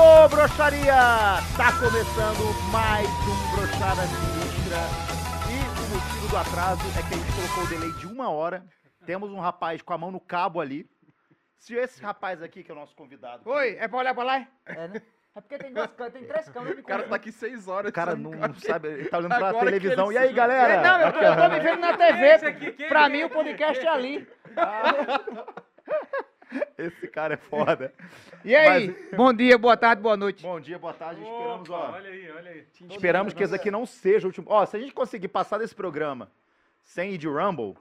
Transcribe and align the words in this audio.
Baiô, 0.00 0.28
broxaria! 0.30 0.94
Tá 1.58 1.72
começando 1.78 2.72
mais 2.72 3.06
um 3.06 3.54
Brochada 3.54 4.00
Sinistra. 4.06 4.78
E 5.46 5.56
o 5.60 5.94
motivo 5.94 6.28
do 6.28 6.36
atraso 6.38 6.80
é 6.98 7.02
que 7.06 7.14
a 7.14 7.18
gente 7.18 7.32
colocou 7.34 7.64
o 7.64 7.66
delay 7.66 7.92
de 7.98 8.06
uma 8.06 8.30
hora. 8.30 8.64
Temos 9.04 9.30
um 9.30 9.38
rapaz 9.38 9.82
com 9.82 9.92
a 9.92 9.98
mão 9.98 10.10
no 10.10 10.18
cabo 10.18 10.58
ali. 10.58 10.88
Se 11.58 11.74
esse 11.74 12.00
rapaz 12.00 12.42
aqui, 12.42 12.64
que 12.64 12.70
é 12.70 12.74
o 12.74 12.78
nosso 12.78 12.96
convidado. 12.96 13.42
Oi, 13.50 13.76
é 13.78 13.86
pra 13.86 13.98
olhar 13.98 14.14
pra 14.14 14.24
lá? 14.24 14.48
É, 14.64 14.88
né? 14.88 15.02
É 15.36 15.40
porque 15.42 15.58
tem, 15.58 15.70
duas, 15.70 15.90
câmeras, 15.92 16.12
tem 16.14 16.24
três 16.24 16.48
câmeras. 16.48 16.78
O 16.78 16.82
cara 16.82 17.02
tá 17.02 17.16
aqui 17.16 17.30
seis 17.30 17.68
horas. 17.68 17.90
O 17.90 17.92
cara 17.92 18.12
sabe? 18.12 18.22
não 18.22 18.54
sabe, 18.54 18.88
ele 18.88 19.04
tá 19.10 19.18
olhando 19.18 19.36
pra 19.36 19.48
Agora 19.50 19.66
televisão. 19.66 20.10
ele 20.10 20.14
E 20.14 20.18
aí, 20.18 20.32
galera? 20.32 20.72
É, 20.72 20.82
não, 20.82 21.00
eu 21.02 21.12
tô, 21.12 21.18
eu 21.18 21.36
tô 21.36 21.48
me 21.50 21.60
vendo 21.60 21.80
na 21.80 21.96
TV. 21.98 22.30
Aqui, 22.46 22.88
pra 22.88 23.06
mim, 23.10 23.24
o 23.24 23.28
podcast 23.28 23.84
é 23.84 23.88
ali. 23.90 24.26
Esse 26.78 27.06
cara 27.08 27.34
é 27.34 27.36
foda. 27.36 27.92
E 28.44 28.54
aí? 28.56 28.90
Bom 29.16 29.32
dia, 29.32 29.56
boa 29.56 29.76
tarde, 29.76 30.02
boa 30.02 30.16
noite. 30.16 30.42
Bom 30.42 30.58
dia, 30.60 30.78
boa 30.78 30.92
tarde. 30.94 31.20
Esperamos, 31.22 31.68
Opa, 31.68 31.78
ó. 31.78 31.92
Olha 31.92 32.10
aí, 32.10 32.30
olha 32.30 32.50
aí. 32.50 32.66
Esperamos 32.90 33.32
que 33.34 33.42
esse 33.42 33.54
aqui 33.54 33.70
não 33.70 33.86
seja 33.86 34.26
o 34.26 34.28
último. 34.30 34.46
Ó, 34.50 34.64
se 34.66 34.76
a 34.76 34.80
gente 34.80 34.92
conseguir 34.92 35.28
passar 35.28 35.58
desse 35.58 35.74
programa 35.74 36.30
sem 36.82 37.12
ir 37.12 37.18
de 37.18 37.28
Rumble, 37.28 37.76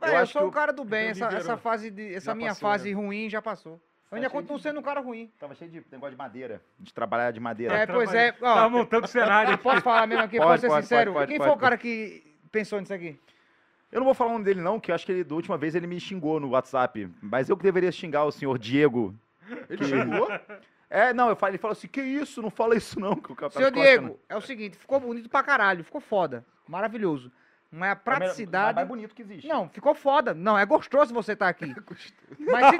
Véi, 0.00 0.14
eu, 0.14 0.18
acho 0.18 0.32
sou 0.32 0.46
o 0.46 0.52
cara 0.52 0.72
do 0.72 0.84
bem. 0.84 1.06
eu 1.06 1.10
Essa, 1.10 1.26
essa 1.36 1.56
fase 1.56 1.90
de, 1.90 2.14
essa 2.14 2.26
Já 2.30 2.34
minha 2.34 2.50
passou, 2.50 2.68
fase 2.68 2.88
né? 2.90 2.94
ruim 2.96 3.28
já 3.28 3.42
passou. 3.42 3.80
Eu 4.10 4.16
ainda 4.16 4.28
Tá 4.28 4.30
cheio 4.30 4.40
continuo 4.42 4.56
de- 4.56 4.62
sendo 4.62 4.80
um 4.80 4.82
cara 4.82 5.00
ruim. 5.00 5.30
tava 5.38 5.54
cheio 5.54 5.70
de 5.70 5.84
negócio 5.92 6.12
de 6.12 6.16
madeira. 6.18 6.62
De 6.78 6.94
trabalhar 6.94 7.30
de 7.30 7.40
madeira. 7.40 7.74
É, 7.76 7.86
pois 7.86 8.14
é. 8.14 8.34
Ó, 8.40 8.54
Tava 8.54 8.70
montando 8.70 9.04
o 9.04 9.08
cenário 9.08 9.58
posso 9.58 9.80
falar 9.82 10.06
mesmo 10.06 10.24
aqui? 10.24 10.38
Pode, 10.38 10.48
posso 10.50 10.60
ser 10.62 10.68
pode, 10.68 10.82
sincero? 10.86 11.12
pode, 11.12 11.20
pode, 11.26 11.28
Quem 11.32 11.38
pode, 11.38 11.48
foi 11.50 11.56
o 11.56 11.60
cara 11.60 11.76
que 11.76 12.24
pensou 12.50 12.80
nisso 12.80 12.94
aqui? 12.94 13.18
Eu 13.90 14.00
não 14.00 14.04
vou 14.04 14.14
falar 14.14 14.30
o 14.30 14.32
nome 14.34 14.44
dele, 14.44 14.60
não, 14.60 14.78
que 14.78 14.90
eu 14.90 14.94
acho 14.94 15.06
que 15.06 15.12
ele, 15.12 15.24
da 15.24 15.34
última 15.34 15.56
vez 15.56 15.74
ele 15.74 15.86
me 15.86 15.98
xingou 15.98 16.38
no 16.38 16.50
WhatsApp. 16.50 17.08
Mas 17.22 17.48
eu 17.48 17.56
que 17.56 17.62
deveria 17.62 17.90
xingar 17.90 18.24
o 18.24 18.32
senhor 18.32 18.58
Diego. 18.58 19.14
Ele 19.68 19.84
chegou? 19.84 20.28
É, 20.90 21.12
não, 21.12 21.28
eu 21.28 21.36
falei, 21.36 21.52
ele 21.52 21.58
falou 21.58 21.72
assim: 21.72 21.86
que 21.86 22.00
isso? 22.00 22.40
Não 22.40 22.50
fala 22.50 22.76
isso, 22.76 22.98
não. 22.98 23.14
Que 23.14 23.32
o 23.32 23.36
Senhor 23.50 23.70
gosta, 23.70 23.70
Diego, 23.70 24.18
é 24.28 24.36
o 24.36 24.40
seguinte, 24.40 24.76
ficou 24.76 24.98
bonito 24.98 25.28
pra 25.28 25.42
caralho, 25.42 25.84
ficou 25.84 26.00
foda. 26.00 26.44
Maravilhoso. 26.66 27.30
Mas 27.70 27.82
a 27.82 27.84
não. 27.84 27.92
É 27.92 27.94
praticidade. 27.94 28.76
mais 28.76 28.88
bonito 28.88 29.14
que 29.14 29.22
existe. 29.22 29.46
Não, 29.46 29.68
ficou 29.68 29.94
foda. 29.94 30.32
Não, 30.32 30.58
é 30.58 30.64
gostoso 30.64 31.12
você 31.12 31.32
estar 31.32 31.48
aqui. 31.48 31.74
Mas 32.38 32.70
se, 32.70 32.76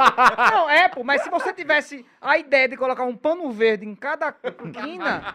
não, 0.50 0.70
é, 0.70 0.88
pô, 0.88 1.04
mas 1.04 1.22
se 1.22 1.30
você 1.30 1.52
tivesse 1.52 2.06
a 2.20 2.38
ideia 2.38 2.68
de 2.68 2.76
colocar 2.76 3.04
um 3.04 3.16
pano 3.16 3.50
verde 3.50 3.84
em 3.86 3.94
cada 3.94 4.32
quina, 4.32 5.34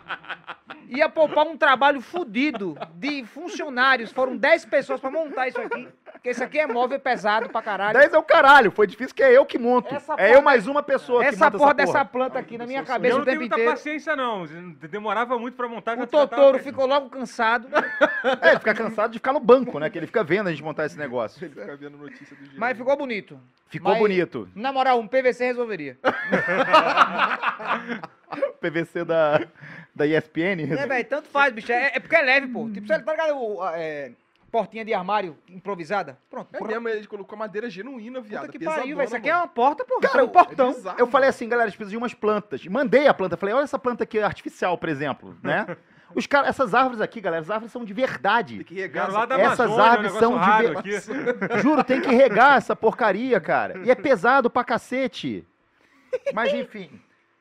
ia 0.88 1.08
poupar 1.10 1.46
um 1.46 1.58
trabalho 1.58 2.02
fudido 2.02 2.76
de 2.96 3.26
funcionários. 3.26 4.12
Foram 4.12 4.36
10 4.38 4.66
pessoas 4.66 5.00
pra 5.00 5.12
montar 5.12 5.48
isso 5.50 5.60
aqui. 5.62 5.88
Porque 6.24 6.30
isso 6.32 6.42
aqui 6.42 6.58
é 6.58 6.66
móvel 6.66 6.98
pesado 7.02 7.50
pra 7.50 7.62
caralho. 7.62 8.00
10 8.00 8.14
é 8.14 8.18
o 8.18 8.24
caralho, 8.24 8.72
foi 8.72 8.88
difícil 8.88 9.14
que 9.14 9.22
é 9.22 9.36
eu 9.38 9.46
que 9.46 9.60
monto. 9.60 9.94
Essa 9.94 10.14
é 10.14 10.16
porra- 10.16 10.30
eu 10.30 10.42
mais 10.42 10.66
uma 10.68 10.82
pessoa 10.82 11.20
que 11.22 11.28
Essa 11.28 11.46
monta 11.48 11.58
porra 11.58 11.72
essa 11.72 11.86
dessa 11.86 12.06
planta 12.06 12.40
aqui 12.40 12.58
na 12.58 12.66
minha 12.66 12.80
Eu 12.80 12.86
cabeça 12.86 13.16
não 13.16 13.24
o 13.24 13.26
tenho 13.26 13.40
tempo 13.40 13.42
muita 13.42 13.56
inteiro. 13.56 13.72
paciência, 13.72 14.16
não. 14.16 14.46
Demorava 14.90 15.38
muito 15.38 15.56
pra 15.58 15.68
montar. 15.68 16.00
O 16.00 16.08
Totoro 16.08 16.60
ficou 16.60 16.86
logo 16.86 17.10
cansado. 17.10 17.68
É, 18.42 18.52
ele 18.52 18.60
fica 18.60 18.74
cansado 18.74 19.12
de 19.12 19.18
ficar 19.20 19.34
no 19.34 19.40
banco, 19.42 19.78
né? 19.80 19.90
Que 19.90 19.98
ele 20.00 20.08
fica 20.08 20.24
vendo 20.24 20.48
a 20.48 20.52
gente 20.52 20.64
montar 20.64 20.86
esse 20.86 20.98
negócio. 20.98 21.44
Ele 21.44 21.54
fica 21.54 21.76
vendo 21.76 21.98
notícia 21.98 22.38
do 22.38 22.42
dia. 22.46 22.58
Mas 22.58 22.78
ficou 22.78 22.96
bonito. 22.96 23.38
Ficou 23.68 23.92
Mas- 23.92 24.00
bonito. 24.00 24.48
Na 24.56 24.72
moral, 24.72 25.02
um 25.02 25.08
PVC 25.10 25.44
resolveria. 25.44 25.98
PVC 28.62 29.04
da, 29.04 29.42
da 29.94 30.08
ESPN. 30.08 30.62
É, 30.72 30.88
velho, 30.88 31.06
tanto 31.06 31.28
faz, 31.28 31.54
bicho. 31.54 31.72
É, 31.72 31.92
é 31.96 32.00
porque 32.00 32.16
é 32.16 32.22
leve, 32.22 32.48
pô. 32.48 32.70
Tipo, 32.70 32.88
você 32.88 32.98
tá 33.00 33.12
ligado? 33.12 33.58
é, 33.76 34.12
portinha 34.54 34.86
de 34.86 34.94
armário 34.94 35.36
improvisada? 35.50 36.16
Pronto. 36.30 36.48
É 36.54 36.60
Puta 36.60 36.70
mesmo, 36.80 36.88
ele 37.00 37.08
colocou 37.08 37.36
madeira 37.36 37.68
genuína, 37.72 38.22
viado. 38.22 38.52
que 38.52 38.60
pesadona, 38.60 38.82
pariu, 38.82 38.96
velho. 38.98 39.08
Isso 39.08 39.16
aqui 39.16 39.28
é 39.32 39.36
uma 39.36 39.48
porta, 39.48 39.84
pô. 39.84 40.00
Cara, 40.00 40.22
é 40.22 40.24
um 40.24 40.28
portão. 40.30 40.70
É 40.70 40.74
bizarro, 40.76 41.00
Eu 41.00 41.08
falei 41.08 41.28
assim, 41.30 41.50
galera, 41.50 41.66
a 41.66 41.70
gente 41.70 41.78
precisa 41.78 41.90
de 41.92 41.98
umas 41.98 42.14
plantas. 42.14 42.64
Mandei 42.68 43.08
a 43.08 43.14
planta, 43.16 43.36
falei, 43.36 43.56
olha 43.56 43.64
essa 43.64 43.80
planta 43.80 44.04
aqui 44.04 44.20
artificial, 44.20 44.78
por 44.78 44.90
exemplo, 44.90 45.36
né? 45.42 45.76
Os 46.14 46.28
caras, 46.28 46.50
essas 46.50 46.76
árvores 46.76 47.02
aqui, 47.02 47.20
galera, 47.20 47.42
as 47.42 47.50
árvores 47.50 47.72
são 47.72 47.84
de 47.84 47.96
Tem 47.96 48.06
verdade. 48.06 48.64
que 48.64 48.76
regar 48.76 49.08
Cara, 49.08 49.18
lá 49.18 49.26
da 49.26 49.40
Essas 49.40 49.60
Amazônia, 49.62 49.76
um 49.76 49.90
árvores 49.90 50.14
negócio 50.14 50.28
são 50.30 50.40
de 50.40 50.46
raro 50.46 50.82
ver- 50.84 51.48
aqui. 51.48 51.58
Juro, 51.64 51.84
tem 51.84 52.00
que 52.02 52.12
regar 52.14 52.58
essa 52.58 52.76
porcaria, 52.76 53.42
cara. 53.42 53.80
E 53.84 53.90
é 53.90 53.96
pesado 53.96 54.48
pra 54.52 54.64
cacete. 54.64 55.44
Mas 56.32 56.54
enfim. 56.54 56.92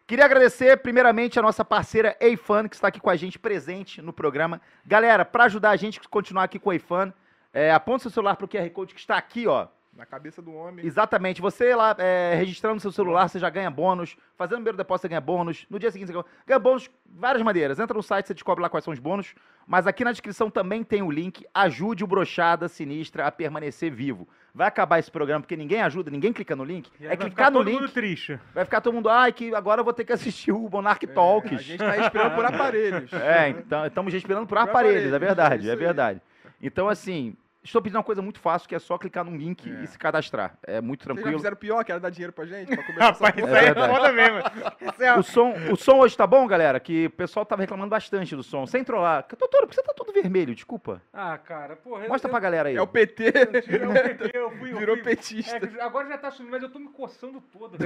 Queria 0.07 0.25
agradecer 0.25 0.77
primeiramente 0.79 1.39
a 1.39 1.43
nossa 1.43 1.65
parceira 1.65 2.17
Eifan, 2.21 2.69
que 2.69 2.75
está 2.75 2.89
aqui 2.89 3.01
com 3.01 3.09
a 3.09 3.17
gente 3.17 3.39
presente 3.39 4.03
no 4.03 4.13
programa. 4.13 4.61
Galera, 4.85 5.25
para 5.25 5.45
ajudar 5.45 5.71
a 5.71 5.77
gente 5.77 6.01
a 6.01 6.09
continuar 6.09 6.45
aqui 6.45 6.59
com 6.59 6.71
a 6.71 6.75
Eifan, 6.75 7.15
é, 7.53 7.73
aponta 7.73 8.03
seu 8.03 8.11
celular 8.11 8.37
pro 8.37 8.49
QR 8.49 8.69
Code 8.71 8.95
que 8.95 9.01
está 9.01 9.17
aqui, 9.17 9.47
ó. 9.47 9.69
Na 9.95 10.07
cabeça 10.07 10.41
do 10.41 10.55
homem. 10.55 10.87
Exatamente. 10.87 11.43
Você 11.43 11.75
lá 11.75 11.95
é, 11.99 12.35
registrando 12.35 12.81
seu 12.81 12.91
celular, 12.91 13.29
você 13.29 13.39
já 13.39 13.51
ganha 13.51 13.71
bônus. 13.71 14.17
Fazendo 14.39 14.55
o 14.55 14.57
primeiro 14.59 14.79
depósito, 14.79 15.03
você 15.03 15.09
ganha 15.11 15.21
bônus. 15.21 15.67
No 15.69 15.79
dia 15.79 15.91
seguinte, 15.91 16.07
você 16.07 16.15
ganha, 16.15 16.25
ganha 16.47 16.59
bônus 16.59 16.85
de 16.85 16.91
várias 17.07 17.43
maneiras. 17.45 17.79
Entra 17.79 17.95
no 17.95 18.03
site, 18.03 18.27
você 18.27 18.33
descobre 18.33 18.63
lá 18.63 18.71
quais 18.71 18.85
são 18.85 18.93
os 18.95 18.99
bônus. 18.99 19.35
Mas 19.67 19.87
aqui 19.87 20.03
na 20.03 20.11
descrição 20.11 20.51
também 20.51 20.83
tem 20.83 21.03
o 21.03 21.11
link. 21.11 21.47
Ajude 21.55 22.03
o 22.03 22.07
Brochada 22.07 22.69
Sinistra 22.69 23.27
a 23.27 23.31
permanecer 23.31 23.93
vivo. 23.93 24.27
Vai 24.55 24.67
acabar 24.67 24.99
esse 24.99 25.11
programa 25.11 25.43
porque 25.43 25.57
ninguém 25.57 25.83
ajuda, 25.83 26.11
ninguém 26.11 26.33
clica 26.33 26.57
no 26.57 26.65
link. 26.65 26.91
E 26.99 27.05
aí 27.07 27.07
É 27.07 27.09
vai 27.09 27.17
clicar 27.19 27.31
ficar 27.31 27.51
no 27.51 27.59
todo 27.59 27.69
link, 27.69 27.81
mundo 27.83 27.93
triste. 27.93 28.41
vai 28.55 28.65
ficar 28.65 28.81
todo 28.81 28.95
mundo, 28.95 29.11
ai, 29.11 29.31
que 29.33 29.55
agora 29.55 29.81
eu 29.81 29.85
vou 29.85 29.93
ter 29.93 30.05
que 30.07 30.13
assistir 30.13 30.53
o 30.53 30.69
Monarch 30.71 31.05
A 31.05 31.09
Talks. 31.13 31.63
gente 31.63 31.79
tá 31.79 31.99
esperando 31.99 32.35
por 32.35 32.45
aparelhos. 32.47 33.13
É, 33.13 33.51
então 33.51 33.85
estamos 33.87 34.13
esperando 34.15 34.47
por 34.47 34.57
Por 34.59 34.69
aparelhos, 34.69 35.13
é 35.13 35.17
aparelhos, 35.17 35.27
verdade, 35.37 35.61
isso 35.63 35.69
é 35.69 35.73
aí. 35.73 35.79
verdade. 35.79 36.23
Então, 36.61 36.89
assim, 36.89 37.37
estou 37.63 37.81
pedindo 37.81 37.97
uma 37.97 38.03
coisa 38.03 38.21
muito 38.23 38.41
fácil, 38.41 38.69
que 38.69 38.75
é 38.75 38.79
só 38.79 38.99
clicar 38.99 39.25
num 39.25 39.37
link 39.37 39.69
É. 39.71 39.85
e 39.85 39.87
se 39.87 39.99
cadastrar. 39.99 40.57
É 40.63 40.81
muito 40.81 41.01
Vocês 41.05 41.09
já 41.09 41.15
tranquilo. 41.15 41.39
fizeram 41.39 41.57
pior, 41.57 41.85
que 41.85 41.93
era 41.93 42.01
dar 42.01 42.11
dinheiro 42.11 42.33
pra 42.33 42.45
gente? 42.47 42.75
Pra 42.75 42.85
começar 42.85 43.05
Rapaz, 43.13 43.35
isso 43.37 43.47
aí 43.55 43.67
é 43.67 43.75
foda 43.75 44.13
mesmo. 44.13 44.39
É- 44.99 45.19
O 45.19 45.23
som, 45.23 45.55
o 45.73 45.77
som 45.77 45.99
hoje 45.99 46.17
tá 46.17 46.27
bom, 46.27 46.47
galera? 46.47 46.79
Que 46.81 47.07
o 47.07 47.11
pessoal 47.11 47.45
tava 47.47 47.63
reclamando 47.63 47.91
bastante 47.91 48.35
do 48.37 48.43
som. 48.43 48.67
Sem 48.67 48.83
trollar. 48.85 49.27
Doutor, 49.39 49.61
por 49.63 49.69
que 49.69 49.75
você 49.77 49.83
tá 49.83 49.93
todo 49.95 50.13
vermelho? 50.13 50.55
Desculpa. 50.55 51.01
Ah, 51.13 51.39
cara, 51.39 51.77
porra. 51.77 52.07
Mostra 52.09 52.29
eu, 52.29 52.31
pra 52.31 52.41
galera 52.41 52.69
aí. 52.69 52.77
É 52.77 52.83
o 52.83 52.87
PT. 52.87 53.33
eu, 53.69 53.95
eu, 53.95 54.31
eu 54.43 54.51
fui, 54.59 54.73
eu 54.73 54.79
Virou 54.79 54.97
fui- 54.97 55.05
petista. 55.05 55.57
É, 55.79 55.83
agora 55.83 56.09
já 56.09 56.19
tá 56.19 56.31
sumindo, 56.31 56.53
mas 56.53 56.63
eu 56.63 56.71
tô 56.71 56.79
me 56.79 56.89
coçando 56.89 57.41
todo. 57.41 57.77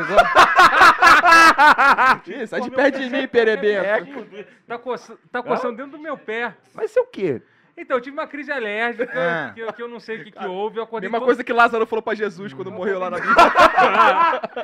Ih, 2.26 2.46
sai 2.46 2.60
de 2.60 2.70
perto 2.70 2.98
de 3.00 3.10
tá- 3.10 3.16
mim, 3.16 3.28
perebento. 3.28 3.84
É. 3.86 4.44
Tá, 4.66 4.78
coça, 4.78 5.16
tá 5.30 5.42
coçando 5.42 5.76
dentro 5.76 5.92
do 5.92 5.98
meu 5.98 6.16
pé. 6.16 6.54
Mas 6.74 6.90
isso 6.90 6.98
é 6.98 7.02
o 7.02 7.06
quê? 7.06 7.42
Então, 7.78 7.98
eu 7.98 8.00
tive 8.00 8.16
uma 8.16 8.26
crise 8.26 8.50
alérgica, 8.50 9.12
Ah. 9.14 9.52
que, 9.54 9.60
eu- 9.60 9.72
que 9.72 9.82
eu 9.82 9.88
não 9.88 10.00
sei 10.00 10.20
o 10.20 10.24
que, 10.24 10.30
que 10.30 10.46
houve. 10.46 10.78
Eu 10.78 10.84
acordei 10.84 11.08
Mesma 11.08 11.18
todo- 11.18 11.26
coisa 11.26 11.44
que 11.44 11.52
Lázaro 11.52 11.84
falou 11.86 12.02
pra 12.02 12.14
Jesus 12.14 12.54
quando 12.54 12.70
morreu 12.72 12.98
lá 12.98 13.10
na 13.10 13.18
Bíblia. 13.18 13.36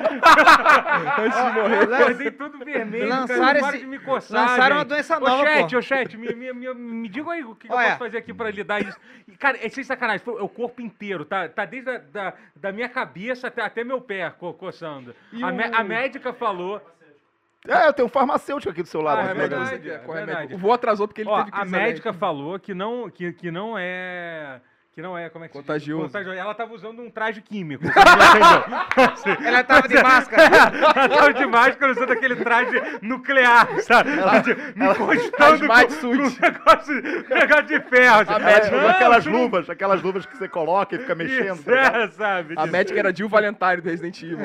Antes 1.19 1.43
de 1.43 1.51
morrer. 1.51 1.87
Eu 1.87 1.95
acordei 1.95 2.31
tudo 2.31 2.57
vermelho, 2.65 3.09
Lançaram 3.09 3.41
cara, 3.45 3.59
esse- 3.59 3.77
de 3.79 3.85
me 3.85 3.99
coçar, 3.99 4.41
lançaram 4.49 4.75
uma 4.77 4.81
gente. 4.81 4.89
doença 4.89 5.17
Ô, 5.17 5.19
nova, 5.19 5.43
chat, 5.45 5.71
pô. 5.71 5.77
ô, 5.77 5.81
chat, 5.81 6.17
me, 6.17 6.33
me, 6.33 6.53
me, 6.53 6.73
me 6.73 7.09
diga 7.09 7.31
aí 7.31 7.43
o 7.43 7.55
que, 7.55 7.67
que 7.67 7.73
eu 7.73 7.77
posso 7.77 7.97
fazer 7.97 8.17
aqui 8.17 8.33
pra 8.33 8.49
lidar 8.49 8.81
isso. 8.81 8.97
E, 9.27 9.35
Cara, 9.37 9.57
é 9.61 9.69
sem 9.69 9.83
sacanagem, 9.83 10.23
é 10.27 10.31
o 10.43 10.49
corpo 10.49 10.81
inteiro, 10.81 11.25
tá, 11.25 11.47
tá 11.49 11.65
desde 11.65 11.89
a, 11.89 11.97
da, 11.97 12.33
da 12.55 12.71
minha 12.71 12.89
cabeça 12.89 13.47
até, 13.47 13.61
até 13.61 13.83
meu 13.83 13.99
pé 14.01 14.31
co- 14.39 14.53
coçando. 14.53 15.13
A, 15.33 15.51
o- 15.51 15.75
a 15.75 15.83
médica 15.83 16.33
falou... 16.33 16.81
É, 17.67 17.87
eu 17.87 17.93
tenho 17.93 18.07
um 18.07 18.11
farmacêutico 18.11 18.71
aqui 18.71 18.83
do 18.83 18.87
seu 18.87 19.01
lado. 19.01 19.27
Ah, 19.27 19.31
é 19.31 19.33
verdade. 19.33 19.71
né? 19.71 19.75
Aqui, 19.75 19.89
é 19.89 19.97
corre 19.99 20.25
verdade. 20.25 20.53
O 20.53 20.57
voo 20.57 20.73
atrasou 20.73 21.07
porque 21.07 21.21
ele 21.21 21.29
Ó, 21.29 21.43
teve 21.43 21.55
a 21.55 21.59
crise 21.61 21.71
médica 21.71 22.13
falou 22.13 22.59
que 22.59 22.73
não, 22.73 23.09
que, 23.09 23.31
que 23.33 23.49
não 23.49 23.77
é... 23.77 24.61
Que 24.95 25.01
não 25.01 25.17
é, 25.17 25.27
como 25.27 25.43
é 25.43 25.47
que 25.47 25.53
se 25.53 25.57
diz? 25.59 25.65
Contagioso. 25.67 26.03
Contagioso. 26.05 26.37
Ela 26.37 26.53
tava 26.53 26.71
usando 26.75 27.01
um 27.01 27.09
traje 27.09 27.41
químico. 27.41 27.83
Ela 29.43 29.63
tava 29.63 29.87
de 29.87 29.95
máscara. 30.01 30.43
Ela 30.43 31.09
tava 31.09 31.33
de 31.33 31.45
máscara 31.47 31.91
usando 31.93 32.11
aquele 32.11 32.35
traje 32.35 32.79
nuclear, 33.01 33.67
sabe? 33.81 34.11
me 34.75 34.85
encostando 34.85 35.43
Hazmat 35.43 35.87
com, 35.95 35.99
com 35.99 36.07
um 36.07 36.29
negócio, 36.39 36.93
um 36.95 37.35
negócio 37.35 37.63
de 37.65 37.79
ferro. 37.81 38.21
assim. 38.21 38.33
A 38.33 38.37
É, 38.39 38.43
médica- 38.43 38.91
aquelas 38.91 39.25
luvas, 39.25 39.69
aquelas 39.69 40.01
luvas 40.03 40.25
que 40.27 40.37
você 40.37 40.47
coloca 40.47 40.95
e 40.95 40.99
fica 40.99 41.15
mexendo. 41.15 41.55
Isso, 41.55 41.63
tá 41.63 41.73
é, 42.03 42.07
sabe? 42.09 42.53
A 42.55 42.67
médica 42.67 42.99
era 42.99 43.15
Jill 43.15 43.29
Valentine 43.29 43.77
do 43.77 43.89
Resident 43.89 44.21
Evil. 44.21 44.37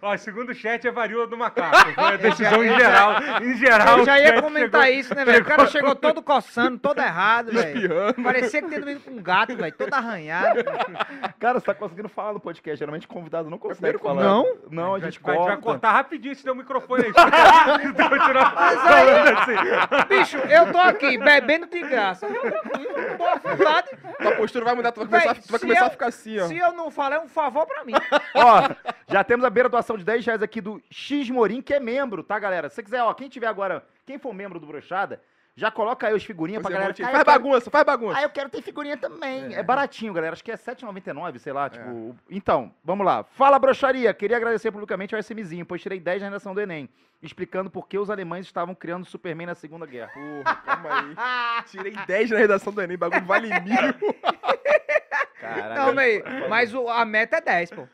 Ó, 0.00 0.16
segundo 0.16 0.50
o 0.50 0.54
chat, 0.54 0.86
é 0.86 0.92
varíola 0.92 1.26
do 1.26 1.36
macaco. 1.36 1.90
Foi 1.92 2.04
a 2.04 2.16
decisão 2.16 2.62
em 2.64 2.72
geral. 2.78 3.14
Em 3.42 3.56
geral, 3.56 3.98
Eu 3.98 4.04
já 4.04 4.20
ia 4.20 4.40
comentar 4.40 4.82
chegou- 4.84 5.00
isso, 5.00 5.12
né, 5.14 5.24
velho? 5.24 5.42
O 5.42 5.44
cara 5.44 5.66
chegou 5.66 5.94
todo 5.96 6.22
coçando, 6.22 6.78
todo 6.78 7.00
errado, 7.00 7.50
velho. 7.52 8.14
Parecia 8.22 8.62
que 8.62 8.68
tinha 8.68 8.78
dormido 8.80 9.00
com 9.00 9.23
gato, 9.24 9.56
velho. 9.56 9.74
Todo 9.74 9.92
arranhado. 9.94 10.60
Cara, 11.40 11.58
você 11.58 11.66
tá 11.66 11.74
conseguindo 11.74 12.08
falar 12.08 12.34
no 12.34 12.40
podcast. 12.40 12.78
Geralmente 12.78 13.08
convidado 13.08 13.50
não 13.50 13.58
consegue 13.58 13.98
primeiro 13.98 13.98
falar. 13.98 14.22
Não? 14.22 14.56
Não, 14.70 14.94
a 14.94 14.98
Vai, 14.98 15.10
gente 15.10 15.20
vai, 15.20 15.34
vai 15.36 15.44
corta. 15.46 15.62
cortar 15.62 15.92
rapidinho 15.92 16.34
se 16.36 16.44
der 16.44 16.52
o 16.52 16.54
microfone 16.54 17.06
aí. 17.06 17.12
Então, 17.84 18.08
continuar 18.08 18.52
falando 18.52 19.38
assim. 19.38 20.08
Bicho, 20.08 20.36
eu 20.38 20.70
tô 20.72 20.78
aqui 20.78 21.18
bebendo 21.18 21.66
de 21.66 21.80
graça. 21.80 22.26
Eu 22.26 22.40
tranquilo, 22.40 22.94
tô 23.18 23.48
vontade. 23.48 23.88
Tua 24.20 24.32
postura 24.36 24.64
vai 24.64 24.74
mudar, 24.74 24.92
tu 24.92 25.00
vai 25.00 25.08
começar, 25.08 25.32
Véi, 25.34 25.42
tu 25.42 25.50
vai 25.50 25.60
começar 25.60 25.80
eu- 25.80 25.86
a 25.86 25.90
ficar 25.90 26.06
assim, 26.06 26.38
ó. 26.38 26.46
Se 26.46 26.56
eu 26.56 26.72
não 26.72 26.90
falar, 26.90 27.16
é 27.16 27.20
um 27.20 27.28
favor 27.28 27.66
pra 27.66 27.84
mim. 27.84 27.92
Ó, 28.34 28.68
já 29.08 29.22
temos 29.24 29.44
a 29.44 29.50
beira 29.50 29.68
doação 29.68 29.96
de 29.96 30.04
10 30.04 30.24
reais 30.26 30.42
aqui 30.42 30.60
do 30.60 30.80
X 30.90 31.30
Morim, 31.30 31.62
que 31.62 31.72
é 31.72 31.80
membro, 31.80 32.22
tá, 32.22 32.38
galera? 32.38 32.68
Se 32.68 32.76
você 32.76 32.82
quiser, 32.82 33.02
ó, 33.02 33.12
quem 33.14 33.28
tiver 33.28 33.46
agora, 33.46 33.84
quem 34.04 34.18
for 34.18 34.32
membro 34.34 34.58
do 34.60 34.66
Brochada, 34.66 35.20
Já 35.56 35.70
coloca 35.70 36.08
aí 36.08 36.14
os 36.14 36.24
figurinhas 36.24 36.60
pra 36.60 36.68
um 36.68 36.72
galera. 36.72 36.88
monte- 36.90 37.00
"Cara, 37.02 37.12
Faz 37.12 37.24
quero- 37.24 37.38
bagunça, 37.44 37.70
faz 37.70 37.84
bagunça. 37.84 38.18
Ah, 38.18 38.22
eu 38.22 38.30
quero 38.30 38.50
ter 38.50 38.60
figurinha 38.60 38.96
também. 38.96 39.54
É, 39.54 39.62
baratinho, 39.62 40.12
galera. 40.12 40.32
Acho 40.32 40.42
que 40.42 40.50
é 40.50 40.54
R$7,99, 40.54 41.38
sei 41.38 41.52
lá. 41.52 41.66
É. 41.66 41.68
Tipo. 41.68 42.16
Então, 42.28 42.74
vamos 42.82 43.06
lá. 43.06 43.22
Fala, 43.22 43.56
broxaria. 43.58 44.12
Queria 44.12 44.36
agradecer 44.36 44.72
publicamente 44.72 45.14
ao 45.14 45.20
SMzinho, 45.20 45.64
pois 45.64 45.80
tirei 45.80 46.00
10 46.00 46.20
na 46.22 46.26
redação 46.28 46.54
do 46.54 46.60
Enem, 46.60 46.88
explicando 47.22 47.70
por 47.70 47.86
que 47.86 47.96
os 47.96 48.10
alemães 48.10 48.46
estavam 48.46 48.74
criando 48.74 49.04
Superman 49.06 49.46
na 49.46 49.54
Segunda 49.54 49.86
Guerra. 49.86 50.10
Porra, 50.12 50.56
calma 50.56 50.90
aí. 51.00 51.64
Tirei 51.66 51.92
10 52.04 52.30
na 52.30 52.38
redação 52.38 52.72
do 52.72 52.82
Enem, 52.82 52.98
bagulho 52.98 53.24
vale 53.24 53.48
mil. 53.60 53.76
Caralho. 55.40 55.74
Não, 55.94 56.48
mas 56.48 56.74
o- 56.74 56.88
a 56.88 57.04
meta 57.04 57.36
é 57.36 57.40
10, 57.40 57.70
pô. 57.70 57.86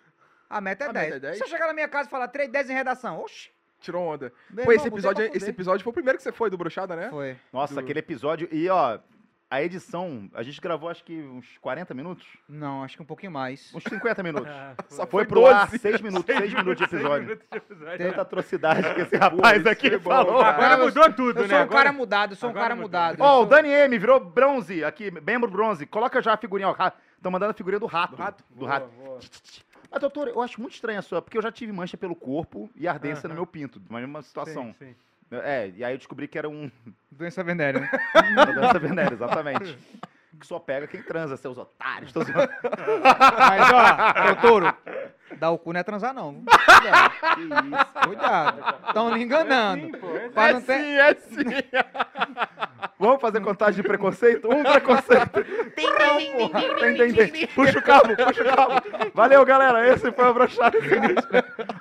A 0.49 0.61
meta 0.61 0.85
é 0.85 0.89
A 0.89 0.93
10. 0.93 1.05
meta 1.07 1.17
é 1.17 1.21
10? 1.21 1.37
Se 1.39 1.45
eu 1.45 1.49
chegar 1.49 1.67
na 1.67 1.73
minha 1.75 1.89
casa 1.89 2.09
e 2.09 2.11
falar 2.11 2.29
3, 2.29 2.51
10 2.51 2.71
em 2.71 2.75
redação, 2.75 3.21
oxi. 3.21 3.51
Tirou 3.81 4.03
onda. 4.07 4.33
meu 4.51 4.65
Pô, 4.65 4.73
esse 4.73 4.85
irmão, 4.85 4.99
episódio, 4.99 5.29
pra 5.29 5.37
esse 5.37 5.51
episódio 5.51 5.83
foi 5.85 5.91
o 5.91 5.95
primeiro 5.95 6.17
que 6.19 6.23
você 6.23 6.33
foi 6.33 6.51
do 6.51 6.57
Brochada, 6.59 6.95
né? 6.95 7.09
Foi. 7.11 7.37
Nossa, 7.53 7.75
do- 7.75 7.81
aquele 7.81 7.99
episódio. 7.99 8.49
E, 8.53 8.69
ó, 8.69 8.99
a 9.51 9.63
edição, 9.63 10.31
a 10.33 10.43
gente 10.45 10.61
gravou 10.61 10.89
acho 10.89 11.03
que 11.03 11.13
uns 11.23 11.59
40 11.59 11.93
minutos? 11.93 12.25
Não, 12.49 12.85
acho 12.85 12.97
que 12.97 13.03
um 13.03 13.07
pouquinho 13.07 13.33
mais. 13.33 13.73
Uns 13.75 13.83
50 13.83 14.23
minutos. 14.23 14.47
Ah, 14.53 14.75
Só 14.89 15.07
Foi 15.07 15.25
foi 15.25 15.27
pro 15.27 15.47
ar 15.47 15.67
12. 15.67 15.79
6 15.79 16.01
minutos, 16.03 16.27
6 16.37 16.55
minutos 16.55 16.77
de 16.85 16.89
Seis 16.91 16.93
episódio. 17.03 17.23
minutos 17.25 17.47
de 17.51 17.57
episódio. 17.57 17.99
Tanta 17.99 18.21
atrocidade 18.23 18.95
que 18.95 19.01
esse 19.01 19.17
rapaz 19.17 19.59
isso 19.61 19.69
aqui 19.69 19.89
foi 19.91 19.99
bom, 19.99 20.11
falou. 20.11 20.41
cara. 20.41 20.55
Agora 20.57 20.75
eu- 20.75 20.85
mudou 20.85 21.13
tudo, 21.13 21.39
Eu 21.41 21.43
né? 21.43 21.49
sou 21.49 21.59
um 21.59 21.63
Agora- 21.63 21.79
cara 21.85 21.93
mudado, 21.93 22.33
eu 22.33 22.37
sou 22.37 22.49
um 22.49 22.51
agora 22.53 22.63
cara 22.65 22.75
mudou. 22.77 22.89
mudado. 22.89 23.21
Ó, 23.21 23.39
eu 23.39 23.43
o 23.43 23.47
Dani 23.47 23.69
M 23.71 23.99
virou 23.99 24.21
bronze 24.21 24.85
aqui, 24.85 25.11
membro 25.11 25.51
bronze. 25.51 25.85
Coloca 25.87 26.23
já 26.23 26.35
a 26.35 26.37
figurinha, 26.37 26.69
ó. 26.69 26.93
Estão 27.17 27.33
mandando 27.33 27.51
a 27.51 27.55
figurinha 27.55 27.81
do 27.81 27.87
rato. 27.87 28.15
Do 28.15 28.23
rato? 28.23 28.45
Do 28.51 28.57
Boa, 28.61 28.71
rato. 28.71 28.89
boa. 29.05 29.19
Mas, 29.91 30.01
doutor, 30.01 30.29
eu 30.29 30.41
acho 30.41 30.61
muito 30.61 30.75
estranha 30.75 31.01
a 31.01 31.03
sua, 31.03 31.21
porque 31.21 31.37
eu 31.37 31.43
já 31.43 31.51
tive 31.51 31.73
mancha 31.73 31.97
pelo 31.97 32.15
corpo 32.15 32.71
e 32.77 32.87
ardência 32.87 33.29
no 33.29 33.35
meu 33.35 33.47
pinto. 33.47 33.81
Mas 33.89 34.03
mesma 34.03 34.23
situação. 34.23 34.75
Sim, 34.79 34.95
sim. 35.31 35.37
É, 35.43 35.69
e 35.77 35.85
aí 35.85 35.95
eu 35.95 35.99
descobri 35.99 36.27
que 36.29 36.39
era 36.39 36.49
um. 36.49 36.71
Doença 37.11 37.43
venérea, 37.45 37.81
né? 37.81 37.91
Uma 38.33 38.47
doença 38.47 38.79
venérea, 38.79 39.15
exatamente. 39.15 39.79
Que 40.39 40.47
só 40.47 40.59
pega 40.61 40.87
quem 40.87 41.03
transa, 41.03 41.37
seus 41.37 41.59
otários. 41.59 42.13
Tô. 42.13 42.21
Mas, 42.21 43.73
ó, 43.73 44.27
doutor, 44.35 44.77
dar 45.39 45.51
o 45.51 45.59
cu 45.59 45.73
não 45.73 45.81
é 45.81 45.83
transar, 45.83 46.15
não. 46.15 46.35
Cuidado. 46.45 47.11
que 47.35 47.41
isso. 47.43 48.07
Cuidado. 48.07 48.87
Estão 48.89 49.15
lhe 49.15 49.23
enganando. 49.23 49.87
Sim, 49.87 49.93
pô, 49.93 50.17
é 50.17 50.31
É 50.49 50.53
não 50.53 50.63
ter- 50.63 50.79
sim, 50.81 50.93
é 50.95 51.15
sim. 51.15 51.45
Vamos 53.01 53.19
fazer 53.19 53.41
contagem 53.41 53.81
de 53.81 53.83
preconceito? 53.83 54.47
Um 54.47 54.63
preconceito. 54.63 55.43
Tem, 55.75 56.97
tem, 56.97 57.31
tem. 57.31 57.47
Puxa 57.49 57.79
o 57.79 57.83
cabo, 57.83 58.15
puxa 58.15 58.43
o 58.43 58.45
cabo. 58.45 58.73
Valeu, 59.15 59.45
galera. 59.47 59.89
Esse 59.89 60.13
foi 60.13 60.27
o 60.27 60.35
Brochado. 60.35 60.77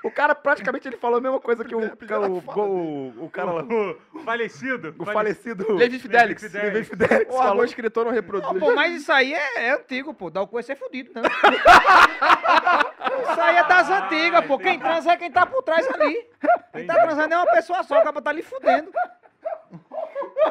O 0.04 0.12
cara, 0.12 0.34
praticamente, 0.34 0.88
ele 0.88 0.96
falou 0.96 1.18
a 1.18 1.22
mesma 1.22 1.40
coisa 1.40 1.66
que 1.66 1.76
o, 1.76 1.98
que 1.98 2.14
o, 2.14 2.38
o, 2.38 3.26
o 3.26 3.30
cara 3.30 3.52
lá. 3.52 3.64
O 3.64 4.20
falecido. 4.20 4.96
O 4.98 5.06
falecido. 5.06 5.74
Levi 5.74 6.00
Fidelix. 6.00 6.54
Levi 6.54 6.84
Fidelix 6.86 7.34
O 7.34 7.38
falou. 7.38 7.66
escritor 7.66 8.06
não 8.06 8.12
reproduz. 8.14 8.58
Pô, 8.58 8.74
mas 8.74 9.02
isso 9.02 9.12
aí 9.12 9.34
é, 9.34 9.68
é 9.68 9.72
antigo, 9.72 10.14
pô. 10.14 10.30
Dar 10.30 10.42
o 10.42 10.48
cu 10.48 10.60
é 10.60 10.62
ser 10.62 10.78
fudido, 10.78 11.12
né? 11.16 11.22
Isso 13.32 13.42
aí 13.42 13.58
é 13.58 13.64
das 13.64 13.90
antigas, 13.90 14.46
pô. 14.46 14.58
Quem 14.58 14.80
transa 14.80 15.12
é 15.12 15.18
quem 15.18 15.32
tá 15.32 15.46
por 15.46 15.62
trás 15.64 15.88
ali. 15.94 16.26
Quem 16.74 16.86
tá 16.86 16.94
transando 16.96 17.34
é 17.34 17.38
uma 17.38 17.52
pessoa 17.52 17.84
só, 17.84 18.00
o 18.00 18.04
cara 18.04 18.22
tá 18.22 18.30
ali 18.30 18.42
fudendo. 18.42 18.92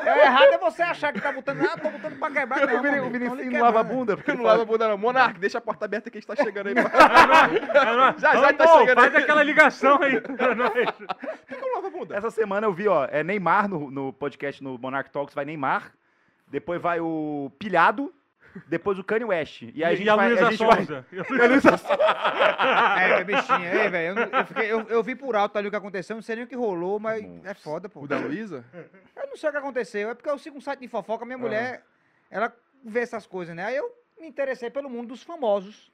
É 0.04 0.26
errado 0.26 0.52
é 0.54 0.58
você 0.58 0.82
achar 0.82 1.12
que 1.12 1.20
tá 1.20 1.32
botando. 1.32 1.62
Ah, 1.62 1.76
tô 1.78 1.90
botando 1.90 2.18
pra 2.18 2.30
quebrar. 2.30 2.66
Não, 2.66 2.78
O 3.06 3.10
Vinicius 3.10 3.52
não 3.52 3.60
lava 3.60 3.80
a 3.80 3.82
bunda. 3.82 4.16
Porque 4.16 4.32
não 4.32 4.44
lava 4.44 4.62
a 4.62 4.64
bunda, 4.64 4.88
não. 4.88 4.98
Monark, 4.98 5.38
deixa 5.38 5.58
a 5.58 5.60
porta 5.60 5.84
aberta 5.84 6.10
que 6.10 6.18
a 6.18 6.20
gente 6.20 6.28
tá 6.28 6.36
chegando 6.36 6.68
aí. 6.68 6.74
Pra... 6.78 8.14
Já, 8.18 8.36
já 8.36 8.52
tá 8.52 8.78
chegando 8.78 9.00
Faz 9.00 9.14
aí. 9.14 9.22
aquela 9.22 9.42
ligação 9.42 10.02
aí 10.02 10.20
pra 10.20 10.54
nós. 10.54 10.72
Por 11.46 11.46
que 11.46 11.54
eu 11.54 11.60
não 11.60 11.74
lavo 11.74 11.86
a 11.86 11.90
bunda? 11.90 12.16
Essa 12.16 12.30
semana 12.30 12.66
eu 12.66 12.72
vi, 12.72 12.88
ó, 12.88 13.06
é 13.10 13.22
Neymar 13.22 13.68
no, 13.68 13.90
no 13.90 14.12
podcast 14.12 14.62
no 14.62 14.78
Monarch 14.78 15.10
Talks, 15.10 15.34
vai 15.34 15.44
Neymar. 15.44 15.92
Depois 16.46 16.80
vai 16.80 17.00
o 17.00 17.50
Pilhado. 17.58 18.12
Depois 18.66 18.98
o 18.98 19.04
Kanye 19.04 19.24
West. 19.24 19.62
E 19.74 19.84
aí 19.84 19.92
a 19.92 19.96
gente 19.96 20.06
e 20.06 20.10
a 20.10 20.16
vai. 20.16 20.28
Luísa 20.28 20.46
a 20.46 20.50
gente 20.50 20.64
vai- 20.64 20.76
Sonza. 20.78 21.06
E 21.12 21.18
a 21.40 21.46
Luísa 21.46 21.76
Sonza. 21.76 22.02
É, 23.00 23.24
bichinha. 23.24 23.74
Ei, 23.74 23.88
velho. 23.88 24.18
Eu, 24.18 24.26
eu, 24.38 24.44
fiquei- 24.46 24.72
eu- 24.72 24.86
eu 24.88 25.02
vi 25.02 25.14
por 25.14 25.36
alto 25.36 25.56
ali 25.58 25.68
o 25.68 25.70
que 25.70 25.76
aconteceu. 25.76 26.16
Não 26.16 26.22
sei 26.22 26.36
nem 26.36 26.44
o 26.44 26.48
que 26.48 26.56
rolou, 26.56 26.98
mas 26.98 27.24
é 27.44 27.54
foda, 27.54 27.88
pô. 27.88 28.00
O 28.00 28.06
da 28.08 28.18
Luísa? 28.18 28.64
Eu 29.16 29.26
não 29.28 29.36
sei 29.36 29.48
o 29.48 29.52
que 29.52 29.58
aconteceu. 29.58 30.10
É 30.10 30.14
porque 30.14 30.28
eu 30.30 30.38
sigo 30.38 30.58
um 30.58 30.60
site 30.60 30.80
de 30.80 30.88
fofoca. 30.88 31.24
Minha 31.24 31.38
mulher, 31.38 31.82
ela 32.30 32.52
vê 32.84 33.00
essas 33.00 33.26
coisas, 33.26 33.54
né? 33.54 33.64
Aí 33.64 33.76
eu 33.76 33.90
me 34.20 34.26
interessei 34.26 34.68
pelo 34.70 34.90
mundo 34.90 35.08
dos 35.08 35.22
famosos. 35.22 35.92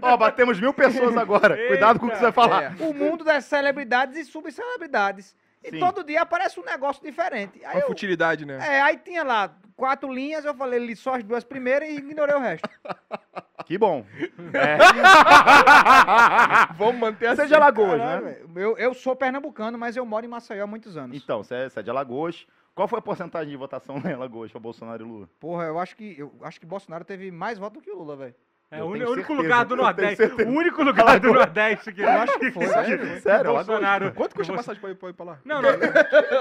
Ó, 0.00 0.16
batemos 0.16 0.60
mil 0.60 0.72
pessoas 0.72 1.16
agora. 1.16 1.56
Cuidado 1.68 1.98
com 1.98 2.06
o 2.06 2.10
que 2.10 2.16
você 2.16 2.22
vai 2.22 2.32
falar. 2.32 2.62
É. 2.80 2.84
o 2.84 2.94
mundo 2.94 3.24
das 3.24 3.44
celebridades 3.46 4.16
e 4.16 4.24
subcelebridades. 4.24 5.34
E 5.62 5.70
Sim. 5.70 5.78
todo 5.80 6.04
dia 6.04 6.22
aparece 6.22 6.60
um 6.60 6.64
negócio 6.64 7.02
diferente. 7.02 7.64
Aí, 7.64 7.76
Uma 7.76 7.82
eu, 7.82 7.86
futilidade, 7.88 8.44
né? 8.46 8.58
é, 8.60 8.80
aí 8.80 8.98
tinha 8.98 9.24
lá 9.24 9.56
quatro 9.76 10.12
linhas, 10.12 10.44
eu 10.44 10.54
falei, 10.54 10.78
li 10.78 10.94
só 10.96 11.14
as 11.14 11.24
duas 11.24 11.44
primeiras 11.44 11.88
e 11.88 11.96
ignorei 11.96 12.34
o 12.34 12.40
resto. 12.40 12.68
Que 13.64 13.76
bom. 13.76 14.06
É. 14.52 14.78
Vamos 16.78 17.00
manter 17.00 17.26
assim. 17.26 17.36
Você 17.36 17.42
é 17.42 17.46
de 17.46 17.54
Alagoas, 17.54 17.98
Caralho, 18.00 18.24
né? 18.26 18.38
eu, 18.54 18.78
eu 18.78 18.94
sou 18.94 19.16
pernambucano, 19.16 19.76
mas 19.76 19.96
eu 19.96 20.06
moro 20.06 20.24
em 20.24 20.28
Maceió 20.28 20.62
há 20.62 20.66
muitos 20.68 20.96
anos. 20.96 21.16
Então, 21.20 21.42
você 21.42 21.54
é, 21.54 21.68
você 21.68 21.80
é 21.80 21.82
de 21.82 21.90
Alagoas. 21.90 22.46
Qual 22.76 22.86
foi 22.86 23.00
a 23.00 23.02
porcentagem 23.02 23.50
de 23.50 23.56
votação 23.56 24.00
lá 24.04 24.08
em 24.10 24.14
Alagoas 24.14 24.52
pra 24.52 24.60
Bolsonaro 24.60 25.04
e 25.04 25.08
Lula? 25.08 25.28
Porra, 25.40 25.64
eu 25.64 25.80
acho 25.80 25.96
que 25.96 26.14
eu 26.16 26.32
acho 26.42 26.60
que 26.60 26.66
Bolsonaro 26.66 27.04
teve 27.04 27.32
mais 27.32 27.58
votos 27.58 27.82
do 27.82 27.84
que 27.84 27.90
o 27.90 27.96
Lula, 27.96 28.14
velho. 28.14 28.34
É 28.68 28.80
Eu 28.80 28.86
o 28.86 28.90
único 28.90 29.14
certeza, 29.14 29.32
lugar 29.42 29.64
do 29.64 29.76
Nordeste. 29.76 30.22
O 30.24 30.48
único 30.48 30.82
lugar 30.82 31.20
do 31.20 31.30
Nordeste 31.32 31.92
que 31.92 32.00
eu 32.02 32.08
acho 32.08 32.38
que 32.40 32.50
foi, 32.50 32.66
sério? 32.66 33.20
Sério, 33.20 33.52
Bolsonaro. 33.52 34.12
Quanto 34.12 34.34
custa 34.34 34.52
a 34.52 34.56
passagem 34.56 34.80
pra 34.80 34.90
ir, 34.90 34.94
pra 34.96 35.08
ir 35.08 35.12
pra 35.12 35.24
lá? 35.24 35.38
Não, 35.44 35.62
não. 35.62 35.70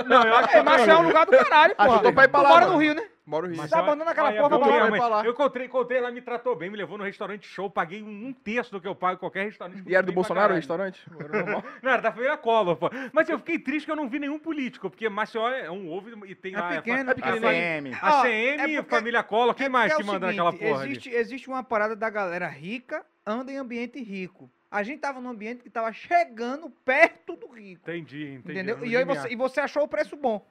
Não, 0.08 0.24
eu 0.24 0.36
acho 0.38 0.50
que 0.50 0.58
É, 0.58 0.64
Maceió 0.64 0.96
é 0.96 0.98
um 0.98 1.08
lugar 1.08 1.26
do 1.28 1.32
caralho, 1.32 1.76
tô 1.76 2.14
pra 2.14 2.24
ir 2.24 2.28
pra 2.28 2.40
Tu 2.40 2.44
lá, 2.44 2.50
mora 2.50 2.62
mano. 2.66 2.74
no 2.74 2.80
Rio, 2.82 2.96
né? 2.96 3.04
Moro 3.26 3.48
no 3.48 3.54
Rio. 3.54 3.62
Mas 3.62 3.72
tá 3.72 3.80
abandonando 3.80 4.12
aquela 4.12 4.30
Olha, 4.30 4.42
porra 4.42 4.60
pra 4.60 4.88
pra 4.92 5.08
lá. 5.08 5.26
Eu 5.26 5.32
encontrei, 5.32 5.66
encontrei, 5.66 5.98
ela 5.98 6.12
me 6.12 6.22
tratou 6.22 6.56
bem, 6.56 6.70
me 6.70 6.78
levou 6.78 6.96
no 6.98 7.04
restaurante 7.04 7.48
show, 7.48 7.70
paguei 7.70 8.04
um, 8.04 8.32
terço 8.32 8.72
do 8.72 8.80
que 8.80 8.88
eu 8.88 8.94
pago 8.94 9.16
em 9.16 9.20
qualquer 9.20 9.46
restaurante. 9.46 9.84
E 9.88 9.96
era 9.96 10.06
do 10.06 10.12
Bolsonaro 10.14 10.54
o 10.54 10.56
restaurante? 10.56 11.02
Não, 11.82 11.92
era 11.92 12.02
da 12.02 12.12
família 12.12 12.38
Collor, 12.38 12.76
pô. 12.76 12.90
Mas 13.12 13.28
eu 13.28 13.40
fiquei 13.40 13.58
triste 13.58 13.86
que 13.86 13.92
eu 13.92 13.96
não 13.96 14.08
vi 14.08 14.20
nenhum 14.20 14.38
político, 14.38 14.90
porque 14.90 15.10
Maceió 15.10 15.50
é 15.50 15.72
um 15.72 15.90
ovo 15.92 16.26
e 16.28 16.36
tem 16.36 16.54
É 16.54 16.60
lá... 16.60 16.70
pequeno, 16.70 16.98
a, 16.98 17.00
é 17.00 17.12
a, 17.12 17.16
pequenininho. 17.16 17.48
ACM. 17.96 17.98
a 18.02 18.20
Ó, 18.20 18.22
CM, 18.22 18.62
é 18.76 18.82
porque- 18.82 18.96
família 18.96 19.24
Collor, 19.24 19.56
quem 19.56 19.66
É 19.66 19.70
mais 19.70 19.94
que 19.96 20.02
é 20.02 20.04
o 20.04 20.08
manda 20.08 20.28
seguinte, 20.28 20.44
naquela 20.44 20.70
porra 20.70 20.82
ali? 20.84 20.92
existe, 20.92 21.10
existe 21.10 21.48
uma 21.48 21.64
parada 21.64 21.96
da 21.96 22.10
galera 22.10 22.48
rica, 22.48 23.04
anda 23.26 23.52
em 23.52 23.58
ambiente 23.58 24.02
rico. 24.04 24.52
A 24.70 24.84
gente 24.84 25.00
tava 25.00 25.20
num 25.22 25.30
ambiente 25.30 25.64
que 25.64 25.70
tava 25.70 25.92
chegando 25.94 26.70
perto 26.70 27.36
do 27.36 27.48
rico. 27.48 27.82
Entendi, 27.90 28.34
entendi. 28.34 28.60
entendeu? 28.60 28.86
E 28.86 29.04
você, 29.06 29.28
e 29.30 29.36
você 29.36 29.60
achou 29.62 29.84
o 29.84 29.88
preço 29.88 30.16
bom. 30.16 30.46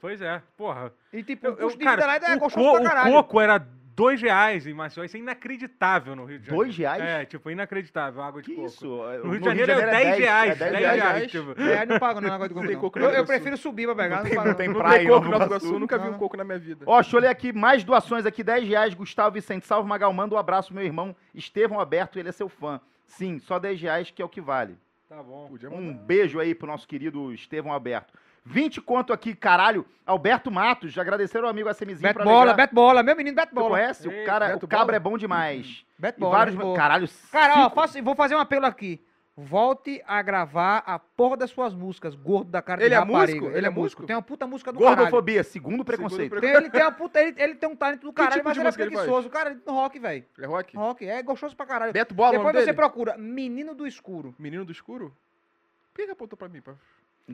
Pois 0.00 0.20
é, 0.22 0.42
porra. 0.56 0.92
E 1.12 1.22
tipo, 1.22 1.46
Eu, 1.46 1.52
o 1.54 1.70
eu, 1.70 1.78
cara, 1.78 2.16
é 2.16 2.36
o, 2.36 2.40
co- 2.40 2.48
pra 2.50 3.08
o 3.08 3.12
coco 3.12 3.40
era 3.40 3.58
dois 3.94 4.22
reais 4.22 4.66
em 4.66 4.72
Maceió, 4.72 5.04
isso 5.04 5.16
é 5.16 5.20
inacreditável 5.20 6.16
no 6.16 6.24
Rio 6.24 6.38
de 6.38 6.46
Janeiro. 6.46 6.64
Dois 6.64 6.76
reais? 6.78 7.02
É, 7.02 7.24
tipo, 7.26 7.50
inacreditável, 7.50 8.22
água 8.22 8.40
de 8.40 8.48
Que 8.48 8.54
coco. 8.54 8.66
isso? 8.68 8.86
No 8.86 9.30
Rio 9.30 9.40
de 9.40 9.44
Janeiro 9.44 9.72
é 9.72 9.86
10 9.90 10.18
reais, 10.18 10.58
10 10.58 10.72
reais, 10.78 11.30
tipo. 11.30 11.60
É, 11.60 11.84
não 11.84 11.98
paga 11.98 12.20
não, 12.20 12.30
negócio 12.30 12.48
de 12.48 12.54
coco, 12.54 12.66
tem 12.66 12.74
não. 12.76 12.80
coco 12.80 12.98
eu, 12.98 13.10
eu 13.10 13.26
prefiro 13.26 13.56
subir 13.58 13.86
pra 13.86 13.94
pegar, 13.96 14.16
Não 14.16 14.22
não, 14.24 14.30
tem, 14.30 14.44
não 14.44 14.54
tem 14.54 14.68
Não 14.68 14.74
praia 14.76 14.98
tem 15.00 15.06
em 15.06 15.10
coco 15.10 15.28
no 15.28 15.36
Iguaçu. 15.44 15.78
Nunca 15.78 15.98
vi 15.98 16.04
Não, 16.04 16.08
um 16.10 16.12
não. 16.12 16.18
coco 16.18 16.36
na 16.36 16.44
minha 16.44 16.58
vida. 16.58 16.84
Ó, 16.86 17.00
deixa 17.00 17.16
eu 17.16 17.20
ler 17.20 17.28
aqui 17.28 17.52
mais 17.52 17.84
doações 17.84 18.24
aqui, 18.24 18.42
10 18.42 18.66
reais. 18.66 18.94
Gustavo 18.94 19.34
Vicente, 19.34 19.66
salve 19.66 19.86
Magal, 19.88 20.12
manda 20.14 20.34
um 20.34 20.38
abraço, 20.38 20.72
meu 20.72 20.84
irmão 20.84 21.14
Estevão 21.34 21.78
Aberto, 21.78 22.18
ele 22.18 22.28
é 22.30 22.32
seu 22.32 22.48
fã. 22.48 22.80
Sim, 23.06 23.38
só 23.40 23.58
10 23.58 23.82
reais 23.82 24.10
que 24.10 24.22
é 24.22 24.24
o 24.24 24.28
que 24.30 24.40
vale. 24.40 24.78
Tá 25.10 25.22
bom. 25.22 25.50
Um 25.72 25.92
beijo 25.92 26.38
aí 26.38 26.54
pro 26.54 26.68
nosso 26.68 26.86
querido 26.88 27.34
Estevão 27.34 27.72
Aberto. 27.74 28.14
20 28.50 28.80
conto 28.80 29.12
aqui, 29.12 29.34
caralho. 29.34 29.86
Alberto 30.04 30.50
Matos, 30.50 30.92
já 30.92 31.02
agradeceram 31.02 31.46
o 31.46 31.50
amigo 31.50 31.70
SMzinho 31.70 32.00
Beto 32.00 32.14
pra 32.14 32.24
Bola, 32.24 32.36
alegrar. 32.38 32.56
Beto 32.56 32.74
Bola, 32.74 33.02
meu 33.02 33.14
menino 33.16 33.36
Beto 33.36 33.50
Tu 33.50 33.54
Bola. 33.54 33.70
conhece? 33.70 34.08
O 34.08 34.12
Ei, 34.12 34.24
cara, 34.24 34.48
Beto 34.48 34.66
o 34.66 34.68
cabra 34.68 34.86
Bola? 34.86 34.96
é 34.96 35.00
bom 35.00 35.16
demais. 35.18 35.84
Beto 35.98 36.18
E 36.18 36.20
Bola, 36.20 36.36
vários, 36.36 36.56
Bola. 36.56 36.76
caralho, 36.76 37.08
Cara, 37.30 37.66
ó, 37.66 37.70
faço- 37.70 38.02
vou 38.02 38.14
fazer 38.16 38.34
um 38.34 38.40
apelo 38.40 38.66
aqui. 38.66 39.00
Volte 39.36 40.02
a 40.06 40.20
gravar 40.20 40.82
a 40.84 40.98
porra 40.98 41.36
das 41.36 41.50
suas 41.50 41.72
músicas, 41.72 42.14
gordo 42.14 42.50
da 42.50 42.60
cara 42.60 42.82
Ele 42.82 42.90
de 42.90 42.94
é 42.94 42.98
rapariga. 42.98 43.40
músico? 43.40 43.56
Ele 43.56 43.66
é 43.66 43.70
músico? 43.70 44.02
Tem 44.04 44.14
uma 44.16 44.20
puta 44.20 44.46
música 44.46 44.70
do 44.72 44.78
caralho. 44.80 44.96
Gordofobia, 44.98 45.42
segundo 45.44 45.82
preconceito. 45.84 46.34
Segundo 46.34 46.40
Tem- 46.40 46.50
ele, 46.56 46.68
tem 46.68 46.82
uma 46.82 46.92
puta, 46.92 47.20
ele, 47.22 47.34
ele 47.40 47.54
tem 47.54 47.68
um 47.68 47.76
talento 47.76 48.02
do 48.02 48.12
caralho, 48.12 48.34
tipo 48.34 48.48
mas 48.48 48.58
ele 48.58 48.66
é 48.66 48.68
ele 48.68 48.76
preguiçoso. 48.76 49.30
Cara, 49.30 49.50
ele 49.52 49.60
no 49.66 49.72
rock, 49.72 49.98
velho. 49.98 50.24
É 50.38 50.46
rock? 50.46 50.76
Rock, 50.76 51.08
é 51.08 51.22
gostoso 51.22 51.56
pra 51.56 51.64
caralho. 51.64 51.92
Beto 51.92 52.12
Bola, 52.14 52.30
o 52.30 52.32
Depois 52.32 52.54
você 52.56 52.66
dele? 52.66 52.76
procura 52.76 53.16
Menino 53.16 53.74
do 53.74 53.86
Escuro. 53.86 54.34
Menino 54.38 54.64
do 54.64 54.72
escuro? 54.72 55.16
Por 55.92 55.96
que 55.96 56.06
que 56.06 56.10
apontou 56.12 56.36
pra 56.36 56.48
mim? 56.48 56.60
Pá? 56.60 56.72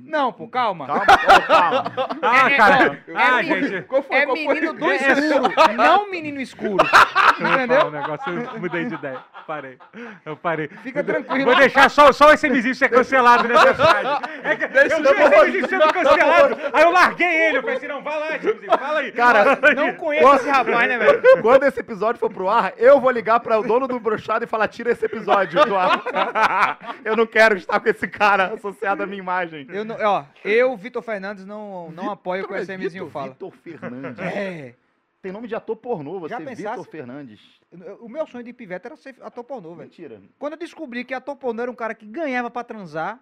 Não, 0.05 0.33
pô, 0.33 0.47
calma. 0.49 0.87
Calma, 0.87 1.07
calma. 1.07 1.93
Ah, 2.23 2.51
É, 2.51 2.57
cara. 2.57 2.99
ah, 3.15 3.41
é 3.41 3.45
gente. 3.45 3.83
Qual 3.83 4.03
foi? 4.03 4.17
É 4.17 4.25
qual 4.27 4.37
foi? 4.37 4.47
menino 4.55 4.73
do 4.75 4.93
escuro, 4.93 5.75
não 5.77 6.11
menino 6.11 6.41
escuro. 6.41 6.87
Entendeu? 7.39 7.87
O 7.87 7.91
negócio, 7.91 8.33
eu 8.33 8.61
mudei 8.61 8.85
de 8.87 8.95
ideia. 8.95 9.19
Parei. 9.47 9.79
Eu 10.25 10.37
parei. 10.37 10.69
Fica 10.83 11.05
tranquilo. 11.05 11.45
Vou 11.45 11.55
deixar 11.57 11.89
só, 11.89 12.11
só 12.13 12.33
esse 12.33 12.49
MZinho 12.49 12.75
ser 12.75 12.89
cancelado 12.89 13.47
nessa 13.47 13.75
frase. 13.75 14.23
É 14.43 14.57
que 14.57 14.65
eu 14.65 14.69
vi 14.69 14.79
esse 14.79 15.01
MZinho 15.51 15.69
sendo 15.69 15.93
cancelado. 15.93 16.57
Aí 16.73 16.83
eu 16.83 16.91
larguei 16.91 17.29
ele. 17.47 17.59
Eu 17.59 17.63
falei 17.63 17.77
assim, 17.77 17.87
não, 17.87 18.03
vai 18.03 18.19
lá, 18.19 18.37
MZinho, 18.37 18.79
fala 18.79 18.99
aí. 19.01 19.13
Cara. 19.13 19.59
Não 19.75 19.95
conheço 19.95 20.35
esse 20.37 20.49
rapaz, 20.49 20.89
né, 20.89 20.99
velho? 20.99 21.23
Quando 21.43 21.63
esse 21.65 21.79
episódio 21.81 22.19
for 22.19 22.31
pro 22.31 22.49
ar, 22.49 22.73
eu 22.77 23.01
vou 23.01 23.11
ligar 23.11 23.39
para 23.41 23.59
o 23.59 23.63
dono 23.63 23.87
do 23.87 24.01
brochado 24.01 24.45
e 24.45 24.49
falar: 24.49 24.67
tira 24.69 24.91
esse 24.91 25.05
episódio 25.05 25.65
do 25.65 25.77
ar. 25.77 26.97
eu 27.05 27.15
não 27.17 27.27
quero 27.27 27.57
estar 27.57 27.79
com 27.79 27.89
esse 27.89 28.09
cara 28.09 28.55
associado 28.55 29.03
à 29.03 29.07
minha 29.07 29.21
imagem. 29.21 29.67
Eu, 29.71 29.85
não, 29.87 29.97
ó, 30.01 30.25
eu, 30.45 30.77
Vitor 30.77 31.03
Fernandes, 31.03 31.45
não, 31.47 31.91
não 31.91 32.11
apoio 32.11 32.45
o 32.45 32.49
que 32.49 32.53
o 32.55 32.57
Vitor- 32.59 32.75
SMzinho 32.77 33.09
fala. 33.11 33.29
Vitor 33.29 33.53
Fernandes. 33.53 34.19
É. 34.27 34.75
Tem 35.23 35.33
nome 35.33 35.49
de 35.49 35.55
ator 35.57 35.75
pornô, 35.77 36.21
você 36.21 36.31
Já 36.35 36.39
Vitor 36.39 36.55
pensasse? 36.55 36.89
Fernandes. 36.89 37.41
O 38.01 38.09
meu 38.09 38.27
sonho 38.29 38.45
de 38.45 38.53
pivete 38.53 38.87
era 38.87 38.95
ser 38.97 39.17
ator 39.23 39.43
pornô, 39.43 39.71
velho. 39.71 39.89
Mentira. 39.89 40.21
Quando 40.39 40.53
eu 40.53 40.59
descobri 40.59 41.05
que 41.05 41.13
ator 41.15 41.35
pornô 41.35 41.63
era 41.63 41.71
um 41.71 41.75
cara 41.75 41.95
que 41.95 42.07
ganhava 42.07 42.49
pra 42.49 42.63
transar, 42.63 43.19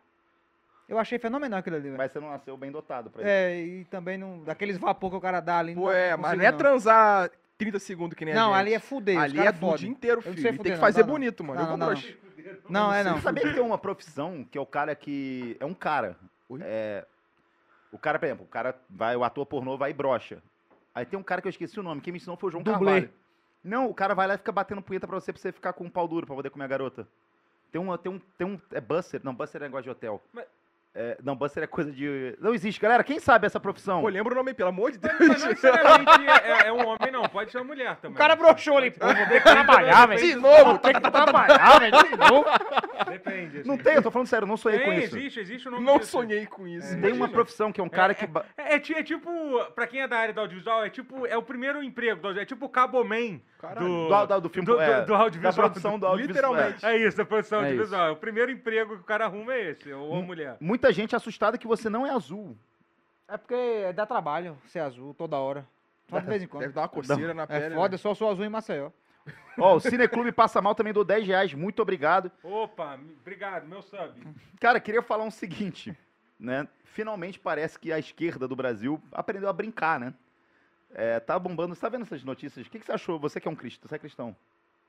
eu 0.87 0.99
achei 0.99 1.18
fenomenal 1.18 1.61
aquilo 1.61 1.76
ali, 1.76 1.85
velho. 1.85 1.97
Mas 1.97 2.12
você 2.12 2.21
não 2.21 2.28
nasceu 2.30 2.56
bem 2.59 2.71
dotado 2.71 3.09
pra 3.09 3.23
isso. 3.23 3.30
É, 3.30 3.59
e 3.59 3.85
também 3.87 4.18
não, 4.18 4.42
daqueles 4.44 4.76
vapor 4.76 5.11
que 5.11 5.16
o 5.16 5.21
cara 5.21 5.40
dá 5.40 5.59
ali. 5.59 5.75
Pô, 5.75 5.87
dá- 5.90 5.97
é, 5.97 6.11
mas 6.16 6.33
consigo, 6.33 6.42
não 6.42 6.49
é 6.49 6.52
transar 6.52 7.30
30 7.56 7.78
segundos 7.78 8.18
que 8.18 8.25
nem 8.26 8.35
a 8.35 8.37
Não, 8.37 8.52
ali 8.52 8.75
é 8.75 8.78
fuder. 8.78 9.18
Ali 9.18 9.38
é 9.38 9.50
do 9.50 9.59
fode. 9.61 9.78
dia 9.85 9.88
inteiro, 9.90 10.16
não 10.16 10.23
filho. 10.23 10.37
fuder, 10.37 10.52
tem 10.56 10.62
que 10.64 10.71
não, 10.73 10.78
fazer 10.78 11.00
não. 11.02 11.09
bonito, 11.09 11.42
mano. 11.42 11.62
Não, 11.62 11.71
eu 11.71 11.76
não, 11.78 11.87
não. 11.94 12.02
Não, 12.68 12.92
é 12.92 13.02
não. 13.02 13.14
Você 13.16 13.23
sabia 13.23 13.42
que 13.44 13.54
tem 13.54 13.62
uma 13.62 13.78
profissão 13.78 14.44
que 14.50 14.59
é 14.59 14.61
o 14.61 14.66
cara 14.66 14.94
que. 14.94 15.56
É 15.59 15.64
um 15.64 15.73
cara. 15.73 16.16
Oi? 16.49 16.61
É. 16.63 17.05
O 17.93 17.99
cara, 17.99 18.19
por 18.19 18.27
exemplo, 18.27 18.45
o 18.45 18.49
cara 18.49 18.75
vai, 18.91 19.15
o 19.17 19.23
ator 19.25 19.47
pornô 19.47 19.77
vai 19.77 19.91
e 19.91 19.95
brocha. 19.95 20.43
Aí 20.95 21.05
tem 21.07 21.19
um 21.19 21.23
cara 21.23 21.41
que 21.41 21.49
eu 21.49 21.51
esqueci 21.51 21.79
o 21.79 21.83
nome, 21.83 22.01
quem 22.01 22.13
me 22.13 22.19
ensinou 22.19 22.37
foi 22.37 22.49
o 22.49 22.53
João 22.53 22.63
Dublê. 22.63 22.79
Carvalho. 22.93 23.11
Não, 23.63 23.87
o 23.89 23.95
cara 23.95 24.15
vai 24.15 24.27
lá 24.27 24.35
e 24.35 24.39
fica 24.39 24.53
batendo 24.53 24.83
punheta 24.83 25.07
pra 25.07 25.19
você, 25.19 25.33
pra 25.33 25.41
você 25.41 25.51
ficar 25.53 25.73
com 25.73 25.85
um 25.85 25.91
pau 25.91 26.07
duro 26.07 26.27
pra 26.27 26.35
poder 26.37 26.51
comer 26.51 26.65
a 26.65 26.69
garota. 26.69 27.07
Tem 27.73 27.81
um, 27.81 27.97
tem 27.97 28.13
um, 28.13 28.21
tem 28.39 28.47
um, 28.47 28.61
é 28.73 28.81
Buster, 28.81 29.21
não, 29.25 29.35
Buster 29.35 29.61
é 29.63 29.65
negócio 29.65 29.85
de 29.85 29.91
hotel. 29.91 30.23
Mas- 30.33 30.45
É, 30.97 31.19
não, 31.25 31.35
Buster 31.35 31.65
é 31.65 31.67
coisa 31.67 31.91
de, 31.91 32.37
não 32.41 32.55
existe, 32.55 32.81
galera, 32.81 33.03
quem 33.03 33.19
sabe 33.19 33.47
essa 33.49 33.59
profissão? 33.59 34.01
Pô, 34.01 34.07
lembra 34.09 34.33
o 34.33 34.37
nome 34.37 34.55
pelo 34.55 34.69
amor 34.69 34.93
de 34.93 34.99
Deus. 34.99 35.13
Mas 35.19 35.29
não 35.43 35.49
necessariamente 35.49 36.11
é, 36.29 36.69
é 36.69 36.73
um 36.73 36.87
homem, 36.87 37.11
não. 37.11 37.29
Pode 37.29 37.51
ser 37.51 37.59
uma 37.59 37.65
mulher 37.65 37.97
também. 37.97 38.15
O 38.15 38.19
cara 38.19 38.37
broxou 38.37 38.77
ali. 38.79 38.93
Pô, 38.93 39.05
vou 39.07 39.15
ter 39.15 39.27
que 39.43 39.51
trabalhar, 39.51 40.07
velho. 40.07 40.21
De 40.21 40.35
novo, 40.37 40.79
Tem 40.79 40.93
que 40.95 41.01
trabalhar, 41.11 41.81
velho. 41.81 41.97
De 42.05 42.17
novo. 42.17 42.45
Depende. 43.09 43.59
assim. 43.61 43.69
Não 43.69 43.77
tem, 43.79 43.95
eu 43.95 44.03
tô 44.03 44.11
falando 44.11 44.29
sério, 44.29 44.47
não 44.47 44.57
sonhei 44.57 44.81
com 44.81 44.91
Tem, 44.91 44.99
isso. 45.05 45.17
existe, 45.17 45.41
existe 45.41 45.69
o 45.69 45.71
nome 45.71 45.85
não 45.85 45.99
disso. 45.99 46.11
sonhei 46.13 46.47
com 46.47 46.67
isso. 46.67 47.01
Tem 47.01 47.13
uma 47.13 47.29
profissão 47.29 47.73
que 47.73 47.81
é 47.81 47.85
um 47.85 47.89
cara 47.89 48.15
que... 48.15 48.27
ba- 48.27 48.45
É, 48.57 48.75
é 48.75 48.77
é 48.77 49.03
tipo, 49.03 49.31
pra 49.75 49.87
quem 49.87 50.01
é 50.03 50.09
da 50.09 50.17
área 50.19 50.35
do 50.35 50.41
audiovisual, 50.41 50.85
é 50.85 50.91
tipo, 50.91 51.27
é 51.27 51.37
o 51.37 51.43
primeiro 51.43 51.83
emprego, 51.83 52.21
do- 52.21 52.39
é 52.41 52.45
tipo 52.45 52.67
o 52.67 52.69
caboman 52.69 53.41
do, 53.79 54.09
Do, 54.09 54.27
do, 54.27 54.41
do 54.43 54.49
filme, 54.49 54.67
do, 54.67 54.81
é, 54.81 55.01
do, 55.01 55.07
do 55.07 55.15
audiovisual. 55.15 55.53
da 55.53 55.63
produção 55.63 55.99
do 55.99 56.07
audiovisual. 56.07 56.53
Literalmente. 56.55 56.85
É 56.87 56.97
isso, 56.99 57.17
da 57.17 57.25
produção 57.25 57.61
É 57.63 57.67
audiovisual. 57.69 58.13
O 58.13 58.17
primeiro 58.17 58.51
emprego 58.51 58.95
que 58.97 59.01
o 59.03 59.05
cara 59.05 59.25
arruma 59.25 59.55
é 59.55 59.71
esse, 59.71 59.93
ou 59.93 60.15
a 60.17 60.23
mulher. 60.23 60.57
Muita 60.61 60.93
gente 60.93 61.17
assustada 61.17 61.57
que 61.59 61.67
você 61.67 61.89
não 61.89 62.07
é 62.07 62.11
azul. 62.11 62.57
É 63.27 63.37
porque 63.39 63.93
dá 63.95 64.05
trabalho 64.05 64.57
ser 64.67 64.81
azul 64.81 65.15
toda 65.15 65.37
hora. 65.39 65.67
Só 66.11 66.19
de 66.19 66.27
vez 66.27 66.43
em 66.43 66.47
quando. 66.47 66.61
Deve 66.61 66.75
dar 66.75 66.83
uma 66.83 66.89
coceira 66.89 67.33
na 67.33 67.47
pele. 67.47 67.65
É 67.65 67.69
né? 67.71 67.75
foda, 67.77 67.95
eu 67.95 67.99
só 67.99 68.15
sou 68.15 68.31
azul 68.31 68.45
em 68.45 68.51
Maceió. 68.51 68.91
Ó, 69.59 69.77
o 69.77 69.81
Cineclube 69.81 70.33
Passa 70.33 70.61
Mal 70.61 70.75
também 70.75 70.93
dou 70.93 71.05
10 71.05 71.27
reais, 71.27 71.55
muito 71.55 71.81
obrigado. 71.81 72.31
Opa, 72.43 72.99
obrigado, 73.21 73.67
meu 73.67 73.83
sub. 73.83 74.13
Cara, 74.61 74.81
queria 74.81 75.03
falar 75.03 75.25
um 75.25 75.31
seguinte, 75.31 75.97
né? 76.39 76.67
Finalmente 76.85 77.39
parece 77.39 77.79
que 77.79 77.93
a 77.93 77.99
esquerda 77.99 78.47
do 78.49 78.57
Brasil 78.57 79.01
aprendeu 79.13 79.49
a 79.49 79.53
brincar, 79.53 79.99
né? 80.01 80.15
É, 80.95 81.19
tá 81.19 81.39
bombando, 81.39 81.75
você 81.75 81.81
tá 81.81 81.89
vendo 81.89 82.03
essas 82.03 82.23
notícias? 82.23 82.67
O 82.67 82.71
que, 82.71 82.79
que 82.79 82.87
você 82.87 82.93
achou? 82.93 83.19
Você 83.19 83.41
que 83.41 83.49
é 83.49 83.51
um 83.51 83.57
cristão, 83.57 83.89
você 83.89 83.97
é 83.97 83.99
cristão. 83.99 84.37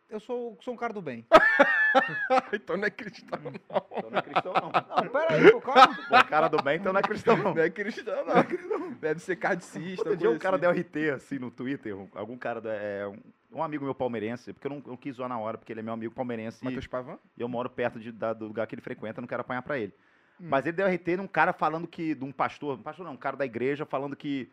Eu 0.08 0.20
sou, 0.20 0.56
sou 0.62 0.74
um 0.76 0.78
cara 0.78 0.94
do 0.94 1.02
bem. 1.02 1.26
então 2.54 2.78
não 2.78 2.86
é 2.86 2.90
cristão, 2.92 3.40
não. 3.44 3.52
Então 3.52 4.10
não 4.12 4.20
é 4.20 4.22
cristão, 4.22 4.54
não. 4.54 4.72
Não, 5.04 5.10
pera 5.12 5.34
aí, 5.34 5.52
pô, 5.52 5.62
calma. 5.62 5.96
Pô, 6.08 6.26
cara 6.26 6.48
do 6.48 6.62
bem, 6.62 6.78
então 6.78 6.94
não 6.94 7.00
é 7.00 7.04
cristão, 7.04 7.36
não. 7.38 7.54
Não 7.56 7.62
é 7.64 7.70
cristão, 7.70 8.24
não. 8.26 8.92
Deve 8.94 9.20
ser 9.20 9.36
cardicista. 9.36 10.02
Outro 10.04 10.16
dia 10.18 10.30
um 10.30 10.38
cara 10.38 10.58
assim. 10.58 10.66
da 10.66 10.72
RT, 10.72 11.10
assim, 11.16 11.40
no 11.40 11.50
Twitter, 11.50 11.96
um- 11.98 12.08
algum 12.14 12.38
cara, 12.38 12.62
da, 12.62 12.74
é, 12.74 13.08
um, 13.08 13.18
um 13.52 13.64
amigo 13.64 13.84
meu 13.86 13.96
palmeirense, 13.96 14.52
porque 14.54 14.68
eu 14.68 14.72
não, 14.72 14.84
eu 14.86 14.98
quis 14.98 15.16
zoar 15.16 15.30
na 15.30 15.38
hora, 15.40 15.58
porque 15.58 15.72
ele 15.72 15.80
é 15.80 15.84
meu 15.84 15.94
amigo 15.94 16.14
palmeirense 16.14 16.64
Matheus 16.64 16.88
Pavan? 16.88 17.18
e 17.38 17.42
eu 17.42 17.48
moro 17.48 17.70
perto 17.70 18.00
de- 18.00 18.12
da- 18.12 18.34
do 18.34 18.48
lugar 18.48 18.68
que 18.68 18.76
ele 18.76 18.82
frequenta, 18.82 19.22
não 19.22 19.28
quero 19.28 19.42
apanhar 19.42 19.62
pra 19.62 19.78
ele. 19.80 19.94
Hum. 20.40 20.48
Mas 20.50 20.66
ele 20.66 20.76
deu 20.76 20.86
RT 20.88 21.16
num 21.18 21.28
cara 21.28 21.54
falando 21.54 21.88
que, 21.88 22.14
de 22.14 22.24
um 22.24 22.32
pastor, 22.32 22.78
um 22.78 22.82
pastor 22.84 23.06
não, 23.06 23.14
um 23.14 23.18
cara 23.18 23.38
da 23.38 23.46
igreja, 23.46 23.86
falando 23.86 24.16
que, 24.16 24.50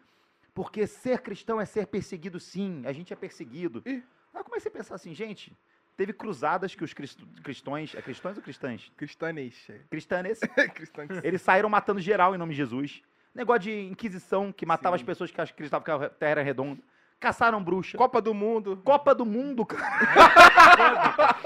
porque 0.54 0.86
ser 0.86 1.20
cristão 1.20 1.60
é 1.60 1.64
ser 1.64 1.86
perseguido 1.86 2.38
sim, 2.38 2.82
a 2.86 2.92
gente 2.92 3.12
é 3.12 3.16
perseguido. 3.16 3.82
Ih. 3.86 4.02
Aí 4.34 4.40
eu 4.40 4.44
comecei 4.44 4.70
a 4.70 4.72
pensar 4.72 4.94
assim, 4.94 5.12
gente, 5.14 5.56
teve 5.96 6.12
cruzadas 6.12 6.74
que 6.74 6.84
os 6.84 6.94
crist- 6.94 7.20
cristões, 7.42 7.94
é 7.94 8.00
cristões 8.02 8.36
ou 8.36 8.42
cristãs? 8.42 8.90
Cristãs, 8.96 10.40
Cristão. 10.74 11.06
eles 11.24 11.42
saíram 11.42 11.68
matando 11.68 12.00
geral 12.00 12.34
em 12.34 12.38
nome 12.38 12.52
de 12.52 12.56
Jesus. 12.58 13.02
Negócio 13.34 13.62
de 13.62 13.80
inquisição, 13.90 14.52
que 14.52 14.66
matava 14.66 14.96
Sim. 14.96 15.02
as 15.02 15.06
pessoas 15.06 15.30
que 15.30 15.40
acreditavam 15.40 15.84
que 15.84 15.90
a 15.90 16.08
terra 16.10 16.30
era 16.32 16.42
redonda. 16.42 16.80
Caçaram 17.22 17.62
bruxa. 17.62 17.96
Copa 17.96 18.20
do 18.20 18.34
Mundo. 18.34 18.80
Copa 18.84 19.14
do 19.14 19.24
Mundo, 19.24 19.64
cara. 19.64 21.36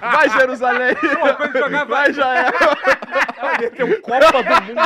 Vai, 0.00 0.28
Jerusalém. 0.30 0.94
Vai, 1.88 2.12
Jael. 2.12 2.52
Tem 3.76 3.84
um 3.86 4.00
Copa 4.00 4.42
do 4.42 4.62
Mundo 4.64 4.80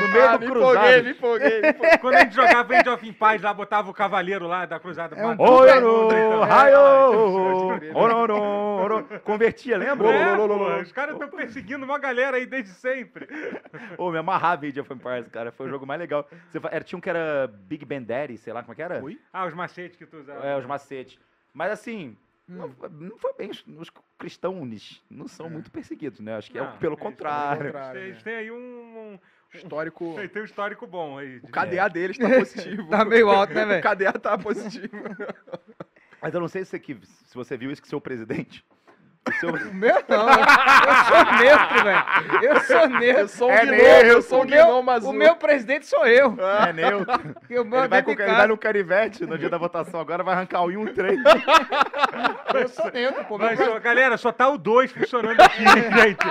no 0.00 0.08
meio 0.08 0.28
Ah, 0.28 0.36
do 0.36 0.40
me 0.40 0.50
cruzado. 0.50 0.74
empolguei, 0.74 1.02
me 1.02 1.10
empolguei, 1.10 1.60
me 1.60 1.68
empolguei. 1.68 1.98
Quando 1.98 2.14
a 2.14 2.20
gente 2.20 2.34
jogava 2.34 2.74
Age 2.76 2.88
of 2.88 3.08
Empires 3.08 3.42
lá, 3.42 3.54
botava 3.54 3.90
o 3.90 3.94
cavaleiro 3.94 4.46
lá 4.46 4.66
da 4.66 4.78
cruzada. 4.80 5.16
É 5.16 5.26
um 5.26 5.32
então. 5.32 6.40
raio, 6.42 6.78
ororo, 7.94 8.36
oro. 8.36 9.08
Convertia, 9.24 9.76
lembra? 9.78 10.08
É, 10.08 10.36
pô, 10.36 10.80
os 10.82 10.92
caras 10.92 11.14
estão 11.14 11.28
perseguindo 11.28 11.84
uma 11.84 11.98
galera 11.98 12.36
aí 12.36 12.46
desde 12.46 12.70
sempre. 12.70 13.28
Ô, 13.96 14.10
me 14.10 14.18
amarrava 14.18 14.66
em 14.66 14.68
Age 14.70 14.80
of 14.80 14.92
Empires, 14.92 15.28
cara. 15.28 15.52
Foi 15.52 15.66
o 15.66 15.70
jogo 15.70 15.86
mais 15.86 16.00
legal. 16.00 16.28
Você 16.50 16.60
era, 16.70 16.84
tinha 16.84 16.98
um 16.98 17.00
que 17.00 17.10
era 17.10 17.48
Big 17.52 17.84
Ben 17.84 18.02
Daddy, 18.02 18.36
sei 18.38 18.52
lá 18.52 18.62
como 18.62 18.72
é 18.72 18.76
que 18.76 18.82
era. 18.82 19.02
Oi? 19.02 19.18
Ah, 19.32 19.46
os 19.46 19.54
macetes 19.54 19.96
que 19.96 20.06
tu 20.06 20.18
usava. 20.18 20.44
É, 20.46 20.56
os 20.56 20.66
macetes. 20.66 21.18
Mas 21.52 21.70
assim, 21.70 22.16
Hum. 22.48 22.56
não, 22.56 22.72
foi- 22.72 22.88
não 22.90 23.18
foi 23.18 23.32
bem. 23.34 23.50
Os, 23.50 23.64
os 23.66 23.90
cristãos 24.18 25.02
não 25.10 25.26
são 25.26 25.48
muito 25.48 25.70
perseguidos, 25.70 26.20
né? 26.20 26.36
Acho 26.36 26.50
que 26.50 26.58
é 26.58 26.62
Não, 26.62 26.74
o- 26.74 26.78
pelo 26.78 26.94
eles- 26.94 27.02
contrário. 27.02 27.66
contrário. 27.66 28.00
Eles 28.00 28.22
têm 28.22 28.34
aí 28.36 28.50
um... 28.50 29.18
Histórico. 29.54 30.04
um 30.20 30.28
tem 30.28 30.42
um 30.42 30.44
histórico 30.44 30.84
bom 30.86 31.16
aí. 31.16 31.38
O 31.38 31.48
KDA 31.48 31.88
deles 31.88 32.18
tá 32.18 32.28
positivo. 32.28 32.88
Tá 32.90 33.04
meio 33.04 33.30
alto, 33.30 33.54
né, 33.54 33.64
O 33.64 33.68
velho? 33.68 33.82
KDA 33.82 34.12
tá 34.14 34.36
positivo. 34.36 34.88
Mas 36.20 36.34
eu 36.34 36.40
não 36.40 36.48
sei 36.48 36.64
se 36.64 36.70
você, 36.70 36.78
que- 36.80 36.98
se 37.06 37.34
você 37.34 37.56
viu 37.56 37.70
isso 37.70 37.80
que 37.82 37.88
seu 37.88 38.00
presidente. 38.00 38.64
O 39.26 39.32
seu, 39.32 39.48
O 39.48 39.52
meu 39.74 39.94
não. 40.06 40.28
Eu 40.28 40.94
sou 41.08 41.38
neutro, 41.38 41.84
velho. 41.84 42.04
Eu 42.42 42.60
sou 42.60 42.88
neutro. 42.88 43.20
Eu 43.20 43.28
sou 43.28 43.48
um 43.48 43.52
É 43.52 43.64
gnomo, 43.64 43.76
mesmo, 43.82 44.10
eu 44.10 44.22
sou 44.22 44.38
um 44.38 44.42
o, 44.42 44.46
meu, 44.46 44.66
gnomo 44.66 44.90
azul. 44.90 45.10
o 45.10 45.12
meu 45.14 45.36
presidente 45.36 45.86
sou 45.86 46.06
eu. 46.06 46.36
é 46.66 46.72
neutro. 46.72 47.06
Eu 47.48 47.62
Ele 47.62 47.70
vai, 47.70 47.88
dentro 47.88 48.16
com, 48.16 48.22
ele 48.22 48.32
vai 48.32 48.46
no 48.46 48.58
canivete 48.58 49.24
no 49.26 49.38
dia 49.38 49.48
da 49.48 49.56
votação. 49.56 50.00
Agora 50.00 50.22
vai 50.22 50.34
arrancar 50.34 50.62
o 50.62 50.66
1 50.66 50.70
e 50.72 50.76
um 50.76 50.86
3. 50.92 51.20
Eu 52.54 52.68
sou 52.68 52.90
neutro, 52.90 53.24
pô. 53.24 53.38
Meu 53.38 53.46
Mas, 53.46 53.82
galera, 53.82 54.16
só 54.16 54.32
tá 54.32 54.48
o 54.48 54.58
2 54.58 54.92
funcionando 54.92 55.40
aqui, 55.40 55.62
gente. 55.62 56.26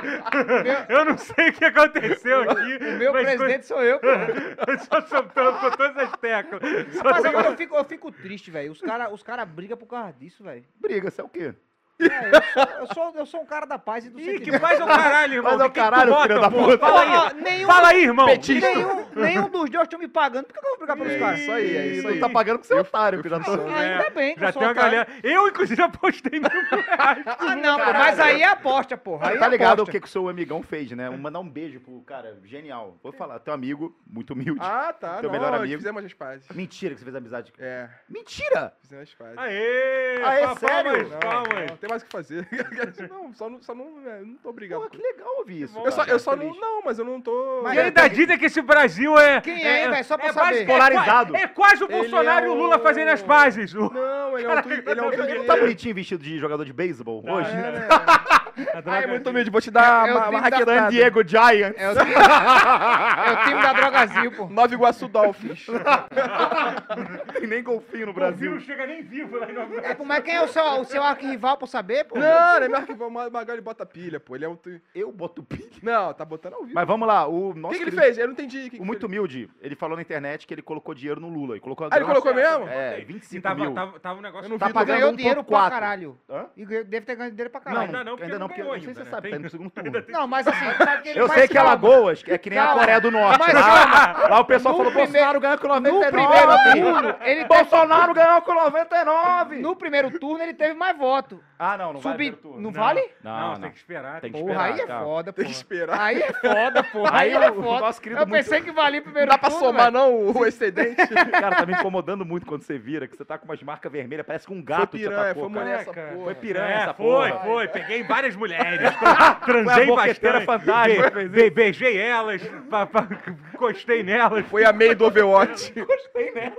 Eu 0.89 1.05
não 1.05 1.17
sei 1.17 1.49
o 1.49 1.53
que 1.53 1.65
aconteceu 1.65 2.41
aqui. 2.49 2.77
O 2.77 2.97
meu 2.97 3.11
presidente 3.11 3.65
sou 3.65 3.81
eu, 3.83 3.99
pô. 3.99 4.07
Eu 4.07 4.79
só 4.79 5.01
soltando 5.01 5.59
com 5.59 5.71
todas 5.71 5.97
as 5.97 6.11
teclas. 6.17 6.61
Mas 7.03 7.25
agora 7.25 7.47
eu 7.49 7.57
fico, 7.57 7.75
eu 7.75 7.83
fico 7.85 8.11
triste, 8.11 8.51
velho. 8.51 8.71
Os 8.71 8.81
caras 8.81 9.11
os 9.11 9.23
cara 9.23 9.45
brigam 9.45 9.77
por 9.77 9.87
causa 9.87 10.13
disso, 10.13 10.43
velho. 10.43 10.63
Briga, 10.79 11.09
você 11.09 11.21
é 11.21 11.23
o 11.23 11.29
quê? 11.29 11.53
É, 11.99 12.05
eu, 12.05 12.41
sou, 12.53 12.63
eu, 12.79 12.87
sou, 12.93 13.13
eu 13.19 13.25
sou 13.25 13.41
um 13.41 13.45
cara 13.45 13.65
da 13.65 13.77
paz 13.77 14.05
e 14.05 14.09
do 14.09 14.19
Ih, 14.19 14.39
que 14.39 14.57
faz 14.59 14.79
é 14.79 14.83
o 14.83 14.87
caralho, 14.87 15.33
irmão. 15.35 15.51
Faz 15.51 15.61
é 15.61 15.65
o 15.65 15.71
caralho, 15.71 16.11
bota, 16.11 16.27
filho 16.27 16.41
da 16.41 16.49
puta. 16.51 16.77
Fala 16.79 17.01
aí. 17.29 17.33
Nenhum, 17.41 17.67
Fala 17.67 17.87
aí, 17.89 18.03
irmão. 18.03 18.25
nenhum, 18.27 19.05
nenhum 19.15 19.49
dos 19.49 19.69
dois 19.69 19.83
estão 19.83 19.99
me 19.99 20.07
pagando. 20.07 20.45
Por 20.45 20.53
que, 20.53 20.59
eu 20.59 20.69
vou 20.69 20.77
brigar 20.79 20.97
pelos 20.97 21.13
É 21.13 21.19
caras? 21.19 21.39
isso 21.39 21.51
aí, 21.51 21.77
é 21.77 21.87
isso 21.87 22.07
aí. 22.07 22.19
tá 22.19 22.29
pagando 22.29 22.57
porque 22.59 22.67
você 22.67 22.77
é 22.77 22.81
otário, 22.81 23.21
filho 23.21 23.37
da 23.37 23.43
fui 23.43 23.57
puta. 23.57 23.69
só- 23.69 23.75
Ainda 23.77 24.09
bem 24.09 24.33
que 24.33 24.39
Já 24.41 24.47
eu 24.47 24.53
sou 24.53 24.59
tem 24.61 24.67
uma 24.67 24.71
otário. 24.73 24.91
galera. 24.97 25.07
Eu, 25.23 25.47
inclusive, 25.47 25.81
apostei 25.81 26.39
mil 26.39 26.49
reais. 26.49 27.23
Ah, 27.25 27.55
não, 27.55 27.77
pô, 27.79 27.93
mas 27.93 28.19
aí 28.19 28.41
é 28.41 28.47
aposta, 28.47 28.97
porra. 28.97 29.29
Aí 29.29 29.37
tá 29.37 29.45
é 29.45 29.49
ligado 29.49 29.69
o 29.79 29.81
aposta. 29.83 29.91
que, 29.91 29.99
que 30.01 30.07
o 30.07 30.09
seu 30.09 30.27
amigão 30.27 30.61
fez, 30.63 30.91
né? 30.91 31.09
Mandar 31.09 31.39
um 31.39 31.49
beijo 31.49 31.79
pro 31.79 32.01
cara, 32.01 32.37
genial. 32.43 32.97
Vou 33.03 33.13
falar, 33.13 33.39
teu 33.39 33.53
amigo, 33.53 33.95
muito 34.05 34.33
humilde. 34.33 34.59
Ah, 34.61 34.93
tá. 34.93 35.17
Teu 35.17 35.31
não, 35.31 35.39
melhor 35.39 35.53
amigo. 35.53 35.77
Fizemos 35.77 36.03
as 36.03 36.13
pazes. 36.13 36.45
Mentira 36.53 36.93
que 36.95 36.99
você 36.99 37.05
fez 37.05 37.15
amizade. 37.15 37.53
É, 37.59 37.87
Mentira! 38.09 38.73
fizemos 38.81 39.07
as 39.09 39.13
pazes. 39.15 39.37
Aê! 39.37 40.21
Aê, 40.23 40.55
sério? 40.55 41.09
Palmas. 41.19 41.82
Tem 41.83 41.89
mais 41.89 42.01
o 42.01 42.05
que 42.05 42.11
fazer. 42.13 42.47
não, 43.09 43.33
só 43.33 43.49
não, 43.49 43.61
só 43.61 43.75
não, 43.75 43.85
é, 44.07 44.21
não 44.21 44.35
tô 44.35 44.49
obrigado. 44.49 44.83
Pô, 44.83 44.89
que 44.89 44.97
legal 44.97 45.27
ouvir 45.39 45.63
isso. 45.63 45.77
eu 45.77 45.91
só, 45.91 46.05
eu 46.05 46.17
só 46.17 46.33
não, 46.33 46.55
não, 46.55 46.81
mas 46.81 46.97
eu 46.97 47.03
não 47.03 47.19
tô... 47.19 47.59
Mas 47.61 47.75
E 47.75 47.79
ainda 47.81 48.07
dizem 48.07 48.37
que 48.37 48.45
esse 48.45 48.61
Brasil 48.61 49.17
é. 49.17 49.41
Quem 49.41 49.61
é, 49.61 49.89
velho? 49.89 50.05
Só 50.05 50.17
pra 50.17 50.27
é 50.27 50.33
saber. 50.33 50.65
Polarizado. 50.65 51.35
É, 51.35 51.39
qua- 51.39 51.43
é 51.43 51.47
quase 51.47 51.83
o 51.83 51.87
Ele 51.87 51.97
Bolsonaro 51.97 52.45
é 52.45 52.47
e 52.47 52.51
o 52.51 52.53
Lula 52.53 52.79
fazendo 52.79 53.09
as 53.09 53.21
pazes. 53.21 53.73
Não, 53.73 54.39
ele 54.39 54.47
é 54.47 54.49
um, 54.49 54.59
ele 54.71 54.99
é 54.99 55.03
um 55.03 55.11
Ele 55.11 55.39
não 55.39 55.45
tá 55.45 55.57
bonitinho 55.57 55.93
vestido 55.93 56.23
de 56.23 56.39
jogador 56.39 56.63
de 56.63 56.71
beisebol 56.71 57.21
hoje? 57.29 57.49
É, 57.51 57.71
né? 57.71 57.87
Ai, 58.85 59.07
muito 59.07 59.29
humilde, 59.29 59.49
vou 59.49 59.61
te 59.61 59.71
dar 59.71 60.07
É 60.07 60.13
o 60.13 60.17
uma, 60.17 60.29
uma 60.29 60.39
raquetada. 60.41 60.79
San 60.83 60.89
Diego 60.89 61.27
Giants. 61.27 61.75
É 61.77 61.89
o 61.91 61.95
time, 61.95 62.13
é 62.13 63.31
o 63.31 63.43
time 63.45 63.61
da 63.61 63.73
Drogazil, 63.73 64.31
pô. 64.31 64.47
Nova 64.49 64.73
Iguaçu 64.73 65.07
Dolphins. 65.07 65.65
Tem 67.33 67.47
nem 67.47 67.63
golfinho 67.63 68.05
no 68.07 68.11
O 68.11 68.15
Brasil 68.15 68.51
não 68.51 68.59
chega 68.59 68.85
nem 68.85 69.01
vivo 69.01 69.37
lá 69.37 69.47
em 69.51 69.55
É, 69.85 69.93
pô, 69.95 70.03
mas 70.05 70.23
quem 70.23 70.35
é 70.35 70.41
o 70.43 70.47
seu, 70.47 70.63
o 70.63 70.85
seu 70.85 71.03
arquirrival 71.03 71.57
pra 71.57 71.67
saber, 71.67 72.05
pô? 72.05 72.15
Não, 72.17 72.23
não 72.25 72.55
é 72.57 72.59
melhor 72.61 72.85
que 72.85 72.93
o 72.93 73.09
Magal 73.09 73.55
ele 73.55 73.61
bota 73.61 73.85
pilha, 73.85 74.19
pô. 74.19 74.35
Ele 74.35 74.45
é 74.45 74.49
um. 74.49 74.57
Eu 74.93 75.11
boto 75.11 75.43
pilha. 75.43 75.69
Não, 75.81 76.13
tá 76.13 76.23
botando 76.23 76.53
ao 76.53 76.61
vivo. 76.63 76.73
Mas 76.75 76.87
vamos 76.87 77.07
lá, 77.07 77.27
o 77.27 77.49
O 77.51 77.55
nosso 77.55 77.73
que, 77.77 77.83
que 77.83 77.89
ele 77.89 77.97
fez? 77.99 78.17
Eu 78.17 78.27
não 78.27 78.33
entendi. 78.33 78.69
Que 78.69 78.77
que 78.77 78.81
O 78.81 78.85
muito 78.85 79.05
ele... 79.05 79.13
humilde, 79.17 79.49
ele 79.61 79.75
falou 79.75 79.95
na 79.95 80.01
internet 80.01 80.45
que 80.47 80.53
ele 80.53 80.61
colocou 80.61 80.93
dinheiro 80.93 81.19
no 81.19 81.29
Lula. 81.29 81.57
E 81.57 81.59
colocou 81.59 81.85
a 81.87 81.89
Ah, 81.91 81.97
ele 81.97 82.05
colocou 82.05 82.33
mesmo? 82.33 82.67
É, 82.67 82.99
E 82.99 83.05
25 83.05 83.41
tava, 83.43 83.59
mil. 83.59 83.73
tava, 83.73 83.99
tava 83.99 84.19
um 84.19 84.21
negócio... 84.21 84.45
Eu 84.45 84.49
não 84.49 84.57
Tá 84.57 84.67
vi, 84.67 84.73
pagando 84.73 84.97
Ganhou 84.99 85.15
dinheiro 85.15 85.43
pra 85.43 85.57
1.4. 85.59 85.69
caralho. 85.69 86.17
Hã? 86.29 86.45
E 86.55 86.65
ganhou- 86.65 86.83
deve 86.85 87.05
ter 87.05 87.15
ganho 87.15 87.31
dinheiro 87.31 87.49
pra 87.49 87.59
Não, 87.59 87.65
caralho. 87.65 87.87
Ainda 87.87 88.03
não, 88.03 88.11
porque 88.17 88.23
ainda 88.31 88.39
não 88.43 88.47
porque 88.49 88.63
não 88.63 88.71
sei 88.71 88.81
se 88.81 88.93
você 89.03 89.05
sabe, 89.09 89.27
né? 89.27 89.31
tá 89.31 89.35
indo 89.37 89.41
pro 89.41 89.49
segundo 89.51 89.71
turno. 90.01 90.03
Não, 90.09 90.27
mas 90.27 90.47
assim, 90.47 90.65
sabe 90.77 91.11
Eu 91.15 91.27
sei 91.29 91.47
que 91.47 91.53
calma. 91.55 91.71
Alagoas 91.71 92.23
é 92.27 92.37
que 92.37 92.49
nem 92.49 92.59
a. 92.59 92.67
Coreia 92.73 92.99
do 93.01 93.11
Norte. 93.11 93.39
Mas 93.39 93.53
lá, 93.53 94.27
lá 94.29 94.39
o 94.39 94.45
pessoal 94.45 94.73
no 94.77 94.83
falou, 94.83 94.91
primeiro- 94.91 95.11
Bolsonaro 95.33 95.39
ganhou 95.39 95.57
com 95.57 95.67
99. 95.67 96.01
No 96.03 96.11
primeiro 96.11 96.83
turno, 96.93 97.15
ele 97.21 97.45
Bolsonaro 97.45 98.13
ganhou 98.13 98.41
com 98.41 98.53
99. 98.53 99.59
no 99.59 99.75
primeiro 99.75 100.19
turno 100.19 100.43
ele 100.43 100.53
teve 100.53 100.73
mais 100.73 100.97
voto. 100.97 101.39
Ah, 101.57 101.77
não, 101.77 101.93
não 101.93 102.01
Subi, 102.01 102.15
primeiro 102.15 102.37
turno. 102.37 102.57
não, 102.61 102.71
Não. 102.71 102.81
vale? 102.81 103.01
Não, 103.23 103.39
Não, 103.39 103.53
não. 103.53 103.61
tem 103.61 103.71
que 103.71 103.77
esperar. 103.77 104.19
Tem 104.21 104.31
que 104.31 104.39
Porra, 104.39 104.51
esperar, 104.53 104.73
aí 104.73 104.79
é 104.81 104.87
calma. 104.87 105.05
foda, 105.05 105.33
Tem 105.33 105.45
que 105.45 105.51
esperar. 105.51 105.99
Aí 106.01 106.21
é 106.21 106.33
foda, 106.33 106.83
porra. 106.83 107.09
Aí 107.13 107.33
Aí 107.35 107.43
é 107.43 107.51
foda. 107.53 107.79
nosso 107.79 108.01
querido 108.01 108.21
Eu 108.21 108.27
muito- 108.27 108.43
pensei 108.43 108.61
que 108.61 108.71
valia 108.71 108.99
o 108.99 109.03
Não 109.03 109.03
primeiro 109.03 109.31
dá 109.31 109.37
pra 109.37 109.49
turno, 109.49 109.65
somar, 109.65 109.83
velho. 109.83 109.93
não, 109.93 110.13
o, 110.13 110.45
excedente. 110.45 110.95
Cara, 111.31 111.55
tá 111.55 111.65
me 111.65 111.73
incomodando 111.73 112.25
muito 112.25 112.45
quando 112.45 112.63
você 112.63 112.77
vira, 112.77 113.07
que 113.07 113.15
você 113.15 113.23
tá 113.23 113.37
com 113.37 113.45
umas 113.45 113.61
marcas 113.63 113.89
vermelhas, 113.91 114.25
parece 114.25 114.45
que 114.45 114.51
um 114.53 114.57
Foi 114.57 114.63
gato 114.65 114.97
te 114.97 115.03
piranha, 115.03 115.21
atacou, 115.21 115.49
foi 115.49 115.59
mulher 115.61 115.79
essa 115.79 115.93
cara. 115.93 116.07
porra. 116.11 116.23
Foi 116.25 116.35
piranha 116.35 116.67
É, 116.73 116.73
essa 116.83 116.93
foi, 116.93 117.31
porra. 117.31 117.39
foi. 117.45 117.67
Peguei 117.69 118.03
várias 118.03 118.32
mulheres. 118.35 118.79
tra- 118.97 119.35
Transei 119.35 119.85
boqueteira 119.85 120.39
bastante. 120.41 120.95
fantasma, 120.95 121.09
be- 121.11 121.27
be- 121.29 121.49
beijei 121.49 121.97
elas. 121.97 122.41
pa- 122.69 122.85
pa- 122.85 123.07
encostei 123.53 124.03
nelas. 124.03 124.45
Foi 124.47 124.63
a 124.65 124.73
meio 124.73 124.95
do 124.95 125.05
Overwatch. 125.05 125.73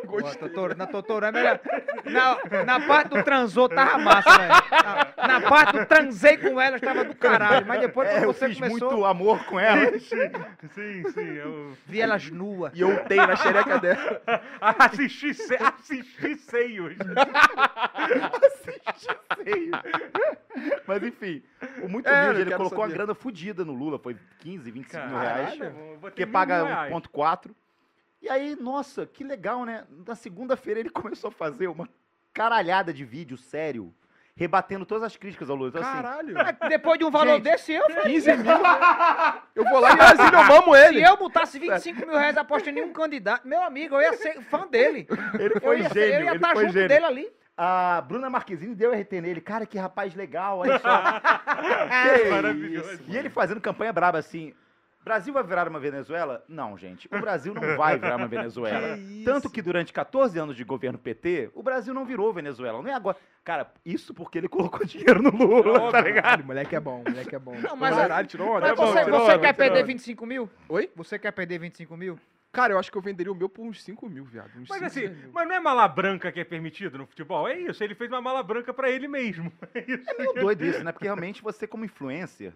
Pô, 0.07 0.23
Totoro- 0.23 0.77
na 0.77 0.87
Totorama 0.87 1.39
era... 1.39 1.61
Na, 2.05 2.65
na 2.65 2.81
parte 2.81 3.09
do 3.11 3.23
transou 3.23 3.69
tava 3.69 3.99
massa, 3.99 4.39
velho. 4.39 4.55
Na, 5.17 5.29
na 5.29 5.41
parte 5.41 5.79
do 5.79 5.87
transei 5.87 6.37
com 6.37 6.61
elas 6.61 6.81
tava 6.81 7.05
do 7.05 7.15
caralho. 7.15 7.67
Mas 7.67 7.81
depois 7.81 8.09
É, 8.09 8.13
quando 8.15 8.25
eu 8.25 8.33
você 8.33 8.49
fiz 8.49 8.59
começou, 8.59 8.91
muito 8.91 9.05
amor 9.05 9.45
com 9.47 9.59
ela. 9.59 9.91
Sim, 10.75 11.03
sim. 11.13 11.35
Eu 11.37 11.73
vi 11.87 12.01
elas 12.01 12.31
nuas. 12.31 12.73
E 12.75 12.81
eu 12.81 12.91
utei 12.95 13.17
na 13.19 13.37
xereca 13.37 13.79
dela. 13.79 14.21
assisti, 14.61 15.35
se- 15.35 15.57
assisti 15.57 16.37
seios. 16.37 16.95
Feio. 19.45 19.71
Mas 20.87 21.03
enfim, 21.03 21.43
o 21.83 21.89
muito 21.89 22.09
É, 22.09 22.13
eu 22.13 22.23
humilde, 22.31 22.41
ele 22.43 22.57
colocou 22.57 22.79
uma 22.79 22.85
saber. 22.87 22.95
grana 22.95 23.15
fodida 23.15 23.65
no 23.65 23.73
Lula, 23.73 23.99
foi 23.99 24.17
15, 24.41 24.71
25 24.71 25.07
mil 25.07 25.17
Caralho, 25.19 25.59
reais. 25.59 25.59
vou- 25.75 25.99
vou 25.99 26.11
ter 26.11 26.17
que 26.17 26.25
mil 26.27 26.33
paga 26.33 26.65
reais. 26.65 26.93
1.4. 26.93 27.55
E 28.23 28.29
aí, 28.29 28.57
nossa, 28.59 29.05
que 29.07 29.23
legal, 29.23 29.65
né? 29.65 29.85
Na 30.07 30.15
segunda-feira 30.15 30.81
ele 30.81 30.91
começou 31.15 31.29
a 31.29 31.33
fazer 31.33 31.69
uma 31.69 31.89
caralhada 32.33 32.93
de 32.93 33.05
vídeo 33.05 33.37
sério, 33.37 33.95
rebatendo 34.37 34.85
todas 34.85 35.05
as 35.05 35.17
críticas 35.17 35.49
ao 35.51 35.55
Lula. 35.57 35.69
Então, 35.69 35.83
assim, 35.83 35.93
Caralho. 35.93 36.35
Mas 36.35 36.69
Depois 36.69 36.99
de 36.99 37.05
um 37.05 37.11
valor 37.11 37.35
Gente, 37.35 37.45
desse, 37.45 37.73
eu 37.73 37.83
faria. 37.89 38.03
15 38.03 38.37
mil. 38.39 38.45
Eu 39.55 39.65
vou 39.65 39.79
lá 39.79 39.93
em 39.93 39.97
Brasília, 39.97 40.39
eu 40.41 40.45
mamo 40.45 40.75
ele. 40.75 40.99
Se 40.99 41.05
eu 41.09 41.17
botasse 41.17 41.59
25 41.61 42.01
mil 42.07 42.17
reais 42.19 42.37
aposta 42.37 42.71
em 42.71 42.73
nenhum 42.73 42.93
candidato, 42.93 43.47
meu 43.47 43.63
amigo, 43.63 43.95
eu 43.95 44.01
ia 44.01 44.13
ser 44.15 44.41
fã 44.43 44.67
dele. 44.67 45.07
ele 45.39 45.55
Eu 45.55 45.61
foi 45.61 45.79
ia, 45.81 45.89
ser- 45.91 45.95
gênio, 46.11 46.15
eu 46.15 46.25
ia 46.25 46.31
ele 46.31 46.37
estar 46.37 46.53
foi 46.55 46.63
junto 46.65 46.73
gênio. 46.73 46.89
dele 46.89 47.05
ali. 47.05 47.33
A 47.57 48.01
Bruna 48.01 48.29
Marquezine 48.29 48.75
deu 48.75 48.93
RT 48.93 49.13
nele. 49.21 49.41
Cara, 49.41 49.65
que 49.67 49.79
rapaz 49.79 50.15
legal, 50.15 50.59
olha 50.59 50.79
só. 50.81 51.03
Que 52.23 52.31
Maravilhoso. 52.31 52.93
isso. 52.95 53.05
E 53.09 53.17
ele 53.17 53.31
fazendo 53.31 53.61
campanha 53.61 53.93
braba 53.93 54.19
assim. 54.19 54.53
Brasil 55.05 55.35
vai 55.35 55.43
virar 55.45 55.69
uma 55.69 55.79
Venezuela? 55.79 56.43
Não, 56.49 56.79
gente. 56.79 57.07
O 57.13 57.21
Brasil 57.21 57.53
não 57.53 57.77
vai 57.77 57.99
virar 57.99 58.17
uma 58.17 58.27
Venezuela. 58.27 58.97
Que 58.97 59.03
isso. 59.21 59.25
Tanto 59.27 59.51
que 59.51 59.61
durante 59.61 59.93
14 59.93 60.39
anos 60.39 60.57
de 60.57 60.65
governo 60.65 60.99
PT, 60.99 61.51
o 61.55 61.63
Brasil 61.63 61.93
não 61.93 62.07
virou 62.07 62.33
Venezuela. 62.33 62.81
Não 62.83 62.89
é 62.91 62.95
agora. 62.95 63.17
Cara, 63.45 63.71
isso 63.85 64.15
porque 64.15 64.39
ele 64.39 64.49
colocou 64.49 64.81
dinheiro 64.87 65.23
no 65.23 65.29
Lula, 65.31 65.93
tá 65.93 66.01
ligado? 66.01 66.43
Moleque 66.43 66.75
é 66.75 66.81
bom, 66.81 67.05
moleque 67.07 67.35
é 67.37 67.39
bom. 67.39 67.55
Não, 67.55 67.77
mas- 67.77 67.95
Caralho, 67.95 68.27
tirou 68.27 68.49
onda. 68.49 68.61
Mas 68.63 68.71
É 68.71 68.75
bom, 68.75 68.87
você, 68.87 69.05
tirou 69.05 69.21
você 69.21 69.27
quer 69.33 69.39
tirou 69.39 69.55
perder 69.55 69.79
onda. 69.81 69.87
25 69.87 70.27
mil? 70.27 70.51
Oi? 70.71 70.91
Você 70.97 71.19
quer 71.19 71.31
perder 71.33 71.59
25 71.59 71.97
mil? 71.99 72.19
Cara, 72.55 72.73
eu 72.73 72.79
acho 72.79 72.91
que 72.91 72.97
eu 72.97 73.03
venderia 73.03 73.33
o 73.33 73.35
meu 73.35 73.49
por 73.49 73.67
uns 73.67 73.83
5 73.83 74.09
mil, 74.09 74.25
viado. 74.25 74.51
Uns 74.57 74.69
Mas 74.69 74.79
5, 74.79 74.85
assim, 74.87 75.01
6 75.01 75.17
mil. 75.19 75.31
mas 75.33 75.49
não 75.49 75.55
é 75.55 75.61
mala 75.61 75.87
branca 75.89 76.31
que 76.31 76.41
é 76.41 76.45
permitido 76.45 76.97
no 76.97 77.07
futebol? 77.07 77.49
É 77.49 77.59
isso, 77.59 77.83
ele 77.83 77.95
fez 77.95 78.11
uma 78.11 78.21
mala 78.21 78.43
branca 78.43 78.73
pra 78.73 78.89
ele 78.91 79.09
mesmo. 79.09 79.53
É 79.75 79.81
isso. 79.91 80.09
É 80.09 80.15
meio 80.17 80.33
doido 80.35 80.65
isso, 80.65 80.85
né? 80.85 80.93
Porque 80.93 81.05
realmente 81.07 81.43
você, 81.43 81.67
como 81.67 81.85
influencer, 81.85 82.55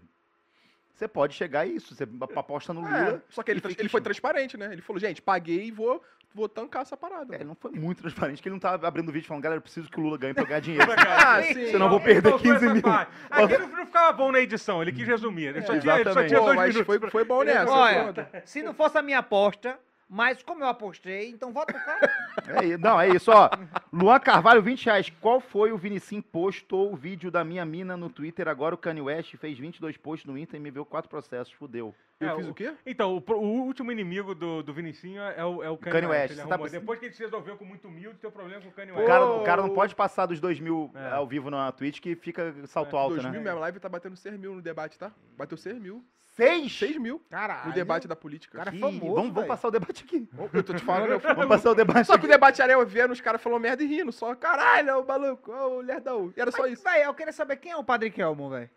você 0.98 1.08
pode 1.08 1.34
chegar 1.34 1.61
a 1.61 1.66
isso. 1.66 1.94
Você 1.94 2.04
aposta 2.37 2.72
no 2.74 2.87
É, 2.87 3.04
Lula. 3.04 3.22
só 3.30 3.42
que 3.42 3.50
ele, 3.50 3.62
ele 3.78 3.88
foi 3.88 4.00
transparente, 4.00 4.56
né? 4.56 4.70
Ele 4.72 4.82
falou, 4.82 4.98
gente, 5.00 5.22
paguei 5.22 5.66
e 5.66 5.70
vou, 5.70 6.02
vou 6.34 6.48
tancar 6.48 6.82
essa 6.82 6.96
parada. 6.96 7.34
É, 7.34 7.38
ele 7.38 7.44
não 7.44 7.54
foi 7.54 7.70
muito 7.70 8.02
transparente, 8.02 8.42
que 8.42 8.48
ele 8.48 8.54
não 8.54 8.61
tava 8.61 8.87
abrindo 8.88 9.12
vídeo 9.12 9.26
falando, 9.28 9.42
galera, 9.42 9.58
eu 9.58 9.62
preciso 9.62 9.88
que 9.90 9.98
o 10.00 10.02
Lula 10.02 10.18
ganhe 10.18 10.34
pra 10.34 10.42
eu 10.42 10.46
ganhar 10.48 10.61
dinheiro. 10.61 10.87
Ah, 11.08 11.42
Sim. 11.42 11.66
Senão 11.70 11.87
eu 11.87 11.90
vou 11.90 12.00
perder 12.00 12.30
Faltou 12.30 12.40
15 12.52 12.64
essa 12.64 12.74
mil. 12.74 12.82
parte. 12.82 13.12
Aqui 13.30 13.58
não, 13.58 13.68
não 13.68 13.87
ficava 13.87 14.12
bom 14.12 14.32
na 14.32 14.40
edição, 14.40 14.82
ele 14.82 14.92
quis 14.92 15.06
resumir. 15.06 15.44
Ele 15.46 15.62
só, 15.62 15.74
É, 15.74 15.78
tinha, 15.78 15.94
ele 16.00 16.12
só 16.12 16.24
tinha 16.26 16.38
Pô, 16.40 16.46
dois 16.46 16.58
minutos. 16.74 16.87
foi, 16.87 17.11
foi 17.11 17.24
bom 17.24 17.42
nessa. 17.44 17.70
Olha, 17.70 18.42
se 18.44 18.62
não 18.62 18.74
fosse 18.74 18.98
a 18.98 19.02
minha 19.02 19.18
aposta, 19.20 19.78
mas 20.09 20.42
como 20.42 20.64
eu 20.64 20.68
apostei, 20.68 21.29
então 21.31 21.53
vota 21.53 21.73
pro 21.73 21.85
cara. 21.85 22.09
É, 22.49 22.79
não, 22.79 22.99
é 22.99 23.09
isso, 23.11 23.31
ó. 23.31 23.51
Luan 23.92 24.18
Carvalho, 24.21 24.62
20 24.62 24.87
reais. 24.87 25.11
Qual 25.21 25.38
foi 25.38 25.71
o 25.71 25.77
Vinicim 25.77 26.23
postou 26.23 26.90
o 26.90 26.97
vídeo 26.97 27.31
da 27.31 27.44
minha 27.44 27.64
mina 27.64 27.94
no 27.94 28.09
Twitter? 28.09 28.49
Agora 28.49 28.75
o 28.75 28.79
Kanye 28.79 29.03
West 29.03 29.37
fez 29.37 29.59
22 29.59 29.99
posts 29.99 30.25
no 30.27 30.38
Insta 30.38 30.57
e 30.57 30.61
me 30.61 30.71
viu 30.71 30.87
quatro 30.87 31.11
processos. 31.11 31.53
Fudeu. 31.53 31.94
Eu 32.21 32.29
É, 32.31 32.37
fiz 32.37 32.49
o 32.49 32.55
quê? 32.55 32.73
Então, 32.87 33.14
o, 33.16 33.33
o 33.35 33.64
último 33.66 33.92
inimigo 33.92 34.35
do, 34.35 34.62
do 34.62 34.73
Vinicinho 34.73 35.21
é 35.21 35.44
o, 35.44 35.62
é 35.62 35.68
o 35.68 35.77
Kanye, 35.77 35.92
Kanye 36.01 36.07
West. 36.07 36.37
Tá 36.49 36.57
Depois 36.57 36.99
que 36.99 37.07
ele 37.07 37.14
se 37.14 37.23
resolveu 37.23 37.57
com 37.59 37.64
muito 37.66 37.87
humilde, 37.87 38.16
teu 38.18 38.33
problema 38.33 38.62
com 38.62 38.68
o 38.68 38.73
Kanye 38.73 38.92
O 38.92 38.97
West. 38.97 39.07
cara, 39.07 39.27
Pô, 39.27 39.37
o 39.40 39.44
cara 39.44 39.62
não 39.62 39.71
o- 39.71 39.75
pode 39.75 39.94
passar 39.94 40.25
dos 40.25 40.40
2 40.40 40.59
mil 40.59 40.90
É. 40.94 41.11
ao 41.16 41.27
vivo 41.27 41.51
na 41.51 41.71
Twitch 41.71 42.01
que 42.01 42.16
fica 42.16 42.55
salto 42.66 42.97
É, 42.97 42.99
alto, 42.99 43.14
2 43.16 43.25
mil, 43.27 43.35
né? 43.35 43.40
minha 43.40 43.55
live 43.55 43.79
tá 43.79 43.88
batendo 43.90 44.16
6 44.16 44.38
mil 44.38 44.55
no 44.55 44.62
debate, 44.62 44.99
tá? 44.99 45.12
Bateu 45.37 45.59
6 45.59 45.79
mil. 45.79 46.03
6? 46.38 46.79
6 46.79 46.96
mil 46.98 47.18
Caralho. 47.29 47.66
no 47.68 47.72
debate 47.74 48.07
da 48.07 48.14
política. 48.16 48.57
Cara, 48.59 48.74
Ih, 48.74 48.79
famoso, 48.79 49.14
vamos, 49.14 49.33
vamos 49.35 49.48
passar 49.48 49.68
o 49.68 49.70
debate 49.72 50.05
aqui. 50.05 50.29
Eu 50.53 50.62
tô 50.62 50.72
te 50.72 50.83
falando, 50.85 51.11
eu 51.11 51.18
Vamos 51.20 51.46
passar 51.46 51.70
o 51.70 51.74
debate 51.74 52.07
Só 52.07 52.12
que 52.12 52.18
aqui. 52.20 52.27
o 52.27 52.31
debate 52.31 52.62
era 52.62 52.72
eu 52.72 52.87
vendo 52.87 53.11
os 53.12 53.20
caras 53.20 53.42
falando 53.42 53.61
merda 53.61 53.83
e 53.83 53.87
rindo. 53.87 54.12
Só, 54.12 54.35
caralho, 54.37 54.90
é 54.90 54.96
o 54.96 55.05
maluco, 55.07 55.53
é 55.53 55.61
o 55.66 55.81
lerdão. 55.81 56.33
E 56.37 56.40
era 56.40 56.51
só 56.53 56.66
isso. 56.66 56.83
Véi, 56.85 57.05
eu 57.05 57.12
queria 57.14 57.33
saber 57.33 57.57
quem 57.57 57.72
é 57.72 57.77
o 57.77 57.83
Padre 57.85 58.11
Kelmon, 58.11 58.48
velho. 58.51 58.70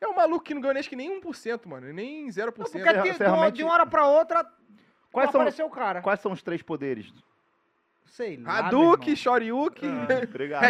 É 0.00 0.08
um 0.08 0.14
maluco 0.16 0.44
que 0.44 0.54
não 0.54 0.60
ganhou 0.60 0.78
acho 0.78 0.88
que 0.88 0.96
nem 0.96 1.20
1%, 1.20 1.66
mano. 1.66 1.92
Nem 1.92 2.26
0%. 2.28 2.52
Porque 2.52 2.70
Você- 2.70 2.78
de, 2.78 2.84
você 2.84 3.12
de 3.12 3.22
uma- 3.22 3.30
realmente- 3.30 3.54
de 3.56 3.62
uma 3.64 3.72
hora 3.74 3.86
pra 3.86 4.06
outra, 4.06 4.44
Quais 5.12 5.26
não 5.28 5.32
são, 5.32 5.40
apareceu 5.42 5.66
o 5.66 5.70
cara. 5.70 6.00
quais 6.02 6.20
são 6.20 6.32
os 6.32 6.42
três 6.42 6.62
poderes? 6.62 7.12
Sei 8.06 8.36
lá, 8.36 8.58
Hadouken, 8.58 9.16
Shoryuken. 9.16 9.90
Obrigado. 10.28 10.64
É, 10.64 10.68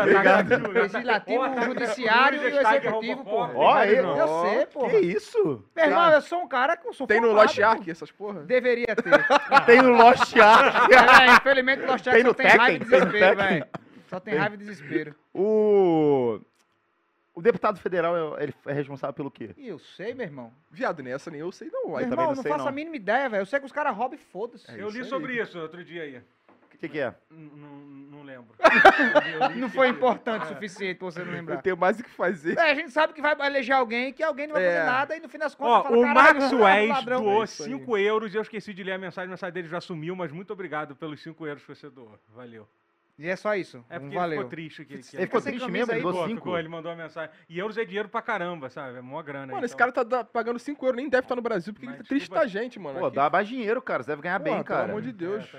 Obrigado. 0.00 0.68
Legislativo, 0.72 1.42
tá- 1.54 1.62
judiciário 1.62 2.42
e 2.42 2.44
o 2.44 2.60
executivo, 2.60 3.24
porra. 3.24 3.52
Ó, 3.56 3.74
aí, 3.74 3.96
Eu 3.96 4.28
sei, 4.42 4.66
porra. 4.66 4.90
Que 4.90 4.98
isso? 4.98 5.64
Meu 5.74 5.84
irmão, 5.84 6.10
eu 6.12 6.20
sou 6.22 6.40
um 6.42 6.48
cara 6.48 6.76
que 6.76 6.86
eu 6.86 6.92
sou 6.92 7.06
Tem 7.06 7.20
no 7.20 7.32
Lost. 7.32 7.58
Ark 7.58 7.90
essas 7.90 8.12
porra? 8.12 8.42
Deveria 8.42 8.94
ter. 8.94 9.26
Tem 9.66 9.82
no 9.82 9.90
Lost 9.96 10.36
Ark. 10.36 10.92
É, 10.92 11.32
infelizmente, 11.36 11.82
o 11.82 11.86
Lost 11.86 12.06
Ark 12.06 12.14
Tem 12.16 12.22
só 12.22 12.28
no 12.28 12.34
tem 12.34 12.46
raiva 12.46 12.76
e 12.76 12.78
desespero, 12.78 13.36
velho. 13.36 13.66
Só 14.08 14.20
tem 14.20 14.34
raiva 14.34 14.54
e 14.54 14.58
desespero. 14.58 15.14
O... 15.34 16.40
O 17.32 17.40
deputado 17.40 17.78
federal, 17.78 18.38
ele 18.40 18.52
é 18.66 18.72
responsável 18.72 19.14
pelo 19.14 19.30
quê? 19.30 19.54
Eu 19.56 19.78
sei, 19.78 20.12
meu 20.12 20.26
irmão. 20.26 20.52
Viado, 20.70 21.02
nessa 21.02 21.30
nem 21.30 21.40
eu 21.40 21.50
sei 21.52 21.70
não. 21.72 21.86
Meu 21.90 21.96
Aí, 21.96 22.02
também 22.04 22.12
irmão, 22.18 22.26
não 22.26 22.34
não 22.34 22.42
sei, 22.42 22.50
faço 22.52 22.64
não. 22.64 22.68
a 22.68 22.74
mínima 22.74 22.96
ideia, 22.96 23.28
velho. 23.30 23.40
Eu 23.42 23.46
sei 23.46 23.60
que 23.60 23.66
os 23.66 23.72
caras 23.72 23.96
roubam 23.96 24.18
e 24.18 24.22
foda-se. 24.22 24.68
É 24.70 24.74
Eu 24.82 24.90
li 24.90 25.00
isso 25.00 25.08
sobre 25.08 25.32
aí. 25.32 25.38
isso 25.40 25.58
outro 25.58 25.82
dia 25.84 26.02
aí. 26.02 26.20
O 26.80 26.82
que, 26.82 26.88
que 26.88 26.98
é? 26.98 27.14
Não, 27.30 27.66
não 28.10 28.22
lembro. 28.22 28.48
Não 29.60 29.68
foi 29.68 29.88
importante 29.88 30.44
o 30.44 30.48
suficiente 30.48 30.96
pra 30.98 31.10
você 31.10 31.20
não 31.20 31.26
eu 31.26 31.32
lembrar. 31.34 31.60
tenho 31.60 31.76
mais 31.76 32.00
o 32.00 32.02
que 32.02 32.08
fazer. 32.08 32.56
É, 32.56 32.70
a 32.70 32.74
gente 32.74 32.90
sabe 32.90 33.12
que 33.12 33.20
vai 33.20 33.34
eleger 33.46 33.74
alguém, 33.76 34.12
que 34.14 34.22
alguém 34.22 34.46
não 34.46 34.54
vai 34.54 34.64
É. 34.64 34.72
fazer 34.76 34.86
nada 34.86 35.16
e 35.16 35.20
no 35.20 35.28
fim 35.28 35.36
das 35.38 35.54
contas 35.54 35.72
Ó, 35.72 35.82
fala, 35.82 35.98
o 35.98 36.02
"Caralho, 36.02 36.40
Max 36.40 36.52
ladrão." 36.88 37.18
West 37.18 37.22
doou 37.26 37.40
É 37.42 37.44
isso 37.44 37.62
aí. 37.64 37.70
5 37.70 37.98
euros 37.98 38.32
e 38.34 38.36
eu 38.38 38.42
esqueci 38.42 38.72
de 38.72 38.82
ler 38.82 38.92
a 38.92 38.98
mensagem. 38.98 39.28
A 39.28 39.30
mensagem 39.30 39.52
dele 39.52 39.68
já 39.68 39.80
sumiu, 39.80 40.16
mas 40.16 40.32
muito 40.32 40.52
obrigado 40.54 40.96
pelos 40.96 41.20
5 41.22 41.46
euros 41.46 41.62
que 41.62 41.68
você 41.74 41.90
doou. 41.90 42.18
Valeu. 42.34 42.66
E 43.18 43.28
é 43.28 43.36
só 43.36 43.54
isso. 43.54 43.84
É 43.90 43.98
porque 43.98 44.14
valeu. 44.14 44.32
ele 44.32 44.36
ficou 44.44 44.50
triste. 44.50 44.84
Que, 44.86 44.98
que 44.98 45.16
Ele 45.16 45.26
ficou 45.26 45.40
sem 45.42 45.52
triste 45.52 45.66
camisa 45.66 45.78
mesmo, 45.86 45.92
ele 45.92 46.00
aí, 46.00 46.06
Ficou, 46.06 46.26
cinco. 46.26 46.36
ficou, 46.40 46.58
ele 46.58 46.68
mandou 46.68 46.90
uma 46.90 47.02
mensagem. 47.02 47.30
E 47.50 47.58
euros 47.58 47.76
é 47.76 47.84
dinheiro 47.84 48.08
pra 48.08 48.22
caramba, 48.22 48.70
sabe? 48.70 48.96
É 48.96 49.02
mó 49.02 49.20
grana. 49.22 49.40
Mano, 49.48 49.58
então. 49.58 49.64
esse 49.66 49.76
cara 49.76 49.92
tá 49.92 50.02
da- 50.02 50.24
pagando 50.24 50.58
5 50.58 50.86
euros, 50.86 50.96
nem 50.96 51.06
deve 51.10 51.26
estar 51.26 51.36
no 51.36 51.42
Brasil, 51.42 51.74
porque 51.74 51.84
Mas 51.84 51.96
ele 51.96 52.02
tá 52.04 52.08
triste 52.08 52.22
desculpa- 52.22 52.40
da 52.42 52.46
gente, 52.48 52.78
mano. 52.78 52.98
Pô, 52.98 53.06
Aqui- 53.06 53.16
dá 53.16 53.28
mais 53.28 53.46
dinheiro, 53.46 53.82
cara. 53.82 54.02
Você 54.02 54.08
deve 54.10 54.22
ganhar 54.22 54.38
Pô, 54.38 54.44
bem, 54.44 54.52
pelo 54.54 54.64
cara. 54.64 54.84
amor 54.84 55.02
de 55.02 55.12
Deus. 55.12 55.44
É, 55.52 55.58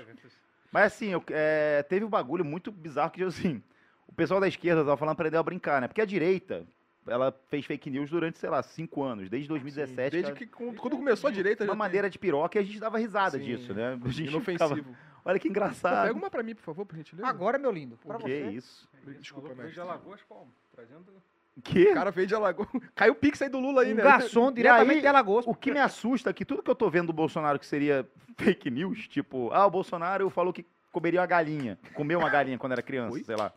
Mas 0.72 0.86
assim, 0.94 1.08
eu- 1.10 1.22
é, 1.30 1.82
teve 1.84 2.04
um 2.04 2.08
bagulho 2.08 2.44
muito 2.44 2.72
bizarro 2.72 3.10
que, 3.10 3.22
assim, 3.22 3.62
o 4.08 4.12
pessoal 4.12 4.40
da 4.40 4.48
esquerda 4.48 4.82
tava 4.84 4.96
falando 4.96 5.16
pra 5.16 5.26
ele 5.28 5.36
a 5.36 5.42
brincar, 5.42 5.80
né? 5.80 5.86
Porque 5.88 6.00
a 6.00 6.04
direita, 6.06 6.66
ela 7.06 7.32
fez 7.48 7.66
fake 7.66 7.90
news 7.90 8.08
durante, 8.10 8.38
sei 8.38 8.48
lá, 8.48 8.62
cinco 8.62 9.02
anos, 9.02 9.28
desde 9.28 9.48
2017. 9.48 10.10
Desde 10.10 10.32
que 10.32 10.46
que 10.46 10.52
quando 10.52 10.96
começou 10.96 11.28
a 11.28 11.32
direita 11.32 11.62
uma 11.64 11.66
já 11.68 11.72
tem- 11.72 11.78
maneira 11.78 12.08
de 12.10 12.18
piroca 12.18 12.58
e 12.58 12.62
a 12.62 12.64
gente 12.64 12.80
dava 12.80 12.96
risada 12.98 13.38
Sim, 13.38 13.44
disso, 13.44 13.74
né? 13.74 13.98
A 14.02 14.08
gente 14.08 14.28
inofensivo. 14.30 14.74
ficava, 14.76 14.96
Olha 15.24 15.38
que 15.38 15.48
engraçado. 15.48 16.06
pega 16.08 16.18
uma 16.18 16.30
pra 16.30 16.42
mim, 16.42 16.54
por 16.54 16.62
favor, 16.62 16.84
por 16.86 16.96
gentileza. 16.96 17.28
Agora, 17.28 17.58
meu 17.58 17.70
lindo. 17.70 17.96
Pra 17.98 18.16
que 18.16 18.22
você. 18.22 18.50
isso? 18.50 18.88
Desculpa, 19.20 19.54
mestre. 19.54 19.80
Alagoas 19.80 20.20
como? 20.28 20.52
Trazendo... 20.74 21.12
Que? 21.62 21.90
O 21.90 21.94
cara 21.94 22.10
veio 22.10 22.26
de 22.26 22.34
Alagoas. 22.34 22.68
Caiu 22.94 23.12
o 23.12 23.16
pix 23.16 23.42
aí 23.42 23.48
do 23.48 23.58
Lula 23.60 23.82
aí, 23.82 23.92
Um 23.92 23.96
né? 23.96 24.02
garçom 24.02 24.50
diretamente 24.52 24.94
aí, 24.96 25.00
de 25.02 25.06
Alagoas. 25.06 25.46
O 25.46 25.54
que 25.54 25.70
me 25.70 25.78
assusta 25.80 26.30
é 26.30 26.32
que 26.32 26.44
tudo 26.44 26.62
que 26.62 26.70
eu 26.70 26.74
tô 26.74 26.88
vendo 26.88 27.08
do 27.08 27.12
Bolsonaro 27.12 27.58
que 27.58 27.66
seria 27.66 28.08
fake 28.38 28.70
news, 28.70 29.06
tipo, 29.08 29.50
ah, 29.52 29.66
o 29.66 29.70
Bolsonaro 29.70 30.30
falou 30.30 30.52
que 30.52 30.66
comeria 30.90 31.20
uma 31.20 31.26
galinha. 31.26 31.78
Comeu 31.94 32.18
uma 32.18 32.30
galinha 32.30 32.56
quando 32.58 32.72
era 32.72 32.82
criança, 32.82 33.14
Oi? 33.16 33.24
sei 33.24 33.36
lá. 33.36 33.52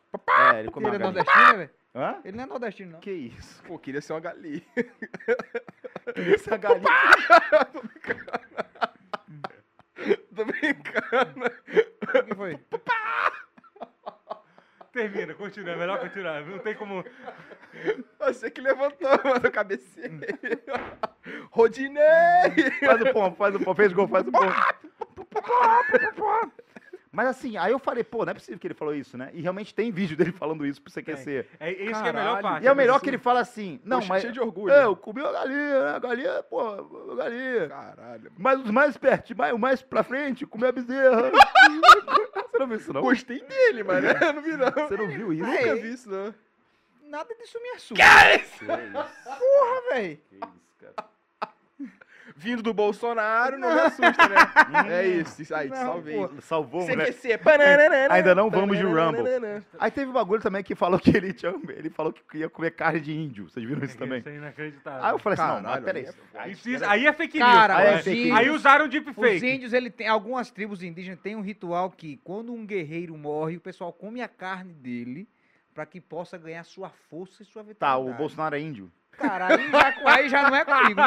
É, 0.53 0.59
ele 0.59 0.71
comeu 0.71 0.93
Ele 0.93 1.03
uma 1.03 1.09
é 1.09 1.13
galinha. 1.13 1.23
nordestino, 1.23 1.47
né, 1.47 1.57
velho? 1.57 1.69
Hã? 1.97 2.17
Ele 2.25 2.35
não 2.37 2.43
é 2.43 2.47
nordestino, 2.47 2.91
não. 2.91 2.99
Que 2.99 3.11
isso? 3.11 3.63
Pô, 3.63 3.79
queria 3.79 4.01
ser 4.01 4.11
uma 4.13 4.19
galinha. 4.19 4.61
Essa 6.35 6.57
galinha. 6.57 6.89
Tô 10.35 10.45
brincando. 10.45 11.45
O 11.45 12.23
que 12.25 12.35
foi? 12.35 12.59
Termina, 14.95 15.33
continua. 15.33 15.73
É 15.73 15.75
melhor 15.75 15.99
continuar. 15.99 16.41
Não 16.45 16.57
tem 16.59 16.73
como. 16.73 17.03
Você 18.17 18.49
que 18.49 18.61
levantou, 18.61 19.09
mano, 19.25 19.51
cabeceei. 19.51 20.09
Rodinei! 21.51 22.71
Faz 22.79 23.01
o 23.01 23.11
pompo, 23.11 23.35
faz 23.35 23.55
o 23.55 23.59
pompo, 23.59 23.75
fez 23.75 23.91
gol, 23.91 24.07
faz 24.07 24.25
o 24.25 24.31
pompo. 24.31 24.55
Mas 27.15 27.27
assim, 27.27 27.55
aí 27.55 27.71
eu 27.71 27.79
falei, 27.79 28.03
pô, 28.03 28.25
não 28.25 28.31
é 28.31 28.33
possível 28.33 28.59
que 28.59 28.67
ele 28.67 28.73
falou 28.73 28.93
isso, 28.93 29.17
né? 29.17 29.29
E 29.33 29.41
realmente 29.41 29.73
tem 29.73 29.89
vídeo 29.91 30.15
dele 30.17 30.31
falando 30.31 30.65
isso 30.65 30.81
pro 30.81 30.91
CQC. 30.91 31.45
É 31.59 31.71
isso 31.71 32.01
que 32.01 32.07
é 32.07 32.09
a 32.09 32.13
melhor 32.13 32.13
Caralho. 32.13 32.41
parte. 32.41 32.63
E 32.63 32.67
é 32.67 32.71
o 32.71 32.75
melhor 32.75 32.99
que 32.99 33.09
ele 33.09 33.17
fala 33.17 33.39
assim, 33.39 33.79
não, 33.83 33.97
Poxa, 33.99 34.09
mas... 34.09 34.21
cheio 34.21 34.33
de 34.33 34.39
orgulho. 34.41 34.73
É, 34.73 34.83
eu 34.83 34.95
comi 34.95 35.21
uma 35.21 35.31
galinha, 35.31 35.83
né? 35.83 35.95
A 35.95 35.99
galinha, 35.99 36.43
pô, 36.43 36.59
a 36.61 37.15
galinha. 37.15 37.69
Caralho. 37.69 38.23
mano. 38.23 38.35
Mas 38.37 38.59
os 38.59 38.71
mais 38.71 38.97
perto, 38.97 39.37
mais, 39.37 39.53
o 39.53 39.57
mais 39.57 39.81
pra 39.81 40.03
frente, 40.03 40.45
comi 40.45 40.65
a 40.65 40.71
bezerra. 40.71 41.31
Você 42.51 42.59
não 42.59 42.67
viu 42.67 42.77
isso, 42.77 42.93
não? 42.93 43.01
Gostei 43.01 43.41
dele, 43.41 43.83
mano. 43.83 44.07
Eu 44.07 44.33
não 44.33 44.41
vi, 44.41 44.57
não. 44.57 44.71
Você 44.71 44.97
não 44.97 45.07
viu 45.07 45.33
isso? 45.33 45.45
Nunca 45.45 45.75
vi 45.75 45.93
isso, 45.93 46.09
não. 46.09 46.33
Nada 47.07 47.35
disso 47.35 47.61
me 47.61 47.69
assusta. 47.69 48.03
Que 48.03 48.41
isso? 48.41 48.65
Porra, 48.65 49.81
velho. 49.91 50.19
Vindo 52.37 52.61
do 52.61 52.73
Bolsonaro, 52.73 53.57
não 53.57 53.73
me 53.73 53.79
assusta, 53.79 54.27
né? 54.27 54.93
é 54.93 55.07
isso. 55.07 55.41
isso 55.41 55.55
Aí, 55.55 55.69
te 55.69 55.75
Não, 55.75 55.85
salvei. 55.85 56.15
pô. 56.15 56.29
Salvou, 56.41 56.81
moleque. 56.81 57.13
CQC. 57.13 57.39
Ainda 58.09 58.35
não 58.35 58.49
vamos 58.49 58.77
de 58.77 58.83
Rumble. 58.83 59.23
Aí 59.79 59.89
teve 59.89 60.09
um 60.09 60.13
bagulho 60.13 60.41
também 60.41 60.61
que 60.61 60.75
falou 60.75 60.99
que 60.99 61.15
ele 61.15 61.31
tinha, 61.31 61.55
ele 61.69 61.89
falou 61.89 62.11
que 62.11 62.39
ia 62.39 62.49
comer 62.49 62.71
carne 62.71 62.99
de 62.99 63.13
índio. 63.15 63.49
Vocês 63.49 63.65
viram 63.65 63.81
isso 63.85 63.97
também? 63.97 64.19
Isso 64.19 64.27
é 64.27 64.35
inacreditável. 64.35 65.03
Aí 65.05 65.11
eu 65.13 65.19
falei 65.19 65.39
assim, 65.39 65.47
não, 65.47 65.61
Caralho, 65.63 65.83
mas 65.83 65.85
peraí. 65.85 66.03
aí 66.03 66.51
é 66.51 66.55
foda. 66.55 66.89
Aí, 66.91 66.99
aí 66.99 67.07
é 67.07 67.13
fake 67.13 67.39
news. 67.39 67.51
Cara, 67.51 67.77
Aí 67.77 67.87
é 67.87 67.97
fake 67.99 68.19
índios, 68.21 68.37
Aí 68.37 68.49
usaram 68.49 68.87
deep 68.89 69.09
os 69.09 69.15
fake. 69.15 69.47
índios, 69.47 69.73
ele 69.73 69.89
tem, 69.89 70.07
algumas 70.07 70.51
tribos 70.51 70.83
indígenas 70.83 71.19
têm 71.19 71.37
um 71.37 71.41
ritual 71.41 71.89
que 71.89 72.17
quando 72.17 72.51
um 72.53 72.65
guerreiro 72.65 73.17
morre, 73.17 73.55
o 73.55 73.61
pessoal 73.61 73.93
come 73.93 74.21
a 74.21 74.27
carne 74.27 74.73
dele 74.73 75.25
pra 75.75 75.85
que 75.85 75.99
possa 75.99 76.37
ganhar 76.37 76.63
sua 76.63 76.89
força 77.09 77.43
e 77.43 77.45
sua 77.45 77.61
Tá, 77.61 77.67
vitalidade. 77.67 78.09
o 78.09 78.17
Bolsonaro 78.17 78.55
é 78.55 78.59
índio. 78.61 78.89
Cara, 79.11 79.47
aí 79.47 79.71
já, 79.71 79.93
aí 80.11 80.29
já 80.29 80.49
não 80.49 80.55
é 80.57 80.65
comigo. 80.65 81.01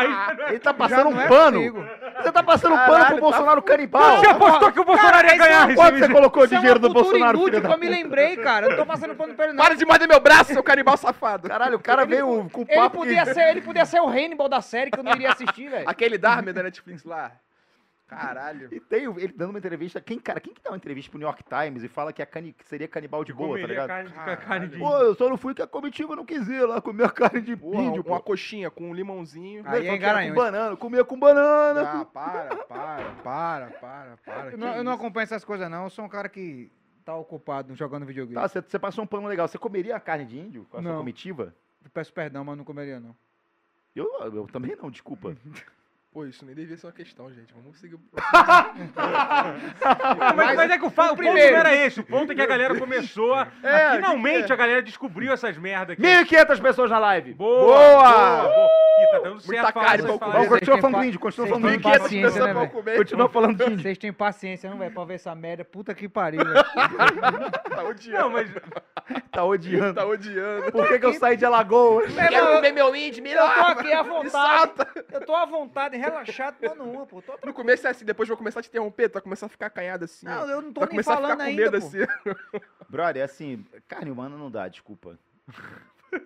Ele 0.48 0.58
tá 0.58 0.72
passando 0.72 1.10
um 1.10 1.20
é 1.20 1.28
pano. 1.28 1.56
comigo. 1.58 1.86
Você 2.22 2.32
tá 2.32 2.42
passando 2.42 2.74
um 2.74 2.78
pano 2.78 3.04
pro 3.04 3.14
tá 3.16 3.20
Bolsonaro 3.20 3.62
canibal. 3.62 4.18
Você 4.18 4.26
apostou 4.28 4.72
que 4.72 4.80
o 4.80 4.84
Bolsonaro 4.84 5.26
ia 5.26 5.36
ganhar 5.36 5.74
Quanto 5.74 5.96
esse 5.96 6.06
você 6.06 6.12
colocou 6.12 6.46
de 6.46 6.54
é 6.54 6.58
dinheiro 6.58 6.78
uma 6.80 6.88
do 6.88 6.94
Bolsonaro, 6.94 7.38
filho 7.38 7.48
inútil 7.48 7.60
da 7.60 7.68
que 7.68 7.74
eu 7.74 7.78
me 7.78 7.88
lembrei, 7.88 8.36
cara. 8.38 8.66
Eu 8.66 8.70
não 8.70 8.76
tô 8.78 8.86
passando 8.86 9.14
pano 9.14 9.34
pra 9.34 9.44
ele, 9.46 9.54
não. 9.54 9.62
Para 9.62 9.74
de 9.74 9.84
morder 9.84 10.08
meu 10.08 10.20
braço, 10.20 10.52
seu 10.52 10.62
canibal 10.62 10.96
safado. 10.96 11.48
Caralho, 11.48 11.76
o 11.76 11.80
cara 11.82 12.06
veio 12.06 12.48
com 12.50 12.62
Ele 12.62 12.74
papo 12.80 12.98
podia, 12.98 13.24
que... 13.26 13.34
ser, 13.34 13.50
ele 13.50 13.60
podia 13.60 13.84
ser 13.84 14.00
o 14.00 14.08
Hannibal 14.08 14.48
da 14.48 14.62
série 14.62 14.90
que 14.90 14.98
eu 14.98 15.04
não 15.04 15.12
iria 15.12 15.32
assistir, 15.32 15.68
velho. 15.68 15.88
Aquele 15.88 16.16
Dharma 16.16 16.50
da 16.52 16.62
Netflix 16.62 17.04
lá. 17.04 17.32
Caralho. 18.08 18.68
E 18.72 18.80
tem 18.80 19.06
o- 19.06 19.18
ele 19.20 19.32
dando 19.36 19.50
uma 19.50 19.58
entrevista. 19.58 20.00
Quem, 20.00 20.18
cara, 20.18 20.40
quem 20.40 20.54
que 20.54 20.62
dá 20.62 20.70
uma 20.70 20.76
entrevista 20.78 21.10
pro 21.10 21.18
New 21.18 21.26
York 21.28 21.44
Times 21.44 21.82
e 21.82 21.88
fala 21.88 22.12
que, 22.12 22.22
é 22.22 22.26
cani- 22.26 22.54
que 22.54 22.64
seria 22.66 22.88
canibal 22.88 23.22
de 23.22 23.32
boa, 23.34 23.60
tá 23.60 23.66
ligado? 23.66 23.86
carne, 23.86 24.10
Caralho. 24.10 24.38
carne 24.40 24.68
de 24.68 24.78
Pô, 24.78 24.96
eu 24.96 25.14
só 25.14 25.28
não 25.28 25.36
fui 25.36 25.54
que 25.54 25.60
a 25.60 25.66
comitiva 25.66 26.16
não 26.16 26.24
quis 26.24 26.48
ir 26.48 26.64
lá 26.66 26.80
comer 26.80 27.04
a 27.04 27.10
carne 27.10 27.42
de 27.42 27.54
Porra, 27.54 27.82
índio, 27.82 28.02
pô. 28.02 28.10
uma 28.12 28.20
coxinha 28.20 28.70
com 28.70 28.90
um 28.90 28.94
limãozinho. 28.94 29.62
Aí 29.66 29.86
Ele 29.86 30.02
é 30.04 30.28
com 30.30 30.34
banana, 30.34 30.76
comia 30.76 31.04
com 31.04 31.18
banana. 31.20 31.82
Ah, 31.82 32.04
para, 32.06 32.56
para, 32.56 33.04
para, 33.22 33.66
para, 33.72 34.16
para. 34.24 34.50
Eu 34.52 34.58
não, 34.58 34.68
eu 34.76 34.82
não 34.84 34.92
acompanho 34.92 35.24
essas 35.24 35.44
coisas, 35.44 35.70
não. 35.70 35.84
Eu 35.84 35.90
sou 35.90 36.04
um 36.04 36.08
cara 36.08 36.28
que 36.30 36.72
tá 37.04 37.14
ocupado 37.14 37.74
jogando 37.74 38.06
videogame. 38.06 38.34
Tá, 38.40 38.48
você, 38.48 38.78
passou 38.78 39.04
um 39.04 39.06
pano 39.06 39.26
legal. 39.28 39.46
Você 39.46 39.58
comeria 39.58 39.94
a 39.96 40.00
carne 40.00 40.24
de 40.24 40.38
índio 40.38 40.66
com 40.70 40.78
a 40.78 40.82
sua 40.82 40.90
Não. 40.92 40.98
comitiva? 40.98 41.54
Peço 41.92 42.12
perdão, 42.12 42.42
mas 42.44 42.56
não 42.56 42.64
comeria, 42.64 42.98
não. 43.00 43.14
Eu, 43.94 44.06
eu 44.34 44.46
também 44.46 44.76
não, 44.76 44.90
desculpa. 44.90 45.34
Pô, 46.18 46.26
isso 46.26 46.44
nem 46.44 46.52
devia 46.52 46.76
ser 46.76 46.84
uma 46.84 46.92
questão, 46.92 47.32
gente. 47.32 47.54
Vamos 47.54 47.78
seguir. 47.78 47.96
Mas, 50.34 50.56
mas 50.56 50.70
é 50.70 50.78
que 50.78 50.84
o, 50.84 50.90
fa- 50.90 51.04
o 51.04 51.08
ponto 51.10 51.18
primeiro. 51.18 51.52
não 51.52 51.60
era 51.60 51.74
esse. 51.74 52.00
O 52.00 52.04
ponto 52.04 52.32
é 52.32 52.34
que 52.34 52.42
a 52.42 52.46
galera 52.46 52.74
começou 52.76 53.34
a. 53.34 53.46
É, 53.62 53.96
finalmente 53.96 54.50
é? 54.50 54.54
a 54.54 54.56
galera 54.56 54.82
descobriu 54.82 55.32
essas 55.32 55.56
merda 55.58 55.92
aqui. 55.92 56.02
1.500 56.02 56.60
pessoas 56.60 56.90
na 56.90 56.98
live. 56.98 57.34
Boa! 57.34 57.66
Boa! 57.66 58.42
boa. 58.42 58.68
Ih, 58.98 59.10
tá 59.12 59.18
dando 59.20 59.40
certo 59.40 59.60
pra 59.60 59.72
carne 59.72 60.02
vocês 60.02 60.18
pra 60.18 60.28
Vocês 60.28 60.48
continua 60.48 60.78
falando 60.80 61.04
índio, 61.04 61.20
continua 61.20 61.46
vocês 61.46 61.60
falando 61.60 61.74
índio. 61.74 61.90
paciência, 61.90 62.32
pessoas 62.32 62.54
né, 62.56 62.66
comer. 62.66 62.96
Continua 62.96 63.28
falando 63.28 63.62
índio. 63.62 63.82
Vocês 63.82 63.98
têm 63.98 64.12
paciência, 64.12 64.70
não, 64.70 64.78
velho, 64.78 64.90
pra 64.92 65.04
ver 65.04 65.14
essa 65.14 65.34
merda. 65.34 65.64
Puta 65.64 65.94
que 65.94 66.08
pariu, 66.08 66.40
velho. 66.44 66.54
Tá 67.68 67.84
odiando. 67.84 68.18
Não, 68.24 68.30
mas. 68.30 68.50
Tá 69.30 69.44
odiando. 69.44 69.94
Tá 69.94 70.04
odiando. 70.06 70.72
Por 70.72 70.88
que, 70.88 70.98
que 70.98 71.06
eu 71.06 71.14
saí 71.14 71.36
de 71.36 71.44
Alagoas? 71.44 72.10
Irmão, 72.16 72.64
eu- 72.64 72.74
meu 72.74 72.96
índio, 72.96 73.22
me 73.22 73.30
Eu 73.30 73.38
tô 73.38 73.44
aqui 73.66 73.92
à 73.92 74.02
vontade. 74.02 74.72
Eu 75.12 75.20
tô 75.24 75.34
à 75.34 75.46
vontade, 75.46 75.96
relaxado, 76.10 76.56
mano, 76.60 76.84
uma, 76.84 77.06
pô. 77.06 77.22
Tô 77.22 77.38
No 77.44 77.52
começo 77.52 77.86
é 77.86 77.90
assim, 77.90 78.04
depois 78.04 78.28
eu 78.28 78.34
vou 78.34 78.38
começar 78.38 78.60
a 78.60 78.62
te 78.62 78.68
interromper, 78.68 79.08
tu 79.08 79.14
vai 79.14 79.22
começar 79.22 79.46
a 79.46 79.48
ficar 79.48 79.66
acanhado 79.66 80.04
assim. 80.04 80.26
ó. 80.26 80.30
Não, 80.30 80.50
eu 80.50 80.62
não 80.62 80.72
tô 80.72 80.80
vai 80.80 80.88
nem 80.88 80.96
começar 80.96 81.12
a 81.12 81.16
falando 81.16 81.30
ficar 81.32 81.44
com 81.44 81.50
ainda, 81.50 81.62
medo 81.70 81.80
pô. 81.80 81.86
assim. 81.86 81.98
Brother, 82.88 83.22
é 83.22 83.24
assim, 83.24 83.64
carne 83.86 84.10
humana 84.10 84.36
não 84.36 84.50
dá, 84.50 84.68
desculpa. 84.68 85.18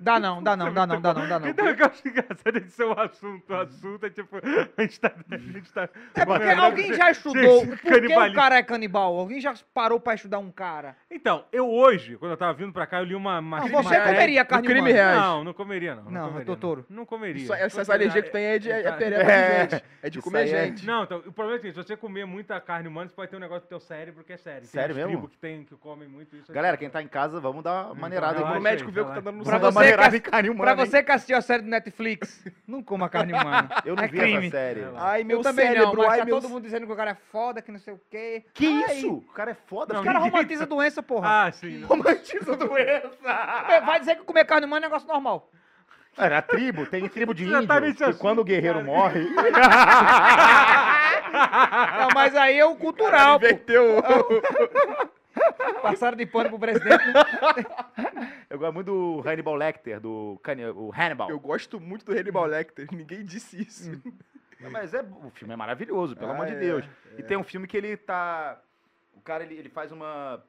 Dá 0.00 0.18
não, 0.20 0.42
dá 0.42 0.56
não, 0.56 0.72
dá 0.72 0.86
não, 0.86 1.00
dá 1.00 1.14
não, 1.14 1.28
dá 1.28 1.38
não. 1.40 1.48
Então, 1.48 1.70
o 1.70 1.74
que 1.76 1.82
eu 1.82 1.86
acho 1.86 2.08
engraçado 2.08 2.60
de 2.60 2.70
ser 2.70 2.84
um 2.84 2.92
assunto. 2.98 3.52
O 3.52 3.56
assunto 3.56 4.06
é 4.06 4.10
tipo. 4.10 4.36
A 4.76 4.82
gente 4.82 5.00
tá. 5.00 5.12
A 5.30 5.36
gente 5.36 5.72
tá 5.72 5.88
É 6.14 6.24
porque 6.24 6.48
alguém 6.48 6.94
já 6.94 7.10
esse- 7.10 7.18
estudou 7.26 7.58
esse 7.62 7.66
por 7.66 7.78
que 8.00 8.16
o 8.18 8.32
cara 8.34 8.56
é 8.58 8.62
canibal? 8.62 9.18
Alguém 9.18 9.40
já 9.40 9.54
parou 9.74 9.98
pra 10.00 10.14
estudar 10.14 10.38
um 10.38 10.50
cara? 10.50 10.96
Então, 11.10 11.44
eu 11.52 11.68
hoje, 11.70 12.16
quando 12.16 12.32
eu 12.32 12.36
tava 12.36 12.52
vindo 12.54 12.72
pra 12.72 12.86
cá, 12.86 12.98
eu 13.00 13.04
li 13.04 13.14
uma. 13.14 13.38
uma 13.38 13.60
Não, 13.60 13.66
uma- 13.66 13.82
você 13.82 14.00
comeria 14.00 14.44
carne 14.44 14.66
crime 14.68 14.80
humana? 14.90 14.94
real. 14.94 15.20
Não, 15.20 15.44
não 15.44 15.52
comeria, 15.54 15.94
não. 15.94 16.04
Não, 16.10 16.26
comeria, 16.28 16.46
Totoro. 16.46 16.86
Não 16.88 17.04
comeria. 17.06 17.42
Isso, 17.42 17.52
essas 17.54 17.86
Porque, 17.86 17.92
alergias 17.92 18.24
que 18.24 18.30
tem 18.30 18.44
é 18.44 18.58
de 18.58 18.70
é, 18.70 18.82
é 18.82 18.88
É. 19.22 19.68
gente. 19.70 19.84
É 20.02 20.10
de 20.10 20.20
comer 20.20 20.42
é- 20.42 20.46
gente. 20.46 20.86
Não, 20.86 21.04
então, 21.04 21.18
o 21.26 21.32
problema 21.32 21.58
é 21.58 21.60
que 21.62 21.70
se 21.72 21.76
você 21.76 21.96
comer 21.96 22.24
muita 22.24 22.60
carne 22.60 22.88
humana, 22.88 23.08
você 23.08 23.14
pode 23.14 23.30
ter 23.30 23.36
um 23.36 23.40
negócio 23.40 23.62
do 23.62 23.68
teu 23.68 23.80
cérebro 23.80 24.22
que 24.24 24.32
é 24.32 24.36
sério. 24.36 24.66
Sério 24.66 24.94
uns 24.94 24.98
mesmo? 24.98 25.28
que, 25.28 25.38
tem, 25.38 25.64
que 25.64 25.74
comem 25.76 26.08
muito 26.08 26.36
isso. 26.36 26.52
Galera, 26.52 26.76
quem 26.76 26.88
tá 26.90 27.02
em 27.02 27.08
casa, 27.08 27.40
vamos 27.40 27.62
dar 27.62 27.86
uma 27.86 27.94
maneirada 27.94 28.34
relaxa 28.34 28.54
aí. 28.54 28.58
O 28.58 28.62
médico 28.62 28.90
vê 28.90 29.00
o 29.00 29.06
que 29.06 29.14
tá 29.14 29.20
dando 29.20 29.38
no 29.38 29.44
Pra 29.44 29.58
Você 29.72 29.78
maneirada 29.78 30.10
que- 30.10 30.16
em 30.28 30.30
carne 30.30 30.50
humana. 30.50 30.74
Pra 30.74 30.82
hein? 30.84 30.88
você 30.90 31.02
que 31.02 31.12
assistiu 31.12 31.36
a 31.36 31.40
série 31.42 31.62
do 31.62 31.68
Netflix, 31.68 32.44
não 32.66 32.82
coma 32.82 33.08
carne 33.08 33.32
humana. 33.32 33.68
Eu 33.84 33.96
não 33.96 34.04
é 34.04 34.08
vi 34.08 34.18
crime. 34.18 34.46
essa 34.46 34.56
série. 34.56 34.80
É. 34.80 34.92
Ai, 34.96 35.24
meu 35.24 35.38
eu 35.38 35.42
também 35.42 35.66
cérebro, 35.66 35.86
não, 35.88 35.94
mas 35.96 36.08
ai, 36.12 36.18
tá 36.20 36.24
meu 36.24 36.34
todo 36.40 36.48
mundo 36.50 36.62
dizendo 36.62 36.86
que 36.86 36.92
o 36.92 36.96
cara 36.96 37.10
é 37.12 37.16
foda, 37.30 37.60
que 37.62 37.72
não 37.72 37.78
sei 37.78 37.94
o 37.94 38.00
quê. 38.10 38.44
Que 38.54 38.84
Ai, 38.84 38.96
isso? 38.96 39.12
O 39.14 39.32
cara 39.32 39.50
é 39.52 39.54
foda. 39.54 39.94
Não, 39.94 40.00
Os 40.00 40.06
caras 40.06 40.22
romantizam 40.22 40.64
a 40.64 40.68
doença, 40.68 41.02
porra. 41.02 41.46
Ah, 41.46 41.52
sim. 41.52 41.82
romantiza 41.84 42.52
a 42.52 42.56
doença. 42.56 43.10
Vai 43.84 44.00
dizer 44.00 44.16
que 44.16 44.22
comer 44.24 44.44
carne 44.44 44.66
humana 44.66 44.86
é 44.86 44.88
negócio 44.88 45.08
normal. 45.08 45.50
Era 46.16 46.38
a 46.38 46.42
tribo, 46.42 46.84
tem 46.84 47.08
tribo 47.08 47.32
de 47.34 47.48
Já 47.48 47.56
índio, 47.62 47.68
tá 47.68 47.80
que 47.80 47.86
assunto, 47.88 48.18
quando 48.18 48.40
o 48.40 48.44
guerreiro 48.44 48.80
cara. 48.80 48.86
morre... 48.86 49.20
Não, 51.32 52.08
mas 52.14 52.36
aí 52.36 52.58
é 52.58 52.64
o 52.66 52.76
cultural, 52.76 53.38
pô. 53.40 53.46
Inverteu. 53.46 54.02
Passaram 55.82 56.16
de 56.16 56.26
pano 56.26 56.48
pro 56.50 56.58
presidente. 56.58 57.04
né? 57.06 57.22
Eu 58.50 58.58
gosto 58.58 58.74
muito 58.74 58.86
do 58.86 59.22
Hannibal 59.28 59.54
Lecter, 59.54 59.98
do 60.00 60.40
o 60.76 60.92
Hannibal. 60.94 61.30
Eu 61.30 61.40
gosto 61.40 61.80
muito 61.80 62.04
do 62.04 62.12
Hannibal 62.12 62.44
Lecter. 62.46 62.86
Ninguém 62.92 63.24
disse 63.24 63.60
isso. 63.62 63.90
Não, 64.60 64.70
Mas 64.70 64.92
é, 64.94 65.02
o 65.02 65.30
filme 65.30 65.54
é 65.54 65.56
maravilhoso, 65.56 66.14
pelo 66.14 66.30
Ah, 66.30 66.34
amor 66.34 66.46
de 66.46 66.52
é, 66.54 66.58
Deus. 66.58 66.84
E 67.18 67.22
tem 67.22 67.36
um 67.36 67.42
filme 67.44 67.66
que 67.66 67.76
ele 67.76 67.96
tá... 67.96 68.60
O 69.14 69.20
cara, 69.20 69.42
ele, 69.44 69.54
ele 69.54 69.68
faz 69.68 69.90
uma... 69.90 70.42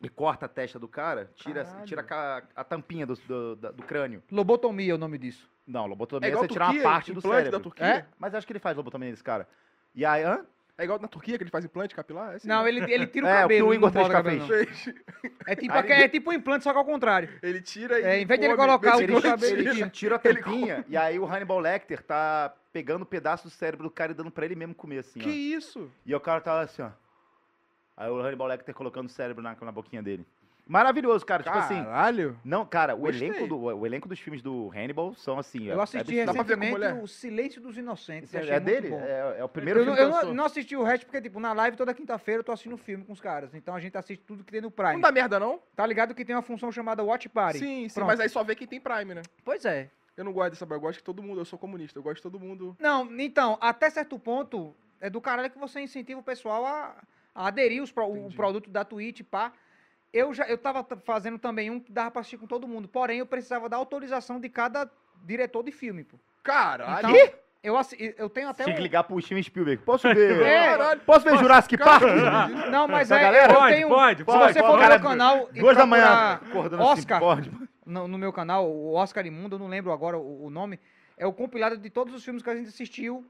Ele 0.00 0.08
corta 0.08 0.46
a 0.46 0.48
testa 0.48 0.78
do 0.78 0.86
cara, 0.88 1.30
tira, 1.34 1.64
Caralho. 1.64 1.84
tira 1.84 2.00
a, 2.00 2.04
ca- 2.04 2.42
a 2.54 2.64
tampinha 2.64 3.04
do, 3.04 3.14
do, 3.16 3.56
da- 3.56 3.70
do 3.72 3.82
crânio. 3.82 4.22
Lobotomia 4.30 4.92
é 4.92 4.94
o 4.94 4.98
nome 4.98 5.18
disso. 5.18 5.50
Não, 5.66 5.86
lobotomia 5.86 6.26
É 6.26 6.30
é 6.30 6.32
igual 6.32 6.44
você 6.44 6.52
tirar 6.52 6.70
uma 6.70 6.82
parte 6.82 7.12
do 7.12 7.18
implante 7.18 7.36
cérebro. 7.36 7.58
da 7.58 7.62
Turquia. 7.62 7.86
É? 7.86 8.06
Mas 8.16 8.34
acho 8.34 8.46
que 8.46 8.52
ele 8.52 8.60
faz 8.60 8.76
lobotomia 8.76 9.10
nesse 9.10 9.24
cara. 9.24 9.48
E 9.94 10.04
aí, 10.06 10.22
hã? 10.24 10.46
É 10.78 10.84
igual 10.84 11.00
na 11.00 11.08
Turquia 11.08 11.36
que 11.36 11.42
ele 11.42 11.50
faz 11.50 11.64
implante 11.64 11.92
capilar? 11.92 12.34
É 12.34 12.36
assim, 12.36 12.46
Não, 12.46 12.62
né? 12.62 12.68
ele, 12.68 12.92
ele 12.92 13.06
tira 13.08 13.26
o 13.26 13.28
É, 13.28 13.32
o 13.38 13.42
cabelo. 13.42 13.66
o 13.66 13.72
ele 13.72 13.78
Igor 13.78 13.92
não 13.92 14.02
bota 14.02 14.08
3K 14.08 14.12
cabelo, 14.16 14.38
não. 14.38 14.46
Fez. 14.46 14.94
É 15.44 15.56
tipo, 15.56 15.74
ele- 15.76 15.92
é 15.92 16.08
tipo 16.08 16.30
um 16.30 16.32
implante, 16.32 16.62
só 16.64 16.70
que 16.72 16.78
ao 16.78 16.84
contrário. 16.84 17.28
Ele 17.42 17.60
tira 17.60 17.98
e. 17.98 18.04
É, 18.04 18.20
em 18.20 18.24
vez 18.24 18.38
de 18.38 18.46
ele 18.46 18.54
colocar 18.56 18.96
o 18.96 19.00
Ele, 19.00 19.20
cabelo, 19.20 19.52
ele 19.58 19.72
tira. 19.74 19.90
tira 19.90 20.14
a 20.16 20.18
tampinha 20.20 20.84
e 20.88 20.96
aí 20.96 21.18
o 21.18 21.26
Hannibal 21.26 21.58
Lecter 21.58 22.00
tá 22.02 22.54
pegando 22.72 23.02
um 23.02 23.06
pedaço 23.06 23.42
do 23.44 23.50
cérebro 23.50 23.88
do 23.88 23.90
cara 23.90 24.12
e 24.12 24.14
dando 24.14 24.30
pra 24.30 24.44
ele 24.44 24.54
mesmo 24.54 24.72
comer, 24.74 24.98
assim, 24.98 25.18
Que 25.18 25.28
ó. 25.28 25.58
isso? 25.58 25.90
E 26.06 26.14
o 26.14 26.20
cara 26.20 26.40
tá 26.40 26.60
assim, 26.60 26.82
ó. 26.82 26.90
Aí 27.96 28.08
o 28.08 28.20
Hannibal 28.20 28.46
Lecter 28.46 28.72
colocando 28.72 29.06
o 29.06 29.10
cérebro 29.10 29.42
na, 29.42 29.56
na 29.60 29.72
boquinha 29.72 30.00
dele. 30.00 30.24
Maravilhoso, 30.68 31.24
cara. 31.24 31.42
Tipo 31.42 31.56
assim. 31.56 31.82
Caralho. 31.82 32.38
Não, 32.44 32.66
cara, 32.66 32.94
o 32.94 32.98
Gostei. 32.98 33.28
elenco, 33.28 33.46
do, 33.48 33.58
o 33.58 33.86
elenco 33.86 34.06
dos 34.06 34.18
filmes 34.20 34.42
do 34.42 34.70
Hannibal 34.70 35.14
são 35.14 35.38
assim. 35.38 35.64
Eu 35.66 35.80
é- 35.80 35.82
assisti 35.82 36.18
é 36.18 36.26
Dá 36.26 36.34
pra 36.34 36.42
ver 36.42 36.54
com 36.56 36.60
recentemente 36.60 36.72
mulher? 36.92 37.02
o 37.02 37.06
Silêncio 37.08 37.60
dos 37.62 37.76
Inocentes. 37.78 38.34
É 38.34 38.40
muito 38.40 38.64
dele? 38.64 38.90
bom. 38.90 39.00
É, 39.00 39.36
é 39.38 39.44
o 39.44 39.48
primeiro 39.48 39.80
eu, 39.80 39.84
filme 39.86 39.98
eu 40.00 40.08
lançou. 40.10 40.24
não, 40.28 40.34
não 40.34 40.44
assisti 40.44 40.76
o 40.76 40.82
resto 40.82 41.06
porque, 41.06 41.22
tipo, 41.22 41.40
na 41.40 41.52
live 41.54 41.76
toda 41.76 41.94
quinta-feira 41.94 42.40
eu 42.40 42.44
tô 42.44 42.52
assistindo 42.52 42.76
filme 42.76 43.02
com 43.04 43.12
os 43.14 43.20
caras. 43.20 43.54
Então 43.54 43.74
a 43.74 43.80
gente 43.80 43.96
assiste 43.96 44.22
tudo 44.26 44.44
que 44.44 44.52
tem 44.52 44.60
no 44.60 44.70
Prime. 44.70 44.92
Não 44.92 45.00
dá 45.00 45.10
merda, 45.10 45.40
não? 45.40 45.58
Tá 45.74 45.86
ligado 45.86 46.14
que 46.14 46.24
tem 46.24 46.36
uma 46.36 46.42
função 46.42 46.70
chamada 46.70 47.02
Watch 47.02 47.28
Party? 47.30 47.58
Sim, 47.58 47.88
sim, 47.88 47.94
Pronto. 47.94 48.06
mas 48.08 48.20
aí 48.20 48.28
só 48.28 48.44
vê 48.44 48.54
quem 48.54 48.66
tem 48.68 48.78
Prime, 48.80 49.14
né? 49.14 49.22
Pois 49.44 49.64
é. 49.64 49.88
Eu 50.16 50.24
não 50.24 50.32
gosto 50.32 50.50
dessa 50.50 50.66
bagulho, 50.66 50.78
eu 50.84 50.88
gosto 50.88 50.98
que 50.98 51.04
todo 51.04 51.22
mundo, 51.22 51.40
eu 51.40 51.44
sou 51.44 51.58
comunista, 51.58 51.98
eu 51.98 52.02
gosto 52.02 52.16
de 52.16 52.22
todo 52.22 52.40
mundo. 52.40 52.76
Não, 52.80 53.08
então, 53.20 53.56
até 53.60 53.88
certo 53.88 54.18
ponto, 54.18 54.74
é 55.00 55.08
do 55.08 55.20
caralho 55.20 55.48
que 55.48 55.58
você 55.58 55.80
incentiva 55.80 56.18
o 56.18 56.24
pessoal 56.24 56.66
a, 56.66 56.96
a 57.32 57.46
aderir 57.46 57.80
os 57.82 57.92
pro- 57.92 58.12
o 58.26 58.28
produto 58.34 58.68
da 58.68 58.84
Twitch, 58.84 59.22
pá. 59.22 59.52
Eu 60.12 60.32
já 60.32 60.44
eu 60.44 60.56
tava 60.56 60.82
t- 60.82 60.96
fazendo 61.04 61.38
também 61.38 61.70
um 61.70 61.78
que 61.78 61.92
dava 61.92 62.10
pra 62.10 62.20
assistir 62.20 62.38
com 62.38 62.46
todo 62.46 62.66
mundo, 62.66 62.88
porém 62.88 63.18
eu 63.18 63.26
precisava 63.26 63.68
da 63.68 63.76
autorização 63.76 64.40
de 64.40 64.48
cada 64.48 64.90
diretor 65.22 65.62
de 65.62 65.70
filme, 65.72 66.04
pô. 66.04 66.18
Caralho. 66.42 67.10
Então, 67.14 67.38
eu, 67.62 67.76
assi- 67.76 68.14
eu 68.16 68.30
tenho 68.30 68.48
até 68.48 68.64
Tinha 68.64 68.74
que 68.74 68.80
um... 68.80 68.84
ligar 68.84 69.04
pro 69.04 69.20
Steven 69.20 69.42
Spielberg. 69.42 69.82
Posso 69.82 70.08
ver? 70.14 70.40
É. 70.46 70.66
Caralho. 70.68 71.00
Posso 71.02 71.24
ver 71.24 71.36
Jurassic 71.38 71.76
Park? 71.76 72.02
Não, 72.70 72.88
mas 72.88 73.10
é, 73.10 73.18
galera- 73.20 73.52
eu 73.52 73.56
Pode, 73.58 73.74
tenho... 73.74 73.88
pode, 73.88 74.18
Se 74.20 74.24
pode. 74.24 74.52
você 74.54 74.60
pode, 74.60 74.66
for 74.72 74.76
no 74.76 74.82
cara, 74.82 74.98
meu 74.98 75.08
canal 75.08 75.48
Duas 75.52 75.76
da 75.76 75.84
manhã, 75.86 76.32
acordando 76.34 76.82
Oscar. 76.82 77.18
assim, 77.18 77.50
pode. 77.50 77.68
no, 77.84 78.08
no 78.08 78.16
meu 78.16 78.32
canal, 78.32 78.66
o 78.70 78.94
Oscar 78.94 79.26
Imundo, 79.26 79.56
eu 79.56 79.58
não 79.60 79.68
lembro 79.68 79.92
agora 79.92 80.16
o, 80.16 80.44
o 80.46 80.50
nome, 80.50 80.80
é 81.18 81.26
o 81.26 81.32
compilado 81.34 81.76
de 81.76 81.90
todos 81.90 82.14
os 82.14 82.24
filmes 82.24 82.42
que 82.42 82.48
a 82.48 82.54
gente 82.56 82.68
assistiu, 82.68 83.26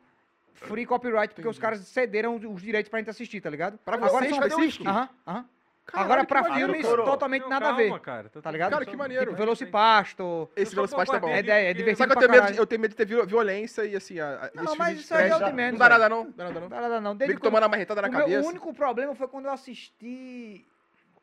free 0.54 0.86
copyright, 0.86 1.34
porque 1.34 1.48
os 1.48 1.58
caras 1.58 1.80
cederam 1.88 2.36
os 2.36 2.62
direitos 2.62 2.88
pra 2.88 3.00
gente 3.00 3.10
assistir, 3.10 3.40
tá 3.40 3.50
ligado? 3.50 3.78
Pra 3.78 3.96
Agora 3.96 4.12
vocês, 4.12 4.30
são- 4.30 4.38
cadê 4.40 4.54
o? 4.54 4.88
Aham, 4.88 5.08
aham. 5.26 5.44
Caralho, 5.90 6.04
Agora 6.12 6.26
pra 6.26 6.42
maneiro, 6.42 6.72
filmes 6.74 6.86
cara. 6.86 7.02
totalmente 7.02 7.42
Não, 7.42 7.48
nada 7.48 7.64
a 7.64 7.68
calma, 7.74 7.82
ver, 7.94 8.00
cara. 8.00 8.28
tá 8.28 8.50
ligado? 8.50 8.70
Cara, 8.72 8.84
que 8.84 8.94
maneiro. 8.96 9.24
Tipo, 9.24 9.36
Velocipasto. 9.36 10.50
Esse 10.54 10.74
Velocipasto 10.74 11.12
tá 11.14 11.18
bom. 11.18 11.28
concordei 11.28 11.50
É, 11.50 11.64
é, 11.64 11.70
é 11.70 11.74
divertido 11.74 11.96
Só 11.96 12.06
que 12.06 12.24
eu 12.24 12.28
tenho, 12.28 12.42
medo 12.44 12.58
eu 12.58 12.66
tenho 12.66 12.80
medo 12.82 12.90
de 12.90 12.96
ter 12.96 13.06
viol- 13.06 13.26
violência 13.26 13.84
e 13.86 13.96
assim, 13.96 14.20
a, 14.20 14.50
a, 14.54 14.62
Não, 14.62 14.76
mas 14.76 14.98
isso 15.00 15.14
aí 15.14 15.30
é 15.30 15.36
o 15.36 15.42
de 15.42 15.52
menos, 15.52 15.72
Não 15.72 15.78
dá 15.78 15.88
nada 15.88 16.08
não, 16.10 16.24
não 16.24 16.30
dá 16.32 16.44
nada 16.44 16.54
não. 16.54 16.60
Não 16.60 16.68
dá 16.68 16.80
nada 16.82 17.00
não. 17.00 17.16
Que 17.16 17.26
tomar 17.38 17.40
quando- 17.40 17.62
uma 17.62 17.68
marretada 17.68 18.02
na 18.02 18.10
cabeça. 18.10 18.44
o 18.46 18.48
único 18.50 18.74
problema 18.74 19.14
foi 19.14 19.28
quando 19.28 19.46
eu 19.46 19.50
assisti 19.52 20.66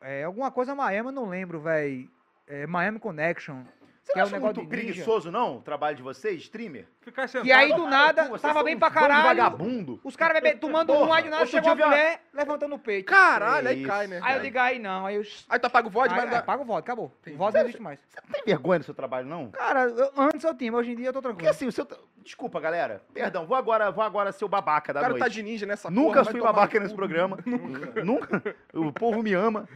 é, 0.00 0.24
alguma 0.24 0.50
coisa 0.50 0.74
Miami, 0.74 1.08
eu 1.08 1.12
não 1.12 1.28
lembro, 1.28 1.60
velho. 1.60 2.10
É, 2.48 2.66
Miami 2.66 2.98
Connection. 2.98 3.62
Você 4.06 4.12
que 4.12 4.18
não 4.18 4.24
é 4.24 4.28
um 4.28 4.30
negócio 4.30 4.56
muito 4.58 4.68
preguiçoso, 4.68 5.32
não, 5.32 5.56
o 5.56 5.60
trabalho 5.62 5.96
de 5.96 6.02
vocês, 6.02 6.40
streamer? 6.42 6.86
Ficar 7.00 7.26
sentado. 7.26 7.44
Que 7.44 7.50
aí 7.50 7.74
do 7.74 7.88
nada, 7.88 8.26
Pô, 8.26 8.38
tava 8.38 8.62
bem 8.62 8.76
uns 8.76 8.78
pra 8.78 8.88
caralho. 8.88 9.24
vagabundo. 9.24 10.00
Os 10.04 10.14
caras 10.14 10.40
bebendo, 10.40 10.60
tomando 10.60 10.92
um, 10.92 11.12
aí 11.12 11.24
do 11.24 11.30
nada 11.30 11.44
chegou 11.46 11.72
a 11.72 11.74
mulher 11.74 12.22
levantando 12.32 12.76
o 12.76 12.78
peito. 12.78 13.06
Caralho, 13.12 13.66
aí 13.66 13.84
cai, 13.84 14.06
né? 14.06 14.20
Aí 14.22 14.36
eu 14.36 14.42
digo, 14.42 14.58
aí 14.60 14.78
não, 14.78 15.06
aí 15.06 15.16
eu... 15.16 15.22
Aí 15.48 15.58
tu 15.58 15.66
apaga 15.66 15.88
o 15.88 15.90
VOD, 15.90 16.10
mas 16.14 16.22
não 16.22 16.28
é, 16.28 16.36
dá. 16.36 16.42
paga 16.42 16.62
o 16.62 16.64
voto, 16.64 16.78
acabou. 16.78 17.12
O 17.26 17.36
voto 17.36 17.54
não 17.54 17.60
existe 17.62 17.82
mais. 17.82 17.98
Você 18.08 18.20
não 18.24 18.30
tem 18.32 18.42
vergonha 18.46 18.78
do 18.78 18.84
seu 18.84 18.94
trabalho, 18.94 19.26
não? 19.26 19.50
Cara, 19.50 19.86
eu- 19.88 20.12
antes 20.16 20.44
eu 20.44 20.54
tinha, 20.54 20.70
mas 20.70 20.82
hoje 20.82 20.92
em 20.92 20.96
dia 20.96 21.08
eu 21.08 21.12
tô 21.12 21.20
Porque 21.20 21.34
tranquilo. 21.44 21.50
assim, 21.50 21.66
o 21.66 21.72
seu. 21.72 21.84
Desculpa, 22.22 22.60
galera. 22.60 23.02
Perdão, 23.12 23.44
vou 23.44 23.56
agora, 23.56 23.90
vou 23.90 24.04
agora 24.04 24.30
ser 24.30 24.44
o 24.44 24.48
babaca 24.48 24.92
da 24.92 25.00
O 25.00 25.02
cara 25.02 25.14
noite. 25.14 25.22
tá 25.24 25.28
de 25.28 25.42
ninja 25.42 25.66
nessa 25.66 25.90
Nunca 25.90 26.20
porra, 26.20 26.30
fui 26.30 26.40
babaca 26.40 26.78
nesse 26.78 26.94
programa. 26.94 27.38
Nunca. 27.44 28.04
Nunca. 28.04 28.56
O 28.72 28.92
povo 28.92 29.20
me 29.20 29.34
ama. 29.34 29.68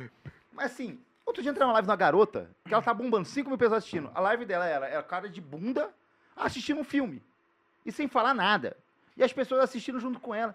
Mas 0.53 0.67
assim, 0.67 1.01
outro 1.31 1.43
dia 1.43 1.51
entrei 1.51 1.67
na 1.67 1.73
live 1.73 1.87
de 1.87 1.91
uma 1.91 1.97
garota 1.97 2.51
que 2.65 2.73
ela 2.75 2.83
tá 2.83 2.93
bombando, 2.95 3.27
5 3.27 3.49
mil 3.49 3.59
pessoas 3.59 3.79
assistindo. 3.79 4.11
A 4.15 4.21
live 4.21 4.45
dela 4.45 4.67
era, 4.67 4.87
era 4.87 5.03
cara 5.03 5.29
de 5.29 5.41
bunda 5.41 5.91
assistindo 6.37 6.81
um 6.81 6.85
filme. 6.85 7.23
E 7.85 7.91
sem 7.93 8.07
falar 8.09 8.35
nada. 8.35 8.77
E 9.17 9.23
as 9.23 9.33
pessoas 9.33 9.63
assistindo 9.63 9.99
junto 9.99 10.21
com 10.21 10.35
ela. 10.35 10.55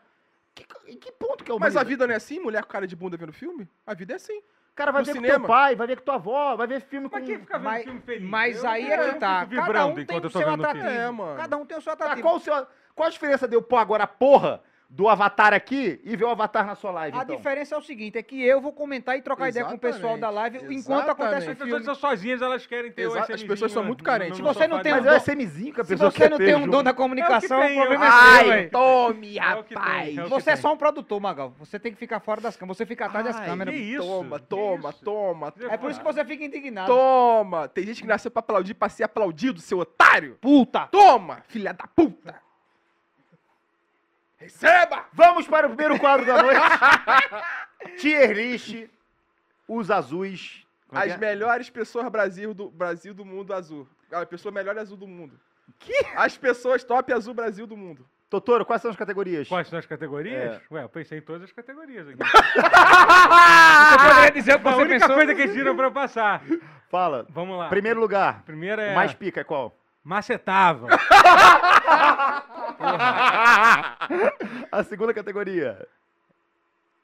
Que, 0.54 0.66
em 0.88 0.98
que 0.98 1.12
ponto 1.12 1.44
que 1.44 1.52
é 1.52 1.54
o 1.54 1.60
Mas 1.60 1.76
a 1.76 1.84
vida 1.84 2.06
não 2.08 2.14
é 2.14 2.18
assim? 2.18 2.40
Mulher 2.40 2.64
com 2.64 2.70
cara 2.70 2.88
de 2.88 2.96
bunda 2.96 3.18
vendo 3.18 3.34
filme? 3.34 3.68
A 3.86 3.94
vida 3.94 4.14
é 4.14 4.16
assim. 4.16 4.42
Cara 4.74 4.92
vai 4.92 5.02
no 5.02 5.06
ver 5.06 5.12
com 5.14 5.18
cinema. 5.20 5.40
teu 5.40 5.48
pai, 5.48 5.76
vai 5.76 5.88
ver 5.88 5.98
com 5.98 6.04
tua 6.04 6.16
avó, 6.16 6.56
vai 6.56 6.68
ver 6.68 6.82
filme 6.82 7.10
com. 7.10 7.16
Mas 7.18 7.26
quem 7.26 7.40
fica 7.40 7.58
vendo 7.58 7.64
Mas- 7.66 7.84
filme 7.84 8.02
feliz? 8.02 8.30
Mas 8.30 8.64
Eu 8.64 8.70
aí 8.70 8.92
é 8.92 9.00
eu 9.00 9.06
que 9.06 9.12
não 9.14 9.20
tá. 9.20 9.28
Cada 9.28 9.46
vibrando 9.46 9.92
um 9.92 9.96
tem 9.96 10.04
enquanto 10.04 10.24
o 10.24 10.28
eu 10.28 10.32
tô 10.32 10.40
seu 10.40 10.50
atrativo. 10.50 10.84
filme. 10.86 10.98
É, 10.98 11.12
mano. 11.12 11.38
Cada 11.38 11.58
um 11.58 11.66
tem 11.66 11.78
o 11.78 11.82
seu 11.82 11.96
Tá, 11.96 12.04
atrativo. 12.06 12.28
qual, 12.28 12.36
o 12.36 12.40
seu, 12.40 12.68
qual 12.94 13.08
a 13.08 13.10
diferença 13.10 13.48
de 13.48 13.56
eu 13.56 13.62
pôr 13.62 13.78
agora 13.78 14.04
a 14.04 14.08
porra 14.08 14.62
do 14.96 15.10
Avatar 15.10 15.54
aqui 15.54 16.00
e 16.06 16.16
ver 16.16 16.24
o 16.24 16.30
Avatar 16.30 16.66
na 16.66 16.74
sua 16.74 16.90
live? 16.92 17.18
A 17.18 17.24
então? 17.24 17.36
diferença 17.36 17.76
é 17.76 17.78
o 17.78 17.82
seguinte, 17.82 18.18
é 18.18 18.24
que 18.24 18.42
eu 18.42 18.62
vou 18.62 18.72
comentar 18.72 19.18
e 19.18 19.22
trocar 19.22 19.50
ideia 19.50 19.66
com 19.66 19.74
o 19.76 19.78
pessoal 19.78 20.18
da 20.18 20.30
live 20.30 20.60
enquanto 20.74 21.10
acontece 21.10 21.48
o 21.48 21.52
As 21.52 21.58
pessoas 21.58 21.68
filme. 21.68 21.80
estão 21.82 21.96
sozinhas, 21.96 22.42
elas 22.42 22.66
querem 22.66 22.92
ter 22.94 23.06
o 23.06 23.10
Exato, 23.12 23.24
as 23.24 23.28
SMzinho 23.42 23.48
pessoas 23.50 23.72
são 23.74 23.84
muito 23.84 24.02
carentes. 24.06 24.38
Se 24.38 24.42
você 24.42 24.68
não 24.68 24.78
sofá 24.78 24.84
tem 24.84 24.92
Mas 24.94 25.04
um 25.04 25.08
é 25.08 25.12
o 25.12 25.14
dom- 25.14 25.18
SMzinho 25.20 25.74
que 25.74 25.82
a 25.82 25.84
Se 25.84 25.90
pessoa 25.90 26.12
você 26.12 26.18
quer 26.18 26.30
não 26.30 26.38
tem 26.38 26.56
um 26.56 26.68
dom 26.68 26.82
da 26.82 26.94
comunicação, 26.94 27.60
tem, 27.60 27.74
o 27.78 27.82
problema 27.82 28.06
é 28.06 28.10
seu, 28.10 28.52
Ai, 28.54 28.66
tome, 28.68 29.38
É 29.38 29.54
o 29.56 29.64
tem, 29.64 29.78
rapaz. 29.78 30.18
é 30.18 30.22
o 30.22 30.24
que 30.24 30.30
Você 30.30 30.50
é 30.52 30.56
só 30.56 30.72
um 30.74 30.78
produtor, 30.78 31.20
Magal. 31.20 31.54
Você 31.60 31.78
tem 31.78 31.92
que 31.92 31.98
ficar 32.00 32.22
fora 32.22 32.40
das 32.40 32.56
câmeras. 32.56 32.78
Você 32.78 32.86
fica 32.86 33.06
atrás 33.08 33.26
das 33.26 33.36
Ai, 33.36 33.46
câmeras. 33.48 33.76
que 33.76 33.82
isso? 33.82 34.02
Toma, 34.08 34.40
Que 34.40 34.46
toma, 34.46 34.90
isso? 34.92 35.04
toma, 35.04 35.54
É 35.70 35.78
por 35.78 35.92
isso 35.92 36.00
que 36.00 36.06
você 36.06 36.24
fica 36.24 36.46
indignado. 36.46 36.88
toma. 36.88 37.68
Tem 37.68 37.86
gente 37.86 38.02
que 38.02 38.08
nasceu 38.08 38.32
pra 38.32 38.40
aplaudir, 38.40 38.74
pra 38.74 38.88
ser 38.88 39.04
aplaudido, 39.04 39.60
seu 39.60 39.80
otário. 39.80 40.38
Puta! 40.40 40.88
Toma, 40.88 41.42
filha 41.50 41.74
da 41.74 41.86
puta. 41.86 42.45
Receba! 44.46 45.06
Vamos 45.12 45.48
para 45.48 45.66
o 45.66 45.70
primeiro 45.72 46.00
quadro 46.00 46.24
da 46.24 46.44
noite. 46.44 46.62
Tier 47.98 48.32
list, 48.32 48.88
os 49.68 49.90
azuis. 49.90 50.64
Como 50.88 51.02
é 51.02 51.06
que 51.06 51.12
As 51.14 51.16
é? 51.16 51.20
melhores 51.20 51.68
pessoas 51.72 52.08
Brasil 52.10 52.54
do, 52.54 52.70
Brasil 52.70 53.12
do 53.16 53.26
mundo 53.26 53.52
azul. 53.56 53.88
A 54.12 54.24
pessoa 54.24 54.52
melhor 54.52 54.78
azul 54.78 54.98
do 54.98 55.08
mundo. 55.08 55.40
Que? 55.80 56.06
As 56.16 56.38
pessoas 56.38 56.84
top 56.84 57.12
azul 57.12 57.34
Brasil 57.34 57.66
do 57.66 57.76
mundo. 57.76 58.06
Totoro, 58.30 58.64
quais 58.66 58.84
são 58.84 58.92
as 58.92 58.98
categorias? 58.98 59.48
Quais 59.48 59.68
são 59.68 59.80
as 59.80 59.86
categorias? 59.88 60.56
É. 60.56 60.62
Ué, 60.72 60.84
eu 60.84 60.90
pensei 60.90 61.18
em 61.18 61.22
todas 61.22 61.42
as 61.44 61.52
categorias 61.52 62.08
aqui. 62.08 62.18
Você 62.22 63.98
poderia 63.98 64.32
dizer 64.32 64.56
o 64.56 64.60
que 64.60 64.68
a 64.68 64.72
você 64.72 64.82
única 64.82 65.00
pensou? 65.00 65.16
coisa 65.16 65.34
que 65.34 65.42
eles 65.42 65.56
tiram 65.56 65.76
pra 65.76 65.88
eu 65.88 65.92
passar. 65.92 66.44
Fala. 66.90 67.26
Vamos 67.30 67.58
lá. 67.58 67.70
Primeiro 67.70 68.00
lugar. 68.00 68.44
Primeiro 68.44 68.80
é... 68.80 68.92
O 68.92 68.96
mais 68.96 69.12
pica 69.16 69.42
é 69.42 69.44
qual? 69.44 69.76
Macetava. 70.04 70.88
A 74.76 74.84
segunda 74.84 75.14
categoria. 75.14 75.88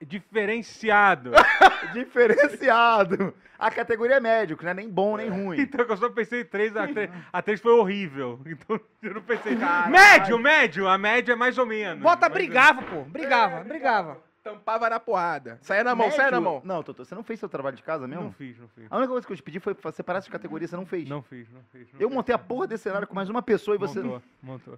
Diferenciado. 0.06 1.32
Diferenciado. 1.94 3.34
A 3.58 3.72
categoria 3.72 4.18
é 4.18 4.20
médico, 4.20 4.64
não 4.64 4.72
é 4.72 4.74
nem 4.74 4.90
bom 4.90 5.16
nem 5.16 5.30
ruim. 5.30 5.56
Então 5.62 5.86
eu 5.86 5.96
só 5.96 6.10
pensei 6.10 6.42
em 6.42 6.46
três, 6.46 6.76
a 6.76 6.86
três, 6.88 7.10
a 7.32 7.42
três 7.42 7.62
foi 7.62 7.72
horrível. 7.72 8.42
Então 8.46 8.78
eu 9.02 9.14
não 9.14 9.22
pensei. 9.22 9.56
Caralho. 9.56 9.92
Médio, 9.92 10.38
médio. 10.38 10.88
A 10.88 10.98
média 10.98 11.32
é 11.32 11.36
mais 11.36 11.58
ou 11.58 11.66
menos. 11.66 12.04
Bota, 12.04 12.28
brigava, 12.28 12.82
pô. 12.82 13.04
Brigava, 13.04 13.64
brigava. 13.64 14.18
Tampava 14.44 14.90
na 14.90 15.00
porrada. 15.00 15.60
Saia 15.62 15.84
na 15.84 15.94
mão, 15.94 16.08
Médio- 16.08 16.18
saia 16.18 16.32
na 16.32 16.42
mão. 16.42 16.62
Não, 16.66 16.82
Totoro, 16.82 17.06
você 17.08 17.14
não 17.14 17.24
fez 17.24 17.40
seu 17.40 17.48
trabalho 17.48 17.76
de 17.76 17.84
casa 17.84 18.08
mesmo? 18.08 18.24
Não 18.24 18.32
fiz, 18.32 18.58
não 18.60 18.68
fiz. 18.70 18.88
A 18.90 18.98
única 18.98 19.12
coisa 19.12 19.28
que 19.28 19.32
eu 19.34 19.38
te 19.38 19.44
pedi 19.44 19.60
foi 19.60 19.76
pra 19.76 19.92
separar 19.92 20.18
essas 20.20 20.32
categorias, 20.32 20.72
você 20.72 20.76
não 20.76 20.86
fez. 20.86 21.08
Não 21.08 21.22
fiz, 21.22 21.48
não 21.52 21.62
fiz. 21.72 21.88
não 21.94 22.00
Eu 22.02 22.08
fiz. 22.10 22.16
montei 22.16 22.34
a 22.34 22.40
porra 22.40 22.66
desse 22.66 22.84
cenário 22.84 23.08
com 23.08 23.14
mais 23.14 23.30
uma 23.30 23.44
pessoa 23.44 23.76
e 23.76 23.78
você. 23.78 24.00
Montou, 24.02 24.22
montou. 24.42 24.78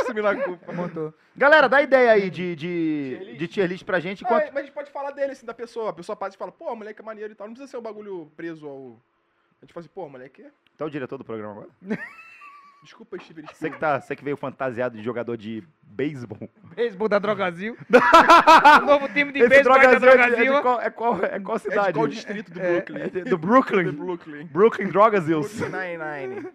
Assumindo 0.00 0.26
a 0.26 0.34
culpa. 0.36 0.72
Montou. 0.72 1.14
Galera, 1.36 1.68
dá 1.68 1.82
ideia 1.82 2.12
aí 2.12 2.30
de, 2.30 2.56
de, 2.56 3.36
de 3.38 3.48
tier 3.48 3.68
list 3.68 3.84
pra 3.84 4.00
gente. 4.00 4.24
Enquanto... 4.24 4.42
É, 4.44 4.50
mas 4.50 4.62
a 4.62 4.66
gente 4.66 4.72
pode 4.74 4.90
falar 4.90 5.10
dele, 5.10 5.32
assim, 5.32 5.44
da 5.46 5.54
pessoa. 5.54 5.90
A 5.90 5.92
pessoa 5.92 6.16
passa 6.16 6.36
e 6.36 6.38
fala, 6.38 6.52
pô, 6.52 6.74
moleque 6.74 7.00
é 7.00 7.04
maneiro 7.04 7.32
e 7.32 7.36
tal. 7.36 7.46
Não 7.46 7.54
precisa 7.54 7.70
ser 7.70 7.76
um 7.76 7.82
bagulho 7.82 8.30
preso 8.36 8.66
ao. 8.66 8.96
A 9.60 9.64
gente 9.64 9.72
fala 9.74 9.84
assim, 9.84 9.92
pô, 9.94 10.08
moleque. 10.08 10.42
é- 10.42 10.50
Tá 10.78 10.84
o 10.86 10.90
diretor 10.90 11.18
do 11.18 11.24
programa 11.24 11.52
agora? 11.52 11.68
Desculpa, 12.82 13.18
Steven 13.18 13.44
Você 13.44 13.48
que, 13.50 13.54
Spielberg. 13.56 13.80
tá, 13.80 14.00
você 14.00 14.16
que 14.16 14.24
veio 14.24 14.36
fantasiado 14.36 14.96
de 14.96 15.02
jogador 15.02 15.36
de 15.36 15.62
beisebol. 15.82 16.38
Beisebol 16.74 17.08
da 17.08 17.18
Drogazil. 17.18 17.76
o 18.82 18.86
novo 18.86 19.06
time 19.08 19.32
de 19.32 19.46
beisebol 19.46 19.78
da 19.78 19.94
Drogazil 19.98 20.08
é 20.08 20.30
de- 20.30 20.46
é 20.48 20.60
qual, 20.62 20.80
é 20.80 20.90
qual, 20.90 21.24
é 21.24 21.40
qual 21.40 21.56
É 21.56 21.58
de 21.58 21.62
cidade? 21.64 21.92
qual 21.92 22.08
distrito 22.08 22.50
do 22.52 22.60
É, 22.60 22.72
Brooklyn? 22.80 23.00
é 23.02 23.08
do 23.08 23.24
Do 23.30 23.38
Brooklyn. 23.38 23.92
Brooklyn. 23.92 24.46
Brooklyn 24.46 24.88
Drogazils. 24.88 25.52
Brooklyn 25.60 25.98
Nine-Nine. 25.98 26.48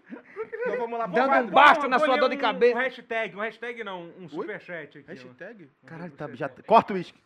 Então 0.62 0.78
vamos 0.78 0.98
lá, 0.98 1.06
Dando 1.06 1.28
vamos 1.30 1.50
um 1.50 1.54
lá. 1.54 1.64
basta 1.66 1.88
na 1.88 1.98
sua 2.00 2.16
dor 2.16 2.28
de 2.28 2.36
cabeça. 2.36 2.76
Um 2.76 2.80
hashtag, 2.80 3.36
um 3.36 3.40
hashtag 3.40 3.84
não, 3.84 4.10
um 4.18 4.28
superchat 4.28 4.98
aqui. 4.98 5.06
Hashtag? 5.08 5.68
Caralho, 5.86 6.10
tá, 6.12 6.28
já, 6.32 6.48
corta 6.48 6.92
o 6.92 6.96
uísque. 6.96 7.18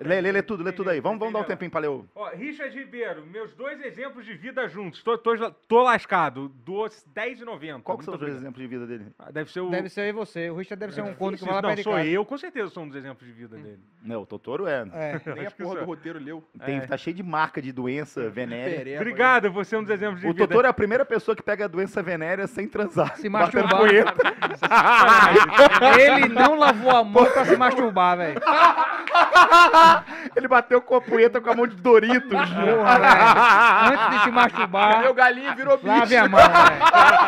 Lê, 0.00 0.20
lê, 0.20 0.32
lê 0.32 0.42
tudo, 0.42 0.62
lê 0.62 0.72
tudo 0.72 0.90
aí. 0.90 1.00
Vamos, 1.00 1.18
vamos 1.18 1.32
dar 1.34 1.40
um 1.40 1.44
tempinho 1.44 1.70
pra 1.70 1.80
ler 1.80 1.88
o... 1.88 2.04
Ó, 2.14 2.28
Richard 2.30 2.76
Ribeiro, 2.76 3.24
meus 3.26 3.52
dois 3.54 3.80
exemplos 3.84 4.24
de 4.26 4.34
vida 4.34 4.66
juntos. 4.68 5.02
Tô, 5.02 5.16
tô, 5.16 5.50
tô 5.68 5.82
lascado. 5.82 6.48
Dos 6.48 7.04
10,90. 7.14 7.82
Qual 7.82 7.98
que 7.98 8.04
são 8.04 8.14
os 8.14 8.20
dois 8.20 8.34
exemplos 8.34 8.60
de 8.60 8.66
vida 8.66 8.86
dele? 8.86 9.06
Ah, 9.18 9.30
Deve 9.30 9.50
ser 9.52 9.60
o. 9.60 9.70
Deve 9.70 9.88
ser 9.88 10.08
e 10.08 10.12
você. 10.12 10.50
O 10.50 10.56
Richard 10.56 10.80
deve 10.80 10.92
ser 10.94 11.02
um 11.02 11.14
corno 11.14 11.36
que 11.36 11.44
Isso, 11.44 11.52
vai 11.52 11.62
lá 11.62 11.68
Não, 11.74 11.82
sou 11.82 11.92
casa. 11.94 12.06
eu, 12.06 12.24
com 12.24 12.36
certeza 12.36 12.70
sou 12.70 12.82
um 12.82 12.88
dos 12.88 12.96
exemplos 12.96 13.26
de 13.26 13.32
vida 13.32 13.56
dele. 13.56 13.78
Não, 14.02 14.22
o 14.22 14.26
Totoro 14.26 14.66
é. 14.66 14.84
É. 14.92 15.20
Nem 15.34 15.46
a 15.46 15.50
que 15.50 15.62
porra 15.62 15.76
do 15.76 15.80
é. 15.82 15.84
roteiro 15.84 16.18
leu. 16.18 16.42
Tem, 16.64 16.78
É. 16.78 16.86
Tá 16.86 16.96
cheio 16.96 17.14
de 17.16 17.22
marca 17.22 17.62
de 17.62 17.72
doença 17.72 18.28
venérea. 18.28 18.76
Pereba, 18.78 19.00
Obrigado, 19.00 19.50
você 19.50 19.74
é 19.74 19.78
um 19.78 19.82
dos 19.82 19.90
exemplos 19.92 20.20
de 20.20 20.26
O 20.26 20.32
vida. 20.32 20.46
Totoro 20.46 20.66
é 20.66 20.70
a 20.70 20.74
primeira 20.74 21.04
pessoa 21.04 21.34
que 21.36 21.42
pega 21.42 21.64
a 21.64 21.68
doença 21.68 22.02
venérea 22.02 22.46
sem 22.46 22.68
transar. 22.68 23.16
Se 23.16 23.28
masturbar. 23.28 23.80
punheta. 23.80 24.14
Ele 25.98 26.28
não 26.28 26.58
lavou 26.58 26.90
a 26.90 27.04
mão 27.04 27.24
pra 27.26 27.44
se 27.44 27.56
masturbar, 27.56 28.16
velho. 28.18 28.40
Ele 30.36 30.48
bateu 30.48 30.80
com 30.80 30.96
a 30.96 31.00
punheta 31.00 31.40
com 31.40 31.50
a 31.50 31.54
mão 31.54 31.66
de 31.66 31.76
Doritos. 31.76 32.30
Porra. 32.30 33.88
Antes 33.92 34.10
de 34.10 34.18
se 34.24 34.30
masturbar, 34.30 35.00
Meu 35.00 35.14
galinho 35.14 35.54
virou 35.54 35.76
bicho. 35.76 35.88
lave 35.88 36.16
a 36.16 36.28
mão, 36.28 36.40
velho. 36.40 36.80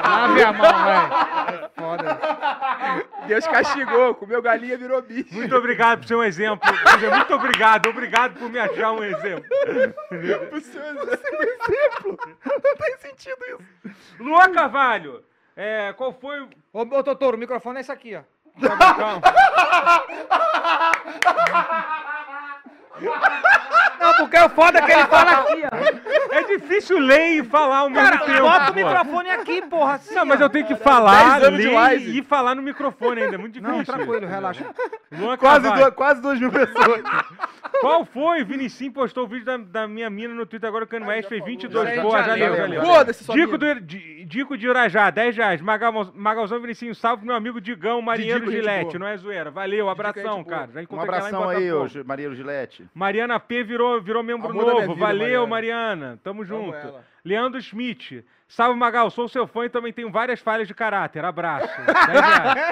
Lave 0.04 0.42
a 0.42 0.52
mão, 0.52 0.84
velho. 0.84 1.70
Foda. 1.76 2.18
Deus 3.26 3.46
castigou. 3.46 4.14
Comeu 4.14 4.40
galinha 4.42 4.76
virou 4.78 5.00
bicho. 5.02 5.34
Muito 5.34 5.54
obrigado 5.56 5.98
por 6.00 6.08
ser 6.08 6.14
um 6.16 6.24
exemplo. 6.24 6.68
Muito 7.14 7.34
obrigado, 7.34 7.88
obrigado 7.88 8.38
por 8.38 8.50
me 8.50 8.58
achar 8.58 8.92
um 8.92 9.04
exemplo. 9.04 9.44
Pro 10.50 10.60
seu 10.60 10.82
exemplo. 10.82 12.18
Não 12.44 12.76
tem 12.76 12.96
sentido 12.98 13.38
isso. 13.44 13.58
Luan 14.18 14.52
Carvalho, 14.52 15.22
é, 15.56 15.92
qual 15.94 16.12
foi 16.12 16.40
o. 16.40 16.48
Ô, 16.72 16.80
ô 16.82 17.02
Totoro, 17.02 17.36
o 17.36 17.40
microfone 17.40 17.78
é 17.78 17.80
esse 17.80 17.92
aqui, 17.92 18.16
ó. 18.16 18.22
Calma. 18.60 19.20
Não, 23.00 24.12
porque 24.18 24.36
é 24.36 24.44
o 24.44 24.48
foda 24.50 24.80
que 24.82 24.92
ele 24.92 25.04
fala 25.06 25.30
aqui, 25.32 25.62
ó. 25.64 26.34
É 26.34 26.42
difícil 26.44 26.98
ler 26.98 27.38
e 27.38 27.44
falar 27.44 27.78
ao 27.78 27.90
mesmo 27.90 28.04
Cara, 28.10 28.18
tempo. 28.26 28.42
bota 28.42 28.70
o 28.70 28.74
microfone 28.74 29.30
aqui, 29.30 29.62
porra. 29.62 29.94
Assim, 29.94 30.14
Não, 30.14 30.24
mas 30.26 30.40
eu 30.40 30.50
tenho 30.50 30.66
que 30.66 30.74
falar, 30.76 31.38
10 31.40 31.44
anos 31.48 31.60
de 31.62 31.68
ler 31.68 31.78
Wise. 31.92 32.18
e 32.18 32.22
falar 32.22 32.54
no 32.54 32.62
microfone 32.62 33.22
ainda. 33.22 33.34
É 33.36 33.38
muito 33.38 33.54
difícil. 33.54 33.76
Não, 33.76 33.84
tranquilo, 33.84 34.26
relaxa. 34.26 34.66
Luan 35.12 35.36
Quase, 35.38 35.62
Carvalho, 35.62 35.82
duas, 35.84 35.94
quase 35.94 36.20
duas 36.22 36.38
mil 36.38 36.50
pessoas. 36.52 37.02
Qual 37.80 38.04
foi? 38.04 38.44
Vinicim 38.44 38.90
postou 38.90 39.24
o 39.24 39.26
vídeo 39.26 39.44
da, 39.44 39.56
da 39.56 39.88
minha 39.88 40.08
mina 40.10 40.34
no 40.34 40.46
Twitter 40.46 40.68
agora. 40.68 40.84
O 40.84 40.86
Kanye 40.86 41.06
West 41.06 41.28
fez 41.28 41.44
22. 41.44 41.94
Já 41.94 42.02
Boa, 42.02 42.22
já 42.22 42.34
leu, 42.34 42.56
já 42.56 42.66
leu. 42.66 42.82
Foda-se, 42.82 43.24
Dico, 43.32 43.52
mina. 43.58 43.74
do, 43.74 43.80
Di- 43.80 44.24
Dico 44.24 44.56
de 44.58 44.68
Urajá, 44.68 45.10
10 45.10 45.36
reais. 45.36 45.60
Magal, 45.60 45.92
Magalzão 46.14 46.60
Vinicinho, 46.60 46.94
salve 46.94 47.18
pro 47.18 47.26
meu 47.28 47.36
amigo 47.36 47.60
Digão, 47.60 48.00
Mariano 48.02 48.40
Didico, 48.46 48.50
gente 48.52 48.60
Gilete. 48.62 48.84
boa. 48.84 48.98
Não 48.98 49.06
é 49.06 49.16
zoeira. 49.16 49.50
Valeu, 49.50 49.88
abração, 49.88 50.36
gente 50.38 50.44
boa. 50.44 50.58
cara. 50.58 50.70
Já 50.72 50.80
Um 50.80 50.82
encontrei 50.82 51.08
ela 51.08 51.16
em 51.16 51.18
abração 51.28 51.48
aí, 51.50 51.72
ô 51.72 51.78
Botafogo. 51.82 52.04
Maria 52.06 52.34
Gilete. 52.34 52.85
Mariana 52.94 53.38
P 53.40 53.62
virou, 53.62 54.00
virou 54.00 54.22
membro 54.22 54.48
Amor 54.50 54.66
novo. 54.66 54.80
vida, 54.94 54.94
Valeu, 54.94 55.46
Mariana. 55.46 55.46
Mariana. 55.46 56.20
Tamo 56.22 56.44
junto. 56.44 56.76
Leandro 57.24 57.60
Schmidt. 57.60 58.24
Salve, 58.48 58.78
Magal. 58.78 59.10
Sou 59.10 59.28
seu 59.28 59.44
fã 59.46 59.64
e 59.64 59.68
também 59.68 59.92
tenho 59.92 60.08
várias 60.10 60.38
falhas 60.40 60.68
de 60.68 60.74
caráter. 60.74 61.24
Abraço. 61.24 61.68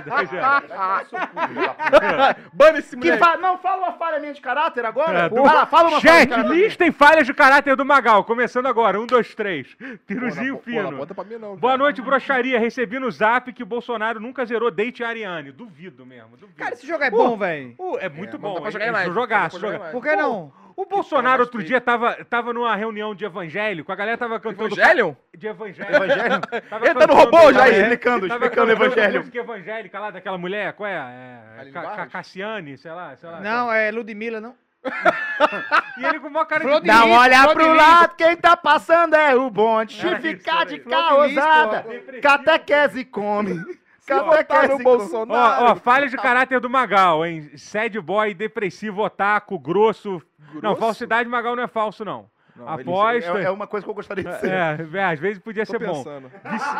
10 0.04 0.30
reais. 0.30 0.64
10 0.68 1.10
reais. 1.10 2.36
Bana 2.52 2.78
esse 2.78 2.90
Que 2.96 3.10
moleque. 3.10 3.18
fa... 3.18 3.36
Não, 3.36 3.58
fala 3.58 3.88
uma 3.88 3.92
falha 3.92 4.20
minha 4.20 4.32
de 4.32 4.40
caráter 4.40 4.84
agora. 4.84 5.18
É, 5.24 5.28
do- 5.28 5.42
Vai 5.42 5.54
lá, 5.54 5.66
fala 5.66 5.88
uma 5.88 6.00
falha 6.00 6.12
de 6.12 6.20
Chat, 6.22 6.28
caráter. 6.28 6.52
listem 6.54 6.92
falhas 6.92 7.26
de 7.26 7.34
caráter 7.34 7.76
do 7.76 7.84
Magal. 7.84 8.22
Começando 8.24 8.66
agora. 8.66 9.00
Um, 9.00 9.06
dois, 9.06 9.34
três. 9.34 9.76
Piruzinho 10.06 10.58
Pô, 10.58 10.70
não 10.70 10.84
fino. 10.84 10.96
bota 10.98 11.14
pra 11.14 11.24
mim 11.24 11.36
não. 11.36 11.56
Boa 11.56 11.72
cara. 11.72 11.78
noite, 11.78 12.00
broxaria. 12.00 12.58
Recebi 12.60 12.98
no 13.00 13.10
zap 13.10 13.52
que 13.52 13.64
Bolsonaro 13.64 14.20
nunca 14.20 14.44
zerou 14.46 14.70
date 14.70 15.02
a 15.02 15.08
Ariane. 15.08 15.50
Duvido 15.50 16.06
mesmo, 16.06 16.36
duvido. 16.36 16.56
Cara, 16.56 16.74
esse 16.74 16.86
jogo 16.86 17.02
é 17.02 17.10
bom, 17.10 17.36
velho. 17.36 17.74
Uh, 17.78 17.98
é 17.98 18.08
muito 18.08 18.36
É, 18.36 18.38
bom. 18.38 18.54
dá 18.54 18.60
pra 18.60 18.68
é- 18.68 18.72
jogar 18.72 18.84
é 18.86 18.90
mais, 18.92 19.12
jogar 19.12 19.50
joga- 19.50 19.78
mais. 19.80 19.92
Por 19.92 20.02
que 20.02 20.14
não? 20.16 20.52
O 20.76 20.84
Bolsonaro 20.86 21.30
Cara, 21.30 21.42
outro 21.42 21.62
dia 21.62 21.80
tava, 21.80 22.24
tava 22.24 22.52
numa 22.52 22.74
reunião 22.74 23.14
de 23.14 23.24
evangélico, 23.24 23.92
a 23.92 23.94
galera 23.94 24.18
tava 24.18 24.40
cantando. 24.40 24.74
Evangelion? 24.74 25.14
De 25.36 25.46
evangélico. 25.46 25.94
Evangelho? 25.94 26.40
Tava 26.68 26.86
Ele 26.86 26.94
tá 26.94 27.06
no 27.06 27.14
robô 27.14 27.52
já, 27.52 27.68
ele? 27.68 27.82
Explicando, 27.82 28.26
explicando 28.26 28.68
o 28.68 28.72
evangelho. 28.72 29.18
música 29.20 29.38
evangélica 29.38 30.00
lá 30.00 30.10
daquela 30.10 30.38
mulher, 30.38 30.72
qual 30.72 30.88
é? 30.88 30.94
é 30.94 31.70
Ca-? 31.70 32.06
Cassiane, 32.06 32.76
sei 32.76 32.90
lá, 32.90 33.16
sei 33.16 33.28
lá. 33.30 33.40
Não, 33.40 33.72
é 33.72 33.90
Ludmilla, 33.90 34.40
não? 34.40 34.54
E 35.96 36.04
ele 36.04 36.18
com 36.18 36.28
uma 36.28 36.44
cara 36.44 36.62
Flor 36.62 36.80
de. 36.80 36.88
Não 36.88 37.06
Lis, 37.06 37.16
olha 37.16 37.48
pro 37.48 37.72
lado, 37.74 38.16
quem 38.16 38.36
tá 38.36 38.56
passando 38.56 39.14
é 39.14 39.34
o 39.34 39.48
bonde. 39.48 40.04
Era 40.04 40.20
Se 40.20 40.28
ficar 40.36 40.66
de 40.66 40.80
causada, 40.80 41.82
porra. 41.82 42.20
catequese 42.20 43.04
come. 43.04 43.60
Tá 44.06 44.16
no 44.16 44.30
Catequese 44.30 44.68
come. 44.72 44.84
Bolsonaro. 44.84 45.64
Ó, 45.64 45.70
ó, 45.70 45.76
falhas 45.76 46.10
de 46.10 46.18
caráter 46.18 46.60
do 46.60 46.68
Magal, 46.68 47.24
hein? 47.24 47.50
Sad 47.56 47.98
boy, 48.02 48.34
depressivo, 48.34 49.02
otaku, 49.02 49.58
grosso. 49.58 50.20
Não, 50.62 50.70
Grosso? 50.70 50.80
falsidade 50.80 51.28
Magal 51.28 51.54
não 51.56 51.62
é 51.62 51.68
falso, 51.68 52.04
não. 52.04 52.32
Não, 52.56 52.72
ele- 52.74 52.82
Aposta. 52.82 53.38
É, 53.40 53.44
é 53.46 53.50
uma 53.50 53.66
coisa 53.66 53.84
que 53.84 53.90
eu 53.90 53.94
gostaria 53.94 54.22
de 54.22 54.30
ser. 54.38 54.48
É, 54.48 54.78
é, 54.98 55.04
às 55.04 55.18
vezes 55.18 55.42
podia 55.42 55.66
Tô 55.66 55.72
ser 55.72 55.78
bom. 55.80 55.92
pensando. 56.04 56.28
Vici- 56.28 56.70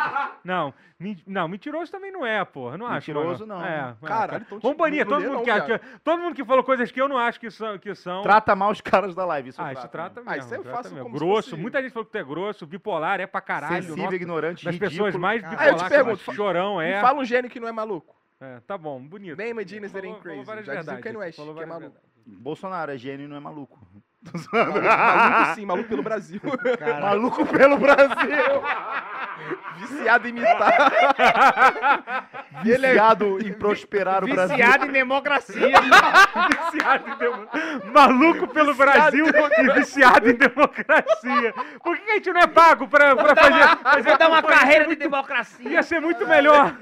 Não, 0.44 0.72
não, 1.26 1.48
mentiroso 1.48 1.90
também 1.90 2.12
não 2.12 2.24
é, 2.24 2.44
porra. 2.44 2.78
Não 2.78 2.86
acho. 2.86 3.10
Mentiroso, 3.10 3.44
não. 3.44 3.58
não. 3.58 3.66
É, 3.66 3.96
é. 4.00 4.36
Então 4.36 4.60
Vamos 4.60 4.76
banir 4.76 5.04
não 5.04 5.10
todo 5.18 5.22
mundo 5.24 5.34
não, 5.34 5.42
que, 5.42 5.60
que- 5.78 5.98
todo 6.04 6.20
mundo 6.22 6.34
que 6.36 6.44
falou 6.44 6.62
coisas 6.62 6.92
que 6.92 7.00
eu 7.00 7.08
não 7.08 7.18
acho 7.18 7.40
que 7.40 7.50
são. 7.50 7.76
Que 7.76 7.92
são. 7.96 8.22
Trata 8.22 8.54
mal 8.54 8.70
os 8.70 8.80
caras 8.80 9.16
da 9.16 9.24
live. 9.26 9.48
Isso 9.48 9.60
ah, 9.60 9.72
isso 9.72 9.88
trata 9.88 10.20
mesmo. 10.20 10.30
Ah, 10.30 10.36
isso 10.38 10.54
eu 10.54 10.62
trata 10.62 10.76
faço 10.84 10.94
mesmo. 10.94 11.10
Grosso, 11.10 11.50
fosse- 11.50 11.60
muita 11.60 11.82
gente 11.82 11.90
falou 11.92 12.06
que 12.06 12.12
tu 12.12 12.18
é 12.18 12.22
grosso, 12.24 12.66
bipolar, 12.68 13.20
é 13.20 13.26
pra 13.26 13.40
caralho. 13.40 13.82
Sensível, 13.82 13.96
nossa, 14.04 14.14
ignorante, 14.14 14.64
das 14.64 14.74
ridículo. 14.74 14.90
pessoas 14.90 15.16
mais 15.16 15.42
Ah, 15.42 15.68
eu 15.70 15.74
te 15.76 15.82
que 15.82 15.90
pergunto, 15.90 16.32
chorão, 16.34 16.80
é. 16.80 17.00
Fala 17.00 17.18
um 17.20 17.24
gênio 17.24 17.50
que 17.50 17.58
não 17.58 17.66
é 17.66 17.72
maluco. 17.72 18.14
É, 18.40 18.60
Tá 18.66 18.78
bom, 18.78 19.00
bonito. 19.00 19.36
Medina 19.36 19.86
is 19.86 19.92
Falou- 19.92 20.06
getting 20.06 20.22
falou 20.22 20.44
crazy. 20.44 20.44
Já 20.46 20.54
dizia 20.54 20.72
o 20.72 20.76
verdades 20.76 21.02
Kanye 21.02 21.16
aqui, 21.16 21.26
West, 21.26 21.36
falou 21.36 21.54
que 21.56 21.62
é 21.62 21.66
várias 21.66 21.82
maluco. 21.82 22.00
Bolsonaro 22.26 22.92
é 22.92 22.98
gênio 22.98 23.24
e 23.24 23.28
não 23.28 23.36
é 23.36 23.40
maluco. 23.40 23.78
maluco 24.52 25.54
sim, 25.54 25.66
maluco 25.66 25.88
pelo 25.88 26.02
Brasil. 26.02 26.40
Maluco 27.00 27.46
pelo 27.46 27.78
Brasil. 27.78 28.14
Viciado 29.76 30.28
em 30.28 30.30
imitar. 30.30 30.92
Viciado 32.62 33.46
em 33.46 33.52
prosperar 33.52 34.24
o 34.24 34.28
Brasil. 34.28 34.56
Viciado 34.56 34.86
em 34.86 34.92
democracia. 34.92 35.80
Viciado 36.72 37.04
em 37.08 37.90
Maluco 37.92 38.48
pelo 38.48 38.74
Brasil 38.74 39.26
e 39.58 39.72
viciado 39.72 40.30
em 40.30 40.34
democracia. 40.34 41.54
Por 41.82 41.98
que 41.98 42.10
a 42.10 42.14
gente 42.14 42.32
não 42.32 42.40
é 42.40 42.46
pago 42.46 42.88
pra, 42.88 43.16
pra 43.16 43.34
fazer, 43.34 43.76
fazer 43.82 44.18
dar 44.18 44.28
uma 44.28 44.42
campanha? 44.42 44.58
carreira 44.60 44.86
de 44.86 44.96
democracia. 44.96 45.70
Ia 45.70 45.82
ser 45.82 46.00
muito 46.00 46.26
melhor. 46.26 46.74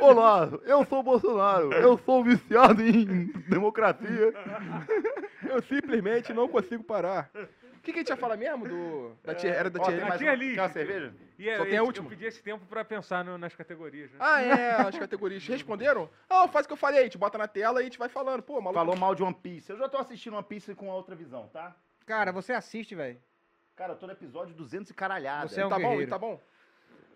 Olá, 0.00 0.48
eu 0.66 0.84
sou 0.84 1.00
o 1.00 1.02
Bolsonaro. 1.02 1.72
Eu 1.72 1.98
sou 1.98 2.22
viciado 2.24 2.82
em 2.82 3.26
democracia. 3.48 4.34
Eu 5.48 5.62
simplesmente 5.62 6.32
não 6.32 6.48
consigo 6.48 6.82
parar. 6.82 7.30
O 7.84 7.86
que, 7.86 7.92
que 7.92 7.98
a 7.98 8.00
gente 8.00 8.08
ia 8.08 8.16
falar 8.16 8.38
mesmo? 8.38 8.66
Do, 8.66 9.14
da 9.22 9.34
tia, 9.34 9.50
era 9.50 9.68
da 9.68 9.78
Ó, 9.78 9.84
tia 9.84 9.94
tem 9.98 10.08
mais 10.08 10.18
Tinha 10.18 10.30
uma- 10.30 10.36
ali. 10.38 10.54
Quer 10.54 10.60
uma 10.62 10.68
cerveja? 10.70 11.14
E 11.38 11.48
é- 11.50 11.56
Só 11.58 11.64
tem 11.64 11.74
a 11.74 11.76
eu- 11.76 11.84
última. 11.84 12.06
Eu 12.06 12.10
pedi 12.10 12.24
esse 12.24 12.42
tempo 12.42 12.64
pra 12.64 12.82
pensar 12.82 13.22
no- 13.22 13.36
nas 13.36 13.54
categorias. 13.54 14.10
Né? 14.10 14.16
Ah, 14.18 14.40
é, 14.40 14.70
as 14.88 14.98
categorias. 14.98 15.42
Responderam? 15.46 16.08
Ah, 16.30 16.48
faz 16.48 16.64
o 16.64 16.68
que 16.68 16.72
eu 16.72 16.78
falei, 16.78 17.00
a 17.00 17.02
gente 17.02 17.18
bota 17.18 17.36
na 17.36 17.46
tela 17.46 17.80
e 17.80 17.82
a 17.82 17.84
gente 17.84 17.98
vai 17.98 18.08
falando. 18.08 18.42
Pô, 18.42 18.54
maluco. 18.54 18.72
Falou 18.72 18.96
mal 18.96 19.14
de 19.14 19.22
One 19.22 19.34
Piece. 19.34 19.70
Eu 19.70 19.76
já 19.76 19.86
tô 19.86 19.98
assistindo 19.98 20.32
One 20.34 20.46
Piece 20.48 20.74
com 20.74 20.88
outra 20.88 21.14
visão, 21.14 21.46
tá? 21.48 21.76
Cara, 22.06 22.32
você 22.32 22.54
assiste, 22.54 22.94
velho. 22.94 23.20
Cara, 23.76 23.92
eu 23.92 23.96
tô 23.98 24.06
no 24.06 24.12
episódio 24.14 24.54
200 24.54 24.90
e 24.90 24.94
caralhada. 24.94 25.46
Você 25.46 25.60
é 25.60 25.66
um 25.66 25.68
tá 25.68 25.78
bom, 25.78 25.88
guerreiro. 25.90 26.10
tá 26.10 26.16
bom. 26.18 26.40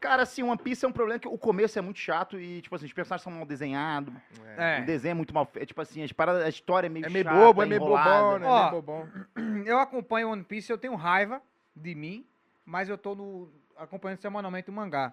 Cara, 0.01 0.23
assim, 0.23 0.43
One 0.43 0.59
Piece 0.59 0.85
é 0.85 0.89
um 0.89 0.93
problema 0.93 1.19
que 1.19 1.29
o 1.29 1.37
começo 1.39 1.79
é 1.79 1.83
muito 1.83 1.99
chato 1.99 2.39
e, 2.39 2.61
tipo 2.63 2.75
assim, 2.75 2.87
os 2.87 2.93
personagens 2.93 3.23
são 3.25 3.33
mal 3.33 3.45
desenhados, 3.47 4.13
É. 4.57 4.81
o 4.81 4.87
desenho 4.87 5.13
é 5.13 5.15
muito 5.15 5.35
mal 5.35 5.45
feito. 5.47 5.69
Tipo 5.69 5.81
assim, 5.81 6.03
as 6.03 6.13
paradas, 6.13 6.43
a 6.45 6.49
história 6.49 6.87
é 6.87 6.91
meio 6.91 7.07
É 7.07 7.09
meio 7.09 7.25
chata, 7.25 7.37
bobo, 7.37 7.63
é 7.63 7.67
meio 7.67 7.81
enrolada. 7.83 8.11
bobão, 8.11 8.39
né? 8.39 8.47
É 8.47 8.49
Ó. 8.49 8.59
meio 8.61 8.71
bobão. 8.83 9.09
Eu 9.67 9.79
acompanho 9.79 10.31
One 10.31 10.45
Piece, 10.45 10.71
eu 10.71 10.79
tenho 10.79 10.95
raiva 10.95 11.43
de 11.75 11.95
mim, 11.95 12.25
mas 12.65 12.89
eu 12.89 12.97
tô 12.99 13.15
no, 13.15 13.49
acompanhando 13.77 14.21
semanalmente 14.21 14.71
o 14.71 14.73
mangá. 14.73 15.13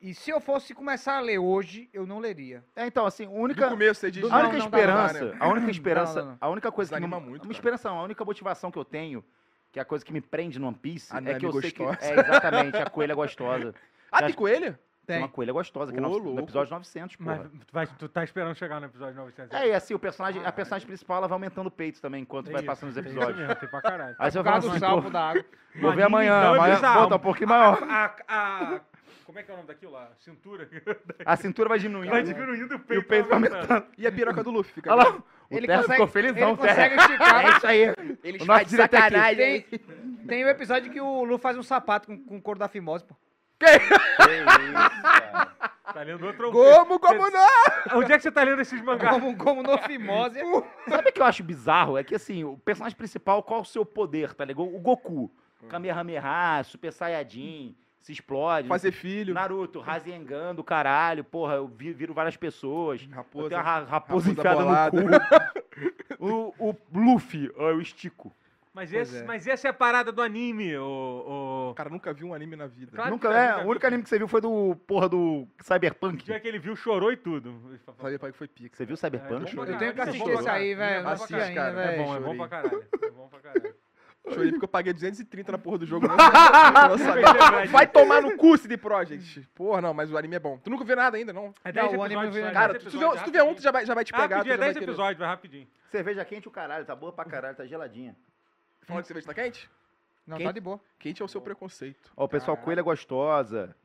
E 0.00 0.14
se 0.14 0.30
eu 0.30 0.40
fosse 0.40 0.74
começar 0.74 1.16
a 1.16 1.20
ler 1.20 1.38
hoje, 1.38 1.88
eu 1.92 2.06
não 2.06 2.20
leria. 2.20 2.62
É, 2.76 2.86
então, 2.86 3.04
assim, 3.04 3.26
a 3.26 3.30
única, 3.30 3.68
começo 3.68 3.98
você 4.00 4.10
diz. 4.12 4.24
a 4.24 4.28
Não, 4.28 4.38
única 4.38 4.58
não 4.58 4.70
dá, 4.70 4.78
esperança, 4.78 5.24
não 5.34 5.36
a 5.46 5.48
única 5.52 5.70
esperança, 5.72 6.20
Não, 6.22 6.30
não. 6.30 6.38
a 6.40 6.48
única 6.48 6.70
coisa 6.70 6.88
que 6.88 6.94
Desanima 6.94 7.18
me, 7.18 7.26
muito, 7.26 7.42
uma 7.42 7.48
cara. 7.48 7.52
esperança, 7.58 7.88
não, 7.90 7.98
a 7.98 8.02
única 8.04 8.24
motivação 8.24 8.70
que 8.70 8.78
eu 8.78 8.84
tenho, 8.84 9.24
que 9.72 9.78
é 9.80 9.82
a 9.82 9.84
coisa 9.84 10.04
que 10.04 10.12
me 10.12 10.20
prende 10.20 10.56
no 10.60 10.68
One 10.68 10.76
Piece, 10.76 11.12
A 11.12 11.18
é 11.18 11.34
que 11.34 11.44
eu 11.44 11.48
Nami 11.50 11.62
sei 11.62 11.70
que 11.72 11.82
gostosa. 11.84 12.12
é 12.12 12.20
exatamente 12.20 12.76
a 12.76 12.88
coelha 12.88 13.14
gostosa. 13.14 13.74
Ah, 14.10 14.22
tem 14.22 14.34
coelho? 14.34 14.78
Tem 15.06 15.18
uma 15.20 15.28
coelha 15.28 15.54
gostosa, 15.54 15.90
que 15.90 15.96
é 15.96 16.00
no, 16.02 16.38
episódio 16.38 16.70
900, 16.70 17.16
Mas 17.18 17.38
porra. 17.38 17.48
tu, 17.66 17.72
vai- 17.72 17.86
tu 17.86 18.08
tá 18.10 18.22
esperando 18.22 18.54
chegar 18.56 18.78
no 18.78 18.84
episódio 18.86 19.14
900. 19.16 19.56
É, 19.58 19.68
e 19.68 19.72
assim, 19.72 19.94
o 19.94 19.98
personagem, 19.98 20.44
a 20.44 20.52
personagem 20.52 20.86
principal, 20.86 21.16
ela 21.16 21.26
vai 21.26 21.34
aumentando 21.36 21.68
o 21.68 21.70
peito 21.70 21.98
também, 21.98 22.20
enquanto 22.22 22.44
Tem 22.46 22.52
vai 22.52 22.60
isso, 22.60 22.66
passando 22.66 22.90
os 22.90 22.96
isso 22.98 23.06
episódios. 23.08 23.38
mesmo, 23.38 23.54
tem 23.54 23.68
pra 23.70 23.80
caralho. 23.80 24.16
Aí 24.18 24.30
você 24.30 24.36
Por 24.38 24.44
vai 24.44 24.52
causa 24.52 24.66
falar 24.68 24.78
do 24.78 24.84
assim, 24.84 24.92
salvo 24.94 25.10
da 25.10 25.28
água. 25.30 25.44
vou 25.80 25.92
ver 25.94 26.02
amanhã, 26.02 26.34
amanhã 26.50 26.78
bota 26.80 27.16
um 27.16 27.18
pouquinho 27.20 27.48
maior. 27.48 27.82
A, 27.84 28.16
a- 28.28 28.80
como 29.24 29.38
é 29.38 29.42
que 29.42 29.50
é 29.50 29.54
o 29.54 29.56
nome 29.56 29.68
daquilo 29.68 29.92
lá? 29.92 30.10
Cintura. 30.18 30.68
A 31.24 31.36
cintura 31.36 31.68
vai 31.70 31.78
diminuindo. 31.78 32.10
Vai 32.10 32.22
né? 32.22 32.32
diminuindo 32.32 32.74
o 32.74 32.76
E 32.76 32.78
peito. 32.78 33.02
o 33.02 33.04
peito 33.08 33.28
vai 33.28 33.34
aumentando. 33.36 33.86
E 33.96 34.06
a 34.06 34.12
piroca 34.12 34.42
do 34.44 34.50
Luffy? 34.50 34.72
Fica 34.74 34.92
Olha 34.94 35.04
lá, 35.04 35.16
o 35.16 35.22
Ele 35.56 35.66
consegue, 35.66 35.92
ficou 35.92 36.06
felizão, 36.08 36.48
ele 36.50 36.56
Terra. 36.58 36.74
consegue 36.74 36.96
esticar. 36.96 37.44
É 37.46 37.56
isso 37.56 37.66
aí. 37.66 37.86
Nosso 37.86 38.44
fazem 38.46 38.66
de 38.66 38.74
é 38.74 38.78
sacanagem. 38.78 39.60
Tem, 39.62 39.78
tem 40.26 40.44
o 40.44 40.48
episódio 40.48 40.90
que 40.92 41.00
o 41.00 41.24
Lu 41.24 41.38
faz 41.38 41.56
um 41.56 41.62
sapato 41.62 42.06
com, 42.08 42.18
com 42.18 42.40
couro 42.42 42.58
da 42.58 42.68
fimose, 42.68 43.04
pô. 43.04 43.14
Tá 45.92 46.02
lendo 46.04 46.26
outro 46.26 46.52
Como, 46.52 46.98
como 47.00 47.30
não? 47.30 47.48
Onde 47.98 48.12
é 48.12 48.16
que 48.16 48.22
você 48.22 48.30
tá 48.30 48.42
lendo 48.44 48.60
esses 48.60 48.80
mangás? 48.82 49.10
Como, 49.10 49.36
como 49.36 49.62
no 49.62 49.78
fimose. 49.78 50.38
Sabe 50.88 51.08
o 51.08 51.12
que 51.12 51.20
eu 51.20 51.24
acho 51.26 51.42
bizarro? 51.42 51.96
É 51.98 52.04
que 52.04 52.14
assim, 52.14 52.44
o 52.44 52.56
personagem 52.58 52.96
principal, 52.96 53.42
qual 53.42 53.62
o 53.62 53.64
seu 53.64 53.84
poder, 53.84 54.34
tá 54.34 54.44
ligado? 54.44 54.62
O 54.74 54.78
Goku. 54.78 55.30
Kamehameha, 55.68 56.62
Super 56.62 56.92
Saiyajin, 56.92 57.74
se 58.00 58.12
explode. 58.12 58.68
Fazer 58.68 58.92
filho. 58.92 59.34
Naruto, 59.34 59.80
Rasengan 59.80 60.54
do 60.54 60.62
caralho, 60.62 61.24
porra, 61.24 61.54
eu 61.54 61.66
vi- 61.66 61.92
viro 61.92 62.14
várias 62.14 62.36
pessoas. 62.36 63.02
Eu 63.10 63.16
Raposa. 63.16 63.48
tenho 63.48 63.60
a 63.60 63.64
ra- 63.64 63.72
raposa, 63.80 63.90
raposa 63.90 64.30
enfiada 64.30 64.56
bolada. 64.62 65.00
no 65.02 65.10
cu. 66.18 66.54
o, 66.60 66.70
o 66.70 66.76
Luffy, 66.94 67.50
ó, 67.56 67.70
eu 67.70 67.80
estico. 67.80 68.32
Mas, 68.74 68.90
Pois 68.92 69.08
esse, 69.08 69.18
é. 69.18 69.24
mas 69.24 69.46
essa 69.46 69.66
é 69.66 69.70
a 69.70 69.74
parada 69.74 70.12
do 70.12 70.22
anime, 70.22 70.76
o. 70.76 71.70
O 71.70 71.74
cara 71.74 71.90
nunca 71.90 72.12
viu 72.12 72.28
um 72.28 72.34
anime 72.34 72.54
na 72.56 72.66
vida. 72.66 72.92
Claro 72.94 73.10
Nunca, 73.10 73.28
é, 73.28 73.48
nunca 73.48 73.56
o 73.58 73.62
vi. 73.64 73.68
único 73.70 73.86
anime 73.86 74.02
que 74.04 74.08
você 74.08 74.18
viu 74.18 74.28
foi 74.28 74.40
do 74.40 74.76
porra 74.86 75.08
do 75.08 75.18
O 75.20 75.48
Cyberpunk. 75.62 76.24
dia 76.24 76.38
que 76.40 76.46
ele 76.48 76.58
viu, 76.58 76.74
chorou 76.76 77.12
e 77.12 77.16
tudo. 77.16 77.78
Falei 77.98 78.18
pra 78.18 78.30
que 78.30 78.36
foi 78.38 78.46
pica. 78.48 78.76
Você 78.76 78.84
viu 78.86 78.94
É, 78.94 78.96
Cyberpunk? 78.96 79.54
bom 79.56 79.64
pra 79.64 79.74
Eu 79.74 79.78
tenho 79.78 79.94
que 79.94 80.00
assistir 80.00 80.28
É 80.28 80.32
esse 80.34 80.42
pra 80.44 80.52
aí, 80.52 80.74
velho. 80.74 81.04
Não 81.04 81.10
É 81.12 81.16
pra 81.16 81.26
ainda, 81.44 81.54
caralho. 81.54 81.78
É 81.78 81.86
velho. 81.96 82.04
bom, 82.04 82.16
é 82.16 82.20
bom 82.20 82.36
pra 82.36 82.48
caralho. 82.48 82.84
É 83.02 83.10
bom 83.10 83.28
pra 83.28 83.40
caralho. 83.40 83.74
Chorei 84.30 84.50
porque 84.50 84.64
eu 84.64 84.68
paguei 84.68 84.92
230 84.92 85.52
na 85.52 85.58
porra 85.58 85.78
do 85.78 85.86
jogo. 85.86 86.06
Não, 86.12 87.66
Vai 87.70 87.86
tomar 87.86 88.20
no 88.20 88.36
cu, 88.36 88.56
CD 88.58 88.76
Projekt. 88.76 89.48
Porra, 89.54 89.80
não, 89.80 89.94
mas 89.94 90.10
o 90.12 90.18
anime 90.18 90.36
é 90.36 90.38
bom. 90.38 90.58
Tu 90.58 90.68
nunca 90.70 90.84
viu 90.84 90.96
nada 90.96 91.16
ainda, 91.16 91.32
não? 91.32 91.54
É 91.64 91.72
Não, 91.72 91.88
10 91.88 91.98
o 91.98 92.02
anime 92.02 92.22
eu 92.22 92.28
episódios 92.28 92.34
vi 92.34 92.40
é 92.42 92.52
Cara, 92.52 92.72
10 92.74 92.84
se 92.84 92.90
tu, 92.90 92.98
vê, 92.98 93.18
se 93.18 93.24
tu 93.24 93.30
vê 93.32 93.42
um, 93.42 93.54
tu 93.54 93.62
já 93.62 93.70
vai, 93.70 93.86
já 93.86 93.94
vai 93.94 94.04
te 94.04 94.12
pegar. 94.12 94.22
Rapidinho, 94.36 94.52
é 94.52 94.56
já 94.56 94.58
vai 94.58 94.66
10 94.66 94.78
querer. 94.78 94.90
episódios, 94.90 95.18
vai 95.18 95.28
rapidinho. 95.28 95.66
Cerveja 95.90 96.24
quente 96.24 96.46
o 96.48 96.50
caralho, 96.50 96.84
tá 96.84 96.94
boa 96.94 97.10
pra 97.12 97.24
caralho, 97.24 97.56
tá 97.56 97.64
geladinha. 97.64 98.14
Falando 98.88 99.02
que 99.02 99.08
cerveja 99.08 99.26
tá 99.26 99.34
quente? 99.34 99.70
Não, 100.26 100.36
Quem- 100.36 100.46
tá 100.46 100.52
de 100.52 100.60
boa. 100.60 100.80
Quente 100.98 101.22
é 101.22 101.24
o 101.24 101.28
seu 101.28 101.40
preconceito. 101.40 102.12
Ó, 102.16 102.24
o 102.24 102.28
pessoal, 102.28 102.56
Caralho. 102.56 102.64
coelho 102.64 102.80
é 102.80 102.82
gostosa. 102.82 103.76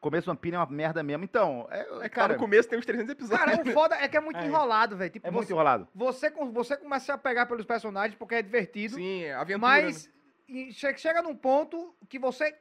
Começo 0.00 0.26
Vampiro 0.26 0.56
é 0.56 0.58
uma 0.58 0.66
merda 0.66 1.02
mesmo. 1.02 1.24
Então, 1.24 1.66
é, 1.70 1.80
É 1.80 1.84
que 1.84 1.90
tá 2.00 2.08
cara, 2.10 2.32
no 2.34 2.38
começo 2.38 2.68
tem 2.68 2.78
uns 2.78 2.84
300 2.84 3.10
episódios. 3.12 3.44
Cara, 3.56 3.62
o 3.62 3.72
foda 3.72 3.96
é 3.96 4.06
que 4.06 4.16
é 4.16 4.20
muito 4.20 4.36
É. 4.40 4.44
enrolado, 4.46 4.96
velho. 4.96 5.10
Tipo, 5.10 5.26
é 5.26 5.30
muito 5.30 5.46
você, 5.46 5.52
enrolado. 5.54 5.88
você, 5.94 6.30
você 6.52 6.76
começa 6.76 7.14
a 7.14 7.18
pegar 7.18 7.46
pelos 7.46 7.64
personagens 7.64 8.14
porque 8.18 8.34
é 8.34 8.42
divertido. 8.42 8.96
Sim, 8.96 9.22
é 9.24 9.34
aventura. 9.34 9.58
Mas 9.58 10.08
che- 10.72 10.96
chega 10.98 11.22
num 11.22 11.34
ponto 11.34 11.94
que 12.08 12.18
você 12.18 12.54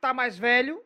tá 0.00 0.14
mais 0.14 0.38
velho 0.38 0.82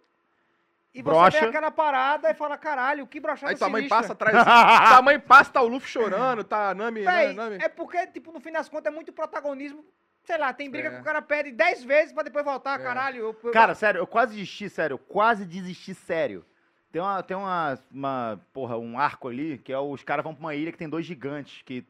e 0.92 1.00
você 1.02 1.40
vê 1.40 1.46
aquela 1.46 1.70
parada 1.70 2.28
e 2.30 2.34
fala, 2.34 2.58
caralho, 2.58 3.06
que 3.06 3.20
brochada 3.20 3.52
Aí 3.52 3.56
tua 3.58 3.68
mãe 3.68 3.88
passa 3.88 4.12
atrás. 4.12 4.34
tua 4.88 5.02
mãe 5.02 5.18
passa, 5.20 5.52
tá 5.52 5.62
o 5.62 5.68
Luffy 5.68 5.88
chorando, 5.88 6.42
tá 6.44 6.70
a 6.70 6.74
Nami. 6.74 7.02
Véi, 7.04 7.32
Nami. 7.32 7.58
é 7.62 7.68
porque, 7.68 8.06
tipo, 8.08 8.32
no 8.32 8.40
fim 8.40 8.50
das 8.52 8.68
contas 8.68 8.92
é 8.92 8.94
muito 8.94 9.12
protagonismo. 9.12 9.84
Sei 10.24 10.38
lá, 10.38 10.52
tem 10.52 10.70
briga 10.70 10.88
É. 10.88 10.90
que 10.94 11.00
o 11.00 11.04
cara 11.04 11.20
perde 11.20 11.50
10 11.52 11.82
vezes 11.82 12.12
pra 12.12 12.22
depois 12.22 12.44
voltar, 12.44 12.78
É. 12.78 12.82
caralho. 12.82 13.18
eu- 13.18 13.36
eu- 13.42 13.50
Cara, 13.52 13.74
sério, 13.74 13.98
eu 13.98 14.06
quase 14.06 14.34
desisti, 14.34 14.68
sério. 14.68 14.94
Eu 14.94 14.98
quase 14.98 15.44
desisti, 15.44 15.94
sério. 15.94 16.44
Tem, 16.92 17.00
uma, 17.02 17.22
tem 17.22 17.36
uma, 17.36 17.78
uma, 17.90 18.40
porra, 18.52 18.76
um 18.78 18.98
arco 18.98 19.28
ali, 19.28 19.58
que 19.58 19.72
é 19.72 19.78
os 19.78 20.02
caras 20.04 20.22
vão 20.22 20.34
pra 20.34 20.40
uma 20.44 20.54
ilha 20.54 20.70
que 20.70 20.78
tem 20.78 20.88
dois 20.88 21.06
gigantes, 21.06 21.62
que 21.62 21.84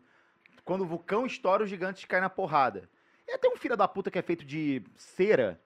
quando 0.64 0.82
o 0.82 0.86
vulcão 0.86 1.26
estoura, 1.26 1.64
os 1.64 1.68
gigantes 1.70 2.04
caem 2.04 2.22
na 2.22 2.30
porrada. 2.30 2.88
E 3.26 3.36
tem 3.38 3.50
um 3.52 3.56
filho 3.56 3.76
da 3.76 3.88
puta 3.88 4.10
que 4.10 4.18
é 4.18 4.22
feito 4.22 4.44
de 4.44 4.82
cera, 4.96 5.60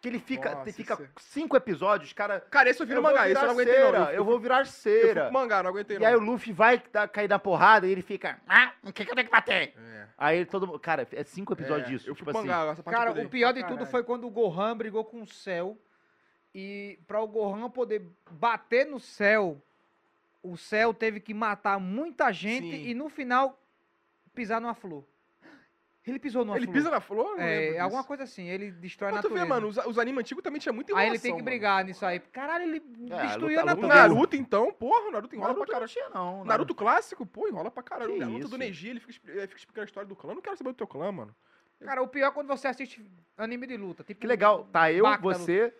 que 0.00 0.08
ele 0.08 0.18
fica, 0.18 0.54
Nossa, 0.54 0.72
fica 0.72 0.94
isso 0.94 1.02
é- 1.02 1.08
cinco 1.18 1.56
episódios, 1.56 2.12
cara... 2.14 2.40
Cara, 2.40 2.70
esse 2.70 2.80
eu 2.82 2.86
vi 2.86 2.94
no 2.94 3.02
vou 3.02 3.10
mangá, 3.10 3.28
esse 3.28 3.38
eu 3.38 3.44
não 3.46 3.50
aguentei 3.52 3.74
cera, 3.74 3.98
não. 3.98 4.10
Eu 4.10 4.24
vou 4.24 4.38
virar 4.40 4.60
Eu 4.60 4.64
cera. 4.66 5.24
pro 5.24 5.32
mangá, 5.34 5.62
não 5.62 5.70
aguentei 5.70 5.96
E 5.96 6.00
não. 6.00 6.06
aí 6.06 6.14
o 6.16 6.20
Luffy 6.20 6.52
vai 6.52 6.82
dar- 6.90 7.06
cair 7.08 7.28
na 7.28 7.38
porrada 7.38 7.86
e 7.86 7.90
ele 7.92 8.00
fica... 8.00 8.40
Ah, 8.48 8.72
o 8.82 8.92
que, 8.92 9.04
que 9.04 9.10
eu 9.10 9.14
tenho 9.14 9.26
que 9.26 9.32
bater? 9.32 9.74
É. 9.76 10.06
Aí 10.16 10.46
todo 10.46 10.66
mundo... 10.66 10.78
Cara, 10.78 11.06
é 11.12 11.22
cinco 11.24 11.52
episódios 11.52 11.86
É, 11.86 11.90
disso. 11.92 12.08
Eu 12.08 12.14
tipo 12.14 12.30
assim. 12.30 12.38
mangá, 12.40 12.72
essa 12.72 12.82
parte 12.82 12.96
Cara, 12.96 13.10
eu 13.10 13.14
pulei. 13.14 13.26
o 13.26 13.30
pior 13.30 13.52
de 13.52 13.66
tudo 13.66 13.84
foi 13.84 14.02
quando 14.02 14.26
o 14.26 14.30
Gohan 14.30 14.74
brigou 14.76 15.04
com 15.04 15.20
o 15.22 15.26
Cell. 15.26 15.78
E 16.54 16.98
pra 17.06 17.20
o 17.20 17.28
Gohan 17.28 17.68
poder 17.70 18.02
bater 18.30 18.86
no 18.86 18.98
Cell, 18.98 19.62
o 20.42 20.56
Cell 20.56 20.92
teve 20.94 21.20
que 21.20 21.32
matar 21.34 21.78
muita 21.78 22.32
gente 22.32 22.70
Sim. 22.70 22.88
e 22.88 22.94
no 22.94 23.08
final 23.10 23.60
pisar 24.34 24.60
numa 24.60 24.74
flor. 24.74 25.04
Ele 26.10 26.18
pisou 26.18 26.44
numa 26.44 26.56
Ele 26.56 26.66
flor. 26.66 26.74
pisa 26.74 26.90
na 26.90 27.00
flor? 27.00 27.36
Não 27.36 27.42
É, 27.44 27.58
lembro 27.60 27.82
alguma 27.82 28.00
disso. 28.02 28.08
coisa 28.08 28.22
assim, 28.24 28.46
ele 28.48 28.70
destrói 28.72 29.10
a 29.10 29.12
Mas 29.12 29.20
tu 29.22 29.28
natureza. 29.28 29.44
vê, 29.46 29.48
mano, 29.48 29.68
os, 29.68 29.76
os 29.86 29.98
animes 29.98 30.20
antigos 30.20 30.42
também 30.44 30.60
tinha 30.60 30.72
muita 30.72 30.92
aí 30.92 31.04
enrolação, 31.06 31.14
ele 31.14 31.22
tem 31.22 31.30
que 31.32 31.36
mano. 31.36 31.44
brigar 31.44 31.84
nisso 31.84 32.04
aí. 32.04 32.18
Caralho, 32.20 32.64
ele 32.64 32.76
É, 33.10 33.26
destruiu 33.26 33.58
a 33.58 33.62
luta- 33.62 33.74
luta- 33.74 33.86
O 33.86 33.88
natureza. 33.88 34.08
Naruto, 34.14 34.36
então, 34.36 34.72
porra, 34.72 35.08
o 35.08 35.10
Naruto 35.12 35.34
enrola 35.34 35.48
Naruto 35.52 35.66
pra 35.66 35.80
não 35.80 35.86
caralho. 35.86 35.90
tinha, 35.90 36.08
não. 36.10 36.44
Naruto 36.44 36.74
clássico, 36.74 37.24
pô, 37.24 37.48
enrola 37.48 37.70
pra 37.70 37.82
caralho. 37.82 38.14
Que 38.16 38.22
a 38.22 38.26
luta 38.26 38.38
isso? 38.40 38.48
do 38.48 38.58
Neji, 38.58 38.88
ele 38.88 39.00
fica, 39.00 39.12
expli- 39.12 39.32
ele 39.32 39.46
fica 39.46 39.58
explicando 39.58 39.82
a 39.84 39.86
história 39.86 40.08
do 40.08 40.16
clã. 40.16 40.30
Eu 40.32 40.34
não 40.36 40.42
quero 40.42 40.56
saber 40.56 40.70
do 40.70 40.76
teu 40.76 40.86
clã, 40.86 41.10
mano. 41.12 41.34
Cara, 41.80 42.02
o 42.02 42.08
pior 42.08 42.28
é 42.28 42.30
quando 42.30 42.46
você 42.46 42.68
assiste 42.68 43.02
anime 43.38 43.66
de 43.66 43.76
luta. 43.76 44.04
Tipo, 44.04 44.20
Que 44.20 44.26
legal. 44.26 44.64
Tá 44.70 44.92
eu, 44.92 45.04
Bacta, 45.04 45.22
você, 45.22 45.72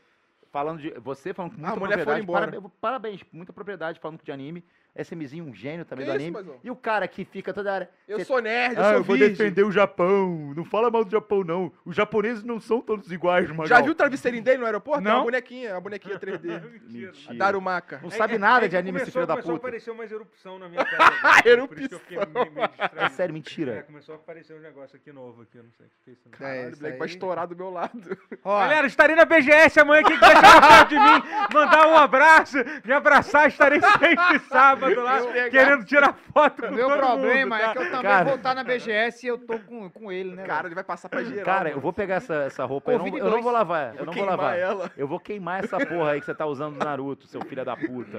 falando 0.51 0.81
de. 0.81 0.91
Você 1.01 1.35
falando 1.35 1.53
com 1.53 1.59
muita 1.61 1.73
A 1.75 1.79
mulher 1.79 1.97
foi 1.97 2.05
propriedade. 2.05 2.23
embora. 2.23 2.47
Parabéns, 2.47 2.73
parabéns, 2.81 3.21
muita 3.33 3.53
propriedade 3.53 4.01
falando 4.01 4.23
de 4.23 4.33
anime. 4.33 4.65
SMzinho, 4.97 5.45
um 5.45 5.55
gênio 5.55 5.85
também 5.85 6.05
Que 6.05 6.13
do 6.13 6.19
isso, 6.19 6.37
anime. 6.39 6.55
E 6.65 6.71
o 6.71 6.77
cara 6.77 7.07
que 7.07 7.25
fica 7.25 7.53
toda 7.55 7.73
hora. 7.73 7.91
Eu 8.09 8.19
"Cê- 8.19 8.25
sou 8.25 8.41
nerd, 8.41 8.75
eu 8.77 8.81
Ah, 8.83 8.85
sou 8.87 8.93
eu 8.95 9.05
vou 9.05 9.17
virgem. 9.17 9.37
defender 9.37 9.63
o 9.65 9.71
Japão. 9.71 10.53
Não 10.57 10.65
fala 10.65 10.91
mal 10.91 11.05
do 11.05 11.11
Japão, 11.11 11.45
não. 11.45 11.73
Os 11.85 11.95
japoneses 11.95 12.43
não 12.43 12.59
são 12.61 12.81
todos 12.81 13.11
iguais, 13.13 13.49
Magal. 13.51 13.67
Já 13.67 13.81
viu 13.81 13.93
o 13.93 13.95
travesseirinho 13.95 14.43
dele 14.43 14.59
no 14.59 14.67
aeroporto? 14.67 15.01
É 15.01 15.05
Não. 15.05 15.19
uma 15.19 15.25
bonequinha, 15.25 15.77
a 15.77 15.81
bonequinha 15.81 16.19
3D. 16.19 16.61
Mentira. 16.89 17.35
Darumaka. 17.35 18.01
Não 18.03 18.11
sabe 18.11 18.37
nada 18.37 18.69
de 18.69 18.77
anime, 18.77 18.97
esse 18.99 19.13
começou, 19.13 19.21
filho 19.21 19.27
da 19.27 19.35
começou 19.35 19.53
a 19.53 19.55
puta. 19.59 19.67
aparecer 19.69 19.91
umas 19.93 20.11
erupção 20.11 20.59
na 20.59 20.69
minha 20.69 20.85
tela. 20.85 21.05
agora, 21.05 21.69
Por 21.69 21.79
isso 21.79 21.89
que 21.89 21.95
eu 21.95 21.99
fiquei 22.01 22.17
meio, 22.19 22.53
meio 22.53 22.69
distraído. 22.69 23.01
É 23.01 23.09
sério, 23.11 23.31
É, 23.31 23.35
mentira. 23.35 23.83
começou 23.85 24.15
a 24.15 24.19
aparecer 24.19 24.55
um 24.57 24.61
negócio 24.61 24.97
aqui 24.97 25.13
novo 25.13 25.43
aqui, 25.43 25.57
eu 25.59 25.63
não 25.65 25.71
sei 25.73 25.87
o 25.87 25.91
que 26.05 26.11
é 26.11 26.13
isso. 26.13 26.23
não. 26.27 26.35
É, 26.35 26.37
Caralho, 26.39 26.77
moleque 26.77 26.99
vai 26.99 27.09
aí. 27.09 27.15
estourar 27.15 27.47
do 27.47 27.57
meu 27.57 27.71
lado. 27.71 27.91
Ó, 28.45 28.59
Galera, 28.61 28.87
estarei 28.87 29.15
na 29.15 29.25
BGS 29.25 29.79
amanhã. 29.81 30.03
Quem 30.03 30.19
quiser 30.19 30.35
chegar 30.37 30.69
perto 30.69 30.89
de 30.89 30.99
mim, 30.99 31.23
mandar 31.55 31.87
um 31.89 31.97
abraço, 31.97 32.57
me 32.85 32.93
abraçar, 32.93 33.49
estarei 33.49 33.81
sempre 33.81 34.39
sábado 34.49 34.80
lá, 34.81 35.19
Eu 35.19 35.27
pegar. 35.33 35.51
querendo 35.51 35.85
tirar 35.85 36.13
foto 36.15 36.63
com 36.63 36.69
o 36.69 36.73
meu 36.73 36.89
todo 36.89 36.99
problema 36.99 37.57
mundo, 37.57 37.65
tá? 37.65 37.71
é 37.71 37.73
que 37.73 37.79
eu 37.79 37.85
também 37.91 38.03
Cara. 38.03 38.25
vou 38.25 38.35
estar 38.37 38.55
na 38.55 38.65
BGS 38.65 39.27
e 39.27 39.29
eu 39.29 39.39
tô 39.39 39.59
com, 39.61 39.91
com 39.91 40.13
ele, 40.13 40.35
né? 40.35 40.45
Cara, 40.45 40.67
ele 40.69 40.75
vai 40.75 40.85
passar 40.85 41.09
pra 41.09 41.23
geral. 41.23 41.45
Cara, 41.45 41.65
mano. 41.65 41.77
eu 41.77 41.81
vou 41.81 41.93
pegar 41.93 42.17
essa, 42.17 42.35
essa 42.45 42.65
roupa. 42.65 42.93
Eu 42.93 42.99
não, 42.99 43.19
eu 43.19 43.31
não 43.31 43.43
vou 43.43 43.53
lavar. 43.53 43.95
Eu 43.97 44.07
não 44.07 44.13
vou 44.13 44.25
lavar. 44.25 44.59
ela. 44.59 44.91
Eu 44.97 45.07
vou 45.09 45.21
queimar 45.21 45.63
essa 45.65 45.79
porra 45.85 46.13
aí 46.13 46.21
que 46.21 46.27
você 46.27 46.35
tá 46.35 46.47
usando 46.47 46.79
do 46.79 46.85
Naruto, 46.85 47.27
seu 47.27 47.41
filho 47.45 47.65
da 47.65 47.77
puta. 47.77 48.19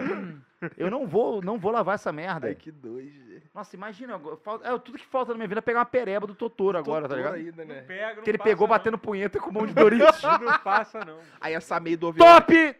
Eu 0.78 0.91
não 0.91 1.07
vou, 1.07 1.41
não 1.41 1.57
vou 1.57 1.72
lavar 1.72 1.95
essa 1.95 2.12
merda. 2.12 2.47
Ai, 2.47 2.55
que 2.55 2.72
doido. 2.72 3.32
Nossa, 3.53 3.76
imagina, 3.76 4.20
falta- 4.43 4.68
é, 4.70 4.78
tudo 4.80 4.97
que 4.97 5.05
falta 5.05 5.32
na 5.32 5.38
minha 5.38 5.47
vida 5.47 5.59
é 5.59 5.62
pegar 5.62 5.80
uma 5.80 5.86
pereba 5.86 6.26
do 6.26 6.34
Totoro 6.36 6.78
agora, 6.78 7.09
tá 7.09 7.16
ligado? 7.16 7.34
Ainda, 7.36 7.66
né? 7.66 7.82
Pega, 7.82 8.22
Que 8.22 8.30
ele 8.30 8.38
passa, 8.38 8.49
pegou 8.49 8.68
não. 8.68 8.74
batendo 8.76 8.97
punheta 8.97 9.39
com 9.39 9.49
um 9.49 9.53
monte 9.53 9.70
de 9.70 9.74
Doritos. 9.76 10.22
Não 10.24 10.57
passa, 10.59 11.03
não. 11.03 11.18
Aí 11.41 11.53
essa 11.53 11.80
meio 11.80 11.97
do 11.97 12.14
Top! 12.14 12.76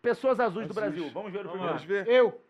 Pessoas 0.00 0.38
azuis 0.38 0.66
do 0.68 0.70
Azuis. 0.78 0.92
Brasil. 0.94 1.10
Vamos 1.12 1.32
ver 1.32 1.40
o 1.40 1.42
Vamos 1.44 1.50
primeiro. 1.58 1.74
Vamos 1.78 1.84
ver? 1.84 2.06
Eu. 2.08 2.40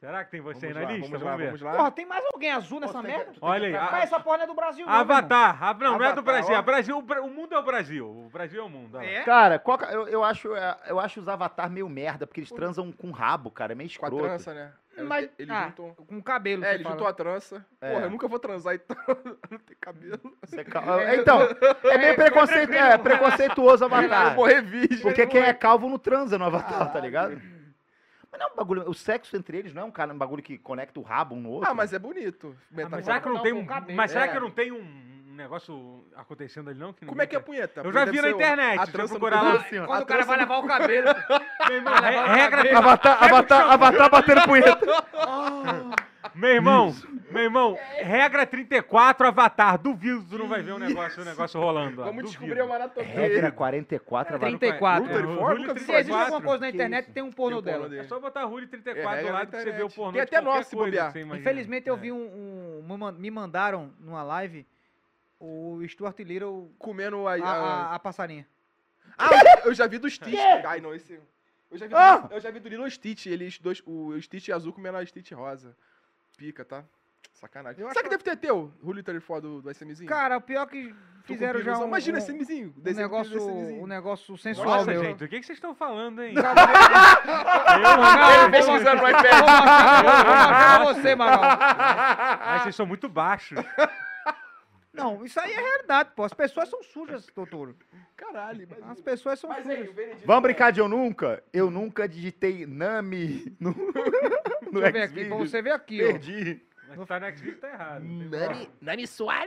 Será 0.00 0.24
que 0.24 0.30
tem 0.30 0.40
você 0.40 0.66
aí 0.66 0.74
na 0.74 0.80
lá, 0.82 0.92
lista? 0.92 1.10
vamos 1.10 1.24
lá, 1.26 1.36
ver. 1.36 1.46
vamos 1.46 1.60
lá. 1.60 1.72
Porra, 1.72 1.90
tem 1.90 2.06
mais 2.06 2.24
alguém 2.32 2.52
azul 2.52 2.78
nessa 2.78 3.02
merda? 3.02 3.32
Olha 3.40 3.66
aí, 3.66 3.72
Mas 3.90 4.04
essa 4.04 4.20
porra 4.20 4.36
não 4.38 4.44
é 4.44 4.46
do 4.46 4.54
Brasil, 4.54 4.86
não, 4.86 4.92
meu 4.92 5.00
irmão. 5.00 5.16
Avatar. 5.16 5.58
Ah, 5.60 5.74
não, 5.74 5.80
não 5.80 5.94
é 5.94 5.98
do 5.98 6.04
Avatar, 6.04 6.24
Brasil. 6.24 6.54
ó. 6.56 6.62
Brasil 6.62 6.98
o 6.98 7.28
mundo 7.30 7.52
é 7.54 7.58
o 7.58 7.62
Brasil. 7.64 8.06
O 8.08 8.30
Brasil 8.30 8.60
é 8.62 8.64
o 8.64 8.68
mundo. 8.68 9.00
É? 9.00 9.22
Cara, 9.24 9.58
qual 9.58 9.76
eu, 9.90 10.06
eu, 10.06 10.22
acho, 10.22 10.54
é, 10.54 10.76
eu 10.86 11.00
acho 11.00 11.18
os 11.20 11.26
avatar 11.28 11.68
meio 11.68 11.88
merda, 11.88 12.28
porque 12.28 12.38
eles 12.40 12.50
transam 12.52 12.92
com 12.92 13.10
rabo, 13.10 13.50
cara. 13.50 13.72
É 13.72 13.74
meio 13.74 13.88
Com 13.90 14.06
a 14.06 14.08
escroto. 14.08 14.24
trança, 14.24 14.54
né? 14.54 14.72
Mas, 15.00 15.28
Ele 15.38 15.52
ah, 15.52 15.66
juntou... 15.66 15.94
com 15.94 16.20
cabelo, 16.20 16.64
É, 16.64 16.74
ele 16.74 16.82
fala. 16.82 16.94
juntou 16.94 17.06
a 17.08 17.12
trança. 17.12 17.64
É. 17.80 17.92
Porra, 17.92 18.04
eu 18.06 18.10
nunca 18.10 18.26
vou 18.26 18.38
transar 18.38 18.74
então. 18.74 18.96
não 19.50 19.58
tem 19.58 19.76
cabelo. 19.80 20.20
Você 20.44 20.62
cal- 20.64 21.00
Então, 21.14 21.40
é 21.84 21.98
meio 21.98 22.14
preconceito, 22.16 22.72
é, 22.72 22.98
preconceituoso 22.98 23.84
o 23.84 23.86
Eu 23.86 23.90
vou 23.90 23.98
avatar. 23.98 24.34
morrer 24.34 24.60
virgem. 24.62 24.98
Porque 25.00 25.26
quem 25.26 25.42
é 25.42 25.52
calvo 25.54 25.88
não 25.88 25.98
transa 25.98 26.36
no 26.38 26.44
avatar, 26.46 26.92
tá 26.92 26.98
ligado? 27.00 27.40
Mas 28.38 28.40
não 28.40 28.46
é 28.46 28.52
um 28.52 28.56
bagulho. 28.56 28.88
O 28.88 28.94
sexo 28.94 29.36
entre 29.36 29.58
eles 29.58 29.74
não 29.74 29.82
é 29.82 29.84
um, 29.84 29.90
cara, 29.90 30.12
um 30.14 30.18
bagulho 30.18 30.42
que 30.42 30.56
conecta 30.58 30.98
o 31.00 31.02
rabo 31.02 31.34
um 31.34 31.40
no 31.40 31.50
outro. 31.50 31.70
Ah, 31.70 31.74
mas 31.74 31.92
é 31.92 31.98
bonito. 31.98 32.56
Ah, 32.76 32.88
mas 32.88 33.04
será 33.04 33.20
que 33.20 33.28
não 33.28 33.34
Não, 33.36 33.42
tem 33.42 33.52
um. 33.52 33.66
cabelo. 33.66 33.96
Mas 33.96 34.10
será 34.12 34.24
É. 34.24 34.28
que 34.28 34.38
não 34.40 34.50
tem 34.50 34.72
um 34.72 35.34
negócio 35.34 36.04
acontecendo 36.16 36.68
ali, 36.70 36.78
não? 36.78 36.92
Que 36.92 37.06
Como 37.06 37.20
é 37.22 37.26
que 37.26 37.34
é 37.36 37.38
a 37.38 37.42
punheta? 37.42 37.80
Eu 37.84 37.92
já 37.92 38.04
vi 38.04 38.20
na 38.20 38.30
internet, 38.30 38.80
A 38.80 38.86
trança 38.86 39.10
procurar 39.10 39.42
lá. 39.42 39.52
assim. 39.54 39.84
Quando 39.84 40.02
o 40.02 40.06
cara 40.06 40.24
vai 40.24 40.38
lavar 40.38 40.58
o 40.58 40.66
cabelo. 40.66 41.06
Meu 41.68 41.76
irmão, 41.76 41.94
regra. 41.94 42.78
Avatar, 42.78 43.22
avatar, 43.24 43.70
avatar 43.70 44.10
batendo 44.10 44.42
punheta. 44.42 44.78
Meu 46.34 46.50
irmão, 46.50 46.94
meu 47.30 47.42
irmão, 47.44 47.78
regra 47.96 48.44
34, 48.44 49.26
Avatar. 49.28 49.78
Duvido 49.78 50.22
que 50.24 50.30
tu 50.30 50.38
não 50.38 50.48
vai 50.48 50.62
ver 50.62 50.72
um 50.72 50.78
negócio, 50.78 51.22
um 51.22 51.24
negócio 51.24 51.60
rolando. 51.60 52.00
lá. 52.00 52.06
Vamos 52.06 52.24
Duvido. 52.24 52.40
descobrir 52.40 52.60
a 52.60 52.66
maratona 52.66 53.06
Regra 53.06 53.52
44, 53.52 54.34
avatar. 54.34 54.50
34. 54.58 55.04
Rule 55.04 55.12
É, 55.14 55.16
34? 55.22 55.46
Rule 55.46 55.60
Nunca 55.62 55.74
vi 55.74 55.80
Se 55.80 55.86
falar 55.86 55.98
existe 56.00 56.18
alguma 56.20 56.42
coisa 56.42 56.60
na 56.60 56.70
internet, 56.70 57.10
tem 57.12 57.22
um 57.22 57.30
pornô 57.32 57.62
Tem 57.62 57.72
um 57.72 57.76
pornô 57.76 57.88
dela. 57.88 57.88
dele. 57.88 58.00
É 58.02 58.08
só 58.08 58.18
botar 58.20 58.44
Rule 58.44 58.66
34 58.66 59.20
É, 59.20 59.22
do 59.22 59.32
lado 59.32 59.50
que 59.50 59.56
você 59.62 59.70
vê 59.72 59.82
o 59.84 59.88
pornô 59.90 60.12
Tem 60.12 60.20
de 60.24 60.34
até 60.36 60.42
qualquer 60.42 60.64
se 60.64 60.74
coisa 60.76 60.90
bobear. 60.90 61.06
que 61.06 61.12
você 61.12 61.20
imagina. 61.20 61.40
Infelizmente, 61.50 61.88
eu 61.88 61.94
É. 61.94 61.98
vi 61.98 62.12
um, 62.12 62.16
um- 62.80 62.82
me 62.88 62.96
man- 62.96 63.12
Me 63.12 63.30
mandaram 63.30 63.92
numa 64.00 64.22
live 64.24 64.66
o 65.40 65.80
Stuart 65.88 66.18
Little, 66.20 66.68
Comendo 66.78 67.28
a... 67.28 67.34
a, 67.34 67.36
a- 67.36 67.90
a, 67.92 67.94
a 67.94 67.98
passarinha. 68.00 68.44
Ah, 69.16 69.28
eu 69.32 69.38
já- 69.38 69.62
eu 69.66 69.74
já 69.74 69.86
vi 69.86 69.98
do 69.98 70.10
Stitch. 70.10 70.38
Ai, 70.66 70.80
não, 70.80 70.92
esse... 70.94 71.18
Eu 71.70 71.76
já 71.76 71.86
vi, 71.86 71.90
do, 71.92 71.96
Ah! 71.98 72.28
eu 72.30 72.40
já 72.40 72.50
vi 72.50 72.60
do 72.60 72.68
Lilo 72.68 72.90
Stitch, 72.90 73.26
eles 73.26 73.58
dois, 73.58 73.82
o 73.86 74.18
Stitch 74.22 74.48
azul 74.48 74.72
comendo 74.72 74.96
a 74.96 75.04
Stitch 75.04 75.32
rosa. 75.32 75.76
Pica, 76.38 76.64
tá? 76.64 76.84
Sacanagem. 77.34 77.82
Eu 77.82 77.88
Será 77.88 78.00
acho- 78.00 78.04
que 78.04 78.10
deve 78.10 78.22
ter 78.24 78.36
teu, 78.36 78.72
Rule 78.82 79.02
34 79.02 79.40
do, 79.48 79.62
do 79.62 79.70
SMzinho? 79.70 80.08
Cara, 80.08 80.38
o 80.38 80.40
pior 80.40 80.66
que 80.66 80.88
Tu 80.88 80.94
com 80.94 81.34
fizeram 81.34 81.60
já 81.62 81.78
um, 81.78 81.86
Imagina 81.86 82.18
um, 82.18 82.20
SMzinho. 82.20 82.74
um 82.76 82.92
negócio, 82.94 83.48
um 83.82 83.86
negócio 83.86 84.38
sensual 84.38 84.66
Nossa, 84.78 84.90
meu. 84.90 85.02
gente, 85.04 85.22
o 85.24 85.28
que, 85.28 85.38
que 85.40 85.46
vocês 85.46 85.56
estão 85.58 85.74
falando, 85.74 86.22
hein? 86.22 86.34
Eu 86.36 86.42
vou- 88.42 88.50
pesquisando 88.50 89.02
no 89.02 89.08
eu 89.08 89.10
iPad. 89.10 89.24
vou 89.24 89.40
mostrar- 90.02 90.84
você, 90.84 91.14
Magal. 91.14 91.42
Mas 92.46 92.62
vocês 92.62 92.74
são 92.76 92.86
muito 92.86 93.08
baixos. 93.08 93.58
Não, 94.98 95.24
isso 95.24 95.38
aí 95.38 95.52
é 95.52 95.60
realidade, 95.60 96.10
pô. 96.14 96.24
As 96.24 96.34
pessoas 96.34 96.68
são 96.68 96.82
sujas, 96.82 97.26
doutor. 97.34 97.74
Caralho, 98.16 98.66
mas... 98.68 98.90
As 98.90 99.00
pessoas 99.00 99.38
são 99.38 99.48
Mas 99.48 99.62
sujas. 99.62 99.78
aí, 99.78 99.92
Benedito... 99.92 100.26
Vamos 100.26 100.42
brincar 100.42 100.72
de 100.72 100.80
eu 100.80 100.88
nunca? 100.88 101.42
Eu 101.52 101.70
nunca 101.70 102.08
digitei 102.08 102.66
Nami 102.66 103.56
no, 103.60 103.70
no 103.70 104.80
Deixa 104.80 104.88
eu 104.88 104.92
ver 104.92 105.02
aqui, 105.02 105.24
pra 105.26 105.36
você 105.36 105.62
ver 105.62 105.70
aqui, 105.70 106.02
ó. 106.02 106.06
Perdi. 106.08 106.62
Mas 106.88 107.06
tá 107.06 107.20
no 107.20 107.30
Xvideos 107.30 107.60
tá 107.60 107.68
errado. 107.68 108.02
Nani, 108.04 108.70
Nani 108.80 109.06
Swan. 109.06 109.46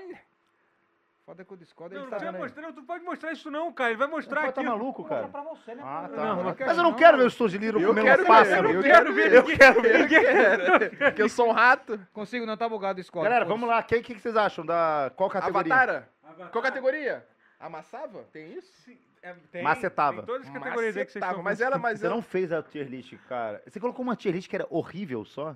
Foda 1.32 1.46
que 1.46 1.54
o 1.54 1.56
Discord 1.56 1.96
Não, 1.96 2.10
não 2.10 2.10
tá... 2.10 2.62
não, 2.62 2.74
tu 2.74 2.84
pode 2.84 3.06
mostrar 3.06 3.32
isso 3.32 3.50
não, 3.50 3.72
cara. 3.72 3.92
Ele 3.92 3.98
vai 4.00 4.08
mostrar 4.10 4.42
aqui. 4.42 4.52
tá 4.52 4.64
maluco, 4.64 5.06
cara? 5.06 5.22
mostrar 5.22 5.42
pra 5.42 5.50
você, 5.50 5.76
né? 5.76 5.82
Ah, 5.82 6.10
tá. 6.14 6.26
Não, 6.26 6.36
Não, 6.36 6.56
Mas 6.60 6.78
eu 6.78 6.84
não 6.84 6.94
quero 6.94 7.18
ver 7.18 7.24
o 7.24 7.48
de 7.48 7.58
Liro 7.58 7.80
Eu 7.80 7.88
comendo 7.88 8.06
quero 8.06 8.24
um 8.24 8.28
pássaro. 8.28 8.70
eu 8.70 8.76
Eu 8.76 8.84
quero 8.84 9.14
quero 9.14 9.14
ver. 9.14 9.34
Eu 9.34 9.44
quero 9.46 9.82
ver. 9.82 10.98
Porque 10.98 11.22
eu 11.24 11.30
sou 11.30 11.48
um 11.48 11.52
rato. 11.54 11.98
Consigo 12.12 12.46
não, 12.46 12.58
tá 12.58 12.68
bugado 12.68 13.00
o 13.00 13.02
Discord. 13.02 13.30
Galera, 13.30 13.46
vamos 13.46 13.70
lá. 13.70 13.82
Quem 13.82 14.02
que, 14.02 14.14
que 14.14 14.20
vocês 14.20 14.36
acham? 14.36 14.66
Da 14.66 15.10
qual 15.16 15.30
categoria? 15.30 15.74
Avatara. 15.74 16.10
Avatar. 16.22 16.50
Qual 16.52 16.62
categoria? 16.62 17.26
Amassava? 17.58 18.26
Tem 18.34 18.52
isso? 18.52 18.70
Sim, 18.84 18.98
é, 19.24 19.34
tem, 19.54 19.64
Macetava. 19.64 20.18
Tem 20.18 20.26
todas 20.26 20.48
as 20.48 20.54
categorias 20.54 20.98
aí 20.98 21.06
que 21.06 21.14
vocês 21.14 21.22
Macetava, 21.22 21.44
Mas 21.44 21.62
ela, 21.62 21.78
mas 21.78 22.00
Você 22.02 22.08
ela... 22.08 22.16
não 22.16 22.22
fez 22.22 22.52
a 22.52 22.62
tier 22.62 22.90
list, 22.90 23.14
cara. 23.30 23.64
Você 23.66 23.80
colocou 23.80 24.04
uma 24.04 24.18
tier 24.18 24.36
list 24.36 24.50
que 24.50 24.56
era 24.58 24.68
horrível 24.70 25.24
só? 25.24 25.56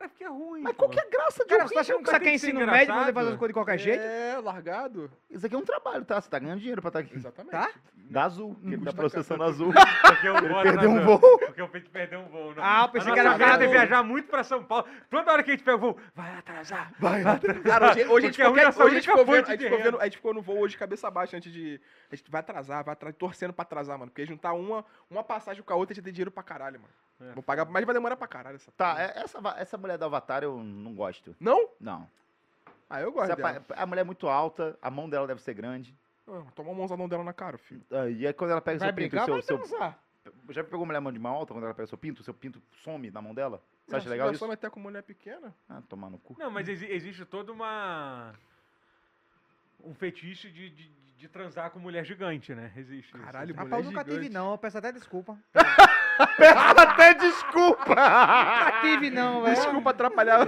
É 0.00 0.06
porque 0.06 0.22
é 0.22 0.28
ruim. 0.28 0.62
Mas 0.62 0.76
qual 0.76 0.88
que 0.88 0.98
é 0.98 1.02
a 1.02 1.08
graça 1.08 1.44
de 1.44 1.48
Cara, 1.48 1.66
você 1.66 1.74
tá 1.74 1.80
achando 1.80 1.96
que 1.98 2.02
isso 2.04 2.16
aqui 2.16 2.28
é 2.28 2.34
ensino 2.34 2.60
médio, 2.66 2.86
pra 2.86 3.04
você 3.04 3.12
fazer 3.12 3.30
as 3.30 3.36
coisas 3.36 3.48
de 3.48 3.52
qualquer 3.54 3.78
jeito? 3.78 4.00
É, 4.00 4.38
largado. 4.38 5.10
Isso 5.28 5.44
aqui 5.44 5.54
é 5.54 5.58
um 5.58 5.64
trabalho, 5.64 6.04
tá? 6.04 6.20
Você 6.20 6.30
tá 6.30 6.38
ganhando 6.38 6.60
dinheiro 6.60 6.80
pra 6.80 6.88
estar 6.88 7.00
aqui. 7.00 7.16
Exatamente. 7.16 7.50
Tá? 7.50 7.70
Da 8.10 8.24
Azul, 8.24 8.54
que 8.54 8.74
ele 8.74 8.84
tá 8.84 8.92
processando 8.92 9.42
Azul. 9.42 9.72
Porque 10.06 10.28
eu 10.28 10.34
vou 10.40 10.62
perdeu 10.62 10.90
um 10.90 11.04
voo. 11.04 11.18
Porque 11.38 11.60
eu 11.60 11.68
Peito 11.68 11.90
perdeu 11.90 12.20
um 12.20 12.28
voo. 12.28 12.54
Não. 12.54 12.62
Ah, 12.64 12.84
eu 12.84 12.88
pensei 12.90 13.12
que 13.12 13.18
era 13.18 13.34
é 13.34 13.66
viajar 13.68 14.02
muito 14.02 14.28
pra 14.28 14.42
São 14.44 14.62
Paulo. 14.64 14.86
Toda 15.10 15.32
hora 15.32 15.42
que 15.42 15.50
a 15.50 15.54
gente 15.54 15.64
pega 15.64 15.76
o 15.76 15.80
voo, 15.80 15.98
vai 16.14 16.32
atrasar. 16.38 16.92
Vai, 16.98 17.22
Cara, 17.64 17.90
hoje, 17.90 18.04
hoje, 18.06 18.26
a 18.26 18.30
gente 18.30 18.42
hoje 18.42 18.60
a 18.60 18.88
gente 18.94 19.08
ficou 19.08 19.26
vendo, 19.26 19.46
a 19.46 19.50
gente 19.50 19.64
ficou 19.64 19.82
vendo- 19.82 20.00
a 20.00 20.04
gente 20.04 20.16
ficou 20.16 20.32
no 20.34 20.40
voo 20.40 20.58
hoje 20.60 20.72
de 20.72 20.78
cabeça 20.78 21.10
baixa 21.10 21.36
antes 21.36 21.52
de. 21.52 21.80
A 22.10 22.16
gente 22.16 22.30
vai 22.30 22.40
atrasar, 22.40 22.84
vai 22.84 22.92
atrasar, 22.92 23.14
torcendo 23.18 23.52
pra 23.52 23.62
atrasar, 23.62 23.98
mano. 23.98 24.10
Porque 24.10 24.24
juntar 24.24 24.52
uma, 24.54 24.84
uma 25.10 25.24
passagem 25.24 25.62
com 25.62 25.72
a 25.72 25.76
outra, 25.76 25.92
a 25.92 25.94
gente 25.96 26.04
tem 26.04 26.12
dinheiro 26.12 26.30
pra 26.30 26.42
caralho, 26.42 26.80
mano. 26.80 26.92
É. 27.20 27.32
Vou 27.32 27.42
pagar, 27.42 27.64
mas 27.64 27.84
vai 27.84 27.94
demorar 27.94 28.16
pra 28.16 28.28
caralho 28.28 28.56
essa. 28.56 28.70
Tá, 28.72 28.96
é- 29.00 29.20
essa, 29.20 29.38
essa 29.56 29.76
mulher 29.76 29.98
do 29.98 30.04
Avatar 30.04 30.42
eu 30.42 30.62
não 30.62 30.94
gosto. 30.94 31.34
Não? 31.40 31.68
Não. 31.80 32.08
Ah, 32.88 33.00
eu 33.00 33.10
gosto 33.12 33.32
a, 33.32 33.34
dela. 33.34 33.60
pa- 33.60 33.74
a 33.76 33.84
mulher 33.86 34.00
é 34.02 34.04
muito 34.04 34.28
alta, 34.28 34.78
a 34.80 34.90
mão 34.90 35.08
dela 35.10 35.26
deve 35.26 35.42
ser 35.42 35.52
grande. 35.54 35.94
Ah, 36.26 36.42
Toma 36.54 36.70
uma 36.70 36.78
mãozadão 36.78 37.08
dela 37.08 37.24
na 37.24 37.32
cara, 37.32 37.58
filho. 37.58 37.82
Ah, 37.90 38.08
E 38.08 38.26
aí 38.26 38.32
quando 38.32 38.50
ela 38.52 38.60
pega 38.60 38.78
Vai 38.78 38.88
seu 38.88 38.94
pinto, 38.94 39.08
brigar, 39.10 39.24
seu, 39.24 39.34
vai 39.34 39.42
seu, 39.42 39.58
transar. 39.58 39.98
já 40.50 40.62
pegou 40.64 40.86
mulher 40.86 41.00
mão 41.00 41.12
de 41.12 41.18
mão 41.18 41.34
alta 41.34 41.52
quando 41.54 41.64
ela 41.64 41.74
pega 41.74 41.86
seu 41.88 41.98
pinto? 41.98 42.22
Seu 42.22 42.32
pinto 42.34 42.62
some 42.84 43.10
na 43.10 43.20
mão 43.20 43.34
dela? 43.34 43.62
Você 43.86 43.96
acha 43.96 44.08
legal 44.08 44.30
isso? 44.30 44.38
some 44.38 44.52
até 44.52 44.68
com 44.70 44.78
mulher 44.78 45.02
pequena. 45.02 45.54
Ah, 45.68 45.82
tomar 45.88 46.08
no 46.10 46.18
cu. 46.18 46.36
Não, 46.38 46.50
mas 46.50 46.68
exi- 46.68 46.90
existe 46.90 47.24
toda 47.24 47.50
uma. 47.52 48.32
Um 49.82 49.94
fetiche 49.94 50.50
de, 50.50 50.70
de, 50.70 50.88
de 51.16 51.28
transar 51.28 51.70
com 51.70 51.78
mulher 51.78 52.04
gigante, 52.04 52.54
né? 52.54 52.72
Existe. 52.76 53.14
isso. 53.14 53.24
Caralho, 53.24 53.54
Rapaz, 53.54 53.68
mulher 53.70 53.80
eu 53.80 53.84
nunca 53.90 54.04
tive, 54.04 54.16
gigante. 54.16 54.34
não. 54.34 54.52
Eu 54.52 54.58
peço 54.58 54.76
até 54.78 54.92
desculpa. 54.92 55.38
Peço 56.36 56.80
até 56.80 57.14
desculpa! 57.14 57.94
Nunca 57.94 58.78
tive, 58.80 59.10
não, 59.10 59.42
velho. 59.42 59.54
Desculpa 59.56 59.90
atrapalhar. 59.90 60.38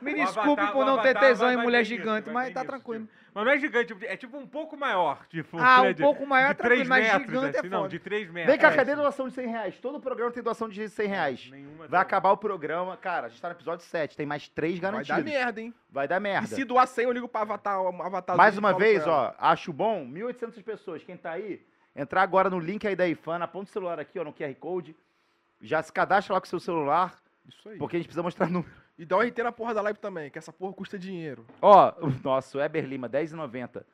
Me 0.00 0.12
o- 0.12 0.16
desculpe- 0.16 0.72
por 0.72 0.84
não 0.84 0.98
ter 1.00 1.18
tesão 1.18 1.46
vai- 1.46 1.54
em 1.54 1.56
vai 1.56 1.64
mulher 1.64 1.84
gigante, 1.84 2.28
mas 2.30 2.44
vai 2.44 2.52
tá 2.52 2.64
tranquilo. 2.64 3.08
Mas 3.32 3.44
não 3.44 3.52
é 3.52 3.58
gigante, 3.60 3.96
é 4.06 4.16
tipo 4.16 4.36
um 4.36 4.46
pouco 4.46 4.76
maior. 4.76 5.24
Tipo, 5.28 5.56
Ah, 5.60 5.82
um 5.82 5.92
de- 5.92 6.02
pouco 6.02 6.26
maior 6.26 6.50
é 6.50 6.54
de 6.54 6.60
3 6.62 6.80
tranquilo, 6.80 6.88
mas 6.88 7.04
gigante 7.04 7.56
é 7.56 7.60
assim, 7.60 7.68
Não, 7.68 7.78
foda. 7.78 7.88
de 7.90 7.98
3 8.00 8.28
metros. 8.28 8.46
Vem 8.50 8.58
cá, 8.58 8.72
É, 8.72 8.76
cadê 8.76 8.92
a 8.92 8.94
doação 8.96 9.28
de 9.28 9.34
100 9.34 9.46
reais? 9.46 9.78
Todo 9.78 10.00
programa 10.00 10.32
tem 10.32 10.42
doação 10.42 10.68
de 10.68 10.88
100 10.88 11.06
reais. 11.06 11.48
Nenhuma 11.48 11.86
Vai 11.86 12.00
acabar 12.00 12.32
o 12.32 12.36
programa. 12.36 12.96
Cara, 12.96 13.26
a 13.26 13.30
gente 13.30 13.40
tá 13.40 13.48
no 13.48 13.54
episódio 13.54 13.84
7, 13.86 14.16
tem 14.16 14.26
mais 14.26 14.48
3 14.48 14.80
Vai 14.80 14.90
garantidos. 14.90 15.24
dar 15.24 15.30
merda, 15.30 15.60
hein? 15.60 15.72
Vai 15.92 16.08
dar 16.08 16.16
E 16.16 16.20
merda. 16.20 16.48
se 16.48 16.64
doar 16.64 16.88
100, 16.88 17.04
eu 17.04 17.12
ligo 17.12 17.28
pra 17.28 17.42
Avatar. 17.42 17.78
avatar 17.78 18.36
Mais 18.36 18.56
e 18.56 18.58
uma 18.58 18.72
vez, 18.72 19.06
ó, 19.06 19.32
acho 19.38 19.72
bom, 19.72 20.04
1.800 20.04 20.60
pessoas. 20.60 21.04
Quem 21.04 21.16
tá 21.16 21.30
aí, 21.30 21.60
entrar 21.94 22.22
agora 22.22 22.48
no 22.50 22.58
link 22.58 22.86
aí 22.86 22.96
da 22.96 23.06
IFAN, 23.06 23.38
aponta 23.42 23.70
o 23.70 23.72
celular 23.72 23.98
aqui, 24.00 24.18
ó, 24.18 24.24
no 24.24 24.32
QR 24.32 24.54
Code. 24.56 24.96
Já 25.60 25.82
se 25.82 25.92
cadastra 25.92 26.34
lá 26.34 26.40
com 26.40 26.46
o 26.46 26.50
seu 26.50 26.60
celular, 26.60 27.18
Isso 27.46 27.68
aí. 27.68 27.76
porque 27.78 27.96
a 27.96 27.98
gente 27.98 28.06
precisa 28.06 28.22
mostrar 28.22 28.48
número. 28.48 28.72
E 28.98 29.04
dá 29.04 29.16
um 29.16 29.20
RT 29.20 29.38
na 29.38 29.52
porra 29.52 29.72
da 29.74 29.80
live 29.82 29.98
também, 29.98 30.30
que 30.30 30.38
essa 30.38 30.52
porra 30.52 30.72
custa 30.74 30.98
dinheiro. 30.98 31.46
Ó, 31.60 31.92
o 32.04 32.10
nosso 32.22 32.60
Eber 32.60 32.84
Lima, 32.84 33.08
10,90. 33.08 33.84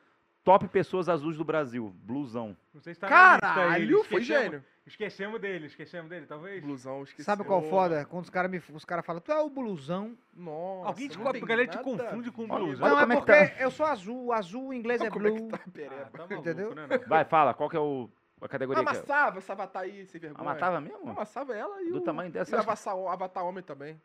Top 0.47 0.65
pessoas 0.69 1.09
azuis 1.09 1.35
do 1.35 1.43
Brasil, 1.43 1.93
blusão. 2.05 2.55
Não 2.73 2.79
sei 2.79 2.93
se 2.93 2.99
tá 3.01 3.09
na 3.09 3.33
lista 3.33 3.47
aí, 3.47 3.51
Caralho, 3.51 4.03
foi 4.05 4.21
esquecemos- 4.21 4.25
gênio. 4.45 4.63
Esquecemos 4.85 5.41
dele, 5.41 5.65
esquecemos 5.65 6.09
dele, 6.09 6.25
talvez. 6.25 6.63
Blusão, 6.63 7.03
esqueci. 7.03 7.25
Sabe 7.25 7.43
qual 7.43 7.61
foda? 7.63 8.05
Quando 8.05 8.23
os 8.23 8.29
caras 8.29 8.63
os 8.73 8.85
cara 8.85 9.03
falam, 9.03 9.19
tu 9.21 9.29
é 9.29 9.41
o 9.41 9.49
blusão. 9.49 10.17
Nossa, 10.33 10.87
Alguém 10.87 11.09
te, 11.09 11.17
não 11.19 11.27
a 11.27 11.33
tem 11.33 11.43
galera 11.43 11.67
te 11.67 11.75
nada 11.75 11.83
confunde 11.83 12.31
com 12.31 12.43
Olha, 12.43 12.63
blusa. 12.63 12.83
olha 12.85 12.93
não, 12.93 12.99
como 13.01 13.11
é 13.11 13.15
é 13.17 13.19
que 13.19 13.25
porque 13.51 13.63
eu 13.65 13.71
sou 13.71 13.85
azul. 13.85 14.31
Azul 14.31 14.73
em 14.73 14.77
inglês 14.77 15.01
é 15.01 15.09
Como 15.09 15.27
é 15.27 15.31
blue. 15.31 15.43
que 15.43 15.51
tá, 15.51 15.59
Ah, 15.65 15.69
pereba? 15.69 15.95
tá 16.05 16.17
maluco, 16.19 16.33
Entendeu? 16.35 16.73
né, 16.73 16.87
não? 16.89 17.07
Vai, 17.09 17.25
fala, 17.25 17.53
qual 17.53 17.69
que 17.69 17.75
é 17.75 17.79
o, 17.81 18.09
a 18.39 18.47
categoria 18.47 18.81
que 18.81 18.87
é? 18.89 18.91
Amassava 18.93 19.37
essa 19.39 19.51
avatar 19.51 19.81
aí, 19.83 20.05
sem 20.05 20.21
vergonha. 20.21 20.45
Matava 20.45 20.79
mesmo? 20.79 21.09
Amassava 21.09 21.53
ela 21.53 21.81
e 21.83 21.91
Do 21.91 21.97
o... 21.97 22.01
tamanho 22.01 22.29
E 22.29 22.31
dessa? 22.31 22.55
o 22.55 22.59
avatar, 22.59 22.95
avatar 23.09 23.45
homem 23.45 23.61
também. 23.65 23.99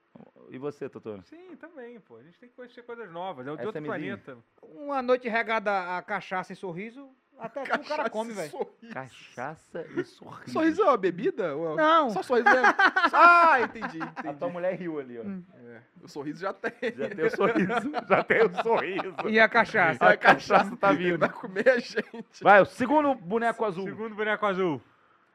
E 0.53 0.59
você, 0.59 0.87
Totoro? 0.87 1.23
Sim, 1.23 1.57
também, 1.57 1.99
pô. 2.01 2.17
A 2.19 2.23
gente 2.23 2.39
tem 2.39 2.47
que 2.51 2.55
conhecer 2.55 2.83
coisas 2.83 3.11
novas. 3.11 3.47
É 3.47 3.51
o 3.51 3.57
de 3.57 3.65
outro 3.65 3.81
é 3.81 3.85
planeta. 3.85 4.37
Uma 4.63 5.01
noite 5.01 5.27
regada 5.27 5.97
a 5.97 6.03
cachaça 6.03 6.53
e 6.53 6.57
sorriso, 6.57 7.09
até 7.39 7.63
tu 7.65 7.81
o 7.81 7.85
cara 7.89 8.11
come, 8.11 8.35
velho. 8.35 8.51
Sorriso. 8.51 8.93
Cachaça 8.93 9.87
e 9.97 10.05
sorriso. 10.05 10.53
Sorriso 10.53 10.83
é 10.83 10.85
uma 10.85 10.97
bebida? 10.99 11.57
Ou 11.57 11.73
é- 11.73 11.77
Não. 11.83 12.11
Só 12.11 12.23
sorriso 12.23 12.51
mesmo? 12.51 12.67
ah, 13.15 13.61
entendi, 13.63 13.99
A 14.03 14.07
tua 14.13 14.31
entendi. 14.33 14.53
mulher 14.53 14.75
riu 14.75 15.01
ali, 15.01 15.19
ó. 15.19 15.23
É, 15.23 15.81
o 16.03 16.09
sorriso 16.09 16.41
já 16.43 16.53
tem. 16.53 16.73
Já 16.95 17.09
tem 17.09 17.25
o 17.25 17.31
sorriso. 17.31 18.07
Já 18.07 18.23
tem 18.25 18.43
o 18.45 18.63
sorriso. 18.63 19.15
E 19.31 19.41
a 19.41 19.49
cachaça? 19.49 20.05
A 20.07 20.17
cachaça 20.19 20.77
tá 20.77 20.93
vindo. 20.93 21.19
Vai 21.19 21.31
comer 21.31 21.67
a 21.67 21.79
gente. 21.79 22.43
Vai, 22.43 22.61
o 22.61 22.67
segundo 22.67 23.15
boneco 23.15 23.65
azul. 23.65 23.85
Segundo 23.85 24.15
boneco 24.15 24.45
azul. 24.45 24.83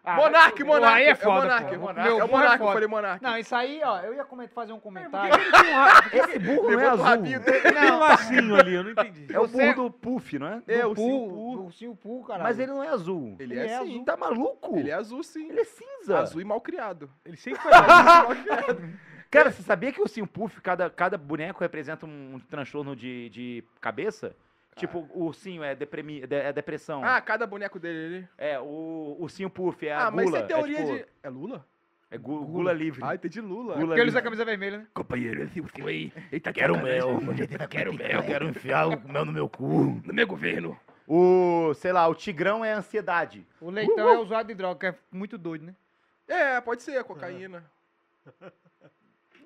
Ah, 0.10 0.16
Monark, 0.16 0.58
Pô, 0.64 0.66
Monark. 0.68 0.96
aí 1.02 1.06
é 1.08 1.16
foda, 1.16 1.48
É 1.48 1.76
o 1.76 1.80
pô. 1.80 1.90
É 1.90 1.92
o 1.92 1.94
Meu 1.96 2.20
é 2.20 2.24
o 2.24 2.28
burro 2.28 2.44
é 2.44 2.46
eu 2.54 2.58
foda. 2.58 2.72
falei 2.74 2.88
Monark. 2.88 3.22
Não, 3.24 3.38
isso 3.38 3.54
aí, 3.56 3.82
ó, 3.84 4.00
eu 4.00 4.14
ia 4.14 4.24
comentar, 4.24 4.54
fazer 4.56 4.72
um 4.72 4.78
que 4.78 4.84
comentário. 4.84 5.36
Esse 6.14 6.40
burro 6.40 6.72
não 6.72 6.80
é 6.80 6.88
azul. 6.88 7.04
rabinho 7.06 7.40
dele. 7.42 7.60
tem 7.62 7.92
um 7.92 8.00
lacinho 8.00 8.56
ali? 8.56 8.74
Eu 8.74 8.84
não 8.86 8.92
entendi. 8.92 9.28
É 9.34 9.40
o 9.40 9.48
burro 9.48 9.74
do 9.76 9.92
Puff, 9.92 10.40
não 10.40 10.48
é? 10.48 10.62
É, 10.68 10.82
Do 10.82 10.92
o 10.92 10.96
Simpu. 10.96 11.52
do 11.58 11.64
Ursinho 11.66 11.96
Poo, 11.96 12.24
caralho. 12.24 12.44
Mas 12.44 12.58
ele 12.60 12.72
não 12.72 12.82
é 12.84 12.88
azul. 12.88 13.36
Ele 13.40 13.54
Ele 13.54 13.60
é 13.60 13.68
é 13.68 13.78
azul. 13.78 14.06
Tá 14.06 14.16
maluco? 14.18 14.78
Ele 14.78 14.90
é 14.90 14.94
azul, 14.94 15.24
sim. 15.24 15.50
Ele 15.50 15.60
é 15.60 15.66
cinza. 15.66 16.20
Azul 16.20 16.40
e 16.42 16.46
mal 16.46 16.62
criado. 16.62 17.10
Ele 17.26 17.36
sempre 17.38 17.60
foi 17.62 17.72
azul. 17.74 18.36
Cara, 19.30 19.52
você 19.52 19.62
sabia 19.62 19.92
que 19.92 20.00
o 20.00 20.04
Ursinho 20.04 20.26
Puff, 20.26 20.62
cada, 20.62 20.90
cada 20.90 21.18
boneco 21.18 21.60
representa 21.60 22.06
um 22.06 22.40
transtorno 22.50 22.96
de, 22.96 23.30
de 23.30 23.64
cabeça? 23.82 24.34
Tipo, 24.78 25.08
o 25.14 25.24
ursinho 25.26 25.64
é, 25.64 25.76
deprimi, 25.76 26.26
de- 26.28 26.36
é 26.36 26.54
depressão. 26.54 27.04
Ah, 27.04 27.20
cada 27.20 27.46
boneco 27.48 27.80
dele 27.80 28.16
ali. 28.18 28.28
É, 28.38 28.60
o 28.60 29.18
ursinho 29.20 29.50
Puff 29.50 29.86
é 29.88 29.94
a 29.94 30.08
Ah, 30.08 30.12
mas 30.12 30.26
gula. 30.26 30.38
isso 30.38 30.46
é 30.46 30.48
teoria 30.48 30.78
tipo- 30.78 30.94
de... 30.94 31.06
É 31.24 31.30
Lula? 31.30 31.66
É 32.10 32.18
gu- 32.18 32.46
gula 32.46 32.72
livre. 32.72 33.02
Ah, 33.04 33.16
entendi 33.16 33.42
Lula. 33.42 33.74
Gula 33.74 33.88
Porque 33.88 34.00
ele 34.00 34.10
usa 34.10 34.20
a 34.20 34.22
camisa 34.22 34.46
vermelha, 34.46 34.78
né? 34.78 34.88
Companheiro, 34.94 35.44
esse 35.44 35.60
ursinho 35.60 35.88
aí. 35.88 36.14
Eita, 36.32 36.54
quero 36.54 36.78
mel. 36.82 37.20
Quero 37.70 37.94
mel, 37.94 38.24
quero 38.24 38.48
enfiar 38.48 38.88
o 38.88 39.10
mel 39.10 39.26
no 39.26 39.32
meu 39.34 39.50
cu. 39.50 40.02
No 40.06 40.14
meu 40.14 40.26
governo. 40.26 40.80
O, 41.06 41.74
sei 41.76 41.92
lá, 41.92 42.08
o 42.08 42.16
tigrão 42.16 42.64
é 42.64 42.72
ansiedade. 42.72 43.46
O 43.60 43.70
leitão 43.70 44.08
é 44.10 44.18
usuário 44.20 44.48
de 44.48 44.54
droga, 44.54 44.80
que 44.80 44.86
é 44.86 45.00
muito 45.12 45.38
doido, 45.38 45.66
né? 45.66 45.76
É, 46.28 46.62
pode 46.62 46.82
ser, 46.84 47.02
cocaína. 47.04 47.64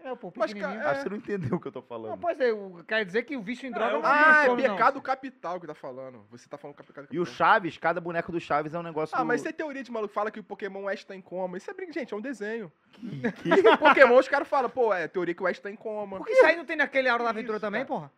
É, 0.03 0.15
pô, 0.15 0.33
Mas, 0.35 0.53
cara, 0.53 0.89
Acho 0.89 0.95
que 0.95 1.03
você 1.03 1.09
não 1.09 1.17
entendeu 1.17 1.57
o 1.57 1.59
que 1.59 1.67
eu 1.67 1.71
tô 1.71 1.79
Não, 1.79 1.87
falando. 1.87 2.17
pode 2.19 2.37
ser, 2.37 2.53
o- 2.53 2.83
quer 2.87 3.05
dizer 3.05 3.23
que 3.23 3.37
o 3.37 3.41
vício 3.41 3.67
em 3.67 3.71
droga 3.71 3.93
eu- 3.95 4.01
não 4.01 4.09
Ah, 4.09 4.19
é 4.19 4.23
transtorno, 4.33 4.63
não. 4.63 4.75
pecado 4.75 5.01
capital 5.01 5.59
que 5.59 5.67
tá 5.67 5.75
falando. 5.75 6.25
Você 6.31 6.49
tá 6.49 6.57
falando 6.57 6.75
que 6.75 6.81
é 6.81 6.85
pecado 6.85 7.07
E 7.11 7.19
o 7.19 7.23
capital. 7.23 7.35
Chaves, 7.47 7.77
cada 7.77 8.01
boneco 8.01 8.31
do 8.31 8.39
Chaves 8.39 8.73
é 8.73 8.79
um 8.79 8.83
negócio 8.83 9.15
Ah, 9.15 9.19
do... 9.21 9.25
mas 9.27 9.41
isso 9.41 9.49
é 9.49 9.51
teoria 9.51 9.83
de 9.83 9.91
maluco. 9.91 10.13
Fala 10.13 10.31
que 10.31 10.39
o 10.39 10.43
Pokémon 10.43 10.87
Ash 10.87 11.03
tá 11.03 11.15
em 11.15 11.21
coma. 11.21 11.57
Isso 11.57 11.69
é 11.69 11.73
brinco, 11.73 11.93
gente, 11.93 12.13
é 12.13 12.17
um 12.17 12.21
desenho. 12.21 12.71
Pokémon, 13.79 14.17
os 14.17 14.27
caras 14.27 14.47
falam, 14.47 14.69
pô, 14.69 14.93
é 14.93 15.07
teoria 15.07 15.33
que 15.33 15.43
o 15.43 15.47
Ash 15.47 15.59
tá 15.59 15.69
em 15.69 15.75
coma. 15.75 16.21
Isso 16.27 16.45
aí 16.45 16.55
não 16.55 16.65
tem 16.65 16.75
naquele 16.75 17.09
Hora 17.09 17.23
da 17.23 17.29
Aventura 17.29 17.57
Isso, 17.57 17.65
também, 17.65 17.85
cara. 17.85 17.87
porra? 17.87 18.11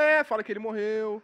É, 0.00 0.24
fala 0.24 0.42
que 0.42 0.52
ele 0.52 0.58
morreu. 0.58 1.22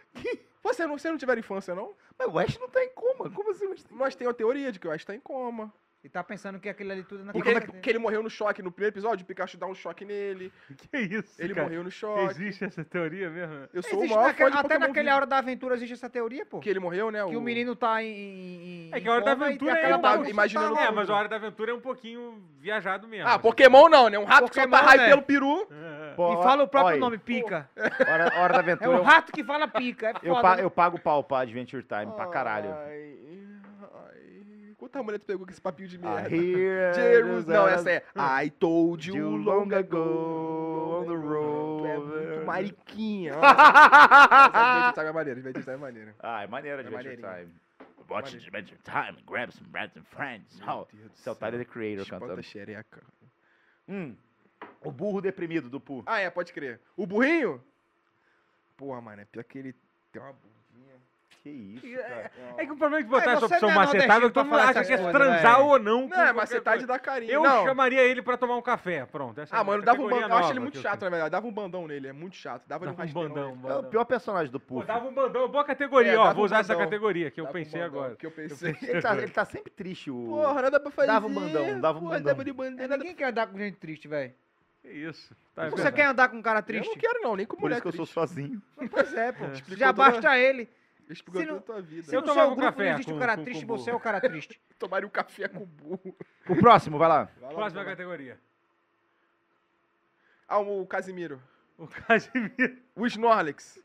Pô, 0.63 0.73
Vocês 0.73 0.89
não, 0.89 0.99
vocês 0.99 1.13
não 1.13 1.19
tiveram 1.19 1.39
infância, 1.41 1.75
não? 1.75 1.93
Mas 2.19 2.29
o 2.33 2.39
Ash 2.39 2.59
não 2.59 2.69
tá 2.69 2.83
em 2.83 2.89
coma. 2.91 3.31
Como 3.31 3.51
assim? 3.51 3.69
tá 3.69 3.75
em 3.95 3.97
Nós 3.97 4.15
temos 4.15 4.33
a 4.33 4.37
teoria 4.37 4.73
de 4.73 4.79
que 4.81 4.89
o 4.89 4.91
Ash 4.91 5.05
tá 5.05 5.15
em 5.15 5.21
coma. 5.21 5.73
E 6.07 6.09
tá 6.09 6.23
pensando 6.23 6.61
que 6.61 6.69
aquele 6.69 6.93
ali 6.93 7.03
tudo 7.03 7.23
é 7.23 7.25
na 7.25 7.33
Porque 7.33 7.49
cabeça 7.49 7.65
ele, 7.65 7.73
dele. 7.73 7.83
que 7.83 7.91
ele 7.91 7.99
morreu 7.99 8.23
no 8.23 8.31
choque 8.31 8.63
no 8.63 8.71
primeiro 8.71 8.95
episódio, 8.95 9.25
o 9.25 9.27
Pikachu 9.27 9.59
dá 9.59 9.67
um 9.67 9.75
choque 9.75 10.05
nele. 10.05 10.53
Que 10.89 10.99
isso, 10.99 11.35
Ele 11.43 11.53
cara? 11.53 11.67
morreu 11.67 11.83
no 11.83 11.91
choque. 11.91 12.31
Existe 12.31 12.65
essa 12.65 12.85
teoria 12.85 13.29
mesmo? 13.29 13.69
Eu 13.75 13.83
sou 13.83 13.99
Existe 13.99 14.13
o 14.13 14.17
maior 14.17 14.29
naquele- 14.29 14.51
fã 14.51 14.53
de 14.53 14.59
até 14.59 14.69
Pokémon 14.75 14.87
naquele. 14.87 15.11
Hora 15.11 15.27
da 15.27 15.39
Aventura 15.39 15.75
existe 15.75 15.95
essa 15.95 16.09
teoria, 16.09 16.47
pô. 16.47 16.61
Que 16.61 16.71
ele 16.71 16.79
morreu, 16.79 17.11
né? 17.11 17.25
Que 17.27 17.37
o 17.37 17.41
menino 17.41 17.75
tá 17.75 18.01
em. 18.05 18.89
É 18.93 19.01
que 19.01 19.09
a 19.09 19.13
Hora 19.15 19.25
da 19.25 19.33
Aventura 19.33 19.73
é 19.81 19.97
um 19.97 20.01
pouco- 20.01 20.31
imaginando 20.31 20.75
tá 20.77 20.85
É, 20.85 20.91
mas 20.93 21.11
a 21.11 21.15
Hora 21.17 21.29
da 21.29 21.35
Aventura 21.37 21.73
é 21.73 21.75
um 21.75 21.81
pouquinho 21.81 22.41
viajado 22.61 23.09
mesmo. 23.09 23.27
Ah, 23.27 23.33
assim. 23.33 23.43
Pokémon 23.43 23.89
não, 23.89 24.09
né? 24.09 24.17
Um 24.17 24.25
rato 24.25 24.45
que 24.49 24.61
Pokémon, 24.61 24.77
solta 24.77 24.87
raio 24.87 25.01
né? 25.01 25.09
pelo 25.09 25.23
peru. 25.23 25.67
É, 25.73 26.11
é. 26.13 26.15
Pô, 26.15 26.33
E 26.35 26.37
fala 26.45 26.63
o 26.63 26.69
próprio 26.69 26.93
olha, 26.93 27.01
nome, 27.01 27.19
pica. 27.19 27.69
Hora, 27.77 28.33
hora 28.41 28.53
da 28.53 28.59
É 28.61 28.63
aventura. 28.63 28.91
o 28.91 28.95
eu- 28.95 29.03
rato 29.03 29.33
que 29.33 29.43
fala 29.43 29.67
pica. 29.67 30.11
É 30.11 30.29
eu, 30.29 30.35
foda. 30.37 30.43
pa- 30.43 30.57
né? 30.57 30.63
eu 30.63 30.71
pago 30.71 31.01
pau 31.01 31.25
pra 31.25 31.41
Adventure 31.41 31.83
Time, 31.83 32.13
pra 32.15 32.27
caralho. 32.29 32.73
Ai. 32.73 33.27
Quanta 34.77 35.03
mulher 35.03 35.19
tu 35.19 35.25
pegou 35.27 35.47
com 35.47 35.51
esse 35.53 35.61
papinho 35.61 35.89
de 35.89 35.97
merda? 35.99 36.29
hear 36.29 36.93
Jerus, 36.95 37.47
não, 37.47 37.67
essa 37.67 37.91
é 37.91 38.05
I 38.15 38.51
told 38.51 39.09
you 39.09 39.17
You 39.17 39.37
long 39.37 39.65
long 39.65 39.75
ago 39.75 39.97
ago 39.97 40.97
on 41.01 41.05
the 41.07 41.15
road. 41.15 41.83
Tu 41.83 41.87
é 41.87 41.99
muito 41.99 42.47
mariquinha. 42.47 43.33
Adventure 43.41 44.95
Time 44.95 45.07
é 45.09 45.13
maneira, 45.13 45.41
Adventure 45.41 45.65
Time 45.65 45.75
é 45.75 45.79
maneira. 45.79 46.15
Ah, 46.21 46.43
é 46.43 46.47
maneiro 46.47 46.77
É 46.79 46.81
Adventure 46.87 47.23
maneirinho. 47.23 47.49
Time. 47.49 47.61
Watch 48.09 48.37
Adventure 48.37 48.79
Time, 48.85 49.23
grab 49.27 49.51
some 49.53 49.69
bread 49.71 49.91
and 49.97 50.05
friends. 50.05 50.61
Oh, 50.63 50.87
Deus 50.93 51.09
do 51.11 51.15
esse 51.15 51.29
é 51.29 51.33
o 51.33 51.35
Tyler, 51.35 51.59
the 51.59 51.65
Creator, 51.65 52.03
Espanta 52.03 52.21
cantando. 52.27 52.43
xereca. 52.43 53.03
Hum, 53.89 54.15
o 54.85 54.93
burro 54.93 55.21
deprimido 55.21 55.69
do 55.71 55.81
Pooh. 55.81 56.03
Ah, 56.07 56.21
é, 56.21 56.29
pode 56.31 56.53
crer. 56.53 56.81
O 56.97 57.07
burrinho? 57.07 57.63
Porra, 58.77 59.01
mano, 59.01 59.23
é 59.23 59.25
pior 59.25 59.43
que 59.43 59.59
ele 59.59 59.75
tem 60.13 60.21
uma 60.23 60.33
bundinha 60.35 60.57
Que 61.47 61.51
isso, 61.87 61.97
cara. 62.03 62.31
É 62.57 62.67
que 62.67 62.73
o 62.73 62.77
problema 62.77 63.03
de 63.05 63.09
botar 63.09 63.31
É, 63.31 63.35
essa 63.35 63.47
opção 63.47 63.71
é 63.71 63.75
macetável 63.75 64.29
é 64.29 64.31
que 64.33 64.45
falar 64.51 64.63
acha 64.69 64.85
que 64.85 64.93
é 64.93 64.97
transar 64.97 65.57
velho. 65.59 65.67
ou 65.69 65.79
não. 65.79 66.09
Não, 66.09 66.21
é 66.21 66.33
macetade 66.33 66.79
coisa. 66.79 66.87
da 66.89 66.99
carinha. 66.99 67.33
Eu 67.33 67.43
não. 67.43 67.65
chamaria 67.65 68.03
ele 68.03 68.21
pra 68.21 68.37
tomar 68.37 68.57
um 68.57 68.63
café. 68.63 69.07
Pronto. 69.07 69.41
Essa 69.41 69.55
é 69.55 69.59
Ah, 69.59 69.61
a 69.61 69.65
mano, 69.65 69.81
dava 69.85 70.03
um 70.03 70.09
bandão. 70.09 70.29
Eu 70.29 70.37
acho 70.37 70.51
ele 70.51 70.59
muito 70.59 70.79
eu 70.79 70.83
chato, 70.83 71.03
na 71.03 71.09
verdade. 71.11 71.31
Dava 71.31 71.47
um 71.47 71.53
bandão 71.53 71.87
nele, 71.87 72.09
é 72.09 72.13
muito 72.13 72.35
chato. 72.35 72.65
Dava, 72.67 72.85
Dava 72.87 72.97
um 72.97 73.01
rasteirão. 73.01 73.29
bandão. 73.29 73.49
É 73.51 73.53
o 73.53 73.57
bandão. 73.77 73.91
pior 73.91 74.05
personagem 74.07 74.51
do 74.51 74.59
Pô, 74.59 74.75
Puff. 74.77 74.87
dava 74.89 75.07
um 75.09 75.15
bandão, 75.15 75.49
boa 75.49 75.63
categoria, 75.65 76.13
É, 76.15 76.19
ó. 76.19 76.33
Vou 76.35 76.43
um 76.43 76.47
usar 76.47 76.59
essa 76.59 76.73
bandão. 76.73 76.87
categoria 76.87 77.31
que 77.31 77.41
eu 77.41 77.45
um 77.45 77.53
pensei 77.53 77.81
bandão, 77.81 78.01
agora. 78.01 78.17
Que 78.17 78.27
eu 78.27 78.31
pensei. 78.33 78.77
Ele 78.83 79.01
tá, 79.01 79.17
ele 79.17 79.29
tá 79.29 79.45
sempre 79.45 79.71
triste, 79.71 80.11
o... 80.11 80.27
Porra, 80.29 80.63
nada 80.63 80.81
pra 80.81 80.91
fazer. 80.91 81.07
Dava 81.07 81.27
um 81.29 81.33
bandão, 81.35 81.81
dava 81.81 81.99
um 82.01 82.09
bandão. 82.09 82.35
Bandão, 82.35 82.85
É, 82.85 82.89
ninguém 82.99 83.15
quer 83.15 83.29
andar 83.29 83.47
com 83.47 83.57
gente 83.57 83.77
triste, 83.77 84.09
velho. 84.09 84.35
Que 84.83 84.89
isso. 84.89 85.35
Tá, 85.55 85.65
é 85.67 85.71
Você 85.71 85.77
verdade. 85.77 85.97
quer 85.97 86.07
andar 86.07 86.29
com 86.29 86.37
um 86.37 86.43
cara 86.43 86.59
Eu 86.59 86.63
triste? 86.65 86.89
não 86.89 86.97
quero, 86.97 87.21
não, 87.23 87.35
nem 87.37 87.47
com 87.47 87.57
Por 87.57 87.63
mulher 87.63 87.77
isso 87.77 87.83
que 87.83 87.89
eu 87.89 87.93
sou 87.93 88.07
sozinho. 88.07 88.61
Pois 88.91 89.15
é, 89.15 89.33
pô. 89.33 89.45
Explicou 89.47 89.77
Já 89.79 89.93
toda- 89.93 90.11
basta 90.11 90.39
ele. 90.39 90.69
Explicou 91.09 91.41
Se 91.41 91.47
não- 91.47 91.61
toda 91.61 91.61
a 91.61 91.67
tua 91.75 91.83
vida. 91.83 92.03
Se 92.09 92.17
Eu 92.17 92.25
seu 92.25 92.33
um 92.33 92.47
grupo 92.47 92.63
café 92.63 92.85
não 92.85 92.93
existe 92.95 93.11
com- 93.11 93.17
um 93.17 93.21
cara 93.21 93.37
com- 93.37 93.45
triste, 93.45 93.67
com 93.67 93.77
você 93.77 93.91
é 93.91 93.95
o 93.95 94.01
cara 94.01 94.21
triste. 94.21 94.61
Tomaria 94.79 95.07
um 95.07 95.11
café 95.11 95.47
com 95.49 95.65
burro. 95.65 96.17
O 96.49 96.57
próximo, 96.57 96.99
vai 96.99 97.09
lá. 97.09 97.25
Vai 97.25 97.43
lá, 97.43 97.49
Próxima 97.55 97.71
vai 97.83 97.85
lá. 97.85 97.91
categoria. 97.91 98.39
Ah, 100.49 100.59
o 100.59 100.87
Casimiro. 100.87 101.41
O 101.79 101.87
Casimiro. 101.87 102.79
O 102.95 103.07
Snorlax. 103.07 103.81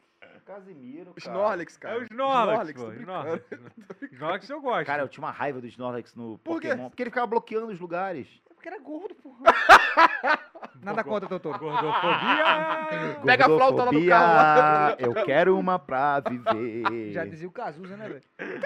Casimiro, 0.45 1.11
O 1.11 1.19
Snorlax, 1.19 1.78
É 1.78 1.80
cara. 1.80 1.99
o 1.99 2.03
Snorlax, 2.03 2.74
tô 2.74 2.80
pô. 2.82 2.88
brincando. 2.88 3.01
Snorlax. 3.01 3.45
Snorlax 4.11 4.49
eu 4.49 4.61
gosto. 4.61 4.86
Cara, 4.86 5.03
eu 5.03 5.07
tinha 5.07 5.24
uma 5.24 5.32
raiva 5.32 5.61
do 5.61 5.67
Snorlax 5.67 6.15
no 6.15 6.39
Por 6.39 6.59
quê? 6.59 6.69
Pokémon. 6.69 6.89
Porque 6.89 7.03
ele 7.03 7.09
ficava 7.09 7.28
bloqueando 7.28 7.67
os 7.72 7.80
lugares. 7.80 8.28
Porque 8.62 8.70
era 8.70 8.78
gordo, 8.78 9.16
porra. 9.16 9.39
Nada 10.84 11.03
contra, 11.03 11.28
doutor. 11.28 11.57
Gordofobia. 11.57 13.18
Pega 13.26 13.45
a 13.45 13.49
flauta 13.49 13.84
lá 13.86 13.91
no 13.91 14.07
carro 14.07 14.95
Eu 15.01 15.14
quero 15.26 15.57
uma 15.57 15.80
pra 15.80 16.20
viver. 16.20 17.12
Já 17.12 17.26
dizia 17.26 17.47
o 17.47 17.51
Cazuza, 17.51 17.97
né, 17.97 18.07
velho? 18.07 18.62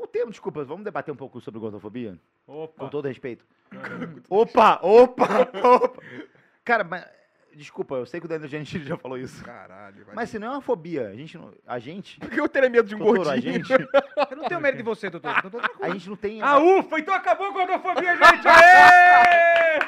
O 0.00 0.06
termo, 0.06 0.30
desculpa, 0.30 0.62
vamos 0.62 0.84
debater 0.84 1.12
um 1.12 1.16
pouco 1.16 1.40
sobre 1.40 1.58
gordofobia? 1.58 2.16
Opa. 2.46 2.84
Com 2.84 2.88
todo 2.90 3.08
respeito. 3.08 3.44
Opa, 4.28 4.78
opa, 4.84 5.50
opa. 5.64 6.00
Cara, 6.64 6.84
mas, 6.84 7.04
desculpa, 7.54 7.94
eu 7.96 8.06
sei 8.06 8.20
que 8.20 8.26
o 8.26 8.28
Daniel 8.28 8.48
Gentili 8.48 8.84
já 8.88 8.96
falou 8.96 9.18
isso. 9.18 9.44
Caralho, 9.44 10.04
vai. 10.04 10.14
Mas 10.14 10.30
se 10.30 10.38
não 10.38 10.48
é 10.48 10.50
uma 10.50 10.60
fobia, 10.60 11.08
a 11.08 11.14
gente 11.14 11.36
não. 11.36 11.52
A 11.66 11.78
gente. 11.78 12.18
Por 12.20 12.30
que 12.30 12.40
eu 12.40 12.48
teria 12.48 12.70
medo 12.70 12.88
de 12.88 12.94
um 12.94 12.98
Doutor, 12.98 13.28
a 13.28 13.32
gordinho? 13.32 13.54
gente. 13.64 13.72
Eu 14.30 14.36
não 14.36 14.48
tenho 14.48 14.60
medo 14.60 14.76
de 14.76 14.82
você, 14.82 15.10
doutor. 15.10 15.34
Eu 15.44 15.50
tô 15.50 15.60
A 15.80 15.90
gente 15.90 16.08
não 16.08 16.16
tem. 16.16 16.40
Ah, 16.42 16.58
ufa! 16.58 16.98
Então 16.98 17.14
acabou 17.14 17.48
a 17.48 17.50
gordofobia, 17.52 18.16
gente! 18.16 18.46
Aê! 18.48 19.78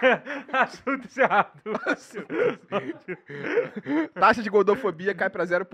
Assunto 0.52 1.06
encerrado. 1.06 1.50
Taxa 4.14 4.42
de 4.42 4.50
gordofobia 4.50 5.14
cai 5.14 5.30
pra 5.30 5.44
0%. 5.44 5.66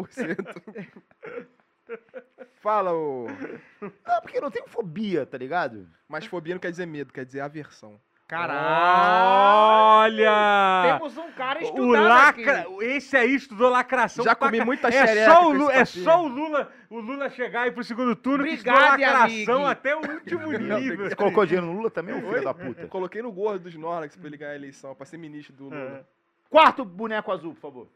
Fala, 2.61 2.93
ô. 2.93 3.26
Não, 3.80 4.20
porque 4.22 4.39
eu 4.39 4.43
não 4.43 4.51
tenho 4.51 4.66
fobia, 4.68 5.24
tá 5.24 5.39
ligado? 5.39 5.89
Mas 6.09 6.26
fobia 6.26 6.55
não 6.55 6.61
quer 6.61 6.70
dizer 6.70 6.87
medo, 6.87 7.12
quer 7.12 7.24
dizer 7.24 7.41
aversão. 7.41 8.01
Caralho! 8.29 10.16
Olha! 10.24 10.99
Temos 10.99 11.16
um 11.16 11.31
cara 11.33 11.61
O 11.61 11.62
estudado 11.62 12.09
lacra... 12.09 12.61
aqui. 12.61 12.85
Esse 12.85 13.16
aí 13.16 13.35
estudou 13.35 13.70
lacração. 13.70 14.24
Já 14.24 14.35
comi 14.35 14.61
muita 14.64 14.89
é 14.89 14.93
xereca 14.93 15.33
só, 15.33 15.43
o 15.43 15.45
com 15.45 15.53
Lu... 15.53 15.70
esse 15.70 16.01
é 16.01 16.03
só 16.05 16.22
o 16.24 16.27
Lula, 16.29 16.72
o 16.91 16.99
Lula 17.01 17.31
chegar 17.31 17.62
aí 17.62 17.70
pro 17.70 17.85
segundo 17.85 18.16
turno 18.16 18.45
que 18.45 18.51
estudou 18.51 18.74
Obrigado, 18.74 19.01
lacração 19.20 19.55
amigo. 19.57 19.70
até 19.70 19.95
o 19.95 20.01
último 20.01 20.51
nível. 20.59 21.09
Você 21.09 21.14
colocou 21.16 21.47
dinheiro 21.47 21.66
no 21.66 21.72
Lula 21.74 21.91
também, 21.91 22.14
ô 22.16 22.20
filho 22.20 22.43
da 22.45 22.53
puta? 22.55 22.83
Eu 22.83 22.89
coloquei 22.89 23.22
no 23.22 23.31
gordo 23.31 23.62
do 23.62 23.68
Snorlax 23.68 24.16
pra 24.16 24.27
ele 24.27 24.37
ganhar 24.37 24.53
a 24.53 24.57
eleição, 24.57 24.95
pra 24.95 25.07
ser 25.07 25.18
ministro 25.18 25.55
do 25.55 25.64
Lula. 25.68 26.07
Quarto 26.51 26.85
boneco 26.85 27.31
azul, 27.33 27.55
por 27.55 27.61
favor. 27.61 27.89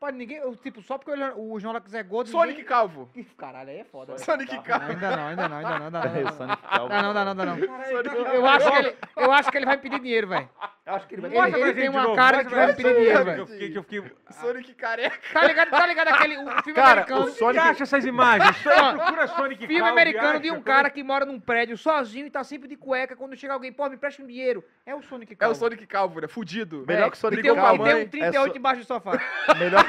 Pode 0.00 0.16
ninguém. 0.16 0.36
eu, 0.38 0.54
Tipo, 0.56 0.80
só 0.82 0.96
porque 0.96 1.10
o 1.10 1.52
o 1.52 1.58
Snorlax 1.58 1.92
é 1.92 2.02
gordo. 2.04 2.30
Sonic 2.30 2.62
Calvo. 2.62 3.08
ninguém... 3.14 3.30
Ih, 3.32 3.36
Caralho, 3.36 3.70
aí 3.70 3.78
é 3.80 3.84
foda. 3.84 4.12
velho. 4.12 4.24
Sonic 4.24 4.54
Não, 4.54 4.62
Calvo. 4.62 4.84
ainda 4.92 5.16
não, 5.16 5.26
ainda 5.26 5.48
não, 5.48 5.56
ainda 5.56 5.68
não, 5.70 5.84
ainda 5.86 5.90
não. 5.90 6.00
Peraí, 6.02 6.14
o 6.22 6.26
Ainda 6.28 6.32
Sonic 6.32 6.62
Calvo. 6.62 6.88
não, 6.88 7.02
não, 7.02 7.24
não, 7.24 7.34
não, 7.34 7.44
não. 7.46 7.56
Sonic 7.56 8.34
Eu 8.34 8.46
acho, 8.46 8.70
que 8.70 8.78
ele, 8.78 8.96
eu 9.16 9.32
acho 9.32 9.50
que 9.50 9.56
ele 9.58 9.66
vai 9.66 9.76
pedir 9.78 9.98
dinheiro, 10.00 10.28
velho. 10.28 10.48
Eu 10.86 10.94
acho 10.94 11.06
que 11.06 11.14
ele 11.16 11.22
vai 11.28 11.48
Ele- 11.48 11.60
ele 11.60 11.74
tem 11.74 11.88
uma 11.90 12.02
novo, 12.02 12.16
cara 12.16 12.44
que 12.44 12.54
vai 12.54 12.66
gente 12.68 12.76
pedir 12.76 12.94
dinheiro, 12.94 13.24
velho. 13.24 13.46
que 13.46 13.74
eu 13.74 13.82
fiquei... 13.82 14.12
Sonic 14.30 14.74
careca. 14.74 15.18
Tá 15.32 15.44
ligado, 15.46 15.70
tá 15.70 15.86
ligado 15.86 16.08
aquele 16.08 16.36
o 16.38 16.50
filme 16.62 16.72
Cara, 16.74 16.90
americano? 17.02 17.24
o 17.24 17.30
Sonic- 17.30 17.58
acha 17.58 17.82
essas 17.82 18.04
imagens? 18.06 18.56
Só 18.62 18.94
procura 18.94 19.26
Sonic 19.26 19.58
Filme 19.66 19.80
Calvo 19.80 19.92
americano 19.92 20.40
de 20.40 20.50
um 20.50 20.62
cara 20.62 20.88
que 20.88 21.02
mora 21.02 21.26
num 21.26 21.38
prédio 21.40 21.76
sozinho 21.76 22.26
e 22.26 22.30
tá 22.30 22.42
sempre 22.44 22.68
de 22.68 22.76
cueca. 22.76 23.14
Quando 23.16 23.36
chega 23.36 23.52
alguém, 23.52 23.70
pô, 23.72 23.86
me 23.88 23.96
presta 23.98 24.22
um 24.22 24.26
dinheiro. 24.26 24.64
É 24.86 24.94
o 24.94 25.02
Sonic 25.02 25.32
É 25.32 25.36
Calvo. 25.36 25.54
o 25.54 25.58
Sonic 25.58 25.86
Calvo, 25.86 26.20
né? 26.20 26.28
Fudido. 26.28 26.84
Melhor 26.86 27.10
que 27.10 27.16
o 27.16 27.20
Sonic 27.20 27.42
Calvo. 27.42 27.82
e 27.82 27.84
tem 27.84 27.94
um 27.94 27.98
é 27.98 28.04
38 28.06 28.52
só- 28.52 28.56
embaixo 28.58 28.80
do 28.80 28.86
sofá. 28.86 29.12
Melhor... 29.58 29.84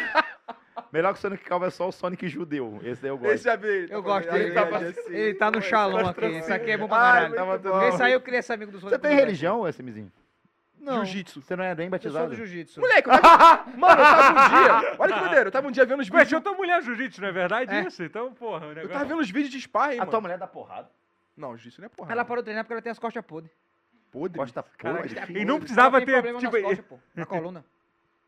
Melhor 0.91 1.14
que 1.14 1.20
o 1.20 1.22
Sonic 1.22 1.43
Calvo 1.43 1.66
é 1.66 1.70
só 1.70 1.88
o 1.88 1.91
Sonic 1.91 2.28
judeu. 2.28 2.80
Esse 2.84 3.02
daí 3.02 3.12
eu 3.12 3.18
gosto. 3.18 3.34
Esse 3.34 3.43
já 3.43 3.56
veio. 3.56 3.88
Eu 3.91 4.02
gosto 4.02 4.28
Aí 4.32 4.39
dele. 4.39 4.54
tá 4.56 4.62
Ele, 4.62 4.72
passando. 4.72 5.14
ele 5.14 5.34
tá 5.36 5.52
no 5.52 5.62
xalão 5.62 6.08
aqui. 6.08 6.26
Esse 6.26 6.52
aqui 6.52 6.72
é 6.72 6.78
bom 6.78 6.88
pra 6.88 6.97
Ai, 6.97 7.32
caralho. 7.32 7.60
bom. 7.60 7.82
Esse 7.84 8.02
aí 8.04 8.14
eu 8.14 8.22
queria 8.22 8.41
ser 8.41 8.54
amigo 8.54 8.72
do 8.72 8.80
Sonic. 8.80 8.95
Você 8.95 9.00
tem 9.00 9.16
religião, 9.16 9.68
SMzinho? 9.68 10.12
Não. 10.80 11.06
Jiu-jitsu. 11.06 11.41
Você 11.41 11.56
não 11.56 11.64
é 11.64 11.76
nem 11.76 11.86
Eu 11.86 11.89
sou 11.89 11.91
batizado? 11.91 12.30
do 12.30 12.36
jiu-jitsu. 12.36 12.80
Moleque, 12.82 13.08
eu 13.10 13.20
tava... 13.22 13.66
Mano, 13.78 14.02
eu 14.02 14.06
tava 14.06 14.32
um 14.32 14.50
dia... 14.82 14.95
Olha 14.97 15.14
que 15.14 15.22
maneiro, 15.22 15.47
eu 15.47 15.52
tava 15.52 15.68
um 15.68 15.72
dia 15.72 15.86
vendo 15.86 16.00
os 16.00 16.08
vídeos... 16.10 16.32
eu 16.32 16.41
tô 16.41 16.56
mulher 16.56 16.82
jiu-jitsu, 16.82 17.22
não 17.22 17.28
é 17.28 17.32
verdade 17.34 17.76
É. 17.76 17.82
isso? 17.82 18.02
Então, 18.02 18.34
porra, 18.34 18.66
o 18.66 18.70
Eu 18.72 18.76
negócio... 18.76 18.93
tava 18.93 19.06
vendo 19.06 19.20
os 19.20 19.30
vídeos 19.30 19.52
de 19.52 19.60
sparring, 19.62 20.00
A 20.00 20.06
tua 20.06 20.14
mano. 20.14 20.22
mulher 20.24 20.38
dá 20.39 20.47
porrada. 20.47 20.89
Não, 21.38 21.52
jiu-jitsu 21.56 21.82
não 21.82 21.86
é 21.88 21.89
porra. 21.89 22.12
Ela 22.12 22.26
parou 22.26 22.41
de 22.41 22.45
treinar 22.45 22.64
porque 22.64 22.74
ela 22.74 22.82
tem 22.82 22.91
as 22.91 22.97
costas 22.97 23.24
podres. 23.24 23.52
Podre. 24.10 24.39
Costa 24.39 24.64
podre. 24.64 25.39
e 25.39 25.45
não 25.45 25.60
precisava 25.60 26.00
ter, 26.04 26.24
tipo... 26.24 26.41
nas 26.41 26.62
costas, 26.64 26.86
pô. 26.86 26.97
Na 27.14 27.26
coluna. 27.28 27.64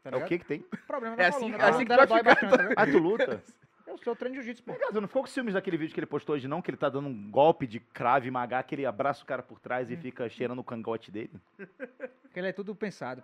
Tá 0.03 0.09
É 0.11 0.15
o 0.15 0.25
que 0.25 0.39
que 0.39 0.45
tem? 0.45 0.59
Problema 0.87 1.15
É 1.21 1.27
assim- 1.27 1.39
coluna. 1.39 1.57
é 1.57 1.61
A 1.61 1.69
assim 1.69 1.85
coluna 1.85 1.85
que 1.85 1.89
dela 1.89 2.05
vai 2.07 2.23
dói 2.23 2.33
ficar 2.33 2.47
bastante, 2.47 2.75
tá? 2.75 2.81
Ah, 2.81 2.85
tu 2.87 2.97
luta? 2.97 3.43
Eu 3.87 3.97
sou 3.97 4.15
treino 4.15 4.37
de 4.37 4.41
jiu-jitsu, 4.41 4.63
pô. 4.63 4.71
Aliás, 4.71 4.93
não 4.93 5.05
ficou 5.07 5.21
com 5.21 5.27
ciúmes 5.27 5.53
daquele 5.53 5.75
vídeo 5.75 5.93
que 5.93 5.99
ele 5.99 6.07
postou 6.07 6.35
hoje, 6.35 6.47
não? 6.47 6.61
Que 6.61 6.71
ele 6.71 6.77
tá 6.77 6.87
dando 6.87 7.09
um 7.09 7.29
golpe 7.29 7.67
de 7.67 7.79
crave 7.81 8.31
magá, 8.31 8.63
que 8.63 8.73
ele 8.73 8.85
abraça 8.85 9.21
o 9.21 9.25
cara 9.25 9.43
por 9.43 9.59
trás 9.59 9.91
e 9.91 9.97
fica 9.97 10.29
cheirando 10.29 10.59
o 10.59 10.63
cangote 10.63 11.11
dele? 11.11 11.33
Porque 12.21 12.39
ele 12.39 12.47
é 12.47 12.53
tudo 12.53 12.73
pensado. 12.75 13.21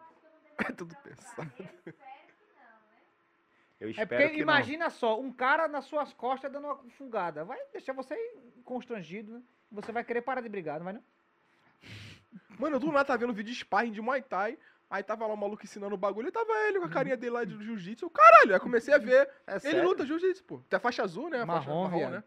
É 0.68 0.72
tudo 0.72 0.96
pensado. 1.04 1.52
Eu 3.80 3.88
É 3.90 3.92
espero 3.92 4.08
porque 4.24 4.30
que 4.36 4.42
imagina 4.42 4.90
só, 4.90 5.20
um 5.22 5.32
cara 5.32 5.68
nas 5.68 5.86
suas 5.86 6.12
costas 6.14 6.52
dando 6.52 6.66
uma 6.66 6.78
fungada. 6.98 7.46
Vai 7.46 7.60
deixar 7.72 7.94
você 7.94 8.16
constrangido, 8.66 9.34
né? 9.36 9.42
Você 9.72 9.92
vai 9.92 10.04
querer 10.04 10.22
parar 10.22 10.42
de 10.42 10.50
brigar, 10.50 10.80
não 10.80 10.86
vai 10.86 10.94
não? 10.94 11.04
Mano, 12.58 12.78
eu 12.78 12.80
do 12.80 12.88
nada 12.92 13.06
tava 13.06 13.20
vendo 13.20 13.34
vídeo 13.34 13.54
de 13.54 13.60
sparring 13.60 13.92
de 13.92 14.02
Muay 14.02 14.22
Thai. 14.24 14.58
Aí 14.90 15.04
tava 15.04 15.28
lá 15.28 15.34
o 15.34 15.38
maluco 15.38 15.64
ensinando 15.66 15.96
o 15.96 15.98
bagulho. 15.98 16.30
E 16.30 16.32
tava 16.32 16.52
ele 16.68 16.80
com 16.80 16.86
a 16.86 16.90
carinha 16.90 17.18
dele 17.18 17.32
lá 17.34 17.44
de 17.44 17.62
jiu-jitsu. 17.64 18.10
Caralho, 18.10 18.54
aí 18.54 18.60
comecei 18.60 18.94
a 18.94 18.98
ver. 18.98 19.28
não. 19.48 19.54
É 19.54 19.58
Ele 19.58 19.60
sério? 19.60 19.84
luta 19.84 20.06
jiu-jitsu, 20.06 20.44
pô. 20.46 20.60
Tem 20.70 20.78
a 20.78 20.80
faixa 20.80 21.04
azul, 21.04 21.30
né? 21.30 21.42
A 21.42 21.46
faixa 21.46 21.70
Marrom, 21.70 21.90
viado. 21.98 22.12
né? 22.12 22.24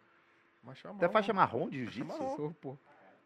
Faixa 0.65 0.89
Até 0.91 0.99
marrom. 1.01 1.13
faixa 1.13 1.33
marrom 1.33 1.69
de 1.71 1.79
jiu-jitsu? 1.85 2.07
marrom. 2.07 2.53
Pô. 2.61 2.77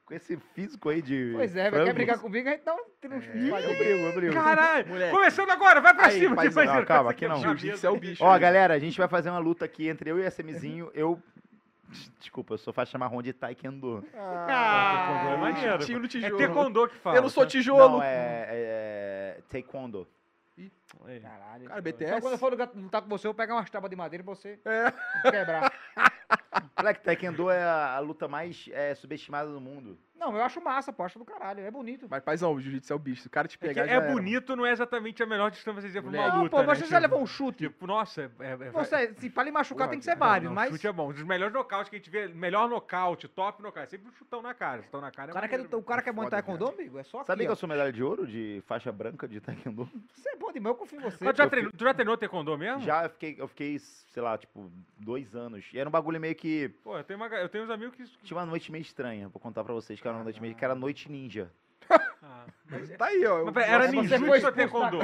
Com 0.06 0.14
esse 0.14 0.36
físico 0.36 0.88
aí 0.90 1.00
de. 1.02 1.32
Pois 1.34 1.56
é, 1.56 1.70
vai 1.70 1.84
quer 1.84 1.94
brigar 1.94 2.18
comigo, 2.20 2.46
a 2.48 2.52
gente 2.52 2.62
dá 2.62 2.74
um 2.74 2.78
Eu 2.78 3.08
brigo, 3.10 3.56
eu 3.56 4.14
brigo. 4.14 4.34
Caralho! 4.34 4.86
Moleque. 4.86 5.10
Começando 5.12 5.50
agora, 5.50 5.80
vai 5.80 5.94
pra 5.94 6.06
Aí, 6.08 6.20
cima, 6.20 6.36
paizão. 6.36 6.62
imagina. 6.62 6.80
Não, 6.80 6.86
calma, 6.86 7.10
aqui 7.10 7.26
não. 7.26 7.36
é 7.36 7.38
a 7.38 7.40
Jiu-jitsu 7.40 7.86
é 7.86 7.90
o 7.90 7.96
bicho. 7.96 8.22
Ó, 8.22 8.38
galera, 8.38 8.74
a 8.74 8.78
gente 8.78 8.98
vai 8.98 9.08
fazer 9.08 9.30
uma 9.30 9.38
luta 9.38 9.64
aqui 9.64 9.88
entre 9.88 10.10
eu 10.10 10.18
e 10.18 10.22
o 10.22 10.30
SMzinho. 10.30 10.90
Eu. 10.94 11.20
Desculpa, 12.18 12.54
eu 12.54 12.58
sou 12.58 12.72
faixa 12.72 12.98
marrom 12.98 13.22
de 13.22 13.32
Taekwondo. 13.32 14.04
Taekwondo 14.12 15.28
é 15.28 15.36
maneiro. 15.38 15.78
Tiro 15.86 15.98
no 16.00 16.04
É 16.04 16.08
tijolo. 16.08 16.36
taekwondo 16.36 16.88
que 16.88 16.96
fala. 16.96 17.16
Eu 17.16 17.22
não 17.22 17.28
sou 17.30 17.44
tá? 17.44 17.50
tijolo. 17.50 17.96
Não, 17.98 18.02
é, 18.02 18.46
é. 18.50 19.03
Taekwondo. 19.42 20.06
É. 21.06 21.18
Caralho. 21.20 21.64
Cara, 21.64 21.74
Só 21.76 21.82
BTS. 21.82 22.20
quando 22.20 22.32
eu 22.34 22.38
for 22.38 22.52
lutar- 22.52 22.70
lutar 22.74 23.02
com 23.02 23.08
você, 23.08 23.26
eu 23.26 23.32
vou 23.32 23.36
pegar 23.36 23.54
umas 23.54 23.68
tábuas 23.68 23.90
de 23.90 23.96
madeira 23.96 24.22
pra 24.22 24.34
você 24.34 24.58
É. 24.64 24.92
quebrar. 25.30 25.72
Moleque, 26.78 27.02
Taekwondo 27.02 27.50
é 27.50 27.62
a, 27.62 27.96
a 27.96 27.98
luta 27.98 28.28
mais 28.28 28.68
é, 28.72 28.94
subestimada 28.94 29.50
do 29.50 29.60
mundo. 29.60 29.98
Não, 30.24 30.34
eu 30.36 30.42
acho 30.42 30.58
massa, 30.60 30.90
pô, 30.92 31.02
acho 31.02 31.18
do 31.18 31.24
caralho, 31.24 31.60
é 31.60 31.70
bonito. 31.70 32.06
Mas, 32.08 32.22
paizão, 32.22 32.52
o 32.54 32.58
jiu-jitsu 32.60 32.92
é 32.92 32.96
o 32.96 32.98
bicho. 32.98 33.20
Se 33.22 33.26
o 33.26 33.30
cara 33.30 33.46
te 33.46 33.56
É, 33.56 33.58
que 33.58 33.66
pegar, 33.66 33.86
é 33.86 33.90
era, 33.90 34.10
bonito, 34.12 34.56
não 34.56 34.64
é 34.64 34.70
exatamente 34.72 35.22
a 35.22 35.26
melhor 35.26 35.50
distância 35.50 35.82
que 35.82 35.88
você 35.90 36.00
pra 36.00 36.10
uma. 36.10 36.28
Não, 36.28 36.42
luta, 36.44 36.50
pô, 36.56 36.62
né? 36.62 36.66
você 36.74 36.80
já 36.86 36.86
Tipo, 36.86 37.00
levou 37.00 37.20
um 37.22 37.26
chute. 37.26 37.58
Tipo, 37.64 37.86
nossa, 37.86 38.22
é... 38.22 38.46
é- 38.46 38.52
é- 38.52 38.70
Você, 38.70 39.14
se 39.18 39.28
pra 39.28 39.42
lhe 39.42 39.50
machucar 39.50 39.86
Porra, 39.86 39.90
tem 39.90 39.98
que 39.98 40.04
ser 40.06 40.16
vários, 40.16 40.48
não, 40.48 40.54
mas 40.54 40.70
chute 40.70 40.86
é 40.86 40.92
bom. 40.92 41.10
Um 41.10 41.12
dos 41.12 41.22
melhores 41.24 41.52
nocautes 41.52 41.90
que 41.90 41.96
a 41.96 41.98
gente 41.98 42.08
vê, 42.08 42.26
melhor 42.28 42.68
nocaute, 42.70 43.28
top 43.28 43.62
nocaute. 43.62 43.90
Sempre 43.90 44.08
um 44.08 44.12
chutão 44.12 44.40
na 44.40 44.54
cara. 44.54 44.82
Chutão 44.82 45.00
na 45.00 45.10
cara 45.10 45.28
o 45.28 45.30
é 45.30 45.34
cara, 45.34 45.48
que 45.48 45.54
é, 45.54 45.58
maneiro, 45.58 45.78
o 45.78 45.82
cara 45.82 46.00
que 46.02 46.08
é 46.08 46.12
bom 46.12 46.22
em 46.22 46.24
Foda, 46.24 46.36
taekwondo, 46.36 46.68
amigo, 46.68 46.98
é 46.98 47.02
só 47.04 47.18
aqui, 47.18 47.26
Sabia 47.26 47.44
que 47.46 47.50
ó. 47.50 47.52
eu 47.52 47.56
sou 47.56 47.68
medalha 47.68 47.92
de 47.92 48.02
ouro 48.02 48.26
de 48.26 48.62
faixa 48.66 48.90
branca 48.90 49.28
de 49.28 49.40
Taekwondo? 49.40 49.88
Você 50.14 50.30
é 50.30 50.36
bom 50.36 50.50
demais, 50.50 50.74
eu 50.74 50.78
confio 50.78 50.98
em 51.00 51.02
você. 51.02 51.22
Mas 51.22 51.34
tu 51.34 51.38
já, 51.38 51.48
treinou, 51.50 51.72
tu 51.76 51.84
já 51.84 51.92
treinou 51.92 52.16
taekwondo 52.16 52.56
mesmo? 52.56 52.80
Já 52.80 53.04
eu 53.04 53.10
fiquei, 53.10 53.36
eu 53.38 53.48
fiquei, 53.48 53.78
sei 53.78 54.22
lá, 54.22 54.38
tipo, 54.38 54.70
dois 54.98 55.34
anos. 55.34 55.66
E 55.72 55.78
era 55.78 55.86
um 55.88 55.92
bagulho 55.92 56.18
meio 56.18 56.34
que. 56.34 56.68
Pô, 56.82 56.96
eu 56.96 57.04
tenho, 57.04 57.18
uma, 57.18 57.28
ga- 57.28 57.40
eu 57.40 57.48
tenho 57.48 57.64
uns 57.64 57.70
amigos 57.70 57.94
que... 57.94 58.04
Tinha 58.24 58.36
uma 58.38 58.46
noite 58.46 58.72
meio 58.72 58.82
estranha, 58.82 59.28
vou 59.28 59.40
contar 59.40 59.62
pra 59.64 59.74
vocês 59.74 60.00
que 60.00 60.06
era 60.14 60.18
uma 60.18 60.24
noite 60.24 60.40
meio 60.40 60.54
que 60.54 60.64
era 60.64 60.74
noite 60.74 61.10
ninja. 61.10 61.50
Ah, 61.90 62.46
Tá 62.96 63.06
aí, 63.06 63.24
ó. 63.26 63.44
mas 63.52 63.68
era 63.68 63.86
ninjutsu 63.88 64.24
ou 64.24 64.40
da 64.40 64.52
taekwondo? 64.52 64.98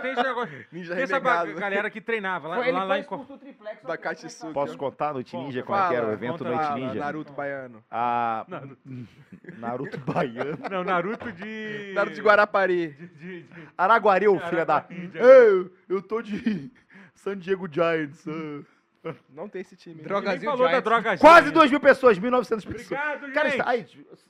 tem 0.00 0.12
esse 0.12 0.22
negócio... 0.22 0.66
Ninja 0.70 0.94
Tem 0.94 1.02
essa 1.02 1.14
renegado. 1.14 1.54
galera 1.54 1.90
que 1.90 2.00
treinava 2.00 2.48
lá, 2.48 2.56
Foi, 2.56 2.70
lá, 2.70 2.84
lá 2.84 2.98
em... 2.98 3.02
Do 3.02 3.38
triplex. 3.38 3.82
Da 3.82 3.98
Katsuki. 3.98 4.52
Posso 4.52 4.78
contar 4.78 5.12
noite 5.12 5.36
ninja? 5.36 5.62
Como 5.62 5.76
é 5.76 5.88
que 5.88 5.94
era 5.94 6.06
o 6.06 6.12
evento 6.12 6.44
noite 6.44 6.62
Fala, 6.62 6.76
ninja? 6.76 6.94
Naruto 6.94 7.32
baiano. 7.32 7.84
A... 7.90 8.44
Naruto. 8.48 8.78
Naruto 9.58 9.98
baiano. 9.98 10.58
Não, 10.70 10.84
Naruto 10.84 11.32
de... 11.32 11.92
Naruto 11.94 12.14
de 12.14 12.22
Guarapari. 12.22 12.88
De, 12.88 13.06
de, 13.08 13.42
de... 13.42 13.68
Araguari, 13.76 14.28
ô 14.28 14.38
filha 14.38 14.64
da. 14.64 14.86
Ei, 14.88 15.70
eu 15.88 16.00
tô 16.00 16.22
de 16.22 16.70
San 17.14 17.36
Diego 17.36 17.68
Giants. 17.70 18.26
ah. 18.28 18.62
Não 19.30 19.48
tem 19.48 19.62
esse 19.62 19.76
time. 19.76 20.02
Droga. 20.02 20.32
Ninguém 20.32 20.40
Drogazil 20.40 20.50
falou 20.50 20.68
da 20.70 20.80
droga 20.80 21.18
Quase 21.18 21.50
2 21.50 21.70
mil 21.70 21.80
pessoas, 21.80 22.18
1.900 22.18 22.66
pessoas. 22.66 23.00
Obrigado, 23.00 23.32
Cara, 23.32 23.50
gente. 23.50 23.62
ai, 23.64 23.86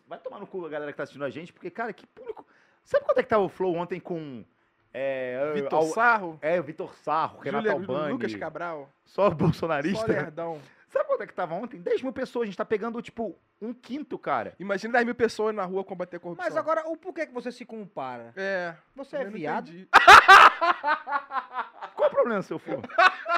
vai 0.07 0.19
tomar 0.19 0.39
no 0.41 0.47
cu 0.47 0.65
a 0.65 0.69
galera 0.69 0.93
que 0.93 0.97
tá 0.97 1.03
assistindo 1.03 1.25
a 1.25 1.31
gente, 1.31 1.53
porque, 1.53 1.71
cara, 1.71 1.93
que 1.93 2.07
público. 2.07 2.47
Sabe 2.85 3.05
quanto 3.05 3.19
é 3.19 3.23
que 3.23 3.29
tava 3.29 3.43
o 3.43 3.49
Flow 3.49 3.75
ontem 3.77 4.01
com. 4.01 4.45
É, 4.93 5.53
Vitor 5.55 5.79
ao- 5.79 5.87
Sarro, 5.87 6.39
é, 6.43 6.59
o 6.59 6.65
Vitor 6.65 6.93
Sarro, 6.97 7.39
Renato 7.41 7.69
Julia- 7.69 7.81
Albani. 7.81 8.13
Lucas 8.13 8.35
Cabral, 8.35 8.91
Só 9.05 9.29
só 9.29 9.31
bolsonarista. 9.31 10.07
Lerdão. 10.11 10.61
Sabe 10.89 11.05
quanto 11.07 11.23
é 11.23 11.27
que 11.29 11.33
tava 11.33 11.55
ontem? 11.55 11.81
10 11.81 12.03
mil 12.03 12.13
pessoas. 12.13 12.43
A 12.43 12.47
gente 12.47 12.57
tá 12.57 12.65
pegando, 12.65 13.01
tipo, 13.01 13.39
um 13.63 13.73
quinto, 13.73 14.19
cara. 14.19 14.55
Imagina 14.59 14.95
10 14.95 15.05
mil 15.05 15.15
pessoas 15.15 15.55
na 15.55 15.65
rua 15.65 15.85
combater 15.85 16.17
a 16.17 16.21
corrupção. 16.21 16.45
Mas 16.45 16.57
agora, 16.57 16.83
o 16.89 16.97
porquê 16.97 17.25
que 17.27 17.33
você 17.33 17.53
se 17.53 17.65
compara? 17.65 18.33
É. 18.37 18.75
Você 18.97 19.17
é 19.19 19.25
viado? 19.25 19.71
Qual 21.95 22.09
o 22.09 22.13
problema, 22.13 22.43
se 22.43 22.53
eu 22.53 22.59
for? 22.59 22.81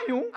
Nenhum. 0.06 0.30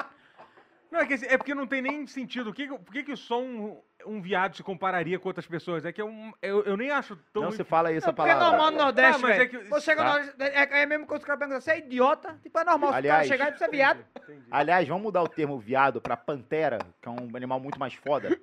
Não, 0.91 0.99
é, 0.99 1.05
que, 1.05 1.13
é 1.25 1.37
porque 1.37 1.53
não 1.55 1.67
tem 1.67 1.81
nem 1.81 2.05
sentido. 2.07 2.49
O 2.49 2.53
que, 2.53 2.67
por 2.67 2.93
que, 2.93 3.03
que 3.03 3.15
só 3.15 3.41
um, 3.41 3.81
um 4.05 4.21
viado 4.21 4.55
se 4.55 4.63
compararia 4.63 5.19
com 5.19 5.27
outras 5.27 5.45
pessoas? 5.47 5.83
É 5.85 5.91
que 5.91 5.99
é 5.99 6.05
um, 6.05 6.31
eu, 6.41 6.63
eu 6.63 6.77
nem 6.77 6.91
acho 6.91 7.15
tão. 7.33 7.43
Não 7.43 7.51
se 7.51 7.63
fala 7.63 7.91
essa 7.91 8.07
Não, 8.07 8.13
porque 8.13 8.29
é 8.29 8.33
palavra. 8.33 8.51
normal 8.57 8.71
no 8.71 8.77
Nordeste, 8.77 9.21
Tá, 9.21 9.27
mas 9.27 9.37
velho. 9.37 9.43
é 9.43 9.47
que- 9.47 9.69
Você 9.69 9.81
chega 9.85 10.03
no 10.03 10.09
Tá. 10.09 10.13
Nordeste, 10.19 10.41
é, 10.57 10.79
é 10.79 10.83
a 10.83 10.87
mesma 10.87 11.05
coisa 11.05 11.19
que 11.19 11.23
os 11.23 11.25
caras 11.27 11.39
perguntam, 11.39 11.61
você 11.61 11.71
é 11.71 11.77
idiota? 11.79 12.39
Tipo, 12.41 12.59
é 12.59 12.63
normal 12.63 12.89
se 12.89 12.93
o 12.93 12.97
Aliás- 12.97 13.27
cara 13.27 13.37
chegar 13.37 13.53
e 13.53 13.57
você 13.57 13.63
é 13.65 13.67
viado. 13.69 14.05
Entendi. 14.23 14.45
Aliás, 14.51 14.87
vamos 14.87 15.03
mudar 15.03 15.21
o 15.23 15.27
termo 15.27 15.59
viado 15.59 15.99
pra 16.01 16.15
pantera, 16.15 16.77
que 17.01 17.07
é 17.09 17.11
um 17.11 17.29
animal 17.35 17.59
muito 17.59 17.79
mais 17.79 17.93
foda. 17.93 18.37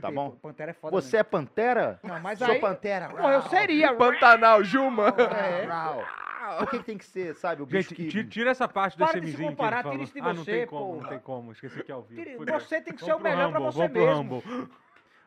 Tá 0.00 0.10
bom? 0.10 0.30
Pantera 0.30 0.70
é 0.70 0.74
foda 0.74 0.94
Você 0.94 1.16
é 1.16 1.22
pantera? 1.22 1.98
mesmo. 2.02 2.14
Não, 2.14 2.22
mas 2.22 2.38
Sou 2.38 2.46
aí... 2.50 2.60
pantera. 2.60 3.08
Pô, 3.08 3.28
eu 3.30 3.42
seria. 3.42 3.94
Pantanal, 3.94 4.62
Juma. 4.62 5.08
É. 5.08 5.66
Por 6.58 6.70
que, 6.70 6.78
que 6.78 6.84
tem 6.84 6.98
que 6.98 7.04
ser, 7.04 7.34
sabe? 7.34 7.62
O 7.62 7.66
bicho 7.66 7.90
Gente, 7.90 7.94
que... 7.94 8.08
ti- 8.08 8.24
tira 8.28 8.50
essa 8.50 8.66
parte 8.66 8.96
Para 8.96 9.06
de 9.06 9.12
se 9.12 9.20
mizinho 9.32 9.50
comparar, 9.50 9.82
que 9.82 9.88
ele 9.90 9.96
tira 9.98 9.98
falou. 9.98 10.04
isso 10.04 10.12
de 10.14 10.20
ah, 10.20 10.32
não 10.34 10.44
você, 10.44 10.50
tem 10.58 10.66
como, 10.66 10.84
porra. 10.92 11.02
não 11.02 11.08
tem 11.08 11.18
como. 11.18 11.52
Esqueci 11.52 11.92
ao 11.92 12.02
vivo. 12.02 12.22
Tira- 12.22 12.36
Fudeu. 12.38 12.60
Você 12.60 12.80
tem 12.80 12.94
que 12.94 13.04
ser 13.04 13.12
o 13.14 13.20
melhor 13.20 13.50
pra 13.50 13.60
você 13.60 13.88
mesmo. 13.88 14.12
Rumble. 14.12 14.68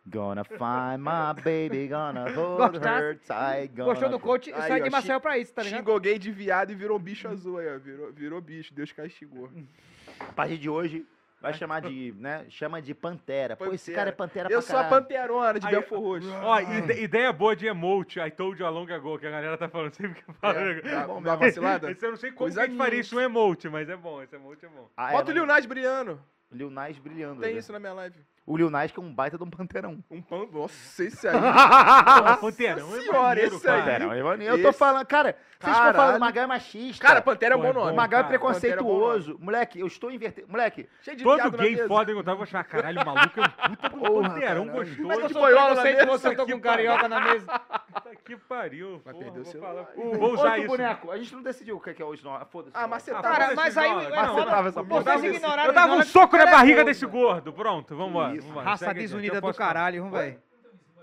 Gonna 0.04 0.44
find 0.44 0.98
my 1.00 1.34
baby, 1.44 1.88
gonna 1.88 2.26
hold 2.34 2.58
Gostasse? 2.72 3.04
her 3.04 3.20
tight, 3.20 3.72
gonna... 3.76 3.86
Gostou 3.92 4.10
do 4.10 4.20
coach? 4.20 4.52
Aí, 4.52 4.68
Sai 4.68 4.82
de 4.82 4.88
ó, 4.90 4.92
Marcel 4.92 5.22
pra 5.22 5.38
isso, 5.38 5.54
tá 5.54 5.62
ligado? 5.62 5.78
Xingou 5.80 6.00
gay 6.00 6.18
de 6.18 6.32
viado 6.32 6.72
e 6.72 6.76
virou 6.76 6.98
bicho 6.98 7.28
azul 7.28 7.60
aí, 7.60 7.68
ó. 7.76 7.78
Virou, 7.78 8.12
virou 8.12 8.42
bicho, 8.42 8.74
Deus 8.74 8.92
castigou. 8.92 9.48
A 10.20 10.34
partir 10.34 10.58
de 10.58 10.68
hoje, 10.70 11.06
vai 11.42 11.54
chamar 11.54 11.82
de, 11.82 12.14
né? 12.18 12.46
Chama 12.50 12.82
de 12.82 12.94
pantera. 12.94 13.58
Pô, 13.58 13.66
esse 13.74 13.86
Pantera. 13.92 13.96
cara 13.98 14.10
é 14.10 14.12
pantera 14.14 14.50
Eu 14.50 14.60
pra 14.60 14.62
sou 14.62 14.78
a 14.80 14.84
panterona 14.86 15.60
de 15.60 15.68
Belfor 15.68 16.00
Roxo. 16.00 16.32
Ó, 16.44 16.60
ide- 16.60 17.02
ideia 17.04 17.34
boa 17.34 17.56
de 17.56 17.66
emote, 17.68 18.20
I 18.20 18.30
told 18.30 18.60
you 18.60 18.66
a 18.66 18.70
long 18.70 18.90
ago, 18.92 19.18
que 19.18 19.28
a 19.28 19.32
galera 19.32 19.58
tá 19.58 19.68
falando 19.68 19.94
sempre 19.94 20.22
que 20.22 20.34
fala. 20.34 20.60
É, 20.60 20.82
dá, 20.82 21.08
bom 21.08 21.22
dá 21.22 21.36
vacilada? 21.36 21.90
Esse 21.92 22.06
eu 22.06 22.12
não 22.12 22.18
sei 22.18 22.30
como 22.30 22.38
Coisa 22.40 22.62
que 22.62 22.66
a 22.66 22.70
gente 22.70 22.78
faria 22.78 23.00
isso 23.00 23.18
um 23.18 23.20
emote, 23.20 23.68
mas 23.68 23.90
é 23.90 23.96
bom, 23.96 24.22
esse 24.22 24.36
emote 24.36 24.66
é 24.66 24.70
bom. 24.70 24.90
Ah, 24.96 25.10
é, 25.10 25.18
Bota 25.18 25.32
o 25.32 25.34
Lil 25.34 25.46
Nas 25.46 25.66
brilhando. 25.66 26.22
Lil 26.52 26.70
Nas 26.70 26.98
brilhando. 27.00 27.42
Tem 27.42 27.54
né? 27.54 27.60
isso 27.60 27.72
na 27.72 27.80
minha 27.80 27.94
live. 27.94 28.20
O 28.46 28.58
Lil 28.58 28.70
Nas 28.72 28.92
que 28.92 29.00
é 29.00 29.04
um 29.04 29.14
baita 29.14 29.38
de 29.38 29.44
um 29.44 29.50
panterão. 29.50 30.04
Um 30.10 30.22
pão. 30.22 30.48
Nossa, 30.52 31.04
esse 31.04 31.28
aí. 31.28 31.34
Nossa, 31.40 32.38
Panteirão 32.38 32.96
é 32.96 33.00
senhora, 33.00 33.22
maneiro, 33.22 33.56
esse 33.56 33.70
aí. 33.70 33.84
cara. 33.84 34.06
Panterão, 34.08 34.42
eu, 34.42 34.58
eu 34.58 34.64
tô 34.64 34.74
falando, 34.74 35.06
cara, 35.06 35.36
vocês 35.60 35.60
ficam 35.60 35.74
Caralho. 35.76 35.96
falando, 35.96 36.20
Magal 36.20 36.44
é 36.44 36.48
machista. 36.48 37.08
Cara, 37.08 37.22
Pantera 37.22 37.54
é 37.54 37.58
um 37.58 37.62
Pô, 37.62 37.66
é 37.68 37.74
bom 37.74 37.80
nome. 37.82 37.92
bom. 37.92 37.96
Magal 37.96 38.20
é 38.20 38.24
cara, 38.24 38.28
preconceituoso. 38.30 39.38
Moleque, 39.40 39.80
eu 39.80 39.86
estou 39.88 40.10
invertendo. 40.12 40.48
Moleque, 40.50 40.90
Cheio 41.02 41.18
de 41.18 41.24
Todo 41.24 41.52
gay 41.52 41.78
foda 41.88 42.12
encontrar, 42.12 42.34
eu 42.34 42.38
vou 42.38 42.44
achar, 42.44 42.64
caralho, 42.64 43.02
o 43.02 43.06
maluco 43.06 43.40
é 43.40 43.44
um 43.44 43.76
puta 43.76 43.90
Porra, 43.92 44.30
panteirão 44.30 44.66
caralho. 44.66 44.86
gostoso. 44.86 45.08
Mas 45.08 45.20
eu 45.20 45.30
sou 45.30 45.42
boiola 45.42 45.76
na 45.76 45.82
preconceituoso, 45.82 46.12
mesa, 46.12 46.28
eu 46.28 46.36
tô 46.36 46.46
que 46.46 46.54
com 46.54 46.60
carioca 46.62 47.08
na 47.08 47.20
mesa. 47.22 47.46
Puta 47.92 48.16
que 48.16 48.38
pariu. 48.38 49.02
Vai 49.04 49.14
perder 49.14 49.40
o 49.40 49.44
Ih, 49.44 50.18
Vou 50.18 50.34
usar 50.34 50.58
isso. 50.58 50.68
boneco. 50.68 51.12
A 51.12 51.18
gente 51.18 51.36
não 51.36 51.42
decidiu 51.44 51.76
o 51.78 51.80
que 51.82 51.90
é 51.90 51.94
que 51.94 52.02
é 52.02 52.06
hoje, 52.06 52.24
não. 52.24 52.34
Ah, 52.34 52.46
Foda-se. 52.46 52.76
Ah, 52.76 52.82
não. 52.82 52.90
macetava. 52.90 53.24
Cara, 53.24 53.50
foda-se, 53.50 53.56
mas 53.56 53.78
aí... 53.78 53.90
é, 53.90 54.10
Macetava 54.16 54.70
essa 54.70 54.84
Vocês 54.84 55.04
porra. 55.04 55.28
ignoraram... 55.28 55.66
Eu 55.66 55.74
dava 55.74 55.94
um 55.96 56.00
que 56.00 56.06
soco 56.06 56.38
na 56.38 56.46
cara 56.46 56.50
é 56.50 56.54
barriga 56.54 56.84
desse 56.86 57.06
gordo. 57.06 57.52
Pronto, 57.54 57.96
vambora. 57.96 58.31
Isso. 58.38 58.50
Raça 58.60 58.94
desunida 58.94 59.36
eu 59.38 59.42
do 59.42 59.54
caralho, 59.54 60.10
velho. 60.10 60.42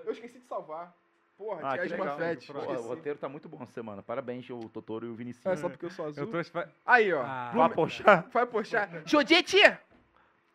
Eu 0.04 0.12
esqueci 0.12 0.38
de 0.38 0.46
salvar. 0.46 0.92
Porra, 1.36 1.60
Ah, 1.62 1.72
tinha 1.74 1.78
que 1.78 1.80
as 1.84 1.90
legal. 1.92 2.06
manfetes. 2.06 2.46
Pô, 2.48 2.58
o 2.58 2.82
roteiro 2.88 3.18
tá 3.18 3.28
muito 3.28 3.48
bom 3.48 3.58
essa 3.62 3.72
semana. 3.72 4.02
Parabéns, 4.02 4.48
o 4.50 4.58
Totoro 4.70 5.06
e 5.06 5.08
o 5.10 5.14
Vinicius. 5.14 5.46
É 5.46 5.54
só 5.56 5.68
porque 5.68 5.86
eu 5.86 5.90
sou 5.90 6.06
azul. 6.06 6.24
Eu 6.24 6.30
trouxe. 6.30 6.50
Aí, 6.84 7.12
ó. 7.12 7.22
Ah. 7.22 7.52
Vai 7.54 7.68
puxar. 7.70 8.26
Vai 8.32 8.46
puxar. 8.46 8.88
Jodite! 9.06 9.56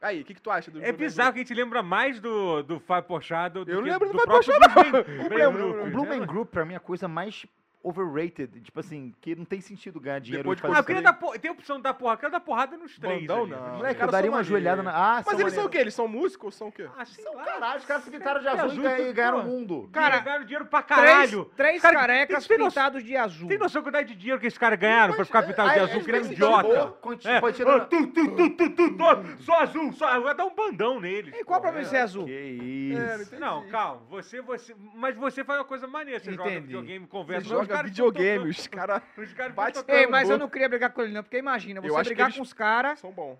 Aí, 0.01 0.21
o 0.21 0.25
que, 0.25 0.33
que 0.33 0.41
tu 0.41 0.51
acha 0.51 0.69
do 0.69 0.83
É 0.83 0.91
bizarro 0.91 1.31
que 1.31 1.39
a 1.39 1.43
gente 1.43 1.53
lembra 1.53 1.81
mais 1.81 2.19
do, 2.19 2.61
do 2.63 2.77
Fábio 2.81 3.07
Pochado 3.07 3.63
do 3.63 3.71
Eu 3.71 3.77
não 3.77 3.83
que 3.85 3.89
lembro 3.91 4.07
do 4.09 4.11
do 4.11 4.19
Fábio 4.19 4.33
Porchat, 4.33 4.73
Blumen- 4.73 5.29
Blumen 5.29 5.45
O 5.47 5.51
Group. 5.53 5.91
Blumen 5.93 6.25
Group, 6.25 6.49
pra 6.51 6.65
mim, 6.65 6.73
é 6.73 6.77
a 6.77 6.81
coisa 6.81 7.07
mais 7.07 7.45
overrated. 7.83 8.61
Tipo 8.61 8.79
assim, 8.79 9.13
que 9.21 9.35
não 9.35 9.45
tem 9.45 9.59
sentido 9.61 9.99
ganhar 9.99 10.19
dinheiro 10.19 10.43
Depois 10.43 10.57
de 10.57 10.61
fazer 10.61 10.73
Ah, 10.73 10.77
eu 10.77 10.79
isso 10.79 10.87
queria 10.87 11.01
dar 11.01 11.13
por... 11.13 11.37
Tem 11.37 11.49
a 11.49 11.53
opção 11.53 11.77
de 11.77 11.83
dar 11.83 11.93
porrada. 11.93 12.15
Eu 12.15 12.19
quero 12.21 12.31
dar 12.31 12.39
porrada 12.39 12.77
nos 12.77 12.97
três. 12.97 13.21
Bandão, 13.21 13.41
ali. 13.43 13.51
não. 13.51 13.75
Moleque, 13.77 14.01
eu 14.01 14.07
daria 14.07 14.31
uma 14.31 14.43
joelhada 14.43 14.81
na... 14.81 14.91
Ah, 14.91 15.13
Mas 15.17 15.25
são 15.25 15.39
eles 15.39 15.53
são 15.53 15.65
o 15.65 15.69
quê? 15.69 15.77
Eles 15.79 15.93
são 15.93 16.07
músicos 16.07 16.45
ou 16.45 16.51
são 16.51 16.67
o 16.69 16.71
quê? 16.71 16.87
Ah, 16.97 17.05
São 17.05 17.35
lá. 17.35 17.43
caralho, 17.43 17.79
os 17.79 17.85
caras 17.85 18.03
se 18.03 18.09
pintaram 18.11 18.41
de 18.41 18.47
azul, 18.47 18.65
azul, 18.87 19.07
e 19.09 19.13
ganharam 19.13 19.39
o 19.41 19.43
mundo. 19.43 19.89
Cara, 19.91 20.19
ganharam 20.19 20.43
dinheiro 20.45 20.65
pra 20.65 20.81
Três, 20.81 20.99
caralho. 21.05 21.45
três 21.55 21.81
Cara, 21.81 21.99
carecas 21.99 22.47
tem 22.47 22.57
noção- 22.57 22.69
pintados 22.71 23.03
de 23.03 23.17
azul. 23.17 23.47
Tem 23.49 23.57
noção 23.57 23.81
da 23.81 23.85
quantidade 23.85 24.07
de 24.13 24.15
dinheiro 24.19 24.39
que 24.39 24.47
esses 24.47 24.57
caras 24.57 24.79
ganharam 24.79 25.13
pra 25.13 25.25
ficar 25.25 25.43
pintado 25.43 25.69
de 25.69 25.75
Aí, 25.75 25.81
azul, 25.81 25.99
às 25.99 26.05
que 26.05 26.11
nem 26.11 26.21
idiota? 26.21 26.63
boa, 26.63 26.91
conti- 27.01 27.27
É. 27.27 27.39
pode 27.39 27.57
tirar- 27.57 27.85
tu, 27.85 28.07
tu, 28.07 28.35
tu, 28.35 28.49
tu, 28.51 28.69
tu, 28.69 28.97
tu, 28.97 29.43
só 29.43 29.59
azul, 29.61 29.91
só 29.93 30.19
vai 30.21 30.33
dar 30.35 30.45
um 30.45 30.55
bandão 30.55 30.99
neles. 30.99 31.33
E 31.35 31.43
qual 31.43 31.59
o 31.59 31.61
problema 31.61 31.83
de 31.83 31.89
ser 31.89 31.97
azul? 31.97 32.25
Que 32.25 32.95
É, 32.97 33.15
isso. 33.21 33.39
não 33.39 33.67
calma, 33.69 34.01
você, 34.09 34.41
você. 34.41 34.75
Mas 34.95 35.15
você 35.15 35.43
faz 35.43 35.59
uma 35.59 35.65
coisa 35.65 35.87
maneira. 35.87 36.19
Você 36.19 36.31
joga 36.31 36.49
Entendi. 36.49 36.67
videogame, 36.67 37.07
conversa. 37.07 37.47
Caras 37.75 37.91
videogame, 37.91 38.49
os 38.49 38.67
caras 38.67 39.01
Os 39.17 39.33
caras 39.33 39.53
bate 39.55 39.79
ficam 39.79 39.95
Ei, 39.95 40.07
mas 40.07 40.29
eu 40.29 40.37
não 40.37 40.49
queria 40.49 40.69
brigar 40.69 40.91
com 40.91 41.01
ele 41.01 41.13
não, 41.13 41.23
porque 41.23 41.37
imagina, 41.37 41.79
Eu 41.79 41.83
você 41.83 41.99
acho 41.99 42.09
que 42.09 42.15
brigar 42.15 42.33
com 42.33 42.41
os 42.41 42.53
caras, 42.53 42.99
são 42.99 43.11
bons. 43.11 43.37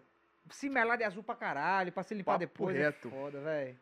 se 0.51 0.69
melar 0.69 0.97
de 0.97 1.03
azul 1.03 1.23
pra 1.23 1.35
caralho, 1.35 1.91
pra 1.91 2.03
se 2.03 2.13
limpar 2.13 2.33
Papo 2.33 2.39
depois, 2.39 2.75
reto. 2.75 3.07
é 3.07 3.11
foda, 3.11 3.39
velho. 3.41 3.75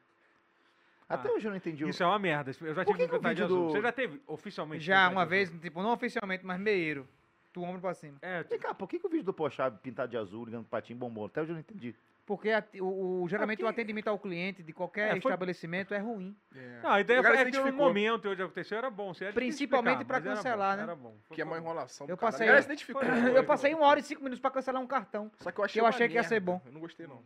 Até 1.10 1.30
hoje 1.30 1.46
eu 1.46 1.50
não 1.50 1.58
entendi. 1.58 1.84
o- 1.84 1.90
Isso 1.90 2.02
é 2.02 2.06
uma 2.06 2.18
merda. 2.20 2.52
Eu 2.62 2.74
já 2.74 2.86
Por 2.86 2.96
tive 2.96 3.10
que 3.10 3.16
pintar 3.18 3.34
de 3.36 3.42
vídeo 3.42 3.46
azul. 3.54 3.68
do- 3.68 3.72
Você 3.74 3.82
já 3.82 3.92
teve 3.92 4.22
oficialmente? 4.26 4.84
Já 4.84 5.10
uma 5.10 5.26
vez, 5.26 5.50
azul? 5.50 5.60
tipo, 5.62 5.82
não 5.84 5.92
oficialmente, 5.92 6.46
mas 6.46 6.58
meieiro. 6.60 7.06
Do 7.54 7.64
ombro 7.64 7.82
pra 7.82 7.94
cima. 7.94 8.18
É, 8.22 8.44
Vem 8.44 8.58
cá, 8.58 8.74
por 8.74 8.88
que, 8.88 8.98
que 8.98 9.06
o 9.06 9.10
vídeo 9.10 9.26
do 9.26 9.34
Pochá 9.34 9.70
pintado 9.70 10.10
de 10.10 10.16
azul, 10.16 10.46
ligando 10.46 10.64
patinho 10.64 10.98
bombou? 10.98 11.26
Até 11.26 11.42
hoje 11.42 11.50
eu 11.52 11.56
não 11.56 11.60
entendi. 11.60 11.94
Porque 12.32 12.50
a- 12.50 12.64
o, 12.80 13.24
o- 13.24 13.28
geralmente 13.28 13.62
o 13.62 13.68
atendimento 13.68 14.08
ao 14.08 14.18
cliente 14.18 14.64
de 14.64 14.72
qualquer 14.72 15.08
É, 15.18 15.22
foi- 15.22 15.30
estabelecimento 15.30 15.94
é 15.94 15.98
ruim. 15.98 16.34
É. 16.56 16.80
Não, 16.82 16.92
a 16.92 17.02
ideia 17.02 17.22
foi 17.22 17.36
é 17.36 17.44
que 17.52 17.60
no 17.60 17.74
momento 17.74 18.30
onde 18.30 18.42
aconteceu 18.42 18.78
era 18.78 18.90
bom. 18.90 19.12
Era 19.20 19.34
Principalmente 19.34 20.06
pra 20.06 20.16
mas 20.18 20.26
era 20.26 20.36
cancelar, 20.38 20.72
bom, 20.72 20.78
né? 20.78 20.84
Era 20.84 20.96
bom. 20.96 21.18
foi 21.28 21.36
Que 21.36 21.42
é 21.42 21.44
uma 21.46 21.58
enrolação. 21.58 22.08
Eu 22.08 22.16
passei-. 22.16 22.48
Foi- 22.94 23.38
Eu 23.38 23.44
passei 23.44 23.74
uma 23.74 23.86
hora 23.86 24.00
e 24.00 24.04
cinco 24.04 24.22
minutos 24.24 24.40
pra 24.40 24.50
cancelar 24.50 24.82
um 24.82 24.88
cartão. 24.88 25.30
Só 25.40 25.52
que 25.52 25.60
eu 25.60 25.66
achei 25.66 25.82
Eu 25.82 25.86
achei 25.86 26.08
que 26.08 26.14
ia 26.14 26.24
ser 26.24 26.40
bom. 26.40 26.62
Eu 26.66 26.72
não 26.72 26.80
gostei, 26.80 27.06
não. 27.06 27.22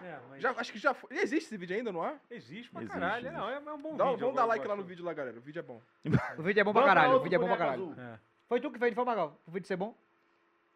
É, 0.00 0.16
mas 0.30 0.40
Já, 0.40 0.52
acho 0.52 0.72
que 0.72 0.78
já 0.78 0.94
foi. 0.94 1.10
Existe 1.16 1.46
esse 1.48 1.56
vídeo 1.56 1.76
ainda, 1.76 1.90
não 1.90 2.06
é? 2.06 2.14
existe 2.30 2.70
pra 2.70 2.82
Existe, 2.82 2.98
caralho. 3.00 3.26
existe. 3.26 3.36
Não, 3.40 3.48
é, 3.50 3.54
é 3.54 3.58
um 3.72 3.82
bom 3.82 3.96
Dá, 3.96 4.04
vídeo. 4.04 4.18
vamos 4.18 4.22
eu 4.22 4.32
dar 4.34 4.44
like 4.44 4.64
lá 4.68 4.76
no 4.76 4.84
vídeo 4.84 5.04
lá, 5.04 5.12
galera. 5.12 5.36
O 5.38 5.40
vídeo 5.40 5.58
é 5.58 5.62
bom. 5.62 5.82
O 6.38 6.42
vídeo 6.42 6.60
é 6.60 6.64
bom 6.64 6.72
pra 6.72 6.84
caralho, 6.84 7.14
o 7.14 7.20
vídeo 7.20 7.34
é 7.34 7.38
bom 7.40 7.48
pra 7.48 7.56
caralho. 7.56 7.94
É. 7.98 8.18
Foi 8.48 8.60
tu 8.60 8.70
que 8.70 8.78
fez, 8.78 8.94
foi 8.94 9.04
Magal. 9.04 9.36
O 9.44 9.50
vídeo 9.50 9.66
ser 9.66 9.76
bom? 9.76 9.92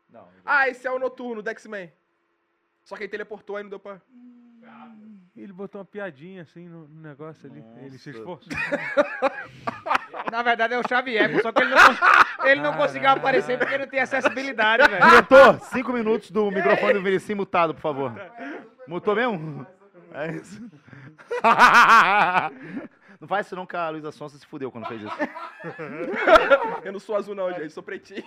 Não. 0.08 0.28
Ah, 0.44 0.68
esse 0.68 0.86
é 0.86 0.90
o 0.90 0.98
Noturno, 0.98 1.42
do 1.42 1.50
X-Men. 1.50 1.92
Só 2.86 2.96
que 2.96 3.02
ele 3.02 3.10
teleportou 3.10 3.56
aí, 3.56 3.64
não 3.64 3.70
deu 3.70 3.80
pra... 3.80 4.00
Ele 5.36 5.52
botou 5.52 5.80
uma 5.80 5.84
piadinha 5.84 6.42
assim 6.42 6.66
no, 6.68 6.88
no 6.88 7.02
negócio 7.02 7.50
ali. 7.50 7.62
Ele 7.82 7.98
se 7.98 8.10
Nossa. 8.10 8.20
esforçou. 8.20 8.52
Na 10.32 10.42
verdade 10.42 10.72
é 10.72 10.78
o 10.78 10.88
Xavier, 10.88 11.42
só 11.42 11.52
que 11.52 11.62
ele 11.62 11.74
não, 11.74 12.46
ele 12.48 12.60
não 12.62 12.72
conseguiu 12.74 13.10
aparecer 13.10 13.58
porque 13.58 13.76
não 13.76 13.86
tem 13.86 14.00
acessibilidade, 14.00 14.88
velho. 14.88 15.04
Diretor, 15.04 15.60
cinco 15.60 15.92
minutos 15.92 16.30
do 16.30 16.50
microfone 16.50 16.94
do 16.94 17.02
Vinicius 17.02 17.36
mutado, 17.36 17.74
por 17.74 17.80
favor. 17.80 18.12
Mutou 18.88 19.14
mesmo? 19.14 19.66
É 20.14 20.36
isso. 20.36 20.70
Não 23.18 23.26
faz 23.26 23.46
isso 23.46 23.56
não, 23.56 23.66
que 23.66 23.74
a 23.74 23.88
Luísa 23.88 24.12
Sonsa 24.12 24.36
se 24.36 24.46
fudeu 24.46 24.70
quando 24.70 24.86
fez 24.86 25.00
isso. 25.02 25.16
Eu 26.84 26.92
não 26.92 27.00
sou 27.00 27.16
azul 27.16 27.34
não, 27.34 27.50
gente. 27.50 27.70
Sou 27.70 27.82
pretinho. 27.82 28.22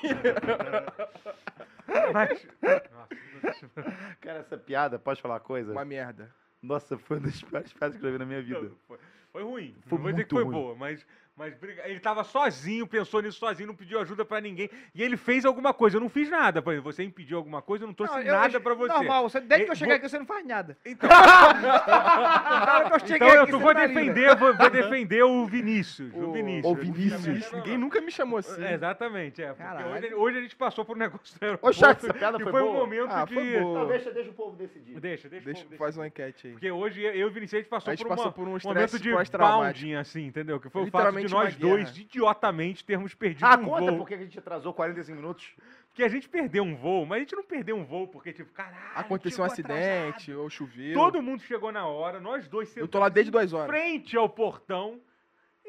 Mas. 2.12 2.48
Nossa, 2.62 3.08
Cara, 4.22 4.40
essa 4.40 4.58
piada, 4.58 5.00
pode 5.00 5.22
falar 5.22 5.36
uma 5.36 5.40
coisa? 5.40 5.72
Uma 5.72 5.86
merda. 5.86 6.34
Nossa, 6.62 6.98
foi 6.98 7.18
uma 7.18 7.28
das 7.28 7.42
piores 7.42 7.72
piadas 7.74 7.98
que 7.98 8.04
eu 8.04 8.08
já 8.08 8.12
vi 8.12 8.20
na 8.20 8.26
minha 8.26 8.42
vida. 8.42 8.62
Não, 8.62 8.76
foi, 8.88 9.00
foi 9.32 9.44
ruim. 9.44 9.76
Foi 9.86 9.98
não 9.98 10.04
vou 10.04 10.12
dizer 10.12 10.24
que 10.26 10.36
foi 10.36 10.44
ruim. 10.44 10.54
boa, 10.54 10.76
mas, 10.76 11.06
mas 11.40 11.54
ele 11.86 12.00
tava 12.02 12.24
sozinho, 12.26 12.86
pensou 12.86 13.22
nisso 13.22 13.40
sozinho, 13.40 13.68
não 13.68 13.74
pediu 13.76 13.98
ajuda 14.02 14.26
pra 14.26 14.42
ninguém. 14.42 14.70
E 14.94 15.02
ele 15.02 15.16
fez 15.16 15.46
alguma 15.46 15.74
coisa. 15.74 15.96
Eu 15.96 16.02
não 16.02 16.10
fiz 16.10 16.30
nada 16.30 16.62
pra 16.62 16.74
ele. 16.74 16.82
Você 16.82 17.02
impediu 17.02 17.38
alguma 17.38 17.62
coisa, 17.62 17.86
eu 17.86 17.88
não 17.88 17.94
trouxe 17.94 18.14
Não, 18.16 18.22
eu- 18.22 18.34
nada 18.34 18.60
pra 18.60 18.74
você. 18.74 18.92
Normal, 18.94 19.30
você, 19.30 19.40
desde 19.40 19.66
que 19.66 19.72
eu 19.72 19.76
cheguei 19.76 19.94
vou- 19.96 19.98
aqui 20.00 20.10
você 20.10 20.20
não 20.20 20.26
faz 20.26 20.46
nada. 20.46 20.78
Então, 20.86 21.10
Na 21.80 22.76
hora 22.76 22.90
que 22.90 22.96
eu 22.96 23.00
cheguei 23.00 23.16
então 23.16 23.30
eu 23.30 23.44
aqui, 23.44 23.52
vou 23.54 23.74
tá 23.74 23.88
defender, 23.88 24.36
vou, 24.36 24.54
vou 24.56 24.70
defender 24.70 25.24
o 25.24 25.46
Vinícius. 25.46 26.14
O, 26.14 26.26
O- 26.30 26.32
Vinícius. 26.34 26.72
o 26.72 26.76
Vinícius. 26.76 27.52
Ninguém 27.54 27.78
nunca 27.78 28.02
me 28.02 28.12
chamou 28.12 28.40
assim. 28.40 28.62
É, 28.64 28.74
exatamente, 28.74 29.42
é. 29.42 29.54
Hoje, 29.54 30.14
hoje 30.14 30.38
a 30.38 30.42
gente 30.42 30.56
passou 30.56 30.84
por 30.84 30.96
um 30.96 31.00
negócio 31.00 31.40
do 31.40 31.60
Ô, 31.66 31.72
chat, 31.72 31.98
essa 32.04 32.14
piada 32.14 32.38
que 32.38 32.44
foi 32.44 32.52
foi 32.52 32.62
um 32.64 32.66
boa? 32.74 32.80
momento 32.80 33.10
Ah, 33.12 33.26
que... 33.26 33.34
foi 33.34 33.60
boa. 33.60 33.80
Não, 33.80 33.88
deixa, 33.88 34.12
deixa 34.12 34.30
o 34.30 34.34
povo 34.34 34.58
decidir. 34.58 35.00
Deixa, 35.00 35.30
deixa, 35.30 35.46
Deixa, 35.46 35.66
faz 35.78 35.96
uma 35.96 36.08
enquete 36.08 36.48
aí. 36.48 36.54
Porque 36.54 36.70
hoje 36.70 37.02
eu 37.02 37.14
e 37.16 37.24
o 37.24 37.32
Vinicius 37.32 37.54
a 37.60 37.62
gente 37.62 37.70
passou 37.70 37.92
A 37.92 37.96
gente 37.96 38.04
por, 38.04 38.10
passou 38.10 38.26
uma, 38.26 38.32
por 38.34 38.48
um 38.48 38.56
um 38.56 38.60
momento 38.64 39.00
de 39.00 39.12
bounding, 39.38 39.94
assim, 39.96 40.26
entendeu? 40.26 40.60
Que 40.60 40.70
foi 40.70 40.82
o 40.84 40.86
fato 40.86 40.98
Literalmente 40.98 41.29
nós 41.30 41.56
dois, 41.56 41.92
guerra. 41.92 42.02
idiotamente, 42.02 42.84
termos 42.84 43.14
perdido 43.14 43.46
Ah, 43.46 43.58
um 43.58 43.66
conta 43.66 43.92
voo. 43.92 43.98
porque 43.98 44.14
a 44.14 44.18
gente 44.18 44.38
atrasou 44.38 44.74
45 44.74 45.16
minutos. 45.16 45.54
Porque 45.90 46.04
a 46.04 46.08
gente 46.08 46.30
perdeu 46.30 46.64
um 46.64 46.76
voo, 46.76 47.06
mas 47.06 47.18
a 47.18 47.20
gente 47.22 47.36
não 47.36 47.44
perdeu 47.44 47.76
um 47.76 47.84
voo 47.84 48.08
porque, 48.08 48.32
tipo, 48.32 48.52
caralho. 48.54 48.78
Aconteceu 48.96 49.44
um 49.44 49.48
acidente, 49.48 50.32
ou 50.32 50.50
choveu. 50.50 50.94
Todo 50.94 51.22
mundo 51.22 51.42
chegou 51.42 51.72
na 51.72 51.86
hora, 51.88 52.20
nós 52.20 52.48
dois 52.48 52.76
Eu 52.78 52.88
tô 52.88 53.00
lá 53.00 53.10
desde 53.10 53.32
duas 53.32 53.52
horas. 53.54 53.68
frente 53.70 54.16
ao 54.16 54.30
portão. 54.30 55.00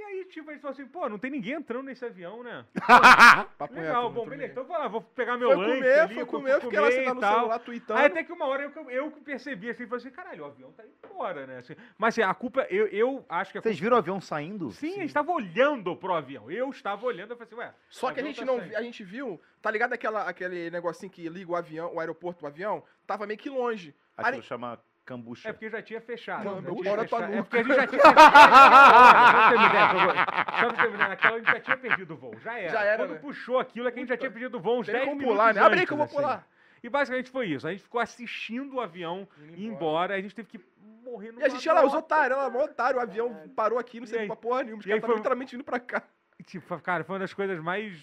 E 0.00 0.02
aí, 0.02 0.24
tipo, 0.24 0.50
gente 0.50 0.62
falou 0.62 0.72
assim, 0.72 0.86
pô, 0.86 1.06
não 1.10 1.18
tem 1.18 1.30
ninguém 1.30 1.52
entrando 1.52 1.84
nesse 1.84 2.02
avião, 2.02 2.42
né? 2.42 2.64
Papo 3.58 3.74
Legal, 3.74 4.10
bom, 4.10 4.26
beleza. 4.26 4.52
Então 4.52 4.64
vou 4.64 4.78
lá, 4.78 4.88
vou 4.88 5.02
pegar 5.02 5.36
meu 5.36 5.48
Foi 5.48 5.56
lanche 5.58 5.74
comer, 5.74 6.00
ali, 6.00 6.14
foi 6.14 6.24
comer, 6.26 6.52
eu 6.52 6.60
fiquei 6.62 6.80
lá 6.80 6.86
comer 6.86 6.98
sentado 6.98 7.12
e 7.12 7.14
no 7.16 7.20
tal. 7.20 7.34
celular, 7.34 7.58
tweetando. 7.58 8.00
Aí 8.00 8.06
até 8.06 8.24
que 8.24 8.32
uma 8.32 8.46
hora 8.46 8.62
eu, 8.74 8.90
eu 8.90 9.10
percebi 9.10 9.68
assim, 9.68 9.86
falei 9.86 9.98
assim, 10.06 10.10
caralho, 10.10 10.42
o 10.42 10.46
avião 10.46 10.72
tá 10.72 10.84
indo 10.86 10.94
embora, 11.04 11.46
né? 11.46 11.58
Assim, 11.58 11.76
mas 11.98 12.14
assim, 12.14 12.22
a 12.22 12.32
culpa, 12.32 12.66
eu, 12.70 12.86
eu 12.86 13.26
acho 13.28 13.52
que 13.52 13.58
a 13.58 13.60
Vocês 13.60 13.78
viram 13.78 13.94
o 13.94 13.98
avião 13.98 14.22
saindo? 14.22 14.70
Sim, 14.70 14.94
a 14.94 15.00
gente 15.00 15.06
estava 15.08 15.30
olhando 15.32 15.94
pro 15.94 16.14
avião. 16.14 16.50
Eu 16.50 16.70
estava 16.70 17.04
olhando, 17.04 17.32
eu 17.32 17.36
falei 17.36 17.52
assim, 17.52 17.60
ué. 17.60 17.74
Só 17.90 18.10
que 18.10 18.20
a 18.20 18.22
gente 18.22 18.40
tá 18.40 18.46
não 18.46 18.58
saindo. 18.58 18.76
a 18.76 18.82
gente 18.82 19.04
viu, 19.04 19.38
tá 19.60 19.70
ligado 19.70 19.92
aquela, 19.92 20.22
aquele 20.26 20.70
negocinho 20.70 21.12
que 21.12 21.28
liga 21.28 21.52
o 21.52 21.56
avião, 21.56 21.92
o 21.94 22.00
aeroporto 22.00 22.40
do 22.40 22.46
avião? 22.46 22.82
Tava 23.06 23.26
meio 23.26 23.38
que 23.38 23.50
longe. 23.50 23.94
Aquilo 24.16 24.36
Aí- 24.36 24.42
chama 24.42 24.78
cambucha. 25.10 25.48
É 25.48 25.52
porque 25.52 25.68
já 25.68 25.82
tinha 25.82 26.00
fechado. 26.00 26.44
Mano, 26.44 26.62
já 26.62 26.70
tinha 26.74 26.84
bora 26.84 27.08
tua 27.08 27.18
fechado. 27.18 27.34
É 27.34 27.42
porque 27.42 27.56
a 27.56 27.62
gente 27.64 27.74
já 27.76 27.86
tinha 27.88 28.00
fechado. 28.02 28.20
Só 30.60 30.68
pra 30.72 30.82
terminar, 30.82 31.08
naquela 31.08 31.34
a 31.34 31.38
gente 31.38 31.50
já 31.50 31.60
tinha 31.60 31.76
perdido 31.76 32.14
o 32.14 32.16
voo. 32.16 32.34
Já 32.42 32.58
era. 32.58 32.70
Já 32.72 32.80
era, 32.82 33.02
Quando 33.02 33.12
né? 33.14 33.18
puxou 33.18 33.58
aquilo 33.58 33.88
é 33.88 33.90
que 33.90 33.98
a 33.98 34.00
gente 34.02 34.08
já 34.08 34.16
tinha 34.16 34.30
perdido 34.30 34.56
o 34.56 34.60
voo 34.60 34.80
uns 34.80 34.86
Tem 34.86 34.94
10 34.94 35.04
como 35.06 35.16
minutos 35.18 35.36
pular, 35.36 35.54
né? 35.54 35.60
Abre 35.60 35.80
aí 35.80 35.86
que 35.86 35.92
eu 35.92 35.96
vou 35.96 36.06
assim. 36.06 36.14
pular. 36.14 36.46
E 36.82 36.88
basicamente 36.88 37.30
foi 37.30 37.46
isso. 37.48 37.66
A 37.66 37.70
gente 37.72 37.82
ficou 37.82 38.00
assistindo 38.00 38.76
o 38.76 38.80
avião 38.80 39.28
ir 39.56 39.66
embora. 39.66 40.14
A 40.14 40.20
gente 40.20 40.34
teve 40.34 40.48
que 40.48 40.60
morrer 41.04 41.32
no 41.32 41.40
E 41.40 41.44
a 41.44 41.48
gente, 41.48 41.68
olha 41.68 41.80
lá, 41.80 41.86
os 41.86 41.92
otários, 41.94 42.38
olha 42.38 42.46
lá, 42.46 42.50
mó 42.50 42.64
otário, 42.64 42.98
o 42.98 43.02
avião 43.02 43.34
parou 43.54 43.78
aqui, 43.78 44.00
não 44.00 44.06
sei 44.06 44.26
pra 44.26 44.36
porra 44.36 44.62
nenhuma. 44.62 44.80
Os 44.80 44.86
aí 44.86 44.90
caras 44.90 44.98
estavam 44.98 45.14
foi- 45.14 45.16
literalmente 45.20 45.56
vindo 45.56 45.64
pra 45.64 45.80
cá. 45.80 46.02
Tipo, 46.46 46.78
cara, 46.80 47.04
foi 47.04 47.14
uma 47.14 47.18
das 47.20 47.34
coisas 47.34 47.58
mais 47.60 47.94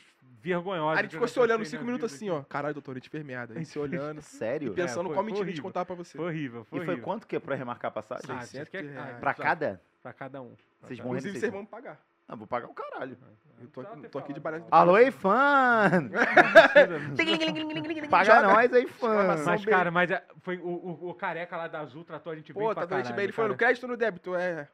vergonhosas. 0.47 0.93
Aí 0.93 0.99
a 0.99 1.01
gente 1.03 1.09
que 1.11 1.15
ficou 1.15 1.27
se 1.27 1.39
olhando 1.39 1.65
cinco 1.65 1.83
minutos 1.85 2.13
assim, 2.13 2.29
ó. 2.29 2.41
Caralho, 2.43 2.73
doutor, 2.73 2.91
a 2.91 2.95
gente 2.95 3.09
fez 3.09 3.23
merda. 3.23 3.53
A 3.53 3.57
gente 3.57 3.69
se 3.69 3.77
olhando 3.79 4.21
Sério? 4.23 4.71
e 4.71 4.75
pensando 4.75 5.05
foi- 5.07 5.13
qual 5.15 5.25
mentira 5.25 5.45
a 5.45 5.49
gente 5.49 5.61
contar 5.61 5.85
pra 5.85 5.95
você. 5.95 6.17
Foi 6.17 6.25
horrível, 6.27 6.63
foi 6.65 6.79
E 6.79 6.81
foi 6.85 6.93
horrível. 6.93 7.03
quanto 7.03 7.27
que 7.27 7.35
é 7.35 7.39
pra 7.39 7.55
remarcar 7.55 7.89
a 7.89 7.91
passagem? 7.91 8.25
Ah, 8.29 8.41
600 8.41 8.51
isso 8.51 8.61
aqui 8.77 8.77
é- 8.77 8.91
reais. 8.91 9.17
Pra 9.19 9.33
cada? 9.33 9.81
Pra 10.01 10.13
cada 10.13 10.41
um. 10.41 10.53
Vocês 10.81 10.99
morreram 10.99 11.17
Inclusive, 11.19 11.39
vocês 11.39 11.51
vão 11.51 11.61
me 11.61 11.67
pagar. 11.67 11.99
Ah, 12.29 12.35
vou 12.35 12.45
pagar 12.45 12.67
o 12.67 12.73
caralho. 12.73 13.17
Eu 13.61 13.67
tô, 13.69 13.81
aqui- 13.81 14.09
tô 14.09 14.19
aqui 14.19 14.33
de 14.33 14.39
baralho. 14.39 14.65
Alô, 14.69 14.95
aí, 14.95 15.09
fã! 15.11 15.89
Paga 18.09 18.41
nós 18.43 18.73
aí, 18.73 18.87
fã. 18.87 19.37
Mas, 19.45 19.65
cara, 19.65 19.91
mas 19.91 20.11
é, 20.11 20.23
foi 20.41 20.57
o, 20.57 20.67
o, 20.67 21.09
o 21.09 21.13
careca 21.13 21.55
lá 21.57 21.67
da 21.67 21.79
Azul 21.79 22.03
tratou 22.03 22.31
a 22.33 22.35
gente 22.35 22.53
bem 22.53 22.61
Pô, 22.61 22.73
pra 22.73 22.81
tá 22.83 22.85
doente 22.85 23.03
caralho, 23.05 23.15
bem. 23.15 23.23
Ele 23.25 23.31
foi 23.31 23.47
no 23.47 23.55
crédito 23.55 23.83
ou 23.83 23.89
no 23.89 23.97
débito? 23.97 24.35
É. 24.35 24.67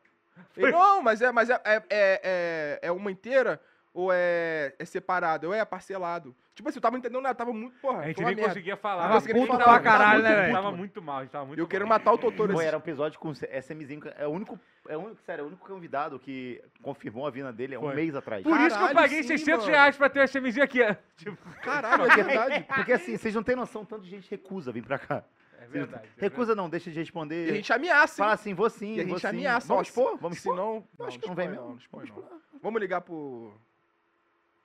Ele, 0.58 0.72
não, 0.72 1.02
mas 1.02 1.22
é, 1.22 1.32
mas 1.32 1.50
é, 1.50 1.62
é, 1.64 1.76
é, 1.76 1.84
é, 1.90 2.80
é 2.84 2.92
uma 2.92 3.12
inteira 3.12 3.62
ou 3.94 4.10
é, 4.12 4.74
é 4.80 4.86
separado? 4.86 5.48
Ou 5.48 5.54
é 5.54 5.64
parcelado? 5.64 6.36
Tipo 6.56 6.70
assim, 6.70 6.78
eu 6.78 6.82
tava 6.82 6.98
entendendo 6.98 7.22
nada, 7.22 7.34
tava 7.34 7.52
muito, 7.52 7.76
porra. 7.80 8.00
A 8.00 8.08
gente 8.08 8.18
nem 8.24 8.36
merda. 8.36 8.50
conseguia 8.50 8.78
falar. 8.78 9.04
Tava 9.04 9.18
a 9.18 9.20
gente 9.22 9.34
puto 9.34 9.58
pra 9.58 9.72
muito 9.72 9.84
caralho, 9.84 10.22
né, 10.22 10.30
A 10.30 10.32
gente 10.32 10.42
velho? 10.42 10.54
tava 10.54 10.72
muito 10.72 11.02
mal, 11.02 11.18
a 11.18 11.22
gente 11.22 11.32
tava 11.32 11.46
muito 11.46 11.60
Eu 11.60 11.68
quero 11.68 11.88
matar 11.88 12.14
o 12.14 12.18
Totoro. 12.18 12.54
Pô, 12.54 12.60
assim. 12.60 12.68
era 12.68 12.78
um 12.78 12.80
episódio 12.80 13.20
com 13.20 13.32
SMzinho. 13.32 14.02
É 14.18 14.28
o 14.28 14.32
único. 14.32 14.60
É 14.88 14.96
o 14.96 15.00
único, 15.00 15.22
sério, 15.22 15.42
é 15.42 15.46
o 15.46 15.48
único 15.48 15.68
convidado 15.68 16.20
que 16.20 16.62
confirmou 16.82 17.26
a 17.26 17.32
vinda 17.32 17.52
dele 17.52 17.74
há 17.74 17.80
um 17.80 17.84
Foi. 17.84 17.96
mês 17.96 18.16
atrás. 18.16 18.44
Por 18.44 18.52
isso 18.52 18.68
que 18.68 18.74
eu 18.74 18.88
Caralho, 18.88 18.96
paguei 18.96 19.24
sim, 19.24 19.30
600 19.30 19.60
mano. 19.66 19.72
reais 19.72 19.98
pra 19.98 20.10
ter 20.10 20.20
o 20.20 20.24
SMzinho 20.28 20.64
aqui. 20.64 20.80
Tipo, 21.18 21.38
Caralho, 21.62 22.04
é 22.04 22.16
verdade. 22.24 22.66
Porque 22.76 22.94
assim, 22.94 23.18
vocês 23.18 23.34
não 23.34 23.42
têm 23.44 23.56
noção, 23.56 23.86
tanto 23.86 24.04
de 24.04 24.10
gente 24.10 24.30
recusa 24.30 24.72
vir 24.72 24.84
pra 24.84 25.00
cá. 25.00 25.24
é 25.60 25.66
verdade. 25.66 26.08
é 26.18 26.22
Recusa 26.22 26.54
não, 26.54 26.70
deixa 26.70 26.92
de 26.92 27.00
responder. 27.00 27.48
E 27.48 27.52
a 27.52 27.56
gente 27.56 27.74
ameaça, 27.74 28.14
hein? 28.14 28.24
Fala 28.26 28.34
assim, 28.34 28.54
vou 28.54 28.70
sim, 28.70 28.96
E 28.96 29.02
a 29.02 29.04
vou 29.06 29.14
gente 29.14 29.22
sim. 29.22 29.28
ameaça. 29.28 29.68
Vamos 29.68 29.80
ó, 29.80 29.90
expor? 29.90 30.18
Vamos 30.18 30.38
se 30.38 30.48
expor? 30.48 30.56
não... 30.56 30.88
Eu 31.00 31.06
acho 31.08 31.20
que 31.20 31.28
não 31.28 31.36
vem 31.36 31.46
expõe 31.46 31.58
mesmo. 31.58 31.70
Não, 31.72 31.78
expõe 31.78 32.06
Vamos 32.06 32.32
não. 32.32 32.60
Vamos 32.62 32.82
ligar 32.82 33.02
pro... 33.02 33.54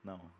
Não. 0.04 0.30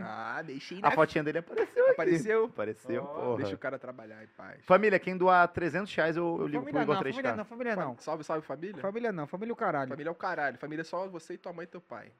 Ah, 0.00 0.42
deixei 0.42 0.78
A 0.82 0.90
fotinha 0.90 1.24
dele 1.24 1.38
apareceu 1.38 1.84
aqui. 1.84 1.92
Apareceu? 1.92 2.44
Apareceu, 2.44 3.04
porra. 3.04 3.36
Deixa 3.36 3.54
o 3.54 3.58
cara 3.58 3.78
trabalhar 3.78 4.22
em 4.22 4.28
paz. 4.28 4.64
Família, 4.64 4.98
quem 4.98 5.16
doar 5.16 5.46
300 5.48 5.94
reais, 5.94 6.16
eu, 6.16 6.36
eu 6.40 6.46
ligo 6.46 6.62
pro 6.62 6.72
Família 6.72 6.82
Igor 6.82 6.94
não, 6.94 7.02
3K. 7.02 7.12
família 7.12 7.36
não, 7.36 7.44
família 7.44 7.76
não. 7.76 7.98
Salve, 7.98 8.24
salve 8.24 8.46
família. 8.46 8.80
Família 8.80 9.12
não, 9.12 9.26
família 9.26 9.52
o 9.52 9.56
caralho. 9.56 9.88
Família 9.88 10.08
é 10.08 10.12
o 10.12 10.14
caralho. 10.14 10.58
Família 10.58 10.82
é 10.82 10.84
só 10.84 11.08
você 11.08 11.34
e 11.34 11.38
tua 11.38 11.52
mãe 11.52 11.64
e 11.64 11.66
teu 11.66 11.80
pai. 11.80 12.12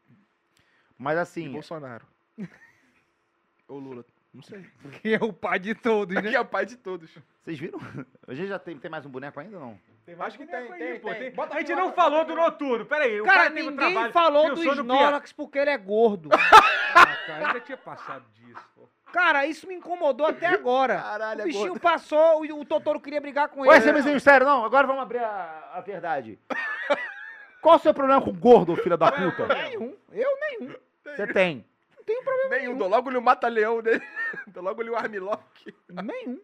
Mas 0.99 1.17
E 1.17 1.21
assim, 1.21 1.53
Bolsonaro. 1.53 2.07
Ou 3.69 3.79
Lula. 3.79 4.05
Não 4.33 4.43
sei. 4.43 4.65
Que 5.01 5.15
é 5.15 5.23
o 5.23 5.33
pai 5.33 5.59
de 5.59 5.75
todos, 5.75 6.15
né? 6.15 6.33
é 6.33 6.41
o 6.41 6.45
pai 6.45 6.65
de 6.65 6.77
todos. 6.77 7.11
vocês 7.43 7.59
viram? 7.59 7.79
A 8.27 8.35
gente 8.35 8.49
já 8.49 8.59
tem, 8.59 8.79
tem 8.79 8.91
mais 8.91 9.05
um 9.05 9.11
boneco 9.11 9.39
ainda 9.39 9.59
ou 9.59 9.63
não? 9.63 9.81
Tem 10.05 10.17
mais 10.17 10.35
Acho 10.35 10.39
que 10.39 10.47
tem, 10.47 10.57
aí, 10.57 10.79
tem, 10.79 11.01
pô, 11.01 11.47
tem. 11.47 11.57
A 11.57 11.61
gente 11.61 11.75
não 11.75 11.93
falou 11.93 12.25
do 12.25 12.35
noturno. 12.35 12.85
Pera 12.85 13.05
aí, 13.05 13.21
o 13.21 13.25
Cara, 13.25 13.39
cara 13.39 13.51
um 13.51 13.55
ninguém 13.55 13.77
trabalho, 13.77 14.13
falou 14.13 14.55
do 14.55 14.63
Snorlax 14.63 15.33
porque 15.33 15.59
ele 15.59 15.71
é 15.71 15.79
gordo. 15.79 16.29
Ah, 16.95 17.07
cara, 17.27 17.41
eu 17.41 17.53
já 17.55 17.61
tinha 17.61 17.79
passado 17.79 18.23
disso, 18.35 18.61
pô. 18.77 18.87
Cara, 19.11 19.47
isso 19.47 19.67
me 19.67 19.75
incomodou 19.75 20.27
até 20.27 20.47
agora. 20.47 21.01
Caralho, 21.01 21.39
o 21.39 21.43
é 21.43 21.45
bichinho 21.47 21.69
gordo. 21.69 21.81
passou 21.81 22.45
e 22.45 22.53
o 22.53 22.67
Totoro 22.67 23.01
queria 23.01 23.19
brigar 23.19 23.49
com 23.49 23.65
ele. 23.65 23.75
SMzinho, 23.81 24.21
sério, 24.21 24.47
não, 24.47 24.63
agora 24.63 24.87
vamos 24.87 25.03
abrir 25.03 25.21
a, 25.21 25.71
a 25.73 25.81
verdade. 25.81 26.39
Qual 27.63 27.77
o 27.77 27.79
seu 27.79 27.95
problema 27.95 28.21
com 28.21 28.31
gordo, 28.31 28.77
filha 28.77 28.99
da 28.99 29.11
puta? 29.11 29.47
Nenhum. 29.55 29.97
Eu 30.11 30.39
nenhum. 30.39 30.75
Você 31.03 31.27
tem. 31.29 31.65
Nenhum. 32.51 32.77
Dou 32.77 32.89
logo-lhe 32.89 33.17
o 33.17 33.23
mata-leão 33.23 33.81
dele. 33.81 34.03
Dou 34.49 34.63
logo-lhe 34.63 34.91
o 34.91 34.97
armlock. 34.97 35.75
Nenhum. 35.89 36.41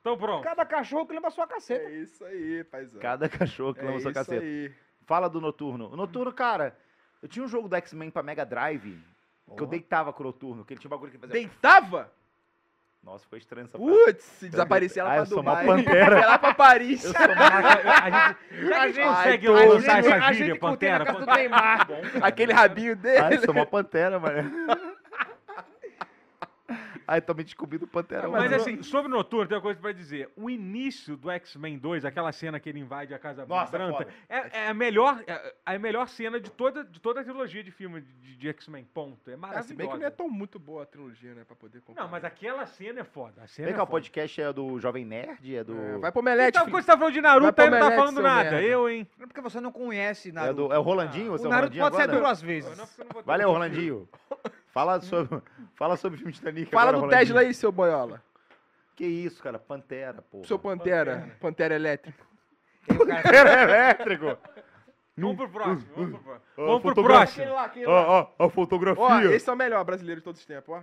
Então 0.00 0.16
pronto. 0.16 0.42
Cada 0.44 0.64
cachorro 0.64 1.06
que 1.06 1.12
lembra 1.12 1.30
sua 1.30 1.44
É 1.44 1.46
caceta. 1.48 1.90
isso 1.90 2.24
aí, 2.24 2.64
paizão. 2.64 3.00
Cada 3.00 3.28
cachorro 3.28 3.74
que 3.74 3.80
é 3.80 3.84
leva 3.84 4.00
sua 4.00 4.10
isso 4.10 4.18
caceta. 4.20 4.42
aí. 4.42 4.72
Fala 5.06 5.28
do 5.28 5.40
Noturno. 5.40 5.88
O 5.92 5.96
Noturno, 5.96 6.32
cara, 6.32 6.76
eu 7.22 7.28
tinha 7.28 7.44
um 7.44 7.48
jogo 7.48 7.68
do 7.68 7.76
X-Men 7.76 8.10
pra 8.10 8.22
Mega 8.22 8.44
Drive 8.46 8.98
que 9.56 9.62
eu 9.62 9.66
deitava 9.66 10.12
com 10.12 10.22
o 10.22 10.26
Noturno, 10.26 10.64
que 10.64 10.72
ele 10.72 10.80
tinha 10.80 10.88
um 10.88 10.92
bagulho 10.92 11.10
que 11.10 11.18
fazia... 11.18 11.32
Deitava? 11.34 12.12
Nossa, 13.02 13.26
foi 13.28 13.38
estranho 13.38 13.64
essa. 13.64 13.78
Putz, 13.78 14.22
se 14.22 14.48
desaparecer 14.48 15.00
ela 15.00 15.08
Ah, 15.10 15.12
pra 15.14 15.22
eu 15.22 15.26
sou 15.26 15.40
uma 15.40 15.60
Dubai. 15.60 15.66
pantera. 15.66 16.26
Lá 16.26 16.38
pra 16.38 16.54
Paris. 16.54 17.02
Eu 17.04 17.12
sou 17.12 17.20
uma... 17.32 17.46
A 17.46 18.10
gente, 18.10 18.72
a 18.74 18.86
gente 18.88 19.06
consegue 19.08 19.48
Ai, 19.48 19.66
lançar 19.68 19.98
essa 20.00 20.20
gente 20.20 20.34
gíria, 20.36 20.58
Pantera? 20.58 21.02
a 21.02 21.06
casa 21.06 21.18
do 21.20 21.26
Neymar. 21.26 21.88
Aquele 22.22 22.52
rabinho 22.52 22.94
dele. 22.94 23.18
Ai, 23.18 23.36
eu 23.36 23.40
sou 23.40 23.54
uma 23.54 23.64
pantera, 23.66 24.20
mano. 24.20 24.50
Ai, 27.12 27.20
tô 27.20 27.34
me 27.34 27.42
descobrindo 27.42 27.88
pantera. 27.88 28.22
Não, 28.22 28.30
Mas 28.30 28.44
mano. 28.44 28.54
assim, 28.54 28.82
sobre 28.84 29.08
o 29.10 29.14
Noturno, 29.16 29.48
tem 29.48 29.56
uma 29.56 29.62
coisa 29.62 29.80
pra 29.80 29.90
dizer. 29.90 30.30
O 30.36 30.48
início 30.48 31.16
do 31.16 31.28
X-Men 31.28 31.76
2, 31.76 32.04
aquela 32.04 32.30
cena 32.30 32.60
que 32.60 32.68
ele 32.68 32.78
invade 32.78 33.12
a 33.12 33.18
Casa 33.18 33.44
Nossa, 33.44 33.72
Branca, 33.76 33.98
foda. 34.04 34.10
é, 34.28 34.60
é 34.60 34.68
a 34.68 34.74
melhor, 34.74 35.20
é 35.26 35.52
a 35.66 35.76
melhor 35.76 36.06
cena 36.06 36.38
de 36.38 36.48
toda, 36.52 36.84
de 36.84 37.00
toda 37.00 37.20
a 37.20 37.24
trilogia 37.24 37.64
de 37.64 37.72
filme 37.72 38.00
de, 38.00 38.36
de 38.36 38.48
X-Men, 38.50 38.84
ponto. 38.94 39.28
É 39.28 39.32
Ah, 39.32 39.34
se 39.34 39.40
maravilhosa. 39.40 39.74
bem 39.74 39.88
que 39.90 39.96
não 39.98 40.06
é 40.06 40.10
tão 40.10 40.28
muito 40.28 40.56
boa 40.60 40.84
a 40.84 40.86
trilogia, 40.86 41.34
né? 41.34 41.42
Pra 41.44 41.56
poder 41.56 41.80
comprar. 41.80 42.00
Não, 42.04 42.08
mas 42.08 42.22
aquela 42.24 42.64
cena 42.64 43.00
é 43.00 43.04
foda. 43.04 43.42
A 43.42 43.46
cena 43.48 43.66
Vem 43.66 43.74
é 43.74 43.76
cá, 43.76 43.82
o 43.82 43.86
podcast 43.88 44.40
é 44.40 44.52
do 44.52 44.78
Jovem 44.78 45.04
Nerd? 45.04 45.56
É 45.56 45.64
do... 45.64 45.76
É, 45.76 45.98
vai 45.98 46.12
pro 46.12 46.20
Omelete, 46.20 46.50
Então, 46.50 46.62
filho. 46.62 46.72
quando 46.76 46.82
você 46.84 46.86
tá 46.92 46.96
falando 46.96 47.12
de 47.14 47.20
Naruto, 47.20 47.60
aí 47.60 47.70
não 47.70 47.78
tá 47.80 47.90
falando 47.90 48.22
nada. 48.22 48.50
merda. 48.52 48.62
Eu, 48.62 48.88
hein? 48.88 49.08
É 49.20 49.26
porque 49.26 49.40
você 49.40 49.60
não 49.60 49.72
conhece 49.72 50.28
é, 50.28 50.32
Naruto. 50.32 50.68
do... 50.68 50.72
é 50.72 50.78
o 50.78 50.82
Rolandinho? 50.82 51.32
você 51.32 51.44
é 51.44 51.48
O 51.48 51.50
Naruto 51.50 51.72
Rolandinho 51.76 51.84
pode 51.84 51.96
ser 51.96 52.02
agora? 52.02 52.20
duas 52.20 52.40
vezes. 52.40 52.78
Não- 52.78 52.86
não 53.16 53.22
Valeu, 53.24 53.48
um 53.48 53.52
Rolandinho. 53.52 54.08
Fala 54.72 55.00
sobre, 55.00 55.42
fala 55.74 55.96
sobre 55.96 56.16
o 56.16 56.18
filme 56.18 56.32
Titanic 56.32 56.70
Fala 56.70 56.82
agora, 56.90 56.96
do 56.96 57.00
Rolandinho. 57.02 57.26
Tesla 57.26 57.40
aí, 57.40 57.54
seu 57.54 57.72
boiola. 57.72 58.22
Que 58.94 59.04
isso, 59.04 59.42
cara? 59.42 59.58
Pantera, 59.58 60.22
pô. 60.22 60.44
Seu 60.44 60.58
Pantera. 60.58 61.14
Pantera. 61.16 61.36
Pantera 61.40 61.74
elétrico. 61.74 62.26
Cara- 62.86 63.22
Pantera 63.22 63.62
elétrico. 63.62 64.38
Vamos 65.16 65.36
pro 65.36 65.48
próximo. 65.50 65.88
Vamos 65.96 66.10
pro 66.12 66.22
próximo. 66.22 66.44
Ó, 66.56 66.66
Vamos 66.66 66.82
pro 66.82 67.02
próximo. 67.02 67.52
lá, 67.54 67.64
aquele 67.64 67.86
Ó, 67.86 67.90
ó, 67.92 68.30
ó, 68.38 68.46
a 68.46 68.50
fotografia. 68.50 69.02
Ó, 69.04 69.20
esse 69.22 69.48
é 69.50 69.52
o 69.52 69.56
melhor 69.56 69.84
brasileiro 69.84 70.20
de 70.20 70.24
todos 70.24 70.40
os 70.40 70.46
tempos, 70.46 70.74
ó. 70.74 70.82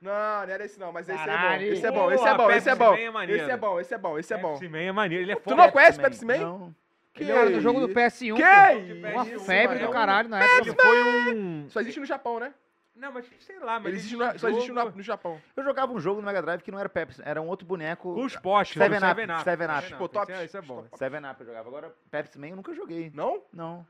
Não, 0.00 0.12
não 0.12 0.52
era 0.52 0.64
esse 0.64 0.78
não, 0.80 0.92
mas 0.92 1.08
esse 1.08 1.18
é 1.18 1.24
bom. 1.24 1.30
Caralho. 1.32 1.66
Esse 1.72 1.86
é 1.86 1.90
bom, 1.92 2.10
esse 2.12 2.26
é 2.26 2.34
bom, 2.36 2.50
esse 2.50 2.68
é 2.70 2.76
Pepsi 2.76 2.78
bom. 2.78 2.90
Man 2.92 2.98
é 3.00 3.10
maneiro. 3.10 3.42
Esse 3.42 3.50
é 3.50 3.56
bom, 3.56 3.80
esse 3.80 3.94
é 3.94 3.98
bom, 3.98 4.18
esse 4.18 4.34
é 4.34 4.38
bom. 4.38 4.52
Pepsi 4.52 4.68
Man 4.68 4.78
é 4.78 4.92
maneiro. 4.92 5.24
Ele 5.24 5.32
é 5.32 5.36
Tu 5.36 5.42
foda. 5.42 5.56
não 5.56 5.70
conhece 5.70 6.00
Pepsi 6.00 6.24
Man? 6.24 6.38
Não. 6.38 6.74
Que 7.12 7.24
Ele 7.24 7.32
era 7.32 7.50
do 7.50 7.60
jogo 7.60 7.80
do 7.80 7.86
isso? 7.86 7.94
PS1. 7.94 8.36
Que 8.36 8.94
pô. 9.02 9.08
Uma 9.08 9.26
isso, 9.26 9.44
febre 9.44 9.76
mano. 9.76 9.86
do 9.88 9.92
caralho 9.92 10.28
na 10.28 10.42
época. 10.42 10.82
Foi 10.82 11.34
um... 11.34 11.68
Só 11.68 11.80
existe 11.80 11.98
no 12.00 12.06
Japão, 12.06 12.38
né? 12.38 12.54
Não, 12.94 13.10
mas 13.12 13.24
sei 13.40 13.58
lá, 13.58 13.80
mas 13.80 13.86
Ele 13.86 13.96
existe 13.96 14.14
no, 14.16 14.38
só 14.38 14.48
existe 14.48 14.72
no, 14.72 14.90
no 14.90 15.02
Japão. 15.02 15.40
Eu 15.56 15.64
jogava 15.64 15.90
um 15.92 15.98
jogo 15.98 16.20
no 16.20 16.26
Mega 16.26 16.42
Drive 16.42 16.60
que 16.62 16.70
não 16.70 16.78
era 16.78 16.88
Pepsi, 16.88 17.22
era 17.24 17.40
um 17.40 17.48
outro 17.48 17.66
boneco. 17.66 18.10
Os 18.10 18.36
postes. 18.36 18.76
Seven 18.76 18.98
Up, 18.98 19.06
Seven 19.06 19.30
Up. 19.34 19.42
Seven 19.44 19.68
Up. 19.68 19.94
Pô, 19.94 20.08
top. 20.08 20.30
Esse 20.30 20.40
é, 20.40 20.44
esse 20.44 20.56
é 20.58 20.60
bom. 20.60 20.84
Seven 20.96 21.20
Up 21.30 21.40
eu 21.40 21.46
jogava. 21.46 21.68
Agora, 21.68 21.94
Pepsi 22.10 22.38
Man 22.38 22.48
eu 22.48 22.56
nunca 22.56 22.74
joguei. 22.74 23.10
Não? 23.14 23.42
Não. 23.52 23.86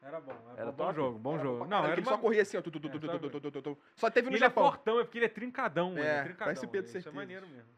Era 0.00 0.20
bom. 0.20 0.32
Era, 0.52 0.60
Era 0.62 0.72
bom 0.72 0.84
top? 0.84 0.94
jogo, 0.96 1.18
bom 1.18 1.38
jogo. 1.38 1.58
Não, 1.64 1.78
Não, 1.78 1.84
era 1.84 1.94
ele 1.94 2.02
uma... 2.02 2.12
só 2.12 2.18
corria 2.18 2.42
assim, 2.42 2.56
ó. 2.58 2.62
tu, 2.62 2.70
tu, 2.70 2.78
tu, 2.78 2.88
É, 2.88 2.90
tu, 3.18 3.62
tu, 3.62 3.78
só- 3.96 4.10
teve 4.10 4.28
no 4.28 4.36
Ele 4.36 4.44
é 4.44 4.48
Japão. 4.48 4.64
fortão, 4.64 5.00
é 5.00 5.04
porque 5.04 5.18
ele 5.18 5.24
é 5.24 5.28
trincadão. 5.30 5.96
É, 5.96 6.00
é 6.02 6.22
trincadão. 6.24 6.36
parece 6.44 6.64
o 6.64 6.68
Pedro 6.68 6.86
Isso 6.88 6.98
é 6.98 7.00
Certeza. 7.00 7.16
maneiro 7.16 7.46
mesmo. 7.48 7.68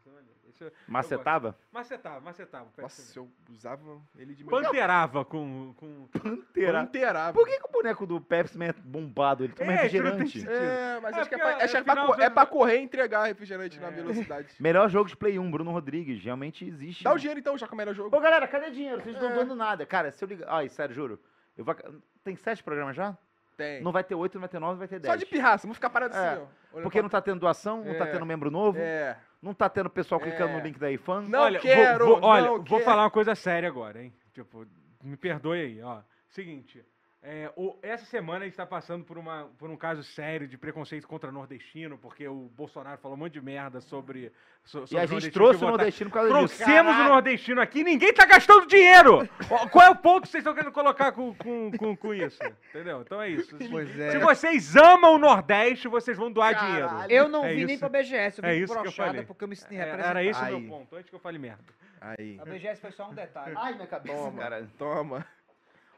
Macetava? 0.87 1.57
Macetava, 1.71 2.19
macetava. 2.19 2.67
Nossa, 2.77 3.19
eu 3.19 3.29
usava 3.49 4.01
ele 4.17 4.33
de. 4.35 4.43
Panterava 4.43 5.23
com... 5.25 5.73
com... 5.77 6.07
Pantera. 6.07 6.81
Inteirava. 6.83 7.33
Por 7.33 7.47
que, 7.47 7.59
que 7.59 7.65
o 7.67 7.71
boneco 7.71 8.05
do 8.05 8.19
Pepsi 8.21 8.57
Man 8.57 8.65
é 8.65 8.73
bombado? 8.73 9.43
Ele 9.43 9.53
toma 9.53 9.71
É, 9.71 9.75
refrigerante. 9.75 10.47
É, 10.47 10.99
mas 11.01 11.15
É, 11.15 11.19
acho 11.21 11.29
que 11.29 11.35
é 11.35 11.37
pra, 11.37 11.47
acho 11.57 11.67
que 11.71 11.77
é 11.77 11.79
afinal, 11.79 11.95
pra, 11.95 12.05
co- 12.05 12.13
você- 12.15 12.23
é 12.23 12.29
pra 12.29 12.45
correr 12.45 12.79
e 12.79 12.83
entregar 12.83 13.25
refrigerante 13.25 13.79
na 13.79 13.87
É. 13.87 13.91
velocidade. 13.91 14.47
Melhor 14.59 14.89
jogo 14.89 15.09
de 15.09 15.15
Play 15.15 15.37
1, 15.39 15.51
Bruno 15.51 15.71
Rodrigues. 15.71 16.23
Realmente 16.23 16.65
existe. 16.65 17.03
Dá 17.03 17.13
o 17.13 17.17
dinheiro 17.17 17.39
então, 17.39 17.57
já 17.57 17.67
que 17.67 17.73
é 17.73 17.75
o 17.75 17.77
melhor 17.77 17.93
jogo. 17.93 18.15
Ô, 18.15 18.19
galera, 18.19 18.47
cadê 18.47 18.71
dinheiro? 18.71 19.01
Vocês 19.01 19.15
não 19.15 19.23
É. 19.23 19.27
estão 19.29 19.43
dando 19.43 19.55
nada. 19.55 19.85
Cara, 19.85 20.11
se 20.11 20.23
eu 20.23 20.27
ligar... 20.27 20.47
Ai, 20.49 20.69
sério, 20.69 20.93
juro. 20.95 21.19
Eu 21.57 21.65
vou... 21.65 21.75
Tem 22.23 22.35
sete 22.35 22.63
programas 22.63 22.95
já? 22.95 23.17
Tem. 23.55 23.81
Não 23.81 23.91
vai 23.91 24.03
ter 24.03 24.13
8, 24.13 24.35
não 24.35 24.41
vai 24.41 24.49
ter 24.49 24.59
9, 24.59 24.77
vai 24.77 24.87
ter 24.87 24.99
10. 24.99 25.11
Só 25.11 25.17
de 25.17 25.25
pirraça, 25.25 25.63
vamos 25.63 25.77
ficar 25.77 25.89
parados 25.89 26.15
É, 26.15 26.29
assim, 26.33 26.41
ó. 26.73 26.81
Porque 26.81 27.01
não 27.01 27.09
pra- 27.09 27.19
tá 27.19 27.25
tendo 27.25 27.39
doação, 27.39 27.83
não 27.83 27.97
tá 27.97 28.05
É. 28.07 28.11
tendo 28.11 28.23
membro 28.25 28.51
novo, 28.51 28.77
É. 28.77 29.17
não 29.41 29.53
tá 29.53 29.69
tendo 29.69 29.89
pessoal 29.89 30.19
clicando 30.19 30.53
É. 30.53 30.57
no 30.57 30.63
link 30.63 30.79
da 30.79 30.91
iFan. 30.91 31.21
Não 31.21 31.39
olha, 31.41 31.59
vou- 31.59 31.69
quero, 31.69 32.05
vou, 32.05 32.19
olha, 32.23 32.45
não 32.45 32.55
vou 32.57 32.63
quero. 32.65 32.83
falar 32.83 33.03
uma 33.03 33.11
coisa 33.11 33.35
séria 33.35 33.67
agora, 33.69 34.03
hein? 34.03 34.13
Tipo, 34.33 34.65
me 35.03 35.15
perdoe 35.17 35.59
aí, 35.61 35.81
ó. 35.81 36.01
Seguinte, 36.29 36.83
é, 37.23 37.51
o- 37.57 37.75
essa 37.81 38.05
semana 38.05 38.43
a 38.45 38.47
gente 38.47 38.55
tá 38.55 38.65
passando 38.65 39.03
por, 39.03 39.17
uma, 39.17 39.49
por 39.57 39.69
um 39.69 39.75
caso 39.75 40.03
sério 40.03 40.47
de 40.47 40.57
preconceito 40.57 41.07
contra 41.07 41.31
nordestino, 41.31 41.97
porque 41.97 42.27
o 42.27 42.49
Bolsonaro 42.55 42.97
falou 42.99 43.17
um 43.17 43.19
monte 43.19 43.33
de 43.33 43.41
merda 43.41 43.81
sobre. 43.81 44.31
so- 44.63 44.83
E 44.83 44.87
sobre 44.87 44.97
a 44.97 45.01
gente 45.01 45.11
nordestino 45.11 45.33
trouxe 45.33 45.63
o 45.63 45.67
nordestino 45.67 46.09
por 46.09 46.13
causa 46.15 46.29
disso. 46.29 46.55
Trouxemos 46.57 46.91
o 46.91 46.95
Caralho. 46.95 47.09
nordestino 47.13 47.61
aqui, 47.61 47.83
ninguém 47.83 48.13
tá 48.13 48.25
gastando 48.25 48.67
dinheiro! 48.67 49.27
Qual 49.71 49.85
é 49.85 49.89
o 49.89 49.95
ponto 49.95 50.21
que 50.23 50.29
vocês 50.29 50.41
estão 50.41 50.53
querendo 50.53 50.71
colocar 50.71 51.11
com, 51.11 51.33
com, 51.33 51.71
com, 51.71 51.95
com 51.97 52.13
isso? 52.13 52.39
Entendeu? 52.69 53.01
Então 53.01 53.21
é 53.21 53.29
isso. 53.29 53.57
Pois 53.69 53.99
é. 53.99 54.11
Se 54.11 54.19
vocês 54.19 54.75
amam 54.75 55.15
o 55.15 55.17
Nordeste, 55.17 55.87
vocês 55.87 56.15
vão 56.17 56.31
doar 56.31 56.53
Caralho. 56.53 56.87
dinheiro. 56.87 57.11
Eu 57.11 57.27
não 57.27 57.43
É 57.43 57.53
vi 57.53 57.65
nem 57.65 57.75
isso. 57.75 57.79
pra 57.79 57.89
BGS, 57.89 58.41
eu 58.41 58.47
É 58.47 58.53
vim 58.53 58.63
isso 58.63 58.73
que 58.73 58.79
eu 58.79 58.83
brochada 58.83 59.09
falei. 59.09 59.25
porque 59.25 59.43
eu 59.43 59.47
me 59.47 59.55
senti 59.55 59.75
É, 59.75 59.79
representado. 59.79 60.09
Era 60.09 60.23
esse 60.23 60.41
o 60.53 60.59
meu 60.59 60.69
ponto, 60.69 60.95
antes 60.95 61.09
que 61.09 61.15
eu 61.15 61.19
fale 61.19 61.37
merda. 61.39 61.63
Aí. 61.99 62.37
A 62.39 62.45
BGS 62.45 62.79
foi 62.79 62.91
só 62.91 63.09
um 63.09 63.13
detalhe. 63.13 63.55
Ai, 63.57 63.73
minha 63.73 63.87
cabeça, 63.87 64.15
Toma. 64.15 64.39
cara. 64.41 64.69
Toma. 64.77 65.25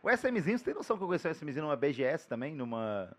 O 0.01 0.09
SMzinho, 0.09 0.57
você 0.57 0.65
tem 0.65 0.73
noção 0.73 0.97
que 0.97 1.03
eu 1.03 1.07
conheci 1.07 1.27
o 1.27 1.31
SMzinho 1.31 1.63
numa 1.63 1.75
BGS 1.75 2.27
também? 2.27 2.55
Numa... 2.55 3.15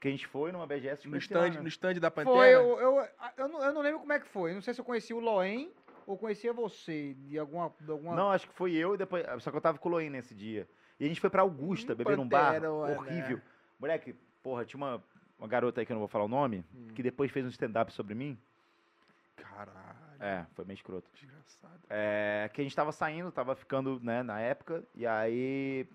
Que 0.00 0.08
a 0.08 0.10
gente 0.10 0.26
foi 0.26 0.52
numa 0.52 0.66
BGS. 0.66 1.04
No 1.06 1.12
conheci 1.12 1.26
stand, 1.26 1.40
lá, 1.40 1.48
né? 1.48 1.60
no 1.60 1.68
stand 1.68 1.94
da 1.94 2.10
Pantera. 2.10 2.36
Foi, 2.36 2.48
eu, 2.48 2.78
eu, 2.78 3.08
eu, 3.38 3.48
não, 3.48 3.64
eu 3.64 3.72
não 3.72 3.80
lembro 3.80 4.00
como 4.00 4.12
é 4.12 4.20
que 4.20 4.26
foi. 4.26 4.52
Não 4.52 4.60
sei 4.60 4.74
se 4.74 4.80
eu 4.80 4.84
conheci 4.84 5.14
o 5.14 5.20
Loen 5.20 5.70
ou 6.06 6.18
conhecia 6.18 6.52
você 6.52 7.14
de 7.14 7.38
alguma. 7.38 7.72
De 7.80 7.90
alguma... 7.90 8.14
Não, 8.14 8.30
acho 8.30 8.46
que 8.46 8.54
foi 8.54 8.74
eu 8.74 8.94
e 8.94 8.98
depois... 8.98 9.24
Só 9.42 9.50
que 9.50 9.56
eu 9.56 9.60
tava 9.60 9.78
com 9.78 9.88
o 9.88 9.92
Loen 9.92 10.10
nesse 10.10 10.34
dia. 10.34 10.68
E 11.00 11.04
a 11.06 11.08
gente 11.08 11.20
foi 11.20 11.30
pra 11.30 11.42
Augusta, 11.42 11.94
Hum, 11.94 11.96
beber 11.96 12.16
num 12.16 12.28
bar. 12.28 12.62
Olha. 12.62 12.98
Horrível. 12.98 13.40
Moleque, 13.80 14.14
porra, 14.42 14.64
tinha 14.66 14.78
uma, 14.78 15.02
uma 15.38 15.48
garota 15.48 15.80
aí 15.80 15.86
que 15.86 15.92
eu 15.92 15.94
não 15.94 16.00
vou 16.00 16.08
falar 16.08 16.24
o 16.24 16.28
nome, 16.28 16.62
Hum. 16.74 16.88
que 16.94 17.02
depois 17.02 17.30
fez 17.30 17.46
um 17.46 17.50
stand-up 17.50 17.90
sobre 17.92 18.14
mim. 18.14 18.38
Caralho. 19.36 20.05
É, 20.20 20.44
foi 20.54 20.64
meio 20.64 20.76
escroto. 20.76 21.08
Desgraçado. 21.14 21.80
É, 21.90 22.50
que 22.52 22.60
a 22.60 22.64
gente 22.64 22.74
tava 22.76 22.92
saindo, 22.92 23.30
tava 23.30 23.54
ficando, 23.54 24.00
né, 24.02 24.22
na 24.22 24.40
época, 24.40 24.82
e 24.94 25.06
aí 25.06 25.86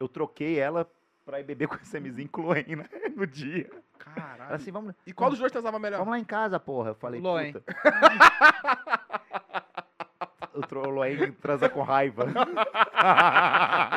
eu 0.00 0.08
troquei 0.08 0.58
ela 0.58 0.88
pra 1.24 1.40
ir 1.40 1.44
beber 1.44 1.68
com 1.68 1.76
esse 1.76 1.96
o 2.40 2.44
Loen, 2.46 2.76
né, 2.76 2.88
no 3.16 3.26
dia. 3.26 3.70
Ela 3.72 3.82
Caralho. 4.14 4.54
assim, 4.54 4.72
vamos, 4.72 4.94
E 5.06 5.12
qual 5.12 5.30
dos 5.30 5.38
dois 5.38 5.52
transava 5.52 5.78
melhor? 5.78 5.98
vamos 5.98 6.10
lá 6.12 6.18
em 6.18 6.24
casa, 6.24 6.58
porra. 6.58 6.90
Eu 6.90 6.94
falei, 6.96 7.20
Loen. 7.20 7.52
puta. 7.52 7.72
o 10.54 10.90
Loen 10.90 11.32
transa 11.32 11.68
com 11.68 11.82
raiva. 11.82 12.26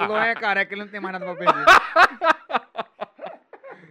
O 0.02 0.06
Loen 0.08 0.30
é 0.30 0.36
careca, 0.36 0.74
ele 0.74 0.84
não 0.84 0.90
tem 0.90 1.00
mais 1.00 1.14
nada 1.14 1.26
pra 1.26 1.36
perder. 1.36 1.66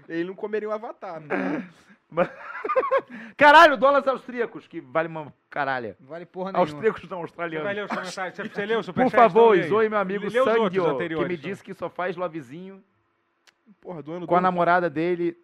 Ele 0.09 0.25
não 0.25 0.35
comeria 0.35 0.69
um 0.69 0.73
avatar. 0.73 1.21
né? 1.21 1.69
Caralho, 3.37 3.77
dólares 3.77 4.07
austríacos, 4.09 4.67
que 4.67 4.81
vale 4.81 5.09
uma 5.09 5.33
caralha. 5.51 5.97
Não 6.01 6.09
vale 6.09 6.25
porra 6.27 6.53
nenhuma. 6.53 6.71
Austríacos 6.71 7.03
não, 7.03 7.09
Você 7.09 7.35
vai 7.37 7.47
australianos. 7.57 7.75
ler 7.75 7.85
os? 7.85 8.15
Você, 8.15 8.49
você 8.49 8.67
leu 8.67 8.77
o 8.79 8.81
Por 8.81 8.85
superchat? 8.85 9.17
favor, 9.17 9.57
lê 9.57 9.63
aí. 9.63 9.69
zoe 9.69 9.89
meu 9.89 9.99
amigo 9.99 10.25
Lê 10.25 10.43
Sangyo, 10.43 10.99
que 10.99 11.25
me 11.27 11.37
disse 11.37 11.63
que 11.63 11.75
só 11.75 11.89
faz 11.89 12.17
lovezinho 12.17 12.83
Porra, 13.81 14.03
do 14.03 14.13
ano 14.13 14.27
com 14.27 14.35
a 14.35 14.39
do- 14.39 14.43
namorada 14.43 14.89
dele 14.91 15.37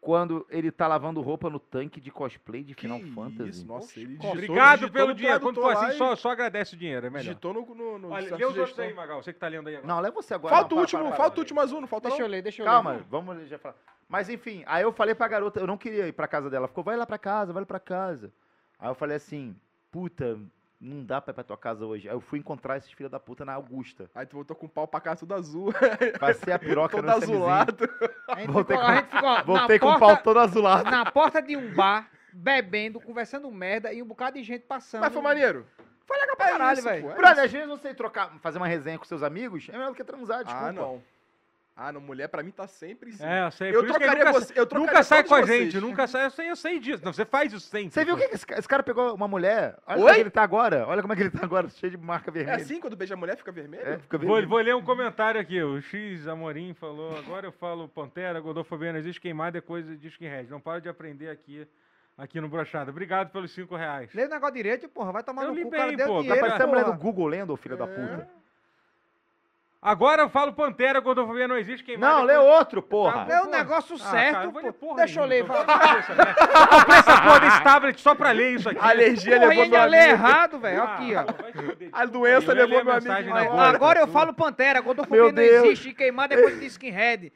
quando 0.00 0.46
ele 0.50 0.70
tá 0.70 0.86
lavando 0.86 1.22
roupa 1.22 1.48
no 1.48 1.58
tanque 1.58 1.98
de 1.98 2.10
cosplay 2.10 2.62
de 2.62 2.74
Que 2.74 2.82
Final 2.82 3.00
Fantasy. 3.14 3.48
Isso, 3.48 3.66
nossa, 3.66 3.98
ele 3.98 4.08
digitou, 4.08 4.30
Obrigado 4.32 4.80
digitou 4.80 4.92
pelo 5.00 5.14
dinheiro. 5.14 5.40
Quando 5.40 5.62
for 5.62 5.72
assim, 5.74 5.96
só, 5.96 6.14
só 6.14 6.30
agradece 6.30 6.74
o 6.74 6.76
dinheiro, 6.78 7.06
é 7.06 7.10
melhor. 7.10 7.22
Digitou 7.22 7.54
no... 7.54 7.74
no, 7.74 7.98
no 7.98 8.10
Olha, 8.10 8.36
lê 8.36 8.44
os 8.44 8.54
outros 8.56 8.78
aí, 8.78 8.92
Magal. 8.92 9.22
Você 9.22 9.32
que 9.32 9.38
tá 9.38 9.48
lendo 9.48 9.66
aí 9.66 9.76
agora. 9.76 9.88
Não, 9.94 10.00
leva 10.00 10.14
você 10.14 10.34
agora. 10.34 10.54
Falta 10.54 10.74
não, 10.74 10.76
o 10.76 10.76
para, 10.76 10.80
último, 10.82 11.00
para, 11.00 11.08
para, 11.08 11.16
falta 11.16 11.30
o 11.30 11.34
para. 11.36 11.40
último 11.40 11.60
azul, 11.60 11.80
não 11.80 11.88
falta 11.88 12.08
Deixa 12.10 12.22
eu 12.22 12.26
ler, 12.26 12.42
deixa 12.42 12.60
eu 12.60 12.66
Calma, 12.66 12.92
ler. 12.92 13.04
vamos 13.08 13.48
já 13.48 13.58
falar. 13.58 13.76
Mas 14.08 14.28
enfim, 14.28 14.62
aí 14.66 14.82
eu 14.82 14.92
falei 14.92 15.14
pra 15.14 15.26
garota, 15.28 15.60
eu 15.60 15.66
não 15.66 15.76
queria 15.78 16.06
ir 16.06 16.12
pra 16.12 16.28
casa 16.28 16.48
dela. 16.50 16.68
Ficou, 16.68 16.84
vai 16.84 16.96
lá 16.96 17.06
pra 17.06 17.18
casa, 17.18 17.52
vai 17.52 17.62
lá 17.62 17.66
pra 17.66 17.80
casa. 17.80 18.32
Aí 18.78 18.88
eu 18.88 18.94
falei 18.94 19.16
assim, 19.16 19.56
puta, 19.90 20.38
não 20.80 21.04
dá 21.04 21.20
pra 21.20 21.32
ir 21.32 21.34
pra 21.34 21.44
tua 21.44 21.56
casa 21.56 21.86
hoje. 21.86 22.08
Aí 22.08 22.14
eu 22.14 22.20
fui 22.20 22.38
encontrar 22.38 22.76
esses 22.76 22.92
filhos 22.92 23.10
da 23.10 23.18
puta 23.18 23.44
na 23.44 23.54
Augusta. 23.54 24.10
Aí 24.14 24.26
tu 24.26 24.36
voltou 24.36 24.54
com 24.54 24.66
o 24.66 24.68
pau 24.68 24.86
pra 24.86 25.00
casa 25.00 25.20
tudo 25.20 25.34
azul. 25.34 25.72
Passei 26.20 26.52
a 26.52 26.58
piroca 26.58 26.96
todo 26.96 27.06
no 27.06 27.12
azulado. 27.12 27.88
A 28.28 28.40
gente 28.40 28.50
Voltei 28.50 28.76
ficou, 28.76 28.86
com- 28.86 28.92
a 28.92 28.96
gente 28.96 29.10
ficou 29.10 29.44
Voltei 29.44 29.76
na, 29.76 29.80
com 29.80 29.86
o 29.86 29.98
porta, 29.98 30.14
pau 30.14 30.22
todo 30.22 30.38
azulado. 30.40 30.90
na 30.90 31.10
porta 31.10 31.40
de 31.40 31.56
um 31.56 31.74
bar, 31.74 32.10
bebendo, 32.32 33.00
conversando 33.00 33.50
merda 33.50 33.92
e 33.92 34.02
um 34.02 34.06
bocado 34.06 34.36
de 34.36 34.44
gente 34.44 34.62
passando. 34.66 35.00
Mas 35.00 35.12
foi 35.12 35.22
maneiro. 35.22 35.66
Foi 36.06 36.18
legal 36.18 36.36
pra 36.36 36.46
É 36.46 36.50
caralho, 36.50 36.82
velho. 36.82 37.10
é 37.10 37.14
Brother, 37.14 37.44
às 37.44 37.50
vezes 37.52 37.66
você 37.68 37.94
trocar, 37.94 38.38
fazer 38.40 38.58
uma 38.58 38.66
resenha 38.66 38.98
com 38.98 39.04
seus 39.06 39.22
amigos 39.22 39.66
é 39.70 39.72
melhor 39.72 39.88
do 39.88 39.94
que 39.94 40.04
transar, 40.04 40.44
desculpa. 40.44 40.68
Ah, 40.68 40.72
não. 40.72 41.02
Ah, 41.76 41.90
não, 41.90 42.00
mulher 42.00 42.28
pra 42.28 42.40
mim 42.40 42.52
tá 42.52 42.68
sempre 42.68 43.10
sim. 43.12 43.24
É, 43.26 43.44
eu 43.46 43.50
sei. 43.50 43.70
Eu 43.74 43.80
por 43.80 43.88
trocaria 43.88 44.24
nunca, 44.24 44.32
você- 44.32 44.52
eu 44.52 44.64
trocaria 44.64 44.86
nunca 44.92 45.02
sai 45.02 45.24
com 45.24 45.34
a 45.34 45.40
vocês. 45.40 45.72
gente, 45.72 45.80
nunca 45.80 46.06
sai. 46.06 46.26
Eu 46.26 46.30
sei, 46.30 46.50
eu 46.50 46.54
sei 46.54 46.78
disso. 46.78 47.04
Não, 47.04 47.12
você 47.12 47.24
faz 47.24 47.52
isso 47.52 47.66
sempre. 47.66 47.90
Você 47.90 48.04
viu 48.04 48.14
o 48.14 48.16
que 48.16 48.24
esse, 48.26 48.46
esse 48.48 48.68
cara 48.68 48.80
pegou 48.84 49.12
uma 49.12 49.26
mulher? 49.26 49.76
Olha 49.84 49.96
Oi? 49.96 50.02
como 50.02 50.08
é 50.10 50.14
que 50.14 50.20
ele 50.20 50.30
tá 50.30 50.42
agora. 50.44 50.86
Olha 50.86 51.02
como 51.02 51.12
é 51.12 51.16
que 51.16 51.22
ele 51.22 51.30
tá 51.30 51.42
agora, 51.44 51.68
cheio 51.70 51.90
de 51.90 51.96
marca 51.96 52.30
É 52.30 52.32
vermelha. 52.32 52.56
assim 52.58 52.78
quando 52.78 52.94
beija 52.94 53.14
a 53.14 53.16
mulher 53.16 53.36
fica 53.36 53.50
vermelho? 53.50 53.88
É, 53.88 53.98
fica 53.98 54.16
Vou, 54.18 54.26
vermelho. 54.28 54.48
vou 54.48 54.58
ler 54.60 54.76
um 54.76 54.84
comentário 54.84 55.40
aqui. 55.40 55.60
O 55.64 55.80
X 55.82 56.28
Amorim 56.28 56.74
falou: 56.74 57.18
agora 57.18 57.48
eu 57.48 57.52
falo 57.52 57.88
Pantera, 57.88 58.38
Godofobia 58.40 58.92
não 58.92 59.00
existe 59.00 59.20
queimada, 59.20 59.58
é 59.58 59.60
coisa 59.60 59.96
de 59.96 60.06
skinhead. 60.06 60.48
Não 60.48 60.60
para 60.60 60.80
de 60.80 60.88
aprender 60.88 61.28
aqui, 61.28 61.66
aqui 62.16 62.40
no 62.40 62.48
Brochado. 62.48 62.92
Obrigado 62.92 63.30
pelos 63.32 63.50
5 63.50 63.74
reais. 63.74 64.14
Lê 64.14 64.26
o 64.26 64.28
negócio 64.28 64.54
direito, 64.54 64.88
porra. 64.88 65.10
Vai 65.10 65.24
tomar 65.24 65.42
Eu 65.42 65.52
no 65.52 65.60
cu, 65.60 65.70
bem, 65.70 65.80
cara 65.80 65.96
deu 65.96 66.06
pô, 66.06 66.14
tá 66.18 66.20
dinheiro, 66.20 66.40
Parece 66.40 66.62
a 66.62 66.66
mulher 66.68 66.84
do. 66.84 66.92
Google 66.94 67.26
lendo, 67.26 67.56
filho 67.56 67.76
da 67.76 67.84
É. 67.84 67.88
puta. 67.88 68.43
Agora 69.84 70.22
eu 70.22 70.30
falo 70.30 70.54
Pantera, 70.54 70.98
Godofobia 70.98 71.46
não 71.46 71.58
existe, 71.58 71.84
queimada. 71.84 72.14
Não, 72.14 72.22
é 72.22 72.24
lê 72.24 72.34
coisa- 72.38 72.50
outro, 72.58 72.82
porra. 72.82 73.26
É 73.30 73.38
o 73.40 73.44
Porra. 73.44 73.58
negócio 73.58 73.96
Ah, 73.96 74.10
certo, 74.10 74.50
ler 74.56 74.72
pô. 74.72 74.72
porra 74.72 74.96
Deixa 74.96 75.20
eu 75.20 75.26
ler. 75.26 75.40
Eu 75.40 75.46
comprei 75.46 76.96
essa 76.98 77.20
porra 77.20 77.40
desse 77.40 77.62
tablet 77.62 78.00
só 78.00 78.14
pra 78.14 78.30
ler 78.30 78.52
isso 78.54 78.70
aqui. 78.70 78.78
A 78.80 78.88
alergia 78.88 79.36
Porra, 79.36 79.48
levou 79.48 79.68
meu 79.68 79.84
lê 79.90 79.98
amigo. 79.98 80.12
errado, 80.12 80.58
velho. 80.58 80.82
Ah, 80.82 80.94
Aqui, 80.94 81.12
ó. 81.14 81.24
se 81.52 81.62
fuder. 81.66 81.88
A 81.92 82.06
doença 82.06 82.52
levou 82.54 82.78
ler 82.78 82.84
meu 82.84 82.94
amigo. 82.94 83.60
Agora 83.60 84.00
eu 84.00 84.08
falo 84.08 84.32
Pantera, 84.32 84.80
Godofobia 84.80 85.16
Meu 85.20 85.26
não 85.28 85.34
Deus. 85.34 85.66
existe, 85.66 85.92
queimada 85.92 86.34
é 86.34 86.40
coisa 86.40 86.58
de 86.58 86.66
skinhead. 86.66 87.30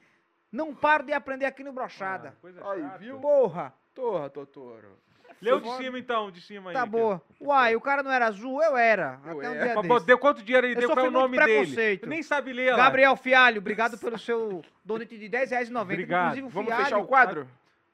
Não 0.51 0.75
paro 0.75 1.05
de 1.05 1.13
aprender 1.13 1.45
aqui 1.45 1.63
no 1.63 1.73
Brochada. 1.75 2.31
Ah, 2.35 2.41
coisa 2.41 2.63
Aí, 2.71 2.83
viu? 2.99 3.19
Porra, 3.19 3.75
Torra, 3.95 4.31
Totoro. 4.31 4.97
Lê 5.41 5.53
o 5.53 5.61
de 5.61 5.71
cima 5.77 5.99
então, 5.99 6.31
de 6.31 6.41
cima 6.41 6.71
aí. 6.71 6.75
tá 6.77 6.85
boa. 6.85 7.23
Uai, 7.41 7.77
o 7.77 7.81
cara 7.81 8.03
não 8.03 8.11
era 8.11 8.27
azul, 8.27 8.63
eu 8.63 8.77
era. 8.77 9.21
Eu 9.25 9.39
até 9.39 9.51
um 9.51 9.55
era. 9.55 9.65
dia 9.65 9.73
Pra 9.73 9.83
desse. 9.83 9.89
poder 9.89 10.17
quanto 10.17 10.43
dinheiro 10.43 10.67
ele 10.67 10.75
Eu 10.75 10.81
deu, 10.81 10.89
qual 10.89 10.99
é 10.99 11.03
sofri 11.05 11.17
o 11.17 11.21
nome 11.21 11.39
dele? 11.39 11.53
preconceito. 11.61 12.09
Nem 12.09 12.23
sabe 12.23 12.53
ler 12.53 12.73
lá. 12.73 12.77
Gabriel 12.77 13.17
Fialho, 13.17 13.59
obrigado 13.59 13.97
pelo 13.99 14.19
seu 14.19 14.63
donate 14.85 15.17
de 15.17 15.29
10 15.29 15.51
reais 15.51 15.69
e 15.69 15.73
90. 15.73 15.93
Obrigado. 15.95 16.23
Inclusive 16.25 16.47
o 16.47 16.51
Vamos 16.51 16.69
Fialho, 16.69 16.85
fechar 16.85 16.99
o 16.99 17.07
quadro? 17.07 17.49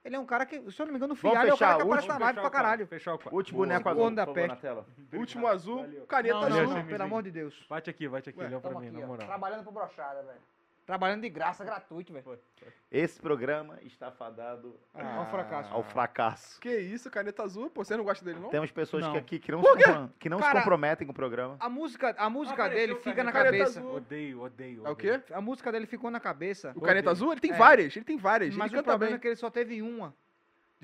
ele 0.04 0.16
é 0.16 0.18
um 0.18 0.26
cara 0.26 0.44
que, 0.46 0.56
se 0.70 0.80
eu 0.80 0.86
não 0.86 0.92
me 0.92 0.98
engano, 0.98 1.12
o 1.12 1.16
Vamos 1.16 1.32
Fialho 1.36 1.50
é 1.50 1.54
o 1.54 1.58
cara 1.58 1.76
que 1.76 1.82
o 1.82 1.86
aparece 1.86 2.08
na 2.08 2.18
live 2.18 2.40
pra 2.40 2.50
caralho. 2.50 2.86
Fechar 2.86 3.14
o 3.14 3.18
quadro. 3.18 3.36
Último 3.36 3.56
Boa. 3.58 3.66
boneco 3.68 3.88
azul, 3.88 4.00
Corno 4.02 4.16
da 4.16 4.26
por 4.26 4.34
favor, 4.34 4.48
peste. 4.48 4.54
na 4.54 4.56
tela. 4.70 4.86
Último 5.12 5.46
azul, 5.46 6.06
caneta 6.08 6.34
Não, 6.34 6.42
azul. 6.60 6.74
não, 6.74 6.84
pelo 6.86 7.02
amor 7.04 7.22
de 7.22 7.30
Deus. 7.30 7.66
Bate 7.68 7.90
aqui, 7.90 8.08
bate 8.08 8.30
aqui, 8.30 8.38
Ué, 8.38 8.46
olha 8.46 8.60
pra 8.60 8.70
Tamo 8.70 8.80
mim, 8.80 8.88
aqui, 8.88 8.96
na 8.98 9.04
ó, 9.04 9.06
moral. 9.08 9.26
trabalhando 9.26 9.62
pro 9.62 9.72
Brochada, 9.72 10.22
velho. 10.22 10.38
Trabalhando 10.86 11.22
de 11.22 11.30
graça, 11.30 11.64
gratuito, 11.64 12.12
velho. 12.12 12.38
Esse 12.90 13.18
programa 13.20 13.78
está 13.82 14.10
fadado 14.10 14.78
Ah, 14.92 15.16
ao 15.16 15.26
fracasso. 15.30 15.72
ao 15.74 15.82
fracasso. 15.82 16.60
Que 16.60 16.76
isso, 16.78 17.10
caneta 17.10 17.42
azul? 17.42 17.70
Pô, 17.70 17.82
você 17.82 17.96
não 17.96 18.04
gosta 18.04 18.22
dele, 18.24 18.38
não? 18.38 18.50
Temos 18.50 18.70
pessoas 18.70 19.02
Não. 19.02 19.12
que 19.12 19.18
aqui 19.18 19.38
que 19.38 19.50
não, 19.50 19.62
se, 19.62 19.68
que 20.18 20.28
não 20.28 20.38
se 20.38 20.44
Cara, 20.44 20.58
comprometem 20.60 21.06
com 21.06 21.12
o 21.12 21.14
programa. 21.14 21.56
A 21.58 21.68
música, 21.70 22.14
a 22.18 22.28
música 22.28 22.64
Apareceu 22.64 22.86
dele 22.88 23.00
fica 23.00 23.24
na 23.24 23.32
caneta 23.32 23.56
cabeça. 23.56 23.80
azul. 23.80 23.94
Odeio, 23.94 24.42
odeio. 24.42 24.86
É 24.86 24.88
o 24.88 24.92
odeio. 24.92 25.20
quê? 25.22 25.32
A 25.32 25.40
música 25.40 25.72
dele 25.72 25.86
ficou 25.86 26.10
na 26.10 26.20
cabeça. 26.20 26.72
O 26.76 26.80
caneta 26.82 27.10
azul? 27.10 27.32
Ele 27.32 27.40
tem 27.40 27.52
É. 27.52 27.56
várias, 27.56 27.96
ele 27.96 28.04
tem 28.04 28.16
várias. 28.18 28.54
Mas 28.54 28.70
ele 28.70 28.80
o 28.80 28.84
problema 28.84 29.12
bem. 29.12 29.16
é 29.16 29.18
que 29.18 29.28
ele 29.28 29.36
só 29.36 29.48
teve 29.50 29.80
uma. 29.80 30.14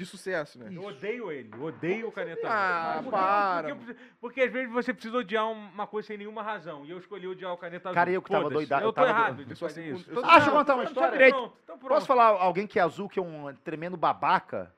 De 0.01 0.07
sucesso, 0.07 0.59
né? 0.59 0.70
Eu 0.74 0.82
odeio 0.82 1.30
ele, 1.30 1.51
eu 1.53 1.62
odeio 1.62 2.09
o 2.09 2.12
caneta 2.12 2.48
Ah, 2.48 2.98
azul. 3.01 3.11
para. 3.11 3.74
Porque, 3.74 3.84
porque, 3.94 4.01
porque 4.18 4.40
às 4.40 4.51
vezes 4.51 4.72
você 4.72 4.94
precisa 4.94 5.18
odiar 5.18 5.46
uma 5.51 5.86
coisa 5.86 6.07
sem 6.09 6.16
nenhuma 6.16 6.42
razão. 6.42 6.86
E 6.86 6.90
eu 6.90 6.96
escolhi 6.98 7.26
odiar 7.26 7.53
o 7.53 7.59
caneta 7.59 7.90
azul. 7.90 7.94
Cara, 7.96 8.11
eu 8.11 8.22
que 8.22 8.30
tava 8.30 8.48
doidado, 8.48 8.82
Eu 8.82 8.88
eu 8.88 8.92
tô 8.94 8.96
tava 9.03 9.09
errado 9.11 9.36
do- 9.36 9.44
de 9.44 9.55
fazer 9.55 9.82
segundo- 9.82 10.01
isso. 10.01 10.11
eu 10.11 10.24
Ah, 10.24 10.38
eu 10.38 10.46
Não, 10.46 10.53
contar 10.53 10.74
uma 10.74 10.84
Então 10.84 11.05
história. 11.05 11.28
pronto, 11.30 11.57
então 11.64 11.78
pronto. 11.78 11.92
Posso 11.92 12.07
falar 12.07 12.28
alguém 12.28 12.66
que 12.66 12.78
é 12.78 12.82
azul, 12.82 13.11
que 13.11 13.18
é 13.18 13.22
um 13.22 13.55
tremendo 13.57 13.98
babaca? 13.98 14.74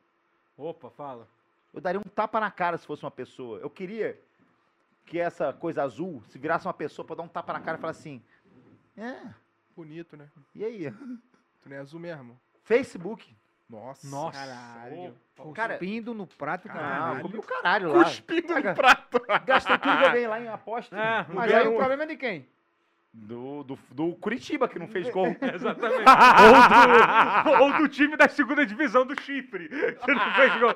Opa, 0.57 0.91
fala. 0.91 1.29
Eu 1.73 1.81
daria 1.81 2.01
um 2.01 2.03
tapa 2.03 2.41
na 2.41 2.51
cara 2.51 2.77
se 2.77 2.85
fosse 2.85 3.05
uma 3.05 3.11
pessoa. 3.13 3.61
Eu 3.61 3.71
queria 3.71 4.19
que 5.07 5.21
essa 5.21 5.53
coisa 5.53 5.85
azul, 5.85 6.21
se 6.31 6.37
virasse 6.37 6.67
uma 6.67 6.75
pessoa 6.75 7.07
pra 7.07 7.15
dar 7.15 7.23
um 7.23 7.29
tapa 7.29 7.53
na 7.53 7.61
cara 7.61 7.79
e 7.79 7.81
falar 7.81 7.93
assim: 7.93 8.21
É, 8.97 9.21
Bonito, 9.77 10.17
né? 10.17 10.29
e 10.53 10.65
aí? 10.65 10.91
Tu 11.63 11.69
não 11.69 11.77
é 11.77 11.79
azul 11.79 12.01
mesmo? 12.01 12.37
Facebook. 12.65 13.37
Nossa. 13.73 14.07
Nossa. 14.09 14.39
Caralho. 14.39 15.15
Opa. 15.39 15.53
Cara- 15.55 15.79
Cuspindo 15.79 16.13
no 16.15 16.27
prato, 16.27 16.69
Ah, 16.69 16.73
caralho. 16.73 17.23
comi 17.23 17.39
o 17.39 17.43
caralho 17.43 17.93
lá. 17.93 18.05
Cuspindo 18.05 18.55
no 18.55 18.75
prato. 18.75 19.21
Gastei 19.47 19.79
tudo 19.79 19.97
que 19.99 20.05
eu 20.05 20.11
ganhei 20.13 20.27
lá 20.29 20.41
em 20.41 20.49
aposta. 20.49 20.97
É, 20.97 21.27
Mas 21.33 21.53
aí 21.53 21.67
um- 21.67 21.75
o 21.75 21.77
problema 21.79 22.03
é 22.03 22.07
de 22.07 22.17
quem? 22.17 22.47
Do, 23.15 23.63
do, 23.65 23.79
do 23.91 24.15
Curitiba, 24.17 24.67
que 24.69 24.79
não 24.79 24.89
fez 24.89 25.09
gol. 25.11 25.27
Exatamente. 25.55 26.05
ou, 27.45 27.57
do, 27.59 27.63
ou 27.65 27.73
do 27.83 27.89
time 27.89 28.17
da 28.17 28.27
segunda 28.29 28.65
divisão 28.65 29.05
do 29.05 29.19
Chipre. 29.21 29.69
Que 29.69 30.13
não 30.15 30.33
fez 30.33 30.57
gol. 30.61 30.75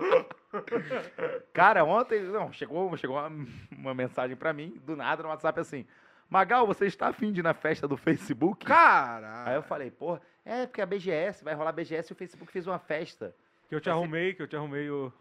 Cara, 1.53 1.85
ontem, 1.85 2.23
não, 2.23 2.53
chegou, 2.53 2.95
chegou 2.97 3.17
uma, 3.19 3.31
uma 3.73 3.95
mensagem 3.95 4.37
pra 4.37 4.53
mim, 4.53 4.79
do 4.85 4.95
nada, 4.97 5.23
no 5.23 5.29
WhatsApp 5.31 5.61
assim. 5.61 5.87
Magal, 6.29 6.67
você 6.67 6.87
está 6.87 7.09
afim 7.09 7.33
de 7.33 7.41
ir 7.41 7.43
na 7.43 7.55
festa 7.55 7.87
do 7.87 7.97
Facebook? 7.97 8.65
Aí 8.67 8.69
Caralho. 8.69 9.55
eu 9.55 9.63
falei, 9.63 9.91
porra, 9.91 10.21
É, 10.49 10.65
porque 10.65 10.81
a 10.81 10.87
BGS, 10.87 11.43
vai 11.43 11.55
rolar 11.55 11.73
BGS 11.73 12.11
e 12.11 12.13
o 12.13 12.17
Facebook 12.17 12.51
fez 12.53 12.67
uma 12.69 12.79
festa. 12.79 13.35
Que 13.69 13.75
eu 13.75 13.81
te 13.81 13.87
Vai 13.87 13.95
ser- 13.95 13.99
arrumei, 14.01 14.33
que 14.33 14.41
eu 14.43 14.47
te 14.47 14.55
arrumei 14.57 14.89
o. 14.89 15.13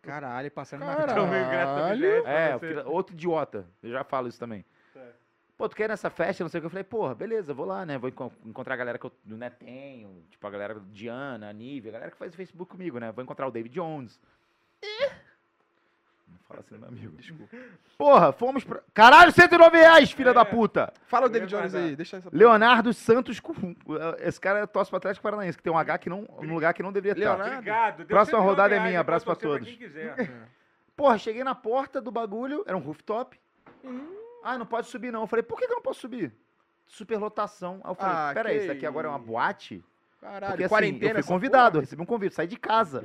Caralho, 0.00 0.50
passando 0.50 0.84
na 0.84 0.94
Caralho. 0.94 1.22
Também 1.22 1.42
grato 1.50 1.68
a 1.70 1.74
Caralho. 1.74 1.98
BGS 2.00 2.22
pra 2.22 2.32
É, 2.32 2.58
você. 2.58 2.88
outro 2.88 3.14
idiota. 3.14 3.66
Eu 3.82 3.90
já 3.90 4.04
falo 4.04 4.28
isso 4.28 4.38
também. 4.38 4.64
Pô, 5.56 5.68
tu 5.68 5.76
quer 5.76 5.84
ir 5.84 5.88
nessa 5.88 6.10
festa, 6.10 6.42
não 6.44 6.48
sei 6.48 6.58
o 6.58 6.62
que. 6.62 6.66
Eu 6.66 6.70
falei, 6.70 6.82
porra, 6.84 7.14
beleza, 7.14 7.54
vou 7.54 7.64
lá, 7.64 7.86
né? 7.86 7.96
Vou 7.96 8.08
enco- 8.08 8.32
encontrar 8.44 8.74
a 8.74 8.76
galera 8.76 8.98
que 8.98 9.06
eu 9.06 9.12
né, 9.24 9.50
tenho. 9.50 10.24
Tipo, 10.30 10.46
a 10.46 10.50
galera 10.50 10.80
Diana, 10.92 11.48
a 11.48 11.52
Nívia, 11.52 11.90
a 11.90 11.92
galera 11.92 12.10
que 12.10 12.16
faz 12.16 12.32
o 12.34 12.36
Facebook 12.36 12.70
comigo, 12.72 12.98
né? 12.98 13.10
Vou 13.12 13.22
encontrar 13.22 13.46
o 13.46 13.50
David 13.52 13.72
Jones. 13.74 14.20
Não 16.34 16.40
fala 16.48 16.60
assim 16.60 16.76
meu 16.76 16.88
amigo. 16.88 17.16
Desculpa. 17.16 17.56
Porra, 17.96 18.32
fomos 18.32 18.64
pra... 18.64 18.80
Caralho, 18.92 19.32
109 19.32 19.78
reais, 19.78 20.10
filha 20.12 20.30
É. 20.30 20.32
da 20.34 20.44
puta! 20.44 20.92
Fala 21.06 21.26
o 21.26 21.28
David 21.28 21.50
Jones 21.50 21.74
aí, 21.74 21.94
deixa 21.96 22.16
essa. 22.18 22.28
Leonardo 22.32 22.92
Santos 22.92 23.40
com... 23.40 23.54
Esse 24.18 24.40
cara 24.40 24.58
é 24.60 24.66
tosse 24.66 24.90
pro 24.90 24.96
Atlético 24.98 25.22
Paranaense, 25.22 25.56
que 25.56 25.62
tem 25.64 25.72
um 25.72 25.78
H 25.78 25.98
que 25.98 26.10
não... 26.10 26.26
um 26.38 26.52
lugar 26.52 26.74
que 26.74 26.82
não 26.82 26.92
deveria 26.92 27.18
estar. 27.22 27.34
Leonardo? 27.34 27.58
Obrigado. 27.58 27.96
deu 27.98 28.06
Próxima 28.06 28.38
109 28.38 28.48
rodada 28.50 28.74
é 28.74 28.80
minha, 28.80 29.00
abraço 29.00 29.24
pra 29.24 29.34
todos. 29.36 29.66
quem 29.66 29.76
quiser. 29.78 30.30
Porra, 30.96 31.16
cheguei 31.18 31.42
na 31.42 31.54
porta 31.54 32.00
do 32.00 32.10
bagulho, 32.10 32.62
era 32.66 32.76
um 32.76 32.80
rooftop. 32.80 33.38
Ah, 34.42 34.58
não 34.58 34.66
pode 34.66 34.86
subir 34.88 35.10
não. 35.12 35.22
Eu 35.22 35.26
falei, 35.26 35.42
por 35.42 35.58
que, 35.58 35.66
que 35.66 35.72
eu 35.72 35.76
não 35.76 35.82
posso 35.82 36.00
subir? 36.00 36.32
Superlotação. 36.86 37.80
Aí 37.82 37.90
eu 37.90 37.94
falei, 37.94 38.14
Ah, 38.16 38.30
peraí, 38.34 38.56
que 38.58 38.62
isso 38.64 38.72
aqui 38.72 38.86
agora 38.86 39.08
é 39.08 39.10
uma 39.10 39.18
boate? 39.18 39.82
Caralho, 40.20 40.52
Porque 40.52 40.64
assim, 40.64 40.68
quarentena. 40.74 41.18
eu 41.18 41.24
fui 41.24 41.32
convidado, 41.34 41.72
porra? 41.72 41.80
recebi 41.80 42.02
um 42.02 42.06
convite, 42.06 42.34
saí 42.34 42.46
de 42.46 42.56
casa 42.56 43.04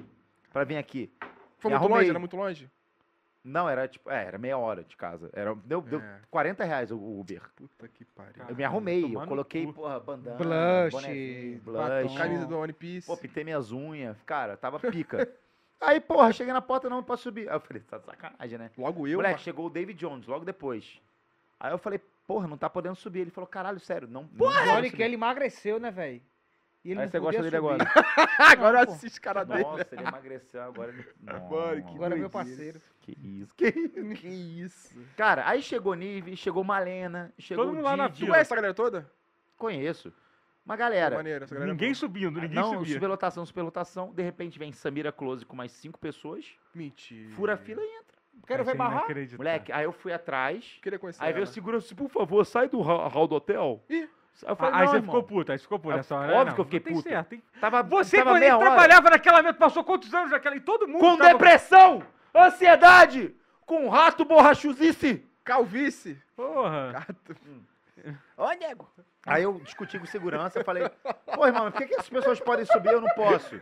pra 0.54 0.64
vir 0.64 0.78
aqui. 0.78 1.12
Foi 1.58 1.72
muito 1.72 1.88
longe? 1.88 2.10
Era 2.10 2.20
muito 2.20 2.38
longe? 2.38 2.70
Não, 3.44 3.70
era 3.70 3.88
tipo, 3.88 4.10
é, 4.12 4.26
era 4.26 4.38
meia 4.38 4.58
hora 4.58 4.84
de 4.84 4.96
casa. 4.98 5.30
Era, 5.34 5.56
deu, 5.64 5.82
deu 5.82 6.00
É. 6.02 6.20
40 6.30 6.64
reais 6.66 6.92
o 6.92 6.98
Uber. 6.98 7.42
Puta 7.56 7.88
que 7.88 8.04
pariu. 8.06 8.44
Eu 8.50 8.56
me 8.56 8.64
arrumei, 8.64 9.04
eu 9.04 9.08
tomar 9.08 9.22
no 9.22 9.28
coloquei, 9.28 9.66
cu. 9.66 9.74
porra, 9.74 10.00
bandana, 10.00 10.36
Blush, 10.38 10.92
bonezinho, 10.92 11.60
batom. 11.62 12.02
blush. 12.04 12.18
Camisa 12.18 12.46
do 12.46 12.58
One 12.58 12.74
Piece. 12.74 13.08
Pô, 13.08 13.16
pintei 13.16 13.44
minhas 13.44 13.72
unhas, 13.72 14.22
cara, 14.24 14.58
tava 14.58 14.78
pica. 14.92 15.28
Aí, 15.80 16.02
porra, 16.02 16.34
cheguei 16.34 16.52
na 16.52 16.62
porta, 16.62 16.90
não 16.90 17.02
posso 17.02 17.24
subir. 17.24 17.48
Aí 17.50 17.56
eu 17.56 17.62
falei, 17.62 17.82
tá 17.84 17.98
de 17.98 18.06
sacanagem, 18.06 18.58
né? 18.58 18.72
Logo 18.78 19.08
eu, 19.08 19.16
Moleque, 19.18 19.40
chegou 19.42 19.68
o 19.68 19.70
David 19.70 19.98
Jones 19.98 20.28
logo 20.28 20.44
depois. 20.44 21.00
Aí 21.58 21.72
eu 21.72 21.78
falei, 21.78 22.00
porra, 22.28 22.48
não 22.48 22.58
tá 22.58 22.70
podendo 22.70 22.96
subir. 22.96 23.22
Ele 23.22 23.32
falou, 23.32 23.48
caralho, 23.48 23.80
sério, 23.80 24.08
não. 24.08 24.28
pode 24.28 24.70
olha 24.70 24.84
que 24.84 24.90
subir. 24.92 25.04
ele 25.04 25.14
emagreceu, 25.14 25.80
né, 25.80 25.90
velho? 25.90 26.22
E 26.84 26.92
ele 26.92 27.00
Aí 27.02 27.06
não 27.06 27.12
você 27.12 27.20
gosta 27.20 27.42
dele 27.44 27.58
subir. 27.58 27.82
agora. 27.82 27.92
Agora 28.40 28.78
eu 28.80 28.84
assisto 28.92 29.22
cara 29.22 29.44
dele. 29.44 29.64
Nossa, 29.64 29.88
ele 29.92 30.02
emagreceu 30.02 30.62
agora. 30.64 30.92
Ele... 30.92 31.06
Mano, 31.22 31.84
que 31.86 31.96
Agora 31.96 32.16
é 32.16 32.20
meu 32.20 32.30
parceiro. 32.30 32.82
Que 33.02 33.12
isso, 33.22 33.54
que 33.56 33.68
isso. 33.68 34.16
Que 34.16 34.28
isso. 34.28 35.00
Cara, 35.18 35.46
aí 35.48 35.62
chegou 35.62 35.94
Nive, 35.94 36.38
chegou 36.38 36.64
Malena, 36.64 37.34
chegou 37.38 37.66
Todo 37.66 37.74
mundo 37.76 37.84
lá 37.84 37.98
na 37.98 38.08
Didi. 38.08 38.20
Tu 38.22 38.26
fila. 38.26 38.38
é 38.38 38.42
essa 38.42 38.56
galera 38.56 38.74
toda? 38.74 39.12
Conheço. 39.58 40.14
Uma 40.66 40.76
galera. 40.78 41.18
Maneiro, 41.18 41.44
essa 41.44 41.54
galera. 41.54 41.72
é 41.72 41.74
Ninguém 41.74 41.90
boa. 41.90 41.96
subindo, 41.96 42.40
ninguém 42.40 42.56
não, 42.56 42.74
subia. 42.76 42.94
superlotação, 42.94 43.46
superlotação. 43.46 44.14
De 44.14 44.24
repente 44.24 44.58
vem 44.58 44.72
Samira 44.72 45.12
Close 45.12 45.46
com 45.46 45.56
mais 45.58 45.72
cinco 45.74 46.00
pessoas, 46.00 46.46
Mentira. 46.74 47.30
fura 47.36 47.54
a 47.56 47.58
fila 47.58 47.82
e 47.82 47.86
entra. 47.98 48.18
Quero 48.48 48.64
ver 48.64 48.70
Achei 48.72 48.78
barrar? 48.78 49.06
Moleque, 49.36 49.72
aí 49.74 49.84
eu 49.84 49.92
fui 49.92 50.14
atrás. 50.14 50.80
Queria 50.82 50.98
conhecer 50.98 51.22
Aí 51.22 51.34
veio 51.34 51.44
o 51.44 51.48
segurança, 51.48 51.94
por 51.94 52.08
favor, 52.10 52.46
sai 52.46 52.70
do 52.70 52.82
ha- 52.82 53.08
hall 53.10 53.28
do 53.28 53.36
hotel. 53.36 53.84
Ih. 53.90 54.08
Aí 54.44 54.50
eu 54.50 54.54
Ah, 54.54 54.56
falei, 54.56 54.74
aí 54.74 54.80
não, 54.82 54.88
você 54.92 54.96
irmão. 54.98 55.16
ficou 55.16 55.24
puto, 55.24 55.52
aí 55.52 55.58
você 55.58 55.64
ficou 55.64 55.80
puto 55.80 55.92
Aí, 55.92 55.98
nessa 55.98 56.16
hora. 56.16 56.32
óbvio 56.34 56.46
não, 56.46 56.54
que 56.56 56.62
eu 56.62 56.66
fiquei 56.66 56.80
tem 56.80 56.94
puto. 56.94 57.10
certo, 57.10 57.28
tem- 57.28 57.44
Tava, 57.60 57.84
Você, 57.84 58.18
tava 58.18 58.32
quando 58.32 58.44
ele 58.44 58.52
hora. 58.54 58.66
trabalhava 58.66 59.10
naquela 59.10 59.42
mesa, 59.42 59.54
passou 59.56 59.84
quantos 59.84 60.14
anos 60.14 60.32
naquela... 60.32 60.56
E 60.56 60.62
todo 60.62 60.88
mundo 60.88 61.00
Com 61.02 61.18
tava- 61.18 61.32
depressão, 61.34 62.04
ansiedade, 62.36 63.36
com 63.66 63.90
rato 63.90 64.24
borrachuzice. 64.26 65.26
Calvície. 65.44 66.22
Porra. 66.36 66.92
Gato. 66.94 67.36
Ô, 68.38 68.50
nego. 68.54 68.90
Aí 69.26 69.44
eu 69.44 69.60
discuti 69.60 70.00
com 70.00 70.06
segurança, 70.06 70.64
falei, 70.64 70.88
pô, 71.36 71.46
irmão, 71.46 71.66
mas 71.66 71.74
por 71.74 71.82
que, 71.82 71.88
que 71.88 71.94
essas 71.96 72.10
pessoas 72.10 72.40
podem 72.40 72.66
subir 72.66 72.90
e 72.92 72.94
eu 72.94 73.02
não 73.02 73.10
posso? 73.10 73.60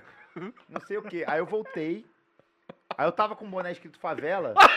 Não 0.70 0.80
sei 0.82 0.98
o 0.98 1.02
quê. 1.02 1.24
Aí 1.28 1.40
eu 1.40 1.46
voltei. 1.48 2.06
Aí 2.96 3.06
eu 3.08 3.12
tava 3.12 3.36
com 3.36 3.46
um 3.46 3.50
boné 3.50 3.72
escrito 3.72 3.98
favela. 4.00 4.54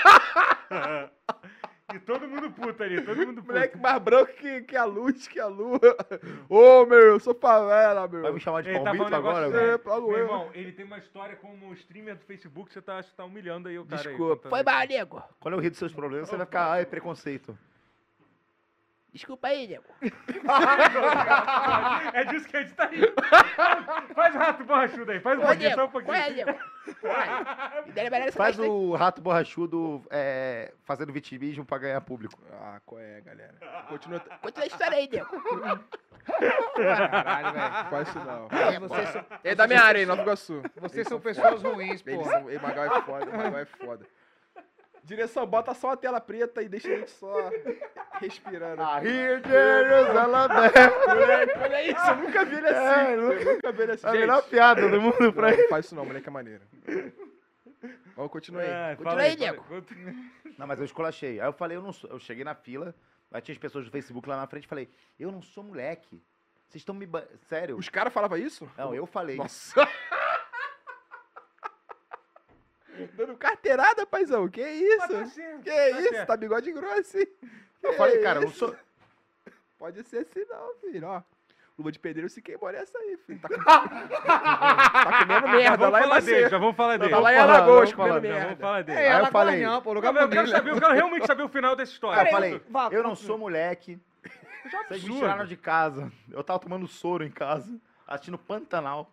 E 1.95 1.99
todo 1.99 2.29
mundo 2.29 2.51
puto 2.51 2.83
ali, 2.83 3.01
todo 3.03 3.17
mundo 3.27 3.41
puto. 3.43 3.53
Moleque 3.53 3.79
mais 3.79 4.03
branco 4.03 4.33
que, 4.35 4.63
que 4.63 4.77
a 4.77 4.85
luz, 4.85 5.27
que 5.27 5.41
a 5.41 5.47
lua. 5.47 5.81
Ô, 6.49 6.87
meu, 6.87 6.99
eu 6.99 7.21
sou 7.21 7.35
favela, 7.35 8.07
meu. 8.07 8.23
Vai 8.23 8.33
me 8.33 8.41
chamar 8.41 8.63
de 8.63 8.69
Ele 8.71 8.79
tá 8.79 8.85
palmito 8.85 9.05
um 9.05 9.15
agora? 9.15 9.47
negócio 9.49 9.67
velho? 9.67 9.83
É, 9.85 9.89
logo 9.89 10.07
Meu 10.09 10.17
eu. 10.19 10.25
irmão, 10.25 10.51
ele 10.55 10.73
tem 10.73 10.85
uma 10.85 10.99
história 10.99 11.37
como 11.37 11.73
streamer 11.75 12.17
do 12.17 12.25
Facebook, 12.25 12.73
você 12.73 12.81
tá, 12.81 13.03
você 13.03 13.11
tá 13.17 13.25
humilhando 13.25 13.69
aí 13.69 13.79
o 13.79 13.85
cara 13.85 14.01
aí, 14.03 14.09
Desculpa. 14.09 14.37
contando 14.37 14.51
Foi 14.51 14.59
aí. 14.61 14.65
mal, 14.65 14.87
nego. 14.87 15.23
Quando 15.41 15.55
eu 15.55 15.61
rir 15.61 15.71
dos 15.71 15.79
seus 15.79 15.93
problemas, 15.93 16.29
você 16.29 16.37
vai 16.37 16.47
ficar, 16.47 16.71
ai, 16.71 16.87
preconceito. 16.87 17.57
Desculpa 19.13 19.49
aí, 19.49 19.67
nego. 19.67 19.85
É 22.13 22.25
disso 22.25 22.49
que 22.49 22.57
a 22.57 22.63
gente 22.63 22.75
tá 22.75 22.87
rindo. 22.87 23.13
Faz 24.15 24.35
o 24.35 24.39
rato 24.39 24.65
borrachudo 24.65 25.11
aí, 25.11 25.21
faz 25.21 25.39
um 25.39 25.43
pouquinho, 25.43 25.75
só 25.75 25.85
um 25.85 25.89
pouquinho. 25.89 26.15
Faz 28.33 28.59
o 28.59 28.95
rato 28.95 29.23
borrachudo 29.23 30.03
é, 30.11 30.73
fazendo 30.85 31.13
vitimismo 31.13 31.65
pra 31.65 31.79
ganhar 31.79 32.01
público. 32.01 32.39
Ah, 32.53 32.81
qual 32.85 33.01
é, 33.01 33.21
galera? 33.21 33.55
Continua. 33.89 34.21
Conta 34.21 34.63
a 34.63 34.67
história 34.67 34.97
aí, 34.99 35.09
nego. 35.11 35.29
Caralho, 36.77 37.53
velho. 37.53 37.91
Faz 37.91 38.09
isso 38.09 38.19
não. 38.19 38.49
É, 38.51 38.79
vocês 38.79 39.09
são, 39.11 39.25
É 39.45 39.55
da 39.55 39.67
minha 39.67 39.83
área, 39.83 40.01
hein, 40.01 40.07
Nova 40.07 40.23
Iguaçu. 40.23 40.63
vocês 40.77 41.07
são 41.07 41.21
pessoas 41.21 41.63
ruins, 41.63 42.03
Eles 42.07 42.19
pô. 42.19 42.25
são... 42.25 42.51
Ei, 42.51 42.59
Magal 42.59 42.85
é 42.85 43.03
foda, 43.03 43.27
Magal 43.27 43.59
é 43.59 43.65
foda. 43.65 44.07
Direção, 45.03 45.47
bota 45.47 45.75
só 45.75 45.93
a 45.93 45.97
tela 45.97 46.21
preta 46.21 46.63
e 46.63 46.69
deixa 46.69 46.89
a 46.93 46.97
gente 46.97 47.11
só 47.11 47.51
respirando. 48.21 48.83
Ah, 48.83 48.99
Rio 48.99 49.41
de 49.41 49.49
Jerusalém. 49.49 50.71
moleque, 51.09 51.59
olha 51.59 51.83
isso, 51.91 52.07
eu 52.11 52.17
nunca 52.17 52.45
vi 52.45 52.57
ele 52.57 52.69
assim. 52.69 53.01
É, 53.01 53.15
eu 53.15 53.55
nunca 53.55 53.73
vi 53.73 53.83
ele 53.83 53.93
assim. 53.93 54.07
É 54.07 54.09
a 54.09 54.13
Gente, 54.13 54.21
melhor 54.21 54.43
piada 54.43 54.89
do 54.89 55.01
mundo 55.01 55.33
pra 55.33 55.43
não, 55.49 55.49
ele. 55.55 55.63
não 55.63 55.69
faz 55.69 55.85
isso 55.87 55.95
não, 55.95 56.05
moleque 56.05 56.29
é 56.29 56.33
maneiro. 56.33 56.63
Vamos, 58.15 58.31
continua 58.33 58.63
aí. 58.63 58.69
Ah, 58.71 58.97
Continua 58.97 59.11
fala 59.13 59.23
aí, 59.23 59.37
conta- 59.63 59.95
Não, 60.59 60.67
mas 60.67 60.79
eu 60.79 60.85
esculachei. 60.85 61.41
Aí 61.41 61.47
eu 61.47 61.53
falei, 61.53 61.77
eu 61.79 61.83
não 61.83 61.93
sou. 61.93 62.11
Eu 62.11 62.19
cheguei 62.19 62.45
na 62.45 62.55
fila, 62.55 62.95
aí 63.33 63.41
tinha 63.41 63.55
as 63.55 63.59
pessoas 63.59 63.85
do 63.87 63.91
Facebook 63.91 64.29
lá 64.29 64.37
na 64.37 64.47
frente 64.47 64.65
e 64.65 64.69
falei, 64.69 64.89
eu 65.19 65.33
não 65.33 65.41
sou 65.41 65.65
moleque. 65.65 66.23
Vocês 66.69 66.83
estão 66.83 66.95
me. 66.95 67.09
Sério? 67.49 67.77
Os 67.77 67.89
caras 67.89 68.13
falavam 68.13 68.37
isso? 68.39 68.71
Não, 68.77 68.95
eu 68.95 69.07
falei. 69.07 69.37
Nossa. 69.37 69.75
Dando 73.09 73.37
carteirada, 73.37 74.07
paizão. 74.07 74.49
Que 74.49 74.61
isso? 74.67 75.09
Tá 75.09 75.27
certo, 75.27 75.63
Que 75.63 75.71
tá 75.71 75.91
isso? 76.01 76.09
certo. 76.11 76.27
Tá 76.27 76.37
bigode 76.37 76.73
grosso, 76.73 77.19
hein? 77.19 77.27
Eu 77.83 77.91
Que 77.91 77.97
falei, 77.97 78.19
cara, 78.19 78.39
eu 78.39 78.43
não 78.45 78.51
sou. 78.53 78.75
Pode 79.79 80.03
ser 80.05 80.19
assim 80.19 80.45
não, 80.49 80.75
filho. 80.81 81.07
Ó, 81.07 81.23
luva 81.79 81.91
de 81.91 81.99
pedreiro 81.99 82.29
se 82.29 82.43
queimou 82.43 82.71
nessa 82.71 82.99
aí, 82.99 83.17
filho. 83.27 83.41
Tá, 83.41 83.49
com... 83.49 83.57
tá 83.65 85.19
comendo 85.21 85.47
Já 85.47 85.53
merda 85.53 85.77
vamos 85.79 85.93
lá 85.93 85.99
em 86.01 86.03
falar 86.03 86.21
dele, 86.21 86.49
já 86.49 86.59
vamos 86.59 86.77
falar 86.77 86.97
dele. 86.99 87.11
Tá 87.11 87.19
lá 87.19 87.33
em 87.33 87.37
falar, 87.39 87.55
Alagoas 87.55 87.93
comendo 87.93 88.09
falar, 88.15 88.21
Já 88.21 88.29
merda. 88.29 88.45
vamos 88.47 88.61
falar 88.61 88.83
dele. 88.85 88.99
É, 89.01 89.13
Aí 89.13 89.21
eu 89.21 89.27
falei- 89.31 89.63
não, 89.65 89.83
pô, 89.83 89.91
Eu 89.91 89.95
lugar 89.95 90.13
quero, 90.13 90.29
bonito. 90.29 90.51
saber, 90.51 90.71
eu 90.71 90.81
quero 90.81 90.93
realmente 90.95 91.27
saber 91.27 91.43
o 91.43 91.49
final 91.49 91.75
dessa 91.75 91.93
história. 91.93 92.29
Eu 92.29 92.31
falei, 92.31 92.63
eu 92.91 93.03
não 93.03 93.15
sou 93.17 93.39
moleque. 93.39 93.99
Já 94.71 94.83
Vocês 94.85 95.03
me 95.05 95.15
tiraram 95.15 95.47
de 95.47 95.57
casa. 95.57 96.13
Eu 96.31 96.45
tava 96.45 96.59
tomando 96.59 96.87
soro 96.87 97.25
em 97.25 97.31
casa, 97.31 97.75
assistindo 98.07 98.37
Pantanal. 98.37 99.11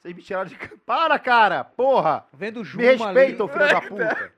Vocês 0.00 0.14
me 0.14 0.22
tiraram 0.22 0.48
de. 0.48 0.56
Para, 0.86 1.18
cara! 1.18 1.62
Porra! 1.64 2.24
Vendo 2.32 2.60
Me 2.60 2.64
Juma 2.64 2.84
respeita, 3.12 3.44
ô 3.44 3.46
ali. 3.48 3.52
filho 3.52 3.68
da 3.68 3.80
puta! 3.82 4.32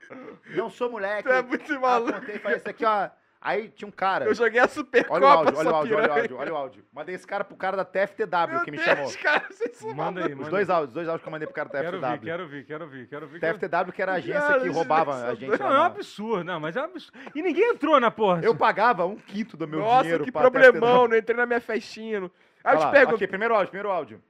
Não 0.55 0.69
sou 0.69 0.89
moleque. 0.89 1.23
Tu 1.23 1.29
é 1.33 1.41
muito 1.41 1.71
Aí 1.71 1.79
maluco. 1.79 2.21
falei, 2.41 2.57
isso 2.57 2.69
aqui, 2.69 2.85
ó. 2.85 3.09
Aí 3.45 3.67
tinha 3.67 3.85
um 3.87 3.91
cara. 3.91 4.23
Eu 4.23 4.33
joguei 4.33 4.57
a 4.57 4.69
Supercopa, 4.69 5.15
Olha 5.15 5.25
o 5.25 5.29
áudio, 5.29 5.57
olha 5.57 5.69
o 5.71 5.75
áudio, 5.75 5.97
olha 5.97 6.07
o 6.07 6.13
áudio, 6.13 6.37
olha 6.37 6.53
o 6.53 6.55
áudio. 6.55 6.85
Mandei 6.93 7.13
esse 7.15 7.27
cara 7.27 7.43
pro 7.43 7.57
cara 7.57 7.75
da 7.75 7.83
TFTW 7.83 8.47
Meu 8.49 8.61
que 8.63 8.71
me 8.71 8.77
Deus, 8.77 8.87
chamou. 8.89 9.11
cara, 9.21 9.43
vocês 9.51 9.81
Manda 9.93 10.25
aí, 10.25 10.33
Os 10.33 10.47
dois 10.47 10.69
áudios, 10.69 10.87
os 10.89 10.93
dois 10.93 11.07
áudios 11.09 11.21
que 11.23 11.27
eu 11.27 11.31
mandei 11.31 11.45
pro 11.47 11.53
cara 11.53 11.67
da 11.67 11.81
Quero 11.81 11.99
TFTW. 11.99 12.19
ver, 12.19 12.25
quero 12.25 12.47
ver, 12.47 12.65
quero 12.65 12.87
ver, 12.87 13.07
quero 13.09 13.27
ver. 13.27 13.39
TFTW 13.59 13.91
que 13.91 14.01
era 14.01 14.11
a 14.13 14.15
agência 14.15 14.39
Cara, 14.41 14.61
que 14.61 14.69
roubava 14.69 15.11
é 15.11 15.29
a 15.31 15.35
gente. 15.35 15.59
Não, 15.59 15.69
lá 15.69 15.75
é 15.75 15.79
um 15.79 15.83
absurdo, 15.83 16.43
não, 16.45 16.59
mas 16.61 16.77
é 16.77 16.81
um 16.81 16.85
absurdo. 16.85 17.19
E 17.35 17.41
ninguém 17.41 17.71
entrou 17.71 17.99
na 17.99 18.09
porra. 18.09 18.41
Eu 18.41 18.55
pagava 18.55 19.05
um 19.05 19.17
quinto 19.17 19.57
do 19.57 19.67
meu 19.67 19.79
Nossa, 19.79 20.03
dinheiro 20.03 20.23
que 20.23 20.31
pra 20.31 20.49
problemão, 20.49 21.07
não 21.09 21.17
entrei 21.17 21.35
na 21.35 21.45
minha 21.45 21.59
festinha. 21.59 22.21
não- 22.21 22.31
Aí 22.63 22.75
eu 22.77 22.79
te 22.79 22.91
pergunto, 22.91 23.15
Aqui, 23.15 23.27
primeiro 23.27 23.53
áudio, 23.53 23.71
primeiro 23.71 23.91
áudio. 23.91 24.23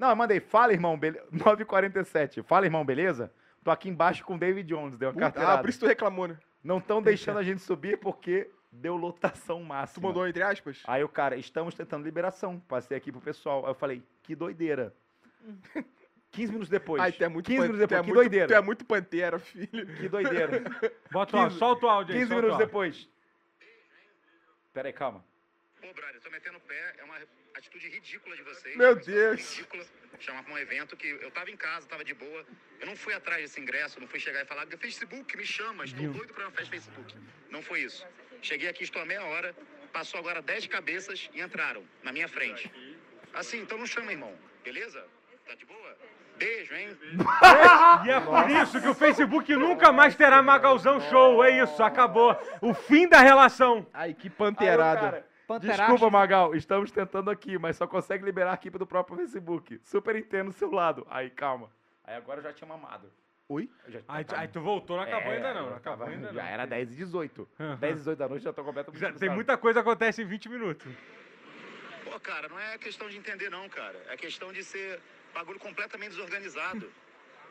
Não, 0.00 0.08
eu 0.08 0.16
mandei, 0.16 0.40
fala 0.40 0.72
irmão, 0.72 0.98
beleza. 0.98 1.24
9h47. 1.30 2.42
Fala 2.42 2.64
irmão, 2.64 2.84
beleza? 2.84 3.30
Tô 3.62 3.70
aqui 3.70 3.88
embaixo 3.90 4.24
com 4.24 4.34
o 4.34 4.38
David 4.38 4.66
Jones, 4.66 4.96
deu 4.96 5.08
uma 5.10 5.12
puta, 5.12 5.26
carteirada. 5.26 5.58
ah, 5.58 5.60
por 5.60 5.68
isso 5.68 5.78
tu 5.80 5.86
reclamou, 5.86 6.26
né? 6.26 6.38
Não 6.64 6.78
estão 6.78 7.02
deixando 7.02 7.38
a 7.38 7.42
gente 7.42 7.60
subir 7.60 7.98
porque 7.98 8.50
deu 8.72 8.96
lotação 8.96 9.58
Tu 9.58 9.64
máxima. 9.66 10.08
mandou 10.08 10.26
entre 10.26 10.42
aspas? 10.42 10.82
Aí 10.86 11.04
o 11.04 11.08
cara, 11.08 11.36
estamos 11.36 11.74
tentando 11.74 12.02
liberação. 12.04 12.58
Passei 12.60 12.96
aqui 12.96 13.12
pro 13.12 13.20
pessoal. 13.20 13.64
Aí 13.66 13.70
eu 13.70 13.74
falei, 13.74 14.02
que 14.22 14.34
doideira. 14.34 14.94
15 16.32 16.52
minutos 16.52 16.68
depois. 16.70 17.02
Ai, 17.02 17.12
tu 17.12 17.22
é 17.24 17.28
muito 17.28 17.46
15 17.46 17.58
pan- 17.58 17.62
minutos 17.64 17.80
tu 17.80 17.82
é 17.82 17.86
depois. 17.88 18.00
que 18.00 18.06
muito- 18.06 18.20
doideira. 18.22 18.46
Tu 18.48 18.54
é 18.54 18.60
muito 18.62 18.84
pantera, 18.86 19.38
filho. 19.38 19.86
Que 19.96 20.08
doideira. 20.08 20.62
Bota 21.10 21.36
o 21.36 21.40
áudio, 21.40 21.48
15 21.50 21.58
solta 21.58 21.86
o 21.86 21.88
áudio 21.90 22.14
aí. 22.14 22.20
15 22.20 22.28
solta 22.30 22.40
o 22.40 22.46
minutos 22.48 22.66
depois. 22.66 23.08
Pera 24.72 24.88
aí, 24.88 24.92
calma. 24.92 25.24
Pô, 25.80 25.92
brother, 25.92 26.20
tô 26.22 26.30
metendo 26.30 26.56
o 26.56 26.60
pé, 26.60 26.94
é 26.98 27.04
uma 27.04 27.16
atitude 27.60 27.88
ridícula 27.88 28.34
de 28.34 28.42
vocês. 28.42 28.76
Meu 28.76 28.94
Deus. 28.96 29.56
Ridícula, 29.56 29.84
chamar 30.18 30.42
pra 30.42 30.54
um 30.54 30.58
evento 30.58 30.96
que 30.96 31.06
eu 31.06 31.30
tava 31.30 31.50
em 31.50 31.56
casa, 31.56 31.86
tava 31.86 32.04
de 32.04 32.14
boa. 32.14 32.44
Eu 32.80 32.86
não 32.86 32.96
fui 32.96 33.12
atrás 33.12 33.42
desse 33.42 33.60
ingresso, 33.60 34.00
não 34.00 34.08
fui 34.08 34.18
chegar 34.18 34.42
e 34.42 34.46
falar, 34.46 34.66
Facebook, 34.66 35.36
me 35.36 35.44
chama, 35.44 35.84
estou 35.84 36.08
doido 36.08 36.32
pra 36.32 36.44
uma 36.44 36.50
festa 36.50 36.70
Facebook. 36.70 37.14
Não 37.50 37.62
foi 37.62 37.80
isso. 37.82 38.06
Cheguei 38.42 38.68
aqui, 38.68 38.84
estou 38.84 39.02
há 39.02 39.04
meia 39.04 39.22
hora, 39.22 39.54
passou 39.92 40.18
agora 40.18 40.40
10 40.40 40.66
cabeças 40.66 41.28
e 41.34 41.40
entraram 41.40 41.84
na 42.02 42.12
minha 42.12 42.28
frente. 42.28 42.72
Assim, 43.34 43.60
então 43.60 43.76
não 43.76 43.86
chama, 43.86 44.10
irmão. 44.10 44.34
Beleza? 44.64 45.04
Tá 45.46 45.54
de 45.54 45.66
boa? 45.66 45.98
Beijo, 46.38 46.74
hein? 46.74 46.96
E 48.06 48.10
é 48.10 48.20
por 48.20 48.50
isso 48.50 48.80
que 48.80 48.88
o 48.88 48.94
Facebook 48.94 49.54
nunca 49.54 49.92
mais 49.92 50.16
terá 50.16 50.42
Magalzão 50.42 50.98
Show. 51.10 51.44
É 51.44 51.62
isso, 51.62 51.82
acabou. 51.82 52.34
O 52.62 52.72
fim 52.72 53.06
da 53.06 53.20
relação. 53.20 53.86
Ai, 53.92 54.14
que 54.14 54.30
panteirada. 54.30 55.29
Desculpa, 55.58 56.10
Magal, 56.10 56.54
estamos 56.54 56.90
tentando 56.90 57.30
aqui, 57.30 57.58
mas 57.58 57.76
só 57.76 57.86
consegue 57.86 58.24
liberar 58.24 58.52
a 58.52 58.54
equipe 58.54 58.78
do 58.78 58.86
próprio 58.86 59.16
Facebook. 59.16 59.80
Super 59.82 60.14
entendo 60.16 60.48
do 60.48 60.52
seu 60.52 60.70
lado. 60.70 61.06
Aí, 61.10 61.30
calma. 61.30 61.70
Aí 62.04 62.14
agora 62.16 62.38
eu 62.38 62.44
já 62.44 62.52
tinha 62.52 62.68
mamado. 62.68 63.10
Oi? 63.48 63.68
Já- 63.88 64.00
Aí, 64.06 64.24
aí 64.36 64.46
tu 64.48 64.60
voltou, 64.60 64.96
não 64.96 65.02
acabou 65.02 65.32
É, 65.32 65.36
ainda 65.36 65.54
não. 65.54 65.74
acabou 65.74 66.06
ainda 66.06 66.28
Já 66.32 66.42
não. 66.42 66.48
era 66.48 66.66
10 66.66 66.92
e 66.92 66.96
18. 66.96 67.48
Aham. 67.58 67.76
10 67.76 67.92
e 67.94 67.98
18 67.98 68.18
da 68.18 68.28
noite 68.28 68.42
já 68.44 68.52
tô 68.52 68.62
completamente 68.62 69.00
Já 69.00 69.12
tem 69.12 69.28
muita 69.28 69.56
coisa 69.58 69.82
que 69.82 69.88
acontece 69.88 70.22
em 70.22 70.24
20 70.24 70.48
minutos. 70.48 70.86
Pô, 72.04 72.18
cara, 72.20 72.48
não 72.48 72.58
é 72.58 72.78
questão 72.78 73.08
de 73.08 73.16
entender, 73.16 73.50
não, 73.50 73.68
cara. 73.68 74.00
É 74.08 74.16
questão 74.16 74.52
de 74.52 74.62
ser 74.62 75.00
bagulho 75.34 75.58
completamente 75.58 76.10
desorganizado. 76.10 76.88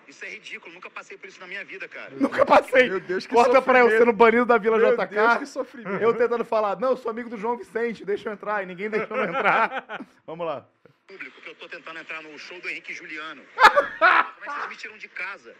Isso 0.09 0.25
é 0.25 0.29
ridículo, 0.29 0.73
nunca 0.73 0.89
passei 0.89 1.17
por 1.17 1.27
isso 1.29 1.39
na 1.39 1.45
minha 1.45 1.63
vida, 1.63 1.87
cara. 1.87 2.09
Nunca 2.19 2.43
passei. 2.45 2.89
Meu 2.89 2.99
Deus, 2.99 3.27
que 3.27 3.33
Corta 3.33 3.61
pra 3.61 3.79
eu 3.79 3.85
sofrimento. 3.85 4.05
sendo 4.05 4.13
banido 4.17 4.45
da 4.45 4.57
Vila 4.57 4.77
Meu 4.77 4.97
JK. 4.97 5.05
Deus, 5.07 5.37
que 5.37 5.45
sofrimento. 5.45 6.01
Eu 6.01 6.13
tentando 6.15 6.43
falar, 6.43 6.79
não, 6.79 6.91
eu 6.91 6.97
sou 6.97 7.11
amigo 7.11 7.29
do 7.29 7.37
João 7.37 7.55
Vicente, 7.57 8.03
deixa 8.03 8.27
eu 8.29 8.33
entrar. 8.33 8.63
E 8.63 8.65
ninguém 8.65 8.89
deixou 8.89 9.15
eu 9.17 9.25
entrar. 9.25 10.01
Vamos 10.25 10.45
lá. 10.47 10.65
Público, 11.07 11.39
que 11.41 11.49
eu 11.49 11.55
tô 11.55 11.67
tentando 11.69 11.99
entrar 11.99 12.21
no 12.23 12.37
show 12.39 12.59
do 12.59 12.67
Henrique 12.69 12.91
e 12.91 12.95
Juliano. 12.95 13.43
Como 13.55 13.63
é 14.11 14.23
que 14.23 14.51
vocês 14.51 14.69
me 14.69 14.75
tiram 14.75 14.97
de 14.97 15.07
casa? 15.07 15.55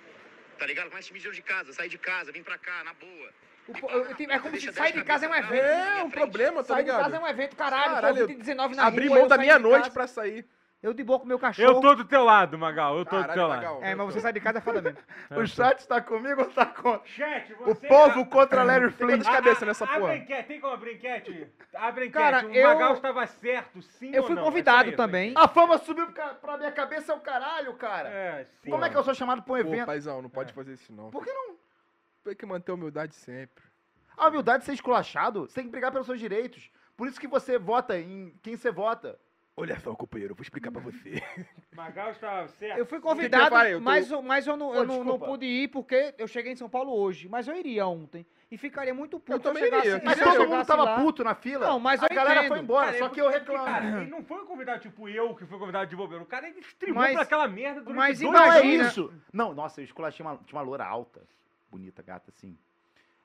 Tá 0.58 0.66
ligado? 0.66 0.86
Como 0.88 0.98
é 0.98 1.00
que 1.00 1.06
vocês 1.06 1.14
me 1.14 1.20
tiram 1.20 1.34
de 1.34 1.42
casa? 1.44 1.72
Sair 1.74 1.90
de 1.90 1.98
casa, 2.00 2.32
vim 2.32 2.42
pra 2.44 2.58
cá, 2.58 2.84
na 2.84 2.94
boa. 2.94 3.30
O 3.68 3.72
eu- 3.88 4.06
eu- 4.06 4.32
É 4.32 4.40
como 4.40 4.60
se 4.60 4.74
sair 4.74 4.94
de 4.94 5.04
casa 5.04 5.28
é 5.28 5.30
um 5.30 5.36
evento. 5.36 5.54
É 5.64 6.04
um 6.04 6.10
problema, 6.10 6.64
tá 6.64 6.74
Sair 6.74 6.78
de 6.86 6.90
ligado? 6.90 7.04
casa 7.04 7.16
é 7.16 7.20
um 7.20 7.28
evento, 7.28 7.56
caralho. 7.56 7.84
Caralho, 7.94 8.16
Caralho, 8.18 8.38
19 8.40 8.76
na 8.76 8.86
Abri 8.88 9.06
rua, 9.08 9.16
mão 9.16 9.24
eu 9.26 9.30
da 9.30 9.36
saí 9.36 9.46
minha 9.46 9.58
de 9.58 9.64
noite 9.64 9.82
casa, 9.84 9.92
pra 9.94 10.08
sair. 10.08 10.46
Eu 10.82 10.94
de 10.94 11.04
boa 11.04 11.20
com 11.20 11.26
o 11.26 11.28
meu 11.28 11.38
cachorro. 11.38 11.68
Eu 11.68 11.82
tô 11.82 11.94
do 11.94 12.06
teu 12.06 12.24
lado, 12.24 12.58
Magal. 12.58 12.98
Eu 12.98 13.04
tô 13.04 13.18
do 13.18 13.22
Caralho, 13.22 13.34
teu 13.34 13.48
lado. 13.48 13.58
Magal. 13.58 13.84
É, 13.84 13.96
mas 13.96 14.14
você 14.14 14.22
sai 14.22 14.32
de 14.32 14.40
casa 14.40 14.60
é 14.60 14.62
foda 14.62 14.82
mesmo. 14.82 14.98
O 15.32 15.46
chat 15.46 15.86
tá 15.86 16.02
comigo 16.02 16.40
ou 16.42 16.50
tá 16.50 16.66
contra? 16.68 17.06
Chat, 17.06 17.52
O 17.54 17.66
você... 17.66 17.86
povo 17.86 18.26
contra 18.28 18.64
Larry 18.64 18.90
Flint. 18.90 19.10
quantas 19.12 19.28
cabeças 19.28 19.68
nessa 19.68 19.84
Abre 19.84 20.00
porra? 20.00 20.12
a 20.14 20.18
enquete, 20.18 20.48
tem 20.48 20.62
como 20.62 20.74
abrir 20.74 20.96
enquete? 20.96 21.48
Abre 21.76 22.04
a 22.06 22.08
enquete. 22.08 22.24
Cara, 22.24 22.48
o 22.48 22.54
eu- 22.54 22.68
Magal 22.70 22.94
estava 22.94 23.28
certo, 23.28 23.82
sim 23.82 24.12
Eu 24.14 24.22
ou 24.22 24.28
fui 24.28 24.36
não? 24.38 24.44
convidado 24.46 24.90
É 24.90 24.92
também. 24.94 25.34
A 25.36 25.50
fama 25.50 25.78
subiu 25.80 26.08
pra- 26.14 26.36
pra 26.36 26.58
minha 26.58 26.72
cabeça 26.72 27.12
é 27.12 27.16
o 27.16 27.20
caralho, 27.20 27.74
cara. 27.74 28.08
É, 28.08 28.46
sim. 28.64 28.70
Como 28.72 28.86
é 28.86 28.90
que 28.90 28.96
eu 28.96 29.04
sou 29.04 29.14
chamado 29.14 29.42
pra 29.44 29.54
um 29.54 29.58
Pô, 29.58 29.62
evento? 29.62 29.86
paizão, 29.86 30.22
não 30.22 30.30
pode 30.30 30.54
fazer 30.54 30.74
isso 30.76 30.94
não. 30.94 31.10
Por 31.12 31.26
que 31.26 31.34
não? 31.34 31.58
Tem 32.24 32.34
que 32.36 32.46
manter 32.46 32.72
a 32.72 32.76
humildade 32.76 33.16
sempre. 33.16 33.66
A 34.16 34.30
humildade 34.30 34.60
de 34.60 34.66
ser 34.66 34.74
esculachado, 34.74 35.42
você 35.42 35.56
tem 35.56 35.66
que 35.66 35.72
brigar 35.72 35.92
pelos 35.92 36.06
seus 36.08 36.20
direitos. 36.22 36.72
Por 36.96 37.06
isso 37.10 37.20
que 37.20 37.28
você 37.28 37.58
vota 37.60 38.00
em 38.00 38.34
quem 38.42 38.56
você 38.56 38.72
vota. 38.72 39.20
Olha 39.62 39.80
só, 39.80 39.94
companheiro, 39.96 40.32
eu 40.32 40.36
vou 40.36 40.42
explicar 40.44 40.72
pra 40.72 40.82
você. 40.82 41.22
Magal 41.76 42.12
estava 42.12 42.48
certo. 42.48 42.78
Eu 42.78 42.86
fui 42.86 42.98
que 42.98 43.02
que 43.04 43.08
eu 43.08 43.16
convidado, 43.16 43.50
falei? 43.50 43.74
Eu 43.74 43.78
tô- 43.78 43.84
mas, 43.84 44.12
eu- 44.12 44.22
mas 44.22 44.48
eu, 44.48 44.58
não, 44.58 44.74
eu 44.74 44.86
não, 44.86 44.96
não 44.98 45.04
desculpa. 45.04 45.26
pude 45.26 45.46
ir 45.46 45.68
porque 45.70 46.14
eu 46.18 46.28
cheguei 46.28 46.54
em 46.54 46.56
São 46.56 46.70
Paulo 46.70 46.94
hoje. 46.94 47.28
Mas 47.30 47.48
eu 47.48 47.56
iria 47.56 47.86
ontem. 47.88 48.26
E 48.52 48.58
ficaria 48.58 48.94
muito 48.94 49.20
puto 49.20 49.32
Eu 49.34 49.38
se 49.38 49.44
também 49.44 49.64
chegasse- 49.64 49.88
iria. 49.88 50.02
Mas 50.04 50.18
eu 50.20 50.26
todo 50.26 50.38
mundo 50.40 50.50
chegasse 50.50 50.68
tava 50.68 50.84
lá- 50.84 50.96
puto 51.02 51.24
na 51.24 51.36
fila. 51.36 51.68
Não, 51.68 51.80
mas 51.80 52.02
a 52.02 52.08
eu 52.10 52.16
galera 52.16 52.40
entendo. 52.40 52.50
foi 52.50 52.60
embora, 52.60 52.86
Cara, 52.88 52.98
só 52.98 53.10
que 53.10 53.22
eu 53.22 53.30
reclamo. 53.30 53.66
Cara, 53.66 54.02
ele 54.02 54.10
não 54.10 54.24
foi 54.24 54.42
um 54.42 54.46
convidado 54.46 54.82
tipo 54.82 55.08
eu, 55.10 55.36
que 55.36 55.46
fui 55.46 55.60
convidado 55.60 55.90
de 55.90 55.96
bobeira. 55.96 56.24
O 56.24 56.28
cara 56.28 56.48
ele 56.48 56.60
streamou 56.62 57.04
Mas- 57.04 57.14
pra 57.14 57.24
aquela 57.24 57.48
merda 57.48 57.82
durante 57.82 57.98
mas 57.98 58.20
dois 58.20 58.32
Não 58.34 58.40
é 58.42 58.46
Imagina- 58.48 58.88
isso. 58.88 59.14
Não, 59.32 59.54
nossa, 59.54 59.82
eu 59.82 59.86
esculachei 59.86 60.26
uma, 60.26 60.38
tinha 60.38 60.58
uma 60.60 60.66
loura 60.66 60.86
alta, 60.86 61.22
bonita, 61.70 62.02
gata, 62.02 62.32
assim. 62.36 62.58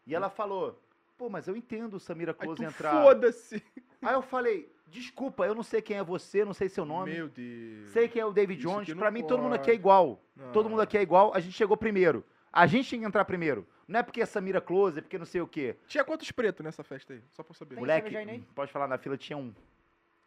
E 0.07 0.15
ela 0.15 0.29
falou, 0.29 0.79
pô, 1.17 1.31
mas 1.31 1.49
eu 1.49 1.57
entendo 1.57 1.95
o 1.95 2.01
Samira 2.01 2.33
Aí 2.39 2.47
Close 2.47 2.63
tu 2.63 2.69
entrar. 2.69 3.03
foda-se. 3.03 3.63
Aí 4.03 4.13
eu 4.15 4.21
falei, 4.21 4.71
desculpa, 4.95 5.45
eu 5.45 5.55
não 5.55 5.63
sei 5.63 5.83
quem 5.83 5.97
é 5.97 6.05
você, 6.05 6.45
não 6.45 6.55
sei 6.55 6.69
seu 6.69 6.85
nome. 6.85 7.13
Meu 7.13 7.29
Deus. 7.29 7.91
Sei 7.91 8.09
quem 8.09 8.23
é 8.23 8.25
o 8.27 8.33
David 8.33 8.61
Isso 8.61 8.69
Jones. 8.69 8.95
Pra 8.95 9.11
mim, 9.11 9.25
todo 9.27 9.43
mundo 9.43 9.55
aqui 9.55 9.71
é 9.71 9.75
igual. 9.75 10.21
Não. 10.37 10.53
Todo 10.53 10.71
mundo 10.71 10.81
aqui 10.81 10.97
é 10.97 11.03
igual. 11.03 11.33
A 11.35 11.41
gente 11.41 11.53
chegou 11.55 11.77
primeiro. 11.77 12.25
A 12.53 12.67
gente 12.67 12.89
tinha 12.89 13.01
que 13.01 13.07
entrar 13.07 13.25
primeiro. 13.25 13.67
Não 13.89 13.99
é 14.01 14.03
porque 14.03 14.23
é 14.23 14.27
Samira 14.27 14.61
Close, 14.61 14.99
é 14.99 15.03
porque 15.03 15.19
não 15.19 15.27
sei 15.27 15.41
o 15.41 15.47
quê. 15.49 15.77
Tinha 15.89 16.05
quantos 16.05 16.31
pretos 16.31 16.65
nessa 16.65 16.83
festa 16.85 17.13
aí? 17.13 17.23
Só 17.33 17.43
pra 17.43 17.51
eu 17.51 17.55
saber. 17.57 17.75
Tem 17.75 17.81
Moleque, 17.81 18.47
pode 18.55 18.71
falar, 18.73 18.87
na 18.87 18.97
fila 18.97 19.17
tinha 19.17 19.37
um. 19.37 19.53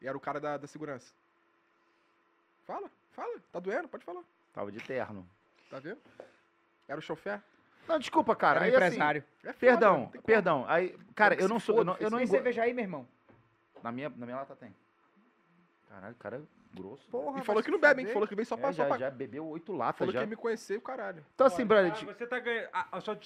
E 0.02 0.07
era 0.07 0.15
o 0.15 0.19
cara 0.19 0.39
da, 0.39 0.57
da 0.57 0.68
segurança. 0.68 1.14
Fala, 2.65 2.91
fala. 3.11 3.39
Tá 3.52 3.60
doendo? 3.60 3.88
Pode 3.88 4.03
falar. 4.03 4.22
Tava 4.53 4.72
de 4.72 4.80
terno. 4.80 5.27
Tá 5.69 5.80
vendo? 5.80 5.99
Era 6.88 6.99
o 6.99 7.02
chofer? 7.02 7.41
Não, 7.88 7.98
desculpa, 7.98 8.35
cara. 8.35 8.60
Era 8.60 8.65
Aí, 8.65 8.76
assim, 8.76 8.85
empresário. 8.95 9.23
É 9.44 9.48
foda, 9.48 9.57
perdão, 9.60 10.11
perdão. 10.26 10.65
Aí, 10.68 10.95
cara, 11.15 11.35
eu 11.35 11.48
não 11.48 11.60
sou. 11.60 11.77
Eu 11.77 11.85
não, 11.85 11.95
eu 11.98 12.10
não 12.10 12.19
engo- 12.19 12.31
cerveja 12.31 12.64
aí, 12.64 12.73
meu 12.73 12.84
irmão? 12.84 13.07
Na, 13.84 13.91
minha, 13.91 14.10
na 14.10 14.26
minha 14.26 14.38
lata 14.38 14.56
tem. 14.56 14.74
Caralho, 15.90 16.14
o 16.14 16.18
cara 16.18 16.38
é 16.38 16.41
grosso. 16.78 17.10
Porra, 17.10 17.40
E 17.40 17.44
falou 17.45 17.64
que 17.64 17.72
não 17.72 17.80
bebe, 17.80 18.02
hein? 18.02 18.08
Falou 18.10 18.28
que 18.28 18.36
veio 18.36 18.45
só 18.45 18.56
É, 18.56 18.58
pra... 18.58 18.72
só 18.72 18.78
já, 18.84 18.86
pra- 18.86 18.98
já 18.98 19.10
bebeu 19.10 19.45
oito 19.48 19.72
latas 19.74 19.99
Falou 19.99 20.12
que 20.12 20.18
já. 20.18 20.24
ia 20.24 20.28
me 20.30 20.36
conhecer, 20.36 20.78
o 20.78 20.82
caralho. 20.82 21.26
Então 21.34 21.48
assim, 21.48 21.66
brother, 21.66 21.91
Ah, 21.94 22.06
você 22.06 22.28
tá 22.28 22.40
ganhando. 22.40 22.70
ah, 22.74 22.88
ah, 22.91 23.02
só... 23.02 23.18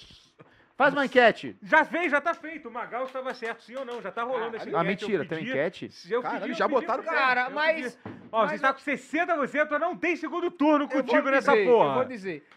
faz 0.78 0.94
uma 0.94 1.06
enquete. 1.06 1.58
Já 1.64 1.84
fez, 1.84 2.12
já 2.12 2.22
tá 2.22 2.34
feito. 2.34 2.70
O 2.70 2.72
Magal 2.72 3.06
estava 3.06 3.34
certo, 3.34 3.64
sim 3.64 3.76
ou 3.76 3.84
não? 3.84 4.02
Já 4.02 4.12
tá 4.12 4.24
rolando 4.24 4.56
esse 4.58 4.74
Ah, 4.76 4.84
mentira, 4.84 5.26
tem 5.26 5.44
enquete? 5.44 5.90
Se 5.92 6.12
eu 6.12 6.22
Caralho, 6.22 6.42
pedi, 6.42 6.52
eu 6.54 6.58
já 6.58 6.68
pedi 6.70 6.80
botaram 6.82 7.04
pra- 7.04 7.14
Cara, 7.14 7.46
eu 7.46 7.52
mas- 7.52 7.96
pedi. 7.96 8.20
Ó, 8.32 8.42
mas 8.44 8.52
você 8.52 8.60
tá 8.60 8.70
eu- 8.70 8.74
com 8.76 8.80
60%, 8.80 9.80
não 9.80 9.98
tem 9.98 10.16
segundo 10.16 10.50
turno 10.52 10.86
Eu 10.86 10.90
contigo 10.90 11.30
nessa 11.30 11.52
dizer, 11.52 11.66
porra. 11.66 11.90
Eu 11.90 11.94
vou 11.96 12.06
dizer. 12.06 12.48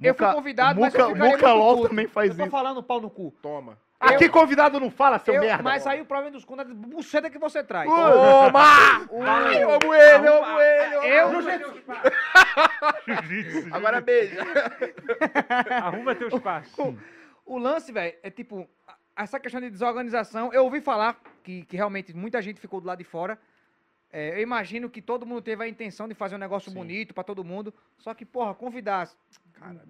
Eu 0.00 0.14
fui 0.14 0.32
convidado, 0.32 0.80
mas 0.80 0.94
eu 0.94 1.00
Muca- 1.00 1.14
ficaria 1.14 1.36
Muca 1.36 1.48
muito 1.48 1.58
LOL 1.58 1.88
também 1.88 2.06
faz 2.08 2.30
eu 2.30 2.36
tô 2.36 2.42
isso. 2.42 2.50
falando 2.50 2.82
pau 2.82 3.00
no 3.00 3.10
cu. 3.10 3.32
Toma. 3.42 3.78
Aqui 4.06 4.28
convidado 4.28 4.78
não 4.80 4.90
fala, 4.90 5.18
seu 5.18 5.34
Eu- 5.34 5.40
merda. 5.40 5.62
mas 5.62 5.86
aí 5.86 6.00
o 6.00 6.04
problema 6.04 6.30
dos 6.30 6.44
cu 6.44 6.54
é 6.56 6.60
a 6.62 6.64
buceta 6.64 7.30
que 7.30 7.38
você 7.38 7.62
traz. 7.62 7.88
Toma! 7.88 8.60
Ai, 9.26 9.62
eu 9.62 9.70
amo 9.70 9.94
ele, 9.94 10.28
eu 10.28 10.44
amo 10.44 10.60
ele. 10.60 10.94
Eu-. 10.94 11.42
Jiu-jitsu, 13.06 13.74
Agora 13.74 14.00
beija. 14.00 14.40
Arruma 15.82 16.14
teu 16.14 16.28
espaço. 16.28 16.96
O 17.44 17.58
lance, 17.58 17.92
velho, 17.92 18.14
é 18.22 18.30
tipo, 18.30 18.68
essa 19.16 19.38
questão 19.38 19.60
de 19.60 19.70
desorganização, 19.70 20.52
eu 20.52 20.64
ouvi 20.64 20.80
falar 20.80 21.18
que, 21.42 21.64
que 21.66 21.76
realmente 21.76 22.14
muita 22.14 22.40
gente 22.40 22.60
ficou 22.60 22.80
do 22.80 22.86
lado 22.86 22.98
de 22.98 23.04
fora. 23.04 23.38
É, 24.12 24.34
eu 24.36 24.40
imagino 24.42 24.88
que 24.88 25.02
todo 25.02 25.26
mundo 25.26 25.42
teve 25.42 25.64
a 25.64 25.68
intenção 25.68 26.06
de 26.06 26.14
fazer 26.14 26.36
um 26.36 26.38
negócio 26.38 26.70
Sim. 26.70 26.76
bonito 26.76 27.12
pra 27.12 27.24
todo 27.24 27.42
mundo. 27.42 27.74
Só 27.98 28.14
que, 28.14 28.24
porra, 28.24 28.54
convidar 28.54 29.08
Caralho. 29.54 29.80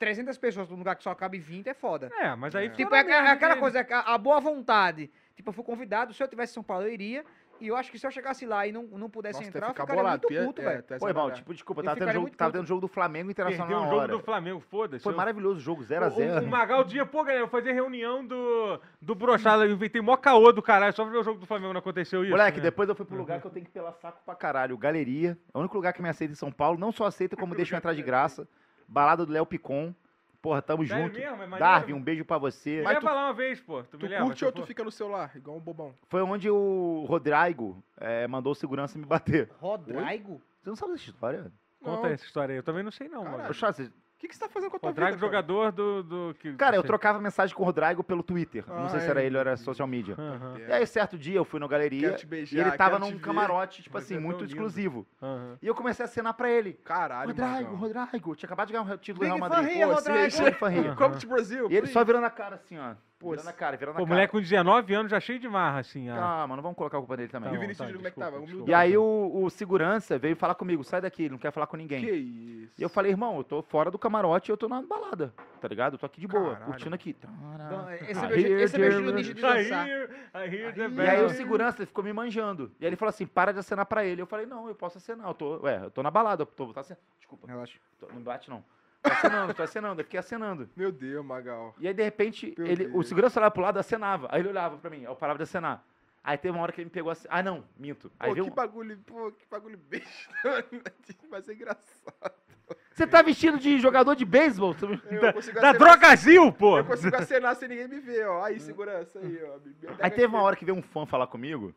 300 0.00 0.36
pessoas 0.38 0.68
num 0.70 0.76
lugar 0.78 0.96
que 0.96 1.02
só 1.04 1.14
cabe 1.14 1.38
20 1.38 1.68
é 1.68 1.74
foda. 1.74 2.10
É, 2.18 2.34
mas 2.34 2.54
aí 2.56 2.66
É. 2.66 2.70
Tipo, 2.70 2.90
na 2.90 2.96
é, 2.98 3.28
aquela- 3.30 3.56
coisa, 3.56 3.80
é 3.80 3.84
que 3.84 3.92
a, 3.92 4.00
a 4.00 4.18
boa 4.18 4.40
vontade. 4.40 5.10
Tipo, 5.36 5.50
eu 5.50 5.52
fui 5.54 5.62
convidado, 5.62 6.12
se 6.14 6.22
eu 6.22 6.26
tivesse 6.28 6.52
em 6.52 6.54
São 6.54 6.62
Paulo, 6.62 6.84
eu 6.86 6.92
iria. 6.92 7.24
E 7.60 7.68
eu 7.68 7.76
acho 7.76 7.90
que 7.92 7.98
se 7.98 8.06
eu 8.06 8.10
chegasse 8.10 8.46
lá 8.46 8.66
e 8.66 8.72
não, 8.72 8.84
não 8.84 9.10
pudesse 9.10 9.38
Nossa, 9.40 9.48
entrar, 9.50 9.66
eu 9.66 9.70
ficar 9.72 9.82
ficaria 9.82 10.02
bolado. 10.02 10.26
muito 10.30 10.46
puto, 10.46 10.62
é, 10.62 10.64
velho. 10.64 10.84
ia 10.90 10.98
Pô, 10.98 11.08
irmão, 11.08 11.30
tipo, 11.30 11.52
desculpa, 11.52 11.82
tava 11.82 11.98
tendo, 11.98 12.12
jogo, 12.12 12.30
tava 12.30 12.52
tendo 12.52 12.66
jogo 12.66 12.80
do 12.80 12.88
Flamengo 12.88 13.30
Internacional 13.30 13.66
Perdeu 13.68 13.80
na 13.82 13.86
um 13.86 13.90
jogo 13.90 14.00
hora. 14.02 14.12
do 14.12 14.20
Flamengo, 14.20 14.60
foda-se. 14.60 15.02
Foi 15.02 15.12
Eu- 15.12 15.16
maravilhoso 15.18 15.56
o 15.58 15.60
jogo, 15.60 15.82
O, 15.82 15.84
0x0. 15.84 16.40
o, 16.40 16.44
o 16.46 16.48
Magal 16.48 16.82
dia, 16.84 17.04
pô, 17.04 17.22
galera, 17.22 17.42
eu 17.44 17.48
vou 17.48 17.60
fazer 17.60 17.72
reunião 17.74 18.26
do, 18.26 18.80
do 19.02 19.14
Brochada. 19.14 19.66
Eu 19.66 19.72
inventei 19.72 20.00
mó 20.00 20.16
caô 20.16 20.50
do 20.52 20.62
caralho, 20.62 20.94
só 20.94 21.02
pra 21.04 21.12
ver 21.12 21.18
o 21.18 21.22
jogo 21.22 21.38
do 21.38 21.44
Flamengo, 21.44 21.74
não 21.74 21.80
aconteceu 21.80 22.22
isso. 22.22 22.30
Moleque, 22.30 22.56
né? 22.56 22.62
depois 22.62 22.88
eu 22.88 22.94
fui 22.94 23.04
pro 23.04 23.18
lugar 23.18 23.38
que 23.42 23.46
eu 23.46 23.50
tenho 23.50 23.66
que 23.66 23.72
pelar 23.72 23.92
saco 23.92 24.22
pra 24.24 24.34
caralho. 24.34 24.78
Galeria. 24.78 25.36
É 25.52 25.58
o 25.58 25.60
único 25.60 25.76
lugar 25.76 25.92
que 25.92 26.00
me 26.00 26.08
aceita 26.08 26.32
em 26.32 26.36
São 26.36 26.50
Paulo. 26.50 26.78
Não 26.78 26.90
só 26.90 27.04
aceita, 27.04 27.36
como 27.36 27.54
deixa 27.54 27.74
eu 27.74 27.76
entrar 27.76 27.92
de 27.92 28.00
graça. 28.02 28.48
Balada 28.90 29.24
do 29.24 29.32
Léo 29.32 29.46
Picon. 29.46 29.94
Porra, 30.42 30.62
tamo 30.62 30.86
Sério 30.86 31.04
junto. 31.04 31.18
mesmo? 31.18 31.34
É 31.34 31.46
maneiro? 31.46 31.58
Darwin, 31.58 31.92
um 31.92 32.02
beijo 32.02 32.24
pra 32.24 32.38
você. 32.38 32.80
Mas 32.82 32.98
falar 33.02 33.26
uma 33.26 33.34
vez, 33.34 33.60
pô. 33.60 33.82
Tu, 33.82 33.98
Tu 33.98 34.02
me 34.04 34.08
lembra? 34.08 34.24
curte 34.26 34.44
ou 34.44 34.50
tu 34.52 34.60
for- 34.60 34.66
fica 34.66 34.82
no 34.82 34.90
celular, 34.90 35.30
igual 35.36 35.56
um 35.58 35.60
bobão? 35.60 35.94
Foi 36.08 36.22
onde 36.22 36.48
o 36.50 37.04
Rodrigo 37.06 37.82
eh, 37.98 38.26
mandou 38.26 38.52
o 38.52 38.54
segurança 38.54 38.98
me 38.98 39.04
bater. 39.04 39.50
Rodrigo? 39.60 40.40
Você 40.62 40.70
não 40.70 40.76
sabe 40.76 40.92
dessa 40.92 41.04
história? 41.10 41.52
Conta 41.82 42.02
Não. 42.08 42.14
essa 42.14 42.24
história 42.24 42.52
aí. 42.54 42.58
Eu 42.58 42.62
também 42.62 42.82
não 42.82 42.90
sei, 42.90 43.08
não, 43.08 43.22
Caralho. 43.22 43.42
mano. 43.42 43.54
Charles, 43.54 43.76
você- 43.76 43.92
que, 44.20 44.28
que 44.28 44.34
você 44.34 44.40
tá 44.40 44.48
fazendo 44.48 44.70
com 44.70 44.76
a 44.76 44.80
tua 44.80 44.88
Rodrigo, 44.90 45.06
vida, 45.12 45.18
cara? 45.18 45.26
jogador 45.26 45.72
do. 45.72 46.02
do 46.02 46.34
que, 46.38 46.52
Cara, 46.52 46.76
eu 46.76 46.82
trocava 46.82 47.18
mensagem 47.20 47.56
com 47.56 47.62
o 47.62 47.66
Rodrigo 47.66 48.04
pelo 48.04 48.22
Twitter. 48.22 48.62
Eu 48.68 48.74
não 48.74 48.84
Ah, 48.84 48.88
sei 48.90 49.00
se 49.00 49.06
é. 49.06 49.10
era 49.10 49.22
ele 49.22 49.34
ou 49.36 49.40
era 49.40 49.56
social 49.56 49.88
media. 49.88 50.14
Aham, 50.18 50.58
E 50.68 50.72
aí, 50.72 50.86
certo 50.86 51.16
dia, 51.18 51.36
eu 51.36 51.44
fui 51.44 51.58
na 51.58 51.66
galeria 51.66 52.08
Quero 52.10 52.16
te 52.20 52.26
beijar, 52.26 52.56
e 52.56 52.60
ele 52.60 52.70
tava 52.76 52.92
quero 52.96 53.04
te 53.06 53.10
num 53.12 53.16
ver. 53.18 53.24
camarote, 53.24 53.82
tipo 53.82 53.98
Você 53.98 54.04
assim, 54.04 54.16
é 54.16 54.20
muito 54.20 54.40
lindo. 54.40 54.52
exclusivo. 54.52 55.06
E 55.62 55.66
eu 55.66 55.74
comecei 55.74 56.04
a 56.04 56.08
acenar 56.08 56.34
pra 56.34 56.50
ele. 56.50 56.74
Caralho, 56.84 57.34
Rodrigo. 57.34 57.74
Rodrigo, 57.76 58.36
tinha 58.36 58.46
acabado 58.46 58.66
de 58.66 58.72
ganhar 58.74 58.94
o 58.94 58.98
título 58.98 59.20
do 59.24 59.26
Real 59.26 59.38
Madrid. 59.38 59.64
Fan 59.64 59.74
Rio, 59.74 59.88
Pô, 59.88 59.94
Rodrigo. 59.94 60.30
sim, 60.30 60.44
Big 60.44 60.56
Fan 60.58 60.68
Rio. 60.68 60.84
Aham. 60.86 60.96
Come 60.96 61.16
to 61.18 61.26
Brasil. 61.26 61.70
E 61.70 61.76
ele 61.76 61.86
só 61.86 62.04
virando 62.04 62.26
a 62.26 62.30
cara 62.30 62.56
assim, 62.56 62.78
ó. 62.78 62.94
Pô, 63.20 63.30
virando 63.32 63.48
a 63.48 63.52
cara, 63.52 63.76
virando 63.76 63.96
Pô, 63.96 64.02
a 64.02 64.04
cara. 64.06 64.14
moleque 64.14 64.32
com 64.32 64.40
19 64.40 64.94
anos 64.94 65.10
já 65.10 65.20
cheio 65.20 65.38
de 65.38 65.46
marra, 65.46 65.80
assim. 65.80 66.08
ah. 66.08 66.16
Calma, 66.16 66.56
não 66.56 66.62
vamos 66.62 66.76
colocar 66.78 66.96
a 66.96 67.00
culpa 67.00 67.18
dele 67.18 67.28
também. 67.28 67.50
E 67.50 67.52
o 67.52 67.54
Tá 67.54 67.60
Vinícius 67.60 67.88
Júnior, 67.88 67.96
como 67.98 68.08
é 68.08 68.10
que 68.10 68.18
tava? 68.18 68.40
desculpa. 68.46 68.70
E 68.70 68.74
aí 68.74 68.96
o, 68.96 69.30
o 69.44 69.50
segurança 69.50 70.18
veio 70.18 70.34
falar 70.34 70.54
comigo, 70.54 70.82
sai 70.82 71.02
daqui, 71.02 71.24
ele 71.24 71.32
não 71.32 71.38
quer 71.38 71.52
falar 71.52 71.66
com 71.66 71.76
ninguém. 71.76 72.00
Que 72.02 72.10
isso? 72.10 72.72
E 72.80 72.82
eu 72.82 72.88
falei, 72.88 73.12
irmão, 73.12 73.36
eu 73.36 73.44
tô 73.44 73.62
fora 73.62 73.90
do 73.90 73.98
camarote, 73.98 74.48
eu 74.50 74.56
tô 74.56 74.68
na 74.68 74.80
balada, 74.80 75.34
tá 75.60 75.68
ligado? 75.68 75.94
Eu 75.94 75.98
tô 75.98 76.06
aqui 76.06 76.18
de 76.20 76.26
boa, 76.26 76.52
Caralho. 76.54 76.64
curtindo 76.64 76.94
aqui. 76.94 77.10
Então, 77.18 77.90
Esse 78.08 78.24
é 78.24 78.28
meu, 78.28 78.60
esse 78.60 78.76
é 78.76 78.78
meu 78.78 79.12
de 79.22 79.28
Aí, 79.28 79.34
dançar. 79.34 79.86
aí, 80.32 80.72
the 80.72 80.88
E 80.88 81.00
aí 81.08 81.24
o 81.24 81.28
segurança 81.30 81.84
ficou 81.84 82.02
me 82.02 82.14
manjando. 82.14 82.72
E 82.80 82.84
aí 82.86 82.88
ele 82.88 82.96
falou 82.96 83.10
assim, 83.10 83.26
para 83.26 83.52
de 83.52 83.58
acenar 83.58 83.84
pra 83.84 84.02
ele. 84.02 84.22
Eu 84.22 84.26
falei, 84.26 84.46
não, 84.46 84.66
eu 84.66 84.74
posso 84.74 84.96
acenar, 84.96 85.26
eu 85.28 85.34
tô, 85.34 85.58
ué, 85.62 85.80
eu 85.84 85.90
tô 85.90 86.02
na 86.02 86.10
balada, 86.10 86.42
eu 86.42 86.46
tô, 86.46 86.72
tá 86.72 86.80
acenando. 86.80 87.04
Desculpa, 87.18 87.46
Relaxa. 87.46 87.78
tô- 87.98 88.06
não 88.08 88.14
me 88.16 88.22
bate 88.22 88.48
não. 88.48 88.64
Tô 89.02 89.10
acenando, 89.10 89.54
tô 89.54 89.62
acenando, 89.62 90.00
eu 90.00 90.04
fiquei 90.04 90.20
acenando. 90.20 90.68
Meu 90.76 90.92
Deus, 90.92 91.24
Magal. 91.24 91.74
E 91.78 91.88
aí, 91.88 91.94
de 91.94 92.02
repente, 92.02 92.54
Meu 92.56 92.66
ele, 92.66 92.90
o 92.92 93.02
segurança 93.02 93.40
olhava 93.40 93.50
pro 93.52 93.62
lado, 93.62 93.78
acenava. 93.78 94.28
Aí 94.30 94.40
ele 94.40 94.48
olhava 94.50 94.76
pra 94.76 94.90
mim, 94.90 95.02
eu 95.02 95.16
parava 95.16 95.38
de 95.38 95.44
acenar. 95.44 95.82
Aí 96.22 96.36
teve 96.36 96.54
uma 96.54 96.62
hora 96.62 96.70
que 96.72 96.80
ele 96.80 96.84
me 96.86 96.90
pegou 96.90 97.10
assim. 97.10 97.26
Ah, 97.30 97.42
não, 97.42 97.64
minto. 97.78 98.12
Aí 98.20 98.28
Pô, 98.28 98.34
que 98.34 98.40
um- 98.42 98.50
bagulho, 98.54 98.98
pô, 99.06 99.32
que 99.32 99.46
bagulho 99.50 99.78
besta. 99.78 100.34
Mas 101.30 101.48
é 101.48 101.54
engraçado. 101.54 102.32
Você 102.92 103.06
tá 103.06 103.22
vestido 103.22 103.58
de 103.58 103.78
jogador 103.80 104.14
de 104.14 104.24
beisebol? 104.24 104.74
Da 104.74 105.30
acenar- 105.38 105.78
Drogazil, 105.78 106.52
pô! 106.52 106.78
Eu 106.78 106.84
consigo 106.84 107.16
acenar 107.16 107.56
sem 107.56 107.68
ninguém 107.68 107.88
me 107.88 107.98
ver, 108.00 108.26
ó. 108.28 108.44
Aí, 108.44 108.60
segurança 108.60 109.18
aí, 109.18 109.40
ó. 109.42 109.58
Aí 109.98 110.10
teve 110.10 110.26
uma 110.26 110.42
hora 110.42 110.54
que 110.54 110.64
veio 110.64 110.76
um 110.76 110.82
fã 110.82 111.06
falar 111.06 111.26
comigo. 111.26 111.74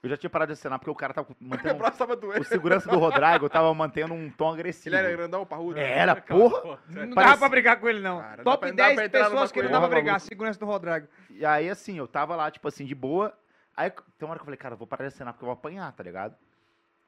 Eu 0.00 0.08
já 0.08 0.16
tinha 0.16 0.30
parado 0.30 0.52
de 0.52 0.58
acenar 0.58 0.78
porque 0.78 0.90
o 0.90 0.94
cara 0.94 1.12
tava 1.12 1.28
Meu 1.40 1.50
mantendo. 1.58 1.74
braço 1.74 1.98
tava 1.98 2.14
doendo. 2.14 2.40
o 2.40 2.44
segurança 2.44 2.88
do 2.88 2.98
Rodrigo 2.98 3.48
tava 3.48 3.72
mantendo 3.74 4.14
um 4.14 4.30
tom 4.30 4.52
agressivo. 4.52 4.94
Ele 4.94 5.04
era 5.06 5.16
grandão, 5.16 5.44
parrudo? 5.44 5.78
Era, 5.78 6.14
Cara, 6.20 6.38
porra. 6.40 6.78
Não 6.88 7.10
dava 7.10 7.36
pra 7.38 7.48
brigar 7.48 7.80
com 7.80 7.88
ele, 7.88 8.00
não. 8.00 8.20
Cara, 8.20 8.42
Top 8.44 8.70
dá 8.72 8.84
10 8.84 8.94
pra 8.94 9.04
entrar 9.06 9.18
numa 9.20 9.30
pessoas 9.30 9.52
que 9.52 9.58
não 9.58 9.64
coisa- 9.68 9.80
dá 9.80 9.80
pra 9.80 9.88
brigar. 9.88 10.12
maluco. 10.14 10.28
Segurança 10.28 10.58
do 10.60 10.66
Rodrigo. 10.66 11.08
E 11.30 11.44
aí, 11.44 11.68
assim, 11.68 11.98
eu 11.98 12.06
tava 12.06 12.36
lá, 12.36 12.48
tipo 12.50 12.68
assim, 12.68 12.84
de 12.84 12.94
boa. 12.94 13.36
Aí 13.76 13.90
tem 13.90 14.02
uma 14.22 14.30
hora 14.30 14.38
que 14.38 14.42
eu 14.42 14.46
falei, 14.46 14.56
cara, 14.58 14.74
eu 14.74 14.78
vou 14.78 14.86
parar 14.86 15.04
de 15.08 15.14
acenar 15.14 15.32
porque 15.34 15.44
eu 15.44 15.48
vou 15.48 15.52
apanhar, 15.54 15.90
tá 15.92 16.02
ligado? 16.04 16.36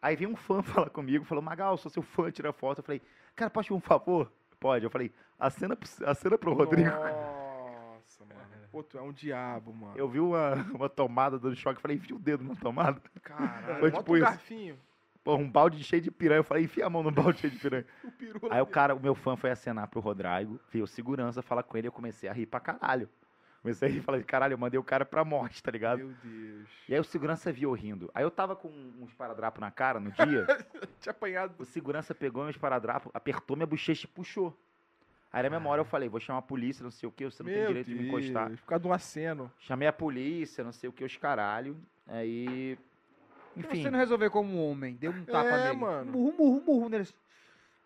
Aí 0.02 0.16
veio 0.16 0.30
um 0.30 0.36
fã 0.36 0.60
falar 0.62 0.90
comigo, 0.90 1.24
falou, 1.24 1.42
Magal, 1.42 1.76
sou 1.76 1.90
seu 1.92 2.02
fã, 2.02 2.28
tira 2.30 2.52
foto. 2.52 2.78
Eu 2.78 2.84
falei, 2.84 3.00
cara, 3.36 3.50
posso 3.50 3.66
te 3.66 3.68
pedir 3.68 3.78
um 3.78 3.80
favor? 3.80 4.32
Pode. 4.58 4.84
Eu 4.84 4.90
falei, 4.90 5.12
acena, 5.38 5.76
pro- 5.76 5.88
acena 6.10 6.36
pro 6.36 6.54
Rodrigo. 6.54 6.90
Pô, 8.70 8.82
tu 8.82 8.96
é 8.96 9.02
um 9.02 9.12
diabo, 9.12 9.72
mano. 9.72 9.96
Eu 9.96 10.08
vi 10.08 10.20
uma, 10.20 10.54
uma 10.74 10.88
tomada 10.88 11.38
dando 11.38 11.56
choque, 11.56 11.80
falei, 11.80 11.96
enfia 11.96 12.14
o 12.14 12.18
dedo 12.18 12.44
na 12.44 12.54
tomada. 12.54 13.00
Caralho, 13.22 13.80
Foi 13.80 13.90
tipo 13.90 14.16
um 14.16 14.20
garfinho. 14.20 14.78
Pô, 15.22 15.34
um 15.34 15.50
balde 15.50 15.82
cheio 15.84 16.00
de 16.00 16.10
piranha. 16.10 16.38
Eu 16.38 16.44
falei, 16.44 16.64
enfia 16.64 16.86
a 16.86 16.90
mão 16.90 17.02
no 17.02 17.10
balde 17.10 17.40
cheio 17.40 17.52
de 17.52 17.58
piranha. 17.58 17.84
O 18.42 18.52
Aí 18.52 18.60
o 18.60 18.66
cara, 18.66 18.94
o 18.94 19.00
meu 19.00 19.14
fã 19.14 19.36
foi 19.36 19.50
acenar 19.50 19.88
pro 19.88 20.00
Rodrigo, 20.00 20.58
veio 20.70 20.86
segurança 20.86 21.42
falar 21.42 21.62
com 21.62 21.76
ele, 21.76 21.88
eu 21.88 21.92
comecei 21.92 22.28
a 22.28 22.32
rir 22.32 22.46
pra 22.46 22.60
caralho. 22.60 23.08
Comecei 23.60 23.88
a 23.88 23.90
rir 23.90 23.98
e 23.98 24.02
falei, 24.02 24.22
caralho, 24.22 24.54
eu 24.54 24.58
mandei 24.58 24.78
o 24.78 24.84
cara 24.84 25.04
pra 25.04 25.24
morte, 25.24 25.62
tá 25.62 25.70
ligado? 25.70 25.98
Meu 25.98 26.14
Deus. 26.22 26.68
E 26.88 26.94
aí 26.94 27.00
o 27.00 27.04
segurança 27.04 27.52
viu 27.52 27.70
eu 27.70 27.74
rindo. 27.74 28.10
Aí 28.14 28.22
eu 28.22 28.30
tava 28.30 28.56
com 28.56 28.68
uns 28.68 29.10
esparadrapos 29.10 29.60
na 29.60 29.70
cara 29.70 30.00
no 30.00 30.10
dia, 30.10 30.46
Tinha 31.00 31.10
apanhado. 31.10 31.54
o 31.58 31.64
segurança 31.64 32.14
pegou 32.14 32.42
meu 32.42 32.50
esparadrapo, 32.50 33.10
apertou 33.12 33.56
minha 33.56 33.66
bochecha 33.66 34.06
e 34.06 34.08
puxou. 34.08 34.56
Aí 35.32 35.42
na 35.44 35.50
memória 35.50 35.80
eu 35.80 35.84
falei, 35.84 36.08
vou 36.08 36.18
chamar 36.18 36.40
a 36.40 36.42
polícia, 36.42 36.82
não 36.82 36.90
sei 36.90 37.08
o 37.08 37.12
que, 37.12 37.24
você 37.24 37.42
não 37.42 37.50
tem 37.50 37.58
Meu 37.58 37.68
direito 37.68 37.86
de 37.86 37.94
me 37.94 38.08
encostar. 38.08 38.48
Deus. 38.48 38.60
Por 38.60 38.66
causa 38.66 38.82
de 38.82 38.88
um 38.88 38.92
aceno. 38.92 39.50
Chamei 39.60 39.86
a 39.86 39.92
polícia, 39.92 40.64
não 40.64 40.72
sei 40.72 40.88
o 40.88 40.92
que, 40.92 41.04
os 41.04 41.16
caralho. 41.16 41.76
Aí. 42.08 42.76
Enfim. 43.56 43.82
você 43.82 43.90
não 43.90 43.98
resolveu 43.98 44.30
como 44.30 44.52
um 44.52 44.70
homem? 44.70 44.94
Deu 44.94 45.10
um 45.12 45.24
tapa 45.24 45.48
É, 45.48 45.64
nele. 45.68 45.76
mano. 45.76 46.12
Murro, 46.12 46.34
murro, 46.36 46.62
murro 46.66 46.88
neles. 46.88 47.14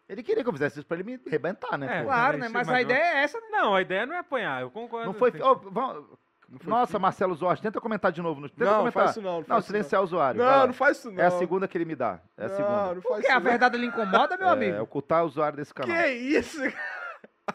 Ele 0.08 0.22
queria 0.22 0.42
que 0.42 0.48
eu 0.48 0.52
fizesse 0.52 0.78
isso 0.78 0.86
pra 0.86 0.98
ele 0.98 1.04
me 1.04 1.20
arrebentar, 1.26 1.78
né? 1.78 1.86
É, 1.86 2.00
pô? 2.00 2.06
Claro, 2.06 2.36
né? 2.36 2.48
Mas 2.48 2.52
mas 2.52 2.68
a 2.68 2.72
não- 2.72 2.80
ideia 2.80 2.98
é 3.02 3.22
essa, 3.24 3.40
né? 3.40 3.46
Não, 3.50 3.74
a 3.74 3.80
ideia 3.82 4.04
não 4.06 4.14
é 4.14 4.18
apanhar, 4.18 4.60
eu 4.62 4.70
concordo. 4.70 5.06
Não 5.06 5.14
foi. 5.14 5.32
Tem- 5.32 5.42
Ô, 5.42 5.54
vamos- 5.56 6.04
Não 6.46 6.58
foi 6.58 6.70
Nossa. 6.70 6.98
Marcelo 6.98 7.34
Zorge, 7.34 7.62
tenta 7.62 7.80
comentar 7.80 8.12
de 8.12 8.20
novo. 8.20 8.40
no- 8.40 8.48
Tenta 8.50 8.64
Não, 8.66 8.78
comentar. 8.80 8.92
faz 9.04 9.10
isso 9.12 9.22
não. 9.22 9.40
Não, 9.40 9.46
Não, 9.48 9.60
silenciar 9.62 10.02
o 10.02 10.04
usuário. 10.04 10.38
vai 10.40 10.50
Não, 10.50 10.58
lá. 10.60 10.66
não 10.66 10.74
faz 10.74 10.98
isso 10.98 11.10
não. 11.10 11.22
É 11.22 11.26
a 11.26 11.30
segunda 11.30 11.66
que 11.66 11.76
ele 11.78 11.86
me 11.86 11.96
dá. 11.96 12.20
É 12.36 12.44
a 12.44 12.48
não, 12.48 12.56
segunda. 12.56 12.76
Não 12.94 13.02
faz 13.02 13.02
Porque 13.02 13.26
isso 13.26 13.36
a 13.36 13.38
verdade 13.38 13.78
lhe 13.78 13.86
incomoda, 13.86 14.36
meu 14.36 14.48
É, 14.48 14.52
amigo. 14.52 14.82
ocultar 14.82 15.24
o 15.24 15.26
usuário 15.26 15.56
desse 15.56 15.72
canal. 15.72 15.96
Que 15.96 16.06
isso? 16.12 16.58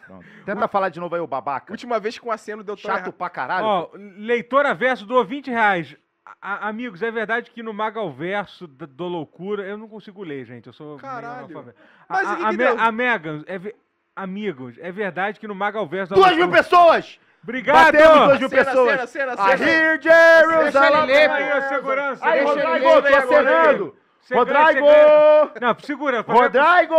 Pronto. 0.05 0.25
Tenta 0.45 0.67
falar 0.67 0.89
de 0.89 0.99
novo 0.99 1.15
aí, 1.15 1.21
o 1.21 1.27
babaca. 1.27 1.71
Última 1.73 1.99
vez 1.99 2.17
que 2.17 2.27
um 2.27 2.31
aceno 2.31 2.63
deu 2.63 2.75
tão 2.75 2.83
Chato 2.91 2.97
errado. 3.07 3.13
pra 3.13 3.29
caralho. 3.29 3.65
Ó, 3.65 3.89
leitora 3.93 4.73
verso 4.73 5.05
doou 5.05 5.23
20 5.25 5.49
reais. 5.49 5.95
A- 6.41 6.67
amigos, 6.69 7.01
é 7.01 7.09
verdade 7.09 7.49
que 7.49 7.63
no 7.63 7.73
Magalverso 7.73 8.67
da- 8.67 8.85
do 8.85 9.05
Loucura, 9.07 9.63
eu 9.63 9.77
não 9.77 9.87
consigo 9.87 10.23
ler, 10.23 10.45
gente. 10.45 10.67
Eu 10.67 10.73
sou 10.73 10.87
meio 10.89 10.99
Caralho. 10.99 11.45
analfabeto. 11.45 11.77
Mas 12.07 12.27
a, 12.27 12.33
o 12.33 12.35
que 12.37 12.43
a, 12.43 12.45
que 12.45 12.45
a, 12.45 12.51
Me- 12.51 12.57
deu? 12.57 12.79
a 12.79 12.91
Megan, 12.91 13.43
é 13.47 13.57
ve- 13.57 13.75
amigos, 14.15 14.75
é 14.79 14.91
verdade 14.91 15.39
que 15.39 15.47
no 15.47 15.55
Magalverso 15.55 16.11
da 16.13 16.15
Duas 16.15 16.31
mil 16.35 16.45
Loucura... 16.45 16.63
pessoas! 16.63 17.19
Obrigado! 17.41 17.85
Batemos 17.93 18.27
duas 18.27 18.39
mil 18.39 18.49
Cena, 18.49 18.65
pessoas! 18.65 18.91
cena, 18.91 19.07
cena, 19.07 19.33
I 19.33 19.57
cena. 19.57 19.71
hear 19.71 19.97
Deixa 19.99 20.87
ele 20.87 21.05
ler, 21.05 21.29
Aí, 21.31 21.51
ó, 21.51 21.61
segurança. 21.69 22.25
Aí, 22.25 22.39
Deixa 22.45 22.53
ele 22.53 22.61
Rodrigo, 22.63 22.85
ler, 22.89 23.01
tô 23.01 23.15
agora, 23.17 23.17
acenando! 23.17 23.95
Rodrigo! 24.31 25.59
Não, 25.61 25.79
segura. 25.79 26.23
pra- 26.23 26.35
Rodrigo! 26.35 26.95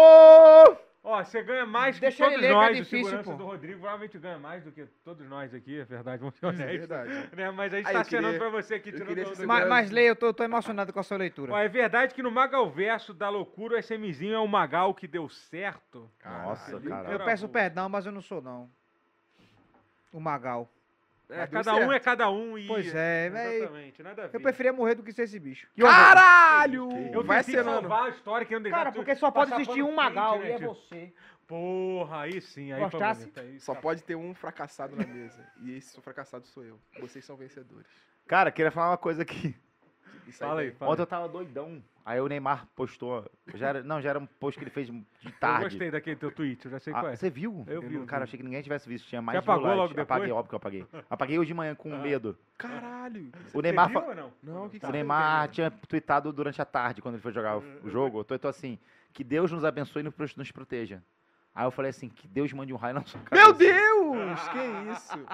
Ó, 1.02 1.24
você 1.24 1.43
ganha 1.43 1.64
mais 1.64 1.94
que 1.94 2.02
Deixa 2.02 2.24
ele 2.27 2.32
todos 2.35 2.43
ler, 2.43 2.48
que 2.48 2.52
é 2.52 2.56
nós. 2.56 2.70
o 2.70 2.74
difícil, 2.74 3.05
segurança 3.06 3.31
pô. 3.31 3.36
do 3.39 3.44
Rodrigo 3.47 3.78
provavelmente 3.81 4.18
ganha 4.18 4.39
mais 4.39 4.62
do 4.62 4.70
que 4.70 4.85
todos 5.02 5.27
nós 5.27 5.55
aqui, 5.55 5.81
é 5.81 5.85
verdade, 5.85 6.20
vamos 6.20 6.35
ser 6.36 6.44
É 6.44 6.48
honestos. 6.51 6.77
verdade. 6.78 7.36
Né? 7.36 7.51
Mas 7.52 7.72
a 7.72 7.77
gente 7.78 7.86
Ah, 7.86 7.93
tá 7.94 8.05
queria- 8.05 8.18
acenando 8.18 8.39
pra 8.39 8.48
você 8.51 8.74
aqui, 8.74 8.93
tirando 8.93 9.09
queria 9.09 9.24
do- 9.24 9.47
Mas, 9.47 9.66
mas 9.68 9.90
Lê, 9.90 10.10
eu 10.10 10.14
tô, 10.14 10.35
tô 10.35 10.44
emocionado 10.44 10.93
com 10.93 11.01
a 11.01 11.02
sua 11.02 11.16
leitura. 11.16 11.55
Ó, 11.55 11.59
é 11.59 11.68
verdade 11.68 12.14
que 12.14 12.22
no 12.22 12.31
Magalverso 12.31 13.14
da 13.14 13.31
loucura, 13.31 13.77
o 13.77 13.78
SMzinho 13.78 14.35
é 14.35 14.39
o 14.39 14.47
Magal 14.47 14.93
que 14.93 15.09
deu 15.09 15.27
certo? 15.31 16.10
Nossa, 16.22 16.72
Caralho. 16.72 16.89
cara. 16.90 17.12
eu 17.12 17.24
peço 17.24 17.48
perdão, 17.48 17.89
mas 17.89 18.05
eu 18.05 18.12
não 18.12 18.20
sou, 18.20 18.43
não. 18.43 18.68
O 20.12 20.20
Magal. 20.20 20.68
É, 21.31 21.47
cada 21.47 21.74
um 21.74 21.78
é 21.85 21.89
certo. 21.89 22.05
cada 22.05 22.31
um 22.31 22.59
e... 22.59 22.66
Pois 22.66 22.94
é, 22.94 23.31
véi. 23.31 23.57
Exatamente, 23.59 24.02
nada 24.02 24.24
a 24.24 24.27
ver. 24.27 24.36
Eu 24.36 24.40
preferia 24.40 24.73
morrer 24.73 24.94
do 24.94 25.02
que 25.02 25.12
ser 25.12 25.23
esse 25.23 25.39
bicho. 25.39 25.69
E 25.77 25.82
outra- 25.82 25.97
Caralho! 25.97 26.89
Eu 27.12 27.23
Vai 27.24 27.39
acenando. 27.39 27.81
salvar 27.82 28.05
a 28.07 28.09
história 28.11 28.47
que 28.47 28.55
não 28.55 28.62
deixar 28.62 28.77
Cara, 28.78 28.93
porque 28.93 29.15
só 29.15 29.31
pode 29.31 29.52
existir 29.55 29.82
um 29.82 29.94
Magal 29.94 30.35
quente, 30.40 30.44
e 30.47 30.48
né, 30.48 30.55
é 30.55 30.59
tio? 30.59 30.69
você. 30.69 31.12
Porra, 31.47 32.20
aí 32.20 32.40
sim, 32.40 32.73
aí 32.73 32.81
Gostasse? 32.81 33.32
Aí 33.36 33.59
Só 33.59 33.74
tá- 33.74 33.81
pode 33.81 34.02
ter 34.05 34.15
um 34.15 34.32
fracassado 34.35 34.94
na 34.94 35.05
mesa. 35.05 35.44
E 35.62 35.77
esse 35.77 36.01
fracassado 36.01 36.47
sou 36.47 36.65
eu. 36.65 36.78
Vocês 37.01 37.24
são 37.24 37.36
vencedores. 37.36 37.86
Cara, 38.27 38.52
queria 38.52 38.70
falar 38.70 38.90
uma 38.90 38.97
coisa 38.98 39.23
aqui. 39.23 39.57
Isso 40.26 40.38
Fala 40.38 40.60
aí, 40.60 40.70
fala 40.72 40.90
Ontem 40.92 41.01
aí. 41.01 41.05
eu 41.05 41.06
tava 41.06 41.28
doidão. 41.28 41.82
Aí 42.05 42.20
o 42.20 42.26
Neymar 42.28 42.66
postou. 42.74 43.30
Já 43.55 43.68
era, 43.68 43.82
não, 43.82 44.01
já 44.01 44.10
era 44.10 44.18
um 44.18 44.26
post 44.26 44.59
que 44.59 44.64
ele 44.64 44.70
fez 44.70 44.86
de 44.88 44.92
Eu 45.24 45.32
tarde. 45.38 45.64
gostei 45.64 45.90
daquele 45.90 46.16
teu 46.16 46.30
tweet, 46.32 46.64
eu 46.64 46.70
já 46.70 46.78
sei 46.78 46.92
Ah, 46.94 47.01
qual 47.01 47.12
é. 47.12 47.16
você 47.16 47.28
viu? 47.30 47.64
Eu 47.68 47.82
vi, 47.82 47.94
eu 47.97 48.06
Cara, 48.06 48.24
vi. 48.24 48.28
achei 48.28 48.38
que 48.38 48.44
ninguém 48.44 48.62
tivesse 48.62 48.88
visto. 48.88 49.06
Tinha 49.09 49.20
mais 49.20 49.36
Você 49.36 49.51
apagou 49.51 49.66
logo 49.68 49.80
likes. 49.82 49.98
Apaguei, 49.98 50.26
depois? 50.28 50.38
óbvio 50.38 50.48
que 50.48 50.55
eu 50.55 50.56
apaguei. 50.56 50.86
Apaguei 51.10 51.38
hoje 51.38 51.48
de 51.48 51.55
manhã 51.55 51.74
com 51.74 51.92
Ah. 51.94 51.98
medo. 51.98 52.36
Caralho. 52.56 53.30
O 53.52 53.60
Neymar, 53.60 53.88
viu 53.90 54.01
fa- 54.01 54.14
não? 54.14 54.32
Não, 54.42 54.66
o 54.66 54.70
que, 54.70 54.80
que 54.80 54.86
o 54.86 54.90
Neymar 54.90 55.48
tinha 55.48 55.70
tweetado 55.70 56.32
durante 56.32 56.60
a 56.60 56.64
tarde, 56.64 57.02
quando 57.02 57.14
ele 57.16 57.22
foi 57.22 57.32
jogar 57.32 57.59
o, 57.59 57.64
o 57.84 57.90
jogo. 57.90 58.24
Tweetou 58.24 58.48
assim: 58.48 58.78
que 59.12 59.22
Deus 59.22 59.51
nos 59.52 59.64
abençoe 59.64 60.02
e 60.02 60.12
nos 60.36 60.51
proteja. 60.52 61.02
Aí 61.55 61.66
eu 61.66 61.70
falei 61.70 61.90
assim: 61.90 62.09
que 62.09 62.26
Deus 62.28 62.52
mande 62.52 62.72
um 62.72 62.76
raio 62.76 62.94
na 62.94 63.02
sua 63.05 63.20
cabeça. 63.20 63.47
Meu 63.48 63.52
Deus! 63.56 63.90
Que 64.35 64.93
isso? 64.93 65.27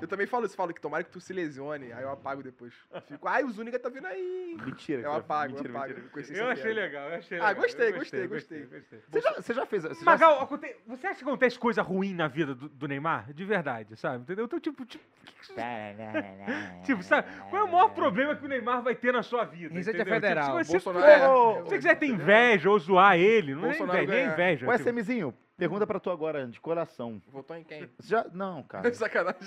Eu 0.00 0.08
também 0.08 0.26
falo 0.26 0.46
isso, 0.46 0.56
falo 0.56 0.72
que 0.74 0.80
tomara 0.80 1.04
que 1.04 1.10
tu 1.10 1.20
se 1.20 1.32
lesione, 1.32 1.92
aí 1.92 2.02
eu 2.02 2.10
apago 2.10 2.42
depois. 2.42 2.72
Fico, 3.06 3.28
ai, 3.28 3.44
o 3.44 3.50
Zuniga 3.50 3.78
tá 3.78 3.88
vindo 3.88 4.06
aí. 4.06 4.56
Mentira. 4.64 5.02
Eu 5.02 5.12
apago, 5.12 5.52
mentira, 5.54 5.68
eu 5.72 5.76
apago. 5.76 5.92
mentira. 5.94 6.10
Conheci 6.10 6.34
Eu 6.36 6.48
achei 6.48 6.64
piada. 6.74 6.80
legal, 6.80 7.08
eu 7.10 7.14
achei 7.16 7.38
Ah, 7.38 7.48
legal. 7.48 7.62
gostei, 7.62 7.88
eu 7.88 7.98
gostei, 7.98 8.26
gostei. 8.26 8.66
Você 9.10 9.20
já, 9.20 9.32
você 9.34 9.54
já 9.54 9.66
fez. 9.66 9.82
Você 9.84 9.94
já- 10.04 10.04
Magal, 10.04 10.40
aconte- 10.40 10.76
você 10.86 11.06
acha 11.06 11.18
que 11.18 11.24
acontece 11.24 11.58
coisa 11.58 11.82
ruim 11.82 12.14
na 12.14 12.28
vida 12.28 12.54
do, 12.54 12.68
do 12.68 12.88
Neymar? 12.88 13.32
De 13.32 13.44
verdade, 13.44 13.96
sabe? 13.96 14.22
Entendeu? 14.22 14.44
Então, 14.46 14.58
tipo, 14.60 14.84
tipo, 14.84 15.04
que 15.24 15.32
que 15.32 15.42
isso- 15.42 15.54
tipo, 16.84 17.02
sabe? 17.02 17.28
Qual 17.50 17.62
é 17.62 17.64
o 17.64 17.70
maior 17.72 17.88
problema 17.90 18.34
que 18.36 18.44
o 18.44 18.48
Neymar 18.48 18.82
vai 18.82 18.94
ter 18.94 19.12
na 19.12 19.22
sua 19.22 19.44
vida? 19.44 19.74
Receita 19.74 20.00
entendeu? 20.00 20.14
Tipo, 20.14 20.26
Federal. 20.26 20.64
se 20.64 20.64
você, 20.64 20.72
Bolsonaro- 20.72 21.06
é. 21.06 21.18
se 21.56 21.62
você 21.68 21.76
quiser 21.76 21.94
ter 21.98 22.06
inveja 22.06 22.70
ou 22.70 22.78
zoar 22.78 23.16
ele, 23.16 23.54
não 23.54 23.66
é 23.66 23.76
inveja, 23.76 23.92
nem 23.92 24.06
ganhar. 24.06 24.32
inveja. 24.32 24.66
Ué, 24.66 24.72
tipo. 24.76 24.84
Semizinho, 24.84 25.34
pergunta 25.56 25.86
pra 25.86 26.00
tu 26.00 26.10
agora, 26.10 26.46
de 26.46 26.60
coração. 26.60 27.20
Votou 27.28 27.56
em 27.56 27.64
quem? 27.64 27.88
Você 27.98 28.08
já. 28.08 28.24
Não, 28.32 28.62
cara. 28.62 28.90
Sacanagem. 28.94 29.40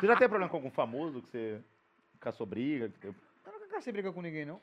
Você 0.00 0.06
já 0.06 0.16
tem 0.16 0.28
problema 0.28 0.48
com 0.48 0.56
algum 0.56 0.70
famoso 0.70 1.22
que 1.22 1.28
você 1.28 1.60
caçou 2.20 2.46
briga? 2.46 2.88
que- 3.00 3.06
Eu 3.08 3.14
nunca 3.60 3.80
se 3.80 3.90
briga 3.92 4.12
com 4.12 4.22
ninguém, 4.22 4.44
não. 4.44 4.60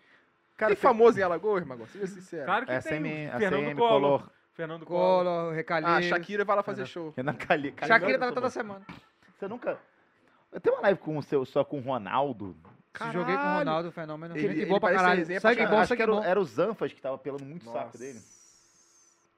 Cara, 0.55 0.73
Tem 0.75 0.81
famoso 0.81 1.19
em 1.19 1.23
Alagoas, 1.23 1.65
Mago? 1.65 1.88
Seja 1.88 2.05
sincero. 2.07 2.45
Claro 2.45 2.65
que 2.65 2.71
É 2.71 2.80
tem. 2.80 2.91
SM, 2.99 3.38
Fernando 3.39 3.63
ACM, 3.65 3.75
Collor. 3.75 3.99
Color. 4.19 4.31
Fernando 4.53 4.85
Collor. 4.85 5.25
Colo, 5.25 5.51
Recalheiros. 5.51 5.97
Ah, 5.97 6.01
Shakira 6.09 6.45
vai 6.45 6.55
lá 6.55 6.61
fazer 6.63 6.85
show. 6.85 7.11
Renan 7.17 7.34
Cali. 7.34 7.71
Cali- 7.71 7.88
Shakira 7.91 8.19
tava 8.19 8.31
toda 8.34 8.49
semana. 8.51 8.85
Você 9.35 9.47
nunca. 9.47 9.80
Eu 10.51 10.61
tenho 10.61 10.75
uma 10.75 10.84
live 10.84 10.99
com 10.99 11.17
o 11.17 11.23
seu, 11.23 11.43
só 11.43 11.63
com 11.65 11.80
o 11.80 11.81
Ronaldo. 11.81 12.55
Se 12.95 13.11
joguei 13.11 13.35
com 13.35 13.41
o 13.41 13.57
Ronaldo, 13.57 13.91
fenômeno. 13.91 14.38
Ele- 14.38 14.47
Gente 14.49 14.57
ele 14.59 14.65
boa 14.67 14.80
pra 14.80 14.93
caralho. 14.93 15.25
Sangue 15.25 15.39
caralho. 15.41 15.69
bom, 15.69 15.77
Acho 15.81 15.95
que 15.95 16.01
era, 16.03 16.11
bom. 16.11 16.23
era 16.23 16.39
o 16.39 16.45
Zanfas 16.45 16.93
que 16.93 17.01
tava 17.01 17.17
pelando 17.17 17.43
muito 17.43 17.63
o 17.63 17.71
saco 17.71 17.85
Nossa. 17.85 17.97
dele. 17.97 18.19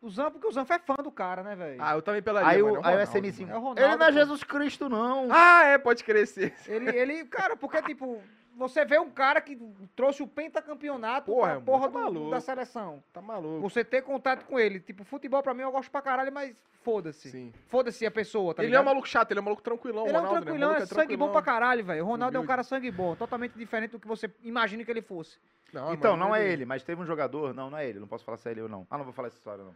O 0.05 0.09
Zampo, 0.09 0.31
porque 0.33 0.47
o 0.47 0.51
Zampo 0.51 0.71
é 0.71 0.77
fã 0.79 0.95
do 1.03 1.09
cara, 1.11 1.41
né, 1.41 1.55
velho? 1.55 1.81
Ah, 1.81 1.93
eu 1.95 2.01
também 2.01 2.21
pelaria, 2.21 2.47
Aí 2.49 2.61
o, 2.61 2.65
mano, 2.67 2.75
é 2.75 2.79
aí 2.79 2.93
o 2.95 2.97
Ronaldo, 3.05 3.17
SMzinho. 3.27 3.49
É 3.49 3.55
o 3.55 3.59
Ronaldo, 3.59 3.81
Ele 3.81 3.95
não 3.97 4.05
é. 4.05 4.11
Jesus 4.11 4.43
Cristo, 4.43 4.87
não. 4.87 5.27
Ah, 5.31 5.63
é, 5.65 5.77
pode 5.79 6.03
crescer. 6.03 6.53
Ele, 6.67 6.89
ele, 6.95 7.25
cara, 7.25 7.55
porque, 7.55 7.81
tipo, 7.81 8.21
você 8.55 8.85
vê 8.85 8.99
um 8.99 9.09
cara 9.09 9.41
que 9.41 9.57
trouxe 9.95 10.21
o 10.21 10.27
pentacampeonato 10.27 11.25
Porra, 11.31 11.41
pra 11.41 11.49
irmão, 11.55 11.65
porra 11.65 11.89
tá 11.91 12.09
do- 12.09 12.29
da 12.29 12.39
seleção. 12.39 13.03
Tá 13.11 13.21
maluco. 13.21 13.61
Você 13.67 13.83
ter 13.83 14.03
contato 14.03 14.45
com 14.45 14.59
ele. 14.59 14.79
Tipo, 14.79 15.03
futebol 15.03 15.41
pra 15.41 15.53
mim 15.55 15.61
eu 15.63 15.71
gosto 15.71 15.89
pra 15.89 16.01
caralho, 16.03 16.31
mas 16.31 16.55
foda-se. 16.83 17.31
Sim. 17.31 17.51
Foda-se 17.67 18.05
a 18.05 18.11
pessoa, 18.11 18.53
tá 18.53 18.61
ele 18.61 18.67
ligado? 18.67 18.81
é 18.81 18.83
um 18.83 18.85
maluco 18.85 19.07
chato, 19.07 19.31
ele 19.31 19.39
é 19.39 19.41
um 19.41 19.45
maluco 19.45 19.63
tranquilão, 19.63 20.05
Ele 20.05 20.15
é 20.15 20.19
um 20.19 20.21
Ronaldo, 20.21 20.35
né? 20.39 20.41
tranquilão, 20.45 20.69
Maluco 20.73 20.83
é 20.83 20.85
sangue 20.95 21.17
bom 21.17 21.31
pra 21.31 21.41
caralho, 21.41 21.83
velho. 21.83 22.03
O 22.03 22.07
Ronaldo 22.07 22.37
é 22.37 22.39
um 22.39 22.41
Humilde. 22.43 22.47
cara 22.47 22.63
sangue 22.63 22.91
bom, 22.91 23.15
totalmente 23.15 23.53
diferente 23.57 23.91
do 23.91 23.99
que 23.99 24.07
você 24.07 24.29
imagina 24.43 24.83
que 24.85 24.91
ele 24.91 25.01
fosse. 25.01 25.39
Não, 25.73 25.93
Então, 25.93 26.15
não 26.15 26.33
é 26.33 26.47
ele, 26.47 26.63
mas 26.63 26.83
teve 26.83 27.01
um 27.01 27.05
jogador. 27.05 27.53
Não, 27.53 27.69
não 27.71 27.77
é 27.77 27.85
ele. 27.89 27.99
Não 27.99 28.07
posso 28.07 28.23
falar 28.23 28.37
se 28.37 28.47
é 28.47 28.51
ele 28.51 28.61
ou 28.61 28.69
não. 28.69 28.87
Ah, 28.89 28.97
não 28.97 29.03
vou 29.03 29.11
falar 29.11 29.27
essa 29.27 29.35
história, 29.37 29.61
não. 29.63 29.75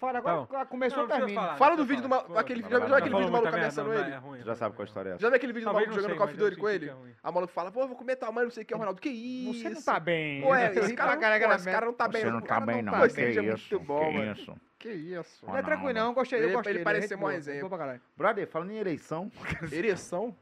Fala, 0.00 0.16
agora 0.18 0.64
começou, 0.64 0.96
Não, 0.96 1.02
não 1.04 1.08
precisa 1.08 1.26
termina. 1.26 1.40
falar, 1.42 1.56
Fala 1.58 1.76
do 1.76 1.84
precisa 1.84 1.88
vídeo 1.94 2.02
do 2.02 2.08
maluco- 2.08 2.38
aquele- 2.38 2.62
já- 2.62 2.68
viu 2.68 2.76
aquele 2.78 2.90
vídeo 2.94 3.10
falou 3.10 3.26
do 3.26 3.32
maluco 3.32 3.42
muita 3.42 3.50
merda, 3.50 3.56
ameaçando 3.58 3.88
não, 3.90 3.94
ele? 3.94 4.02
é 4.14 4.16
ruim, 4.16 4.38
é 4.38 4.42
já 4.42 4.46
ruim, 4.52 4.58
sabe 4.58 4.72
é 4.72 4.76
qual 4.76 4.76
ruim. 4.78 4.84
história 4.86 5.08
é 5.08 5.12
essa. 5.12 5.20
Já 5.20 5.28
viu 5.28 5.36
aquele 5.36 5.52
vídeo 5.52 5.64
do 5.68 5.72
Talvez 5.72 5.86
maluco 5.88 5.90
não 5.90 6.02
jogando 6.02 6.10
sei, 6.10 6.16
Call 6.18 6.26
of 6.26 6.32
mas 6.34 6.40
eu 6.40 6.46
Duty 6.46 6.54
sei 6.54 6.62
com 6.62 6.68
que 6.68 6.74
ele? 6.74 6.90
é 6.90 6.92
ruim. 7.10 7.14
A 7.22 7.32
maluco 7.32 7.52
fala, 7.52 7.70
pô, 7.70 7.80
eu 7.82 7.88
vou 7.88 7.96
comer 7.98 8.16
tal, 8.16 8.32
mãe, 8.32 8.44
não 8.44 8.50
sei 8.50 8.62
o 8.62 8.66
que, 8.66 8.74
Ronaldo. 8.74 8.98
Que 9.00 9.08
isso? 9.10 9.60
Você 9.60 9.68
não 9.68 9.82
tá 9.82 10.00
bem. 10.00 10.40
Pô, 10.40 10.54
é, 10.54 10.68
Eu 10.68 10.82
esse 10.84 10.94
cara, 10.94 11.14
não, 11.16 11.20
pô, 11.20 11.26
esse 11.36 11.64
merda. 11.66 11.70
cara 11.70 11.86
não 11.86 11.92
tá 11.92 12.08
bem. 12.08 12.20
Você 12.22 12.30
não 12.30 12.38
o 12.38 12.40
tá 12.40 12.46
cara 12.48 12.66
bem, 12.66 12.76
tá 12.84 12.90
não. 12.92 12.98
bem, 12.98 13.08
Que 13.10 13.14
vídeo 13.26 13.40
é 13.50 13.54
isso? 13.54 13.74
muito 13.74 13.86
bom, 13.86 14.00
Que 14.10 14.16
mano. 14.16 14.32
isso? 14.32 14.56
Que 14.78 14.88
isso? 14.90 15.46
Não 15.46 15.56
é 15.58 15.62
tranquilo, 15.62 15.92
não. 15.92 16.06
Eu 16.06 16.12
gostei, 16.14 16.38
eu 16.38 16.44
Ele- 16.44 16.52
gostei. 16.54 16.70
ele 16.72 16.78
dele, 16.78 16.84
parece 16.84 17.00
gente 17.02 17.08
ser 17.10 17.16
mó 17.16 17.20
boa, 17.22 17.32
resenha. 17.32 17.60
boa 17.60 17.68
pra 17.68 17.78
caralho. 17.78 18.00
Brother, 18.16 18.46
falando 18.48 18.70
em 18.70 18.78
eleição. 18.78 19.30
Ereção? 19.70 20.34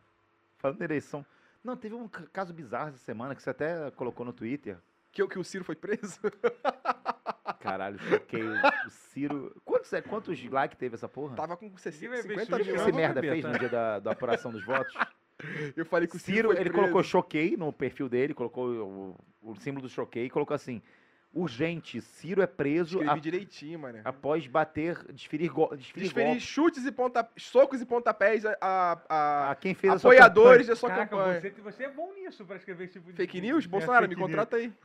falando 0.59 0.81
em 0.81 0.85
eleição. 0.85 1.27
Não, 1.65 1.77
teve 1.77 1.97
um 1.97 2.07
ca- 2.07 2.23
caso 2.33 2.55
bizarro 2.55 2.91
essa 2.91 2.99
semana 2.99 3.35
que 3.35 3.43
você 3.43 3.51
até 3.51 3.91
colocou 3.97 4.25
no 4.25 4.33
Twitter. 4.33 4.77
Que, 5.11 5.21
o- 5.23 5.29
que 5.29 5.39
o 5.39 5.43
Ciro 5.43 5.65
foi 5.65 5.75
preso? 5.75 6.21
Caralho, 7.61 7.99
choquei. 7.99 8.43
O, 8.89 9.09
Ciro. 9.13 9.63
Quantos, 9.65 9.93
é, 9.93 10.01
quantos 10.03 10.43
likes 10.45 10.79
teve 10.79 10.95
essa 10.95 11.09
porra? 11.09 11.37
Tava 11.37 11.57
com 11.57 11.67
Ninguém 11.67 11.79
60, 11.79 12.09
vai 12.13 12.23
ver 12.23 12.41
50 12.41 12.41
isso, 12.41 12.51
O 12.55 12.59
que 12.65 12.73
mil. 12.73 12.83
esse 12.83 12.93
merda 12.93 13.21
fez 13.21 13.45
no 13.45 13.59
dia 13.59 13.69
da, 13.69 13.99
da 13.99 14.13
apuração 14.13 14.51
dos 14.51 14.65
votos? 14.65 14.93
Eu 15.77 15.87
falei 15.87 16.09
que 16.09 16.17
o 16.17 16.19
Ciro, 16.19 16.37
Ciro, 16.37 16.49
foi 16.49 16.57
ele 16.57 16.65
preso. 16.71 16.81
colocou 16.81 17.03
choquei 17.03 17.57
no 17.57 17.73
perfil 17.73 18.09
dele, 18.09 18.35
colocou 18.35 18.69
o, 18.69 19.51
o 19.51 19.55
símbolo 19.55 19.83
do 19.83 19.89
choquei 19.89 20.25
e 20.25 20.31
colocou 20.31 20.55
assim: 20.55 20.83
urgente, 21.33 22.01
Ciro 22.01 22.43
é 22.43 22.47
preso 22.47 22.99
Escrevi 22.99 23.19
a- 23.19 23.23
direitinho, 23.23 23.79
mano. 23.79 24.01
após 24.05 24.47
bater, 24.47 24.97
desferir, 25.13 25.49
go, 25.53 25.69
desferir, 25.77 26.05
Desferir 26.07 26.41
chutes 26.41 26.85
e 26.87 26.91
ponta... 26.91 27.29
socos 27.37 27.81
e 27.81 27.87
pontapés 27.87 28.45
a, 28.47 28.57
a- 28.61 28.99
a- 29.09 29.51
a 29.51 29.55
quem 29.55 29.75
fez 29.75 29.93
apoiadores 29.95 30.67
da 30.67 30.75
sua 30.75 30.89
Caraca, 30.89 31.17
campanha. 31.17 31.41
você, 31.41 31.51
você 31.51 31.85
é 31.85 31.91
bom 31.91 32.13
nisso 32.15 32.45
pra 32.45 32.57
escrever 32.57 32.85
esse 32.85 32.95
tipo 32.95 33.11
de... 33.11 33.17
Fake 33.17 33.41
news? 33.41 33.65
É, 33.65 33.69
Bolsonaro, 33.69 34.09
me 34.09 34.15
news. 34.15 34.27
contrata 34.27 34.57
aí. 34.57 34.73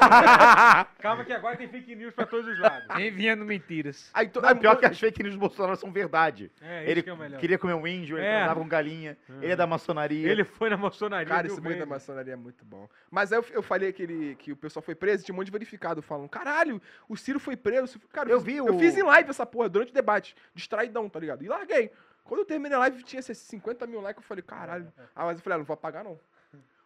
Calma 1.00 1.24
que 1.24 1.32
agora 1.32 1.56
tem 1.56 1.68
fake 1.68 1.94
news 1.94 2.14
pra 2.14 2.26
todos 2.26 2.46
os 2.50 2.58
lados. 2.58 2.86
Enviando 2.98 3.44
mentiras. 3.44 4.10
Aí, 4.14 4.28
tu, 4.28 4.40
Não, 4.40 4.48
aí, 4.48 4.54
pior 4.54 4.76
que 4.76 4.86
as 4.86 4.98
fake 4.98 5.22
news 5.22 5.34
do 5.34 5.40
Bolsonaro 5.40 5.76
são 5.76 5.90
verdade. 5.92 6.50
É, 6.60 6.82
isso 6.82 6.90
Ele 6.90 7.02
que 7.02 7.10
é 7.10 7.12
o 7.12 7.16
melhor. 7.16 7.40
queria 7.40 7.58
comer 7.58 7.74
um 7.74 7.86
índio, 7.86 8.16
ele 8.16 8.26
É. 8.26 8.48
com 8.54 8.66
galinha, 8.66 9.16
ele 9.40 9.52
é 9.52 9.56
da 9.56 9.66
maçonaria. 9.66 10.28
Ele 10.28 10.44
foi 10.44 10.70
na 10.70 10.76
maçonaria. 10.76 11.26
Cara, 11.26 11.46
esse 11.46 11.60
meio 11.60 11.78
da 11.78 11.86
maçonaria 11.86 12.32
é 12.34 12.36
muito 12.36 12.64
bom. 12.64 12.88
Mas 13.10 13.32
aí 13.32 13.38
eu, 13.38 13.44
eu 13.52 13.62
falei 13.62 13.92
que, 13.92 14.02
ele, 14.02 14.34
que 14.36 14.52
o 14.52 14.56
pessoal 14.56 14.82
foi 14.82 14.94
preso, 14.94 15.24
tinha 15.24 15.34
um 15.34 15.36
monte 15.36 15.46
de 15.46 15.52
verificado 15.80 16.02
falando, 16.02 16.28
caralho, 16.28 16.80
o 17.08 17.16
Ciro 17.16 17.40
foi 17.40 17.56
preso. 17.56 17.98
Cara, 18.12 18.30
Eu 18.30 18.38
fiz- 18.40 18.46
vi 18.46 18.56
Eu 18.58 18.76
o- 18.76 18.78
fiz 18.78 18.96
em 18.96 19.02
live 19.02 19.30
essa 19.30 19.46
porra, 19.46 19.68
durante 19.68 19.90
o 19.90 19.94
debate, 19.94 20.36
distraidão, 20.54 21.08
tá 21.08 21.18
ligado? 21.18 21.42
E 21.42 21.48
larguei. 21.48 21.90
Quando 22.24 22.40
eu 22.40 22.44
terminei 22.46 22.76
a 22.76 22.80
live, 22.80 23.02
tinha 23.02 23.18
esses 23.20 23.38
50 23.38 23.86
mil 23.86 24.00
likes, 24.00 24.22
eu 24.22 24.28
falei, 24.28 24.42
caralho. 24.42 24.92
Ah, 25.16 25.24
mas 25.24 25.38
eu 25.38 25.42
falei, 25.42 25.54
ah, 25.56 25.58
não 25.58 25.64
vou 25.64 25.74
apagar 25.74 26.04
não. 26.04 26.20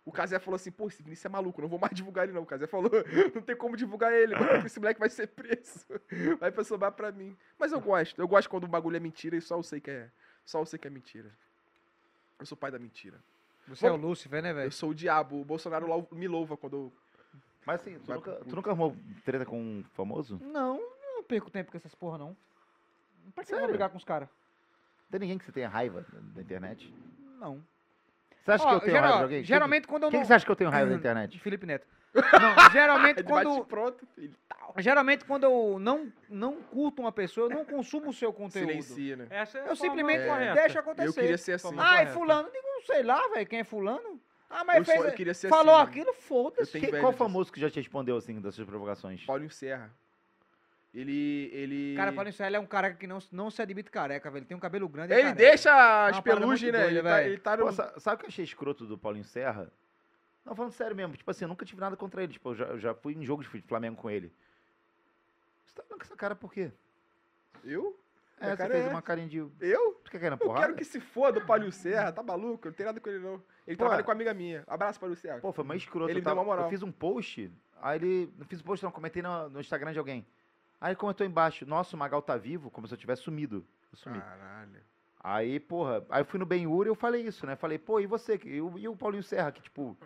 O 0.06 0.12
Casé 0.12 0.38
falou 0.38 0.56
assim, 0.56 0.70
pô, 0.70 0.86
esse 0.86 1.02
Vinícius 1.02 1.24
é 1.24 1.28
maluco, 1.30 1.60
não 1.62 1.68
vou 1.68 1.78
mais 1.78 1.94
divulgar 1.94 2.24
ele 2.24 2.32
não. 2.34 2.42
O 2.42 2.46
Casé 2.46 2.66
falou, 2.66 2.90
não 3.34 3.42
tem 3.42 3.56
como 3.56 3.74
divulgar 3.76 4.12
ele, 4.12 4.34
mano, 4.34 4.46
porque 4.48 4.66
esse 4.66 4.78
moleque 4.78 5.00
vai 5.00 5.08
ser 5.10 5.26
preso. 5.28 5.84
Vai 6.38 6.52
pra 6.52 6.62
sobrar 6.62 6.92
pra 6.92 7.10
mim. 7.10 7.36
Mas 7.58 7.72
eu 7.72 7.80
gosto, 7.80 8.20
eu 8.20 8.28
gosto 8.28 8.48
quando 8.48 8.64
o 8.64 8.68
bagulho 8.68 8.96
é 8.96 9.00
mentira 9.00 9.34
e 9.36 9.40
só 9.40 9.56
eu 9.56 9.62
sei 9.62 9.80
que 9.80 9.90
é, 9.90 10.10
só 10.44 10.60
eu 10.60 10.66
sei 10.66 10.78
que 10.78 10.86
é 10.86 10.90
mentira. 10.90 11.30
Eu 12.38 12.44
sou 12.46 12.56
pai 12.56 12.70
da 12.70 12.78
mentira. 12.78 13.18
Você 13.66 13.86
é 13.86 13.90
o 13.90 13.96
Lúcifer, 13.96 14.42
né, 14.42 14.50
Eu 14.50 14.54
velho? 14.56 14.72
sou 14.72 14.90
o 14.90 14.94
diabo, 14.94 15.40
o 15.40 15.44
Bolsonaro 15.44 16.06
me 16.12 16.28
louva 16.28 16.54
quando 16.54 16.76
eu 16.76 16.92
Mas 17.66 17.80
assim, 17.80 17.98
tu 17.98 18.12
nunca, 18.12 18.32
tu 18.48 18.56
nunca 18.56 18.70
arrumou 18.70 18.96
treta 19.24 19.44
com 19.46 19.58
um 19.58 19.84
famoso? 19.94 20.38
Não, 20.42 20.76
eu 20.78 21.14
não 21.16 21.22
perco 21.24 21.50
tempo 21.50 21.70
com 21.70 21.76
essas 21.76 21.94
porra, 21.94 22.18
não. 22.18 22.36
Pra 23.34 23.42
que 23.44 23.52
eu 23.52 23.56
vou 23.56 23.60
Sério? 23.60 23.68
brigar 23.68 23.90
com 23.90 23.96
os 23.96 24.04
caras? 24.04 24.28
Tem 25.10 25.20
ninguém 25.20 25.38
que 25.38 25.44
você 25.44 25.52
tenha 25.52 25.68
raiva 25.68 26.04
da, 26.34 26.42
internet? 26.42 26.92
Não. 27.38 27.62
Você 28.44 28.52
acha 28.52 28.64
Ó, 28.64 28.68
que 28.68 28.74
eu 28.74 28.80
tenho 28.80 28.92
geral- 28.92 29.02
raiva 29.02 29.16
de 29.18 29.22
alguém? 29.24 29.38
Quem 29.38 29.42
que- 29.44 29.48
Geralmente 29.48 29.86
quando 29.86 30.02
eu 30.02 30.10
Quem 30.10 30.18
não... 30.20 30.22
que 30.22 30.26
você 30.28 30.34
acha 30.34 30.44
que 30.44 30.50
eu 30.50 30.56
tenho 30.56 30.70
raiva 30.70 30.90
da 30.90 30.96
internet? 30.96 31.38
Felipe 31.40 31.64
Neto. 31.66 31.86
Não, 32.14 32.70
geralmente 32.70 33.20
É 33.20 33.22
quando... 33.24 33.64
pronto, 33.64 34.06
filho. 34.14 34.36
Geralmente 34.78 35.24
quando 35.24 35.42
eu 35.44 35.78
não, 35.80 36.12
não 36.28 36.62
curto 36.62 37.00
uma 37.02 37.10
pessoa, 37.10 37.46
eu 37.50 37.56
não 37.56 37.64
consumo 37.64 38.10
o 38.10 38.12
seu 38.12 38.32
conteúdo. 38.32 38.68
Silencia, 38.70 39.16
né? 39.16 39.26
Essa 39.30 39.58
é 39.58 39.60
a 39.62 39.64
Eu 39.64 39.76
forma 39.76 39.82
simplesmente 39.96 40.24
correta. 40.28 40.54
deixo 40.54 40.78
acontecer. 40.78 41.08
Eu 41.08 41.12
queria 41.12 41.36
ser 41.38 41.52
assim. 41.54 41.74
Ah, 41.76 41.94
é 41.94 41.98
correta. 42.06 42.12
fulano. 42.12 42.48
Digo, 42.52 42.66
sei 42.86 43.02
lá, 43.02 43.20
velho, 43.30 43.46
quem 43.48 43.58
é 43.58 43.64
fulano? 43.64 44.20
Ah, 44.50 44.64
mas 44.64 44.76
Eu, 44.78 44.84
só- 44.84 44.92
fez... 44.92 45.04
eu 45.04 45.12
queria 45.12 45.34
ser 45.34 45.48
falou 45.48 45.74
assim. 45.76 45.90
aquilo, 45.90 46.10
Eu 46.10 46.14
foda-se. 46.14 46.78
qual 46.80 46.90
disso. 47.12 47.12
famoso 47.12 47.52
que 47.52 47.60
já 47.60 47.68
te 47.70 47.80
respondeu 47.80 48.16
assim 48.16 48.40
das 48.40 48.54
suas 48.54 48.66
provocações? 48.66 49.24
Paulinho 49.24 49.50
Serra. 49.50 49.90
Ele. 50.94 51.50
ele... 51.52 51.94
Cara, 51.96 52.12
Paulinho 52.12 52.32
Serra 52.34 52.50
ele 52.50 52.56
é 52.56 52.60
um 52.60 52.66
cara 52.66 52.94
que 52.94 53.06
não, 53.06 53.18
não 53.32 53.50
se 53.50 53.60
admite 53.60 53.90
careca, 53.90 54.30
velho. 54.30 54.42
Ele 54.42 54.46
tem 54.46 54.56
um 54.56 54.60
cabelo 54.60 54.88
grande. 54.88 55.12
é 55.12 55.16
Ele 55.16 55.22
careca. 55.24 55.38
deixa 55.50 55.70
as 56.06 56.20
parada 56.20 56.22
pelugem, 56.22 56.70
muito 56.70 56.78
né? 56.78 56.84
doida, 56.84 56.98
ele, 57.00 57.02
tá, 57.08 57.16
velho. 57.16 57.28
ele 57.32 57.38
tá 57.40 57.56
no. 57.56 57.64
Pô, 57.66 57.72
sa- 57.72 57.98
sabe 57.98 58.14
o 58.14 58.18
que 58.20 58.24
eu 58.26 58.28
achei 58.28 58.44
escroto 58.44 58.86
do 58.86 58.96
Paulinho 58.96 59.24
Serra? 59.24 59.72
Não, 60.44 60.54
falando 60.54 60.72
sério 60.72 60.94
mesmo. 60.94 61.16
Tipo 61.16 61.30
assim, 61.30 61.44
eu 61.46 61.48
nunca 61.48 61.64
tive 61.64 61.80
nada 61.80 61.96
contra 61.96 62.22
ele. 62.22 62.34
Tipo, 62.34 62.50
eu 62.50 62.54
já, 62.54 62.64
eu 62.66 62.78
já 62.78 62.94
fui 62.94 63.14
em 63.14 63.24
jogo 63.24 63.42
de 63.42 63.48
Flamengo 63.62 63.96
com 63.96 64.08
ele. 64.08 64.30
Você 65.64 65.74
tá 65.74 65.82
falando 65.82 66.00
com 66.00 66.06
essa 66.06 66.16
cara 66.16 66.36
por 66.36 66.52
quê? 66.52 66.70
Eu? 67.64 67.98
É, 68.38 68.44
Minha 68.44 68.56
você 68.56 68.68
fez 68.68 68.86
é 68.86 68.88
uma 68.88 69.02
carinha 69.02 69.28
de... 69.28 69.38
Eu? 69.38 70.00
Tu 70.04 70.10
quer 70.10 70.18
cair 70.18 70.30
na 70.30 70.36
Eu 70.36 70.38
porrada? 70.38 70.66
quero 70.66 70.76
que 70.76 70.84
se 70.84 71.00
foda 71.00 71.38
o 71.38 71.46
Paulinho 71.46 71.72
Serra, 71.72 72.12
tá 72.12 72.22
maluco? 72.22 72.66
Eu 72.66 72.70
não 72.70 72.76
tenho 72.76 72.88
nada 72.88 73.00
com 73.00 73.08
ele, 73.08 73.18
não. 73.18 73.42
Ele 73.66 73.76
Pô, 73.76 73.84
trabalha 73.84 74.00
é. 74.00 74.02
com 74.02 74.10
uma 74.10 74.14
amiga 74.14 74.34
minha. 74.34 74.64
Abraço, 74.66 74.98
Paulinho 74.98 75.18
Serra. 75.18 75.40
Pô, 75.40 75.52
foi 75.52 75.64
mais 75.64 75.82
escroto. 75.82 76.10
Ele 76.10 76.18
eu, 76.18 76.22
me 76.22 76.24
deu 76.24 76.34
uma 76.34 76.44
moral. 76.44 76.64
eu 76.64 76.70
fiz 76.70 76.82
um 76.82 76.92
post, 76.92 77.50
aí 77.80 77.98
ele... 77.98 78.32
Não 78.36 78.46
fiz 78.46 78.60
um 78.60 78.64
post, 78.64 78.84
não, 78.84 78.90
comentei 78.90 79.22
no, 79.22 79.48
no 79.48 79.60
Instagram 79.60 79.92
de 79.92 79.98
alguém. 79.98 80.26
Aí 80.80 80.90
ele 80.90 80.96
comentou 80.96 81.26
embaixo, 81.26 81.64
nossa, 81.64 81.96
o 81.96 81.98
Magal 81.98 82.20
tá 82.20 82.36
vivo, 82.36 82.70
como 82.70 82.86
se 82.86 82.92
eu 82.92 82.98
tivesse 82.98 83.22
sumido. 83.22 83.64
Eu 83.92 83.98
sumi. 83.98 84.20
Caralho. 84.20 84.80
Aí, 85.20 85.58
porra, 85.58 86.04
aí 86.10 86.20
eu 86.20 86.26
fui 86.26 86.38
no 86.38 86.44
Benhur 86.44 86.84
e 86.84 86.90
eu 86.90 86.94
falei 86.94 87.22
isso, 87.22 87.46
né? 87.46 87.56
Falei, 87.56 87.78
pô, 87.78 87.98
e 87.98 88.06
você? 88.06 88.38
E 88.44 88.60
o, 88.60 88.78
e 88.78 88.86
o 88.86 88.94
Paulinho 88.94 89.22
Serra, 89.22 89.50
que, 89.50 89.62
tipo, 89.62 89.96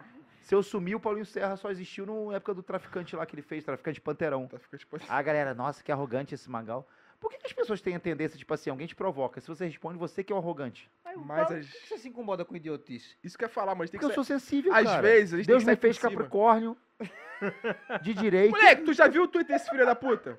se 0.43 0.55
eu 0.55 0.63
sumir, 0.63 0.95
o 0.95 1.01
Paulinho 1.01 1.27
Serra 1.27 1.57
só 1.57 1.71
existiu 1.71 2.07
na 2.07 2.37
época 2.37 2.55
do 2.55 2.63
traficante 2.63 3.17
lá 3.17 3.27
que 3.27 3.35
ele 3.35 3.43
fez, 3.43 3.65
traficante 3.65 4.01
Panteirão. 4.01 4.49
Ficando 4.49 4.79
tipo 4.79 4.97
assim. 4.97 5.07
Ah, 5.09 5.21
galera, 5.21 5.53
nossa, 5.53 5.83
que 5.83 5.91
arrogante 5.91 6.35
esse 6.35 6.49
Magal. 6.49 6.89
Por 7.21 7.31
que, 7.31 7.39
que 7.39 7.47
as 7.47 7.53
pessoas 7.53 7.81
têm 7.81 7.97
a 7.97 8.01
tendência, 8.01 8.39
tipo 8.39 8.53
assim, 8.55 8.71
alguém 8.71 8.87
te 8.87 8.95
provoca? 8.95 9.41
Se 9.41 9.49
você 9.49 9.65
responde, 9.67 9.99
você 9.99 10.23
que 10.23 10.33
é 10.33 10.37
o 10.37 10.39
arrogante. 10.39 10.89
Aí, 11.05 11.17
Mas 11.17 11.49
cara, 11.49 11.61
as- 11.61 11.67
Por 11.67 11.81
que 11.83 11.89
você 11.89 11.99
se 11.99 12.09
incomoda 12.09 12.45
com 12.45 12.55
idiotice? 12.55 13.17
Isso 13.25 13.37
que 13.37 13.45
eu 13.45 13.49
ia 13.49 13.53
falar, 13.53 13.75
mas 13.75 13.91
tem 13.91 13.99
Porque 13.99 14.13
que 14.15 14.19
eu 14.21 14.25
ser. 14.25 14.31
sou 14.31 14.39
sensível, 14.39 14.73
Às 14.73 14.85
cara. 14.85 15.03
vezes, 15.03 15.35
a 15.35 15.37
gente 15.39 15.47
Deus 15.47 15.65
tem 15.65 15.73
me 15.73 15.77
que 15.77 15.81
sair 15.83 15.93
fez 15.93 15.99
por 15.99 16.09
cima. 16.11 16.23
Capricórnio, 16.23 16.77
de 18.03 18.15
direito. 18.15 18.51
Moleque, 18.57 18.83
tu 18.85 18.93
já 18.93 19.09
viu 19.09 19.25
o 19.25 19.29
tweet 19.29 19.49
desse 19.49 19.69
filho 19.69 19.85
da 19.85 19.95
puta? 19.95 20.39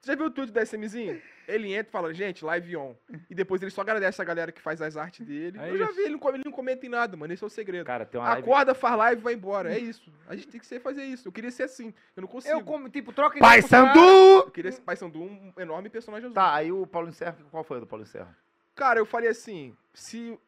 Tu 0.00 0.06
já 0.06 0.14
viu 0.14 0.26
o 0.26 0.30
tweet 0.30 0.52
da 0.52 0.62
SMzinho? 0.64 1.20
Ele 1.48 1.72
entra 1.72 1.88
e 1.88 1.90
fala, 1.90 2.14
gente, 2.14 2.44
live 2.44 2.76
on. 2.76 2.94
E 3.28 3.34
depois 3.34 3.60
ele 3.62 3.70
só 3.70 3.80
agradece 3.80 4.20
a 4.20 4.24
galera 4.24 4.52
que 4.52 4.60
faz 4.60 4.80
as 4.80 4.96
artes 4.96 5.26
dele. 5.26 5.58
É 5.58 5.70
eu 5.70 5.78
já 5.78 5.86
isso. 5.86 5.94
vi, 5.94 6.02
ele 6.02 6.16
não, 6.16 6.34
ele 6.34 6.42
não 6.44 6.52
comenta 6.52 6.86
em 6.86 6.88
nada, 6.88 7.16
mano. 7.16 7.32
Esse 7.32 7.42
é 7.42 7.46
o 7.46 7.50
segredo. 7.50 7.84
Cara, 7.84 8.04
tem 8.06 8.20
uma 8.20 8.28
live... 8.28 8.42
Acorda, 8.42 8.74
faz 8.74 8.96
live 8.96 9.20
e 9.20 9.24
vai 9.24 9.34
embora. 9.34 9.74
É 9.74 9.78
isso. 9.78 10.12
A 10.28 10.36
gente 10.36 10.46
tem 10.48 10.60
que 10.60 10.66
ser, 10.66 10.78
fazer 10.80 11.02
isso. 11.04 11.26
Eu 11.26 11.32
queria 11.32 11.50
ser 11.50 11.64
assim. 11.64 11.92
Eu 12.14 12.20
não 12.20 12.28
consigo. 12.28 12.54
Eu, 12.54 12.62
como, 12.62 12.88
tipo, 12.88 13.12
troca 13.12 13.38
Pai. 13.40 13.60
Sandu! 13.62 13.98
Eu 13.98 14.50
queria 14.50 14.70
ser 14.70 14.82
Pai 14.82 14.94
Sandu, 14.94 15.20
um 15.22 15.52
enorme 15.58 15.88
personagem 15.88 16.26
azul. 16.26 16.34
Tá, 16.34 16.54
aí 16.54 16.70
o 16.70 16.86
Paulinho 16.86 17.14
Serra, 17.14 17.36
qual 17.50 17.64
foi 17.64 17.78
o 17.78 17.80
do 17.80 17.86
Paulinho 17.86 18.08
Serra? 18.08 18.36
Cara, 18.76 19.00
eu 19.00 19.06
falei 19.06 19.28
assim, 19.30 19.74
se 19.94 20.38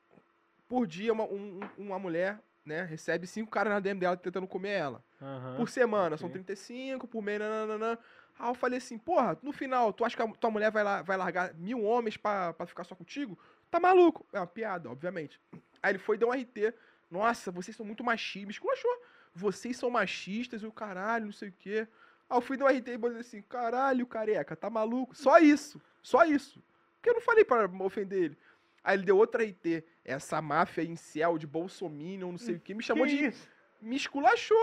por 0.69 0.87
dia 0.87 1.13
uma, 1.13 1.25
um- 1.25 1.61
um- 1.79 1.87
uma 1.87 1.99
mulher, 1.99 2.39
né, 2.65 2.83
recebe 2.83 3.27
cinco 3.27 3.51
caras 3.51 3.73
na 3.73 3.81
DM 3.81 3.99
dela 3.99 4.17
tentando 4.17 4.47
comer 4.47 4.71
ela. 4.71 5.03
Aham. 5.21 5.57
Por 5.57 5.69
semana, 5.69 6.17
são 6.17 6.29
ok. 6.29 6.35
35, 6.43 7.09
por 7.09 7.23
mês, 7.23 7.41
nananana. 7.41 7.99
Aí 8.41 8.49
eu 8.49 8.55
falei 8.55 8.79
assim, 8.79 8.97
porra, 8.97 9.39
no 9.43 9.53
final, 9.53 9.93
tu 9.93 10.03
acha 10.03 10.17
que 10.17 10.23
a 10.23 10.29
tua 10.29 10.51
mulher 10.51 10.71
vai, 10.71 10.83
lá, 10.83 11.03
vai 11.03 11.15
largar 11.15 11.53
mil 11.55 11.85
homens 11.85 12.17
pra, 12.17 12.55
pra 12.55 12.65
ficar 12.65 12.85
só 12.85 12.95
contigo? 12.95 13.39
Tá 13.71 13.79
maluco. 13.79 14.25
É 14.33 14.41
uma 14.41 14.47
piada, 14.47 14.91
obviamente. 14.91 15.39
Aí 15.83 15.93
ele 15.93 15.99
foi 15.99 16.17
e 16.17 16.19
deu 16.19 16.29
um 16.29 16.33
RT. 16.33 16.73
Nossa, 17.11 17.51
vocês 17.51 17.77
são 17.77 17.85
muito 17.85 18.03
machistas. 18.03 18.47
Me 18.47 18.53
esculachou. 18.53 19.03
Vocês 19.35 19.77
são 19.77 19.91
machistas 19.91 20.63
e 20.63 20.67
o 20.67 20.73
caralho, 20.73 21.27
não 21.27 21.33
sei 21.33 21.51
o 21.51 21.55
quê. 21.59 21.87
Aí 22.31 22.37
eu 22.39 22.41
fui 22.41 22.57
dar 22.57 22.65
um 22.65 22.69
RT 22.69 22.89
e 22.89 22.97
botei 22.97 23.21
assim, 23.21 23.43
caralho, 23.43 24.07
careca, 24.07 24.57
tá 24.57 24.71
maluco? 24.71 25.15
Só 25.15 25.39
isso. 25.39 25.79
Só 26.03 26.25
isso. 26.25 26.63
Porque 26.97 27.11
eu 27.11 27.15
não 27.15 27.21
falei 27.21 27.45
pra 27.45 27.67
ofender 27.85 28.23
ele. 28.23 28.39
Aí 28.83 28.97
ele 28.97 29.05
deu 29.05 29.19
outra 29.19 29.45
RT. 29.45 29.85
Essa 30.03 30.41
máfia 30.41 30.83
incel 30.83 31.37
de 31.37 31.47
Bolsominion, 31.47 32.31
não 32.31 32.39
sei 32.39 32.55
o 32.55 32.61
quê. 32.61 32.73
Me 32.73 32.83
chamou 32.83 33.05
Que 33.05 33.17
de... 33.19 33.25
isso? 33.27 33.49
Me 33.83 33.97
esculachou. 33.97 34.57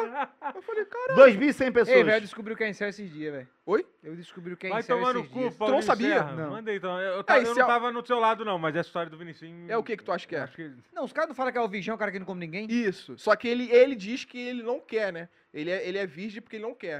eu 0.56 0.62
falei, 0.62 0.86
cara... 0.86 1.16
2.100 1.16 1.72
pessoas. 1.74 1.88
Ei, 1.98 2.04
velho, 2.04 2.18
eu 2.18 2.22
descobri 2.22 2.54
o 2.54 2.56
que 2.58 2.64
é 2.64 2.70
incel 2.70 2.90
esses 2.90 3.12
dias, 3.12 3.34
velho. 3.34 3.48
Oi? 3.66 3.86
Eu 4.04 4.16
descobri 4.16 4.54
o 4.54 4.58
que 4.58 4.68
é 4.68 4.70
Vai 4.70 4.80
incel 4.82 4.98
tomar 4.98 5.14
no 5.14 5.20
esses 5.22 5.32
cu, 5.32 5.40
dias. 5.40 5.56
Tu 5.58 5.68
não 5.68 5.82
sabia? 5.82 6.14
Serra. 6.16 6.32
Não. 6.36 6.50
Manda 6.52 6.70
aí, 6.72 6.78
então. 6.78 7.00
Eu, 7.02 7.24
ta- 7.24 7.34
É, 7.36 7.38
eu 7.40 7.42
esse 7.44 7.54
não 7.56 7.62
é 7.62 7.64
o- 7.64 7.68
tava 7.68 7.92
no 7.92 8.06
seu 8.06 8.20
lado, 8.20 8.46
não, 8.46 8.60
mas 8.60 8.76
essa 8.76 8.88
história 8.88 9.10
do 9.10 9.18
Vinicinho... 9.18 9.72
É 9.72 9.76
o 9.78 9.84
que 9.84 9.98
que 9.98 10.04
tu 10.04 10.12
acha 10.12 10.28
que 10.28 10.36
é? 10.36 10.40
Acho 10.42 10.56
que... 10.56 10.72
Não, 10.94 11.04
os 11.04 11.12
caras 11.12 11.30
não 11.30 11.36
falam 11.36 11.52
que 11.52 11.58
é 11.58 11.62
o 11.62 11.68
Vigião, 11.68 11.96
o 11.96 12.00
cara 12.00 12.12
que 12.12 12.20
não 12.20 12.26
come 12.28 12.40
ninguém. 12.40 12.68
Isso. 12.70 13.18
Só 13.18 13.36
que 13.36 13.48
ele, 13.48 13.72
ele 13.72 13.96
diz 13.96 14.24
que 14.24 14.38
ele 14.40 14.62
não 14.62 14.80
quer, 14.80 15.12
né? 15.12 15.30
Ele 15.54 15.72
é, 15.72 15.88
ele 15.88 15.98
é 15.98 16.06
virgem 16.06 16.42
porque 16.42 16.58
ele 16.58 16.64
não 16.64 16.76
quer. 16.76 17.00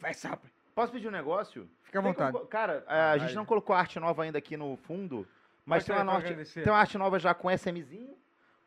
Vai, 0.00 0.14
sabe. 0.14 0.42
Posso 0.74 0.92
pedir 0.92 1.08
um 1.08 1.12
negócio? 1.12 1.68
Fica 1.82 1.98
à 1.98 2.02
Tem 2.02 2.12
vontade. 2.12 2.32
como- 2.32 2.46
Cara, 2.46 2.84
a 2.86 3.18
gente 3.18 3.28
Vai. 3.28 3.34
não 3.36 3.44
colocou 3.44 3.74
arte 3.74 3.98
nova 3.98 4.22
ainda 4.22 4.38
aqui 4.38 4.56
no 4.56 4.76
fundo, 4.76 5.26
mas 5.66 5.82
Pode 5.82 5.86
tem 5.86 5.96
uma, 5.96 6.04
pra 6.04 6.12
norte- 6.12 6.26
agradecer. 6.26 6.62
tem 6.62 6.72
uma 6.72 6.78
arte 6.78 6.96
nova 6.96 7.18
já 7.18 7.34
com 7.34 7.50
SMzinho, 7.50 8.14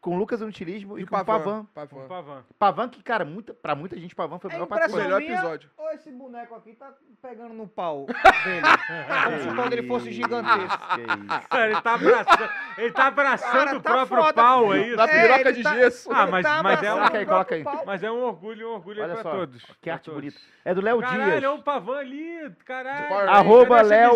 com 0.02 0.18
Lucas 0.18 0.42
Inutilismo 0.42 0.98
e, 0.98 1.04
E 1.04 1.06
com 1.06 1.16
o 1.16 1.24
Pavan. 1.24 1.62
Com 1.62 1.66
Pavan. 1.76 2.08
Pavan. 2.08 2.44
Pavan 2.58 2.90
que, 2.90 3.04
cara, 3.04 3.24
muita, 3.24 3.54
pra 3.54 3.76
muita 3.76 3.96
gente, 4.00 4.16
Pavan 4.16 4.40
foi 4.40 4.50
o 4.50 4.54
É 4.54 4.58
melhor 4.58 4.68
o 4.90 4.96
melhor 4.96 5.22
episódio. 5.22 5.70
Ou 5.78 5.92
esse 5.92 6.12
boneco 6.12 6.56
aqui 6.56 6.74
tá 6.74 6.92
pegando 7.22 7.54
no 7.54 7.68
pau 7.68 8.08
dele. 8.44 8.62
Como 9.26 9.40
se 9.40 9.48
o 9.48 9.56
pau 9.56 9.70
dele 9.70 9.88
fosse 9.88 10.12
gigantesco. 10.12 10.80
Cara, 11.50 11.70
ele 11.72 11.82
tá 11.82 11.94
abraçando, 11.94 12.50
ele 12.80 12.92
tá 12.92 13.08
abraçando 13.08 13.52
Cara, 13.66 13.78
o 13.78 13.82
tá 13.82 13.90
próprio 13.92 14.18
foda. 14.24 14.34
pau, 14.34 14.74
é 14.74 14.80
isso? 14.88 14.96
Na 14.98 15.04
É, 15.04 15.22
piroca 15.22 15.50
ele 15.50 15.54
de 15.58 15.64
tá- 15.64 15.76
gesso. 15.76 16.12
Ah, 16.12 16.26
mas- 16.28 16.44
tá 16.46 16.64
mas 16.64 16.82
é 16.84 16.94
um- 16.94 16.98
Coloca 16.98 17.18
aí, 17.18 17.62
o 17.62 17.64
coloca. 17.64 17.84
Mas 17.86 18.04
é 18.04 18.12
um 18.12 18.24
orgulho, 18.24 18.70
um 18.70 18.74
orgulho 18.74 19.04
aí 19.04 19.10
Olha 19.12 19.22
pra 19.22 19.24
só, 19.32 19.38
todos. 19.38 19.64
que 19.80 19.90
arte 19.90 20.06
todos. 20.06 20.20
bonita. 20.20 20.40
É 20.66 20.74
do 20.74 20.82
Léo 20.82 21.00
Caralho, 21.00 21.24
Dias. 21.32 21.44
é 21.44 21.50
um 21.50 21.62
pavão 21.62 21.96
ali, 21.96 22.52
caralho. 22.66 23.30
Arroba 23.30 23.82
Léo 23.84 24.16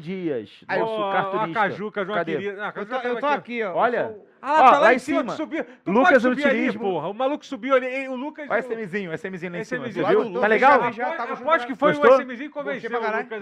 Dias. 0.00 0.50
Aí, 0.66 0.80
Nosso 0.80 1.12
cartunista. 1.12 1.60
A 1.60 1.62
Caju, 1.68 1.92
Caju, 1.92 2.12
Cadê? 2.14 2.32
querida. 2.36 2.62
Ah, 2.62 2.66
a 2.66 2.68
Eu 2.68 2.72
Caju 2.72 2.86
tô, 2.86 2.94
já 2.94 3.00
tava 3.00 3.14
eu 3.14 3.20
tô 3.20 3.26
aqui. 3.26 3.36
aqui, 3.36 3.62
ó. 3.62 3.74
Olha. 3.76 4.16
Eu 4.44 4.50
Ah, 4.50 4.52
lá, 4.52 4.58
Ó, 4.60 4.64
tá 4.64 4.70
lá, 4.72 4.78
lá 4.80 4.94
em 4.94 4.98
cima, 4.98 5.20
cima. 5.20 5.32
tu 5.32 5.36
subiu. 5.36 5.64
Tu 5.64 5.90
Lucas 5.90 6.08
pode 6.10 6.22
subir 6.22 6.46
ali, 6.46 6.78
porra. 6.78 7.08
O 7.08 7.14
maluco 7.14 7.46
subiu 7.46 7.74
ali. 7.74 7.86
e 7.86 8.08
O 8.08 8.14
Lucas... 8.14 8.46
Olha 8.50 8.56
o- 8.56 8.60
esse 8.60 8.74
SMzinho, 8.74 9.10
o 9.10 9.14
SMzinho 9.14 9.52
lá 9.52 9.58
em 9.58 9.64
cima. 9.64 9.86
SMzinho. 9.88 10.06
Viu? 10.06 10.40
Tá 10.40 10.46
legal? 10.46 10.92
Já 10.92 11.12
tava 11.12 11.32
Aposto 11.32 11.66
que 11.66 11.74
foi 11.74 11.92
Gostou? 11.94 12.18
o 12.18 12.20
SMzinho 12.22 12.48
que 12.50 12.54
convenceu 12.54 12.90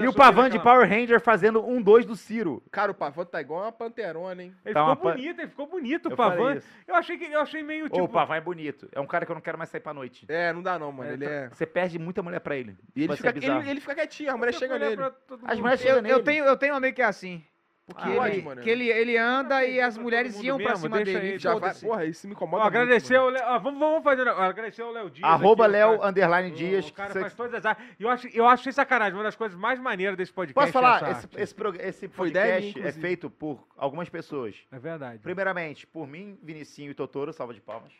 E 0.00 0.06
o 0.08 0.12
Pavan 0.14 0.48
de 0.48 0.60
Power 0.60 0.88
Ranger 0.88 1.20
fazendo 1.20 1.64
um 1.66 1.82
2 1.82 2.06
do 2.06 2.14
Ciro. 2.14 2.62
Cara, 2.70 2.92
o 2.92 2.94
Pavão 2.94 3.24
tá 3.24 3.40
igual 3.40 3.62
uma 3.62 3.72
panterona, 3.72 4.42
hein? 4.44 4.54
Ele 4.64 4.74
Tá 4.74 4.80
ficou 4.80 4.96
pan- 4.96 5.10
bonito, 5.16 5.40
ele 5.40 5.48
ficou 5.48 5.66
bonito, 5.66 6.06
o 6.08 6.12
Eu 6.12 6.16
Pavan. 6.16 6.58
Eu 6.86 6.94
achei 6.94 7.18
que 7.18 7.24
eu 7.24 7.40
achei 7.40 7.62
meio 7.62 7.86
Ô, 7.86 7.88
tipo... 7.88 8.04
o 8.04 8.08
Pavan 8.08 8.36
é 8.36 8.40
bonito. 8.40 8.88
É 8.92 9.00
um 9.00 9.06
cara 9.06 9.26
que 9.26 9.32
eu 9.32 9.34
não 9.34 9.40
quero 9.42 9.58
mais 9.58 9.70
sair 9.70 9.80
pra 9.80 9.92
noite. 9.92 10.24
É, 10.28 10.52
não 10.52 10.62
dá 10.62 10.78
não, 10.78 10.92
mano. 10.92 11.10
É, 11.10 11.14
ele 11.14 11.24
tá- 11.24 11.30
é... 11.32 11.48
Você 11.48 11.66
perde 11.66 11.98
muita 11.98 12.22
mulher 12.22 12.40
pra 12.40 12.56
ele. 12.56 12.76
E 12.94 13.04
ele 13.04 13.16
fica, 13.16 13.28
ele, 13.30 13.70
ele 13.70 13.80
fica 13.80 13.94
quietinho, 13.94 14.30
a 14.32 14.36
mulher 14.36 14.52
chega 14.54 14.78
nele. 14.78 15.02
As 15.44 15.58
mulheres 15.58 15.80
Eu, 15.80 15.86
chegam 15.86 15.96
eu 15.98 16.02
nele. 16.02 16.22
tenho, 16.22 16.44
eu 16.44 16.56
tenho 16.56 16.74
um 16.74 16.76
amigo 16.76 16.94
que 16.94 17.02
é 17.02 17.06
assim. 17.06 17.42
Porque 17.84 18.02
Ah, 18.08 18.28
ele, 18.28 18.42
pode, 18.42 18.60
que 18.60 18.70
ele, 18.70 18.88
ele 18.88 19.16
anda 19.16 19.64
e 19.66 19.80
as 19.80 19.94
pra 19.94 20.02
mulheres 20.04 20.40
iam 20.40 20.56
pra 20.56 20.68
mesmo, 20.70 20.82
cima 20.84 20.98
dele. 21.02 21.28
ele. 21.30 21.38
Já 21.38 21.56
vai... 21.56 21.74
Porra, 21.74 22.04
isso 22.04 22.28
me 22.28 22.32
incomoda 22.32 22.62
Ó, 22.62 22.64
muito, 22.66 22.76
agradecer 22.78 23.14
mano. 23.18 23.24
ao 23.24 23.30
Léo. 23.32 23.60
Vamos, 23.60 23.80
vamos 23.80 24.04
fazer. 24.04 24.28
Agradecer 24.28 24.82
ao 24.82 24.92
Léo 24.92 25.10
Dias. 25.10 25.28
Arroba 25.28 25.64
aqui, 25.64 25.72
Léo, 25.72 25.98
cara- 25.98 26.08
underline 26.10 26.50
Dias. 26.52 26.88
O 26.88 26.92
cara 26.92 27.12
faz 27.12 27.34
todas 27.34 27.66
as. 27.66 27.76
Eu 27.98 28.08
acho, 28.08 28.28
eu 28.32 28.46
acho 28.46 28.62
sem 28.62 28.72
sacanagem. 28.72 29.14
Uma 29.14 29.24
das 29.24 29.34
coisas 29.34 29.58
mais 29.58 29.80
maneiras 29.80 30.16
desse 30.16 30.32
podcast. 30.32 30.54
Posso 30.54 30.68
é 30.68 30.72
falar? 30.72 31.10
Esse, 31.10 31.26
esse, 31.36 31.54
esse 31.80 32.06
minha, 32.06 32.16
podcast 32.16 32.66
é 32.66 32.70
inclusive. 32.70 33.00
feito 33.00 33.28
por 33.28 33.66
algumas 33.76 34.08
pessoas. 34.08 34.54
É 34.70 34.78
verdade. 34.78 35.18
Primeiramente, 35.18 35.84
por 35.84 36.06
mim, 36.06 36.38
Vinicinho 36.40 36.92
e 36.92 36.94
Totoro, 36.94 37.32
salva 37.32 37.52
de 37.52 37.60
palmas. 37.60 37.92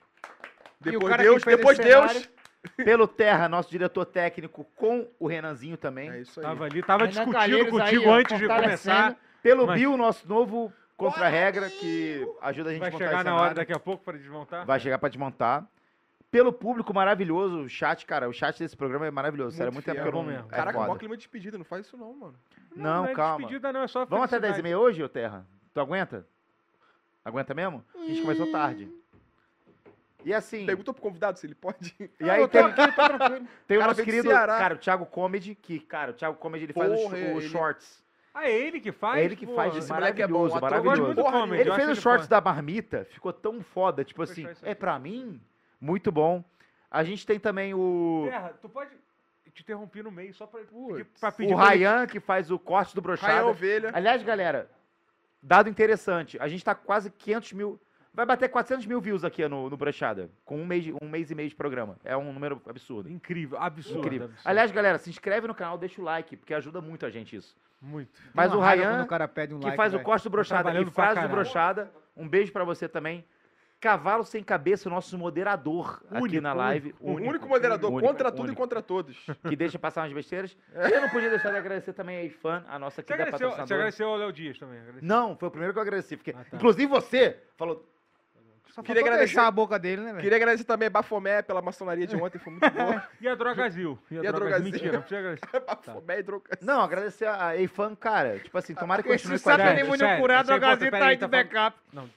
Depois 0.80 1.16
Deus, 1.16 1.42
depois 1.42 1.78
Deus. 1.78 2.30
Pelo 2.76 3.08
Terra, 3.08 3.48
nosso 3.48 3.68
diretor 3.68 4.04
técnico, 4.06 4.64
com 4.76 5.08
o 5.18 5.26
Renanzinho 5.26 5.76
também. 5.76 6.08
É 6.10 6.20
isso 6.20 6.38
aí. 6.38 6.46
Tava 6.46 6.64
ali, 6.66 6.80
tava 6.82 6.98
Renan 7.06 7.10
discutindo 7.10 7.32
Calheiros 7.32 7.72
aí, 7.80 7.80
contigo 7.80 8.08
ó, 8.08 8.14
antes 8.14 8.38
de 8.38 8.46
começar. 8.46 9.16
Pelo 9.42 9.66
Mas- 9.66 9.80
Bill, 9.80 9.96
nosso 9.96 10.26
novo 10.28 10.72
contra-regra, 10.96 11.68
que 11.68 12.26
ajuda 12.40 12.70
a 12.70 12.72
gente 12.72 12.80
Vai 12.80 12.88
a 12.90 12.92
montar 12.92 13.04
chegar 13.06 13.24
na 13.24 13.34
hora 13.34 13.54
daqui 13.54 13.72
a 13.72 13.78
pouco 13.80 14.04
para 14.04 14.16
desmontar. 14.16 14.64
Vai 14.64 14.78
chegar 14.78 14.98
pra 14.98 15.08
desmontar. 15.08 15.66
Pelo 16.30 16.52
público 16.52 16.94
maravilhoso, 16.94 17.58
o 17.62 17.68
chat, 17.68 18.06
cara, 18.06 18.26
o 18.28 18.32
chat 18.32 18.58
desse 18.58 18.74
programa 18.76 19.06
é 19.06 19.10
maravilhoso. 19.10 19.54
Sério, 19.56 19.72
muito 19.72 19.84
Muito 19.86 19.96
tempo 19.96 20.10
que 20.10 20.16
eu 20.16 20.22
não... 20.22 20.26
mesmo. 20.28 20.46
É 20.50 20.56
Caraca, 20.56 20.78
mó 20.86 20.94
clima 20.96 21.14
de 21.14 21.20
despedida, 21.22 21.58
não 21.58 21.64
faz 21.64 21.84
isso 21.86 21.96
não, 21.96 22.14
mano. 22.14 22.34
Não, 22.74 23.04
é 23.04 23.12
calma. 23.12 23.38
despedida, 23.38 23.70
não, 23.72 23.82
é 23.82 23.88
só 23.88 24.06
Vamos 24.06 24.24
até 24.24 24.40
10 24.40 24.58
e 24.58 24.62
meia 24.62 24.78
hoje, 24.78 25.02
ô 25.02 25.08
Terra? 25.08 25.44
Tu 25.74 25.80
aguenta? 25.80 26.26
Aguenta 27.24 27.52
mesmo? 27.52 27.84
A 27.94 27.98
gente 28.06 28.22
começou 28.22 28.50
tarde. 28.50 28.90
E 30.24 30.32
assim, 30.32 30.64
Pergunta 30.64 30.92
pro 30.92 31.02
convidado 31.02 31.38
se 31.38 31.46
ele 31.46 31.54
pode. 31.54 31.94
e 32.18 32.30
aí 32.30 32.46
tem, 32.48 32.62
tem 32.72 33.76
o 33.76 33.80
Cara, 33.80 33.86
nosso 33.88 34.02
querido, 34.04 34.30
cara, 34.30 34.74
o 34.74 34.78
Thiago 34.78 35.04
Comedy, 35.04 35.54
que, 35.54 35.80
cara, 35.80 36.12
o 36.12 36.14
Thiago 36.14 36.36
Comedy, 36.38 36.64
ele 36.66 36.72
faz 36.72 36.92
os, 36.92 37.00
Porra, 37.00 37.16
os 37.16 37.22
ele- 37.44 37.48
shorts. 37.48 38.01
Ah, 38.34 38.48
é 38.48 38.52
ele 38.52 38.80
que 38.80 38.92
faz? 38.92 39.20
É 39.20 39.24
ele 39.24 39.36
que 39.36 39.46
Pô, 39.46 39.54
faz, 39.54 39.76
esse 39.76 39.92
moleque 39.92 40.22
é 40.22 40.26
bom, 40.26 40.48
maravilhoso, 40.48 41.02
maravilhoso. 41.02 41.30
comedy. 41.30 41.60
Ele 41.62 41.74
fez 41.74 41.88
os 41.90 41.98
shorts 41.98 42.26
da 42.26 42.40
marmita, 42.40 43.06
ficou 43.10 43.32
tão 43.32 43.60
foda, 43.62 44.02
tipo 44.04 44.22
assim, 44.22 44.46
é 44.62 44.74
pra 44.74 44.98
mim, 44.98 45.40
muito 45.80 46.10
bom. 46.10 46.42
A 46.90 47.04
gente 47.04 47.26
tem 47.26 47.38
também 47.38 47.74
o, 47.74 48.26
Terra, 48.30 48.54
tu 48.60 48.68
pode 48.68 48.90
te 49.52 49.62
interromper 49.62 50.02
no 50.02 50.10
meio 50.10 50.32
só 50.32 50.46
pra, 50.46 50.60
pedir- 50.60 51.04
pra 51.20 51.30
pedir 51.32 51.52
o 51.52 51.56
Ryan, 51.56 52.06
que 52.06 52.20
faz 52.20 52.50
o 52.50 52.58
corte 52.58 52.94
do 52.94 53.02
brochado. 53.02 53.48
Ovelha. 53.48 53.90
Aliás, 53.92 54.22
galera, 54.22 54.70
dado 55.42 55.68
interessante, 55.68 56.38
a 56.40 56.48
gente 56.48 56.64
tá 56.64 56.74
quase 56.74 57.10
500 57.10 57.52
mil, 57.52 57.80
vai 58.14 58.24
bater 58.24 58.48
400 58.48 58.86
mil 58.86 58.98
views 59.00 59.24
aqui 59.24 59.46
no, 59.46 59.68
no 59.68 59.76
brochada, 59.76 60.30
com 60.44 60.56
um 60.58 60.64
mês, 60.66 60.86
um 61.02 61.08
mês 61.08 61.30
e 61.30 61.34
meio 61.34 61.50
de 61.50 61.54
programa. 61.54 61.98
É 62.02 62.16
um 62.16 62.32
número 62.32 62.60
absurdo. 62.66 63.10
Incrível, 63.10 63.58
absurdo. 63.58 63.98
Incrível. 64.00 64.26
absurdo. 64.28 64.48
Aliás, 64.48 64.70
galera, 64.70 64.96
se 64.96 65.10
inscreve 65.10 65.46
no 65.46 65.54
canal, 65.54 65.76
deixa 65.76 66.00
o 66.00 66.04
like, 66.04 66.34
porque 66.36 66.54
ajuda 66.54 66.80
muito 66.80 67.04
a 67.04 67.10
gente 67.10 67.36
isso. 67.36 67.54
Muito. 67.82 68.10
Mas 68.32 68.52
o 68.52 68.58
o 68.58 68.60
pede 69.28 69.54
um 69.54 69.58
que 69.58 69.64
like, 69.66 69.76
faz 69.76 69.92
o 69.92 69.96
velho. 69.96 70.04
corte 70.04 70.22
do 70.24 70.30
brochada 70.30 70.70
e 70.70 70.84
frase 70.90 71.10
do 71.10 71.14
caralho. 71.16 71.34
brochada, 71.34 71.92
um 72.16 72.28
beijo 72.28 72.52
pra 72.52 72.64
você 72.64 72.88
também. 72.88 73.24
Cavalo 73.80 74.22
Sem 74.22 74.44
Cabeça, 74.44 74.88
o 74.88 74.92
nosso 74.92 75.18
moderador 75.18 76.00
aqui 76.08 76.22
Único, 76.22 76.40
na 76.40 76.52
live. 76.52 76.94
O 77.00 77.14
único 77.14 77.48
moderador, 77.48 77.90
único, 77.90 78.06
contra 78.06 78.30
tudo 78.30 78.42
único. 78.44 78.52
e 78.52 78.56
contra 78.56 78.80
todos. 78.80 79.26
Que 79.48 79.56
deixa 79.56 79.76
passar 79.76 80.02
umas 80.02 80.12
besteiras. 80.12 80.56
E 80.72 80.92
eu 80.92 81.00
não 81.00 81.08
podia 81.08 81.28
deixar 81.28 81.50
de 81.50 81.56
agradecer 81.56 81.92
também 81.92 82.16
a 82.18 82.22
IFAN, 82.22 82.64
a 82.68 82.78
nossa 82.78 83.02
querida 83.02 83.24
agradeceu, 83.24 83.48
você 83.48 83.56
patrocinadora. 83.56 83.74
agradeceu 83.80 84.08
ao 84.08 84.16
Léo 84.18 84.32
Dias 84.32 84.56
também. 84.56 84.78
agradeceu. 84.78 85.08
Não, 85.08 85.36
foi 85.36 85.48
o 85.48 85.50
primeiro 85.50 85.72
que 85.72 85.78
eu 85.80 85.82
agradeci. 85.82 86.16
Porque, 86.16 86.30
Ah, 86.30 86.44
tá. 86.48 86.56
Inclusive 86.56 86.86
você 86.86 87.36
falou. 87.56 87.84
Só 88.72 88.82
Queria 88.82 89.02
agradecer- 89.02 89.38
a 89.38 89.50
boca 89.50 89.78
dele, 89.78 90.00
né, 90.00 90.12
velho? 90.12 90.22
Queria 90.22 90.36
agradecer 90.36 90.64
também 90.64 90.86
a 90.86 90.90
Bafomé 90.90 91.42
pela 91.42 91.60
maçonaria 91.60 92.06
de 92.06 92.16
ontem, 92.16 92.38
foi 92.38 92.52
muito 92.54 92.62
boa. 92.72 93.06
E 93.20 93.28
a 93.28 93.34
Drogazil. 93.34 93.98
E 94.10 94.18
a, 94.18 94.22
E 94.22 94.26
a 94.26 94.32
Drogazil. 94.32 94.70
Drogazil. 94.70 94.72
Mentira, 94.72 94.92
não 94.92 95.00
precisa 95.02 95.20
agradecer. 95.20 95.60
Bafomé 95.66 96.18
e 96.18 96.22
droga. 96.22 96.58
Não, 96.62 96.80
agradecer 96.80 97.26
a 97.28 97.54
IFAN, 97.56 97.94
cara. 97.94 98.38
Tipo 98.38 98.56
assim, 98.56 98.74
tomara 98.74 99.02
que 99.02 99.08
Esse 99.10 99.24
continue 99.28 99.40
com 99.42 99.50
a 99.50 99.52
saco 99.52 99.62
gente. 99.62 99.68
de 99.76 99.84
Sério, 99.84 99.98
demônio 99.98 100.20
curado, 100.22 100.50
a 100.52 100.58
pera 100.58 100.60
tá 100.90 101.06
aí, 101.06 101.16
de 101.16 101.20
tá 101.20 101.28
falando- 101.28 101.30
backup. 101.30 101.78
Não. 101.92 102.10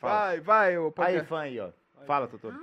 Vai, 0.00 0.40
vai, 0.40 0.78
ô 0.78 0.88
A 0.88 0.92
Panter. 0.92 1.22
IFAN 1.22 1.40
aí, 1.40 1.60
ó. 1.60 1.70
Fala, 2.06 2.26
Totoro. 2.26 2.58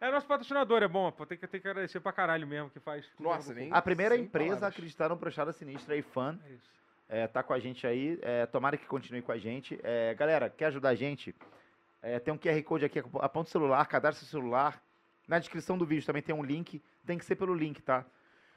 É 0.00 0.10
nosso 0.10 0.26
patrocinador, 0.26 0.82
é 0.82 0.88
bom, 0.88 1.12
pô. 1.12 1.26
Tem 1.26 1.36
que, 1.36 1.46
tem 1.46 1.60
que 1.60 1.68
agradecer 1.68 2.00
pra 2.00 2.10
caralho 2.10 2.46
mesmo 2.46 2.70
que 2.70 2.80
faz. 2.80 3.04
Nossa, 3.18 3.50
no- 3.52 3.60
nem- 3.60 3.68
A 3.70 3.82
primeira 3.82 4.16
empresa 4.16 4.46
a 4.46 4.56
palavras. 4.56 4.72
acreditar 4.72 5.08
no 5.10 5.16
Brochada 5.16 5.52
Sinistra, 5.52 5.94
a 5.94 5.98
IFAN. 5.98 6.38
É 6.46 6.52
isso. 6.52 6.79
É, 7.12 7.26
tá 7.26 7.42
com 7.42 7.52
a 7.52 7.58
gente 7.58 7.84
aí. 7.86 8.18
É, 8.22 8.46
tomara 8.46 8.76
que 8.76 8.86
continue 8.86 9.20
com 9.20 9.32
a 9.32 9.36
gente. 9.38 9.78
É, 9.82 10.14
galera, 10.14 10.48
quer 10.48 10.66
ajudar 10.66 10.90
a 10.90 10.94
gente? 10.94 11.34
É, 12.00 12.18
tem 12.20 12.32
um 12.32 12.38
QR 12.38 12.62
Code 12.62 12.84
aqui, 12.84 13.00
aponta 13.20 13.48
o 13.48 13.50
celular, 13.52 13.84
cadastra 13.86 14.24
o 14.24 14.28
celular. 14.28 14.80
Na 15.26 15.38
descrição 15.40 15.76
do 15.76 15.84
vídeo 15.84 16.06
também 16.06 16.22
tem 16.22 16.34
um 16.34 16.42
link. 16.42 16.80
Tem 17.04 17.18
que 17.18 17.24
ser 17.24 17.34
pelo 17.34 17.52
link, 17.54 17.82
tá? 17.82 18.04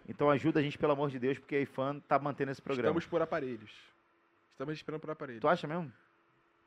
Então 0.07 0.29
ajuda 0.29 0.59
a 0.59 0.63
gente, 0.63 0.77
pelo 0.77 0.91
amor 0.93 1.09
de 1.09 1.17
Deus, 1.17 1.39
porque 1.39 1.55
a 1.55 1.59
IFAN 1.61 1.99
tá 2.07 2.19
mantendo 2.19 2.51
esse 2.51 2.61
programa. 2.61 2.89
Estamos 2.89 3.05
por 3.07 3.21
aparelhos. 3.21 3.71
Estamos 4.51 4.75
esperando 4.75 5.01
por 5.01 5.09
aparelhos. 5.09 5.41
Tu 5.41 5.47
acha 5.47 5.67
mesmo? 5.67 5.91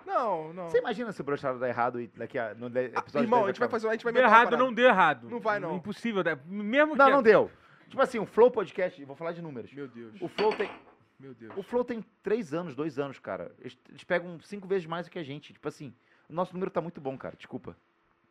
Não, 0.04 0.52
não. 0.52 0.68
Você 0.70 0.78
imagina 0.78 1.12
se 1.12 1.20
o 1.20 1.24
Brochada 1.24 1.58
dar 1.58 1.68
errado 1.68 2.00
e 2.00 2.06
daqui 2.08 2.38
a, 2.38 2.54
no 2.54 2.70
de- 2.70 2.86
episódio 2.86 3.26
Irmão, 3.26 3.40
10 3.40 3.44
a 3.44 3.52
gente 3.52 3.58
vai 3.60 3.68
fazer, 3.68 3.88
a 3.88 3.92
gente 3.92 4.04
vai 4.04 4.12
Deu 4.12 4.22
errado, 4.22 4.56
não 4.56 4.72
deu 4.72 4.86
errado. 4.86 5.28
Não 5.28 5.40
vai, 5.40 5.58
não. 5.58 5.76
Impossível. 5.76 6.22
né? 6.22 6.38
Mesmo 6.46 6.94
Não, 6.94 7.06
que. 7.06 7.12
não 7.12 7.22
deu. 7.22 7.50
Tipo 7.88 8.00
assim, 8.02 8.18
o 8.18 8.26
Flow 8.26 8.50
Podcast, 8.50 9.04
vou 9.04 9.16
falar 9.16 9.32
de 9.32 9.42
números. 9.42 9.72
Meu 9.72 9.88
Deus. 9.88 10.14
O 10.20 10.28
Flow 10.28 10.52
tem, 10.54 10.70
Meu 11.18 11.34
Deus. 11.34 11.56
o 11.56 11.62
Flow 11.62 11.84
tem 11.84 12.04
três 12.22 12.52
anos, 12.52 12.74
dois 12.74 12.98
anos, 12.98 13.18
cara. 13.18 13.50
Eles, 13.58 13.78
eles 13.88 14.04
pegam 14.04 14.38
cinco 14.40 14.68
vezes 14.68 14.86
mais 14.86 15.06
do 15.06 15.10
que 15.10 15.18
a 15.18 15.22
gente. 15.22 15.52
Tipo 15.52 15.66
assim, 15.68 15.94
o 16.28 16.32
nosso 16.32 16.52
número 16.52 16.70
tá 16.70 16.80
muito 16.80 17.00
bom, 17.00 17.16
cara. 17.16 17.34
Desculpa. 17.36 17.76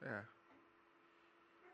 É. 0.02 0.22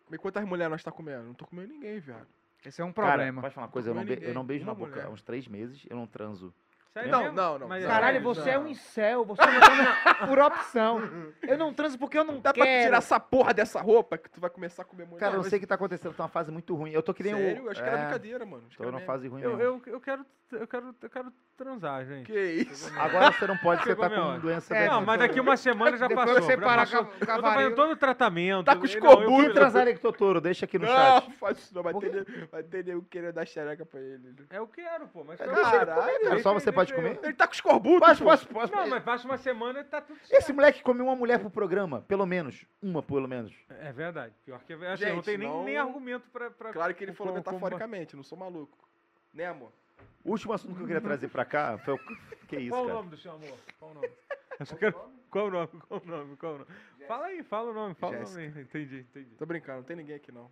Mas 0.10 0.20
quantas 0.20 0.44
mulheres 0.46 0.72
nós 0.72 0.84
tá 0.84 0.92
comendo? 0.92 1.24
Não 1.24 1.34
tô 1.34 1.46
comendo 1.46 1.74
ninguém, 1.74 2.00
viado. 2.00 2.28
Esse 2.66 2.82
é 2.82 2.86
um 2.86 2.94
Cara, 2.94 3.10
problema. 3.14 3.42
pode 3.42 3.54
falar 3.56 3.68
uma 3.68 3.72
coisa? 3.74 3.90
Eu 3.90 3.96
não, 3.96 4.06
be- 4.06 4.20
eu 4.22 4.34
não 4.34 4.46
beijo 4.46 4.66
na 4.66 4.74
boca 4.74 4.92
mulher. 4.92 5.06
há 5.06 5.10
uns 5.10 5.22
três 5.22 5.48
meses, 5.48 5.86
eu 5.90 5.98
não 5.98 6.06
transo. 6.06 6.54
Sério 6.94 7.10
Não, 7.10 7.22
mesmo? 7.22 7.36
não, 7.38 7.60
não. 7.60 7.68
Mas 7.70 7.84
é 7.84 7.88
Caralho, 7.88 8.14
sério, 8.20 8.22
você 8.36 8.50
é 8.50 8.56
não. 8.58 8.64
um 8.64 8.68
incel, 8.68 9.24
você 9.24 9.42
não 9.46 9.60
transa 9.62 10.16
por 10.28 10.40
opção. 10.40 11.02
Eu 11.42 11.58
não 11.58 11.74
transo 11.74 11.98
porque 11.98 12.18
eu 12.18 12.24
não 12.26 12.40
Dá 12.42 12.54
pra 12.54 12.64
tu 12.64 12.68
quero. 12.68 12.84
tirar 12.84 12.98
essa 12.98 13.18
porra 13.20 13.54
dessa 13.54 13.80
roupa 13.80 14.18
que 14.18 14.30
tu 14.30 14.42
vai 14.42 14.50
começar 14.50 14.82
a 14.82 14.86
comer 14.86 15.06
mulher? 15.06 15.20
Cara, 15.22 15.36
eu 15.36 15.38
Mas- 15.40 15.48
sei 15.48 15.58
que 15.60 15.66
tá 15.66 15.76
acontecendo, 15.76 16.14
tá 16.14 16.24
uma 16.24 16.30
fase 16.30 16.52
muito 16.52 16.76
ruim. 16.76 16.92
Eu 16.92 17.02
tô 17.02 17.14
que 17.14 17.24
nem 17.24 17.34
Sério? 17.34 17.64
o. 17.66 17.70
Acho 17.70 17.82
que 17.82 17.88
era 17.88 17.98
é, 17.98 18.02
brincadeira, 18.04 18.46
mano. 18.46 18.64
Acho 18.68 18.78
Tô 18.78 18.84
numa 18.84 18.94
mesmo. 18.94 19.06
fase 19.08 19.28
ruim 19.30 19.42
Eu, 19.42 19.56
mesmo. 19.56 19.64
eu, 19.64 19.94
eu, 19.94 20.02
quero, 20.02 20.26
eu, 20.52 20.68
quero, 20.68 20.96
eu 21.02 21.10
quero 21.10 21.34
transar, 21.56 22.06
gente. 22.06 22.26
Que 22.26 22.40
isso? 22.40 22.92
Agora 23.00 23.32
você 23.32 23.48
não 23.48 23.58
pode, 23.58 23.84
você 23.84 23.96
tá 23.96 24.10
com 24.10 24.16
hora. 24.20 24.40
doença 24.40 24.76
É, 24.76 24.90
Não, 24.90 25.02
mas 25.06 25.20
daqui 25.20 25.40
uma 25.40 25.56
semana 25.56 25.96
já 25.96 26.08
Depois 26.10 26.28
passou. 26.30 26.44
você 26.44 26.58
parar 26.58 26.90
com 26.90 26.98
a- 26.98 27.00
Eu 27.00 27.26
tô 27.38 27.42
fazendo 27.42 27.76
todo 27.76 27.92
o 27.92 27.96
tratamento. 27.96 28.66
Tá 28.66 28.76
com 28.76 28.82
Não, 28.82 28.88
fui- 29.32 29.46
Quem 29.46 29.54
transar 29.54 29.86
com 29.88 29.94
o 29.94 30.00
Totoro? 30.00 30.42
Deixa 30.42 30.66
aqui 30.66 30.78
no 30.78 30.86
Não, 30.88 30.94
chat. 30.94 31.32
faz 31.38 31.58
isso 31.58 31.74
não. 31.74 31.84
Vai 31.84 31.94
ter, 31.94 32.12
nego- 32.12 32.84
nego 32.86 33.02
querendo 33.04 33.34
dar 33.34 33.46
xereca 33.48 33.86
pra 33.86 34.00
ele. 34.02 34.36
Eu 34.52 34.68
quero, 34.68 35.08
pô. 35.08 35.24
Mas 35.24 35.40
Caralho. 35.40 35.86
cara. 36.26 36.40
Só 36.42 36.54
você 36.54 36.70
pode 36.90 36.94
comer? 36.94 37.20
Ele 37.24 37.34
tá 37.34 37.48
com 37.48 37.54
escorbuto, 37.54 38.00
Posso, 38.00 38.24
pô. 38.24 38.30
posso, 38.30 38.48
posso. 38.48 38.74
Não, 38.76 38.88
mas 38.88 39.04
passa 39.04 39.26
uma 39.28 39.38
semana 39.38 39.80
e 39.80 39.84
tá 39.84 40.02
tudo 40.02 40.20
certo. 40.20 40.34
Esse 40.34 40.54
moleque 40.54 40.82
come 40.84 41.02
uma 41.02 41.16
mulher 41.16 41.40
pro 41.40 41.50
programa, 41.50 42.02
pelo 42.08 42.26
menos. 42.26 42.66
Uma, 42.82 43.02
pelo 43.04 43.28
menos. 43.28 43.54
É 43.70 43.92
verdade. 43.92 44.34
Pior 44.46 44.60
que 44.64 44.74
é 44.74 44.76
verdade. 44.76 45.04
Assim, 45.04 45.12
eu 45.12 45.16
não 45.16 45.24
Gente, 45.24 45.26
tenho 45.26 45.38
nem, 45.40 45.48
não- 45.48 45.64
nem 45.64 45.78
argumento 45.78 46.30
pra, 46.30 46.52
pra. 46.52 46.72
Claro 46.74 46.94
que 46.94 47.04
ele 47.04 47.14
falou 47.14 47.34
como- 47.34 47.44
como- 47.44 47.56
metaforicamente, 47.58 48.16
não 48.16 48.24
sou 48.24 48.38
maluco. 48.38 48.78
Né, 49.34 49.46
amor? 49.46 49.72
O 50.24 50.32
último 50.32 50.54
assunto 50.54 50.76
que 50.76 50.82
eu 50.82 50.86
queria 50.88 51.02
trazer 51.02 51.28
pra 51.30 51.46
cá 51.46 51.78
foi 51.80 51.94
o. 51.94 52.00
Que 52.48 52.58
isso, 52.60 52.70
Qual 52.72 52.84
o 52.84 52.88
cara? 52.88 52.98
nome 53.00 53.10
do 53.10 53.18
seu 53.18 53.32
amor? 53.32 53.58
Qual 53.80 53.92
o 53.92 53.94
nome? 53.96 54.10
Quero... 54.80 55.12
Qual 55.30 55.48
o 55.48 55.52
nome? 55.52 55.68
Qual 55.88 56.02
o 56.04 56.06
nome? 56.08 56.36
Qual 56.38 56.54
o 56.54 56.58
nome? 56.60 56.70
Fala 57.08 57.26
aí, 57.28 57.42
fala 57.44 57.72
o 57.72 57.74
nome, 57.74 57.96
fala 57.96 58.18
o 58.18 58.22
nome. 58.24 58.46
Entendi, 58.48 59.00
entendi. 59.00 59.36
Tô 59.38 59.46
brincando, 59.46 59.78
não 59.80 59.84
tem 59.86 59.96
ninguém 59.96 60.16
aqui 60.16 60.32
não. 60.32 60.52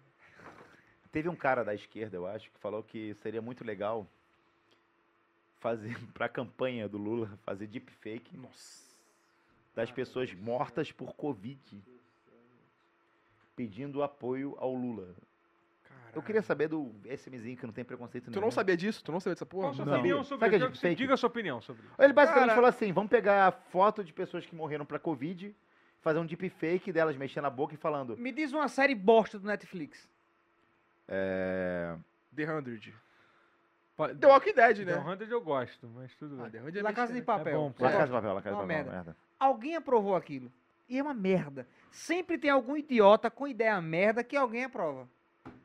Teve 1.11 1.27
um 1.27 1.35
cara 1.35 1.63
da 1.63 1.73
esquerda, 1.73 2.15
eu 2.17 2.25
acho, 2.27 2.51
que 2.51 2.59
falou 2.59 2.81
que 2.83 3.13
seria 3.15 3.41
muito 3.41 3.63
legal 3.65 4.07
fazer 5.59 5.97
pra 6.13 6.27
campanha 6.29 6.87
do 6.87 6.97
Lula, 6.97 7.37
fazer 7.43 7.67
deepfake 7.67 8.35
Nossa. 8.37 8.83
das 9.75 9.91
pessoas 9.91 10.33
mortas 10.33 10.91
por 10.91 11.13
Covid. 11.15 11.59
Pedindo 13.55 14.01
apoio 14.01 14.55
ao 14.57 14.73
Lula. 14.73 15.13
Eu 16.15 16.23
queria 16.23 16.41
saber 16.41 16.67
do 16.69 16.91
SMzinho 17.05 17.55
que 17.57 17.65
não 17.67 17.73
tem 17.73 17.83
preconceito 17.85 18.25
Tu 18.25 18.31
nenhum. 18.31 18.41
não 18.43 18.51
sabia 18.51 18.75
disso? 18.75 19.03
Tu 19.03 19.11
não 19.11 19.19
sabia 19.19 19.35
dessa 19.35 19.45
porra? 19.45 19.65
Qual 19.67 19.71
a 19.73 19.75
sua 19.75 19.85
Não. 19.85 19.93
opinião 19.99 20.23
sobre 20.23 20.45
é 20.45 20.49
isso? 20.49 20.57
Que 20.57 20.63
você 20.65 20.69
deepfake? 20.71 20.95
Diga 20.95 21.13
a 21.13 21.17
sua 21.17 21.27
opinião 21.27 21.61
sobre 21.61 21.83
isso. 21.85 21.93
Ele 21.99 22.13
basicamente 22.13 22.47
Cara- 22.47 22.55
falou 22.55 22.69
assim: 22.69 22.91
vamos 22.91 23.09
pegar 23.11 23.51
foto 23.69 24.03
de 24.03 24.11
pessoas 24.11 24.43
que 24.45 24.55
morreram 24.55 24.85
pra 24.85 24.97
Covid, 24.97 25.53
fazer 26.01 26.17
um 26.17 26.25
deepfake 26.25 26.91
delas 26.91 27.15
mexendo 27.15 27.45
a 27.45 27.49
boca 27.49 27.75
e 27.75 27.77
falando. 27.77 28.17
Me 28.17 28.31
diz 28.31 28.51
uma 28.53 28.67
série 28.69 28.95
bosta 28.95 29.37
do 29.37 29.45
Netflix. 29.45 30.09
É. 31.07 31.95
The 32.35 32.51
Hundred. 32.51 32.93
The 34.07 34.27
Walking 34.27 34.53
Dead, 34.53 34.77
The 34.77 34.85
né? 34.85 35.15
100 35.17 35.29
eu 35.29 35.41
gosto, 35.41 35.87
mas 35.89 36.13
tudo 36.15 36.35
Ah, 36.41 36.49
bem. 36.49 36.61
The 36.61 36.71
100 36.71 36.79
é 36.79 36.83
La 36.83 36.93
Casa 36.93 37.13
de. 37.13 37.21
Papel. 37.21 37.53
É 37.53 37.57
bom. 37.57 37.73
La 37.79 37.89
Você 37.89 37.97
Casa 37.97 38.05
de? 38.07 38.11
Papel, 38.11 38.33
La 38.33 38.41
Casa 38.41 38.55
de 38.55 38.61
Papel, 38.61 38.67
merda. 38.67 38.91
merda. 38.91 39.17
Alguém 39.39 39.75
aprovou 39.75 40.15
aquilo. 40.15 40.51
E 40.87 40.97
é 40.97 41.03
uma 41.03 41.13
merda. 41.13 41.67
Sempre 41.91 42.37
tem 42.37 42.49
algum 42.49 42.75
idiota 42.75 43.29
com 43.29 43.47
ideia 43.47 43.79
merda 43.81 44.23
que 44.23 44.35
alguém 44.35 44.63
aprova. 44.63 45.07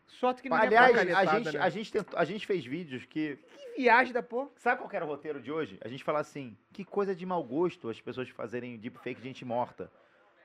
Sorte 0.07 0.43
que 0.43 0.49
ninguém 0.51 0.67
Aliás, 0.67 0.91
aprova. 0.97 1.19
a 1.19 1.25
gente, 1.39 1.53
né? 1.57 1.61
a, 1.63 1.69
gente 1.71 1.93
tentou- 1.93 2.19
a 2.19 2.25
gente 2.25 2.47
fez 2.47 2.65
vídeos 2.65 3.05
que. 3.07 3.37
Que 3.37 3.81
viagem 3.83 4.13
da 4.13 4.23
porra. 4.23 4.49
Sabe 4.57 4.81
qual 4.81 4.91
era 4.93 5.05
o 5.05 5.09
roteiro 5.09 5.41
de 5.41 5.51
hoje? 5.51 5.79
A 5.83 5.89
gente 5.89 6.05
fala 6.05 6.21
assim: 6.21 6.57
que 6.73 6.85
coisa 6.85 7.15
de 7.15 7.25
mau 7.25 7.43
gosto 7.43 7.89
as 7.89 8.01
pessoas 8.01 8.29
fazerem 8.29 8.77
deepfake 8.77 9.21
de 9.21 9.27
gente 9.29 9.45
morta. 9.45 9.91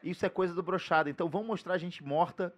Isso 0.01 0.25
é 0.25 0.29
coisa 0.29 0.53
do 0.53 0.63
brochado. 0.63 1.09
Então 1.09 1.27
vamos 1.29 1.47
mostrar 1.47 1.73
a 1.73 1.77
gente 1.77 2.03
morta. 2.03 2.53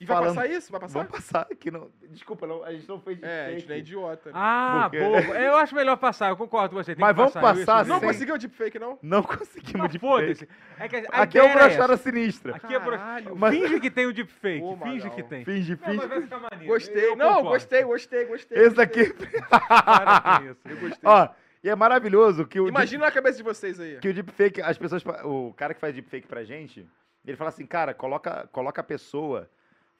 E 0.00 0.04
vai 0.04 0.16
falando- 0.16 0.34
passar 0.34 0.50
isso? 0.50 0.72
Vai 0.72 0.80
passar? 0.80 0.98
Vamos 0.98 1.12
passar 1.12 1.46
aqui. 1.48 1.70
Não... 1.70 1.88
Desculpa, 2.10 2.44
não, 2.44 2.64
a 2.64 2.72
gente 2.72 2.88
não 2.88 2.98
fez 3.00 3.22
É, 3.22 3.46
a 3.46 3.50
gente 3.52 3.68
não 3.68 3.74
é 3.76 3.78
idiota. 3.78 4.30
né? 4.30 4.34
Ah, 4.36 4.88
Por 4.90 4.98
quê? 4.98 5.04
boa. 5.04 5.20
Eu 5.38 5.56
acho 5.56 5.74
melhor 5.76 5.96
passar, 5.96 6.30
eu 6.30 6.36
concordo 6.36 6.70
com 6.74 6.82
você. 6.82 6.94
tem 6.96 7.00
Mas 7.00 7.10
que 7.12 7.16
vamos 7.16 7.32
passar 7.32 7.54
passar, 7.54 7.80
isso, 7.82 7.88
Não 7.88 8.00
sem- 8.00 8.08
conseguiu 8.08 8.34
o 8.34 8.38
deepfake, 8.38 8.78
não? 8.80 8.98
Não 9.00 9.22
conseguimos 9.22 9.84
Ah, 9.84 9.88
deepfake. 9.88 9.98
foda-se. 10.00 10.48
É 10.80 10.88
que 10.88 10.96
a 10.96 11.22
Aqui 11.22 11.38
é 11.38 11.42
o 11.44 11.52
brochada 11.52 11.96
sinistra. 11.96 12.56
Aqui 12.56 12.74
é 12.74 12.78
bro... 12.80 12.90
Caralho. 12.98 13.36
Mas- 13.36 13.54
Finge 13.54 13.78
que 13.80 13.90
tem 13.92 14.06
o 14.06 14.12
deepfake. 14.12 14.60
Pô, 14.60 14.76
finge 14.78 15.10
que 15.10 15.22
tem. 15.22 15.44
Finge, 15.44 15.78
Não, 15.80 15.94
mas 15.94 16.02
finge. 16.10 16.26
vai. 16.26 16.66
Gostei. 16.66 17.06
Eu 17.06 17.16
não, 17.16 17.28
concordo. 17.28 17.48
gostei, 17.50 17.84
gostei, 17.84 18.24
gostei. 18.24 18.58
Esse 18.58 18.74
gostei. 18.74 19.02
aqui. 19.04 19.14
Para 19.48 20.38
com 20.40 20.44
isso. 20.50 20.60
Eu 20.68 20.76
gostei. 20.78 20.98
Ó, 21.08 21.28
e 21.62 21.68
é 21.70 21.76
maravilhoso 21.76 22.44
que 22.44 22.58
o. 22.58 22.66
Imagina 22.66 23.04
na 23.06 23.12
cabeça 23.12 23.36
de 23.36 23.44
vocês 23.44 23.78
aí. 23.78 23.98
que 24.00 24.08
o 24.08 24.14
deepfake, 24.14 24.60
as 24.60 24.76
pessoas, 24.76 25.04
o 25.24 25.54
cara 25.56 25.74
que 25.74 25.80
faz 25.80 25.94
deepfake 25.94 26.26
pra 26.26 26.42
gente, 26.42 26.88
ele 27.24 27.36
fala 27.36 27.50
assim, 27.50 27.64
cara, 27.64 27.94
coloca, 27.94 28.48
coloca 28.50 28.80
a 28.80 28.84
pessoa 28.84 29.48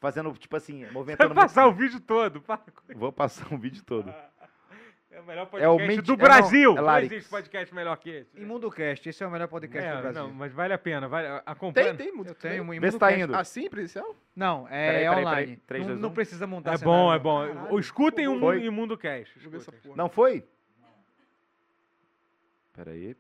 fazendo, 0.03 0.31
tipo 0.35 0.55
assim, 0.57 0.83
Vai 0.85 0.91
movimentando... 0.93 1.35
passar 1.35 1.63
o 1.65 1.69
muito- 1.69 1.81
vídeo 1.81 2.01
todo. 2.01 2.43
Para 2.43 2.59
com 2.59 2.99
Vou 2.99 3.11
passar 3.13 3.47
um 3.55 3.57
vídeo 3.59 3.83
todo. 3.85 4.13
É 5.11 5.21
o 5.21 5.25
melhor 5.27 5.43
É 5.43 5.69
o 5.69 5.77
podcast 5.77 5.89
menti- 5.89 6.03
do 6.07 6.13
é, 6.13 6.17
não, 6.17 6.25
Brasil. 6.25 6.73
é 6.73 6.75
não, 6.75 6.83
Larix. 6.85 7.13
existe 7.13 7.31
podcast 7.31 7.75
melhor 7.75 7.97
que 7.99 8.11
esse. 8.11 8.41
Imundocast, 8.41 9.09
esse 9.09 9.23
é 9.23 9.27
o 9.27 9.31
melhor 9.31 9.47
podcast 9.47 9.89
É, 9.89 9.95
do 9.97 10.01
Brasil. 10.03 10.23
não, 10.23 10.33
mas 10.33 10.53
vale 10.53 10.73
a 10.73 10.79
pena. 10.79 11.07
Vale, 11.07 11.29
Tem, 11.29 11.41
acompanha. 11.47 11.95
tem. 11.95 12.13
muito 12.13 12.29
Eu 12.29 12.35
tenho 12.35 12.63
um 12.65 12.69
Vê 12.81 12.91
se 12.91 12.99
tá 12.99 13.11
Imundocast. 13.13 13.21
indo. 13.23 13.37
Assim, 13.37 13.71
presencial? 13.71 14.17
Não, 14.35 14.67
é 14.69 14.71
Peraí, 14.71 15.05
peraí, 15.05 15.09
online. 15.25 15.47
peraí. 15.47 15.57
Três, 15.67 15.83
não, 15.83 15.89
dois, 15.91 16.01
não 16.01 16.09
um. 16.09 16.13
precisa 16.15 16.47
montar 16.47 16.73
É 16.73 16.77
cenário, 16.79 17.01
bom, 17.01 17.13
é 17.13 17.17
não. 17.17 17.23
bom. 17.23 17.55
Caralho, 17.55 17.79
Escutem 17.79 18.27
o 18.29 18.41
foi. 18.41 18.65
Imundo 18.65 18.97
Cast. 18.99 19.35
Deixa 19.35 19.47
eu 19.47 19.51
ver 19.51 19.57
essa 19.59 19.71
Escutem. 19.71 19.83
porra. 19.93 19.97
Não 20.03 20.09
foi? 20.09 20.45
Peraí. 22.73 23.15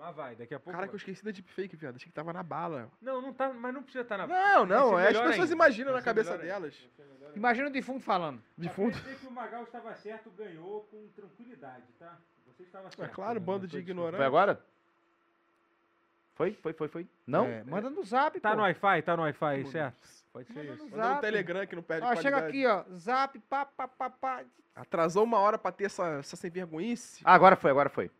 Mas 0.00 0.16
vai, 0.16 0.34
daqui 0.34 0.54
a 0.54 0.58
pouco. 0.58 0.70
Caraca, 0.72 0.86
eu 0.88 0.92
vai. 0.92 0.96
esqueci 0.96 1.22
da 1.22 1.30
deepfake, 1.30 1.76
viado. 1.76 1.96
Achei 1.96 2.08
que 2.08 2.14
tava 2.14 2.32
na 2.32 2.42
bala. 2.42 2.90
Não, 3.02 3.20
não 3.20 3.34
tá, 3.34 3.52
mas 3.52 3.74
não 3.74 3.82
precisa 3.82 4.02
estar 4.02 4.16
na. 4.16 4.26
Não, 4.26 4.64
não. 4.64 4.92
Vai 4.92 5.04
É, 5.04 5.08
as 5.08 5.16
pessoas 5.18 5.38
ainda. 5.40 5.52
imaginam 5.52 5.92
Vai 5.92 6.00
na 6.00 6.04
cabeça 6.04 6.30
melhor 6.38 6.42
ainda. 6.54 6.54
delas. 6.70 6.88
Imagina 7.36 7.68
o 7.68 7.70
defunto 7.70 8.00
falando. 8.00 8.42
Defunto. 8.56 8.96
Você 8.98 9.14
que 9.14 9.26
o 9.26 9.30
Magal 9.30 9.62
estava 9.64 9.94
certo, 9.94 10.30
ganhou 10.30 10.84
com 10.90 11.06
tranquilidade, 11.14 11.84
tá? 11.98 12.16
Você 12.46 12.62
estava 12.62 12.90
certo. 12.90 13.04
É 13.10 13.14
claro, 13.14 13.38
bando 13.38 13.60
Não 13.60 13.68
de 13.68 13.76
ignorantes. 13.78 14.16
Foi 14.16 14.26
agora? 14.26 14.60
Foi? 16.34 16.54
Foi, 16.54 16.72
foi, 16.72 16.88
foi. 16.88 17.06
Não? 17.26 17.44
É, 17.44 17.62
manda 17.64 17.90
no 17.90 18.02
zap, 18.02 18.40
Tá 18.40 18.50
pô. 18.50 18.56
no 18.56 18.62
Wi-Fi, 18.62 19.02
tá 19.02 19.16
no 19.16 19.22
Wi-Fi, 19.24 19.66
certo? 19.66 20.08
Pode 20.32 20.46
ser 20.48 20.54
Manda 20.60 20.72
isso. 20.72 20.84
no 20.84 20.90
Manda 20.90 20.96
no 20.96 21.08
zap. 21.10 21.20
Telegram 21.20 21.66
que 21.66 21.76
não 21.76 21.82
perde 21.82 22.06
Ó, 22.06 22.16
chega 22.16 22.38
qualidade. 22.40 22.48
aqui, 22.48 22.66
ó. 22.66 22.96
Zap, 22.96 23.38
pá, 23.40 23.66
pá, 23.66 23.86
pá, 23.88 24.08
pá. 24.10 24.44
Atrasou 24.74 25.24
uma 25.24 25.38
hora 25.38 25.58
pra 25.58 25.70
ter 25.70 25.84
essa, 25.84 26.06
essa 26.20 26.36
sem 26.36 26.50
vergonhice. 26.50 27.20
Ah, 27.24 27.34
agora 27.34 27.56
foi, 27.56 27.70
agora 27.70 27.90
foi. 27.90 28.10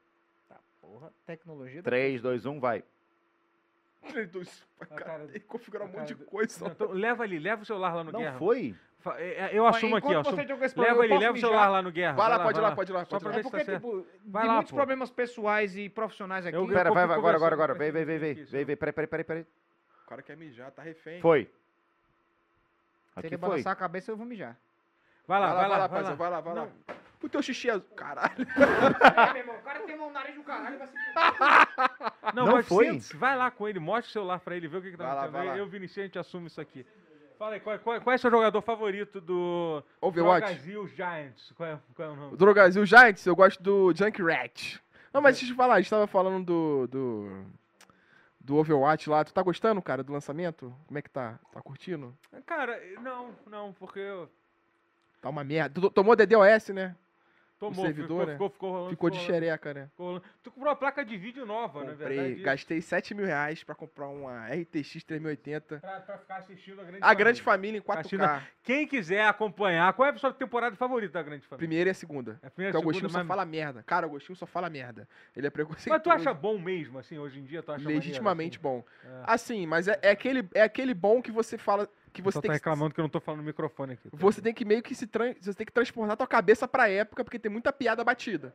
Porra, 0.91 1.13
tecnologia. 1.25 1.83
3, 1.85 2.21
2, 2.21 2.47
1, 2.47 2.59
vai. 2.59 2.83
Dois- 4.33 4.67
A 4.81 4.87
Cara, 4.87 5.05
cara- 5.05 5.27
tem 5.29 5.41
que 5.41 5.47
configurar 5.47 5.87
um 5.87 5.93
monte 5.93 6.09
de 6.09 6.25
coisa. 6.25 6.65
Não, 6.65 6.73
então, 6.73 6.91
leva 6.91 7.23
ali, 7.23 7.39
leva 7.39 7.63
o 7.63 7.67
celular 7.67 7.95
lá 7.95 8.03
no 8.03 8.11
Não 8.11 8.19
Guerra. 8.21 8.39
foi? 8.39 8.75
Fa- 8.99 9.21
é, 9.21 9.29
é, 9.35 9.51
Eu 9.53 9.67
assumo 9.67 9.95
aqui, 9.97 10.13
ó. 10.15 10.21
Assumo- 10.21 10.37
Leva 10.77 11.05
ele, 11.05 11.19
leva 11.19 11.37
o 11.37 11.41
celular 11.41 11.69
lá 11.69 11.81
no 11.83 11.93
Guerra. 11.93 12.15
Vai 12.17 12.29
lá, 12.29 12.41
pode 12.41 12.59
ir 12.59 12.63
lá, 12.63 12.75
pode 12.75 12.91
ir 12.91 12.95
lá, 12.95 13.05
Só 13.05 13.19
pra 13.21 13.31
ir 13.31 13.33
É 13.33 13.37
ver 13.37 13.43
se 13.45 13.45
tá 13.45 13.51
porque, 13.51 13.65
certo. 13.65 13.81
tipo, 13.87 14.07
Vai 14.25 14.43
de 14.43 14.49
lá, 14.49 14.55
muitos 14.55 14.73
problemas 14.73 15.11
pessoais 15.11 15.77
e 15.77 15.89
profissionais 15.89 16.45
aqui. 16.45 16.57
Pera, 16.67 16.91
vai, 16.93 17.05
agora, 17.05 17.37
agora, 17.37 17.55
agora. 17.55 17.75
Vem, 17.75 17.93
vem, 17.93 18.05
vem, 18.05 18.19
vem. 18.19 18.35
Vem, 18.35 18.65
vem, 18.65 18.77
peraí, 18.77 18.93
peraí, 18.93 19.25
peraí. 19.25 19.47
O 20.05 20.09
cara 20.09 20.23
quer 20.23 20.37
mijar, 20.37 20.71
tá 20.73 20.83
refém. 20.83 21.21
Foi. 21.21 21.45
Se 23.21 23.27
ele 23.27 23.29
foi. 23.29 23.37
balançar 23.39 23.73
a 23.73 23.77
cabeça, 23.77 24.11
eu 24.11 24.17
vou 24.17 24.27
mijar. 24.27 24.57
Vai 25.27 25.39
lá, 25.41 25.55
vai 25.55 25.69
lá, 25.69 25.79
vai 25.79 25.89
parça, 25.89 26.11
lá. 26.11 26.17
vai 26.17 26.31
lá, 26.31 26.41
vai 26.41 26.55
lá. 26.55 26.69
O 27.23 27.29
teu 27.29 27.43
xixi 27.43 27.69
é 27.69 27.73
azul. 27.73 27.87
Caralho. 27.97 28.47
É, 28.57 29.33
meu 29.33 29.37
irmão, 29.43 29.57
o 29.57 29.63
cara 29.63 29.81
tem 29.81 29.99
um 30.01 30.11
nariz 30.11 30.35
do 30.35 30.43
caralho, 30.43 30.79
vai 30.79 30.87
se 30.87 30.95
Não, 32.35 32.47
Não 32.47 32.53
mas 32.55 32.67
foi? 32.67 32.99
vai 33.15 33.37
lá 33.37 33.51
com 33.51 33.69
ele, 33.69 33.79
mostra 33.79 34.09
o 34.09 34.13
celular 34.13 34.41
pra 34.41 34.57
ele, 34.57 34.69
vê 34.69 34.77
o 34.79 34.83
que, 34.83 34.91
que 34.93 34.97
tá 34.97 35.05
Vai 35.05 35.15
lá, 35.15 35.23
acontecendo. 35.25 35.49
lá. 35.49 35.59
Eu, 35.59 35.67
Vinicius, 35.69 35.99
a 35.99 36.07
gente 36.07 36.19
assume 36.19 36.47
isso 36.47 36.61
aqui. 36.61 36.87
Fala 37.39 37.55
aí, 37.55 37.61
qual, 37.61 37.79
qual- 37.79 38.01
qual 38.01 38.13
é 38.13 38.17
o 38.17 38.19
seu 38.19 38.31
jogador 38.31 38.61
favorito 38.63 39.21
do 39.21 39.83
Overwatch. 40.01 40.47
Brasil 40.47 40.87
Giants? 40.89 41.53
Qual 41.57 41.69
é, 41.69 41.79
qual 41.95 42.09
é 42.09 42.13
o 42.13 42.17
nome? 42.17 42.35
O 42.35 42.37
Drogazil 42.37 42.85
Giants, 42.87 43.25
eu 43.27 43.35
gosto 43.37 43.63
do 43.63 43.93
Junkrat. 43.95 44.79
Não, 45.13 45.21
mas 45.21 45.37
deixa 45.37 45.47
eu 45.51 45.55
te 45.55 45.57
falar, 45.57 45.75
a 45.75 45.81
gente 45.81 45.91
tava 45.91 46.07
falando 46.07 46.45
do, 46.45 46.87
do. 46.87 47.45
Do 48.43 48.57
Overwatch 48.57 49.09
lá. 49.11 49.25
Tu 49.25 49.33
tá 49.35 49.43
gostando, 49.43 49.81
cara, 49.83 50.03
do 50.03 50.13
lançamento? 50.13 50.75
Como 50.87 50.99
é 50.99 51.03
que 51.03 51.11
tá? 51.11 51.39
Tá 51.53 51.61
curtindo? 51.63 52.17
Cara, 52.47 52.81
não, 53.01 53.31
não, 53.47 53.73
porque 53.75 54.01
eu- 54.01 54.29
Tá 55.21 55.29
uma 55.29 55.45
merda. 55.45 55.81
Tu 55.81 55.91
tomou 55.91 56.17
DDoS, 56.17 56.69
né? 56.71 56.95
Tomou, 57.61 57.85
servidor, 57.85 58.09
ficou, 58.09 58.27
né? 58.27 58.33
ficou, 58.33 58.51
ficou 58.51 58.71
rolando. 58.73 58.91
Ficou 58.91 59.11
de 59.11 59.19
rolando, 59.19 59.35
xereca, 59.35 59.75
né? 59.75 59.87
ficou 59.91 60.07
rolando. 60.07 60.25
Tu 60.43 60.51
comprou 60.51 60.71
uma 60.71 60.77
placa 60.77 61.05
de 61.05 61.17
vídeo 61.17 61.45
nova, 61.45 61.85
na 61.85 61.91
Comprei, 61.93 62.17
verdade. 62.19 62.43
gastei 62.43 62.81
7 62.81 63.15
mil 63.15 63.27
reais 63.27 63.63
pra 63.63 63.75
comprar 63.75 64.09
uma 64.09 64.49
RTX 64.49 65.05
3080. 65.05 65.79
Pra, 65.79 66.01
pra 66.01 66.19
ficar 66.19 66.37
assistindo 66.39 66.81
a 66.81 66.85
Grande 66.85 66.99
A 67.03 67.15
Grande 67.15 67.43
Família 67.43 67.79
em 67.79 67.83
4K. 67.83 67.99
Assistindo- 68.01 68.43
Quem 68.63 68.87
quiser 68.87 69.25
acompanhar, 69.27 69.93
qual 69.93 70.09
é 70.09 70.13
a 70.13 70.17
sua 70.19 70.33
temporada 70.33 70.75
favorita 70.75 71.13
da 71.13 71.23
Grande 71.23 71.47
Família? 71.47 71.59
Primeira 71.69 71.91
e 71.91 71.93
a 71.93 71.95
segunda. 71.95 72.39
É 72.43 72.47
a 72.47 72.51
primeira, 72.51 72.73
Porque 72.73 72.89
o 72.89 72.93
segunda, 72.93 73.07
Agostinho 73.07 73.11
só 73.11 73.19
mas- 73.19 73.29
fala 73.29 73.45
merda. 73.45 73.83
Cara, 73.87 74.07
o 74.07 74.11
Agostinho 74.11 74.37
só 74.37 74.47
fala 74.47 74.71
merda. 74.71 75.07
Ele 75.37 75.47
é 75.47 75.51
preconceituoso. 75.51 75.91
Mas 75.91 76.03
tu 76.03 76.11
acha 76.11 76.33
bom 76.35 76.59
mesmo, 76.59 76.99
assim, 76.99 77.19
hoje 77.19 77.39
em 77.41 77.45
dia? 77.45 77.63
Tu 77.63 77.71
acha 77.73 77.83
maneiro, 77.85 78.01
Legitimamente 78.03 78.57
assim? 78.57 78.63
bom. 78.63 78.85
É. 79.05 79.23
Assim, 79.25 79.67
mas 79.67 79.87
é, 79.87 79.99
é 80.03 80.11
aquele, 80.11 80.49
é 80.55 80.63
aquele 80.63 80.95
bom 80.95 81.21
que 81.21 81.31
você 81.31 81.59
fala. 81.59 81.89
Que 82.13 82.23
Você 82.23 82.39
tá 82.39 82.43
tem 82.43 82.51
que. 82.51 82.57
reclamando 82.57 82.95
que 82.95 83.01
eu 83.01 83.03
não 83.05 83.09
tô 83.09 83.21
falando 83.21 83.41
no 83.41 83.47
microfone 83.47 83.93
aqui. 83.95 84.11
tá? 84.11 84.17
Você 84.19 84.41
tem 84.43 84.53
que 84.53 84.65
meio 84.65 84.83
que 84.83 84.95
se 84.95 85.07
tran- 85.07 85.35
você 85.41 85.55
tem 85.55 85.67
que 85.67 85.73
transportar 85.73 86.17
tua 86.17 86.27
cabeça 86.27 86.67
pra 86.67 86.89
época, 86.89 87.23
porque 87.25 87.39
tem 87.39 87.51
muita 87.51 87.73
piada 87.73 88.03
batida. 88.05 88.55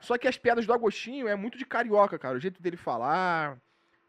Só 0.00 0.18
que 0.18 0.28
as 0.28 0.36
piadas 0.36 0.66
do 0.66 0.72
Agostinho 0.72 1.26
é 1.28 1.34
muito 1.34 1.56
de 1.56 1.64
carioca, 1.64 2.18
cara. 2.18 2.36
O 2.36 2.40
jeito 2.40 2.60
dele 2.60 2.76
falar, 2.76 3.56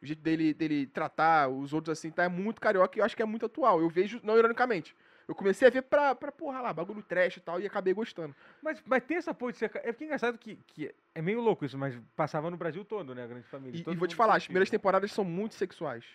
o 0.02 0.06
jeito 0.06 0.22
dele, 0.22 0.54
dele 0.54 0.86
tratar 0.88 1.48
os 1.50 1.72
outros 1.74 1.98
assim, 1.98 2.12
tá? 2.12 2.24
É 2.24 2.28
muito 2.28 2.60
carioca 2.60 2.98
e 2.98 3.02
eu 3.02 3.06
acho 3.06 3.16
que 3.16 3.22
é 3.22 3.26
muito 3.26 3.46
atual. 3.46 3.80
Eu 3.80 3.90
vejo, 3.90 4.20
não 4.24 4.38
ironicamente. 4.38 4.96
Eu 5.28 5.36
comecei 5.36 5.68
a 5.68 5.72
ver 5.72 5.82
pra, 5.82 6.16
pra 6.16 6.32
porra 6.32 6.62
lá, 6.62 6.72
bagulho 6.74 7.04
trash 7.04 7.36
e 7.38 7.40
tal, 7.42 7.60
e 7.60 7.66
acabei 7.66 7.94
gostando. 7.94 8.34
Mas, 8.62 8.82
mas 8.86 9.04
tem 9.04 9.18
essa 9.18 9.34
porra 9.34 9.52
de 9.52 9.58
ser. 9.58 9.66
É 9.76 9.92
porque 9.92 10.06
é 10.06 10.08
engraçado 10.08 10.38
que, 10.38 10.56
que 10.68 10.94
é 11.14 11.22
meio 11.22 11.42
louco 11.42 11.66
isso, 11.66 11.78
mas 11.78 11.98
passava 12.16 12.50
no 12.50 12.56
Brasil 12.58 12.86
todo, 12.86 13.14
né? 13.14 13.24
A 13.24 13.28
Grande 13.28 13.46
Família. 13.48 13.78
E, 13.86 13.92
e 13.92 13.96
vou 13.96 14.08
te 14.08 14.16
falar, 14.16 14.36
as 14.38 14.46
primeiras 14.46 14.70
temporadas 14.70 15.12
são 15.12 15.26
muito 15.26 15.56
sexuais. 15.56 16.06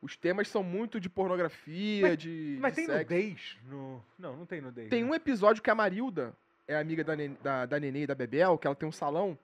Os 0.00 0.16
temas 0.16 0.48
são 0.48 0.62
muito 0.62 1.00
de 1.00 1.08
pornografia, 1.10 2.16
de. 2.16 2.56
Mas 2.60 2.72
de 2.72 2.76
tem 2.76 2.86
sexo. 2.86 3.02
nudez 3.02 3.58
no. 3.64 4.04
Não, 4.18 4.36
não 4.36 4.46
tem 4.46 4.60
nudez. 4.60 4.88
Tem 4.88 5.02
né? 5.02 5.10
um 5.10 5.14
episódio 5.14 5.62
que 5.62 5.70
a 5.70 5.74
Marilda 5.74 6.36
é 6.68 6.76
amiga 6.76 7.02
da, 7.02 7.16
Nen- 7.16 7.36
da, 7.42 7.66
da 7.66 7.80
Nenê 7.80 8.02
e 8.02 8.06
da 8.06 8.14
Bebel, 8.14 8.56
que 8.58 8.66
ela 8.66 8.76
tem 8.76 8.88
um 8.88 8.92
salão, 8.92 9.36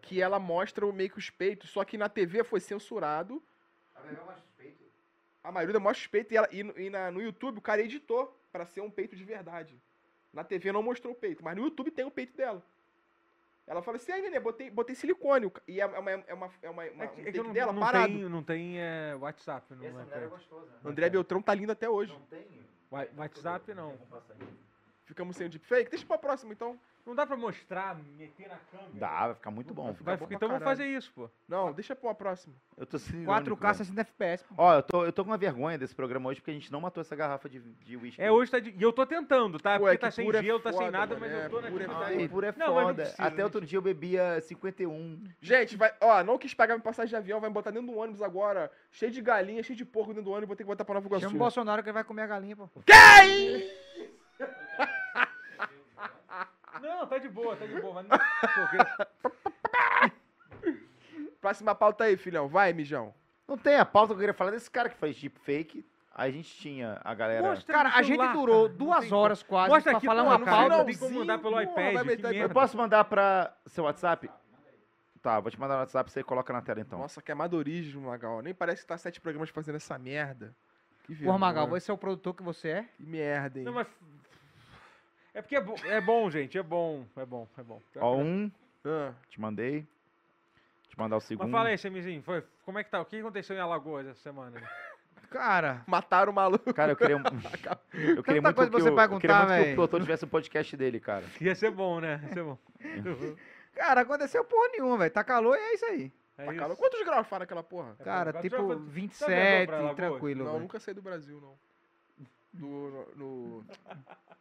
que 0.00 0.20
ela 0.20 0.38
mostra 0.38 0.86
o- 0.86 0.92
meio 0.92 1.10
que 1.10 1.18
os 1.18 1.30
peitos, 1.30 1.70
só 1.70 1.84
que 1.84 1.98
na 1.98 2.08
TV 2.08 2.44
foi 2.44 2.60
censurado. 2.60 3.42
A 5.42 5.50
Marilda 5.50 5.80
mostra 5.80 6.00
os 6.02 6.06
peitos 6.06 6.30
e, 6.32 6.36
ela, 6.36 6.48
e, 6.52 6.62
no- 6.62 6.78
e 6.78 6.88
na- 6.88 7.10
no 7.10 7.20
YouTube 7.20 7.58
o 7.58 7.62
cara 7.62 7.82
editou 7.82 8.38
pra 8.52 8.64
ser 8.64 8.80
um 8.80 8.90
peito 8.90 9.16
de 9.16 9.24
verdade. 9.24 9.76
Na 10.32 10.44
TV 10.44 10.70
não 10.72 10.82
mostrou 10.82 11.12
o 11.12 11.16
peito, 11.16 11.42
mas 11.42 11.56
no 11.56 11.64
YouTube 11.64 11.90
tem 11.90 12.04
o 12.04 12.10
peito 12.10 12.36
dela. 12.36 12.64
Ela 13.66 13.80
fala 13.82 13.96
assim, 13.96 14.10
ai, 14.12 14.20
Nenê, 14.20 14.40
botei, 14.40 14.70
botei 14.70 14.94
silicone. 14.94 15.50
E 15.68 15.80
é 15.80 15.86
uma, 15.86 15.96
é 15.96 16.00
uma, 16.00 16.24
é 16.28 16.34
uma, 16.34 16.50
uma- 16.70 16.84
É 16.84 16.90
um 16.90 16.96
que, 16.96 17.02
é 17.02 17.06
take 17.24 17.32
que 17.32 17.38
eu 17.40 17.44
não, 17.44 17.52
dela 17.52 17.72
não 17.72 17.80
parado. 17.80 18.12
tem, 18.12 18.28
não 18.28 18.42
tem 18.42 18.80
é, 18.80 19.14
WhatsApp. 19.20 19.72
Não 19.74 19.84
é, 20.00 20.04
cara. 20.06 20.30
André 20.84 21.08
Beltrão 21.10 21.40
tá 21.40 21.54
lindo 21.54 21.70
até 21.72 21.88
hoje. 21.88 22.12
Wa- 22.90 23.06
WhatsApp 23.16 23.72
não. 23.74 23.96
Ficamos 25.12 25.36
sem 25.36 25.46
o 25.46 25.50
deepfake. 25.50 25.90
Deixa 25.90 26.06
pra 26.06 26.16
próximo, 26.16 26.54
então. 26.54 26.78
Não 27.04 27.16
dá 27.16 27.26
pra 27.26 27.36
mostrar, 27.36 27.96
meter 28.16 28.48
na 28.48 28.56
câmera. 28.70 28.90
Dá, 28.94 29.26
vai 29.26 29.34
ficar 29.34 29.50
muito 29.50 29.74
bom. 29.74 29.92
Vai 30.00 30.16
bom 30.16 30.26
então 30.30 30.48
vamos 30.48 30.62
fazer 30.62 30.86
isso, 30.86 31.12
pô. 31.12 31.28
Não, 31.48 31.72
deixa 31.72 31.96
pra 31.96 32.14
próximo. 32.14 32.54
Eu 32.76 32.86
tô 32.86 32.96
sendo 32.96 33.24
4K, 33.24 33.42
irônico, 33.42 33.56
velho. 33.56 33.74
60 33.74 34.00
FPS. 34.00 34.44
pô. 34.44 34.54
Ó, 34.56 34.74
eu 34.74 34.82
tô, 34.82 35.04
eu 35.04 35.12
tô 35.12 35.24
com 35.24 35.30
uma 35.30 35.36
vergonha 35.36 35.76
desse 35.76 35.94
programa 35.96 36.30
hoje 36.30 36.40
porque 36.40 36.52
a 36.52 36.54
gente 36.54 36.70
não 36.70 36.80
matou 36.80 37.00
essa 37.00 37.16
garrafa 37.16 37.48
de, 37.48 37.60
de 37.60 37.96
whisky. 37.96 38.22
É, 38.22 38.30
hoje 38.30 38.52
tá 38.52 38.60
de... 38.60 38.70
E 38.70 38.80
eu 38.80 38.92
tô 38.92 39.04
tentando, 39.04 39.58
tá? 39.58 39.80
Pô, 39.80 39.86
porque 39.86 39.96
é 39.96 39.98
tá 39.98 40.10
sem 40.12 40.28
é 40.30 40.42
gelo, 40.42 40.60
tá 40.60 40.72
sem 40.72 40.90
nada, 40.92 41.18
mano, 41.18 41.26
mas 41.26 41.42
é, 41.42 41.46
eu 41.46 41.50
tô 41.50 41.60
na 41.60 41.68
pura 41.68 41.84
é 41.84 41.88
Ai, 41.90 42.28
foda. 42.28 42.46
é 42.46 42.54
Não, 42.56 42.94
precisa, 42.94 43.22
Até 43.22 43.44
outro 43.44 43.66
dia 43.66 43.78
eu 43.78 43.82
bebia 43.82 44.40
51. 44.40 45.24
Gente, 45.40 45.76
vai, 45.76 45.92
ó, 46.00 46.22
não 46.22 46.38
quis 46.38 46.54
pagar 46.54 46.74
minha 46.74 46.84
passagem 46.84 47.10
de 47.10 47.16
avião, 47.16 47.40
vai 47.40 47.50
me 47.50 47.54
botar 47.54 47.72
dentro 47.72 47.88
do 47.88 47.98
ônibus 47.98 48.22
agora, 48.22 48.70
cheio 48.92 49.10
de 49.10 49.20
galinha, 49.20 49.62
cheio 49.64 49.76
de 49.76 49.84
porco 49.84 50.10
dentro 50.10 50.22
do 50.22 50.30
ônibus, 50.30 50.48
vou 50.48 50.56
ter 50.56 50.62
que 50.62 50.68
botar 50.68 50.84
pra 50.84 50.94
Nova 50.94 51.06
Iguaçu. 51.08 51.24
Chama 51.24 51.34
o 51.34 51.38
Bolsonaro 51.38 51.82
que 51.82 51.88
ele 51.88 51.94
vai 51.94 52.04
comer 52.04 52.22
a 52.22 52.26
galinha, 52.28 52.56
pô. 52.56 52.68
Não, 56.82 57.06
tá 57.06 57.18
de 57.18 57.28
boa, 57.28 57.56
tá 57.56 57.64
de 57.66 57.80
boa. 57.80 58.02
Mas... 58.02 58.06
não- 58.08 58.18
que- 58.68 60.22
Próxima 61.40 61.74
pauta 61.74 62.04
aí, 62.04 62.16
filhão. 62.16 62.48
Vai, 62.48 62.72
mijão. 62.72 63.12
Não 63.48 63.56
tem 63.58 63.76
a 63.76 63.84
pauta 63.84 64.08
que 64.08 64.12
eu 64.14 64.18
queria 64.18 64.34
falar 64.34 64.50
desse 64.52 64.70
cara 64.70 64.88
que 64.88 64.96
faz 64.96 65.16
deepfake. 65.16 65.84
a 66.14 66.30
gente 66.30 66.54
tinha 66.54 67.00
a 67.02 67.14
galera. 67.14 67.42
Mostra 67.42 67.74
Cara, 67.74 67.88
a 67.90 68.02
gente 68.02 68.16
celular, 68.16 68.32
durou 68.32 68.62
cara, 68.62 68.68
não 68.68 68.76
duas 68.78 69.00
tem 69.04 69.12
horas 69.14 69.42
quase 69.42 69.70
Mostra 69.72 69.90
pra 69.92 69.98
aqui, 69.98 70.06
falar 70.06 70.22
uma 70.22 70.38
pauta. 70.38 70.62
final 70.62 70.84
tem 70.84 70.96
como 70.98 71.18
mandar 71.18 71.38
pelo 71.38 71.52
Porra, 71.66 72.02
iPad. 72.02 72.34
Eu 72.36 72.50
posso 72.50 72.76
mandar 72.76 73.04
pra 73.04 73.52
seu 73.66 73.84
WhatsApp? 73.84 74.30
Tá, 75.20 75.38
vou 75.40 75.50
te 75.50 75.58
mandar 75.58 75.74
no 75.74 75.80
WhatsApp, 75.80 76.10
você 76.10 76.22
coloca 76.22 76.52
na 76.52 76.60
tela 76.60 76.80
então. 76.80 76.98
Nossa, 76.98 77.22
que 77.22 77.30
amadorismo, 77.32 78.02
Magal. 78.08 78.42
Nem 78.42 78.52
parece 78.52 78.82
que 78.82 78.88
tá 78.88 78.96
sete 78.98 79.20
programas 79.20 79.50
fazendo 79.50 79.76
essa 79.76 79.96
merda. 79.98 80.54
Que 81.04 81.14
Porra, 81.16 81.38
Magal, 81.38 81.76
esse 81.76 81.90
é 81.90 81.94
o 81.94 81.98
produtor 81.98 82.34
que 82.34 82.42
você 82.42 82.68
é? 82.68 82.82
Que 82.96 83.04
merda, 83.04 83.58
hein? 83.58 83.64
Não, 83.64 83.72
mas... 83.72 83.86
É 85.34 85.40
porque 85.42 85.56
é, 85.56 85.60
bo- 85.60 85.74
é 85.86 86.00
bom, 86.00 86.30
gente. 86.30 86.58
É 86.58 86.62
bom. 86.62 87.06
É 87.16 87.24
bom, 87.24 87.48
é 87.56 87.62
bom. 87.62 87.80
Ó, 87.96 88.16
um, 88.18 88.50
Ah, 88.84 89.12
te 89.28 89.40
mandei. 89.40 89.86
Te 90.88 90.98
mandar 90.98 91.16
o 91.16 91.20
segundo. 91.20 91.44
Mas 91.48 91.52
fala 91.58 91.68
aí, 91.70 91.78
Semizinho, 91.78 92.22
foi, 92.22 92.44
como 92.64 92.78
é 92.78 92.84
que 92.84 92.90
tá? 92.90 93.00
O 93.00 93.04
que 93.06 93.18
aconteceu 93.18 93.56
em 93.56 93.60
Alagoas 93.60 94.06
essa 94.06 94.20
semana? 94.20 94.60
Cara, 95.30 95.82
mataram 95.86 96.30
o 96.30 96.34
maluco. 96.34 96.74
Cara, 96.74 96.92
eu 96.92 96.96
queria. 96.96 97.16
um- 97.16 97.22
eu 98.18 98.22
queria 98.22 98.42
muito 98.42 98.54
coisa 98.54 98.70
que 98.70 98.76
pra 98.76 98.80
você 98.84 98.90
o- 98.90 98.92
eu 98.92 98.96
perguntar, 98.96 99.20
queria 99.20 99.36
muito 99.38 99.48
que 99.58 99.64
véi. 99.64 99.72
o 99.72 99.76
Doutor 99.76 100.00
tivesse 100.02 100.24
o 100.24 100.28
podcast 100.28 100.76
dele, 100.76 101.00
cara. 101.00 101.24
Ia 101.40 101.54
ser 101.54 101.70
bom, 101.70 101.98
né? 102.00 102.20
Ia 102.24 102.32
ser 102.34 102.44
bom. 102.44 102.58
cara, 103.72 104.02
aconteceu 104.02 104.44
porra 104.44 104.68
nenhuma, 104.72 104.98
velho. 104.98 105.10
Tá 105.10 105.24
calor 105.24 105.56
e 105.56 105.60
é 105.60 105.74
isso 105.74 105.84
aí. 105.86 106.12
É 106.36 106.44
Tá 106.44 106.52
isso. 106.52 106.60
calor. 106.60 106.76
Quantos 106.76 107.02
graus 107.02 107.26
faz 107.26 107.40
naquela 107.40 107.62
porra? 107.62 107.94
Cara, 108.04 108.32
tipo 108.34 108.42
você 108.42 108.50
já 108.50 108.66
foi- 108.66 108.76
já 108.76 108.82
27, 108.90 109.28
viajou 109.30 109.66
pra 109.66 109.76
Alagoas? 109.78 109.96
tranquilo, 109.96 110.44
Não, 110.44 110.50
velho. 110.52 110.62
nunca 110.62 110.78
saí 110.80 110.92
do 110.94 111.00
Brasil, 111.02 111.40
não. 111.40 111.54
Do. 112.52 112.66
No. 112.66 113.06
no- 113.16 113.64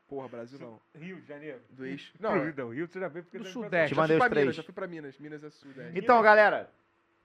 Porra, 0.07 0.27
Brasil 0.27 0.59
não. 0.59 0.79
Rio 0.99 1.21
de 1.21 1.27
Janeiro. 1.27 1.59
Do 1.69 1.85
eixo. 1.85 2.11
Não, 2.19 2.33
Rio, 2.33 2.53
não, 2.57 2.69
Rio 2.73 2.85
você 2.87 2.99
já 2.99 3.07
veio 3.07 3.23
porque 3.23 3.37
Do 3.37 3.45
Sudeste. 3.45 3.95
Te 3.95 3.95
já 3.95 4.05
fui 4.07 4.17
pra 4.17 4.29
Minas, 4.29 4.55
já 4.55 4.63
fui 4.63 4.73
pra 4.73 4.87
Minas. 4.87 5.17
Minas 5.19 5.43
é 5.43 5.49
Sudeste. 5.49 5.97
Então, 5.97 6.21
galera, 6.21 6.69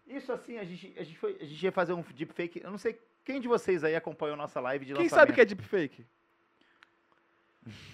isso 0.06 0.32
assim, 0.32 0.56
a 0.58 0.64
gente, 0.64 0.94
a 0.96 1.02
gente, 1.02 1.18
foi, 1.18 1.36
a 1.40 1.44
gente 1.44 1.60
ia 1.64 1.72
fazer 1.72 1.92
um 1.94 2.02
deepfake. 2.02 2.60
Eu 2.62 2.70
não 2.70 2.78
sei 2.78 2.96
quem 3.24 3.40
de 3.40 3.48
vocês 3.48 3.82
aí 3.82 3.96
acompanhou 3.96 4.36
nossa 4.36 4.60
live 4.60 4.84
de 4.84 4.92
Quem 4.92 5.02
lançamento. 5.02 5.20
sabe 5.20 5.32
que 5.32 5.40
é 5.40 5.44
deepfake? 5.44 6.06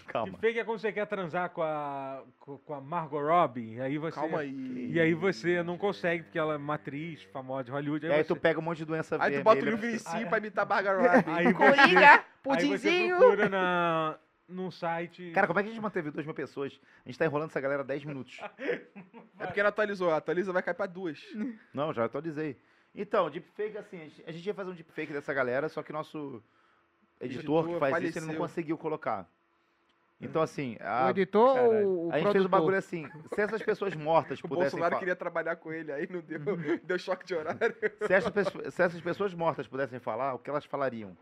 Calma. 0.09 0.33
Deepfake 0.33 0.59
é 0.59 0.65
quando 0.65 0.79
você 0.79 0.93
quer 0.93 1.07
transar 1.07 1.49
com 1.49 1.63
a, 1.63 2.23
com 2.39 2.75
a 2.75 2.81
Margot 2.83 3.19
Robbie, 3.23 3.81
aí 3.81 3.97
você... 3.97 4.15
Calma 4.21 4.41
aí. 4.41 4.91
E 4.93 5.01
aí 5.01 5.15
você 5.15 5.63
não 5.63 5.79
consegue, 5.79 6.25
porque 6.25 6.39
ela 6.39 6.53
é 6.53 6.57
uma 6.59 6.75
atriz 6.75 7.23
famosa 7.33 7.65
de 7.65 7.71
Hollywood. 7.71 8.05
E 8.07 8.13
aí 8.13 8.23
você... 8.23 8.29
tu 8.29 8.37
pega 8.37 8.59
um 8.61 8.63
monte 8.63 8.79
de 8.79 8.85
doença 8.85 9.15
Aí 9.15 9.19
tu 9.21 9.23
vermelha. 9.37 9.45
bota 9.45 9.63
o 9.63 9.65
Lil 9.65 9.79
Vinicinho 9.79 10.29
pra 10.29 10.37
imitar 10.37 10.67
Barbara 10.67 10.99
Robbie. 11.17 11.31
Aí 11.31 11.53
você, 11.55 12.25
Coringa, 12.43 12.75
aí 12.75 12.79
você 12.79 12.89
pudinzinho. 12.89 13.17
procura 13.19 13.49
na, 13.49 14.19
num 14.49 14.71
site... 14.71 15.31
Cara, 15.33 15.47
como 15.47 15.59
é 15.59 15.63
que 15.63 15.69
a 15.69 15.73
gente 15.73 15.83
manteve 15.83 16.11
duas 16.11 16.25
mil 16.27 16.35
pessoas? 16.35 16.79
A 17.05 17.09
gente 17.09 17.19
tá 17.19 17.25
enrolando 17.25 17.51
essa 17.51 17.61
galera 17.61 17.85
10 17.85 18.05
minutos. 18.05 18.39
É 19.39 19.47
porque 19.47 19.59
ela 19.61 19.71
atualizou. 19.71 20.11
Atualiza 20.13 20.53
vai 20.53 20.63
cair 20.63 20.75
pra 20.75 20.87
duas. 20.87 21.19
Não, 21.75 21.93
já 21.93 22.05
atualizei. 22.05 22.57
Então, 22.95 23.29
deepfake, 23.31 23.77
assim, 23.79 23.97
a 24.01 24.05
gente, 24.05 24.25
a 24.27 24.33
gente 24.33 24.47
ia 24.47 24.55
fazer 24.55 24.71
um 24.71 24.75
deepfake 24.75 25.13
dessa 25.13 25.33
galera, 25.35 25.69
só 25.69 25.83
que 25.83 25.93
nosso 25.93 26.43
editor, 27.21 27.65
Editor 27.65 27.75
que 27.75 27.79
faz 27.81 28.05
isso, 28.05 28.19
ele 28.19 28.27
não 28.27 28.35
faleceu. 28.35 28.41
conseguiu 28.49 28.79
colocar. 28.79 29.29
Então, 30.21 30.41
assim, 30.43 30.77
O 30.81 30.85
a, 31.07 31.11
editor 31.11 31.55
caralho. 31.55 31.89
ou 31.89 32.07
o 32.09 32.13
a 32.13 32.15
gente 32.19 32.23
produtor? 32.23 32.33
fez 32.33 32.45
um 32.45 32.49
bagulho 32.49 32.77
assim, 32.77 33.09
se 33.35 33.41
essas 33.41 33.63
pessoas 33.63 33.95
mortas 33.97 34.39
O 34.45 34.49
pudessem 34.49 34.71
Bolsonaro 34.71 34.95
fa- 34.95 34.99
queria 35.01 35.17
trabalhar 35.17 35.57
com 35.57 35.73
ele, 35.73 35.91
aí 35.91 36.07
não 36.09 36.21
deu, 36.21 36.39
deu 36.85 36.99
choque 36.99 37.25
de 37.27 37.35
horário. 37.35 37.75
se, 38.07 38.13
essas, 38.13 38.31
pessoas- 38.31 38.75
se 38.75 38.83
essas 38.83 39.01
pessoas 39.01 39.35
mortas 39.35 39.67
pudessem 39.67 39.99
falar, 39.99 40.35
o 40.35 40.39
que 40.39 40.49
elas 40.51 40.65
falariam? 40.65 41.17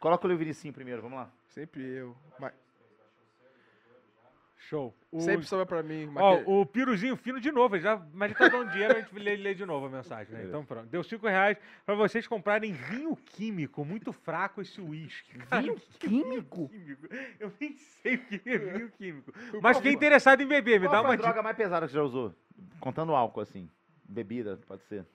Coloca 0.00 0.26
o 0.26 0.28
Lil 0.28 0.38
Vinicinho 0.38 0.72
primeiro, 0.74 1.02
vamos 1.02 1.18
lá. 1.18 1.30
Sempre 1.48 1.82
eu. 1.82 2.16
Mas 2.38 2.52
Show. 4.68 4.92
O, 5.12 5.20
sempre 5.20 5.46
sobra 5.46 5.64
pra 5.64 5.80
mim. 5.80 6.08
ó, 6.16 6.32
Maque- 6.38 6.44
o 6.44 6.66
Piruzinho 6.66 7.16
fino 7.16 7.38
de 7.40 7.52
novo, 7.52 7.76
ele 7.76 7.84
já, 7.84 8.02
mas 8.12 8.30
ele 8.30 8.38
tá 8.38 8.48
dando 8.48 8.72
dinheiro, 8.72 8.96
a 8.96 9.00
gente 9.00 9.14
lê, 9.14 9.36
lê 9.36 9.54
de 9.54 9.64
novo 9.64 9.86
a 9.86 9.88
mensagem, 9.88 10.34
né? 10.34 10.44
Então 10.44 10.64
pronto. 10.64 10.86
Deu 10.88 11.04
5 11.04 11.24
reais 11.24 11.56
pra 11.84 11.94
vocês 11.94 12.26
comprarem 12.26 12.72
vinho 12.72 13.14
químico, 13.14 13.84
muito 13.84 14.12
fraco 14.12 14.60
esse 14.60 14.80
uísque. 14.80 15.38
Vinho 15.60 15.76
químico? 16.00 16.68
químico? 16.68 17.08
Eu 17.38 17.52
nem 17.60 17.76
sei 17.76 18.16
o 18.16 18.26
que 18.26 18.50
é 18.50 18.58
vinho 18.58 18.90
químico. 18.90 19.32
Mas 19.62 19.76
fiquei 19.76 19.92
interessado 19.92 20.40
em 20.42 20.46
beber, 20.46 20.80
me 20.80 20.88
Qual 20.88 21.00
dá 21.00 21.08
uma 21.08 21.16
droga 21.16 21.42
mais 21.44 21.56
pesada 21.56 21.86
que 21.86 21.92
você 21.92 21.98
já 21.98 22.04
usou? 22.04 22.34
Contando 22.80 23.14
álcool, 23.14 23.42
assim. 23.42 23.70
Bebida, 24.08 24.58
pode 24.66 24.82
ser. 24.84 25.06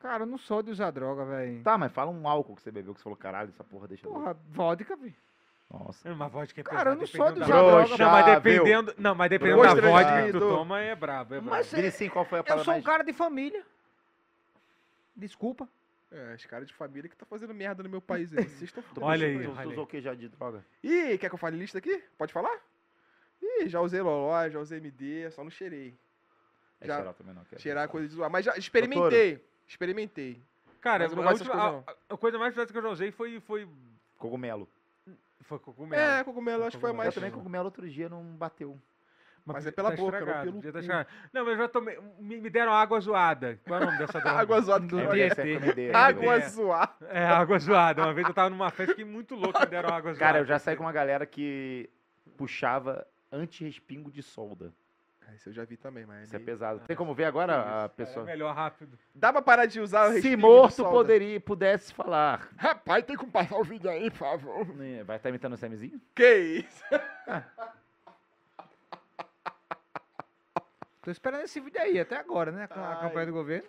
Cara, 0.00 0.22
eu 0.22 0.26
não 0.26 0.38
sou 0.38 0.62
de 0.62 0.70
usar 0.70 0.90
droga, 0.90 1.24
velho. 1.24 1.62
Tá, 1.62 1.76
mas 1.76 1.92
fala 1.92 2.10
um 2.10 2.28
álcool 2.28 2.54
que 2.54 2.62
você 2.62 2.70
bebeu, 2.70 2.94
que 2.94 3.00
você 3.00 3.04
falou, 3.04 3.16
caralho, 3.16 3.48
essa 3.50 3.64
porra 3.64 3.88
deixa. 3.88 4.06
Porra, 4.06 4.34
vodka, 4.48 4.96
velho. 4.96 5.14
Nossa. 5.70 6.10
Uma 6.10 6.28
vodka 6.28 6.60
é 6.60 6.64
Cara, 6.64 6.90
eu 6.92 6.96
pesada, 6.98 7.00
não 7.00 7.06
sou 7.06 7.32
de 7.34 7.40
da- 7.40 7.46
usar 7.46 7.56
droga. 7.56 7.86
Broxa. 7.86 8.02
Não, 8.04 8.10
mas 8.10 8.26
dependendo, 8.26 8.94
não, 8.96 9.14
mas 9.14 9.30
dependendo 9.30 9.62
da 9.62 9.74
Broxa, 9.74 9.90
vodka 9.90 10.26
que 10.26 10.32
tu 10.32 10.40
toma, 10.40 10.80
é 10.80 10.94
brabo, 10.94 11.34
é 11.34 11.40
brabo. 11.40 11.50
Mas 11.50 11.70
Vinicinho, 11.72 12.10
qual 12.10 12.24
foi 12.24 12.38
a 12.38 12.40
eu 12.40 12.44
parada 12.44 12.64
sou 12.64 12.74
um 12.74 12.82
cara 12.82 13.02
de 13.02 13.12
família. 13.12 13.62
Desculpa. 15.16 15.68
É, 16.10 16.34
os 16.34 16.46
caras 16.46 16.66
de 16.66 16.72
família 16.72 17.08
que 17.10 17.16
tá 17.16 17.26
fazendo 17.26 17.52
merda 17.52 17.82
no 17.82 17.88
meu 17.88 18.00
país 18.00 18.32
aí. 18.32 18.44
Vocês 18.48 18.62
estão 18.62 18.82
Olha 19.02 19.26
aí, 19.26 19.42
Tu, 19.44 19.68
usou 19.68 19.84
o 19.84 19.86
que 19.86 20.00
já 20.00 20.14
de 20.14 20.28
droga? 20.28 20.64
Ih, 20.82 21.18
quer 21.18 21.28
que 21.28 21.34
eu 21.34 21.38
fale 21.38 21.58
lista 21.58 21.76
aqui? 21.78 22.02
Pode 22.16 22.32
falar? 22.32 22.56
Ih, 23.42 23.68
já 23.68 23.80
usei 23.80 24.00
Loló, 24.00 24.48
já 24.48 24.58
usei 24.58 24.78
MD, 24.78 25.30
só 25.32 25.44
não 25.44 25.50
cheirei. 25.50 25.94
É 26.80 26.86
Já. 26.86 26.94
cheirar 26.96 27.14
também 27.14 27.34
não, 27.34 27.44
quero. 27.44 27.60
Cheirar 27.60 27.88
coisa 27.88 28.08
de 28.08 28.14
zoar. 28.14 28.30
Mas 28.30 28.44
já 28.44 28.56
experimentei. 28.56 29.44
Experimentei. 29.68 30.40
Cara, 30.80 31.08
Mas 31.14 31.18
a, 31.18 31.44
última- 31.44 31.84
a- 31.86 32.14
a 32.14 32.16
coisa 32.16 32.38
mais 32.38 32.54
pesada 32.54 32.72
que 32.72 32.78
eu 32.78 32.82
já 32.82 32.88
usei 32.88 33.10
foi, 33.10 33.38
foi, 33.40 33.68
Cogumelo. 34.16 34.68
foi 35.42 35.58
cogumelo. 35.58 36.02
É, 36.02 36.24
cogumelo 36.24 36.64
acho 36.64 36.76
que 36.76 36.80
foi 36.80 36.90
Cogumelo. 36.90 37.02
Eu 37.02 37.04
mais. 37.04 37.14
também 37.14 37.30
cogumelo 37.30 37.64
outro 37.66 37.88
dia 37.88 38.08
não 38.08 38.22
bateu. 38.22 38.78
Mas 39.44 39.66
é 39.66 39.70
podia- 39.70 39.72
pela 39.72 39.90
tá 39.90 39.96
boca, 39.96 40.44
não 40.44 40.60
pelo 40.60 40.86
tá. 40.86 41.06
Não, 41.32 41.42
mas 41.44 41.52
eu 41.54 41.56
já 41.58 41.68
tomei. 41.68 41.98
Me, 42.18 42.38
me 42.40 42.50
deram 42.50 42.72
água 42.72 43.00
zoada. 43.00 43.58
Qual 43.66 43.80
é 43.80 43.82
o 43.82 43.86
nome 43.86 43.98
dessa 43.98 44.20
droga? 44.20 44.38
Água 44.40 44.60
zoada. 44.60 44.86
Do 44.86 45.00
É, 45.00 45.06
dia 45.14 45.24
essa 45.26 45.42
é 45.42 45.94
Água 45.94 46.34
É. 46.36 46.40
zoada. 46.48 47.06
É, 47.08 47.24
água 47.24 47.58
zoada. 47.58 48.02
Uma 48.02 48.12
vez 48.12 48.28
eu 48.28 48.34
tava 48.34 48.50
numa 48.50 48.70
festa, 48.70 48.92
fiquei 48.92 49.04
muito 49.10 49.34
louco, 49.34 49.58
me 49.58 49.66
deram 49.66 49.88
água 49.88 50.12
zoada. 50.12 50.18
Cara, 50.18 50.38
eu 50.40 50.44
já 50.44 50.58
saí 50.58 50.76
com 50.76 50.82
uma 50.84 50.92
galera 50.92 51.24
que 51.24 51.88
puxava 52.36 53.06
anti-respingo 53.32 54.10
de 54.10 54.22
solda. 54.22 54.72
Ah, 55.30 55.34
Isso 55.34 55.50
eu 55.50 55.52
já 55.52 55.64
vi 55.64 55.76
também, 55.76 56.06
mas. 56.06 56.24
Isso 56.24 56.36
é 56.36 56.38
pesado. 56.38 56.80
Tem 56.86 56.96
como 56.96 57.12
ver 57.14 57.24
agora 57.24 57.60
a 57.60 57.64
Cara, 57.64 57.88
pessoa? 57.90 58.24
É 58.24 58.26
melhor 58.32 58.54
rápido. 58.54 58.98
Dá 59.14 59.30
pra 59.30 59.42
parar 59.42 59.66
de 59.66 59.78
usar 59.78 60.08
o 60.10 60.20
Se 60.22 60.34
morto 60.36 60.76
solda? 60.76 60.90
poderia, 60.90 61.38
pudesse 61.38 61.92
falar. 61.92 62.48
Rapaz, 62.56 63.04
tem 63.04 63.14
como 63.16 63.30
passar 63.30 63.58
o 63.58 63.64
vídeo 63.64 63.90
aí, 63.90 64.10
por 64.10 64.18
favor. 64.18 64.66
Né, 64.74 65.04
Vai 65.04 65.16
estar 65.16 65.28
imitando 65.28 65.52
o 65.52 65.56
Samzinho? 65.58 66.00
Que 66.14 66.34
isso? 66.66 66.82
Tô 71.02 71.10
esperando 71.10 71.42
esse 71.42 71.60
vídeo 71.60 71.80
aí, 71.80 71.98
até 72.00 72.16
agora, 72.16 72.50
né? 72.50 72.66
A 72.70 72.88
Ai. 72.94 73.00
campanha 73.02 73.26
do 73.26 73.32
governo. 73.32 73.68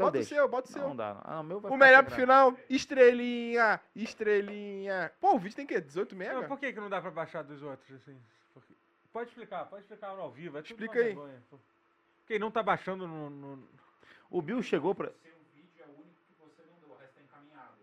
Então 0.00 0.06
bota 0.06 0.08
o 0.08 0.20
deixa. 0.20 0.34
seu, 0.34 0.48
bota 0.48 0.68
o 0.68 0.72
Não, 0.72 0.78
seu. 0.80 0.88
não 0.88 0.96
dá. 0.96 1.20
Ah, 1.24 1.34
não, 1.36 1.40
o 1.40 1.44
meu 1.44 1.60
vai 1.60 1.70
O 1.72 1.76
melhor 1.76 2.04
pro 2.04 2.14
final, 2.14 2.54
estrelinha, 2.68 3.80
estrelinha. 3.94 5.12
Pô, 5.20 5.34
o 5.34 5.38
vídeo 5.38 5.54
tem 5.56 5.64
o 5.64 5.68
quê? 5.68 5.80
18 5.80 6.12
Não, 6.12 6.18
mega? 6.18 6.48
por 6.48 6.58
que, 6.58 6.72
que 6.72 6.80
não 6.80 6.88
dá 6.88 7.00
pra 7.00 7.10
baixar 7.10 7.42
dos 7.42 7.62
outros, 7.62 7.90
assim? 7.96 8.18
Por 8.54 8.62
quê? 8.64 8.74
Pode 9.12 9.28
explicar, 9.30 9.64
pode 9.66 9.82
explicar 9.82 10.14
no 10.14 10.22
ao 10.22 10.30
vivo. 10.30 10.56
É 10.56 10.60
Explica 10.62 10.98
aí. 10.98 11.06
vergonha. 11.06 11.42
Quem 12.26 12.38
não 12.38 12.50
tá 12.50 12.62
baixando 12.62 13.06
no. 13.06 13.28
no- 13.28 13.68
O 14.30 14.40
Bill 14.40 14.62
chegou 14.62 14.94
pra. 14.94 15.08
é 15.08 15.10
o 15.10 15.12
que 15.12 16.86
o 16.88 16.94
resto 16.96 17.14
tá 17.16 17.20
encaminhado. 17.22 17.74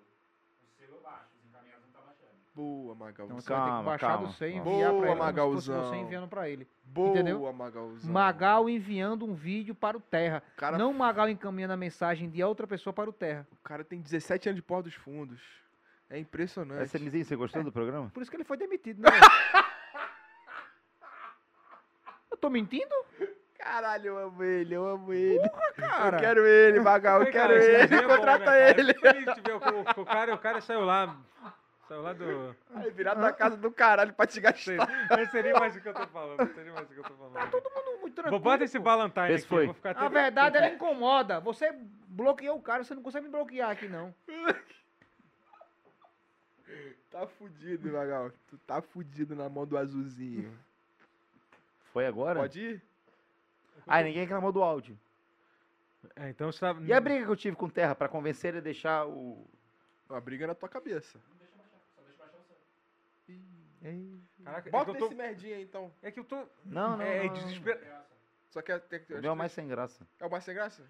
O 0.63 0.77
seu 0.77 0.87
eu 0.95 1.01
baixo, 1.01 1.27
os 1.37 1.45
encaminhados 1.49 1.83
não 1.85 1.91
tá 1.91 1.99
baixando. 2.05 2.31
Boa, 2.55 2.95
Magal. 2.95 3.25
Então 3.27 3.41
você 3.41 3.49
vai 3.49 3.59
ter 3.59 3.65
que 3.65 3.71
Calma, 3.71 3.83
baixar 3.83 4.07
calma, 4.07 4.27
do 4.27 4.33
100 4.33 4.49
e 4.49 4.55
calma. 4.55 4.71
enviar 4.71 4.91
Boa, 4.91 5.01
pra 5.01 5.11
ele. 5.11 5.19
como 5.19 5.27
se 5.27 5.55
fosse 5.55 5.69
Magalzão. 5.69 5.89
você 5.89 5.95
enviando 5.97 6.27
pra 6.29 6.49
ele. 6.49 6.67
Boa, 6.87 7.09
entendeu? 7.09 7.53
Magalzão. 7.53 8.11
Magal 8.11 8.69
enviando 8.69 9.25
um 9.25 9.33
vídeo 9.33 9.75
para 9.75 9.97
o 9.97 10.01
Terra. 10.01 10.41
Cara, 10.55 10.77
Não 10.77 10.93
Magal 10.93 11.29
encaminhando 11.29 11.73
a 11.73 11.77
mensagem 11.77 12.29
de 12.29 12.43
outra 12.43 12.65
pessoa 12.65 12.93
para 12.93 13.09
o 13.09 13.13
Terra. 13.13 13.45
O 13.51 13.63
cara 13.63 13.83
tem 13.83 13.99
17 14.01 14.49
anos 14.49 14.55
de 14.57 14.63
pó 14.63 14.81
dos 14.81 14.93
fundos. 14.93 15.41
É 16.09 16.17
impressionante. 16.17 16.83
É, 16.83 16.87
Samzinho, 16.87 17.25
você 17.25 17.35
gostou 17.35 17.63
do 17.63 17.71
programa? 17.71 18.09
Por 18.13 18.21
isso 18.21 18.31
que 18.31 18.37
ele 18.37 18.45
foi 18.45 18.57
demitido, 18.57 19.01
né? 19.01 19.09
eu 22.31 22.37
tô 22.37 22.49
mentindo? 22.49 22.93
Caralho, 23.59 24.07
eu 24.07 24.17
amo 24.17 24.43
ele, 24.43 24.73
eu 24.73 24.87
amo 24.87 25.13
ele. 25.13 25.49
cara. 25.75 26.15
Eu 26.15 26.19
quero 26.21 26.45
ele, 26.45 26.79
Magal, 26.79 27.21
eu 27.21 27.31
quero 27.31 27.53
cara, 27.53 27.63
ele. 27.63 27.95
é 27.95 28.01
bom, 28.01 28.15
Contrata 28.15 28.39
né, 28.39 28.45
cara? 28.45 28.79
ele. 28.79 28.93
Fico 28.93 29.01
feliz 29.07 29.35
de 29.35 29.41
ver 29.41 29.53
o, 29.53 30.01
o 30.01 30.05
cara, 30.05 30.33
o 30.33 30.37
cara 30.37 30.61
saiu 30.61 30.85
lá. 30.85 31.17
Saiu 31.87 32.01
lá 32.01 32.13
do. 32.13 32.55
Aí, 32.75 32.91
virado 32.91 33.21
da 33.21 33.31
casa 33.31 33.55
do 33.55 33.71
caralho 33.71 34.13
pra 34.13 34.27
te 34.27 34.41
gastar. 34.41 34.87
não 35.09 35.25
sei 35.31 35.43
nem 35.43 35.53
mais 35.53 35.75
o 35.75 35.81
que 35.81 35.87
eu 35.87 35.93
tô 35.93 36.07
falando. 36.07 36.39
Não 36.39 36.63
nem 36.63 36.73
mais 36.73 36.89
o 36.89 36.93
que 36.93 36.99
eu 36.99 37.03
tô 37.03 37.15
falando. 37.15 37.51
Tudo 37.51 37.69
muito 38.01 38.15
tranquilo. 38.15 38.39
Vou 38.39 38.39
botar 38.39 38.63
esse. 38.63 38.79
Valentine 38.79 39.31
Esse 39.33 39.45
aqui. 39.45 39.47
foi. 39.47 39.65
Vou 39.65 39.73
ficar 39.73 39.97
A 39.97 40.09
verdade, 40.09 40.57
ela 40.57 40.69
incomoda. 40.69 41.39
Você 41.39 41.73
bloqueou 42.07 42.57
o 42.57 42.61
cara, 42.61 42.83
você 42.83 42.95
não 42.95 43.01
consegue 43.01 43.25
me 43.25 43.31
bloquear 43.31 43.71
aqui, 43.71 43.87
não. 43.87 44.13
Tá 47.09 47.25
fudido, 47.25 47.89
Magal. 47.91 48.31
Tu 48.47 48.57
tá 48.59 48.81
fudido 48.81 49.33
na 49.35 49.49
mão 49.49 49.65
do 49.65 49.77
azulzinho. 49.77 50.55
Foi 51.93 52.05
agora? 52.05 52.41
Pode 52.41 52.59
ir? 52.59 52.81
Ah, 53.87 54.03
ninguém 54.03 54.21
reclamou 54.21 54.51
do 54.51 54.61
áudio. 54.61 54.99
É, 56.15 56.29
então 56.29 56.51
você 56.51 56.59
tá. 56.59 56.75
E 56.81 56.93
a 56.93 56.99
briga 57.01 57.25
que 57.25 57.31
eu 57.31 57.35
tive 57.35 57.55
com 57.55 57.65
o 57.65 57.71
Terra 57.71 57.95
pra 57.95 58.09
convencer 58.09 58.49
ele 58.49 58.57
a 58.57 58.61
deixar 58.61 59.07
o. 59.07 59.47
Uma 60.09 60.21
briga 60.21 60.45
na 60.45 60.53
tua 60.53 60.69
cabeça. 60.69 61.19
Caraca, 64.43 64.69
é 64.69 64.71
Bota 64.71 64.85
que 64.85 64.97
eu 64.97 65.05
esse 65.05 65.15
tô. 65.15 65.21
merdinha 65.21 65.55
aí, 65.55 65.63
então. 65.63 65.91
É 66.01 66.11
que 66.11 66.19
eu 66.19 66.23
tô. 66.23 66.35
Não, 66.65 66.97
não. 66.97 67.01
é, 67.01 67.25
é 67.25 67.27
não. 67.27 67.33
desespero. 67.33 67.79
Só 68.49 68.61
que 68.61 68.71
é, 68.71 68.79
tem, 68.79 68.99
O 69.17 69.21
meu 69.21 69.31
é 69.33 69.35
mais 69.35 69.51
sem 69.51 69.67
graça. 69.67 70.07
é 70.19 70.25
o 70.25 70.29
mais 70.31 70.43
sem 70.43 70.55
graça? 70.55 70.83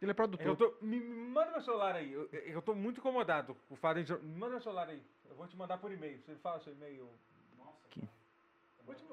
Ele 0.00 0.10
é 0.10 0.14
produtor. 0.14 0.46
Eu 0.46 0.56
tô, 0.56 0.74
me, 0.80 0.98
me 1.00 1.28
manda 1.30 1.50
meu 1.52 1.60
celular 1.60 1.94
aí. 1.96 2.12
Eu, 2.12 2.28
eu 2.32 2.62
tô 2.62 2.74
muito 2.74 3.00
incomodado 3.00 3.56
com 3.68 3.74
o 3.74 3.76
fato 3.76 4.02
de. 4.02 4.12
Me 4.18 4.36
manda 4.38 4.52
meu 4.52 4.60
celular 4.60 4.88
aí. 4.88 5.02
Eu 5.28 5.34
vou 5.36 5.46
te 5.46 5.56
mandar 5.56 5.78
por 5.78 5.90
e-mail. 5.92 6.20
Você 6.20 6.34
fala 6.36 6.60
seu 6.60 6.72
e-mail. 6.72 7.08
Que- 7.90 8.06
Vou 8.84 8.94
te. 8.94 9.04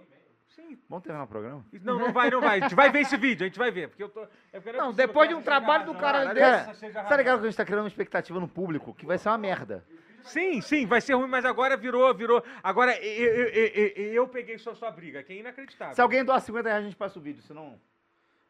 Sim. 0.50 0.78
Vamos 0.90 1.04
terminar 1.04 1.24
o 1.24 1.28
programa? 1.28 1.66
Não, 1.82 1.98
não 1.98 2.12
vai, 2.12 2.30
não 2.30 2.42
vai. 2.42 2.60
A 2.60 2.64
gente 2.64 2.76
vai 2.76 2.92
ver 2.92 3.00
esse 3.00 3.16
vídeo, 3.16 3.46
a 3.46 3.48
gente 3.48 3.58
vai 3.58 3.72
ver. 3.72 3.88
Porque 3.88 4.04
eu 4.04 4.10
tô. 4.10 4.24
é 4.52 4.60
porque 4.60 4.74
Não, 4.74 4.90
é 4.90 4.94
depois 4.94 5.30
de 5.30 5.34
um 5.34 5.38
essa 5.38 5.46
trabalho 5.46 5.86
do 5.86 5.96
cara 5.96 6.18
razão. 6.20 6.34
desse- 6.34 6.46
Essa 6.70 6.74
seja 6.74 6.92
a 6.92 6.94
Tá 6.96 7.02
razão. 7.04 7.18
ligado 7.18 7.40
que 7.40 7.46
a 7.46 7.50
gente 7.50 7.58
tá 7.58 7.64
criando 7.66 7.82
uma 7.84 7.88
expectativa 7.88 8.38
no 8.40 8.50
público 8.50 8.94
que 8.94 9.06
vai 9.06 9.18
ser 9.18 9.30
uma 9.30 9.38
merda. 9.38 9.86
Sim, 10.24 10.62
sim, 10.62 10.86
vai 10.86 11.02
ser 11.02 11.14
ruim, 11.14 11.28
mas 11.28 11.46
agora 11.46 11.76
virou, 11.78 12.14
virou. 12.14 12.44
Agora 12.64 12.96
eu, 13.04 13.36
eu, 13.36 13.48
eu, 13.48 14.14
eu- 14.14 14.28
peguei 14.28 14.58
sua, 14.58 14.76
sua 14.76 14.92
briga, 14.92 15.22
que 15.24 15.34
é 15.34 15.38
inacreditável. 15.38 15.96
Se 15.96 16.02
alguém 16.02 16.24
doar 16.24 16.40
50 16.42 16.68
reais, 16.70 16.84
a 16.84 16.86
gente 16.88 16.96
passa 16.98 17.18
o 17.20 17.22
vídeo, 17.22 17.42
senão. 17.44 17.80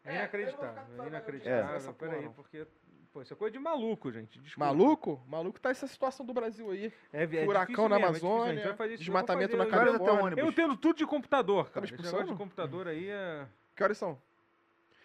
É 0.03 0.15
inacreditável, 0.15 0.84
é 0.99 1.03
É. 1.03 1.07
inacreditável. 1.07 1.76
Essa 1.76 1.93
porra, 1.93 2.11
Peraí, 2.11 2.30
porque. 2.30 2.65
Pô, 3.14 3.22
isso 3.22 3.34
é 3.34 3.35
coisa 3.35 3.52
de 3.52 3.60
maluco, 3.60 4.10
gente. 4.11 4.39
Desculpa. 4.39 4.65
Maluco? 4.68 5.22
Maluco 5.27 5.60
tá 5.60 5.69
essa 5.69 5.85
situação 5.85 6.26
do 6.26 6.34
Brasil 6.34 6.72
aí. 6.72 6.93
É, 7.11 7.23
é 7.23 7.45
Furacão 7.45 7.65
difícil 7.65 7.89
na 7.89 7.95
mesmo, 7.99 8.06
é 8.06 8.11
difícil, 8.14 8.30
Amazônia, 8.30 8.53
gente 8.56 8.64
vai 8.68 8.73
fazer 8.77 8.93
isso, 8.93 9.03
desmatamento 9.03 9.57
fazer, 9.57 9.69
na 9.69 9.69
Califórnia. 9.77 10.23
ônibus. 10.23 10.43
Eu 10.43 10.49
entendo 10.49 10.77
tudo 10.77 10.95
de 10.98 11.06
computador, 11.06 11.69
cara. 11.72 11.85
Esse 11.85 11.93
negócio 12.02 12.26
de 12.26 12.35
computador 12.35 12.88
aí 12.88 13.10
é. 13.10 13.45
Que 13.76 13.84
horas 13.84 13.98
são? 13.98 14.18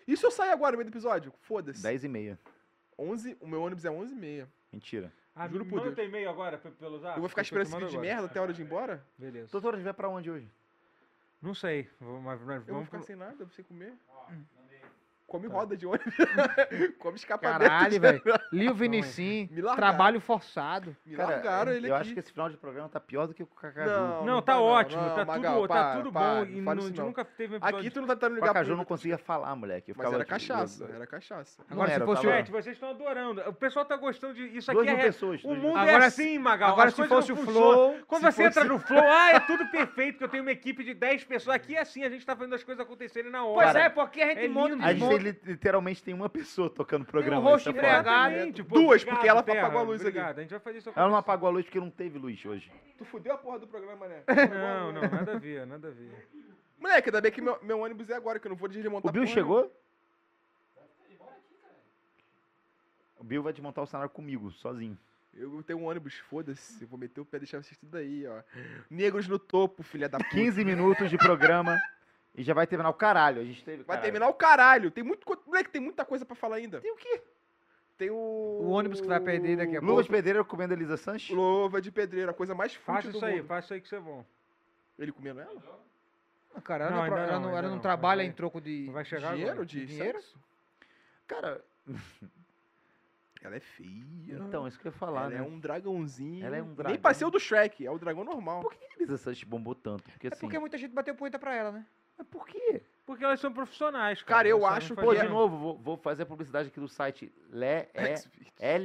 E 0.06 0.16
se 0.16 0.24
eu 0.24 0.30
sair 0.30 0.50
agora 0.50 0.72
no 0.72 0.78
meio 0.78 0.88
do 0.88 0.92
episódio? 0.94 1.32
Foda-se. 1.40 1.82
10 1.82 2.04
e 2.04 2.08
meia. 2.08 2.38
11, 2.96 3.36
o 3.40 3.48
meu 3.48 3.60
ônibus 3.60 3.84
é 3.84 3.90
11 3.90 4.12
e 4.14 4.16
meia. 4.16 4.48
Mentira. 4.72 5.12
Ah, 5.38 5.46
Juro 5.48 5.64
por 5.66 5.72
manda 5.76 5.82
Deus. 5.84 5.94
teu 5.96 6.04
e-mail 6.06 6.30
agora 6.30 6.56
pe- 6.56 6.70
pelo 6.70 6.98
zap. 6.98 7.14
eu 7.16 7.20
vou 7.20 7.28
ficar 7.28 7.42
esperando 7.42 7.66
esse 7.66 7.74
vídeo 7.76 7.88
de 7.90 7.96
agora. 7.96 8.08
merda 8.14 8.26
até 8.26 8.38
a 8.38 8.42
hora 8.42 8.52
de 8.54 8.62
ir 8.62 8.64
embora? 8.64 9.04
Beleza. 9.18 9.52
Doutor, 9.52 9.74
a 9.74 9.76
gente 9.76 9.84
vai 9.84 9.92
pra 9.94 10.08
onde 10.08 10.30
hoje? 10.30 10.50
Não 11.42 11.54
sei. 11.54 11.90
Vamos, 12.00 12.22
mas, 12.22 12.40
mas 12.40 12.56
Eu 12.60 12.64
vou 12.64 12.74
vamos 12.74 12.86
ficar 12.86 12.98
pro- 12.98 13.06
sem 13.06 13.16
nada, 13.16 13.46
sem 13.50 13.64
comer. 13.64 13.92
Ó, 14.08 14.30
Hum. 14.32 14.44
Come 15.26 15.48
Tá. 15.48 15.54
roda 15.54 15.76
de 15.76 15.84
ônibus. 15.86 16.14
Come 17.00 17.16
escapamento. 17.16 17.60
Caralho, 17.60 18.00
velho. 18.00 18.22
Lio 18.52 18.74
Vinicim, 18.74 19.48
Me 19.50 19.60
largaram. 19.60 19.76
trabalho 19.76 20.20
forçado. 20.20 20.96
Me 21.04 21.16
largaram 21.16 21.72
eu 21.72 21.76
ele 21.78 21.88
eu 21.90 21.94
aqui. 21.94 22.02
acho 22.02 22.14
que 22.14 22.20
esse 22.20 22.30
final 22.32 22.48
de 22.48 22.56
programa 22.56 22.88
tá 22.88 23.00
pior 23.00 23.26
do 23.26 23.34
que 23.34 23.42
o 23.42 23.46
Cacaju. 23.46 23.90
Não, 23.90 24.24
Não, 24.24 24.42
tá 24.42 24.52
tá 24.52 24.58
não, 24.58 24.64
ótimo, 24.64 25.02
não, 25.02 25.14
tá 25.16 25.24
Magal, 25.24 25.54
tudo, 25.56 25.68
para, 25.68 25.82
tá 25.84 25.96
tudo 25.96 26.12
para, 26.12 26.22
bom. 26.22 26.44
E 26.50 26.62
fala 26.62 26.76
não, 26.76 27.04
nunca 27.06 27.24
teve 27.24 27.54
um 27.54 27.56
episódio. 27.56 27.78
Aqui 27.80 27.90
tu 27.90 28.00
não 28.00 28.06
tá 28.06 28.14
tentando 28.14 28.32
O 28.32 28.34
ligar 28.36 28.46
Cacaju 28.48 28.68
pro- 28.70 28.76
não 28.76 28.84
conseguia 28.84 29.18
falar, 29.18 29.56
moleque. 29.56 29.90
Eu 29.90 29.94
Mas 29.98 30.12
era 30.12 30.24
cachaça, 30.24 30.84
era 30.94 31.06
cachaça. 31.06 31.62
Agora, 31.70 31.88
se 31.88 31.94
era, 31.96 32.04
fosse 32.06 32.22
Gente, 32.22 32.50
vocês 32.50 32.76
estão 32.76 32.90
adorando. 32.90 33.40
O 33.48 33.52
pessoal 33.52 33.84
tá 33.84 33.96
gostando 33.96 34.34
de. 34.34 34.56
Isso 34.56 34.70
aqui 34.70 34.88
é. 34.88 34.96
pessoas, 34.96 35.42
O 35.44 35.54
mundo 35.54 35.78
é 35.78 35.96
assim, 35.96 36.38
Magal. 36.38 36.70
Agora, 36.72 36.90
se 36.90 37.04
fosse 37.06 37.32
o 37.32 37.36
Flow. 37.36 37.96
Quando 38.06 38.24
se 38.26 38.32
você 38.32 38.44
entra 38.44 38.62
fosse- 38.62 38.72
no 38.72 38.78
Flow, 38.78 39.02
ah, 39.06 39.30
é 39.32 39.40
tudo 39.40 39.66
perfeito, 39.70 40.18
que 40.18 40.24
eu 40.24 40.28
tenho 40.28 40.42
uma 40.44 40.52
equipe 40.52 40.84
de 40.84 40.94
10 40.94 41.24
pessoas. 41.24 41.56
Aqui 41.56 41.74
é 41.76 41.80
assim, 41.80 42.04
a 42.04 42.08
gente 42.08 42.24
tá 42.24 42.36
fazendo 42.36 42.54
as 42.54 42.62
coisas 42.62 42.84
acontecerem 42.84 43.30
na 43.30 43.44
hora. 43.44 43.54
Pois 43.54 43.66
Cara, 43.66 43.80
é, 43.84 43.88
porque 43.88 44.20
a 44.22 44.28
gente 44.28 44.44
é 44.44 44.48
monta 44.48 44.76
tem, 45.18 45.32
li- 45.32 45.40
literalmente 45.44 46.02
tem 46.02 46.14
uma 46.14 46.28
pessoa 46.28 46.68
tocando 46.70 47.02
o 47.02 47.06
programa. 47.06 47.42
host 47.42 47.68
isso 47.68 47.70
é 47.70 47.72
foda. 47.72 47.86
embriagado. 47.86 48.28
Exatamente, 48.34 48.62
pô, 48.64 48.74
Duas, 48.74 49.02
obrigado, 49.02 49.14
porque 49.14 49.28
ela 49.28 49.42
Terra, 49.42 49.60
apagou 49.60 49.80
a 49.80 49.82
luz 49.82 50.00
ali. 50.00 50.08
Obrigado, 50.10 50.38
a 50.38 50.42
gente 50.42 50.50
vai 50.50 50.60
fazer 50.60 50.78
isso 50.78 50.92
Ela 50.94 51.08
não 51.08 51.16
apagou 51.16 51.48
a 51.48 51.52
luz 51.52 51.64
porque 51.64 51.80
não 51.80 51.90
teve 51.90 52.18
luz 52.18 52.44
hoje. 52.44 52.70
Tu 52.98 53.04
fudeu 53.04 53.34
a 53.34 53.38
porra 53.38 53.58
do 53.58 53.66
programa, 53.66 54.06
né? 54.08 54.22
Não, 54.50 54.92
não, 54.92 55.02
nada 55.02 55.32
a 55.34 55.38
ver, 55.38 55.66
nada 55.66 55.88
a 55.88 55.90
ver. 55.90 56.28
Moleque, 56.78 57.08
ainda 57.08 57.20
bem 57.20 57.32
que 57.32 57.40
meu, 57.40 57.58
meu 57.62 57.80
ônibus 57.80 58.08
é 58.10 58.14
agora, 58.14 58.38
que 58.38 58.46
eu 58.46 58.50
não 58.50 58.56
vou 58.56 58.68
desmontar 58.68 59.08
O 59.10 59.12
Bill 59.12 59.26
chegou? 59.26 59.70
O 63.18 63.24
Bill 63.24 63.42
vai 63.42 63.52
desmontar 63.52 63.82
o 63.82 63.86
cenário 63.86 64.10
comigo, 64.10 64.50
sozinho. 64.52 64.96
Eu 65.34 65.62
tenho 65.62 65.78
um 65.80 65.84
ônibus, 65.86 66.14
foda-se. 66.30 66.82
Eu 66.82 66.88
vou 66.88 66.98
meter 66.98 67.20
o 67.20 67.24
pé 67.24 67.36
e 67.36 67.40
deixar 67.40 67.62
vocês 67.62 67.76
tudo 67.76 67.96
aí, 67.96 68.26
ó. 68.26 68.42
Negros 68.88 69.28
no 69.28 69.38
topo, 69.38 69.82
filha 69.82 70.08
da 70.08 70.18
puta. 70.18 70.30
15 70.30 70.64
minutos 70.64 71.10
de 71.10 71.18
programa 71.18 71.78
e 72.36 72.42
já 72.42 72.54
vai 72.54 72.66
terminar 72.66 72.90
o 72.90 72.94
caralho. 72.94 73.40
A 73.40 73.44
gente 73.44 73.64
teve. 73.64 73.78
Vai 73.78 73.96
caralho. 73.96 74.02
terminar 74.04 74.28
o 74.28 74.34
caralho. 74.34 74.90
Tem 74.90 75.02
muito. 75.02 75.26
Moleque, 75.46 75.70
tem 75.70 75.80
muita 75.80 76.04
coisa 76.04 76.24
pra 76.24 76.36
falar 76.36 76.56
ainda. 76.56 76.80
Tem 76.80 76.92
o 76.92 76.96
quê? 76.96 77.22
Tem 77.98 78.10
o. 78.10 78.14
O 78.14 78.68
ônibus 78.70 79.00
que 79.00 79.06
vai 79.06 79.18
perder 79.18 79.56
daqui 79.56 79.76
a 79.76 79.80
pouco. 79.80 79.92
Lucas 79.94 80.06
Pedreira 80.08 80.44
comendo 80.44 80.74
Elisa 80.74 80.96
Sanches? 80.96 81.34
Luva 81.34 81.80
de 81.80 81.90
pedreiro, 81.90 82.30
a 82.30 82.34
coisa 82.34 82.54
mais 82.54 82.74
Faça 82.74 83.02
fútil 83.02 83.12
do 83.12 83.16
isso 83.16 83.24
aí, 83.26 83.36
mundo. 83.38 83.46
faça 83.46 83.64
isso 83.66 83.74
aí 83.74 83.80
que 83.80 83.86
isso 83.86 83.96
é 83.96 84.00
bom. 84.00 84.24
Ele 84.98 85.12
comendo 85.12 85.40
ela? 85.40 85.80
Ah, 86.54 86.60
Cara, 86.60 86.84
ela 86.84 86.96
Não, 86.96 87.06
ela 87.06 87.26
não, 87.32 87.40
não, 87.40 87.50
ela 87.50 87.62
não 87.68 87.74
não, 87.76 87.80
trabalha 87.82 88.22
em 88.22 88.32
troco 88.32 88.60
de. 88.60 88.88
Vai 88.90 89.04
chegar 89.04 89.30
Dinheiro 89.32 89.52
agora. 89.52 89.66
de 89.66 89.86
Dinheiro? 89.86 90.18
sexo? 90.20 90.38
Cara, 91.26 91.62
Ela 93.42 93.56
é 93.56 93.60
feia. 93.60 94.04
então, 94.28 94.66
isso 94.66 94.78
que 94.78 94.86
eu 94.88 94.92
ia 94.92 94.98
falar, 94.98 95.22
ela 95.22 95.30
né? 95.30 95.36
é 95.38 95.42
um 95.42 95.58
dragãozinho. 95.58 96.44
Ela 96.44 96.56
é 96.56 96.62
um 96.62 96.66
Nem 96.66 96.74
dragão. 96.74 96.98
pareceu 96.98 97.30
do 97.30 97.38
Shrek, 97.38 97.86
é 97.86 97.90
o 97.90 97.98
dragão 97.98 98.24
normal. 98.24 98.60
Por 98.62 98.74
que 98.74 98.84
a 98.84 98.94
Elisa 98.96 99.16
Sanches 99.16 99.44
bombou 99.44 99.74
tanto? 99.74 100.02
Porque 100.10 100.26
É 100.26 100.30
assim. 100.32 100.40
porque 100.40 100.58
muita 100.58 100.76
gente 100.78 100.92
bateu 100.92 101.14
punheta 101.14 101.38
pra 101.38 101.54
ela, 101.54 101.70
né? 101.72 101.86
Mas 102.16 102.26
por 102.28 102.46
quê? 102.46 102.82
Porque 103.04 103.22
elas 103.24 103.38
são 103.40 103.52
profissionais, 103.52 104.20
cara. 104.22 104.38
Cara, 104.38 104.48
eu 104.48 104.58
Elas 104.58 104.72
acho 104.78 104.94
que 104.94 105.00
Pô, 105.00 105.08
fazer. 105.14 105.26
de 105.26 105.28
novo, 105.28 105.56
vou, 105.58 105.78
vou 105.78 105.96
fazer 105.96 106.24
a 106.24 106.26
publicidade 106.26 106.68
aqui 106.68 106.80
do 106.80 106.88
site 106.88 107.32
le, 107.50 107.88
é, 108.58 108.80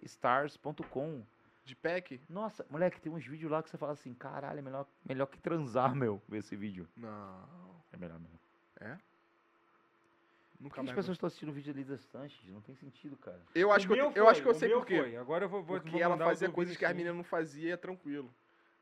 lewdstars.com. 0.00 1.22
De 1.64 1.74
pack? 1.74 2.20
Nossa, 2.28 2.64
moleque, 2.70 3.00
tem 3.00 3.10
uns 3.12 3.26
vídeos 3.26 3.50
lá 3.50 3.60
que 3.62 3.68
você 3.68 3.76
fala 3.76 3.92
assim, 3.92 4.14
caralho, 4.14 4.60
é 4.60 4.62
melhor, 4.62 4.86
melhor 5.04 5.26
que 5.26 5.38
transar, 5.38 5.94
meu, 5.96 6.22
ver 6.28 6.38
esse 6.38 6.54
vídeo. 6.56 6.88
Não. 6.96 7.44
É 7.92 7.96
melhor 7.96 8.18
mesmo. 8.20 8.38
Por 8.78 10.62
Nunca 10.62 10.74
que 10.82 10.88
as 10.88 10.94
pessoas 10.94 11.16
estão 11.16 11.26
assistindo 11.26 11.50
o 11.50 11.52
vídeo 11.52 11.74
da 11.74 11.80
Elisa 11.80 11.98
Sanches? 11.98 12.48
Não 12.48 12.60
tem 12.62 12.74
sentido, 12.76 13.16
cara. 13.16 13.40
Eu 13.54 13.70
acho 13.72 13.84
O 13.84 13.88
que 13.92 14.00
eu, 14.00 14.06
meu 14.10 14.16
eu 14.16 14.24
foi, 14.24 14.30
acho 14.32 14.42
que 14.42 14.48
eu 14.48 14.52
o 14.52 14.54
sei 14.54 14.68
meu 14.68 14.78
por 14.78 14.86
quê. 14.86 14.98
foi. 14.98 15.16
Agora 15.16 15.44
eu 15.44 15.48
vou, 15.48 15.62
vou 15.62 15.80
Porque 15.80 15.98
ela 16.00 16.14
mandar 16.14 16.24
o 16.26 16.28
fazia 16.28 16.50
coisas 16.50 16.76
que 16.76 16.84
a 16.84 16.88
Vinicinho. 16.88 17.04
menina 17.04 17.16
não 17.16 17.24
fazia 17.24 17.68
e 17.68 17.72
é 17.72 17.76
tranquilo. 17.76 18.32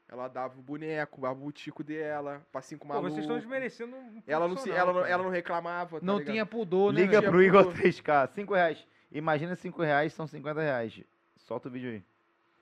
Ela 0.08 0.28
dava 0.28 0.58
o 0.58 0.62
boneco, 0.62 1.24
a 1.26 1.34
butico 1.34 1.82
dela, 1.82 2.46
passinho 2.52 2.78
com 2.78 2.86
Pô, 2.86 2.94
maluco. 2.94 3.10
vocês 3.10 3.24
estão 3.24 3.38
desmerecendo 3.38 3.96
um 3.96 4.22
Ela 4.26 4.46
não, 4.46 4.56
se, 4.56 4.70
ela, 4.70 4.92
não, 4.92 5.04
ela 5.04 5.22
não 5.22 5.30
reclamava, 5.30 5.98
tá 5.98 6.06
não 6.06 6.18
ligado? 6.18 6.32
tinha 6.32 6.46
pudor, 6.46 6.92
né? 6.92 7.00
Liga 7.00 7.20
velho? 7.20 7.32
pro 7.32 7.42
Igor 7.42 7.64
pudor. 7.64 7.82
3K, 7.82 8.28
5 8.28 8.54
reais. 8.54 8.86
Imagina 9.10 9.56
5 9.56 9.82
reais, 9.82 10.12
são 10.12 10.26
50 10.26 10.60
reais. 10.60 11.02
Solta 11.38 11.68
o 11.68 11.70
vídeo 11.70 11.90
aí. 11.90 12.04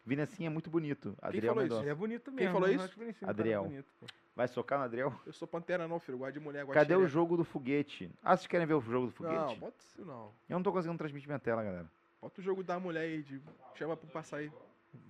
Vini 0.04 0.22
assim 0.22 0.46
é 0.46 0.48
muito 0.48 0.68
bonito. 0.70 1.16
Adriel 1.20 1.54
falou 1.54 1.64
isso? 1.64 1.74
Mendonça. 1.74 1.82
Ele 1.82 1.90
é 1.90 1.94
bonito 1.94 2.32
mesmo. 2.32 2.38
Quem 2.38 2.52
falou 2.52 2.68
eu 2.68 2.74
isso? 2.76 2.96
o 2.96 2.98
Vinicinho 2.98 3.26
tá 3.26 3.30
Adriel. 3.30 3.62
bonito, 3.64 3.92
pô. 4.00 4.06
Vai 4.34 4.48
socar 4.48 4.78
no 4.78 4.84
Adriel? 4.86 5.14
Eu 5.26 5.32
sou 5.32 5.46
pantera 5.46 5.86
não, 5.86 6.00
filho. 6.00 6.18
Gosto 6.18 6.32
de 6.32 6.40
mulher, 6.40 6.64
gosto 6.64 6.74
Cadê 6.74 6.88
de 6.88 6.94
o 6.94 6.96
xereca. 6.98 7.12
jogo 7.12 7.36
do 7.36 7.44
foguete? 7.44 8.10
Ah, 8.22 8.36
vocês 8.36 8.46
querem 8.46 8.66
ver 8.66 8.74
o 8.74 8.80
jogo 8.80 9.06
do 9.06 9.12
foguete? 9.12 9.36
Não, 9.36 9.56
bota 9.56 9.76
isso 9.84 10.04
não. 10.04 10.32
Eu 10.48 10.56
não 10.56 10.62
tô 10.62 10.72
conseguindo 10.72 10.98
transmitir 10.98 11.28
minha 11.28 11.38
tela, 11.38 11.62
galera. 11.62 11.86
Bota 12.20 12.40
o 12.40 12.44
jogo 12.44 12.62
da 12.64 12.80
mulher 12.80 13.02
aí, 13.02 13.22
de... 13.22 13.40
chama 13.74 13.96
pra 13.96 14.10
passar 14.10 14.38
aí. 14.38 14.50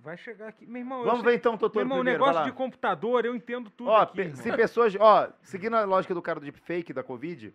Vai 0.01 0.17
chegar 0.17 0.49
aqui. 0.49 0.65
Meu 0.65 0.81
irmão, 0.81 0.99
eu 0.99 1.05
Vamos 1.05 1.21
sei- 1.21 1.31
ver 1.31 1.37
então, 1.37 1.53
Meu 1.53 1.59
Totoro, 1.59 1.85
irmão, 1.85 1.97
o 1.99 2.01
primeiro, 2.01 2.25
negócio 2.25 2.43
de 2.43 2.51
computador, 2.51 3.25
eu 3.25 3.35
entendo 3.35 3.69
tudo 3.69 3.89
Ó, 3.89 4.01
aqui, 4.01 4.15
pe- 4.15 4.35
se 4.35 4.51
pessoas, 4.51 4.95
ó, 4.99 5.29
seguindo 5.41 5.75
a 5.75 5.83
lógica 5.85 6.13
do 6.13 6.21
cara 6.21 6.39
do 6.39 6.43
deepfake 6.43 6.91
da 6.93 7.01
Covid, 7.03 7.53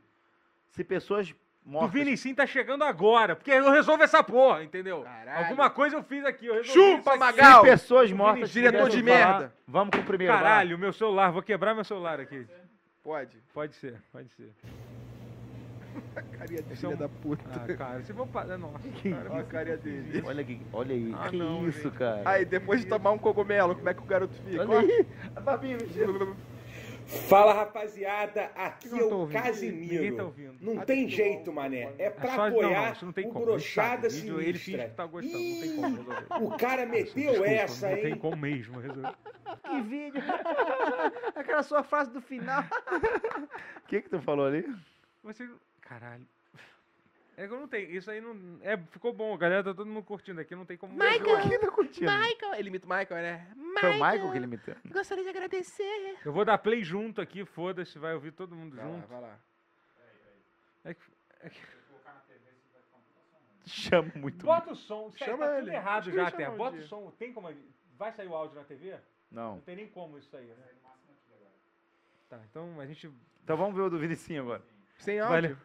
se 0.70 0.82
pessoas 0.84 1.30
O 1.64 1.70
mortas... 1.70 1.92
Vinicinho 1.92 2.34
tá 2.34 2.46
chegando 2.46 2.84
agora, 2.84 3.36
porque 3.36 3.50
eu 3.50 3.70
resolvo 3.70 4.02
essa 4.02 4.22
porra, 4.22 4.62
entendeu? 4.64 5.02
Caralho. 5.02 5.44
Alguma 5.44 5.68
coisa 5.68 5.96
eu 5.96 6.02
fiz 6.02 6.24
aqui, 6.24 6.46
eu 6.46 6.54
resolvi 6.54 6.96
Chupa. 6.96 7.16
Magal! 7.16 7.62
Se 7.64 7.70
pessoas 7.70 8.10
O 8.10 8.16
mortas... 8.16 8.50
Diretor 8.50 8.88
de 8.88 9.02
merda. 9.02 9.52
Vamos 9.66 9.94
com 9.94 10.00
o 10.02 10.04
primeiro. 10.06 10.32
Caralho, 10.32 10.78
meu 10.78 10.92
celular, 10.92 11.30
vou 11.30 11.42
quebrar 11.42 11.74
meu 11.74 11.84
celular 11.84 12.18
aqui. 12.20 12.46
Pode. 13.02 13.36
Pode 13.52 13.74
ser, 13.74 14.02
pode 14.10 14.30
ser. 14.30 14.50
Carinha 16.32 16.62
de 16.62 16.72
Esse 16.72 16.86
é 16.86 16.88
filha 16.88 16.94
um- 16.94 16.96
da 16.96 17.08
puta. 17.08 17.44
Ah, 17.52 17.74
cara, 17.76 18.02
se 18.02 18.12
vou 18.12 18.26
parar. 18.26 18.58
Nossa, 18.58 18.88
Que 18.88 19.10
cara. 19.10 19.30
Olha 19.32 19.40
a 19.40 19.44
carinha 19.44 19.76
dele. 19.76 20.22
Olha, 20.26 20.40
aqui, 20.42 20.60
olha 20.72 20.94
aí, 20.94 21.14
Ah, 21.18 21.28
que 21.28 21.36
não, 21.36 21.68
isso, 21.68 21.82
gente. 21.82 21.96
cara. 21.98 22.22
Aí, 22.24 22.44
depois 22.44 22.80
de 22.80 22.86
tomar 22.86 23.10
um 23.12 23.18
cogumelo, 23.18 23.74
como 23.74 23.88
é 23.88 23.94
que 23.94 24.00
o 24.00 24.04
garoto 24.06 24.34
fica? 24.34 24.62
Olha 24.68 24.78
aí, 24.80 25.06
a 25.36 25.40
babinha 25.40 25.76
mexendo. 25.76 26.36
Fala 27.26 27.54
rapaziada, 27.54 28.50
aqui 28.54 28.90
Não 28.90 28.98
é 28.98 29.02
o 29.04 29.16
ouvindo. 29.20 29.42
Casimiro. 29.42 30.16
Tá 30.16 30.24
ouvindo. 30.24 30.54
Não 30.60 30.76
tem 30.84 31.08
jeito, 31.08 31.50
mané. 31.50 31.90
É 31.98 32.10
pra 32.10 32.28
É 32.28 32.48
apoiar 32.48 32.70
não, 32.90 32.94
não, 32.96 32.96
não 33.04 33.12
tem 33.14 33.26
o 33.26 33.32
brochada 33.32 34.10
vídeo, 34.10 34.34
Ele 34.38 34.52
finge 34.58 34.64
sinistra. 34.64 34.88
que 34.90 34.94
tá 34.94 35.06
gostando, 35.06 35.38
não 35.38 35.60
tem 35.60 35.76
como 35.76 35.96
resolver. 35.96 36.26
O 36.42 36.50
cara 36.58 36.84
meteu 36.84 37.14
Desculpa, 37.14 37.46
essa, 37.50 37.88
não 37.88 37.96
tem 37.96 38.06
hein? 38.12 38.18
como 38.18 38.36
mesmo 38.36 38.78
resolver. 38.78 39.14
Que 39.64 39.80
vídeo. 39.80 40.22
Aquela 41.34 41.62
sua 41.62 41.82
frase 41.82 42.10
do 42.10 42.20
final. 42.20 42.62
O 42.62 42.66
que 43.88 44.02
que 44.02 44.10
tu 44.10 44.20
falou 44.20 44.44
ali? 44.44 44.66
Você. 45.24 45.48
Caralho. 45.88 46.26
É 47.36 47.46
que 47.46 47.54
eu 47.54 47.60
não 47.60 47.68
tenho. 47.68 47.88
Isso 47.90 48.10
aí 48.10 48.20
não. 48.20 48.58
É, 48.62 48.76
ficou 48.76 49.12
bom, 49.12 49.32
a 49.32 49.36
galera 49.38 49.62
tá 49.62 49.72
todo 49.72 49.86
mundo 49.86 50.02
curtindo 50.04 50.40
aqui, 50.40 50.56
não 50.56 50.66
tem 50.66 50.76
como. 50.76 50.98
Quem 50.98 51.58
tá 51.58 51.70
curtindo? 51.70 52.10
Michael, 52.10 52.54
ele 52.56 52.68
imita 52.68 52.84
o 52.84 52.88
Michael, 52.88 53.22
né? 53.22 53.46
Foi 53.80 53.90
o 53.90 53.94
Michael 53.94 54.32
que 54.32 54.38
ele 54.38 54.60
Gostaria 54.92 55.22
de 55.22 55.30
agradecer. 55.30 56.18
Eu 56.24 56.32
vou 56.32 56.44
dar 56.44 56.58
play 56.58 56.82
junto 56.82 57.20
aqui, 57.20 57.44
foda-se, 57.44 57.96
vai 57.96 58.12
ouvir 58.14 58.32
todo 58.32 58.56
mundo 58.56 58.74
Vai 58.74 58.84
lá, 58.84 58.90
junto. 58.92 59.06
vai 59.06 59.20
lá. 59.20 59.38
É 60.84 60.94
que- 60.94 61.00
é 61.42 61.50
que- 61.50 61.60
Chama 63.66 64.10
muito. 64.16 64.44
Bota 64.44 64.72
o 64.72 64.76
som. 64.76 65.08
Isso 65.08 65.18
Chama 65.18 65.46
tá 65.46 65.52
ele. 65.58 65.66
tudo 65.66 65.72
errado 65.74 66.10
já 66.10 66.26
até. 66.28 66.48
um 66.50 66.56
Bota 66.56 66.76
o 66.78 66.82
som. 66.82 67.10
Tem 67.12 67.32
como. 67.32 67.54
Vai 67.96 68.10
sair 68.12 68.26
o 68.26 68.34
áudio 68.34 68.56
na 68.58 68.64
TV? 68.64 68.96
Não 69.30 69.54
Não. 69.54 69.60
tem 69.60 69.76
nem 69.76 69.88
como 69.88 70.18
isso 70.18 70.36
aí, 70.36 70.46
né? 70.46 70.56
Tá, 72.28 72.40
então 72.50 72.80
a 72.80 72.86
gente. 72.86 73.08
Então 73.44 73.56
vamos 73.56 73.76
ver 73.76 73.82
o 73.82 73.90
do 73.90 73.98
Vinicinho 73.98 74.42
agora. 74.42 74.62
Sem 74.98 75.20
Valeu. 75.20 75.56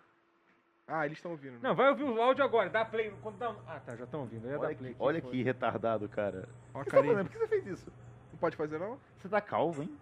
Ah, 0.88 1.06
eles 1.06 1.18
estão 1.18 1.32
ouvindo. 1.32 1.54
né? 1.54 1.60
Não, 1.62 1.76
vai 1.76 1.90
ouvir 1.90 2.04
o 2.04 2.22
áudio 2.22 2.44
agora. 2.44 2.70
Dá 2.70 2.84
play. 2.84 3.12
Quando 3.22 3.38
dá... 3.38 3.56
Ah, 3.68 3.80
tá, 3.80 3.96
já 3.96 4.04
estão 4.04 4.22
ouvindo. 4.22 4.46
Olha 4.48 4.58
dar 4.60 4.76
play 4.76 4.92
aqui, 4.92 4.96
olha 5.00 5.22
que 5.22 5.42
retardado, 5.44 6.10
cara. 6.10 6.48
Ó, 6.74 6.82
O 6.82 6.84
que 6.84 6.90
tá 6.92 6.98
fazendo? 6.98 7.24
Por 7.24 7.32
que 7.32 7.38
você 7.40 7.48
fez 7.48 7.68
isso? 7.68 7.92
Não 8.32 8.40
pode 8.40 8.56
fazer, 8.58 8.78
não? 8.80 9.00
Você 9.20 9.30
tá 9.30 9.40
calvo, 9.42 9.84
hein? 9.84 9.98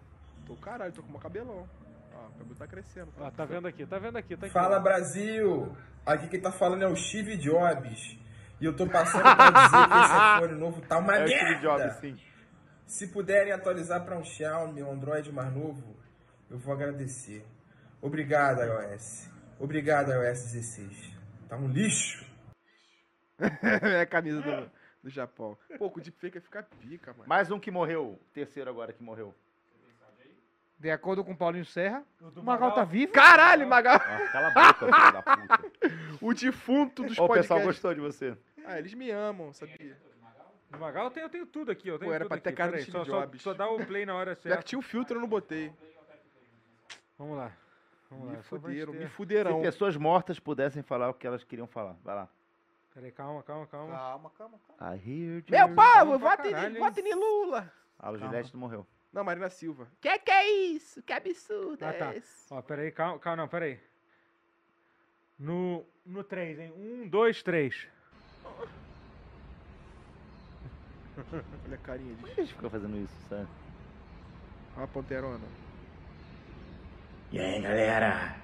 Tô 0.46 0.56
caralho, 0.56 0.92
tô 0.92 1.02
com 1.02 1.08
uma 1.10 1.20
cabelão. 1.20 1.68
Ó, 2.14 2.26
o 2.26 2.32
cabelo 2.32 2.54
tá 2.56 2.66
crescendo. 2.66 3.12
Ó, 3.18 3.30
tá 3.30 3.44
vendo 3.44 3.68
aqui, 3.68 3.86
tá 3.86 3.98
vendo 3.98 4.16
aqui, 4.18 4.36
tá 4.36 4.46
aqui. 4.46 4.52
Fala. 4.52 4.80
Brasil! 4.80 5.74
Aqui 6.04 6.26
quem 6.28 6.40
tá 6.40 6.50
falando 6.50 6.82
é 6.82 6.88
o 6.88 6.96
Steve 6.96 7.36
Jobs. 7.36 8.18
E 8.60 8.64
eu 8.64 8.74
tô 8.76 8.86
passando 8.88 9.22
pra 9.22 9.50
dizer 9.50 9.88
que 9.88 9.94
esse 10.04 10.36
iPhone 10.46 10.60
novo 10.60 10.80
tá 10.82 10.98
uma 10.98 11.14
É 11.16 11.24
o 11.24 11.28
merda. 11.28 11.36
Steve 11.46 11.60
Jobs, 11.60 11.92
sim. 12.00 12.18
Se 12.86 13.06
puderem 13.06 13.52
atualizar 13.52 14.04
para 14.04 14.18
um 14.18 14.24
Xiaomi, 14.24 14.82
um 14.82 14.90
Android 14.92 15.32
mais 15.32 15.52
novo, 15.54 15.96
eu 16.50 16.58
vou 16.58 16.74
agradecer. 16.74 17.46
Obrigado, 18.00 18.60
iOS. 18.62 19.30
Obrigado, 19.62 20.10
iOS 20.10 20.50
16. 20.50 21.12
Tá 21.48 21.56
um 21.56 21.68
lixo. 21.68 22.26
é 23.38 24.00
a 24.00 24.06
camisa 24.06 24.42
do, 24.42 24.70
do 25.04 25.08
Japão. 25.08 25.56
Pô, 25.78 25.86
o 25.86 26.00
deepfake 26.00 26.40
vai 26.40 26.42
ficar 26.42 26.64
pica, 26.64 27.12
mano. 27.12 27.28
Mais 27.28 27.48
um 27.48 27.60
que 27.60 27.70
morreu. 27.70 28.18
Terceiro 28.34 28.68
agora 28.68 28.92
que 28.92 29.00
morreu. 29.04 29.32
De 30.80 30.90
acordo 30.90 31.22
com 31.22 31.36
Paulinho 31.36 31.64
Serra, 31.64 32.04
O 32.20 32.40
o 32.40 32.42
Magal 32.42 32.74
tá 32.74 32.82
vivo? 32.82 33.12
Caralho, 33.12 33.64
Magal! 33.68 34.00
Ah, 34.04 34.28
cala 34.32 34.48
a 34.48 34.50
boca, 34.50 34.86
filho 34.86 35.12
da 35.12 35.22
puta. 35.22 36.18
O 36.20 36.34
defunto 36.34 37.04
dos 37.04 37.16
Ó, 37.16 37.26
o 37.26 37.28
pessoal 37.28 37.60
podcasts. 37.60 37.66
gostou 37.66 37.94
de 37.94 38.00
você. 38.00 38.36
Ah, 38.66 38.80
eles 38.80 38.92
me 38.94 39.12
amam, 39.12 39.52
sabia? 39.52 39.96
Do 40.70 40.78
Magal 40.80 41.04
eu 41.04 41.10
tenho, 41.12 41.24
eu 41.26 41.30
tenho 41.30 41.46
tudo 41.46 41.70
aqui, 41.70 41.86
eu 41.86 42.00
tenho 42.00 42.10
Pô, 42.10 42.14
era 42.14 42.24
tudo 42.24 42.30
pra 42.30 42.40
ter 42.40 42.52
cara 42.52 42.80
Steve 42.80 42.90
só, 42.90 43.04
só, 43.04 43.30
só 43.38 43.54
dá 43.54 43.70
o 43.70 43.86
play 43.86 44.04
na 44.04 44.16
hora 44.16 44.32
Já 44.32 44.36
que 44.36 44.42
certa. 44.42 44.62
tinha 44.64 44.78
o 44.80 44.82
filtro, 44.82 45.18
eu 45.18 45.20
não 45.20 45.28
botei. 45.28 45.72
Vamos 47.16 47.36
lá. 47.36 47.52
Vamos 48.12 48.30
Me 48.30 48.36
lá. 48.36 48.42
fuderam, 48.42 48.92
me 48.92 48.98
ter- 48.98 49.08
Se 49.56 49.62
pessoas 49.62 49.96
mortas 49.96 50.38
pudessem 50.38 50.82
falar 50.82 51.08
o 51.10 51.14
que 51.14 51.26
elas 51.26 51.42
queriam 51.42 51.66
falar. 51.66 51.96
Vai 52.04 52.14
lá. 52.14 52.28
Peraí, 52.94 53.10
calma, 53.10 53.42
calma, 53.42 53.66
calma. 53.66 53.90
Calma, 53.96 54.30
calma, 54.36 54.60
calma. 54.78 54.94
I 54.94 54.98
hear 54.98 55.44
Meu 55.48 55.74
povo, 55.74 56.18
vote, 56.18 56.48
em- 56.48 56.78
vote 56.78 57.00
em 57.00 57.14
Lula! 57.14 57.72
Ah, 57.98 58.10
o 58.10 58.18
Gillette 58.18 58.52
não 58.52 58.60
morreu. 58.60 58.86
Não, 59.12 59.24
Marina 59.24 59.48
Silva. 59.48 59.86
Que 60.00 60.18
que 60.18 60.30
é 60.30 60.50
isso? 60.50 61.02
Que 61.02 61.12
absurdo 61.12 61.84
Ah, 61.84 61.92
tá. 61.92 62.12
é 62.12 62.18
esse? 62.18 62.52
Ó, 62.52 62.60
peraí, 62.60 62.90
calma, 62.90 63.18
calma, 63.18 63.42
não, 63.42 63.48
peraí. 63.48 63.80
No, 65.38 65.84
no 66.04 66.22
3, 66.22 66.58
hein? 66.58 66.72
1, 67.04 67.08
2, 67.08 67.42
3. 67.42 67.88
Olha 71.66 71.74
a 71.74 71.78
carinha 71.78 72.14
de... 72.14 72.20
Por 72.20 72.30
que 72.30 72.40
a 72.40 72.44
gente 72.44 72.54
fica 72.54 72.70
fazendo 72.70 72.96
isso, 72.96 73.14
sério? 73.28 73.48
Ó 74.76 74.82
a 74.82 74.86
ponterona. 74.88 75.46
E 77.32 77.40
aí, 77.40 77.62
galera? 77.62 78.34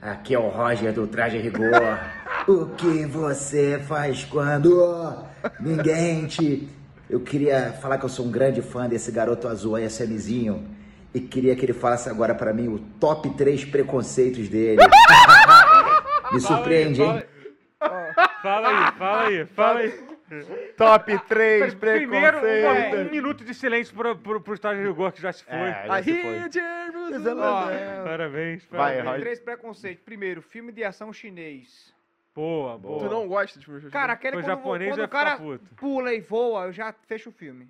Aqui 0.00 0.32
é 0.32 0.38
o 0.38 0.48
Roger 0.48 0.92
do 0.92 1.04
Traje 1.08 1.36
Rigor. 1.36 1.98
o 2.46 2.66
que 2.76 3.04
você 3.04 3.80
faz 3.88 4.22
quando 4.24 5.26
ninguém 5.58 6.28
te. 6.28 6.68
Eu 7.10 7.18
queria 7.18 7.72
falar 7.82 7.98
que 7.98 8.04
eu 8.04 8.08
sou 8.08 8.24
um 8.24 8.30
grande 8.30 8.62
fã 8.62 8.88
desse 8.88 9.10
garoto 9.10 9.48
azul 9.48 9.74
aí, 9.74 9.84
SMzinho. 9.86 10.64
E 11.12 11.18
queria 11.18 11.56
que 11.56 11.64
ele 11.64 11.72
falasse 11.72 12.08
agora 12.08 12.36
pra 12.36 12.52
mim 12.52 12.68
o 12.68 12.78
top 13.00 13.30
3 13.30 13.64
preconceitos 13.64 14.48
dele. 14.48 14.80
Me 16.30 16.40
surpreende, 16.40 17.02
hein? 17.02 17.24
Fala 18.42 18.68
aí, 18.68 18.92
fala 18.96 19.22
aí, 19.22 19.46
fala 19.46 19.80
aí. 19.80 20.06
Top 20.76 21.18
3 21.28 21.74
Primeiro, 21.74 22.38
um, 22.38 23.00
um 23.00 23.10
minuto 23.10 23.44
de 23.44 23.54
silêncio 23.54 23.94
pro, 23.94 24.16
pro, 24.16 24.40
pro 24.40 24.54
estágio 24.54 24.82
de 24.82 24.88
rigor 24.88 25.12
que 25.12 25.22
já 25.22 25.32
se 25.32 25.44
foi. 25.44 25.54
É, 25.54 25.84
já 25.86 26.02
se 26.02 26.10
Aí, 26.10 26.50
foi. 27.08 27.22
Jerusalém. 27.22 28.04
Parabéns, 28.04 28.66
Vai, 28.70 28.96
parabéns. 28.98 29.20
Três 29.22 29.40
preconceitos. 29.40 30.04
Primeiro, 30.04 30.42
filme 30.42 30.72
de 30.72 30.84
ação 30.84 31.12
chinês. 31.12 31.94
Boa, 32.34 32.76
boa. 32.76 32.98
Tu 32.98 33.10
não 33.10 33.26
gosta 33.26 33.58
de 33.58 33.64
filmes 33.64 33.88
Cara, 33.90 34.12
aquele 34.12 34.34
Foi 34.34 34.42
quando, 34.42 34.46
japonês, 34.56 34.90
quando 34.94 35.04
o 35.04 35.08
cara 35.08 35.36
puto. 35.38 35.74
pula 35.76 36.12
e 36.12 36.20
voa, 36.20 36.66
eu 36.66 36.72
já 36.72 36.92
fecho 37.06 37.30
o 37.30 37.32
filme. 37.32 37.68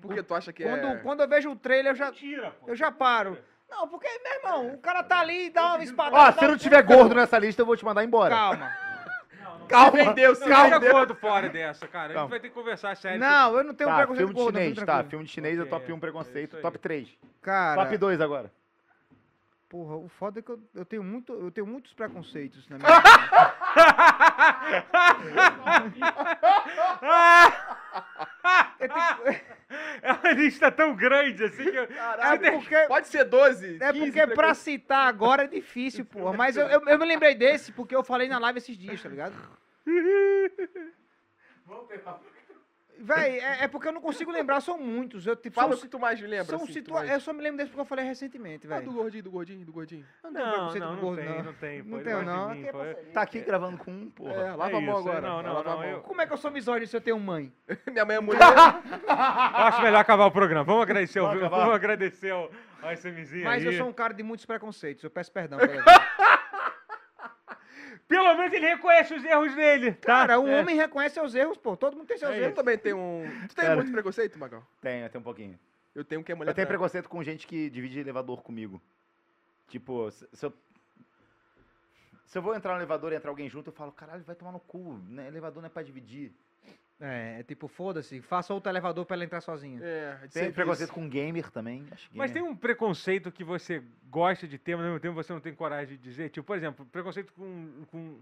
Porque 0.00 0.22
tu 0.22 0.34
acha 0.34 0.52
que 0.52 0.62
Quando, 0.62 0.86
é... 0.86 0.96
quando 0.98 1.20
eu 1.22 1.28
vejo 1.28 1.50
o 1.50 1.56
trailer, 1.56 1.90
eu 1.92 1.96
já, 1.96 2.06
Mentira, 2.06 2.52
pô. 2.60 2.68
eu 2.68 2.76
já 2.76 2.92
paro. 2.92 3.36
Não, 3.68 3.88
porque, 3.88 4.06
meu 4.22 4.32
irmão, 4.34 4.74
o 4.74 4.78
cara 4.78 5.02
tá 5.02 5.18
ali 5.18 5.46
e 5.46 5.50
dá 5.50 5.74
uma 5.74 5.82
espadada. 5.82 6.16
Ó, 6.22 6.26
dá 6.30 6.38
se 6.38 6.44
um- 6.44 6.48
não 6.50 6.56
tiver 6.58 6.80
gordo 6.82 7.16
nessa 7.16 7.36
lista, 7.36 7.62
eu 7.62 7.66
vou 7.66 7.76
te 7.76 7.84
mandar 7.84 8.04
embora. 8.04 8.32
Calma. 8.32 8.72
Calma. 9.68 9.90
vendeu, 9.90 10.28
Não, 10.28 10.36
se 10.36 10.44
deixa 10.44 10.78
gordo 10.78 11.14
fora 11.16 11.48
dessa, 11.48 11.88
cara. 11.88 12.12
A 12.12 12.14
Calma. 12.14 12.20
gente 12.20 12.30
vai 12.30 12.40
ter 12.40 12.48
que 12.50 12.54
conversar 12.54 12.96
sério. 12.96 13.18
Não, 13.18 13.56
eu 13.56 13.64
não 13.64 13.74
tenho 13.74 13.90
Tá, 13.90 13.96
preconceito 13.96 14.18
filme 14.28 14.34
de 14.34 14.40
gordo, 14.40 14.54
não, 14.54 14.60
chinês, 14.62 14.76
tá. 14.78 14.84
tranquilo. 14.84 15.10
Filme 15.10 15.24
de 15.24 15.30
chinês 15.32 15.58
é 15.58 15.62
Ok, 15.62 15.70
top 15.70 15.92
1 15.92 15.96
é 15.96 15.98
preconceito. 16.00 16.46
isso 16.50 16.56
aí. 16.58 16.62
top 16.62 16.78
3. 16.78 17.08
Cara, 17.42 17.82
Top 17.82 17.96
2 17.98 18.20
agora. 18.20 18.52
Porra, 19.68 19.96
o 19.96 20.08
foda 20.08 20.38
é 20.38 20.42
que 20.42 20.50
eu, 20.50 20.60
eu 20.74 20.84
tenho 20.84 21.02
muito, 21.02 21.32
eu 21.32 21.50
tenho 21.50 21.66
muitos 21.66 21.92
preconceitos 21.94 22.68
na 22.68 22.78
minha 22.78 22.88
vida. 25.90 26.38
É 30.02 30.12
uma 30.12 30.32
lista 30.32 30.70
tão 30.70 30.94
grande 30.94 31.44
assim 31.44 31.64
que. 31.64 31.76
eu- 31.76 31.84
É 31.84 31.88
porque, 32.52 32.76
Pode 32.86 33.08
ser 33.08 33.24
12, 33.24 33.78
é 33.80 33.92
15 33.92 34.12
porque 34.12 34.26
pra 34.34 34.54
citar 34.54 35.08
agora 35.08 35.44
é 35.44 35.48
difícil, 35.48 36.04
porra. 36.04 36.36
Mas 36.36 36.56
eu, 36.56 36.66
eu, 36.68 36.80
eu 36.86 36.98
me 36.98 37.04
lembrei 37.04 37.34
desse 37.34 37.72
porque 37.72 37.94
eu 37.96 38.04
falei 38.04 38.28
na 38.28 38.38
live 38.38 38.58
esses 38.58 38.76
dias, 38.76 39.02
tá 39.02 39.08
ligado? 39.08 39.34
Véi, 42.98 43.38
é, 43.40 43.64
é 43.64 43.68
porque 43.68 43.88
eu 43.88 43.92
não 43.92 44.00
consigo 44.00 44.30
lembrar, 44.32 44.60
são 44.60 44.78
muitos. 44.78 45.26
Eu, 45.26 45.36
tipo, 45.36 45.54
Fala 45.54 45.74
o 45.74 45.78
que 45.78 45.86
tu 45.88 45.98
mais 45.98 46.20
lembra, 46.20 46.44
são 46.44 46.62
assim, 46.64 46.72
situa- 46.72 47.00
mais- 47.00 47.10
Eu 47.10 47.20
só 47.20 47.32
me 47.32 47.42
lembro 47.42 47.58
desse 47.58 47.68
porque 47.70 47.80
eu 47.80 47.84
falei 47.84 48.04
recentemente, 48.04 48.66
Ah, 48.66 48.70
velho. 48.76 48.86
do 48.86 48.92
gordinho, 48.92 49.22
do 49.22 49.30
gordinho, 49.30 49.64
do 49.66 49.72
gordinho. 49.72 50.04
Não, 50.24 50.32
preconceito 50.32 50.82
não, 50.84 50.88
com 50.88 50.94
não 50.94 51.00
gordo, 51.02 51.16
tem, 51.20 51.28
não. 51.28 51.42
não 51.44 51.52
tem. 51.54 51.82
Não 51.82 52.02
tenho, 52.02 52.16
gosta 52.16 52.20
de 52.20 52.26
não. 52.36 52.50
Aqui 52.50 52.66
é. 52.66 52.94
Tá 53.12 53.22
aqui 53.22 53.40
gravando 53.40 53.78
com 53.78 53.90
um, 53.90 54.10
porra. 54.10 54.32
É, 54.32 54.54
lava 54.54 54.72
É 54.72 54.76
a 54.76 54.80
mão 54.80 54.98
isso, 54.98 55.08
agora. 55.08 55.20
não, 55.20 55.42
não, 55.42 55.52
lava 55.54 55.68
a 55.68 55.72
não, 55.72 55.78
mão. 55.80 55.88
eu- 55.88 56.00
Como 56.00 56.20
é 56.20 56.26
que 56.26 56.32
eu 56.32 56.36
sou 56.38 56.50
misógino 56.50 56.86
se 56.86 56.96
eu 56.96 57.00
tenho 57.00 57.18
mãe? 57.20 57.52
Minha 57.92 58.04
mãe 58.04 58.16
é 58.16 58.20
mulher. 58.20 58.40
Eu 59.06 59.64
acho 59.64 59.82
melhor 59.82 60.00
acabar 60.00 60.26
o 60.26 60.30
programa. 60.30 60.64
Vamos 60.64 60.82
agradecer, 60.82 61.20
o, 61.20 61.26
Vamos 61.26 61.48
vamos 61.48 61.74
agradecer 61.74 62.30
ao, 62.30 62.50
ao 62.82 62.92
SMzinho 62.92 63.44
Mas 63.44 63.62
aí. 63.66 63.72
eu 63.72 63.78
sou 63.78 63.88
um 63.88 63.92
cara 63.92 64.12
de 64.14 64.22
muitos 64.22 64.44
preconceitos. 64.46 65.02
Eu 65.04 65.10
peço 65.10 65.30
perdão. 65.32 65.58
pela- 68.08 68.24
Pelo 68.30 68.36
menos 68.38 68.52
ele 68.52 68.66
reconhece 68.68 69.14
os 69.14 69.24
erros 69.24 69.54
dele, 69.54 69.92
tá? 69.92 70.06
Cara, 70.06 70.40
um 70.40 70.48
É. 70.48 70.60
homem 70.60 70.76
reconhece 70.76 71.14
seus 71.14 71.34
erros, 71.34 71.56
pô. 71.58 71.76
Todo 71.76 71.96
mundo 71.96 72.06
tem 72.06 72.16
seus 72.18 72.34
Eu 72.36 72.42
erros. 72.44 72.54
também 72.54 72.78
tenho 72.78 72.96
um... 72.98 73.24
Tu 73.48 73.54
tem 73.54 73.64
Pera. 73.64 73.76
muito 73.76 73.90
preconceito, 73.92 74.38
Magal? 74.38 74.62
Tenho, 74.80 75.08
tem 75.10 75.20
um 75.20 75.24
pouquinho. 75.24 75.58
Eu 75.94 76.04
tenho 76.04 76.22
que 76.22 76.30
é 76.30 76.34
mulher 76.34 76.50
Eu 76.50 76.54
tenho 76.54 76.66
branca. 76.66 76.78
preconceito 76.78 77.08
com 77.08 77.22
gente 77.22 77.46
que 77.46 77.70
divide 77.70 77.98
elevador 78.00 78.42
comigo. 78.42 78.80
Tipo, 79.68 80.10
se, 80.10 80.28
se 80.32 80.46
eu. 80.46 80.52
Se 82.26 82.38
eu 82.38 82.42
vou 82.42 82.54
entrar 82.54 82.72
no 82.74 82.78
elevador 82.78 83.12
e 83.12 83.16
entrar 83.16 83.30
alguém 83.30 83.48
junto, 83.48 83.68
eu 83.70 83.72
falo, 83.72 83.92
caralho, 83.92 84.22
vai 84.24 84.34
tomar 84.34 84.52
no 84.52 84.60
cu, 84.60 85.00
né? 85.08 85.28
Elevador 85.28 85.62
não 85.62 85.68
é 85.68 85.70
pra 85.70 85.82
dividir. 85.82 86.32
É, 86.98 87.40
é 87.40 87.42
tipo, 87.42 87.68
foda-se, 87.68 88.22
faça 88.22 88.54
outro 88.54 88.70
elevador 88.72 89.04
pra 89.04 89.16
ela 89.16 89.24
entrar 89.24 89.42
sozinha. 89.42 89.80
É, 89.82 90.16
Tem 90.32 90.50
preconceito 90.50 90.92
com 90.94 91.06
gamer 91.08 91.50
também. 91.50 91.86
Acho 91.92 92.08
Mas 92.14 92.30
tem 92.32 92.40
gamer- 92.40 92.56
um 92.56 92.56
preconceito 92.56 93.30
que 93.30 93.44
você 93.44 93.82
gosta 94.10 94.48
de 94.48 94.56
ter, 94.56 94.74
mas 94.76 94.84
ao 94.86 94.92
mesmo 94.92 95.00
tempo 95.00 95.14
você 95.14 95.30
não 95.32 95.40
tem 95.40 95.54
coragem 95.54 95.96
de 95.98 96.02
dizer. 96.02 96.30
Tipo, 96.30 96.46
por 96.46 96.56
exemplo, 96.56 96.86
preconceito 96.86 97.32
com. 97.34 97.84
com... 97.90 98.18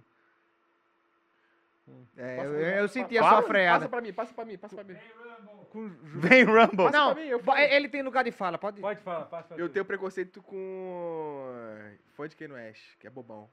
É, 2.16 2.38
eu, 2.40 2.54
eu 2.54 2.82
passa- 2.82 2.88
senti 2.94 3.18
a 3.18 3.22
sua 3.28 3.42
freada. 3.42 3.78
Passa 3.80 3.88
pra 3.90 4.00
mim, 4.00 4.12
passa 4.12 4.34
pra 4.34 4.44
mim, 4.44 4.58
passa 4.58 4.74
pra 4.74 4.84
mim. 4.84 4.96
com... 5.70 5.88
Vem 6.02 6.42
Rumble! 6.44 6.76
Passa 6.76 6.98
Não, 6.98 7.14
pra 7.14 7.22
mim, 7.22 7.38
falo. 7.40 7.58
ele 7.58 7.88
tem 7.88 8.02
lugar 8.02 8.24
de 8.24 8.32
fala, 8.32 8.56
pode 8.58 8.80
Pode 8.80 9.00
falar, 9.02 9.26
passa 9.26 9.48
pra 9.48 9.58
Eu 9.58 9.68
tenho 9.68 9.84
preconceito 9.84 10.42
com 10.42 11.92
fã 12.14 12.26
de 12.26 12.34
quem 12.34 12.48
não 12.48 12.56
é, 12.56 12.72
que 12.98 13.06
é 13.06 13.10
bobão. 13.10 13.48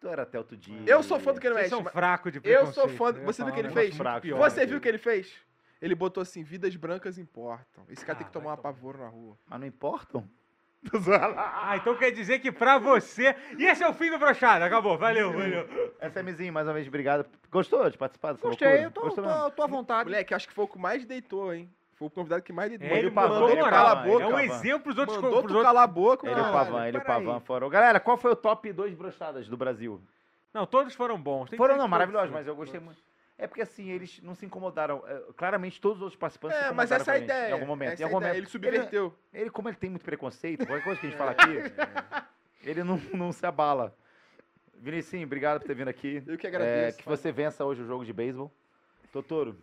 Tu 0.00 0.08
era 0.08 0.22
até 0.22 0.38
outro 0.38 0.56
dia. 0.56 0.80
Eu 0.86 1.02
sou 1.02 1.18
fã 1.18 1.32
do 1.32 1.40
não 1.40 1.56
é. 1.56 1.60
Vocês 1.60 1.70
são 1.70 1.82
mas- 1.82 1.92
fracos 1.92 2.32
de 2.32 2.40
Eu 2.44 2.66
sou 2.72 2.88
fã. 2.88 3.10
Eu 3.10 3.18
ia 3.18 3.24
Você 3.24 3.42
viu 3.42 3.50
o 3.50 3.54
que 3.54 3.60
ele 3.60 3.68
fez? 3.70 3.94
Você 3.94 4.66
viu 4.66 4.78
o 4.78 4.80
que 4.80 4.88
ele 4.88 4.98
fez? 4.98 5.32
Ele 5.80 5.94
botou 5.94 6.20
assim, 6.20 6.42
vidas 6.42 6.74
brancas 6.76 7.18
importam. 7.18 7.84
Esse 7.88 8.04
cara 8.04 8.14
Ah, 8.14 8.18
tem 8.18 8.26
que 8.26 8.32
tomar 8.32 8.46
vai 8.46 8.56
um 8.56 8.58
apavoro 8.58 8.98
na 8.98 9.08
rua. 9.08 9.38
Mas 9.46 9.60
não 9.60 9.66
importam? 9.66 10.28
Ah, 11.36 11.76
então 11.76 11.96
quer 11.96 12.10
dizer 12.12 12.38
que 12.38 12.52
pra 12.52 12.78
você. 12.78 13.34
E 13.58 13.64
esse 13.64 13.82
é 13.82 13.88
o 13.88 13.92
fim 13.94 14.10
do 14.10 14.18
brochado. 14.18 14.64
Acabou. 14.64 14.96
Valeu, 14.96 15.32
valeu. 15.32 15.68
SMzinho, 16.00 16.52
mais 16.52 16.66
uma 16.66 16.74
vez, 16.74 16.86
obrigado. 16.86 17.26
Gostou 17.50 17.90
de 17.90 17.98
participar 17.98 18.32
dessa 18.32 18.46
Gostei, 18.46 18.68
loucura? 18.68 18.86
eu 18.86 18.90
tô, 18.92 19.00
Gostou 19.02 19.24
tô, 19.24 19.50
tô 19.50 19.62
à 19.62 19.66
vontade. 19.66 20.04
Moleque, 20.08 20.32
acho 20.34 20.46
que 20.48 20.54
foi 20.54 20.64
o 20.64 20.68
que 20.68 20.78
mais 20.78 21.04
deitou, 21.04 21.52
hein? 21.52 21.68
Foi 21.98 22.06
o 22.06 22.10
convidado 22.10 22.42
que 22.42 22.52
mais 22.52 22.68
deitou. 22.70 22.88
É, 22.88 22.98
ele 23.00 23.10
mandou 23.10 23.48
ele 23.50 23.60
moral. 23.60 23.70
cala 23.70 23.90
a 23.92 23.96
boca, 24.04 24.22
É 24.24 24.26
um 24.28 24.38
exemplo 24.38 24.80
pros 24.84 24.98
outros. 24.98 25.16
Mandou 25.16 25.30
pros 25.42 25.44
outros- 25.54 25.62
calar 25.64 25.82
a 25.82 25.86
boca. 25.86 26.26
Ele 26.28 26.38
e 26.38 26.42
o. 26.42 26.52
Pavan, 26.52 26.86
ele 26.86 26.96
e 26.96 27.00
o. 27.00 27.04
Pavan 27.04 27.40
foram. 27.40 27.68
Galera, 27.68 27.98
qual 27.98 28.16
foi 28.16 28.30
o 28.32 28.36
top 28.36 28.72
2 28.72 28.94
brochadas 28.94 29.48
do 29.48 29.56
Brasil? 29.56 30.00
Não, 30.54 30.64
todos 30.64 30.94
foram 30.94 31.20
bons. 31.20 31.50
Tem 31.50 31.56
Foram 31.56 31.76
não, 31.76 31.88
maravilhosos, 31.88 32.30
mas 32.30 32.46
eu 32.46 32.54
gostei 32.54 32.78
muito. 32.80 33.02
É 33.36 33.46
porque 33.46 33.62
assim, 33.62 33.90
eles 33.90 34.20
não 34.22 34.34
se 34.34 34.44
incomodaram. 34.46 35.02
É, 35.06 35.22
claramente 35.36 35.80
todos 35.80 35.98
os 35.98 36.02
outros 36.04 36.18
participantes 36.18 36.56
se 36.58 36.64
É, 36.64 36.72
mas 36.72 36.90
incomodaram 36.90 37.00
essa 37.02 37.10
é 37.10 37.12
a 37.12 37.14
com 37.14 37.20
gente, 37.20 37.30
ideia. 37.30 37.50
Em 37.50 37.52
algum 37.52 37.66
momento. 37.66 37.92
Essa 37.92 38.02
em 38.02 38.04
é 38.04 38.04
a 38.04 38.08
algum 38.08 38.18
ideia. 38.18 38.32
momento. 38.32 38.42
Ele 38.44 38.50
subverteu. 38.50 39.14
Ele, 39.32 39.50
como 39.50 39.68
ele 39.68 39.76
tem 39.76 39.90
muito 39.90 40.04
preconceito, 40.04 40.66
qualquer 40.66 40.84
coisa 40.84 41.00
que 41.00 41.06
a 41.06 41.10
gente 41.10 41.18
fala 41.18 41.30
aqui, 41.38 41.72
ele 42.64 42.82
não, 42.84 42.96
não 43.14 43.32
se 43.32 43.44
abala. 43.46 43.94
Vinicinho, 44.80 45.26
obrigado 45.26 45.60
por 45.60 45.66
ter 45.66 45.74
vindo 45.74 45.88
aqui. 45.88 46.22
Eu 46.26 46.38
que 46.38 46.46
É, 46.46 46.50
agradeço. 46.50 46.98
que 46.98 47.04
você 47.04 47.30
vença 47.32 47.64
hoje 47.64 47.82
o 47.82 47.86
jogo 47.86 48.04
de 48.04 48.12
beisebol. 48.12 48.52
Totoro. 49.12 49.56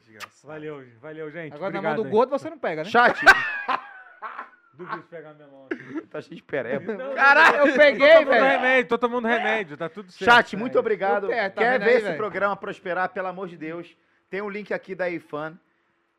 Valeu, 0.43 0.83
valeu, 0.99 1.31
gente. 1.31 1.53
Agora 1.53 1.73
na 1.73 1.81
mão 1.81 1.95
do 1.95 2.05
gordo 2.05 2.29
você 2.31 2.49
não 2.49 2.57
pega, 2.57 2.83
né? 2.83 2.89
Chat! 2.89 3.19
Duvido 4.73 4.97
de 4.97 5.07
pegar 5.07 5.33
minha 5.33 5.47
mão. 5.47 5.67
aqui. 5.71 6.01
tá 6.07 6.21
cheio 6.21 6.35
de 6.35 6.43
pereba. 6.43 6.97
Caralho, 7.15 7.57
eu 7.59 7.71
Tô 7.71 7.77
peguei, 7.77 8.09
tomando 8.13 8.27
velho. 8.29 8.45
remédio, 8.45 8.89
tô 8.89 8.97
tomando 8.97 9.25
remédio, 9.27 9.77
tá 9.77 9.87
tudo 9.87 10.11
certo. 10.11 10.25
Chat, 10.29 10.57
muito 10.57 10.77
obrigado. 10.77 11.27
Pé, 11.27 11.49
tá 11.49 11.61
Quer 11.61 11.79
ver 11.79 11.85
aí, 11.89 11.95
esse 11.95 12.03
velho? 12.05 12.17
programa 12.17 12.57
prosperar, 12.57 13.07
pelo 13.09 13.27
amor 13.27 13.47
de 13.47 13.55
Deus? 13.55 13.95
Tem 14.29 14.41
um 14.41 14.49
link 14.49 14.73
aqui 14.73 14.93
da 14.93 15.09
iFan. 15.09 15.57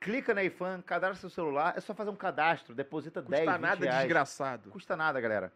Clica 0.00 0.32
na 0.32 0.42
iFan, 0.44 0.80
cadastra 0.86 1.20
seu 1.20 1.28
celular. 1.28 1.74
É 1.76 1.80
só 1.80 1.92
fazer 1.92 2.08
um 2.10 2.16
cadastro, 2.16 2.74
deposita 2.74 3.20
10, 3.20 3.40
Custa 3.42 3.52
20 3.58 3.60
nada, 3.62 3.84
reais. 3.84 3.98
desgraçado. 4.00 4.70
Custa 4.70 4.96
nada, 4.96 5.20
galera. 5.20 5.52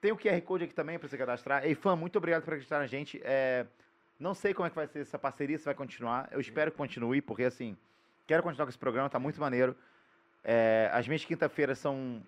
Tem 0.00 0.10
o 0.10 0.16
QR 0.16 0.40
Code 0.42 0.64
aqui 0.64 0.74
também 0.74 0.98
pra 0.98 1.06
você 1.08 1.16
cadastrar. 1.16 1.64
Ei, 1.64 1.74
fã, 1.76 1.94
muito 1.94 2.16
obrigado 2.16 2.42
por 2.42 2.52
acreditar 2.54 2.78
na 2.80 2.86
gente. 2.86 3.20
É, 3.22 3.64
não 4.20 4.34
sei 4.34 4.52
como 4.54 4.66
é 4.66 4.70
que 4.70 4.76
vai 4.76 4.86
ser 4.86 5.00
essa 5.00 5.18
parceria, 5.18 5.58
se 5.58 5.64
vai 5.64 5.74
continuar. 5.74 6.28
Eu 6.30 6.38
espero 6.40 6.70
que 6.70 6.76
continue, 6.76 7.20
porque 7.20 7.42
assim, 7.44 7.76
quero 8.26 8.42
continuar 8.42 8.66
com 8.66 8.70
esse 8.70 8.78
programa, 8.78 9.08
tá 9.10 9.18
muito 9.18 9.40
maneiro. 9.40 9.74
É, 10.44 10.88
as 10.92 11.06
minhas 11.08 11.24
quinta-feiras 11.24 11.78
são 11.78 12.22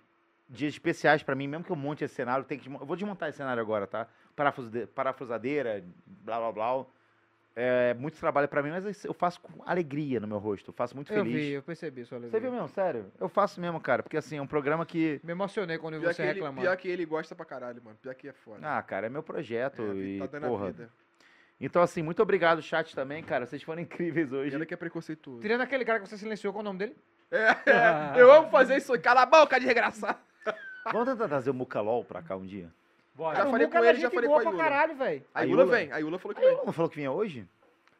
dias 0.48 0.73
especiais 0.74 1.23
pra 1.23 1.35
mim, 1.35 1.47
mesmo 1.47 1.64
que 1.64 1.70
eu 1.73 1.77
monte 1.77 2.05
esse 2.05 2.14
cenário, 2.14 2.44
tem 2.44 2.59
que, 2.59 2.69
eu 2.69 2.78
vou 2.85 2.97
desmontar 2.97 3.28
esse 3.28 3.39
cenário 3.39 3.60
agora, 3.62 3.86
tá? 3.86 4.06
Parafusade- 4.35 4.86
Parafusadeira, 4.89 5.85
blá 6.06 6.39
blá 6.39 6.52
blá. 6.52 6.86
É 7.55 7.93
muito 7.93 8.19
trabalho 8.19 8.48
pra 8.48 8.62
mim, 8.62 8.70
mas 8.70 9.05
eu 9.05 9.12
faço 9.12 9.39
com 9.43 9.62
alegria 9.66 10.19
no 10.19 10.27
meu 10.27 10.39
rosto. 10.39 10.70
Eu 10.70 10.73
faço 10.74 10.94
muito 10.97 11.12
Eu 11.12 11.23
feliz. 11.23 11.35
vi, 11.39 11.51
eu 11.52 11.62
percebi 11.62 12.02
sua 12.02 12.19
Você 12.19 12.23
alegria. 12.24 12.40
viu 12.40 12.52
mesmo? 12.52 12.69
Sério? 12.70 13.12
Eu 13.20 13.28
faço 13.28 13.60
mesmo, 13.60 13.78
cara. 13.78 14.02
Porque 14.02 14.16
assim, 14.16 14.39
é 14.39 14.43
um 14.43 14.47
programa 14.47 14.86
que. 14.86 15.20
Me 15.23 15.32
emocionei 15.32 15.77
quando 15.77 15.94
eu 15.94 16.01
vi 16.01 16.06
Pior 16.06 16.14
você 16.14 16.24
reclamando. 16.24 16.62
pior 16.62 16.74
que 16.78 16.89
ele 16.89 17.05
gosta 17.05 17.35
pra 17.35 17.44
caralho, 17.44 17.82
mano. 17.85 17.98
Pior 18.01 18.14
que 18.14 18.27
é 18.27 18.32
foda. 18.32 18.60
Ah, 18.66 18.81
cara, 18.82 19.06
é 19.06 19.10
meu 19.10 19.23
projeto. 19.23 19.82
É, 19.82 19.94
e, 19.97 20.19
tá 20.20 20.27
dando 20.28 20.47
a 20.47 20.48
porra. 20.48 20.66
vida. 20.73 20.90
Então, 21.62 21.80
assim, 21.80 22.02
muito 22.02 22.20
obrigado, 22.20 22.60
chat, 22.60 22.94
também, 22.94 23.22
cara. 23.22 23.47
Vocês 23.47 23.62
foram 23.62 23.80
incríveis 23.82 24.32
hoje. 24.32 24.51
Pena 24.51 24.66
que 24.66 24.74
é 24.74 24.76
preconceituoso. 24.76 25.40
Tirando 25.40 25.60
aquele 25.60 25.84
cara 25.84 26.01
que 26.01 26.09
você 26.09 26.18
silenciou, 26.18 26.52
qual 26.52 26.60
é 26.60 26.64
o 26.64 26.64
nome 26.64 26.78
dele? 26.80 26.97
É, 27.30 27.47
é, 27.70 28.20
eu 28.20 28.30
amo 28.32 28.51
fazer 28.51 28.76
isso. 28.76 28.93
Cala 29.01 29.22
a 29.22 29.26
boca 29.26 29.59
de 29.60 29.66
regraçar. 29.66 30.20
Vamos 30.93 31.09
tentar 31.09 31.28
trazer 31.28 31.51
o 31.51 31.55
Mucalol 31.55 32.05
pra 32.05 32.20
cá 32.20 32.34
um 32.36 32.44
dia? 32.44 32.68
Bora. 33.14 33.36
Já 33.36 33.47
falei 33.51 33.66
com 33.68 33.78
é 33.78 33.89
ele, 33.90 34.01
já 34.01 34.10
falei 34.10 34.28
com 34.28 34.36
a 34.36 34.40
pra 34.40 34.51
Yula. 34.51 34.62
caralho, 34.64 34.97
velho. 34.97 35.24
A 35.34 35.40
A 35.40 35.43
Yula 35.44 35.62
Yula? 35.62 35.76
vem, 35.76 35.93
a 35.93 35.98
Yula 35.98 36.18
falou 36.18 36.34
que 36.34 36.43
Ele 36.43 36.56
vem. 36.56 36.64
não 36.66 36.72
falou 36.72 36.90
que 36.90 36.97
vinha 36.97 37.12
hoje? 37.12 37.47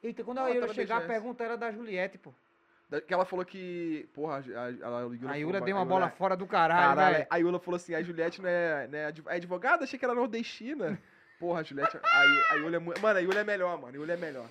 Eita, 0.03 0.25
quando 0.25 0.39
Ah, 0.39 0.49
a 0.49 0.55
tava 0.61 0.75
chegar, 0.75 0.97
a 0.97 1.01
pergunta 1.03 1.45
era 1.45 1.57
da 1.57 1.71
Juliette, 1.71 2.19
pô. 2.19 2.33
Que 3.07 3.15
ela 3.15 3.25
falou 3.25 3.45
que. 3.45 4.09
Porra, 4.13 4.35
a, 4.37 4.39
a, 4.39 4.65
a 4.67 4.71
Yula, 4.73 5.31
A 5.31 5.35
falou 5.35 5.53
ba- 5.53 5.61
deu 5.61 5.77
a 5.77 5.81
uma 5.81 5.85
bola 5.87 6.01
Yula- 6.07 6.11
fora 6.17 6.37
do 6.37 6.47
caralho, 6.47 6.89
Caralho, 6.97 7.15
velho. 7.15 7.27
a 7.31 7.37
Yula 7.37 7.59
falou 7.61 7.77
assim: 7.77 7.95
a 7.95 8.03
Juliette 8.03 8.43
não 8.43 8.49
é, 8.49 8.89
não 8.89 8.99
é 8.99 9.13
é 9.29 9.37
advogada? 9.37 9.85
Achei 9.85 9.99
que 9.99 10.05
era 10.05 10.15
nordestina. 10.15 10.99
Porra, 11.43 11.59
a 11.59 11.63
Juliette. 11.65 11.99
A, 12.05 12.53
a 12.53 12.55
Yula 12.55 12.77
é 12.77 12.79
muito. 12.79 13.01
Mano, 13.03 13.19
a 13.19 13.21
Yula 13.21 13.41
é 13.41 13.45
melhor, 13.45 13.77
mano. 13.77 13.93
A 13.93 13.97
Yula 13.99 14.13
é 14.13 14.17
melhor. 14.17 14.47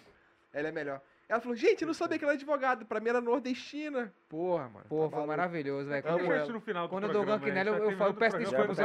Ela 0.51 0.68
é 0.68 0.72
melhor. 0.73 1.01
Ela 1.30 1.39
falou: 1.39 1.55
gente, 1.55 1.84
eu 1.84 1.88
não 1.88 1.93
sabia 1.93 2.19
que 2.19 2.26
ela 2.26 2.34
era 2.34 2.38
advogada. 2.38 2.84
Pra 2.84 2.99
mim 2.99 3.07
era 3.07 3.22
nordestina. 3.22 4.13
Porra, 4.27 4.68
mano. 4.68 4.85
Pô, 4.89 4.97
tá 4.97 5.01
foi 5.03 5.09
maluco. 5.11 5.27
maravilhoso, 5.27 5.88
velho. 5.88 6.03
Quando 6.03 6.26
ela. 6.26 6.38
isso 6.43 6.51
no 6.51 6.59
final 6.59 6.88
do 6.88 6.89
Quando 6.89 7.03
eu 7.05 7.13
dou 7.13 7.23
programa, 7.23 7.45
gank 7.45 7.55
nela, 7.55 7.69
a 7.69 7.73
gente 7.76 7.85
eu- 7.85 7.91
eu 7.91 7.97
falo, 7.97 8.13
terminando 8.13 8.47
o 8.47 8.57
peço 8.59 8.76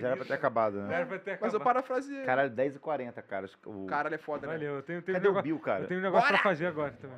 Já 0.00 0.08
era 0.08 0.16
pra 0.16 0.24
ter 0.26 0.32
acabado, 0.32 0.80
né? 0.80 0.88
Já 0.88 0.96
era 0.96 1.06
pra 1.06 1.18
ter 1.20 1.30
acabado, 1.30 1.36
né? 1.36 1.38
pra 1.38 1.38
Mas 1.40 1.54
eu 1.54 1.60
parafraseei. 1.60 2.24
Caralho, 2.24 2.50
10h40, 2.50 3.22
cara. 3.22 3.50
O... 3.64 3.86
Caralho, 3.86 4.14
é 4.16 4.18
foda, 4.18 4.48
né? 4.48 4.54
Valeu, 4.54 4.74
eu 4.74 4.82
tenho, 4.82 5.00
tenho 5.00 5.16
Cadê 5.16 5.28
um 5.28 5.30
o 5.30 5.34
negócio, 5.34 5.42
Bill, 5.44 5.60
cara? 5.60 5.84
eu 5.84 5.86
tenho 5.86 6.00
um 6.00 6.02
negócio 6.02 6.26
pra 6.26 6.36
Bora! 6.38 6.42
fazer 6.42 6.66
agora 6.66 6.90
também. 7.00 7.16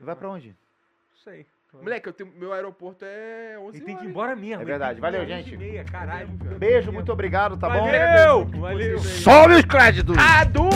Vai 0.00 0.16
pra 0.16 0.28
onde? 0.30 0.48
Não 0.48 1.16
sei. 1.18 1.46
Moleque, 1.72 2.08
eu 2.08 2.12
tenho, 2.12 2.32
meu 2.36 2.52
aeroporto 2.52 3.04
é 3.04 3.56
11 3.58 3.78
E 3.78 3.80
tem 3.80 3.96
que 3.96 4.04
ir 4.04 4.08
embora 4.08 4.34
mesmo. 4.34 4.62
É 4.62 4.64
verdade. 4.64 5.00
Valeu, 5.00 5.24
gente. 5.24 5.56
meia, 5.56 5.84
caralho. 5.84 6.28
Beijo, 6.58 6.92
muito 6.92 7.12
obrigado, 7.12 7.56
tá 7.56 7.68
bom? 7.68 7.86
Valeu! 7.86 8.44
Valeu! 8.46 8.98
Sobe 8.98 9.54
os 9.54 9.64
créditos! 9.64 10.16
Adu! 10.18 10.68